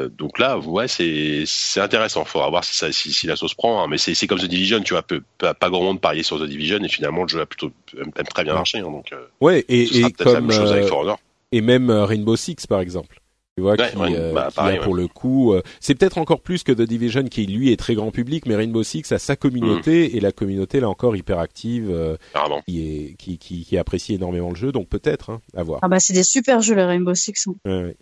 donc 0.09 0.37
là, 0.37 0.59
ouais, 0.59 0.87
c'est 0.87 1.43
c'est 1.47 1.81
intéressant. 1.81 2.25
Faudra 2.25 2.49
voir 2.49 2.63
si, 2.63 2.75
ça, 2.75 2.91
si, 2.91 3.11
si 3.11 3.25
la 3.25 3.35
sauce 3.35 3.55
prend. 3.55 3.81
Hein. 3.81 3.87
Mais 3.89 3.97
c'est 3.97 4.27
comme 4.27 4.39
The 4.39 4.45
Division, 4.45 4.81
tu 4.81 4.93
vois, 4.93 5.01
peu, 5.01 5.23
pas, 5.39 5.55
pas 5.55 5.71
grand 5.71 5.81
monde 5.81 5.99
parier 5.99 6.21
sur 6.21 6.39
The 6.39 6.45
Division 6.45 6.77
et 6.83 6.89
finalement 6.89 7.23
le 7.23 7.27
jeu 7.27 7.41
a 7.41 7.47
plutôt 7.47 7.71
même 7.95 8.11
très 8.11 8.43
bien 8.43 8.53
marché. 8.53 8.79
Hein, 8.79 8.83
donc 8.83 9.11
ouais, 9.41 9.65
et, 9.67 9.83
et 9.99 10.11
comme 10.11 10.51
et 11.51 11.61
même 11.61 11.89
Rainbow 11.89 12.35
Six 12.35 12.67
par 12.67 12.81
exemple 12.81 13.19
tu 13.57 13.61
vois, 13.61 13.77
qui, 13.77 13.83
euh, 13.97 14.33
bah, 14.33 14.49
pour 14.83 14.95
le 14.95 15.07
coup, 15.07 15.53
euh, 15.53 15.61
c'est 15.79 15.95
peut-être 15.95 16.17
encore 16.17 16.41
plus 16.41 16.63
que 16.63 16.73
The 16.73 16.81
Division 16.81 17.23
qui 17.23 17.45
lui 17.45 17.71
est 17.71 17.77
très 17.77 17.95
grand 17.95 18.11
public, 18.11 18.45
mais 18.47 18.55
Rainbow 18.55 18.83
Six 18.83 19.09
a 19.13 19.17
sa 19.17 19.37
communauté 19.37 20.09
mm. 20.09 20.17
et 20.17 20.19
la 20.19 20.33
communauté 20.33 20.81
là 20.81 20.89
encore 20.89 21.15
hyper 21.15 21.39
active, 21.39 21.89
euh, 21.89 22.17
qui 22.67 22.81
est 22.81 23.13
qui, 23.17 23.37
qui, 23.37 23.63
qui 23.63 23.77
apprécie 23.77 24.15
énormément 24.15 24.49
le 24.49 24.57
jeu, 24.57 24.73
donc 24.73 24.89
peut-être 24.89 25.29
hein, 25.29 25.41
à 25.55 25.63
voir. 25.63 25.79
Ah 25.83 25.87
bah 25.87 26.01
c'est 26.01 26.11
des 26.11 26.23
super 26.23 26.61
jeux 26.61 26.75
les 26.75 26.83
Rainbow 26.83 27.15
Six. 27.15 27.47
Hein. 27.47 27.53
Ouais, 27.65 27.95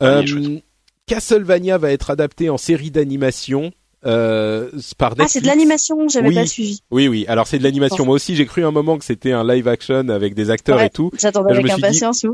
mm. 0.00 0.60
Castlevania 1.06 1.76
va 1.76 1.92
être 1.92 2.08
adapté 2.08 2.48
en 2.48 2.56
série 2.56 2.90
d'animation. 2.90 3.70
Euh, 4.06 4.70
par 4.98 5.10
Netflix. 5.10 5.30
Ah, 5.30 5.32
c'est 5.32 5.40
de 5.40 5.46
l'animation, 5.46 6.08
j'avais 6.08 6.32
pas 6.32 6.46
suivi. 6.46 6.80
Oui, 6.90 7.08
oui. 7.08 7.24
Alors 7.28 7.46
c'est 7.46 7.58
de 7.58 7.62
l'animation. 7.62 8.04
Moi 8.04 8.16
aussi, 8.16 8.36
j'ai 8.36 8.44
cru 8.44 8.64
un 8.64 8.70
moment 8.70 8.98
que 8.98 9.04
c'était 9.04 9.32
un 9.32 9.46
live 9.46 9.66
action 9.66 10.08
avec 10.08 10.34
des 10.34 10.50
acteurs 10.50 10.80
et 10.80 10.90
tout. 10.90 11.10
J'attendais 11.18 11.52
avec 11.52 11.70
impatience. 11.70 12.20
Dit, 12.20 12.28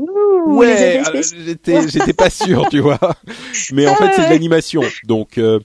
ouais, 0.47 1.01
euh, 1.01 1.21
j'étais, 1.45 1.87
j'étais 1.87 2.13
pas 2.13 2.29
sûr, 2.29 2.67
tu 2.69 2.79
vois. 2.79 2.99
Mais 3.71 3.87
en 3.87 3.93
ah 3.93 3.95
fait, 3.95 4.13
c'est 4.15 4.25
de 4.25 4.29
l'animation. 4.29 4.81
Donc 5.05 5.37
euh, 5.37 5.59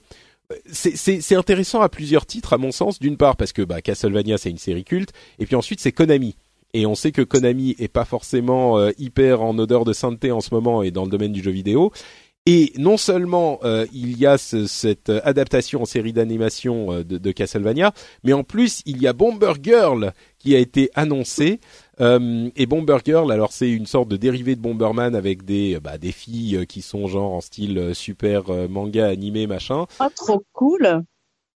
c'est 0.71 1.35
intéressant 1.35 1.81
à 1.81 1.89
plusieurs 1.89 2.25
titres, 2.25 2.53
à 2.53 2.57
mon 2.57 2.71
sens. 2.71 2.99
D'une 2.99 3.17
part 3.17 3.35
parce 3.35 3.51
que 3.51 3.61
bah, 3.61 3.81
Castlevania, 3.81 4.37
c'est 4.37 4.49
une 4.49 4.57
série 4.57 4.85
culte, 4.85 5.11
et 5.39 5.45
puis 5.45 5.55
ensuite 5.55 5.81
c'est 5.81 5.91
Konami. 5.91 6.35
Et 6.73 6.85
on 6.85 6.95
sait 6.95 7.11
que 7.11 7.21
Konami 7.21 7.75
est 7.79 7.87
pas 7.87 8.05
forcément 8.05 8.77
euh, 8.77 8.91
hyper 8.97 9.41
en 9.41 9.57
odeur 9.57 9.85
de 9.85 9.93
sainteté 9.93 10.31
en 10.31 10.41
ce 10.41 10.53
moment 10.53 10.83
et 10.83 10.91
dans 10.91 11.05
le 11.05 11.09
domaine 11.09 11.31
du 11.31 11.41
jeu 11.41 11.51
vidéo. 11.51 11.91
Et 12.49 12.71
non 12.77 12.95
seulement 12.95 13.59
euh, 13.65 13.85
il 13.91 14.17
y 14.17 14.25
a 14.25 14.37
cette 14.37 15.09
adaptation 15.09 15.81
en 15.81 15.85
série 15.85 16.13
d'animation 16.13 16.93
euh, 16.93 17.03
de, 17.03 17.31
Castlevania, 17.33 17.91
mais 18.23 18.31
en 18.31 18.45
plus 18.45 18.81
il 18.85 19.01
y 19.01 19.07
a 19.07 19.11
Bomber 19.11 19.51
Girl 19.61 20.13
qui 20.39 20.55
a 20.55 20.59
été 20.59 20.89
annoncé. 20.95 21.59
Euh, 21.99 22.49
et 22.55 22.65
Bomber 22.65 22.99
Girl, 23.03 23.33
alors 23.33 23.51
c'est 23.51 23.69
une 23.69 23.85
sorte 23.85 24.07
de 24.07 24.15
dérivé 24.15 24.55
de 24.55 24.61
Bomberman 24.61 25.13
avec 25.13 25.43
des 25.43 25.77
bah, 25.81 25.97
des 25.97 26.13
filles 26.13 26.65
qui 26.67 26.81
sont 26.81 27.07
genre 27.07 27.33
en 27.33 27.41
style 27.41 27.91
super 27.93 28.45
manga 28.69 29.07
animé 29.07 29.45
machin. 29.45 29.85
Ah 29.99 30.07
trop 30.15 30.41
cool. 30.53 31.03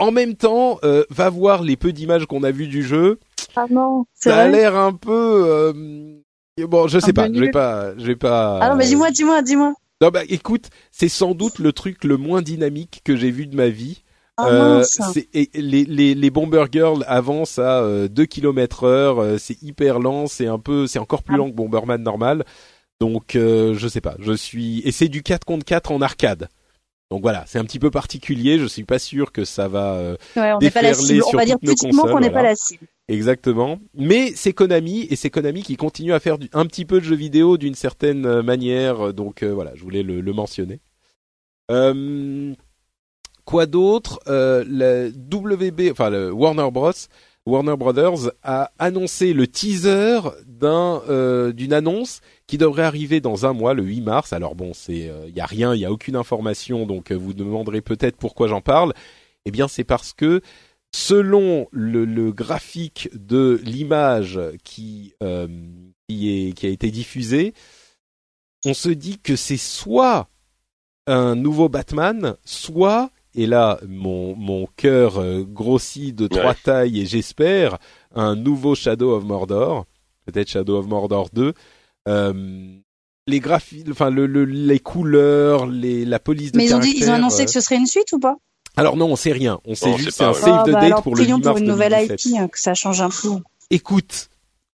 En 0.00 0.10
même 0.10 0.34
temps, 0.34 0.80
va 1.10 1.30
voir 1.30 1.62
les 1.62 1.76
peu 1.76 1.92
d'images 1.92 2.26
qu'on 2.26 2.42
a 2.42 2.50
vues 2.50 2.66
du 2.66 2.82
jeu. 2.82 3.20
Ah 3.54 3.66
non, 3.70 4.06
ça 4.14 4.38
a 4.38 4.48
l'air 4.48 4.76
un 4.76 4.94
peu 4.94 5.84
bon, 6.66 6.88
je 6.88 6.98
sais 6.98 7.12
pas, 7.12 7.32
je 7.32 7.38
vais 7.38 7.50
pas, 7.50 7.96
je 7.96 8.06
vais 8.06 8.16
pas. 8.16 8.58
Ah 8.60 8.70
non, 8.70 8.76
mais 8.76 8.86
dis-moi, 8.86 9.10
dis-moi, 9.10 9.42
dis-moi. 9.42 9.74
Non 10.00 10.08
bah 10.08 10.22
écoute, 10.28 10.70
c'est 10.90 11.10
sans 11.10 11.34
doute 11.34 11.58
le 11.58 11.72
truc 11.72 12.04
le 12.04 12.16
moins 12.16 12.40
dynamique 12.40 13.02
que 13.04 13.16
j'ai 13.16 13.30
vu 13.30 13.46
de 13.46 13.54
ma 13.54 13.68
vie. 13.68 14.02
Ah, 14.38 14.48
euh, 14.48 14.84
et 15.34 15.50
les, 15.52 15.84
les, 15.84 16.14
les 16.14 16.30
Bomber 16.30 16.64
Girls 16.72 17.04
avancent 17.06 17.58
à 17.58 17.82
euh, 17.82 18.08
2 18.08 18.24
km 18.24 18.84
heure, 18.84 19.18
euh, 19.18 19.36
c'est 19.36 19.60
hyper 19.62 19.98
lent, 19.98 20.26
c'est 20.26 20.46
un 20.46 20.58
peu, 20.58 20.86
c'est 20.86 20.98
encore 20.98 21.22
plus 21.22 21.34
ah. 21.34 21.38
lent 21.38 21.50
que 21.50 21.54
Bomberman 21.54 22.02
normal. 22.02 22.44
Donc 23.00 23.36
euh, 23.36 23.74
je 23.74 23.88
sais 23.88 24.00
pas, 24.00 24.16
je 24.18 24.32
suis 24.32 24.80
et 24.86 24.92
c'est 24.92 25.08
du 25.08 25.22
4 25.22 25.44
contre 25.44 25.66
4 25.66 25.92
en 25.92 26.00
arcade. 26.00 26.48
Donc 27.10 27.22
voilà, 27.22 27.44
c'est 27.46 27.58
un 27.58 27.64
petit 27.64 27.80
peu 27.80 27.90
particulier. 27.90 28.58
Je 28.58 28.66
suis 28.66 28.84
pas 28.84 29.00
sûr 29.00 29.32
que 29.32 29.44
ça 29.44 29.66
va 29.66 29.94
euh, 29.94 30.16
ouais, 30.36 30.52
on 30.52 30.58
déferler 30.58 30.90
pas 30.90 30.96
la 30.96 31.02
cible. 31.02 31.22
On 31.32 31.36
va 31.36 31.44
dire 31.44 31.58
petitement 31.58 32.04
qu'on 32.04 32.20
n'est 32.20 32.30
pas 32.30 32.42
la 32.42 32.54
cible. 32.54 32.86
Exactement. 33.10 33.80
Mais 33.94 34.32
c'est 34.36 34.52
Konami 34.52 35.08
et 35.10 35.16
c'est 35.16 35.30
Konami 35.30 35.64
qui 35.64 35.76
continue 35.76 36.12
à 36.12 36.20
faire 36.20 36.38
un 36.52 36.64
petit 36.64 36.84
peu 36.84 37.00
de 37.00 37.04
jeux 37.04 37.16
vidéo 37.16 37.58
d'une 37.58 37.74
certaine 37.74 38.24
euh, 38.24 38.42
manière. 38.42 39.12
Donc 39.12 39.42
euh, 39.42 39.52
voilà, 39.52 39.72
je 39.74 39.82
voulais 39.82 40.04
le, 40.04 40.32
mentionner. 40.32 40.78
Euh, 41.72 42.54
quoi 43.44 43.66
d'autre? 43.66 44.20
Euh, 44.28 44.62
Le 44.64 45.12
WB, 45.34 45.90
enfin 45.90 46.08
le 46.08 46.30
Warner 46.30 46.70
Bros. 46.70 46.92
Warner 47.46 47.76
Brothers 47.76 48.30
a 48.44 48.70
annoncé 48.78 49.32
le 49.32 49.48
teaser 49.48 50.20
d'un 50.46 51.02
d'une 51.52 51.72
annonce 51.72 52.20
qui 52.46 52.58
devrait 52.58 52.84
arriver 52.84 53.20
dans 53.20 53.44
un 53.44 53.54
mois, 53.54 53.74
le 53.74 53.82
8 53.82 54.02
mars. 54.02 54.32
Alors 54.32 54.54
bon, 54.54 54.70
c'est 54.72 55.10
il 55.26 55.34
y 55.34 55.40
a 55.40 55.46
rien, 55.46 55.74
il 55.74 55.80
y 55.80 55.84
a 55.86 55.90
aucune 55.90 56.14
information, 56.14 56.86
donc 56.86 57.10
vous 57.10 57.32
demanderez 57.32 57.80
peut-être 57.80 58.16
pourquoi 58.16 58.46
j'en 58.46 58.60
parle. 58.60 58.92
Eh 59.46 59.50
bien, 59.50 59.68
c'est 59.68 59.84
parce 59.84 60.12
que 60.12 60.42
selon 60.92 61.68
le, 61.70 62.30
graphique 62.32 63.08
de 63.14 63.60
l'image 63.64 64.40
qui, 64.64 65.14
euh, 65.22 65.48
qui, 66.08 66.52
qui 66.54 66.66
a 66.66 66.70
été 66.70 66.90
diffusée, 66.90 67.54
on 68.64 68.74
se 68.74 68.88
dit 68.88 69.18
que 69.18 69.36
c'est 69.36 69.56
soit 69.56 70.28
un 71.06 71.34
nouveau 71.34 71.68
Batman, 71.68 72.36
soit, 72.44 73.10
et 73.34 73.46
là 73.46 73.80
mon, 73.88 74.34
mon 74.36 74.66
cœur 74.76 75.18
euh, 75.18 75.42
grossit 75.42 76.14
de 76.14 76.26
trois 76.26 76.54
tailles 76.54 77.00
et 77.00 77.06
j'espère, 77.06 77.78
un 78.14 78.36
nouveau 78.36 78.74
Shadow 78.74 79.14
of 79.14 79.24
Mordor, 79.24 79.86
peut-être 80.26 80.48
Shadow 80.48 80.78
of 80.78 80.86
Mordor 80.86 81.30
2. 81.32 81.52
Euh, 82.08 82.78
les 83.26 83.40
graphiques, 83.40 83.88
enfin 83.90 84.10
le, 84.10 84.26
les 84.44 84.80
couleurs, 84.80 85.66
les, 85.66 86.04
la 86.04 86.18
police 86.18 86.52
de 86.52 86.58
Mais 86.58 86.66
ils 86.66 86.74
ont 86.74 86.80
dit, 86.80 86.94
ils 86.96 87.08
ont 87.08 87.14
annoncé 87.14 87.44
que 87.44 87.50
ce 87.50 87.60
serait 87.60 87.76
une 87.76 87.86
suite 87.86 88.12
ou 88.12 88.18
pas? 88.18 88.36
Alors 88.76 88.96
non, 88.96 89.06
on 89.06 89.16
sait 89.16 89.32
rien. 89.32 89.60
On 89.64 89.74
sait 89.74 89.90
Non, 89.90 89.96
juste 89.98 90.16
c'est 90.18 90.24
un 90.24 90.28
ouais. 90.32 90.34
save 90.40 90.54
Ah, 90.60 90.62
the 90.64 90.70
bah 90.72 90.80
date 90.80 90.84
alors, 90.84 91.02
pour 91.02 91.14
le 91.14 91.20
8 91.22 91.24
prions 91.24 91.38
mars 91.38 91.48
pour 91.48 91.58
une 91.58 91.66
nouvelle 91.66 91.92
2017. 91.92 92.24
IP, 92.24 92.36
hein, 92.38 92.48
que 92.48 92.58
ça 92.60 92.74
change 92.74 93.00
un 93.00 93.10
peu. 93.10 93.28
Écoute, 93.70 94.28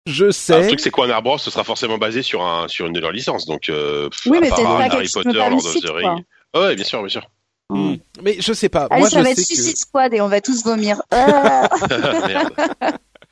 je 0.06 0.26
Le 0.26 0.32
sais. 0.32 0.68
truc, 0.68 0.80
c'est 0.80 0.92
quoi 0.92 1.08
Warner 1.08 1.22
Bros. 1.24 1.38
Ce 1.38 1.50
sera 1.50 1.64
forcément 1.64 1.98
basé 1.98 2.22
sur 2.22 2.46
un 2.46 2.68
sur 2.68 2.86
une 2.86 2.94
de 2.94 3.00
leurs 3.00 3.12
licences. 3.12 3.46
Donc, 3.46 3.70
euh, 3.70 4.10
Oui, 4.28 4.38
à 4.38 4.42
mais 4.42 4.50
pas 4.50 4.58
Harry 4.92 5.10
Potter, 5.12 5.32
Lord 5.34 5.54
of 5.66 5.76
the. 5.82 5.90
Rings. 5.90 6.24
Ah 6.54 6.62
ouais, 6.62 6.76
bien 6.76 6.86
sûr, 6.86 7.00
bien 7.00 7.10
sûr. 7.10 7.30
Hmm. 7.70 7.96
Mais 8.22 8.38
je 8.40 8.54
sais 8.54 8.70
pas. 8.70 8.88
Allez, 8.92 9.00
Moi, 9.02 9.10
ça 9.10 9.20
je 9.20 9.24
va 9.24 9.32
être 9.32 9.40
Suicide 9.40 9.76
Squad 9.78 10.14
et 10.14 10.22
on 10.22 10.28
va 10.28 10.40
tous 10.40 10.64
vomir. 10.64 11.02
Ah 11.10 11.68
Merde. 12.28 12.54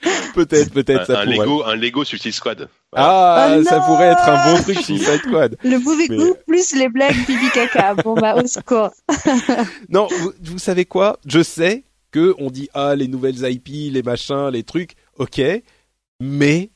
peut-être, 0.35 0.71
peut-être 0.71 1.05
ça 1.07 1.19
un, 1.19 1.21
un 1.21 1.25
pourrait. 1.25 1.37
Lego, 1.45 1.63
un 1.65 1.75
Lego 1.75 2.03
Suicide 2.03 2.31
Squad. 2.33 2.69
Ah, 2.95 3.55
Oh 3.57 3.63
ça 3.63 3.79
pourrait 3.81 4.07
être 4.07 4.27
un 4.29 4.53
bon 4.53 4.61
truc 4.61 4.77
Suicide 4.79 5.19
Squad. 5.25 5.57
le 5.63 5.77
mauvais 5.79 6.05
Mais- 6.09 6.17
goût 6.17 6.35
plus 6.47 6.73
les 6.75 6.89
blagues 6.89 7.15
pipi 7.25 7.49
caca. 7.53 7.93
Bon 8.03 8.13
bah 8.13 8.35
au 8.35 8.45
secours. 8.47 8.89
Non, 9.89 10.07
vous, 10.19 10.31
vous 10.43 10.59
savez 10.59 10.85
quoi? 10.85 11.17
Je 11.25 11.41
sais 11.41 11.83
que 12.11 12.35
on 12.37 12.49
dit 12.51 12.69
ah 12.73 12.95
les 12.95 13.07
nouvelles 13.07 13.43
IP, 13.51 13.91
les 13.93 14.03
machins, 14.03 14.49
les 14.49 14.63
trucs, 14.63 14.91
ok, 15.17 15.41
mais 16.19 16.69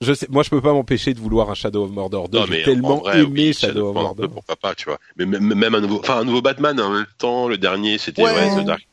je 0.00 0.12
sais, 0.12 0.26
moi 0.30 0.42
je 0.42 0.50
peux 0.50 0.60
pas 0.60 0.72
m'empêcher 0.72 1.14
de 1.14 1.20
vouloir 1.20 1.48
un 1.50 1.54
Shadow 1.54 1.84
of 1.84 1.92
Mordor 1.92 2.28
2. 2.28 2.38
Non, 2.40 2.46
J'ai 2.50 2.62
tellement 2.64 2.94
en 2.94 3.00
vrai, 3.02 3.20
aimé 3.20 3.28
oui, 3.48 3.52
Shadow 3.54 3.90
of 3.90 3.94
Mordor. 3.94 4.28
Pourquoi 4.30 4.56
pas, 4.56 4.74
tu 4.74 4.86
vois. 4.86 4.98
Mais 5.16 5.26
même, 5.26 5.54
même 5.54 5.74
un 5.76 5.80
nouveau, 5.80 6.00
enfin 6.00 6.18
un 6.18 6.24
nouveau 6.24 6.42
Batman 6.42 6.80
en 6.80 6.90
même 6.90 7.06
temps. 7.18 7.46
Le 7.46 7.56
dernier, 7.58 7.98
c'était 7.98 8.22
Ouais. 8.24 8.32
ouais, 8.32 8.60
The 8.62 8.66
Dark. 8.66 8.88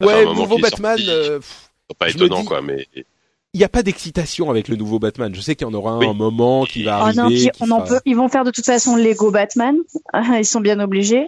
Ça 0.00 0.06
Ouais, 0.06 0.24
nouveau 0.26 0.58
Batman. 0.58 0.98
sorti. 0.98 1.10
euh, 1.10 1.38
pff, 1.38 1.70
pas 1.98 2.10
étonnant, 2.10 2.40
dis- 2.40 2.44
quoi. 2.46 2.60
Mais 2.60 2.86
il 3.54 3.58
n'y 3.58 3.64
a 3.64 3.68
pas 3.68 3.82
d'excitation 3.82 4.50
avec 4.50 4.68
le 4.68 4.76
nouveau 4.76 4.98
Batman. 4.98 5.34
Je 5.34 5.40
sais 5.40 5.54
qu'il 5.56 5.66
y 5.66 5.70
en 5.70 5.74
aura 5.74 5.92
un, 5.92 5.98
Oui. 5.98 6.06
un 6.08 6.14
moment 6.14 6.64
qui 6.64 6.82
va 6.84 6.98
Oh 7.00 7.02
arriver. 7.06 7.22
non, 7.22 7.28
puis 7.28 7.50
qui 7.50 7.62
on 7.62 7.70
en 7.70 7.80
peut. 7.82 8.00
Ils 8.04 8.16
vont 8.16 8.28
faire 8.28 8.44
de 8.44 8.50
toute 8.50 8.64
façon 8.66 8.96
Lego 8.96 9.30
Batman. 9.30 9.76
Ah, 10.12 10.22
Ils 10.38 10.44
sont 10.44 10.60
bien 10.60 10.78
obligés. 10.80 11.26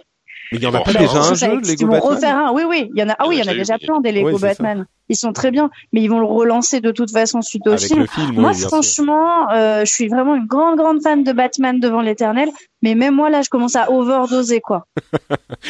Mais 0.51 0.59
il 0.59 0.63
y 0.63 0.67
en 0.67 0.73
a 0.73 0.79
Bon, 0.79 0.83
pas 0.83 0.93
déjà 0.93 1.19
un 1.19 1.33
jeu 1.33 1.47
de 1.47 1.65
Ils 1.65 1.71
Lego 1.71 1.85
vont 1.87 1.91
Batman 1.93 2.13
refaire 2.15 2.37
un. 2.37 2.51
Oui, 2.53 2.63
oui. 2.67 2.89
Il 2.93 2.99
y 2.99 3.03
en 3.03 3.09
a. 3.09 3.15
Ah 3.17 3.27
oui, 3.27 3.37
il 3.37 3.43
y 3.45 3.47
en 3.47 3.51
a 3.51 3.55
déjà 3.55 3.77
plein 3.77 3.99
des 4.01 4.11
Lego 4.11 4.27
Ouais, 4.27 4.33
c'est 4.33 4.39
ça. 4.39 4.47
Batman. 4.49 4.85
Ils 5.09 5.17
sont 5.17 5.33
très 5.33 5.51
bien, 5.51 5.69
mais 5.91 6.01
ils 6.01 6.07
vont 6.09 6.19
le 6.19 6.25
relancer 6.25 6.79
de 6.79 6.91
toute 6.91 7.11
façon 7.11 7.41
suite 7.41 7.67
au 7.67 7.71
avec 7.71 7.83
film. 7.83 7.99
le 7.99 8.07
film. 8.07 8.31
Moi, 8.39 8.51
oui, 8.53 8.59
franchement, 8.61 9.49
euh, 9.53 9.83
je 9.83 9.91
suis 9.91 10.07
vraiment 10.07 10.35
une 10.35 10.45
grande, 10.45 10.77
grande 10.77 11.01
fan 11.01 11.23
de 11.23 11.31
Batman 11.33 11.79
devant 11.79 12.01
l'éternel. 12.01 12.49
Mais 12.81 12.95
même 12.95 13.13
moi, 13.15 13.29
là, 13.29 13.41
je 13.41 13.49
commence 13.49 13.75
à 13.75 13.91
overdoser, 13.91 14.61
quoi. 14.61 14.85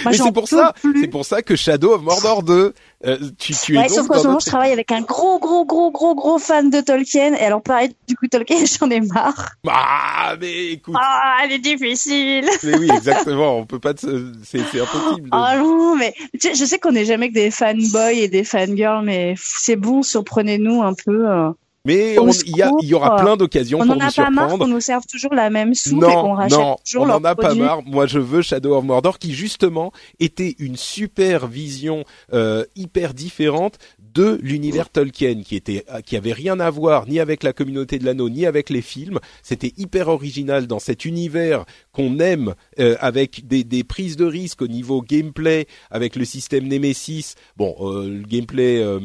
Moi, 0.04 0.12
Mais 0.12 0.14
c'est 0.14 0.32
pour 0.32 0.48
ça, 0.48 0.74
c'est 1.00 1.08
pour 1.08 1.26
ça 1.26 1.42
que 1.42 1.56
Shadow 1.56 1.94
of 1.94 2.02
Mordor 2.04 2.44
2, 2.44 2.74
euh, 3.06 3.18
tu, 3.38 3.54
tu 3.54 3.76
es 3.76 3.78
Ouais, 3.80 3.88
donc 3.88 3.98
sauf 3.98 4.08
qu'en 4.08 4.22
ce 4.22 4.28
moment, 4.28 4.40
je 4.40 4.46
travaille 4.46 4.72
avec 4.72 4.92
un 4.92 5.02
gros, 5.02 5.40
gros, 5.40 5.66
gros, 5.66 5.92
gros, 5.92 6.16
gros 6.16 6.38
fan 6.40 6.70
de 6.70 6.80
Tolkien. 6.82 7.34
Et 7.36 7.40
alors, 7.46 7.62
pareil, 7.62 7.96
du 8.08 8.16
coup, 8.16 8.28
Tolkien, 8.28 8.58
j'en 8.80 8.90
ai 8.90 9.02
marre. 9.02 9.50
Ah, 9.68 10.36
mais 10.40 10.72
écoute, 10.72 10.96
Ah, 11.00 11.40
elle 11.44 11.52
est 11.54 11.60
difficile. 11.60 12.46
mais 12.64 12.78
oui, 12.78 12.90
exactement, 12.92 13.58
on 13.58 13.66
peut 13.66 13.80
pas, 13.80 13.94
te- 13.94 14.32
c'est 14.44 14.60
impossible. 14.80 15.30
de- 15.30 15.36
Ah 15.36 15.58
non, 15.58 15.96
mais 15.96 16.14
sais, 16.40 16.56
je 16.56 16.66
sais 16.66 16.80
qu'on 16.80 16.92
n'est 16.92 17.06
jamais 17.06 17.30
que 17.30 17.34
des 17.34 17.52
fanboys 17.52 18.20
et 18.20 18.28
des 18.28 18.44
fangirls, 18.44 19.04
mais 19.04 19.36
c'est 19.38 19.76
bon, 19.76 20.02
surprenez-nous 20.04 20.82
un 20.82 20.94
peu. 20.94 21.30
euh. 21.30 21.50
Mais 21.86 22.18
on- 22.18 22.30
il 22.30 22.56
y, 22.56 22.62
a- 22.62 22.72
il 22.82 22.88
y 22.88 22.94
aura 22.94 23.18
plein 23.18 23.36
d'occasions 23.36 23.80
On 23.80 23.86
pour 23.86 23.96
n'en 23.98 24.06
nous 24.06 24.08
a 24.10 24.12
pas 24.14 24.30
marre 24.30 24.46
qu'on 24.46 24.50
surprendre. 24.52 24.74
nous 24.74 24.80
serve 24.80 25.04
toujours 25.06 25.34
la 25.34 25.50
même 25.50 25.74
soupe 25.74 26.02
et 26.02 26.06
qu'on 26.14 26.34
rachète 26.34 26.58
non, 26.58 26.78
toujours 26.86 27.04
on 27.04 27.06
leurs 27.08 27.18
en 27.18 27.24
a 27.26 27.36
pas 27.36 27.54
marre. 27.56 27.82
Moi, 27.84 28.08
je 28.08 28.20
veux 28.20 28.42
Shadow 28.42 28.76
of 28.78 28.86
Mordor 28.86 29.20
qui 29.20 29.34
justement 29.34 29.92
était 30.22 30.56
une 30.60 30.78
super 30.78 31.48
vision 31.48 32.06
euh, 32.32 32.64
hyper 32.78 33.14
différente 33.14 33.80
de 34.14 34.40
l'univers 34.42 34.90
Tolkien, 34.90 35.42
qui 35.44 35.56
était, 35.56 35.86
qui 36.06 36.18
avait 36.18 36.34
rien 36.34 36.60
à 36.60 36.70
voir 36.70 37.08
ni 37.08 37.20
avec 37.20 37.44
la 37.44 37.54
communauté 37.54 38.00
de 38.00 38.06
l'anneau 38.06 38.30
ni 38.30 38.46
avec 38.46 38.70
les 38.70 38.82
films. 38.82 39.20
C'était 39.42 39.74
hyper 39.78 40.08
original 40.08 40.68
dans 40.68 40.80
cet 40.80 41.06
univers 41.06 41.66
qu'on 41.92 42.20
aime, 42.20 42.56
euh, 42.80 42.96
avec 43.00 43.48
des, 43.48 43.64
des 43.64 43.84
prises 43.84 44.16
de 44.18 44.26
risques 44.26 44.62
au 44.62 44.68
niveau 44.68 45.02
gameplay, 45.02 45.68
avec 45.92 46.16
le 46.16 46.26
système 46.26 46.68
Nemesis. 46.68 47.36
Bon, 47.58 47.76
euh, 47.82 48.10
le 48.10 48.24
gameplay 48.24 48.82
euh, 48.82 49.00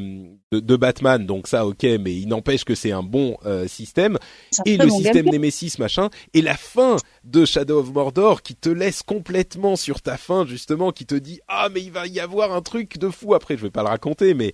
de, 0.53 0.61
de 0.61 0.77
Batman, 0.77 1.25
donc 1.27 1.49
ça, 1.49 1.67
ok, 1.67 1.83
mais 1.83 2.15
il 2.15 2.29
n'empêche 2.29 2.65
que 2.65 2.75
c'est 2.75 2.93
un 2.93 3.03
bon 3.03 3.37
euh, 3.47 3.67
système 3.67 4.19
et 4.65 4.77
le 4.77 4.87
bon 4.87 4.97
système 4.97 5.25
gameplay. 5.25 5.39
Nemesis 5.39 5.75
machin 5.79 6.09
et 6.35 6.43
la 6.43 6.57
fin 6.57 6.97
de 7.25 7.45
Shadow 7.45 7.81
of 7.81 7.93
Mordor 7.93 8.43
qui 8.43 8.55
te 8.55 8.69
laisse 8.69 9.03
complètement 9.03 9.77
sur 9.77 10.01
ta 10.01 10.17
fin 10.17 10.47
justement 10.47 10.93
qui 10.93 11.07
te 11.07 11.15
dit 11.15 11.41
ah 11.49 11.69
mais 11.73 11.83
il 11.83 11.91
va 11.91 12.07
y 12.07 12.21
avoir 12.21 12.53
un 12.53 12.63
truc 12.63 12.99
de 12.99 13.09
fou 13.11 13.35
après 13.35 13.57
je 13.57 13.63
vais 13.63 13.71
pas 13.71 13.83
le 13.83 13.89
raconter 13.89 14.35
mais 14.35 14.53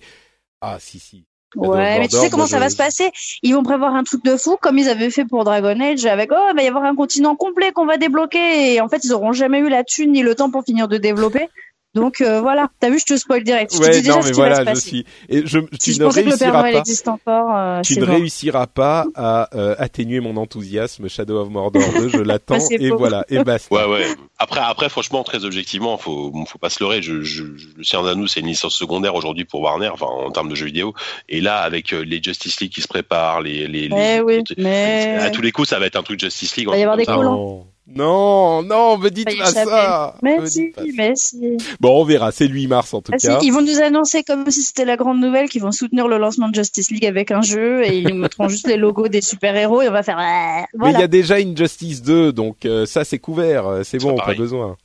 ah 0.61 0.77
si 0.79 0.99
si 0.99 1.25
Ouais, 1.55 1.99
mais 1.99 2.07
tu 2.07 2.17
sais 2.17 2.29
comment 2.29 2.47
ça 2.47 2.59
va 2.59 2.69
se 2.69 2.75
passer? 2.75 3.11
Ils 3.41 3.53
vont 3.53 3.63
prévoir 3.63 3.95
un 3.95 4.03
truc 4.03 4.23
de 4.25 4.35
fou, 4.35 4.57
comme 4.61 4.77
ils 4.77 4.89
avaient 4.89 5.09
fait 5.09 5.25
pour 5.25 5.43
Dragon 5.45 5.79
Age, 5.79 6.05
avec 6.05 6.31
oh, 6.33 6.47
il 6.51 6.55
va 6.55 6.63
y 6.63 6.67
avoir 6.67 6.83
un 6.83 6.95
continent 6.95 7.35
complet 7.35 7.71
qu'on 7.71 7.85
va 7.85 7.97
débloquer, 7.97 8.73
et 8.73 8.81
en 8.81 8.89
fait, 8.89 9.03
ils 9.03 9.13
auront 9.13 9.31
jamais 9.31 9.59
eu 9.59 9.69
la 9.69 9.83
thune 9.83 10.11
ni 10.11 10.21
le 10.21 10.35
temps 10.35 10.51
pour 10.51 10.63
finir 10.63 10.87
de 10.87 10.97
développer. 10.97 11.47
Donc 11.95 12.21
euh, 12.21 12.41
voilà, 12.41 12.69
t'as 12.79 12.89
vu, 12.89 12.99
je 12.99 13.05
te 13.05 13.17
spoil 13.17 13.43
direct. 13.43 13.73
Je 13.73 13.79
te 13.79 13.83
ouais 13.83 13.89
dis 13.91 14.01
déjà 14.01 14.13
non 14.15 14.21
ce 14.21 14.25
mais 14.27 14.31
va 14.31 14.35
voilà 14.35 14.59
je 14.59 14.63
passer. 14.65 14.81
suis 14.89 15.05
et 15.29 15.41
je 15.45 15.59
Si 15.79 15.91
tu 15.91 15.93
je 15.93 15.99
ne 16.01 16.05
pensais 16.07 16.23
que 16.23 16.29
le 16.29 16.37
Père 16.37 16.51
réussiras 16.53 16.61
Noël 16.61 16.73
pas 16.73 16.79
existe 16.79 17.07
encore, 17.07 17.55
euh, 17.55 17.81
tu 17.81 17.99
ne 17.99 18.05
réussiras 18.05 18.67
pas 18.67 19.05
à 19.15 19.49
euh, 19.57 19.75
atténuer 19.79 20.19
mon 20.19 20.35
enthousiasme 20.37 21.07
Shadow 21.09 21.39
of 21.41 21.49
Mordor 21.49 21.81
2 21.93 22.09
je 22.09 22.17
l'attends 22.17 22.57
Bah, 22.59 22.63
et 22.79 22.89
faux. 22.89 22.97
voilà 22.97 23.25
et 23.29 23.43
basta 23.43 23.73
ouais, 23.73 23.85
ouais. 23.91 24.05
Après, 24.37 24.59
après, 24.59 24.89
franchement, 24.89 25.23
très 25.23 25.45
objectivement, 25.45 25.97
faut, 25.97 26.33
faut 26.47 26.57
pas 26.57 26.69
se 26.69 26.83
leurrer. 26.83 27.01
Je, 27.01 27.21
je, 27.21 27.45
je- 27.55 27.67
le 27.77 27.83
Seigneur 27.85 28.05
d'Anneau, 28.05 28.27
c'est 28.27 28.41
une 28.41 28.47
licence 28.47 28.75
secondaire 28.75 29.15
aujourd'hui 29.15 29.45
pour 29.45 29.61
Warner, 29.61 29.87
enfin, 29.87 30.07
en 30.07 30.29
termes 30.31 30.49
de 30.49 30.55
jeux 30.55 30.65
vidéo. 30.65 30.93
Et 31.29 31.39
là, 31.39 31.59
avec 31.59 31.93
euh, 31.93 32.03
les 32.03 32.21
Justice 32.21 32.59
League 32.59 32.71
qui 32.73 32.81
se 32.81 32.87
préparent, 32.89 33.39
les, 33.41 33.65
les, 33.67 33.87
les- 33.87 34.15
Eh 34.17 34.21
oui, 34.21 34.41
les- 34.57 34.63
mais 34.63 35.15
à 35.21 35.29
tous 35.29 35.41
les 35.41 35.53
coups, 35.53 35.69
ça 35.69 35.79
va 35.79 35.85
être 35.85 35.95
un 35.95 36.03
truc 36.03 36.19
Justice 36.19 36.57
League. 36.57 36.67
Va 36.67 36.77
y 36.77 36.81
avoir 36.81 36.97
des 36.97 37.05
collants. 37.05 37.65
Non 37.87 38.63
non 38.63 38.97
me 38.97 39.09
dites 39.09 39.37
pas 39.37 39.45
ça 39.45 40.15
mais 40.23 40.39
Me 40.39 40.45
si, 40.47 40.73
mais 40.95 41.15
si. 41.15 41.57
bon 41.79 42.01
on 42.01 42.03
verra 42.03 42.31
c'est 42.31 42.47
le 42.47 42.53
8 42.55 42.67
mars 42.67 42.93
en 42.95 43.01
tout 43.01 43.11
Ah, 43.13 43.19
si, 43.19 43.27
cas 43.27 43.39
Ils 43.43 43.51
vont 43.51 43.61
nous 43.61 43.79
annoncer 43.79 44.23
comme 44.23 44.49
si 44.49 44.63
c'était 44.63 44.85
la 44.85 44.97
grande 44.97 45.19
nouvelle 45.21 45.49
qu'ils 45.49 45.61
vont 45.61 45.71
soutenir 45.71 46.07
le 46.07 46.17
lancement 46.17 46.49
de 46.49 46.55
Justice 46.55 46.89
League 46.89 47.05
avec 47.05 47.29
un 47.31 47.41
jeu 47.41 47.85
et 47.85 47.97
ils 47.99 48.07
nous 48.07 48.15
mettront 48.15 48.47
juste 48.49 48.67
les 48.67 48.77
logos 48.77 49.07
des 49.07 49.21
super-héros 49.21 49.83
et 49.83 49.89
on 49.89 49.91
va 49.91 50.01
faire 50.03 50.17
euh, 50.17 50.63
Mais 50.79 50.93
il 50.93 50.99
y 50.99 51.03
a 51.03 51.07
déjà 51.07 51.39
une 51.39 51.55
Justice 51.55 52.01
2, 52.01 52.33
donc 52.33 52.65
euh, 52.65 52.85
ça 52.87 53.03
c'est 53.03 53.19
couvert, 53.19 53.67
euh, 53.67 53.83
c'est 53.83 53.99
bon, 53.99 54.15
pas 54.15 54.25
pas 54.25 54.33
besoin. 54.33 54.77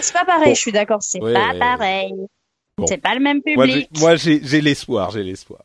C'est 0.00 0.12
pas 0.12 0.24
pareil, 0.24 0.48
Bon. 0.48 0.54
je 0.54 0.60
suis 0.60 0.72
d'accord, 0.72 0.98
c'est 1.00 1.22
Ouais, 1.22 1.32
pas 1.34 1.52
ouais. 1.52 1.58
pareil. 1.60 2.12
Bon. 2.76 2.86
C'est 2.88 2.98
pas 2.98 3.14
le 3.14 3.20
même 3.20 3.40
public. 3.42 3.88
moi 4.00 4.16
j'ai, 4.16 4.40
j'ai 4.42 4.60
l'espoir, 4.60 5.10
j'ai 5.12 5.22
l'espoir. 5.22 5.60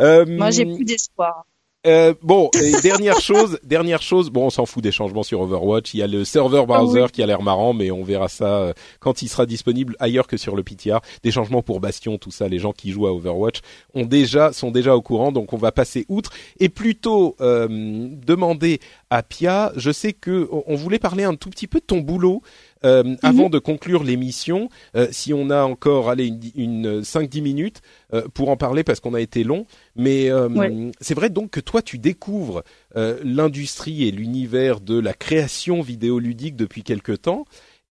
Euh, 0.00 0.24
Moi, 0.26 0.50
j'ai 0.50 0.64
plus 0.64 0.84
d'espoir. 0.84 1.44
Euh, 1.86 2.14
bon, 2.22 2.50
et 2.60 2.72
dernière 2.82 3.20
chose, 3.20 3.58
dernière 3.62 4.02
chose, 4.02 4.30
bon, 4.30 4.46
on 4.46 4.50
s'en 4.50 4.66
fout 4.66 4.82
des 4.82 4.92
changements 4.92 5.22
sur 5.22 5.40
Overwatch. 5.40 5.94
Il 5.94 5.98
y 5.98 6.02
a 6.02 6.06
le 6.06 6.24
serveur 6.24 6.66
browser 6.66 7.00
Ah 7.00 7.04
oui. 7.04 7.10
qui 7.12 7.22
a 7.22 7.26
l'air 7.26 7.42
marrant, 7.42 7.74
mais 7.74 7.90
on 7.90 8.02
verra 8.02 8.28
ça 8.28 8.58
euh, 8.58 8.72
quand 9.00 9.22
il 9.22 9.28
sera 9.28 9.46
disponible 9.46 9.96
ailleurs 9.98 10.26
que 10.26 10.36
sur 10.36 10.56
le 10.56 10.62
PTR. 10.62 11.00
Des 11.22 11.30
changements 11.30 11.62
pour 11.62 11.80
Bastion, 11.80 12.16
tout 12.18 12.30
ça, 12.30 12.48
les 12.48 12.58
gens 12.58 12.72
qui 12.72 12.90
jouent 12.90 13.06
à 13.06 13.12
Overwatch 13.12 13.60
ont 13.94 14.06
déjà, 14.06 14.52
sont 14.52 14.70
déjà 14.70 14.96
au 14.96 15.02
courant, 15.02 15.32
donc 15.32 15.52
on 15.52 15.58
va 15.58 15.72
passer 15.72 16.06
outre 16.08 16.30
et 16.58 16.68
plutôt 16.68 17.36
euh, 17.40 17.68
demander 17.70 18.80
à 19.10 19.22
Pia. 19.22 19.72
Je 19.76 19.90
sais 19.90 20.12
que 20.12 20.48
on 20.66 20.74
voulait 20.76 20.98
parler 20.98 21.24
un 21.24 21.34
tout 21.34 21.50
petit 21.50 21.66
peu 21.66 21.80
de 21.80 21.84
ton 21.84 21.98
boulot. 21.98 22.42
Euh, 22.84 23.02
Mhm. 23.04 23.16
Avant 23.22 23.48
de 23.50 23.58
conclure 23.58 24.04
l'émission, 24.04 24.68
euh, 24.96 25.08
si 25.10 25.32
on 25.32 25.50
a 25.50 25.64
encore 25.64 26.10
allez, 26.10 26.26
une, 26.26 26.40
une 26.54 27.00
5-10 27.02 27.40
minutes 27.42 27.82
euh, 28.12 28.22
pour 28.34 28.48
en 28.50 28.56
parler 28.56 28.84
parce 28.84 29.00
qu'on 29.00 29.14
a 29.14 29.20
été 29.20 29.44
long, 29.44 29.66
mais 29.96 30.30
euh, 30.30 30.48
Ouais. 30.48 30.90
c'est 31.00 31.14
vrai 31.14 31.30
donc 31.30 31.50
que 31.50 31.60
toi 31.60 31.82
tu 31.82 31.98
découvres 31.98 32.62
euh, 32.96 33.18
l'industrie 33.24 34.06
et 34.06 34.10
l'univers 34.10 34.80
de 34.80 34.98
la 34.98 35.14
création 35.14 35.80
vidéoludique 35.82 36.56
depuis 36.56 36.82
quelque 36.82 37.12
temps 37.12 37.44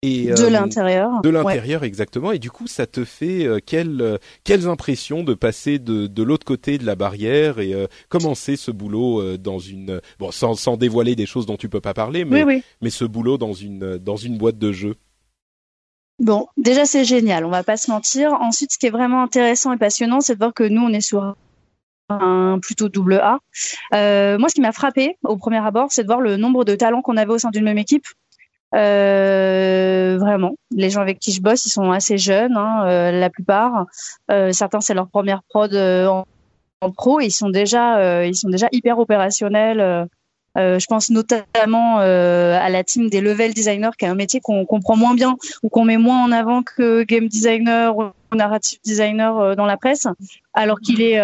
et 0.06 0.26
De 0.26 0.44
euh, 0.44 0.50
l'intérieur. 0.50 1.22
de 1.22 1.30
Ouais. 1.30 1.34
l'intérieur 1.34 1.84
exactement 1.84 2.32
et 2.34 2.40
du 2.40 2.52
coup 2.52 2.68
ça 2.68 2.86
te 2.86 3.06
fait 3.06 3.46
euh, 3.46 3.60
quelles 3.66 4.02
euh, 4.02 4.18
quelles 4.44 4.68
impressions 4.68 5.24
de 5.24 5.34
passer 5.34 5.80
de 5.80 6.08
de 6.08 6.24
l'autre 6.24 6.46
côté 6.46 6.78
de 6.78 6.86
la 6.86 6.96
barrière 6.96 7.60
et 7.60 7.74
euh, 7.74 7.88
commencer 8.10 8.56
ce 8.58 8.70
boulot 8.70 9.38
dans 9.38 9.60
une 9.60 10.02
bon 10.20 10.32
sans 10.32 10.56
sans 10.56 10.76
dévoiler 10.78 11.16
des 11.16 11.26
choses 11.26 11.46
dont 11.46 11.58
tu 11.58 11.70
peux 11.70 11.82
pas 11.82 11.94
parler 11.94 12.26
mais 12.26 12.44
Oui, 12.44 12.56
oui. 12.58 12.64
mais 12.82 12.90
ce 12.90 13.06
boulot 13.06 13.38
dans 13.38 13.54
une 13.54 13.98
dans 13.98 14.18
une 14.18 14.38
boîte 14.38 14.58
de 14.58 14.72
jeu? 14.72 14.96
Bon, 16.20 16.48
déjà, 16.58 16.86
c'est 16.86 17.06
génial, 17.06 17.44
on 17.44 17.50
va 17.50 17.64
pas 17.64 17.76
se 17.76 17.90
mentir. 17.90 18.34
Ensuite, 18.34 18.72
ce 18.72 18.78
qui 18.78 18.86
est 18.86 18.92
vraiment 18.92 19.24
intéressant 19.24 19.74
et 19.74 19.78
passionnant, 19.78 20.22
c'est 20.22 20.34
de 20.36 20.38
voir 20.38 20.54
que 20.54 20.64
nous, 20.64 20.82
on 20.82 20.90
est 20.94 21.02
sur 21.02 21.36
un 22.10 22.60
plutôt 22.62 22.88
double 22.88 23.16
A. 23.16 23.40
Euh, 23.96 24.38
moi, 24.38 24.48
ce 24.48 24.54
qui 24.54 24.62
m'a 24.62 24.72
frappé 24.72 25.18
au 25.24 25.38
premier 25.38 25.58
abord, 25.66 25.88
c'est 25.90 26.04
de 26.04 26.08
voir 26.08 26.22
le 26.22 26.38
nombre 26.38 26.66
de 26.66 26.76
talents 26.76 27.02
qu'on 27.02 27.18
avait 27.18 27.34
au 27.34 27.40
sein 27.40 27.50
d'une 27.50 27.64
même 27.64 27.80
équipe. 27.80 28.06
Euh, 28.76 30.18
vraiment, 30.20 30.56
les 30.72 30.90
gens 30.90 31.02
avec 31.02 31.20
qui 31.20 31.32
je 31.32 31.42
bosse, 31.42 31.66
ils 31.66 31.70
sont 31.70 31.92
assez 31.92 32.18
jeunes, 32.18 32.58
hein, 32.58 32.86
euh, 32.88 33.12
la 33.12 33.30
plupart. 33.30 33.86
Euh, 34.32 34.52
certains, 34.52 34.82
c'est 34.82 34.94
leur 34.94 35.08
première 35.08 35.44
prod 35.44 35.74
euh, 35.74 36.08
en, 36.08 36.26
en 36.82 36.92
pro, 36.92 37.20
ils 37.20 37.32
sont 37.32 37.50
déjà, 37.50 37.98
euh, 37.98 38.26
ils 38.26 38.36
sont 38.36 38.50
déjà 38.50 38.68
hyper 38.72 38.98
opérationnels. 38.98 40.08
je 40.56 40.86
pense 40.88 41.10
notamment 41.10 41.98
à 41.98 42.70
la 42.70 42.84
team 42.84 43.10
des 43.10 43.22
level 43.22 43.54
designers, 43.54 43.92
qui 43.98 44.06
est 44.06 44.10
un 44.10 44.16
métier 44.16 44.40
qu'on 44.42 44.66
comprend 44.66 44.96
moins 44.96 45.14
bien 45.14 45.36
ou 45.62 45.70
qu'on 45.70 45.86
met 45.86 45.98
moins 45.98 46.24
en 46.24 46.32
avant 46.32 46.64
que 46.64 47.04
game 47.04 47.28
designer 47.28 47.96
ou 47.98 48.36
narrative 48.36 48.80
designer 48.84 49.56
dans 49.56 49.66
la 49.66 49.78
presse, 49.78 50.08
alors 50.54 50.80
qu'il 50.80 51.02
est, 51.02 51.16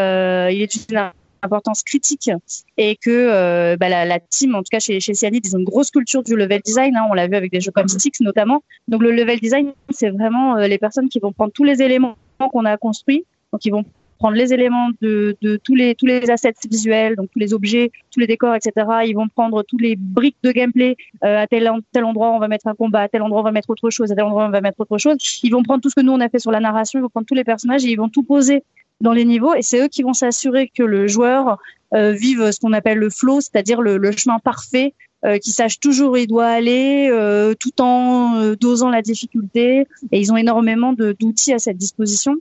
il 0.53 0.61
est 0.61 0.87
d'une 0.87 1.11
importance 1.41 1.83
critique 1.83 2.29
et 2.77 2.95
que 2.95 3.09
euh, 3.09 3.77
bah, 3.77 3.89
la, 3.89 4.05
la 4.05 4.19
team, 4.19 4.55
en 4.55 4.59
tout 4.59 4.69
cas 4.71 4.79
chez, 4.79 4.99
chez 4.99 5.13
Cyanide, 5.13 5.45
ils 5.45 5.55
ont 5.55 5.59
une 5.59 5.65
grosse 5.65 5.91
culture 5.91 6.23
du 6.23 6.35
level 6.35 6.61
design. 6.63 6.95
hein, 6.95 7.07
on 7.09 7.13
l'a 7.13 7.27
vu 7.27 7.35
avec 7.35 7.51
des 7.51 7.61
jeux 7.61 7.71
comme 7.71 7.87
Styx 7.87 8.21
notamment. 8.21 8.63
Donc 8.87 9.01
le 9.01 9.11
level 9.11 9.39
design, 9.39 9.71
c'est 9.89 10.09
vraiment 10.09 10.57
euh, 10.57 10.67
les 10.67 10.77
personnes 10.77 11.09
qui 11.09 11.19
vont 11.19 11.31
prendre 11.31 11.51
tous 11.53 11.63
les 11.63 11.81
éléments 11.81 12.15
qu'on 12.51 12.65
a 12.65 12.77
construits. 12.77 13.25
Donc 13.51 13.65
ils 13.65 13.71
vont 13.71 13.85
prendre 14.19 14.35
les 14.35 14.53
éléments 14.53 14.89
de, 15.01 15.37
de, 15.41 15.55
tous 15.55 15.75
les 15.75 15.95
tous 15.95 16.05
les 16.05 16.29
assets 16.29 16.53
visuels, 16.69 17.15
donc 17.15 17.29
tous 17.31 17.39
les 17.39 17.53
objets, 17.53 17.89
tous 18.11 18.19
les 18.19 18.27
décors, 18.27 18.53
etc. 18.53 18.85
Ils 19.07 19.13
vont 19.13 19.29
prendre 19.29 19.63
tous 19.63 19.77
les 19.77 19.95
briques 19.95 20.37
de 20.43 20.51
gameplay. 20.51 20.97
Euh, 21.23 21.41
à 21.43 21.47
tel, 21.47 21.71
tel 21.93 22.03
endroit, 22.03 22.31
on 22.31 22.39
va 22.39 22.49
mettre 22.49 22.67
un 22.67 22.75
combat. 22.75 23.01
À 23.01 23.07
tel 23.07 23.21
endroit, 23.21 23.39
on 23.41 23.45
va 23.45 23.51
mettre 23.51 23.69
autre 23.69 23.89
chose. 23.89 24.11
À 24.11 24.15
tel 24.15 24.25
endroit, 24.25 24.45
on 24.45 24.49
va 24.49 24.61
mettre 24.61 24.79
autre 24.81 24.97
chose. 24.97 25.15
Ils 25.41 25.51
vont 25.51 25.63
prendre 25.63 25.81
tout 25.81 25.89
ce 25.89 25.95
que 25.95 26.01
nous 26.01 26.11
on 26.11 26.19
a 26.19 26.29
fait 26.29 26.39
sur 26.39 26.51
la 26.51 26.59
narration. 26.59 26.99
Ils 26.99 27.03
vont 27.03 27.09
prendre 27.09 27.25
tous 27.25 27.35
les 27.35 27.45
personnages 27.45 27.85
et 27.85 27.89
ils 27.89 27.95
vont 27.97 28.09
tout 28.09 28.23
poser 28.23 28.63
dans 29.01 29.13
les 29.13 29.25
niveaux. 29.25 29.53
Et 29.55 29.61
c'est 29.61 29.81
eux 29.83 29.87
qui 29.87 30.03
vont 30.03 30.13
s'assurer 30.13 30.71
que 30.75 30.83
le 30.83 31.07
joueur 31.07 31.57
euh, 31.93 32.11
vive 32.11 32.51
ce 32.51 32.59
qu'on 32.59 32.73
appelle 32.73 32.97
le 32.97 33.09
flow, 33.09 33.41
c'est-à-dire 33.41 33.81
le, 33.81 33.97
le 33.97 34.11
chemin 34.11 34.39
parfait 34.39 34.93
euh, 35.25 35.37
qui 35.37 35.51
sache 35.51 35.79
toujours 35.81 36.13
où 36.13 36.15
il 36.15 36.27
doit 36.27 36.47
aller, 36.47 37.09
euh, 37.11 37.53
tout 37.59 37.81
en 37.81 38.35
euh, 38.35 38.55
dosant 38.55 38.89
la 38.89 39.01
difficulté. 39.01 39.85
Et 40.13 40.19
ils 40.19 40.31
ont 40.31 40.37
énormément 40.37 40.93
d'outils 40.93 41.51
à 41.51 41.59
cette 41.59 41.75
disposition. 41.75 42.35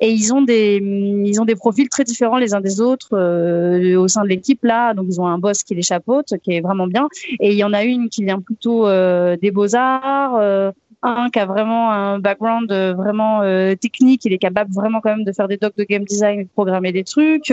Et 0.00 0.10
ils 0.10 0.32
ont 0.32 0.40
des 0.40 0.80
ils 0.82 1.40
ont 1.40 1.44
des 1.44 1.56
profils 1.56 1.88
très 1.90 2.04
différents 2.04 2.38
les 2.38 2.54
uns 2.54 2.62
des 2.62 2.80
autres 2.80 3.10
euh, 3.12 3.96
au 3.96 4.08
sein 4.08 4.22
de 4.22 4.28
l'équipe 4.28 4.64
là. 4.64 4.94
Donc 4.94 5.06
ils 5.10 5.20
ont 5.20 5.26
un 5.26 5.38
boss 5.38 5.62
qui 5.62 5.74
les 5.74 5.82
chapeaute, 5.82 6.32
qui 6.42 6.52
est 6.52 6.60
vraiment 6.60 6.86
bien. 6.86 7.08
Et 7.40 7.50
il 7.52 7.58
y 7.58 7.64
en 7.64 7.74
a 7.74 7.84
une 7.84 8.08
qui 8.08 8.24
vient 8.24 8.40
plutôt 8.40 8.86
des 8.88 9.50
beaux 9.50 9.74
arts. 9.74 10.72
Un 11.02 11.30
qui 11.30 11.38
a 11.38 11.46
vraiment 11.46 11.90
un 11.90 12.18
background 12.18 12.70
vraiment 12.70 13.40
technique, 13.76 14.24
il 14.24 14.32
est 14.32 14.38
capable 14.38 14.72
vraiment 14.72 15.00
quand 15.00 15.10
même 15.10 15.24
de 15.24 15.32
faire 15.32 15.48
des 15.48 15.56
docs 15.56 15.76
de 15.76 15.84
game 15.84 16.04
design, 16.04 16.44
de 16.44 16.48
programmer 16.48 16.92
des 16.92 17.04
trucs, 17.04 17.52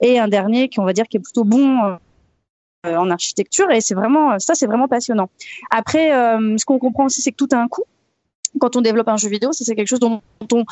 et 0.00 0.18
un 0.18 0.28
dernier 0.28 0.68
qui 0.68 0.80
on 0.80 0.84
va 0.84 0.92
dire 0.92 1.06
qui 1.06 1.16
est 1.16 1.20
plutôt 1.20 1.44
bon 1.44 1.98
euh, 2.86 2.94
en 2.94 3.10
architecture 3.10 3.68
et 3.72 3.80
c'est 3.80 3.94
vraiment 3.94 4.38
ça 4.38 4.54
c'est 4.54 4.66
vraiment 4.66 4.86
passionnant. 4.86 5.28
Après, 5.72 6.14
euh, 6.14 6.56
ce 6.56 6.64
qu'on 6.64 6.78
comprend 6.78 7.06
aussi 7.06 7.20
c'est 7.20 7.32
que 7.32 7.36
tout 7.36 7.48
a 7.50 7.56
un 7.56 7.66
coût. 7.66 7.82
Quand 8.60 8.76
on 8.76 8.80
développe 8.82 9.08
un 9.08 9.16
jeu 9.16 9.28
vidéo, 9.28 9.50
c'est 9.52 9.74
quelque 9.74 9.88
chose 9.88 9.98
dont 9.98 10.22
on 10.52 10.64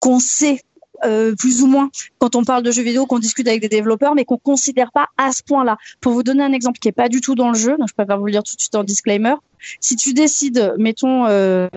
qu'on 0.00 0.18
sait 0.18 0.60
euh, 1.04 1.34
plus 1.36 1.62
ou 1.62 1.66
moins 1.66 1.90
quand 2.18 2.36
on 2.36 2.44
parle 2.44 2.62
de 2.62 2.70
jeux 2.70 2.82
vidéo, 2.82 3.06
qu'on 3.06 3.18
discute 3.18 3.46
avec 3.48 3.60
des 3.60 3.68
développeurs, 3.68 4.14
mais 4.14 4.24
qu'on 4.24 4.38
considère 4.38 4.92
pas 4.92 5.08
à 5.16 5.32
ce 5.32 5.42
point-là. 5.42 5.76
Pour 6.00 6.12
vous 6.12 6.22
donner 6.22 6.42
un 6.42 6.52
exemple 6.52 6.78
qui 6.78 6.88
est 6.88 6.92
pas 6.92 7.08
du 7.08 7.20
tout 7.20 7.34
dans 7.34 7.48
le 7.48 7.58
jeu, 7.58 7.76
donc 7.78 7.88
je 7.88 7.94
préfère 7.94 8.18
vous 8.18 8.26
le 8.26 8.32
dire 8.32 8.42
tout 8.42 8.54
de 8.54 8.60
suite 8.60 8.74
en 8.74 8.84
disclaimer. 8.84 9.34
Si 9.80 9.96
tu 9.96 10.12
décides, 10.12 10.74
mettons, 10.78 11.26
euh, 11.26 11.68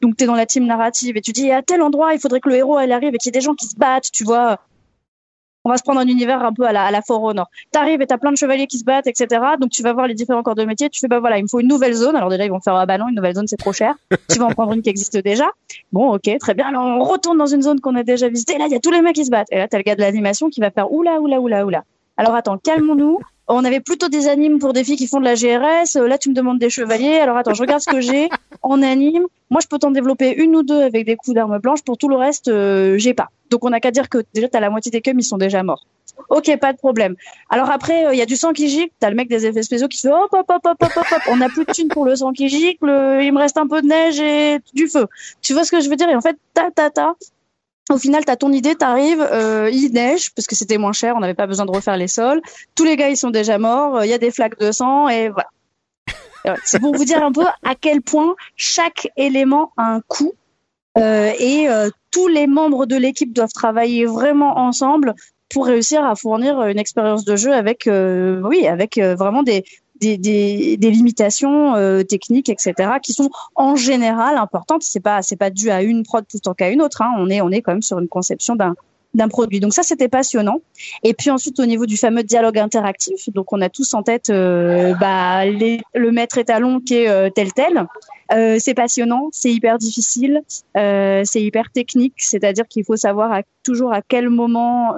donc 0.00 0.16
tu 0.16 0.24
es 0.24 0.26
dans 0.26 0.34
la 0.34 0.46
team 0.46 0.66
narrative 0.66 1.16
et 1.16 1.20
tu 1.20 1.32
dis 1.32 1.50
à 1.50 1.62
tel 1.62 1.82
endroit, 1.82 2.14
il 2.14 2.20
faudrait 2.20 2.40
que 2.40 2.48
le 2.48 2.56
héros 2.56 2.78
elle 2.78 2.92
arrive 2.92 3.14
et 3.14 3.18
qu'il 3.18 3.28
y 3.28 3.36
ait 3.36 3.40
des 3.40 3.44
gens 3.44 3.54
qui 3.54 3.66
se 3.66 3.76
battent, 3.76 4.10
tu 4.12 4.24
vois, 4.24 4.60
on 5.66 5.68
va 5.68 5.78
se 5.78 5.82
prendre 5.82 5.98
un 5.98 6.06
univers 6.06 6.44
un 6.44 6.52
peu 6.52 6.64
à 6.64 6.70
la, 6.70 6.84
à 6.84 6.92
la 6.92 7.00
Honor. 7.08 7.50
T'arrives 7.72 8.00
et 8.00 8.06
t'as 8.06 8.18
plein 8.18 8.30
de 8.30 8.36
chevaliers 8.36 8.68
qui 8.68 8.78
se 8.78 8.84
battent, 8.84 9.08
etc. 9.08 9.42
Donc 9.60 9.70
tu 9.70 9.82
vas 9.82 9.92
voir 9.92 10.06
les 10.06 10.14
différents 10.14 10.44
corps 10.44 10.54
de 10.54 10.64
métier. 10.64 10.88
Tu 10.88 11.00
fais 11.00 11.08
bah 11.08 11.18
voilà, 11.18 11.38
il 11.38 11.42
me 11.42 11.48
faut 11.48 11.58
une 11.58 11.66
nouvelle 11.66 11.94
zone. 11.94 12.14
Alors 12.14 12.30
déjà 12.30 12.44
ils 12.44 12.52
vont 12.52 12.60
faire 12.60 12.76
ah 12.76 12.86
bah 12.86 12.98
non, 12.98 13.08
une 13.08 13.16
nouvelle 13.16 13.34
zone 13.34 13.48
c'est 13.48 13.56
trop 13.56 13.72
cher. 13.72 13.96
tu 14.30 14.38
vas 14.38 14.44
en 14.44 14.50
prendre 14.50 14.72
une 14.74 14.82
qui 14.82 14.90
existe 14.90 15.18
déjà. 15.18 15.50
Bon 15.92 16.14
ok, 16.14 16.30
très 16.38 16.54
bien. 16.54 16.68
Alors 16.68 16.84
on 16.84 17.02
retourne 17.02 17.36
dans 17.36 17.46
une 17.46 17.62
zone 17.62 17.80
qu'on 17.80 17.96
a 17.96 18.04
déjà 18.04 18.28
visitée. 18.28 18.58
Là 18.58 18.66
il 18.66 18.72
y 18.72 18.76
a 18.76 18.80
tous 18.80 18.92
les 18.92 19.02
mecs 19.02 19.16
qui 19.16 19.24
se 19.24 19.30
battent. 19.32 19.48
Et 19.50 19.58
là 19.58 19.66
t'as 19.66 19.78
le 19.78 19.82
gars 19.82 19.96
de 19.96 20.02
l'animation 20.02 20.50
qui 20.50 20.60
va 20.60 20.70
faire 20.70 20.92
oula 20.92 21.20
oula 21.20 21.40
oula 21.40 21.66
oula. 21.66 21.82
Alors 22.16 22.36
attends, 22.36 22.58
calmons-nous. 22.58 23.18
On 23.48 23.64
avait 23.64 23.80
plutôt 23.80 24.08
des 24.08 24.28
animes 24.28 24.60
pour 24.60 24.72
des 24.72 24.84
filles 24.84 24.96
qui 24.96 25.08
font 25.08 25.18
de 25.18 25.24
la 25.24 25.34
GRS. 25.34 25.98
Là, 25.98 26.18
tu 26.18 26.30
me 26.30 26.34
demandes 26.34 26.58
des 26.58 26.70
chevaliers. 26.70 27.18
Alors 27.18 27.36
attends, 27.36 27.54
je 27.54 27.62
regarde 27.62 27.80
ce 27.80 27.90
que 27.90 28.00
j'ai 28.00 28.28
en 28.62 28.82
anime. 28.82 29.26
Moi, 29.50 29.60
je 29.62 29.68
peux 29.68 29.78
t'en 29.78 29.92
développer 29.92 30.34
une 30.34 30.56
ou 30.56 30.64
deux 30.64 30.82
avec 30.82 31.06
des 31.06 31.14
coups 31.14 31.34
d'armes 31.36 31.58
blanches. 31.58 31.82
Pour 31.82 31.96
tout 31.96 32.08
le 32.08 32.16
reste, 32.16 32.48
euh, 32.48 32.98
j'ai 32.98 33.14
pas. 33.14 33.28
Donc, 33.50 33.64
on 33.64 33.70
n'a 33.70 33.80
qu'à 33.80 33.90
dire 33.90 34.08
que 34.08 34.24
déjà, 34.34 34.48
t'as 34.48 34.60
la 34.60 34.70
moitié 34.70 34.90
des 34.90 35.00
cums, 35.00 35.18
ils 35.18 35.24
sont 35.24 35.38
déjà 35.38 35.62
morts. 35.62 35.86
Ok, 36.30 36.56
pas 36.58 36.72
de 36.72 36.78
problème. 36.78 37.14
Alors 37.50 37.70
après, 37.70 38.06
euh, 38.06 38.14
il 38.14 38.18
y 38.18 38.22
a 38.22 38.26
du 38.26 38.36
sang 38.36 38.52
qui 38.52 38.68
gicle. 38.68 38.92
T'as 38.98 39.10
le 39.10 39.16
mec 39.16 39.28
des 39.28 39.46
effets 39.46 39.62
spéciaux 39.62 39.88
qui 39.88 39.98
fait 39.98 40.08
hop, 40.08 40.28
hop, 40.32 40.46
hop, 40.48 40.60
hop, 40.64 40.76
hop, 40.80 40.92
hop, 40.96 41.22
On 41.28 41.36
n'a 41.36 41.48
plus 41.48 41.64
de 41.64 41.72
thunes 41.72 41.88
pour 41.88 42.04
le 42.04 42.16
sang 42.16 42.32
qui 42.32 42.48
gicle. 42.48 42.86
Il 43.22 43.32
me 43.32 43.38
reste 43.38 43.58
un 43.58 43.66
peu 43.66 43.82
de 43.82 43.86
neige 43.86 44.18
et 44.18 44.58
du 44.74 44.88
feu. 44.88 45.06
Tu 45.42 45.52
vois 45.52 45.64
ce 45.64 45.70
que 45.70 45.80
je 45.80 45.88
veux 45.88 45.96
dire? 45.96 46.08
Et 46.08 46.16
en 46.16 46.20
fait, 46.20 46.36
ta, 46.54 46.70
ta, 46.70 46.90
ta. 46.90 47.14
Au 47.90 47.98
final, 47.98 48.24
t'as 48.24 48.34
ton 48.34 48.50
idée, 48.52 48.74
t'arrives, 48.74 49.20
euh, 49.20 49.70
il 49.72 49.92
neige 49.92 50.32
parce 50.34 50.48
que 50.48 50.56
c'était 50.56 50.76
moins 50.76 50.92
cher, 50.92 51.14
on 51.16 51.20
n'avait 51.20 51.34
pas 51.34 51.46
besoin 51.46 51.66
de 51.66 51.70
refaire 51.70 51.96
les 51.96 52.08
sols. 52.08 52.40
Tous 52.74 52.82
les 52.82 52.96
gars, 52.96 53.10
ils 53.10 53.16
sont 53.16 53.30
déjà 53.30 53.58
morts. 53.58 54.04
Il 54.04 54.10
y 54.10 54.14
a 54.14 54.18
des 54.18 54.32
flaques 54.32 54.58
de 54.58 54.72
sang 54.72 55.08
et 55.08 55.28
voilà. 55.28 55.48
C'est 56.64 56.80
pour 56.80 56.94
vous 56.94 57.04
dire 57.04 57.22
un 57.24 57.32
peu 57.32 57.44
à 57.64 57.74
quel 57.74 58.02
point 58.02 58.34
chaque 58.56 59.08
élément 59.16 59.72
a 59.76 59.84
un 59.94 60.00
coût 60.00 60.32
euh, 60.32 60.45
et 60.96 61.68
euh, 61.68 61.90
tous 62.10 62.28
les 62.28 62.46
membres 62.46 62.86
de 62.86 62.96
l'équipe 62.96 63.32
doivent 63.32 63.52
travailler 63.52 64.06
vraiment 64.06 64.58
ensemble 64.58 65.14
pour 65.48 65.66
réussir 65.66 66.04
à 66.04 66.14
fournir 66.14 66.62
une 66.62 66.78
expérience 66.78 67.24
de 67.24 67.36
jeu 67.36 67.52
avec, 67.52 67.86
euh, 67.86 68.40
oui, 68.42 68.66
avec 68.66 68.98
euh, 68.98 69.14
vraiment 69.14 69.42
des, 69.42 69.64
des, 70.00 70.18
des, 70.18 70.76
des 70.76 70.90
limitations 70.90 71.76
euh, 71.76 72.02
techniques, 72.02 72.48
etc., 72.48 72.74
qui 73.02 73.12
sont 73.12 73.30
en 73.54 73.76
général 73.76 74.36
importantes. 74.36 74.82
C'est 74.82 75.00
pas 75.00 75.22
c'est 75.22 75.36
pas 75.36 75.50
dû 75.50 75.70
à 75.70 75.82
une 75.82 76.02
prod 76.02 76.24
plus 76.26 76.40
tant 76.40 76.54
qu'à 76.54 76.70
une 76.70 76.82
autre. 76.82 77.02
Hein. 77.02 77.12
On 77.18 77.30
est 77.30 77.40
on 77.40 77.50
est 77.50 77.62
quand 77.62 77.72
même 77.72 77.82
sur 77.82 77.98
une 77.98 78.08
conception 78.08 78.56
d'un 78.56 78.74
d'un 79.16 79.28
produit. 79.28 79.60
Donc 79.60 79.72
ça, 79.72 79.82
c'était 79.82 80.08
passionnant. 80.08 80.60
Et 81.02 81.14
puis 81.14 81.30
ensuite, 81.30 81.58
au 81.58 81.66
niveau 81.66 81.86
du 81.86 81.96
fameux 81.96 82.22
dialogue 82.22 82.58
interactif, 82.58 83.30
donc 83.30 83.52
on 83.52 83.60
a 83.60 83.68
tous 83.68 83.94
en 83.94 84.02
tête 84.02 84.30
euh, 84.30 84.94
bah, 84.94 85.44
le 85.46 86.10
maître 86.10 86.38
étalon 86.38 86.80
qui 86.80 86.94
est 86.94 87.08
euh, 87.08 87.30
tel 87.30 87.52
tel. 87.52 87.86
Euh, 88.32 88.56
c'est 88.60 88.74
passionnant, 88.74 89.28
c'est 89.32 89.52
hyper 89.52 89.78
difficile, 89.78 90.42
c'est 90.74 91.42
hyper 91.42 91.70
technique, 91.70 92.14
c'est-à-dire 92.16 92.66
qu'il 92.68 92.84
faut 92.84 92.96
savoir 92.96 93.40
toujours 93.62 93.92
à 93.92 94.02
quel 94.02 94.28
moment, 94.28 94.96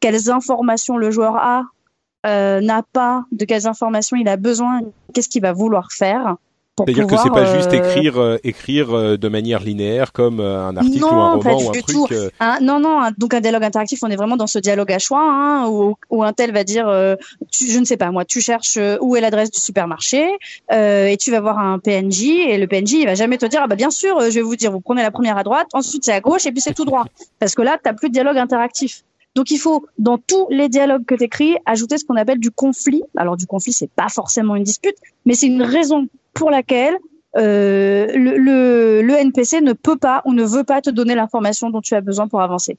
quelles 0.00 0.30
informations 0.30 0.96
le 0.96 1.10
joueur 1.10 1.36
a, 1.36 1.62
n'a 2.24 2.82
pas, 2.92 3.24
de 3.30 3.44
quelles 3.44 3.68
informations 3.68 4.16
il 4.16 4.28
a 4.28 4.36
besoin, 4.36 4.80
qu'est-ce 5.14 5.28
qu'il 5.28 5.42
va 5.42 5.52
vouloir 5.52 5.92
faire. 5.92 6.36
C'est-à-dire 6.78 7.06
que 7.06 7.16
c'est 7.22 7.28
pas 7.28 7.54
juste 7.54 7.72
écrire 7.74 8.18
euh, 8.18 8.38
écrire 8.44 8.96
euh, 8.96 9.18
de 9.18 9.28
manière 9.28 9.60
linéaire 9.60 10.10
comme 10.10 10.40
euh, 10.40 10.66
un 10.66 10.74
article 10.78 11.04
ou 11.04 11.08
un 11.08 11.34
roman 11.34 11.58
ou 11.58 11.68
un 11.68 11.72
truc. 11.72 11.86
Tout. 11.86 12.08
Ah, 12.40 12.58
non 12.62 12.80
non, 12.80 12.98
donc 13.18 13.34
un 13.34 13.40
dialogue 13.40 13.64
interactif, 13.64 13.98
on 14.02 14.08
est 14.08 14.16
vraiment 14.16 14.38
dans 14.38 14.46
ce 14.46 14.58
dialogue 14.58 14.90
à 14.90 14.98
choix 14.98 15.20
hein, 15.20 15.68
où, 15.68 15.96
où 16.08 16.22
un 16.22 16.32
tel 16.32 16.50
va 16.50 16.64
dire 16.64 16.86
tu, 17.50 17.70
je 17.70 17.78
ne 17.78 17.84
sais 17.84 17.98
pas 17.98 18.10
moi, 18.10 18.24
tu 18.24 18.40
cherches 18.40 18.78
où 19.02 19.16
est 19.16 19.20
l'adresse 19.20 19.50
du 19.50 19.60
supermarché 19.60 20.26
et 20.70 21.16
tu 21.20 21.30
vas 21.30 21.40
voir 21.40 21.58
un 21.58 21.78
PNJ 21.78 22.22
et 22.22 22.56
le 22.56 22.66
PNJ 22.66 22.92
il 22.92 23.04
va 23.04 23.16
jamais 23.16 23.36
te 23.36 23.44
dire 23.44 23.60
ah 23.62 23.66
bah 23.66 23.76
bien 23.76 23.90
sûr, 23.90 24.18
je 24.22 24.30
vais 24.30 24.40
vous 24.40 24.56
dire 24.56 24.72
vous 24.72 24.80
prenez 24.80 25.02
la 25.02 25.10
première 25.10 25.36
à 25.36 25.42
droite, 25.42 25.66
ensuite 25.74 26.06
c'est 26.06 26.12
à 26.12 26.20
gauche 26.22 26.46
et 26.46 26.52
puis 26.52 26.62
c'est 26.62 26.74
tout 26.74 26.86
droit 26.86 27.04
parce 27.38 27.54
que 27.54 27.60
là 27.60 27.78
tu 27.84 27.94
plus 27.94 28.08
de 28.08 28.14
dialogue 28.14 28.38
interactif. 28.38 29.02
Donc 29.34 29.50
il 29.50 29.58
faut, 29.58 29.86
dans 29.98 30.18
tous 30.18 30.46
les 30.50 30.68
dialogues 30.68 31.04
que 31.06 31.14
tu 31.14 31.24
écris, 31.24 31.56
ajouter 31.64 31.96
ce 31.96 32.04
qu'on 32.04 32.16
appelle 32.16 32.38
du 32.38 32.50
conflit. 32.50 33.02
Alors 33.16 33.36
du 33.36 33.46
conflit, 33.46 33.72
c'est 33.72 33.90
pas 33.90 34.08
forcément 34.08 34.56
une 34.56 34.62
dispute, 34.62 34.96
mais 35.24 35.34
c'est 35.34 35.46
une 35.46 35.62
raison 35.62 36.06
pour 36.34 36.50
laquelle 36.50 36.96
euh, 37.36 38.08
le, 38.14 38.36
le, 38.36 39.00
le, 39.02 39.14
NPC 39.14 39.62
ne 39.62 39.72
peut 39.72 39.96
pas 39.96 40.20
ou 40.26 40.34
ne 40.34 40.44
veut 40.44 40.64
pas 40.64 40.82
te 40.82 40.90
donner 40.90 41.14
l'information 41.14 41.70
dont 41.70 41.80
tu 41.80 41.94
as 41.94 42.02
besoin 42.02 42.28
pour 42.28 42.42
avancer. 42.42 42.76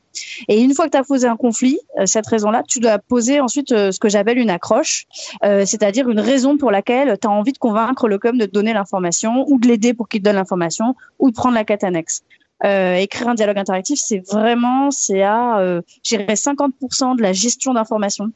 Et 0.47 0.61
une 0.61 0.75
fois 0.75 0.85
que 0.85 0.91
tu 0.91 0.97
as 0.97 1.03
posé 1.03 1.27
un 1.27 1.35
conflit, 1.35 1.79
euh, 1.99 2.05
cette 2.05 2.27
raison-là, 2.27 2.61
tu 2.67 2.79
dois 2.79 2.99
poser 2.99 3.39
ensuite 3.39 3.71
euh, 3.71 3.91
ce 3.91 3.99
que 3.99 4.09
j'appelle 4.09 4.37
une 4.37 4.51
accroche, 4.51 5.05
euh, 5.43 5.65
c'est-à-dire 5.65 6.07
une 6.07 6.19
raison 6.19 6.57
pour 6.57 6.69
laquelle 6.69 7.17
tu 7.19 7.27
as 7.27 7.31
envie 7.31 7.53
de 7.53 7.57
convaincre 7.57 8.07
le 8.07 8.19
com 8.19 8.37
de 8.37 8.45
te 8.45 8.51
donner 8.51 8.73
l'information 8.73 9.43
ou 9.47 9.57
de 9.57 9.67
l'aider 9.67 9.95
pour 9.95 10.07
qu'il 10.07 10.19
te 10.21 10.25
donne 10.25 10.35
l'information 10.35 10.95
ou 11.17 11.31
de 11.31 11.35
prendre 11.35 11.55
la 11.55 11.63
quête 11.63 11.83
annexe. 11.83 12.21
Euh, 12.65 12.95
écrire 12.95 13.27
un 13.27 13.33
dialogue 13.33 13.57
interactif, 13.57 13.99
c'est 14.01 14.23
vraiment, 14.31 14.89
c'est 14.89 15.21
à, 15.21 15.59
euh, 15.59 15.81
50% 16.05 17.15
de 17.17 17.21
la 17.21 17.33
gestion 17.33 17.73
d'informations. 17.73 18.31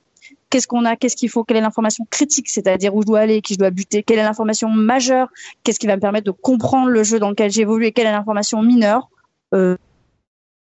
Qu'est-ce 0.49 0.68
qu'on 0.68 0.86
a, 0.86 0.95
qu'est-ce 0.95 1.15
qu'il 1.15 1.30
faut, 1.30 1.44
quelle 1.44 1.57
est 1.57 1.61
l'information 1.61 2.06
critique, 2.10 2.49
c'est-à-dire 2.49 2.95
où 2.95 3.02
je 3.02 3.07
dois 3.07 3.19
aller, 3.19 3.41
qui 3.41 3.53
je 3.53 3.60
dois 3.60 3.69
buter, 3.69 4.03
quelle 4.03 4.19
est 4.19 4.24
l'information 4.24 4.69
majeure, 4.69 5.28
qu'est-ce 5.64 5.80
qui 5.80 5.88
va 5.88 5.95
me 5.95 6.02
permettre 6.02 6.26
de 6.26 6.32
comprendre 6.32 6.88
le 6.88 7.03
jeu 7.03 7.19
dans 7.19 7.30
lequel 7.30 7.52
j'évolue 7.52 7.86
et 7.88 7.91
quelle 7.91 8.07
est 8.07 8.11
l'information 8.11 8.61
mineure? 8.61 9.10
Euh, 9.53 9.76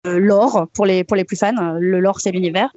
euh 0.07 0.19
l'or 0.21 0.69
pour 0.73 0.87
les 0.87 1.03
pour 1.03 1.17
les 1.17 1.25
plus 1.25 1.37
fans 1.37 1.77
le 1.81 1.99
lore 1.99 2.21
c'est 2.21 2.31
l'univers. 2.31 2.71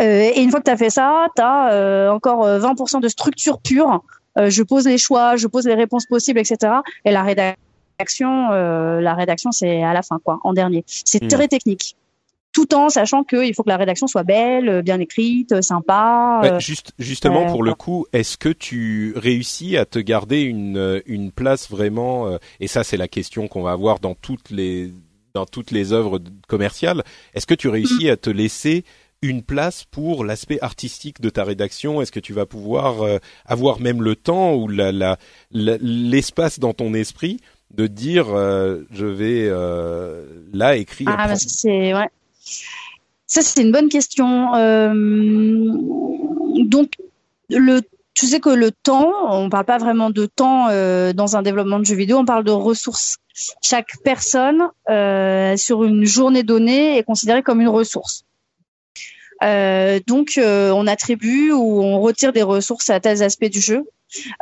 Euh, 0.00 0.30
et 0.34 0.40
une 0.40 0.50
fois 0.50 0.60
que 0.60 0.66
tu 0.66 0.70
as 0.70 0.76
fait 0.76 0.90
ça 0.90 1.26
tu 1.34 1.42
as 1.42 1.72
euh, 1.72 2.10
encore 2.10 2.46
20% 2.46 3.00
de 3.00 3.08
structure 3.08 3.60
pure. 3.60 4.02
Je 4.36 4.62
pose 4.62 4.86
les 4.86 4.98
choix 4.98 5.34
je 5.34 5.48
pose 5.48 5.66
les 5.66 5.74
réponses 5.74 6.06
possibles 6.06 6.38
etc 6.38 6.74
et 7.04 7.10
la 7.10 7.24
rédaction 7.24 7.56
la 8.50 9.14
rédaction, 9.14 9.50
c'est 9.52 9.82
à 9.82 9.92
la 9.92 10.02
fin, 10.02 10.18
quoi, 10.22 10.38
en 10.44 10.52
dernier. 10.52 10.84
C'est 10.86 11.24
hmm. 11.24 11.28
très 11.28 11.48
technique 11.48 11.96
tout 12.58 12.74
en 12.74 12.88
sachant 12.88 13.22
qu'il 13.22 13.54
faut 13.54 13.62
que 13.62 13.68
la 13.68 13.76
rédaction 13.76 14.08
soit 14.08 14.24
belle, 14.24 14.82
bien 14.82 14.98
écrite, 14.98 15.62
sympa. 15.62 16.40
Euh, 16.42 16.58
juste, 16.58 16.92
justement, 16.98 17.46
pour 17.46 17.62
le 17.62 17.72
coup, 17.74 18.06
est-ce 18.12 18.36
que 18.36 18.48
tu 18.48 19.12
réussis 19.14 19.76
à 19.76 19.84
te 19.84 20.00
garder 20.00 20.40
une, 20.40 21.00
une 21.06 21.30
place 21.30 21.70
vraiment 21.70 22.26
euh, 22.26 22.38
Et 22.58 22.66
ça, 22.66 22.82
c'est 22.82 22.96
la 22.96 23.06
question 23.06 23.46
qu'on 23.46 23.62
va 23.62 23.70
avoir 23.70 24.00
dans 24.00 24.16
toutes 24.16 24.50
les 24.50 24.92
dans 25.34 25.46
toutes 25.46 25.70
les 25.70 25.92
œuvres 25.92 26.18
commerciales. 26.48 27.04
Est-ce 27.32 27.46
que 27.46 27.54
tu 27.54 27.68
réussis 27.68 28.10
à 28.10 28.16
te 28.16 28.30
laisser 28.30 28.82
une 29.22 29.44
place 29.44 29.84
pour 29.84 30.24
l'aspect 30.24 30.58
artistique 30.60 31.20
de 31.20 31.30
ta 31.30 31.44
rédaction? 31.44 32.02
Est-ce 32.02 32.10
que 32.10 32.18
tu 32.18 32.32
vas 32.32 32.46
pouvoir 32.46 33.20
avoir 33.44 33.78
même 33.78 34.02
le 34.02 34.16
temps 34.16 34.56
ou 34.56 34.66
la, 34.66 35.16
l'espace 35.52 36.58
dans 36.58 36.72
ton 36.72 36.92
esprit 36.92 37.38
de 37.74 37.86
dire 37.86 38.28
euh, 38.30 38.84
je 38.90 39.06
vais 39.06 39.46
euh, 39.48 40.24
là 40.52 40.76
écrire. 40.76 41.08
Ah, 41.16 41.28
bah, 41.28 41.36
c'est 41.36 41.94
ouais. 41.94 42.08
Ça 43.26 43.42
c'est 43.42 43.60
une 43.60 43.72
bonne 43.72 43.88
question. 43.88 44.54
Euh, 44.54 44.92
donc 46.64 46.92
tu 48.18 48.26
sais 48.26 48.40
que 48.40 48.50
le 48.50 48.72
temps, 48.72 49.12
on 49.30 49.48
parle 49.48 49.64
pas 49.64 49.78
vraiment 49.78 50.10
de 50.10 50.26
temps 50.26 50.68
euh, 50.70 51.12
dans 51.12 51.36
un 51.36 51.42
développement 51.42 51.78
de 51.78 51.84
jeu 51.84 51.94
vidéo, 51.94 52.18
on 52.18 52.24
parle 52.24 52.44
de 52.44 52.50
ressources. 52.50 53.18
Chaque 53.62 53.90
personne 54.02 54.62
euh, 54.90 55.56
sur 55.56 55.84
une 55.84 56.04
journée 56.04 56.42
donnée 56.42 56.98
est 56.98 57.04
considérée 57.04 57.42
comme 57.44 57.60
une 57.60 57.68
ressource. 57.68 58.24
Euh, 59.42 60.00
donc, 60.06 60.32
euh, 60.38 60.70
on 60.70 60.86
attribue 60.86 61.52
ou 61.52 61.82
on 61.82 62.00
retire 62.00 62.32
des 62.32 62.42
ressources 62.42 62.90
à 62.90 63.00
tels 63.00 63.22
aspects 63.22 63.50
du 63.50 63.60
jeu. 63.60 63.84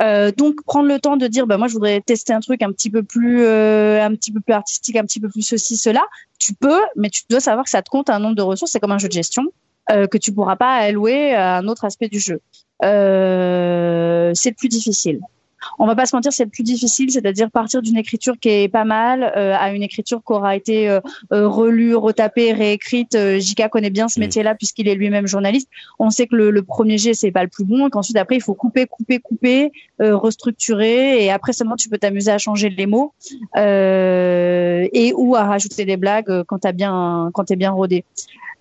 Euh, 0.01 0.31
donc, 0.31 0.63
prendre 0.65 0.89
le 0.89 0.99
temps 0.99 1.17
de 1.17 1.27
dire, 1.27 1.47
bah 1.47 1.59
moi, 1.59 1.69
je 1.69 1.75
voudrais 1.75 2.01
tester 2.01 2.33
un 2.33 2.41
truc 2.41 2.63
un 2.63 2.73
petit 2.73 2.91
peu 2.91 3.03
plus, 3.03 3.43
euh, 3.43 4.03
un 4.03 4.15
petit 4.15 4.33
peu 4.33 4.41
plus 4.41 4.55
artistique, 4.55 4.97
un 4.97 5.05
petit 5.05 5.21
peu 5.21 5.29
plus 5.29 5.43
ceci, 5.43 5.77
cela. 5.77 6.05
Tu 6.39 6.55
peux, 6.55 6.81
mais 6.97 7.11
tu 7.11 7.23
dois 7.29 7.41
savoir 7.41 7.65
que 7.65 7.71
ça 7.71 7.83
te 7.83 7.91
compte 7.91 8.11
un 8.11 8.19
nombre 8.19 8.37
de 8.37 8.43
ressources. 8.43 8.73
C'est 8.73 8.81
comme 8.81 8.93
un 8.93 8.99
jeu 8.99 9.09
de 9.09 9.13
gestion 9.13 9.45
que 9.89 10.19
tu 10.19 10.33
pourras 10.33 10.57
pas 10.57 10.75
allouer 10.75 11.33
à 11.33 11.59
un 11.59 11.69
autre 11.69 11.85
aspect 11.85 12.09
du 12.09 12.19
jeu. 12.19 12.41
c'est 12.83 12.89
le 12.89 14.55
plus 14.57 14.69
difficile 14.69 15.21
on 15.79 15.87
va 15.87 15.95
pas 15.95 16.07
se 16.07 16.15
mentir, 16.15 16.33
c'est 16.33 16.45
le 16.45 16.51
plus 16.51 16.63
difficile, 16.63 17.11
c'est-à-dire 17.11 17.51
partir 17.51 17.83
d'une 17.83 17.97
écriture 17.97 18.35
qui 18.39 18.49
est 18.49 18.69
pas 18.69 18.85
mal 18.85 19.33
euh, 19.37 19.55
à 19.59 19.73
une 19.73 19.83
écriture 19.83 20.21
qui 20.27 20.33
aura 20.33 20.57
été 20.57 20.89
euh, 20.89 21.01
euh, 21.33 21.49
relue, 21.49 21.95
retapée, 21.95 22.53
réécrite. 22.53 23.17
Jika 23.39 23.69
connaît 23.69 23.91
bien 23.91 24.09
ce 24.09 24.19
mm. 24.19 24.23
métier-là 24.23 24.55
puisqu'il 24.55 24.89
est 24.89 24.95
lui-même 24.95 25.27
journaliste. 25.27 25.69
On 25.99 26.11
sait 26.11 26.27
que 26.27 26.37
le, 26.37 26.63
premier 26.63 26.99
jet 26.99 27.15
c'est 27.15 27.31
pas 27.31 27.43
le 27.43 27.49
plus 27.49 27.65
bon, 27.65 27.87
et 27.87 27.91
qu'ensuite 27.91 28.17
après 28.17 28.37
il 28.37 28.43
faut 28.43 28.55
couper, 28.55 28.87
couper, 28.87 29.19
couper, 29.19 29.73
restructurer, 30.01 31.25
et 31.25 31.31
après 31.31 31.53
seulement 31.53 31.77
tu 31.77 31.89
peux 31.89 31.99
t'amuser 31.99 32.31
à 32.31 32.39
changer 32.39 32.69
les 32.71 32.87
mots 32.87 33.13
et 33.57 35.13
ou 35.17 35.37
à 35.37 35.45
rajouter 35.45 35.85
des 35.85 35.97
blagues 35.97 36.43
quand 36.45 36.59
t'as 36.59 36.73
bien, 36.73 37.31
quand 37.33 37.45
t'es 37.45 37.57
bien 37.57 37.71
rodé. 37.71 38.05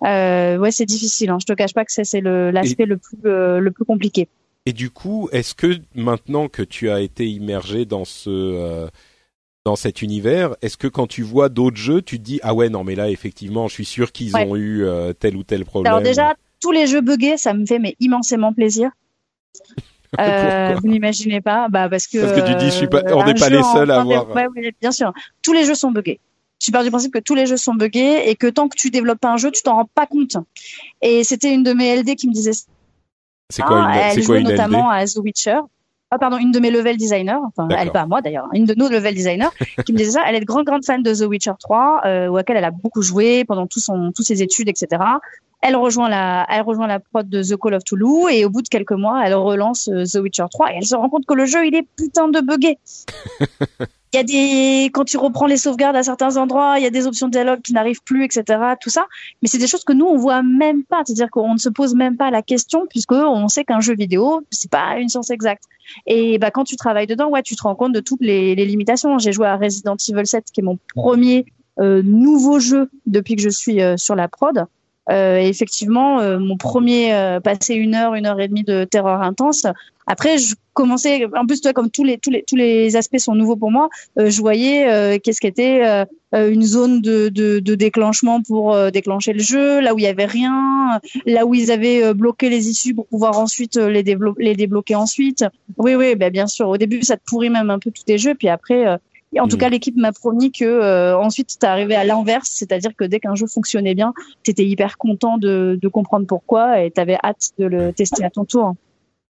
ouais, 0.02 0.70
c'est 0.70 0.86
difficile. 0.86 1.30
Hein. 1.30 1.38
Je 1.40 1.46
te 1.46 1.52
cache 1.52 1.74
pas 1.74 1.84
que 1.84 1.92
c'est 1.92 2.20
l'aspect 2.22 2.86
le 2.86 2.96
plus 2.96 3.18
le 3.24 3.70
plus 3.70 3.84
compliqué. 3.84 4.28
Et 4.66 4.72
du 4.72 4.90
coup, 4.90 5.28
est-ce 5.30 5.54
que 5.54 5.78
maintenant 5.94 6.48
que 6.48 6.62
tu 6.62 6.90
as 6.90 7.00
été 7.00 7.28
immergé 7.28 7.84
dans 7.84 8.04
ce 8.04 8.30
euh, 8.30 8.88
dans 9.64 9.76
cet 9.76 10.02
univers, 10.02 10.54
est-ce 10.62 10.76
que 10.76 10.88
quand 10.88 11.06
tu 11.06 11.22
vois 11.22 11.48
d'autres 11.48 11.76
jeux, 11.76 12.02
tu 12.02 12.18
te 12.18 12.22
dis 12.22 12.40
ah 12.42 12.52
ouais 12.52 12.68
non 12.68 12.84
mais 12.84 12.96
là 12.96 13.08
effectivement, 13.08 13.68
je 13.68 13.74
suis 13.74 13.84
sûr 13.84 14.12
qu'ils 14.12 14.36
ont 14.36 14.56
eu 14.56 14.84
euh, 14.84 15.12
tel 15.12 15.36
ou 15.36 15.44
tel 15.44 15.64
problème. 15.64 15.92
Alors 15.92 16.02
déjà, 16.02 16.34
tous 16.60 16.72
les 16.72 16.86
jeux 16.88 17.00
buggés, 17.00 17.36
ça 17.36 17.54
me 17.54 17.64
fait 17.64 17.78
mais 17.78 17.96
immensément 18.00 18.52
plaisir. 18.52 18.90
euh, 20.20 20.74
vous 20.80 20.88
n'imaginez 20.88 21.40
pas, 21.40 21.68
bah 21.68 21.88
parce 21.88 22.06
que 22.08 22.18
parce 22.18 22.40
que 22.40 22.46
tu 22.46 22.56
dis 22.56 22.66
je 22.66 22.76
suis 22.76 22.86
pas, 22.88 23.02
on 23.12 23.24
n'est 23.24 23.34
pas 23.34 23.48
les 23.48 23.62
seuls 23.62 23.90
à 23.90 24.00
avoir. 24.00 24.30
Ouais, 24.34 24.46
oui, 24.54 24.70
bien 24.80 24.92
sûr, 24.92 25.12
tous 25.42 25.52
les 25.52 25.64
jeux 25.64 25.74
sont 25.74 25.92
buggés. 25.92 26.18
Tu 26.58 26.72
pars 26.72 26.82
du 26.82 26.90
principe 26.90 27.12
que 27.12 27.18
tous 27.18 27.34
les 27.34 27.46
jeux 27.46 27.56
sont 27.56 27.74
buggés 27.74 28.28
et 28.30 28.34
que 28.34 28.46
tant 28.46 28.68
que 28.68 28.76
tu 28.76 28.90
développes 28.90 29.24
un 29.24 29.36
jeu, 29.36 29.50
tu 29.50 29.62
t'en 29.62 29.76
rends 29.76 29.90
pas 29.94 30.06
compte. 30.06 30.36
Et 31.02 31.22
c'était 31.22 31.52
une 31.52 31.62
de 31.62 31.72
mes 31.72 31.96
LD 32.00 32.16
qui 32.16 32.28
me 32.28 32.32
disait 32.32 32.52
c'est 33.50 33.62
quoi 33.62 33.78
une, 33.78 33.84
ah, 33.88 34.10
c'est 34.12 34.24
quoi 34.24 34.38
une 34.38 34.48
notamment 34.48 34.90
à 34.90 35.04
The 35.06 35.16
Witcher. 35.16 35.60
Ah 36.10 36.18
pardon, 36.18 36.38
une 36.38 36.52
de 36.52 36.60
mes 36.60 36.70
level 36.70 36.96
designers, 36.96 37.38
enfin 37.44 37.68
elle 37.76 37.90
pas 37.90 38.02
à 38.02 38.06
moi 38.06 38.22
d'ailleurs, 38.22 38.46
une 38.52 38.64
de 38.64 38.74
nos 38.74 38.88
level 38.88 39.12
designers 39.12 39.48
qui 39.84 39.92
me 39.92 39.98
disait 39.98 40.12
ça. 40.12 40.22
Elle 40.26 40.36
est 40.36 40.44
grande 40.44 40.64
grande 40.64 40.84
fan 40.84 41.02
de 41.02 41.12
The 41.12 41.28
Witcher 41.28 41.52
3, 41.58 42.02
euh, 42.04 42.28
auquel 42.28 42.56
elle 42.56 42.64
a 42.64 42.70
beaucoup 42.70 43.02
joué 43.02 43.44
pendant 43.44 43.66
tout 43.66 43.80
son, 43.80 44.12
toutes 44.14 44.26
ses 44.26 44.40
études, 44.42 44.68
etc. 44.68 45.02
Elle 45.68 45.74
rejoint 45.74 46.08
la, 46.08 46.46
elle 46.48 46.62
rejoint 46.62 46.86
la 46.86 47.00
prod 47.00 47.28
de 47.28 47.42
The 47.42 47.56
Call 47.56 47.74
of 47.74 47.82
Toulouse 47.82 48.30
et 48.30 48.44
au 48.44 48.50
bout 48.50 48.62
de 48.62 48.68
quelques 48.68 48.92
mois, 48.92 49.22
elle 49.26 49.34
relance 49.34 49.88
euh, 49.88 50.04
The 50.04 50.22
Witcher 50.22 50.44
3 50.48 50.70
et 50.70 50.74
elle 50.76 50.86
se 50.86 50.94
rend 50.94 51.08
compte 51.08 51.26
que 51.26 51.34
le 51.34 51.44
jeu 51.44 51.66
il 51.66 51.74
est 51.74 51.82
putain 51.96 52.28
de 52.28 52.40
buggé. 52.40 52.78
il 54.12 54.16
y 54.16 54.18
a 54.18 54.22
des 54.22 54.84
quand 54.92 55.04
tu 55.04 55.16
reprends 55.16 55.46
les 55.46 55.56
sauvegardes 55.56 55.96
à 55.96 56.04
certains 56.04 56.36
endroits, 56.36 56.78
il 56.78 56.84
y 56.84 56.86
a 56.86 56.90
des 56.90 57.08
options 57.08 57.26
de 57.26 57.32
dialogue 57.32 57.62
qui 57.62 57.72
n'arrivent 57.72 58.02
plus, 58.04 58.24
etc. 58.24 58.44
Tout 58.80 58.90
ça, 58.90 59.06
mais 59.42 59.48
c'est 59.48 59.58
des 59.58 59.66
choses 59.66 59.82
que 59.82 59.92
nous 59.92 60.06
on 60.06 60.16
voit 60.16 60.44
même 60.44 60.84
pas, 60.84 61.02
c'est-à-dire 61.04 61.30
qu'on 61.30 61.54
ne 61.54 61.58
se 61.58 61.68
pose 61.68 61.96
même 61.96 62.16
pas 62.16 62.30
la 62.30 62.42
question 62.42 62.86
puisque 62.88 63.10
on 63.10 63.48
sait 63.48 63.64
qu'un 63.64 63.80
jeu 63.80 63.96
vidéo 63.96 64.42
c'est 64.52 64.70
pas 64.70 64.98
une 64.98 65.08
science 65.08 65.30
exacte. 65.30 65.64
Et 66.06 66.38
bah 66.38 66.52
quand 66.52 66.62
tu 66.62 66.76
travailles 66.76 67.08
dedans, 67.08 67.28
ouais, 67.28 67.42
tu 67.42 67.56
te 67.56 67.62
rends 67.62 67.74
compte 67.74 67.92
de 67.92 68.00
toutes 68.00 68.22
les, 68.22 68.54
les 68.54 68.66
limitations. 68.66 69.18
J'ai 69.18 69.32
joué 69.32 69.48
à 69.48 69.56
Resident 69.56 69.96
Evil 70.08 70.26
7 70.26 70.44
qui 70.52 70.60
est 70.60 70.64
mon 70.64 70.78
premier 70.94 71.44
euh, 71.80 72.02
nouveau 72.04 72.60
jeu 72.60 72.88
depuis 73.04 73.34
que 73.34 73.42
je 73.42 73.50
suis 73.50 73.82
euh, 73.82 73.96
sur 73.96 74.14
la 74.14 74.28
prod. 74.28 74.66
Euh, 75.10 75.38
effectivement, 75.38 76.20
euh, 76.20 76.38
mon 76.38 76.56
premier 76.56 77.14
euh, 77.14 77.40
passé 77.40 77.74
une 77.74 77.94
heure, 77.94 78.14
une 78.14 78.26
heure 78.26 78.40
et 78.40 78.48
demie 78.48 78.64
de 78.64 78.84
terreur 78.84 79.22
intense. 79.22 79.66
Après, 80.08 80.38
je 80.38 80.54
commençais, 80.72 81.26
en 81.36 81.46
plus, 81.46 81.60
toi, 81.60 81.72
comme 81.72 81.90
tous 81.90 82.04
les 82.04 82.18
tous 82.18 82.30
les 82.30 82.42
tous 82.42 82.56
les 82.56 82.96
aspects 82.96 83.18
sont 83.18 83.34
nouveaux 83.34 83.56
pour 83.56 83.72
moi, 83.72 83.88
je 84.16 84.40
voyais 84.40 85.18
qu'est-ce 85.18 85.40
qu'était 85.40 86.06
une 86.32 86.62
zone 86.62 87.00
de, 87.00 87.28
de, 87.28 87.58
de, 87.58 87.74
déclenchement 87.74 88.40
pour 88.40 88.76
déclencher 88.92 89.32
le 89.32 89.40
jeu, 89.40 89.80
là 89.80 89.94
où 89.94 89.98
il 89.98 90.02
y 90.02 90.06
avait 90.06 90.26
rien, 90.26 91.00
là 91.24 91.44
où 91.44 91.54
ils 91.54 91.72
avaient 91.72 92.14
bloqué 92.14 92.48
les 92.50 92.68
issues 92.68 92.94
pour 92.94 93.08
pouvoir 93.08 93.36
ensuite 93.36 93.74
les, 93.74 94.04
les 94.38 94.54
débloquer 94.54 94.94
ensuite. 94.94 95.44
Oui, 95.76 95.96
oui, 95.96 96.14
ben 96.14 96.30
bien 96.30 96.46
sûr. 96.46 96.68
Au 96.68 96.76
début, 96.76 97.02
ça 97.02 97.16
te 97.16 97.24
pourrit 97.26 97.50
même 97.50 97.70
un 97.70 97.80
peu 97.80 97.90
tous 97.90 98.04
tes 98.04 98.18
jeux, 98.18 98.36
puis 98.36 98.48
après, 98.48 98.84
en 99.38 99.48
tout 99.48 99.56
mm. 99.56 99.60
cas, 99.60 99.68
l'équipe 99.68 99.96
m'a 99.96 100.12
promis 100.12 100.52
que 100.52 100.64
euh, 100.64 101.16
ensuite 101.18 101.50
c'était 101.50 101.66
arrivé 101.66 101.94
à 101.94 102.04
l'inverse, 102.04 102.50
c'est-à-dire 102.52 102.94
que 102.96 103.04
dès 103.04 103.20
qu'un 103.20 103.34
jeu 103.34 103.46
fonctionnait 103.46 103.94
bien, 103.94 104.14
tu 104.42 104.50
étais 104.50 104.64
hyper 104.64 104.98
content 104.98 105.38
de, 105.38 105.78
de 105.80 105.88
comprendre 105.88 106.26
pourquoi 106.26 106.82
et 106.82 106.90
tu 106.90 107.00
avais 107.00 107.18
hâte 107.22 107.50
de 107.58 107.66
le 107.66 107.92
tester 107.92 108.24
à 108.24 108.30
ton 108.30 108.44
tour. 108.44 108.74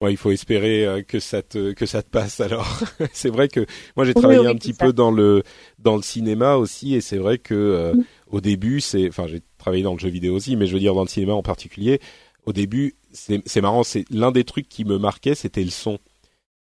Ouais, 0.02 0.12
il 0.12 0.18
faut 0.18 0.32
espérer 0.32 0.84
euh, 0.86 1.04
que 1.04 1.20
ça 1.20 1.44
te 1.44 1.74
que 1.74 1.86
ça 1.86 2.02
te 2.02 2.10
passe 2.10 2.40
alors. 2.42 2.80
c'est 3.14 3.30
vrai 3.30 3.48
que 3.48 3.68
moi 3.96 4.04
j'ai 4.04 4.16
travaillé 4.16 4.48
un 4.48 4.56
petit 4.56 4.74
peu 4.74 4.94
dans 4.94 5.12
le 5.12 5.44
dans 5.78 5.96
le 5.96 6.02
cinéma 6.02 6.56
aussi 6.56 6.96
et 6.96 7.02
c'est 7.02 7.18
vrai 7.18 7.38
que 7.38 7.54
euh, 7.54 7.94
mm. 7.94 8.04
au 8.32 8.42
début 8.42 8.82
c'est 8.82 9.08
enfin 9.08 9.28
j'ai 9.28 9.42
travaillé 9.60 9.84
dans 9.84 9.94
le 9.94 10.00
jeu 10.00 10.10
vidéo 10.10 10.36
aussi 10.36 10.56
mais 10.56 10.66
je 10.66 10.74
veux 10.74 10.80
dire 10.80 10.96
dans 10.96 11.04
le 11.04 11.08
cinéma 11.08 11.34
en 11.34 11.44
particulier 11.44 12.00
au 12.48 12.54
début 12.54 12.96
c'est 13.12 13.44
c'est 13.46 13.62
marrant 13.62 13.84
c'est 13.84 14.06
l'un 14.10 14.32
des 14.32 14.44
trucs 14.44 14.68
qui 14.68 14.86
me 14.86 14.98
marquait 14.98 15.36
c'était 15.36 15.64
le 15.64 15.70
son 15.70 16.00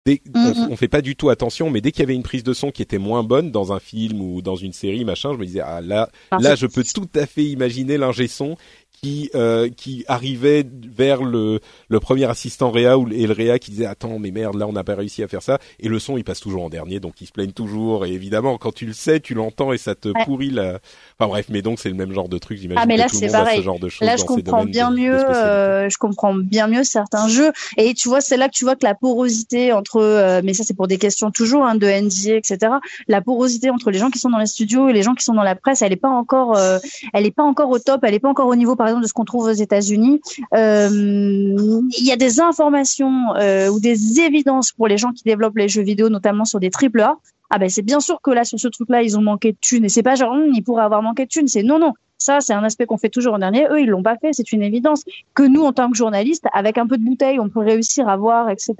Dès, 0.03 0.15
mm-hmm. 0.15 0.69
on, 0.71 0.75
fait 0.75 0.87
pas 0.87 1.01
du 1.01 1.15
tout 1.15 1.29
attention, 1.29 1.69
mais 1.69 1.79
dès 1.79 1.91
qu'il 1.91 1.99
y 1.99 2.03
avait 2.03 2.15
une 2.15 2.23
prise 2.23 2.43
de 2.43 2.53
son 2.53 2.71
qui 2.71 2.81
était 2.81 2.97
moins 2.97 3.21
bonne 3.21 3.51
dans 3.51 3.71
un 3.71 3.79
film 3.79 4.19
ou 4.19 4.41
dans 4.41 4.55
une 4.55 4.73
série, 4.73 5.05
machin, 5.05 5.33
je 5.33 5.37
me 5.37 5.45
disais 5.45 5.61
ah 5.63 5.79
là, 5.79 6.09
là 6.31 6.55
je 6.55 6.65
peux 6.65 6.83
tout 6.83 7.07
à 7.13 7.27
fait 7.27 7.43
imaginer 7.43 7.99
l'ingé 7.99 8.27
son 8.27 8.57
qui 9.01 9.31
euh, 9.33 9.69
qui 9.69 10.05
arrivait 10.07 10.65
vers 10.95 11.23
le 11.23 11.59
le 11.89 11.99
premier 11.99 12.25
assistant 12.25 12.71
Réa 12.71 12.97
ou 12.97 13.07
et 13.11 13.25
le 13.25 13.33
Réa 13.33 13.57
qui 13.57 13.71
disait 13.71 13.85
attends 13.85 14.19
mais 14.19 14.31
merde 14.31 14.55
là 14.55 14.67
on 14.67 14.73
n'a 14.73 14.83
pas 14.83 14.95
réussi 14.95 15.23
à 15.23 15.27
faire 15.27 15.41
ça. 15.41 15.59
Et 15.79 15.87
le 15.87 15.97
son 15.97 16.17
il 16.17 16.23
passe 16.23 16.39
toujours 16.39 16.63
en 16.63 16.69
dernier 16.69 16.99
donc 16.99 17.19
il 17.21 17.25
se 17.25 17.31
plaignent 17.31 17.51
toujours. 17.51 18.05
Et 18.05 18.11
évidemment 18.11 18.57
quand 18.57 18.73
tu 18.73 18.85
le 18.85 18.93
sais 18.93 19.19
tu 19.19 19.33
l'entends 19.33 19.73
et 19.73 19.77
ça 19.77 19.95
te 19.95 20.09
pourrit 20.25 20.51
la 20.51 20.79
enfin 21.19 21.27
bref 21.27 21.47
mais 21.49 21.61
donc 21.61 21.79
c'est 21.79 21.89
le 21.89 21.95
même 21.95 22.13
genre 22.13 22.29
de 22.29 22.37
truc 22.37 22.59
j'imagine 22.59 22.81
ah 22.81 22.85
mais 22.85 22.97
là 22.97 23.07
c'est 23.07 23.31
pareil 23.31 23.57
ce 23.57 23.63
genre 23.63 23.79
de 23.79 23.89
choses 23.89 24.05
là 24.05 24.17
je 24.17 24.23
comprends 24.23 24.65
bien 24.65 24.91
mieux 24.91 25.17
euh, 25.17 25.89
je 25.89 25.97
comprends 25.97 26.35
bien 26.35 26.67
mieux 26.67 26.83
certains 26.83 27.27
jeux. 27.27 27.51
Et 27.77 27.93
tu 27.93 28.07
vois 28.07 28.21
c'est 28.21 28.37
là 28.37 28.49
que 28.49 28.53
tu 28.53 28.65
vois 28.65 28.75
que 28.75 28.85
la 28.85 28.93
porosité 28.93 29.73
entre 29.73 29.97
euh, 29.97 30.41
mais 30.43 30.53
ça 30.53 30.63
c'est 30.63 30.75
pour 30.75 30.87
des 30.87 30.97
questions 30.97 31.31
toujours 31.31 31.65
hein, 31.65 31.75
de 31.75 31.87
NDA 31.87 32.37
etc 32.37 32.73
la 33.07 33.21
porosité 33.21 33.71
entre 33.71 33.89
les 33.89 33.97
gens 33.97 34.11
qui 34.11 34.19
sont 34.19 34.29
dans 34.29 34.37
les 34.37 34.45
studios 34.45 34.89
et 34.89 34.93
les 34.93 35.01
gens 35.01 35.15
qui 35.15 35.23
sont 35.23 35.33
dans 35.33 35.43
la 35.43 35.55
presse 35.55 35.81
elle 35.81 35.93
est 35.93 35.95
pas 35.95 36.09
encore 36.09 36.55
euh, 36.55 36.77
elle 37.13 37.25
est 37.25 37.31
pas 37.31 37.43
encore 37.43 37.69
au 37.69 37.79
top 37.79 38.01
elle 38.03 38.13
est 38.13 38.19
pas 38.19 38.29
encore 38.29 38.47
au 38.47 38.55
niveau 38.55 38.75
par 38.81 38.87
exemple 38.87 39.03
de 39.03 39.07
ce 39.07 39.13
qu'on 39.13 39.25
trouve 39.25 39.45
aux 39.45 39.51
États-Unis, 39.51 40.21
euh, 40.55 40.89
il 40.89 42.03
y 42.03 42.11
a 42.11 42.15
des 42.15 42.39
informations 42.39 43.35
euh, 43.35 43.69
ou 43.69 43.79
des 43.79 44.19
évidences 44.19 44.71
pour 44.71 44.87
les 44.87 44.97
gens 44.97 45.11
qui 45.11 45.21
développent 45.23 45.57
les 45.57 45.67
jeux 45.67 45.83
vidéo, 45.83 46.09
notamment 46.09 46.45
sur 46.45 46.59
des 46.59 46.71
triple 46.71 47.01
A. 47.01 47.19
Ah 47.51 47.59
ben 47.59 47.69
c'est 47.69 47.83
bien 47.83 47.99
sûr 47.99 48.19
que 48.23 48.31
là 48.31 48.43
sur 48.43 48.59
ce 48.59 48.69
truc-là 48.69 49.03
ils 49.03 49.19
ont 49.19 49.21
manqué 49.21 49.51
de 49.51 49.57
thunes 49.61 49.85
et 49.85 49.89
c'est 49.89 50.01
pas 50.01 50.15
genre 50.15 50.31
hum, 50.31 50.51
ils 50.55 50.63
pourraient 50.63 50.81
avoir 50.81 51.03
manqué 51.03 51.25
de 51.25 51.29
thunes, 51.29 51.47
c'est 51.47 51.61
non 51.61 51.77
non. 51.77 51.93
Ça, 52.17 52.39
c'est 52.39 52.53
un 52.53 52.63
aspect 52.63 52.87
qu'on 52.87 52.97
fait 52.97 53.09
toujours 53.09 53.35
en 53.35 53.39
dernier. 53.39 53.67
Eux, 53.69 53.81
ils 53.81 53.89
l'ont 53.89 54.03
pas 54.03 54.15
fait. 54.15 54.29
C'est 54.31 54.51
une 54.51 54.61
évidence. 54.61 55.03
Que 55.33 55.41
nous, 55.41 55.63
en 55.63 55.73
tant 55.73 55.89
que 55.89 55.97
journalistes, 55.97 56.45
avec 56.53 56.77
un 56.77 56.85
peu 56.85 56.97
de 56.97 57.03
bouteille, 57.03 57.39
on 57.39 57.49
peut 57.49 57.61
réussir 57.61 58.07
à 58.07 58.15
voir, 58.15 58.51
etc. 58.51 58.75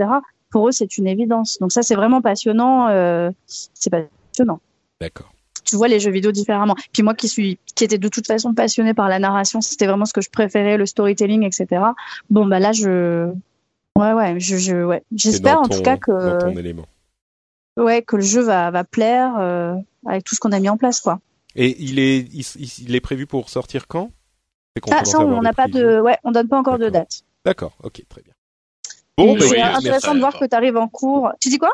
Pour 0.52 0.68
eux, 0.68 0.72
c'est 0.72 1.00
une 1.00 1.08
évidence. 1.08 1.58
Donc 1.60 1.72
ça, 1.72 1.82
c'est 1.82 1.96
vraiment 1.96 2.22
passionnant. 2.22 2.88
Euh, 2.90 3.32
c'est 3.48 3.90
passionnant. 3.90 4.60
D'accord 5.00 5.34
tu 5.64 5.76
vois 5.76 5.88
les 5.88 6.00
jeux 6.00 6.12
vidéo 6.12 6.32
différemment. 6.32 6.76
Puis 6.94 7.04
moi 7.04 7.14
qui 7.14 7.28
suis, 7.28 7.60
qui 7.76 7.84
était 7.84 7.98
de 7.98 8.08
toute 8.08 8.28
façon 8.28 8.54
passionné 8.54 8.94
par 8.94 9.10
la 9.10 9.20
narration, 9.20 9.62
c'était 9.62 9.88
vraiment 9.88 10.06
ce 10.06 10.14
que 10.14 10.22
je 10.22 10.30
préférais, 10.30 10.78
le 10.78 10.86
storytelling, 10.86 11.44
etc. 11.44 11.82
Bon 12.30 12.46
bah 12.46 12.60
là 12.60 12.72
je, 12.72 13.32
ouais 13.98 14.14
ouais, 14.14 14.40
je, 14.40 14.58
je 14.58 14.84
ouais, 14.84 15.04
j'espère 15.16 15.60
en 15.60 15.68
tout 15.68 15.82
cas 15.82 15.98
que, 15.98 16.52
ouais, 17.78 18.02
que 18.02 18.16
le 18.16 18.22
jeu 18.22 18.42
va 18.42 18.72
va 18.72 18.84
plaire 18.84 19.36
euh, 19.40 19.76
avec 20.08 20.24
tout 20.24 20.36
ce 20.36 20.40
qu'on 20.40 20.52
a 20.52 20.60
mis 20.60 20.70
en 20.70 20.78
place 20.78 21.00
quoi. 21.00 21.20
Et 21.56 21.76
il 21.84 22.00
est, 22.00 22.28
il, 22.80 22.96
est 22.96 23.02
prévu 23.02 23.28
pour 23.28 23.50
sortir 23.50 23.88
quand? 23.88 24.12
Ah 24.90 25.04
ça 25.04 25.20
on 25.20 25.42
n'a 25.42 25.52
pas 25.52 25.68
de, 25.68 26.00
ouais, 26.00 26.18
on 26.24 26.32
donne 26.32 26.48
pas 26.48 26.58
encore 26.58 26.80
de 26.80 26.90
date. 26.90 27.24
D'accord, 27.44 27.76
ok, 27.84 28.02
très 28.08 28.22
bien. 28.22 28.34
Bon, 29.18 29.36
bah, 29.36 29.46
c'est 29.48 29.60
intéressant 29.60 30.16
de 30.16 30.20
voir 30.20 30.38
que 30.38 30.46
tu 30.46 30.56
arrives 30.56 30.78
en 30.78 30.88
cours. 30.88 31.32
Tu 31.40 31.50
dis 31.50 31.58
quoi? 31.58 31.74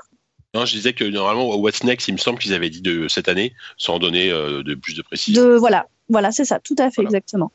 Non, 0.54 0.66
je 0.66 0.74
disais 0.74 0.94
que 0.94 1.04
normalement, 1.04 1.56
What's 1.58 1.84
Next, 1.84 2.08
il 2.08 2.14
me 2.14 2.18
semble 2.18 2.40
qu'ils 2.40 2.54
avaient 2.54 2.70
dit 2.70 2.82
de 2.82 3.08
cette 3.08 3.28
année, 3.28 3.54
sans 3.78 4.00
donner 4.00 4.32
euh, 4.32 4.64
de 4.64 4.76
plus 4.76 4.96
de 4.96 5.02
précision. 5.02 5.44
De, 5.44 5.56
voilà, 5.56 5.88
voilà, 6.10 6.32
c'est 6.32 6.46
ça, 6.46 6.60
tout 6.60 6.76
à 6.78 6.90
fait, 6.90 7.02
exactement. 7.02 7.52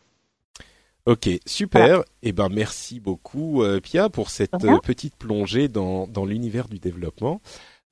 Ok, 1.05 1.29
super. 1.47 2.01
Et 2.23 2.29
eh 2.29 2.33
ben 2.33 2.49
merci 2.49 3.01
beaucoup 3.01 3.65
euh, 3.65 3.81
Pia 3.81 4.09
pour 4.09 4.31
cette 4.31 4.65
euh, 4.65 4.79
petite 4.79 5.17
plongée 5.17 5.67
dans, 5.67 6.07
dans 6.07 6.25
l'univers 6.25 6.69
du 6.69 6.79
développement. 6.79 7.41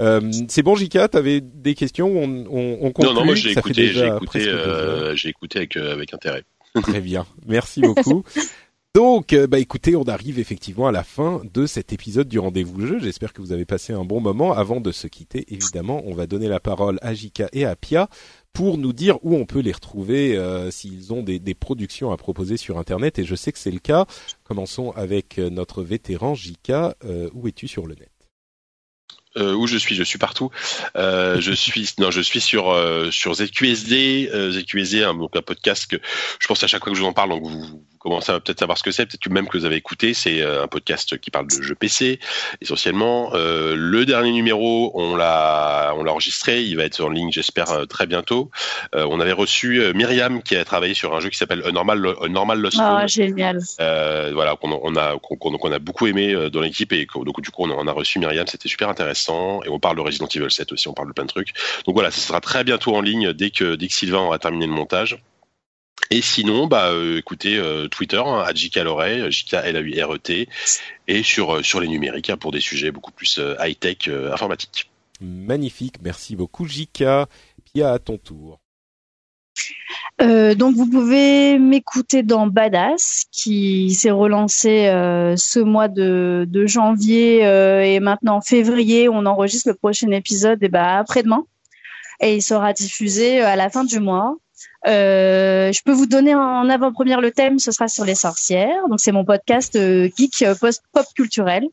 Euh, 0.00 0.20
c'est 0.48 0.62
bon, 0.62 0.76
Jika, 0.76 1.08
t'avais 1.08 1.40
des 1.40 1.74
questions 1.74 2.08
On, 2.08 2.46
on, 2.48 2.78
on 2.80 2.92
conclut, 2.92 3.12
Non, 3.12 3.20
non, 3.20 3.24
moi 3.24 3.34
j'ai 3.34 3.50
écouté, 3.50 3.88
j'ai 3.88 4.06
écouté, 4.06 4.52
j'ai 5.14 5.28
écouté 5.28 5.58
avec 5.58 5.76
avec 5.76 6.14
intérêt. 6.14 6.44
Très 6.82 7.00
bien, 7.00 7.26
merci 7.46 7.80
beaucoup. 7.80 8.22
Donc, 8.96 9.32
euh, 9.32 9.46
bah 9.46 9.60
écoutez, 9.60 9.94
on 9.94 10.02
arrive 10.02 10.40
effectivement 10.40 10.88
à 10.88 10.92
la 10.92 11.04
fin 11.04 11.42
de 11.54 11.64
cet 11.64 11.92
épisode 11.92 12.26
du 12.28 12.40
rendez-vous 12.40 12.84
jeu. 12.84 12.98
J'espère 12.98 13.32
que 13.32 13.40
vous 13.40 13.52
avez 13.52 13.64
passé 13.64 13.92
un 13.92 14.04
bon 14.04 14.20
moment. 14.20 14.52
Avant 14.52 14.80
de 14.80 14.90
se 14.90 15.06
quitter, 15.06 15.44
évidemment, 15.54 16.02
on 16.06 16.14
va 16.14 16.26
donner 16.26 16.48
la 16.48 16.58
parole 16.58 16.98
à 17.00 17.14
Jika 17.14 17.48
et 17.52 17.64
à 17.64 17.76
Pia 17.76 18.08
pour 18.52 18.78
nous 18.78 18.92
dire 18.92 19.18
où 19.22 19.36
on 19.36 19.46
peut 19.46 19.60
les 19.60 19.70
retrouver 19.70 20.36
euh, 20.36 20.72
s'ils 20.72 21.12
ont 21.12 21.22
des, 21.22 21.38
des, 21.38 21.54
productions 21.54 22.10
à 22.10 22.16
proposer 22.16 22.56
sur 22.56 22.78
Internet. 22.78 23.20
Et 23.20 23.24
je 23.24 23.36
sais 23.36 23.52
que 23.52 23.60
c'est 23.60 23.70
le 23.70 23.78
cas. 23.78 24.06
Commençons 24.42 24.90
avec 24.90 25.38
euh, 25.38 25.50
notre 25.50 25.84
vétéran 25.84 26.34
Jika. 26.34 26.96
Euh, 27.04 27.30
où 27.32 27.46
es-tu 27.46 27.68
sur 27.68 27.86
le 27.86 27.94
net? 27.94 28.10
Euh, 29.36 29.54
où 29.54 29.68
je 29.68 29.76
suis, 29.76 29.94
je 29.94 30.02
suis 30.02 30.18
partout. 30.18 30.50
Euh, 30.96 31.40
je 31.40 31.52
suis, 31.54 31.88
non, 31.98 32.10
je 32.10 32.20
suis 32.20 32.40
sur 32.40 32.70
euh, 32.70 33.10
sur 33.10 33.34
ZQSD, 33.34 34.30
ZQSD, 34.50 35.04
un, 35.04 35.14
donc 35.14 35.36
un 35.36 35.42
podcast 35.42 35.86
que 35.86 35.96
je 36.40 36.46
pense 36.48 36.62
à 36.64 36.66
chaque 36.66 36.82
fois 36.82 36.92
que 36.92 36.98
je 36.98 37.02
vous 37.02 37.08
en 37.08 37.12
parle, 37.12 37.30
donc 37.30 37.44
vous, 37.44 37.84
commencez 38.00 38.32
à 38.32 38.40
peut-être 38.40 38.58
savoir 38.58 38.76
ce 38.76 38.82
que 38.82 38.90
c'est, 38.90 39.06
peut-être 39.06 39.28
même 39.30 39.46
que 39.46 39.56
vous 39.56 39.64
avez 39.64 39.76
écouté. 39.76 40.14
C'est 40.14 40.42
un 40.42 40.66
podcast 40.66 41.18
qui 41.18 41.30
parle 41.30 41.46
de 41.46 41.62
jeux 41.62 41.74
PC 41.74 42.18
essentiellement. 42.60 43.30
le 43.34 44.04
dernier 44.04 44.32
numéro, 44.32 44.90
on 44.94 45.14
l'a 45.14 45.92
on 45.96 46.02
l'a 46.02 46.10
enregistré, 46.10 46.62
il 46.62 46.76
va 46.76 46.84
être 46.84 47.00
en 47.02 47.10
ligne, 47.10 47.30
j'espère 47.30 47.86
très 47.88 48.06
bientôt. 48.06 48.50
on 48.94 49.20
avait 49.20 49.32
reçu 49.32 49.82
Myriam 49.94 50.42
qui 50.42 50.56
a 50.56 50.64
travaillé 50.64 50.94
sur 50.94 51.14
un 51.14 51.20
jeu 51.20 51.28
qui 51.28 51.38
s'appelle 51.38 51.62
Normal 51.72 52.14
Normal 52.28 52.60
Lost. 52.60 52.78
Ah 52.80 53.06
génial. 53.06 53.60
voilà, 53.78 54.56
qu'on 54.56 54.72
on 54.82 54.96
a 54.96 55.18
qu'on 55.18 55.72
a 55.72 55.78
beaucoup 55.78 56.06
aimé 56.06 56.34
dans 56.50 56.60
l'équipe 56.60 56.92
et 56.92 57.06
donc 57.14 57.40
du 57.40 57.50
coup 57.50 57.64
on 57.64 57.86
a 57.86 57.92
reçu 57.92 58.18
Myriam, 58.18 58.46
c'était 58.46 58.68
super 58.68 58.88
intéressant 58.88 59.62
et 59.62 59.68
on 59.68 59.78
parle 59.78 59.96
de 59.96 60.02
Resident 60.02 60.28
Evil 60.34 60.50
7 60.50 60.72
aussi, 60.72 60.88
on 60.88 60.94
parle 60.94 61.08
de 61.08 61.12
plein 61.12 61.24
de 61.24 61.28
trucs. 61.28 61.52
Donc 61.86 61.94
voilà, 61.94 62.10
ça 62.10 62.20
sera 62.20 62.40
très 62.40 62.64
bientôt 62.64 62.96
en 62.96 63.00
ligne 63.00 63.32
dès 63.32 63.50
que, 63.50 63.74
dès 63.74 63.88
que 63.88 63.94
Sylvain 63.94 64.20
aura 64.20 64.38
terminé 64.38 64.66
le 64.66 64.72
montage. 64.72 65.18
Et 66.10 66.22
sinon, 66.22 66.66
bah, 66.66 66.90
euh, 66.90 67.18
écoutez, 67.18 67.56
euh, 67.56 67.88
Twitter, 67.88 68.22
hein, 68.24 68.42
à 68.44 68.52
JK 68.54 68.76
l'oreille, 68.76 69.30
JK 69.30 69.54
L 69.54 69.76
A 69.76 69.80
U 69.80 70.02
R 70.02 70.14
E 70.14 70.18
T, 70.18 70.48
et 71.06 71.22
sur 71.22 71.56
euh, 71.56 71.62
sur 71.62 71.80
les 71.80 71.88
numériques 71.88 72.30
hein, 72.30 72.36
pour 72.36 72.52
des 72.52 72.60
sujets 72.60 72.90
beaucoup 72.90 73.12
plus 73.12 73.40
high 73.60 73.78
tech 73.78 74.08
informatique. 74.32 74.90
Magnifique, 75.20 75.96
merci 76.02 76.36
beaucoup 76.36 76.66
JK. 76.66 77.04
Pia 77.64 77.92
à 77.92 77.98
ton 77.98 78.18
tour. 78.18 78.58
Euh, 80.22 80.54
donc 80.54 80.74
vous 80.76 80.86
pouvez 80.86 81.58
m'écouter 81.58 82.22
dans 82.22 82.46
Badass 82.46 83.24
qui 83.32 83.90
s'est 83.94 84.10
relancé 84.10 84.88
euh, 84.88 85.34
ce 85.36 85.60
mois 85.60 85.88
de, 85.88 86.46
de 86.48 86.66
janvier 86.66 87.46
euh, 87.46 87.82
et 87.82 88.00
maintenant 88.00 88.42
février 88.42 89.08
on 89.08 89.24
enregistre 89.24 89.70
le 89.70 89.74
prochain 89.74 90.10
épisode 90.10 90.62
et 90.62 90.68
bah 90.68 90.98
après-demain 90.98 91.44
et 92.20 92.34
il 92.36 92.42
sera 92.42 92.74
diffusé 92.74 93.40
à 93.40 93.56
la 93.56 93.70
fin 93.70 93.84
du 93.84 93.98
mois. 93.98 94.36
Je 94.86 95.82
peux 95.84 95.92
vous 95.92 96.06
donner 96.06 96.34
en 96.34 96.68
avant-première 96.68 97.20
le 97.20 97.30
thème, 97.30 97.58
ce 97.58 97.72
sera 97.72 97.88
sur 97.88 98.04
les 98.04 98.14
sorcières. 98.14 98.88
Donc 98.88 99.00
c'est 99.00 99.12
mon 99.12 99.24
podcast 99.24 99.78
geek 100.16 100.44
post 100.60 100.82
pop 100.92 101.06
culturel 101.14 101.64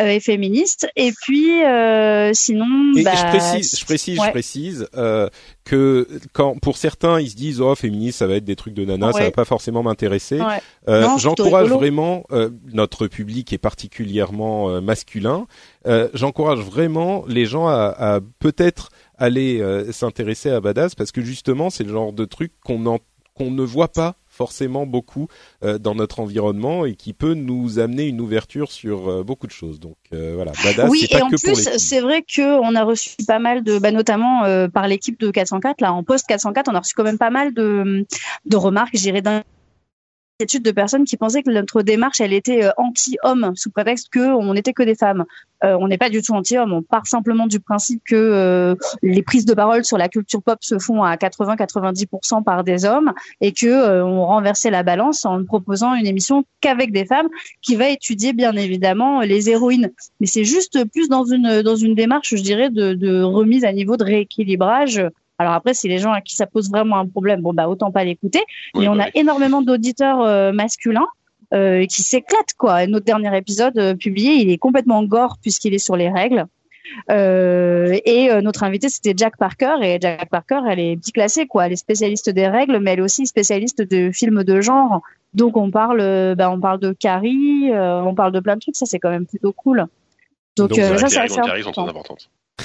euh, 0.00 0.06
et 0.06 0.20
féministe. 0.20 0.88
Et 0.96 1.12
puis, 1.12 1.62
euh, 1.62 2.30
sinon, 2.32 2.64
bah, 3.04 3.12
je 3.14 3.28
précise, 3.28 3.78
je 3.78 3.84
précise, 3.84 4.18
je 4.24 4.30
précise 4.30 4.88
euh, 4.96 5.28
que 5.64 6.08
quand 6.32 6.58
pour 6.58 6.78
certains 6.78 7.20
ils 7.20 7.28
se 7.28 7.36
disent 7.36 7.60
oh 7.60 7.74
féministe 7.74 8.20
ça 8.20 8.26
va 8.26 8.36
être 8.36 8.44
des 8.44 8.56
trucs 8.56 8.72
de 8.72 8.86
nana, 8.86 9.12
ça 9.12 9.24
va 9.24 9.30
pas 9.30 9.44
forcément 9.44 9.82
m'intéresser. 9.82 10.40
Euh, 10.88 11.06
J'encourage 11.18 11.68
vraiment 11.68 12.24
euh, 12.32 12.48
notre 12.72 13.06
public 13.06 13.52
est 13.52 13.58
particulièrement 13.58 14.80
masculin. 14.80 15.46
J'encourage 16.14 16.60
vraiment 16.60 17.24
les 17.28 17.44
gens 17.44 17.68
à, 17.68 17.94
à 17.98 18.20
peut-être 18.38 18.88
aller 19.18 19.62
s'intéresser 19.92 20.50
à 20.50 20.60
Badass 20.60 20.94
parce 20.94 21.12
que 21.12 21.22
justement 21.22 21.70
c'est 21.70 21.84
le 21.84 21.92
genre 21.92 22.12
de 22.12 22.24
truc 22.24 22.52
qu'on 22.64 22.98
qu'on 23.34 23.50
ne 23.50 23.62
voit 23.62 23.92
pas 23.92 24.16
forcément 24.26 24.86
beaucoup 24.86 25.28
euh, 25.62 25.78
dans 25.78 25.94
notre 25.94 26.20
environnement 26.20 26.86
et 26.86 26.94
qui 26.94 27.12
peut 27.12 27.34
nous 27.34 27.78
amener 27.78 28.06
une 28.06 28.20
ouverture 28.20 28.72
sur 28.72 29.08
euh, 29.08 29.22
beaucoup 29.22 29.46
de 29.46 29.52
choses. 29.52 29.78
Donc 29.78 29.96
euh, 30.12 30.32
voilà, 30.34 30.52
Badass, 30.64 30.90
oui, 30.90 31.06
et 31.10 31.22
en 31.22 31.28
plus, 31.28 31.68
c'est 31.76 32.00
vrai 32.00 32.22
que 32.22 32.60
on 32.60 32.74
a 32.74 32.82
reçu 32.82 33.10
pas 33.26 33.38
mal 33.38 33.62
de, 33.62 33.78
bah, 33.78 33.90
notamment 33.90 34.42
par 34.70 34.88
l'équipe 34.88 35.18
de 35.20 35.30
404 35.30 35.80
là, 35.80 35.92
en 35.92 36.02
post 36.02 36.26
404, 36.26 36.68
on 36.70 36.74
a 36.74 36.80
reçu 36.80 36.94
quand 36.94 37.04
même 37.04 37.18
pas 37.18 37.30
mal 37.30 37.52
de, 37.54 38.06
de 38.46 38.56
remarques, 38.56 38.94
j'irais 38.94 39.22
d'un 39.22 39.42
études 40.42 40.62
de 40.62 40.70
personnes 40.70 41.04
qui 41.04 41.16
pensaient 41.16 41.42
que 41.42 41.50
notre 41.50 41.82
démarche, 41.82 42.20
elle 42.20 42.32
était 42.32 42.64
euh, 42.64 42.70
anti-homme, 42.76 43.52
sous 43.54 43.70
prétexte 43.70 44.08
que 44.10 44.20
on 44.20 44.52
n'était 44.54 44.72
que 44.72 44.82
des 44.82 44.94
femmes. 44.94 45.24
Euh, 45.64 45.76
on 45.80 45.88
n'est 45.88 45.98
pas 45.98 46.10
du 46.10 46.20
tout 46.22 46.32
anti-homme. 46.32 46.72
On 46.72 46.82
part 46.82 47.06
simplement 47.06 47.46
du 47.46 47.60
principe 47.60 48.02
que 48.04 48.16
euh, 48.16 48.74
les 49.02 49.22
prises 49.22 49.46
de 49.46 49.54
parole 49.54 49.84
sur 49.84 49.96
la 49.96 50.08
culture 50.08 50.42
pop 50.42 50.58
se 50.60 50.78
font 50.78 51.02
à 51.02 51.14
80-90% 51.16 52.42
par 52.42 52.64
des 52.64 52.84
hommes 52.84 53.12
et 53.40 53.52
que 53.52 54.02
on 54.02 54.26
renversait 54.26 54.70
la 54.70 54.82
balance 54.82 55.24
en 55.24 55.44
proposant 55.44 55.94
une 55.94 56.06
émission 56.06 56.44
qu'avec 56.60 56.92
des 56.92 57.06
femmes 57.06 57.28
qui 57.62 57.76
va 57.76 57.88
étudier 57.88 58.32
bien 58.32 58.54
évidemment 58.56 59.20
les 59.20 59.50
héroïnes. 59.50 59.92
Mais 60.20 60.26
c'est 60.26 60.44
juste 60.44 60.84
plus 60.90 61.08
dans 61.08 61.24
une 61.24 61.62
dans 61.62 61.76
une 61.76 61.94
démarche, 61.94 62.34
je 62.34 62.42
dirais, 62.42 62.70
de 62.70 63.22
remise 63.22 63.64
à 63.64 63.72
niveau 63.72 63.96
de 63.96 64.04
rééquilibrage 64.04 65.02
alors 65.42 65.54
après, 65.54 65.74
si 65.74 65.88
les 65.88 65.98
gens 65.98 66.12
à 66.12 66.20
qui 66.20 66.36
ça 66.36 66.46
pose 66.46 66.70
vraiment 66.70 66.98
un 66.98 67.06
problème, 67.06 67.40
bon 67.40 67.52
bah 67.52 67.68
autant 67.68 67.90
pas 67.90 68.04
l'écouter. 68.04 68.42
mais 68.76 68.88
on 68.88 68.98
a 68.98 69.08
énormément 69.14 69.60
d'auditeurs 69.60 70.20
euh, 70.20 70.52
masculins 70.52 71.08
euh, 71.52 71.84
qui 71.86 72.02
s'éclatent 72.02 72.54
quoi. 72.56 72.86
notre 72.86 73.04
dernier 73.04 73.36
épisode 73.36 73.76
euh, 73.76 73.94
publié, 73.94 74.34
il 74.34 74.50
est 74.50 74.58
complètement 74.58 75.02
gore 75.02 75.38
puisqu'il 75.42 75.74
est 75.74 75.78
sur 75.78 75.96
les 75.96 76.08
règles. 76.08 76.46
et 77.10 78.28
notre 78.40 78.62
invité 78.62 78.88
c'était 78.88 79.14
Jack 79.16 79.36
Parker. 79.36 79.74
Et 79.82 79.98
Jack 80.00 80.30
Parker 80.30 80.60
elle 80.70 80.78
est 80.78 80.96
petit 80.96 81.12
classée 81.12 81.46
quoi. 81.48 81.66
Elle 81.66 81.72
est 81.72 81.76
spécialiste 81.76 82.30
des 82.30 82.46
règles 82.46 82.78
mais 82.78 82.92
elle 82.92 83.00
est 83.00 83.08
aussi 83.10 83.26
spécialiste 83.26 83.82
de 83.82 84.12
films 84.12 84.44
de 84.44 84.60
genre. 84.60 85.02
Donc 85.34 85.56
on 85.56 85.72
parle 85.72 86.34
bah, 86.36 86.50
on 86.50 86.60
parle 86.60 86.78
de 86.78 86.92
Carrie 86.92 87.72
on 87.72 88.14
parle 88.14 88.32
de 88.32 88.40
plein 88.40 88.54
de 88.54 88.60
trucs. 88.60 88.76
Ça 88.76 88.86
c'est 88.86 89.00
quand 89.00 89.10
même 89.10 89.26
plutôt 89.26 89.52
cool. 89.52 89.86
Donc, 90.56 90.74
ça 90.74 91.08
c'est 91.08 91.18
important 91.18 91.86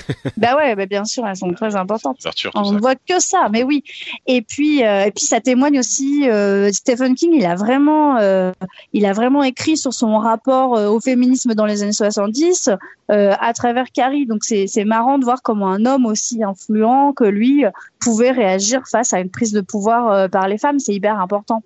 bah 0.38 0.56
ouais, 0.56 0.76
bah 0.76 0.86
bien 0.86 1.06
sûr, 1.06 1.26
elles 1.28 1.36
sont 1.36 1.52
très 1.54 1.76
importantes. 1.76 2.18
On 2.56 2.72
ne 2.72 2.80
voit 2.80 2.96
que 2.96 3.20
ça, 3.20 3.50
mais 3.52 3.64
oui. 3.64 3.84
Et 4.26 4.42
puis, 4.42 4.84
euh, 4.84 5.06
et 5.06 5.12
puis 5.12 5.26
ça 5.26 5.40
témoigne 5.42 5.80
aussi. 5.80 6.30
Euh, 6.30 6.72
Stephen 6.72 7.16
King, 7.16 7.32
il 7.34 7.46
a 7.46 7.56
vraiment, 7.56 8.18
euh, 8.18 8.52
il 8.94 9.06
a 9.06 9.14
vraiment 9.14 9.44
écrit 9.44 9.78
sur 9.78 9.94
son 9.94 10.18
rapport 10.18 10.72
au 10.72 11.00
féminisme 11.00 11.54
dans 11.54 11.66
les 11.66 11.84
années 11.84 11.92
70 11.92 12.70
à 13.10 13.54
travers 13.54 13.92
Carrie. 13.92 14.26
Donc 14.26 14.44
c'est 14.44 14.68
c'est 14.68 14.86
marrant 14.86 15.18
de 15.18 15.24
voir 15.24 15.42
comment 15.42 15.70
un 15.70 15.86
homme 15.86 16.06
aussi 16.06 16.44
influent 16.44 17.14
que 17.14 17.24
lui 17.24 17.64
pouvait 18.00 18.32
réagir 18.32 18.82
face 18.90 19.14
à 19.14 19.20
une 19.20 19.30
prise 19.30 19.52
de 19.52 19.62
pouvoir 19.62 20.30
par 20.30 20.48
les 20.48 20.58
femmes. 20.58 20.80
C'est 20.80 20.94
hyper 20.94 21.20
important. 21.20 21.64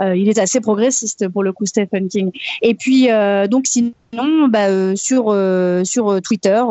Euh, 0.00 0.16
il 0.16 0.28
est 0.28 0.38
assez 0.38 0.60
progressiste 0.60 1.28
pour 1.28 1.42
le 1.42 1.52
coup 1.52 1.66
Stephen 1.66 2.08
King. 2.08 2.30
Et 2.62 2.74
puis 2.74 3.10
euh, 3.10 3.46
donc 3.46 3.66
sinon 3.66 3.92
bah, 4.48 4.68
euh, 4.68 4.94
sur 4.96 5.34
sur 5.84 6.20
Twitter 6.22 6.62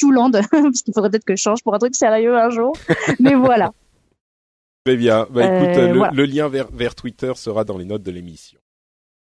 Pew 0.00 0.10
Land 0.10 0.30
parce 0.50 0.82
qu'il 0.82 0.94
faudrait 0.94 1.10
peut-être 1.10 1.24
que 1.24 1.36
je 1.36 1.42
change 1.42 1.62
pour 1.62 1.74
un 1.74 1.78
truc 1.78 1.94
sérieux 1.94 2.36
un 2.36 2.50
jour. 2.50 2.72
Mais 3.20 3.34
voilà. 3.34 3.72
Très 4.84 4.96
bien. 4.96 5.28
Bah, 5.30 5.44
écoute, 5.44 6.12
le, 6.12 6.24
lien 6.24 6.48
vers, 6.48 6.68
vers 6.72 6.96
Twitter 6.96 7.32
sera 7.36 7.62
dans 7.62 7.78
les 7.78 7.84
notes 7.84 8.02
de 8.02 8.10
l'émission. 8.10 8.58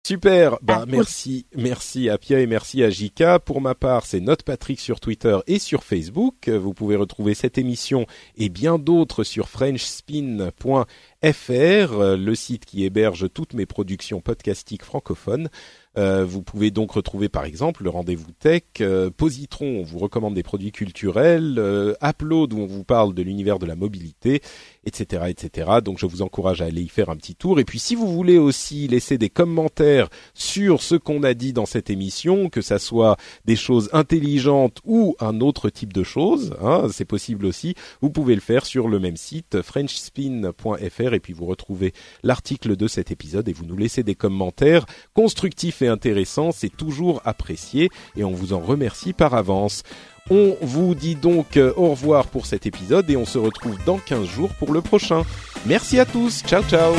Super, 0.07 0.59
bah 0.61 0.81
ah, 0.83 0.87
merci, 0.87 1.47
merci 1.57 2.11
à 2.11 2.19
Pia 2.19 2.39
et 2.39 2.47
merci 2.47 2.83
à 2.83 2.91
Jika. 2.91 3.39
Pour 3.39 3.63
ma 3.63 3.75
part, 3.75 4.05
c'est 4.05 4.21
Note 4.21 4.43
Patrick 4.43 4.79
sur 4.79 5.01
Twitter 5.01 5.39
et 5.47 5.59
sur 5.59 5.83
Facebook. 5.83 6.51
Vous 6.51 6.75
pouvez 6.75 6.97
retrouver 6.97 7.33
cette 7.33 7.57
émission 7.57 8.05
et 8.37 8.51
bien 8.51 8.79
d'autres 8.79 9.25
sur 9.25 9.49
frenchspin.fr, 9.49 10.85
le 11.23 12.35
site 12.35 12.67
qui 12.67 12.85
héberge 12.85 13.33
toutes 13.33 13.55
mes 13.55 13.65
productions 13.65 14.21
podcastiques 14.21 14.85
francophones. 14.85 15.49
Euh, 15.97 16.25
vous 16.25 16.43
pouvez 16.43 16.71
donc 16.71 16.93
retrouver 16.93 17.29
par 17.29 17.45
exemple 17.45 17.85
le 17.85 17.91
rendez-vous 17.91 18.33
tech, 18.33 18.63
euh, 18.81 19.11
Positron, 19.11 19.81
on 19.81 19.83
vous 19.83 19.99
recommande 19.99 20.35
des 20.35 20.43
produits 20.43 20.73
culturels, 20.73 21.57
euh, 21.59 21.95
Upload 22.03 22.53
où 22.53 22.59
on 22.59 22.67
vous 22.67 22.85
parle 22.85 23.15
de 23.15 23.23
l'univers 23.23 23.59
de 23.59 23.67
la 23.67 23.77
mobilité, 23.77 24.43
etc., 24.85 25.25
etc. 25.29 25.71
Donc 25.85 25.99
je 25.99 26.07
vous 26.07 26.23
encourage 26.23 26.63
à 26.63 26.67
aller 26.67 26.83
y 26.83 26.89
faire 26.89 27.11
un 27.11 27.17
petit 27.17 27.37
tour. 27.37 27.61
Et 27.61 27.65
puis 27.65 27.79
si 27.79 27.95
vous 27.95 28.13
voulez 28.13 28.39
aussi 28.39 28.89
laisser 28.89 29.19
des 29.19 29.31
commentaires 29.31 30.09
sur 30.35 30.83
ce 30.83 30.97
qu'on 30.97 31.23
a 31.23 31.35
dit 31.35 31.53
dans 31.53 31.67
cette 31.67 31.91
émission, 31.91 32.49
que 32.49 32.61
ça 32.61 32.79
soit 32.79 33.17
des 33.45 33.57
choses 33.57 33.89
intelligentes 33.93 34.79
ou 34.85 35.17
un 35.21 35.41
autre 35.41 35.71
type 35.71 35.93
de 35.93 36.03
choses, 36.03 36.55
hein, 36.61 36.89
c'est 36.93 37.05
possible 37.05 37.47
aussi. 37.47 37.75
Vous 38.01 38.11
pouvez 38.11 38.35
le 38.35 38.41
faire 38.41 38.67
sur 38.67 38.89
le 38.89 38.99
même 38.99 39.17
site 39.17 39.63
frenchspin.fr 39.63 41.15
et 41.15 41.21
puis 41.21 41.33
vous 41.33 41.47
retrouvez 41.47 41.93
l'article 42.23 42.77
de 42.77 42.89
cet 42.89 43.13
épisode 43.13 43.49
et 43.49 43.53
vous 43.53 43.65
nous 43.65 43.77
laissez 43.77 44.03
des 44.03 44.15
commentaires 44.17 44.87
constructifs 45.15 45.84
intéressant, 45.89 46.53
c'est 46.53 46.75
toujours 46.75 47.21
apprécié 47.25 47.91
et 48.17 48.25
on 48.25 48.33
vous 48.33 48.53
en 48.53 48.61
remercie 48.61 49.13
par 49.13 49.35
avance. 49.35 49.83
On 50.31 50.57
vous 50.63 50.95
dit 50.95 51.17
donc 51.17 51.57
euh, 51.57 51.73
au 51.77 51.91
revoir 51.91 52.27
pour 52.27 52.47
cet 52.47 52.67
épisode 52.67 53.11
et 53.11 53.17
on 53.17 53.27
se 53.27 53.39
retrouve 53.39 53.77
dans 53.85 53.99
15 53.99 54.25
jours 54.27 54.55
pour 54.55 54.73
le 54.73 54.81
prochain. 54.81 55.23
Merci 55.67 55.99
à 55.99 56.07
tous, 56.07 56.43
ciao 56.47 56.63
ciao 56.63 56.95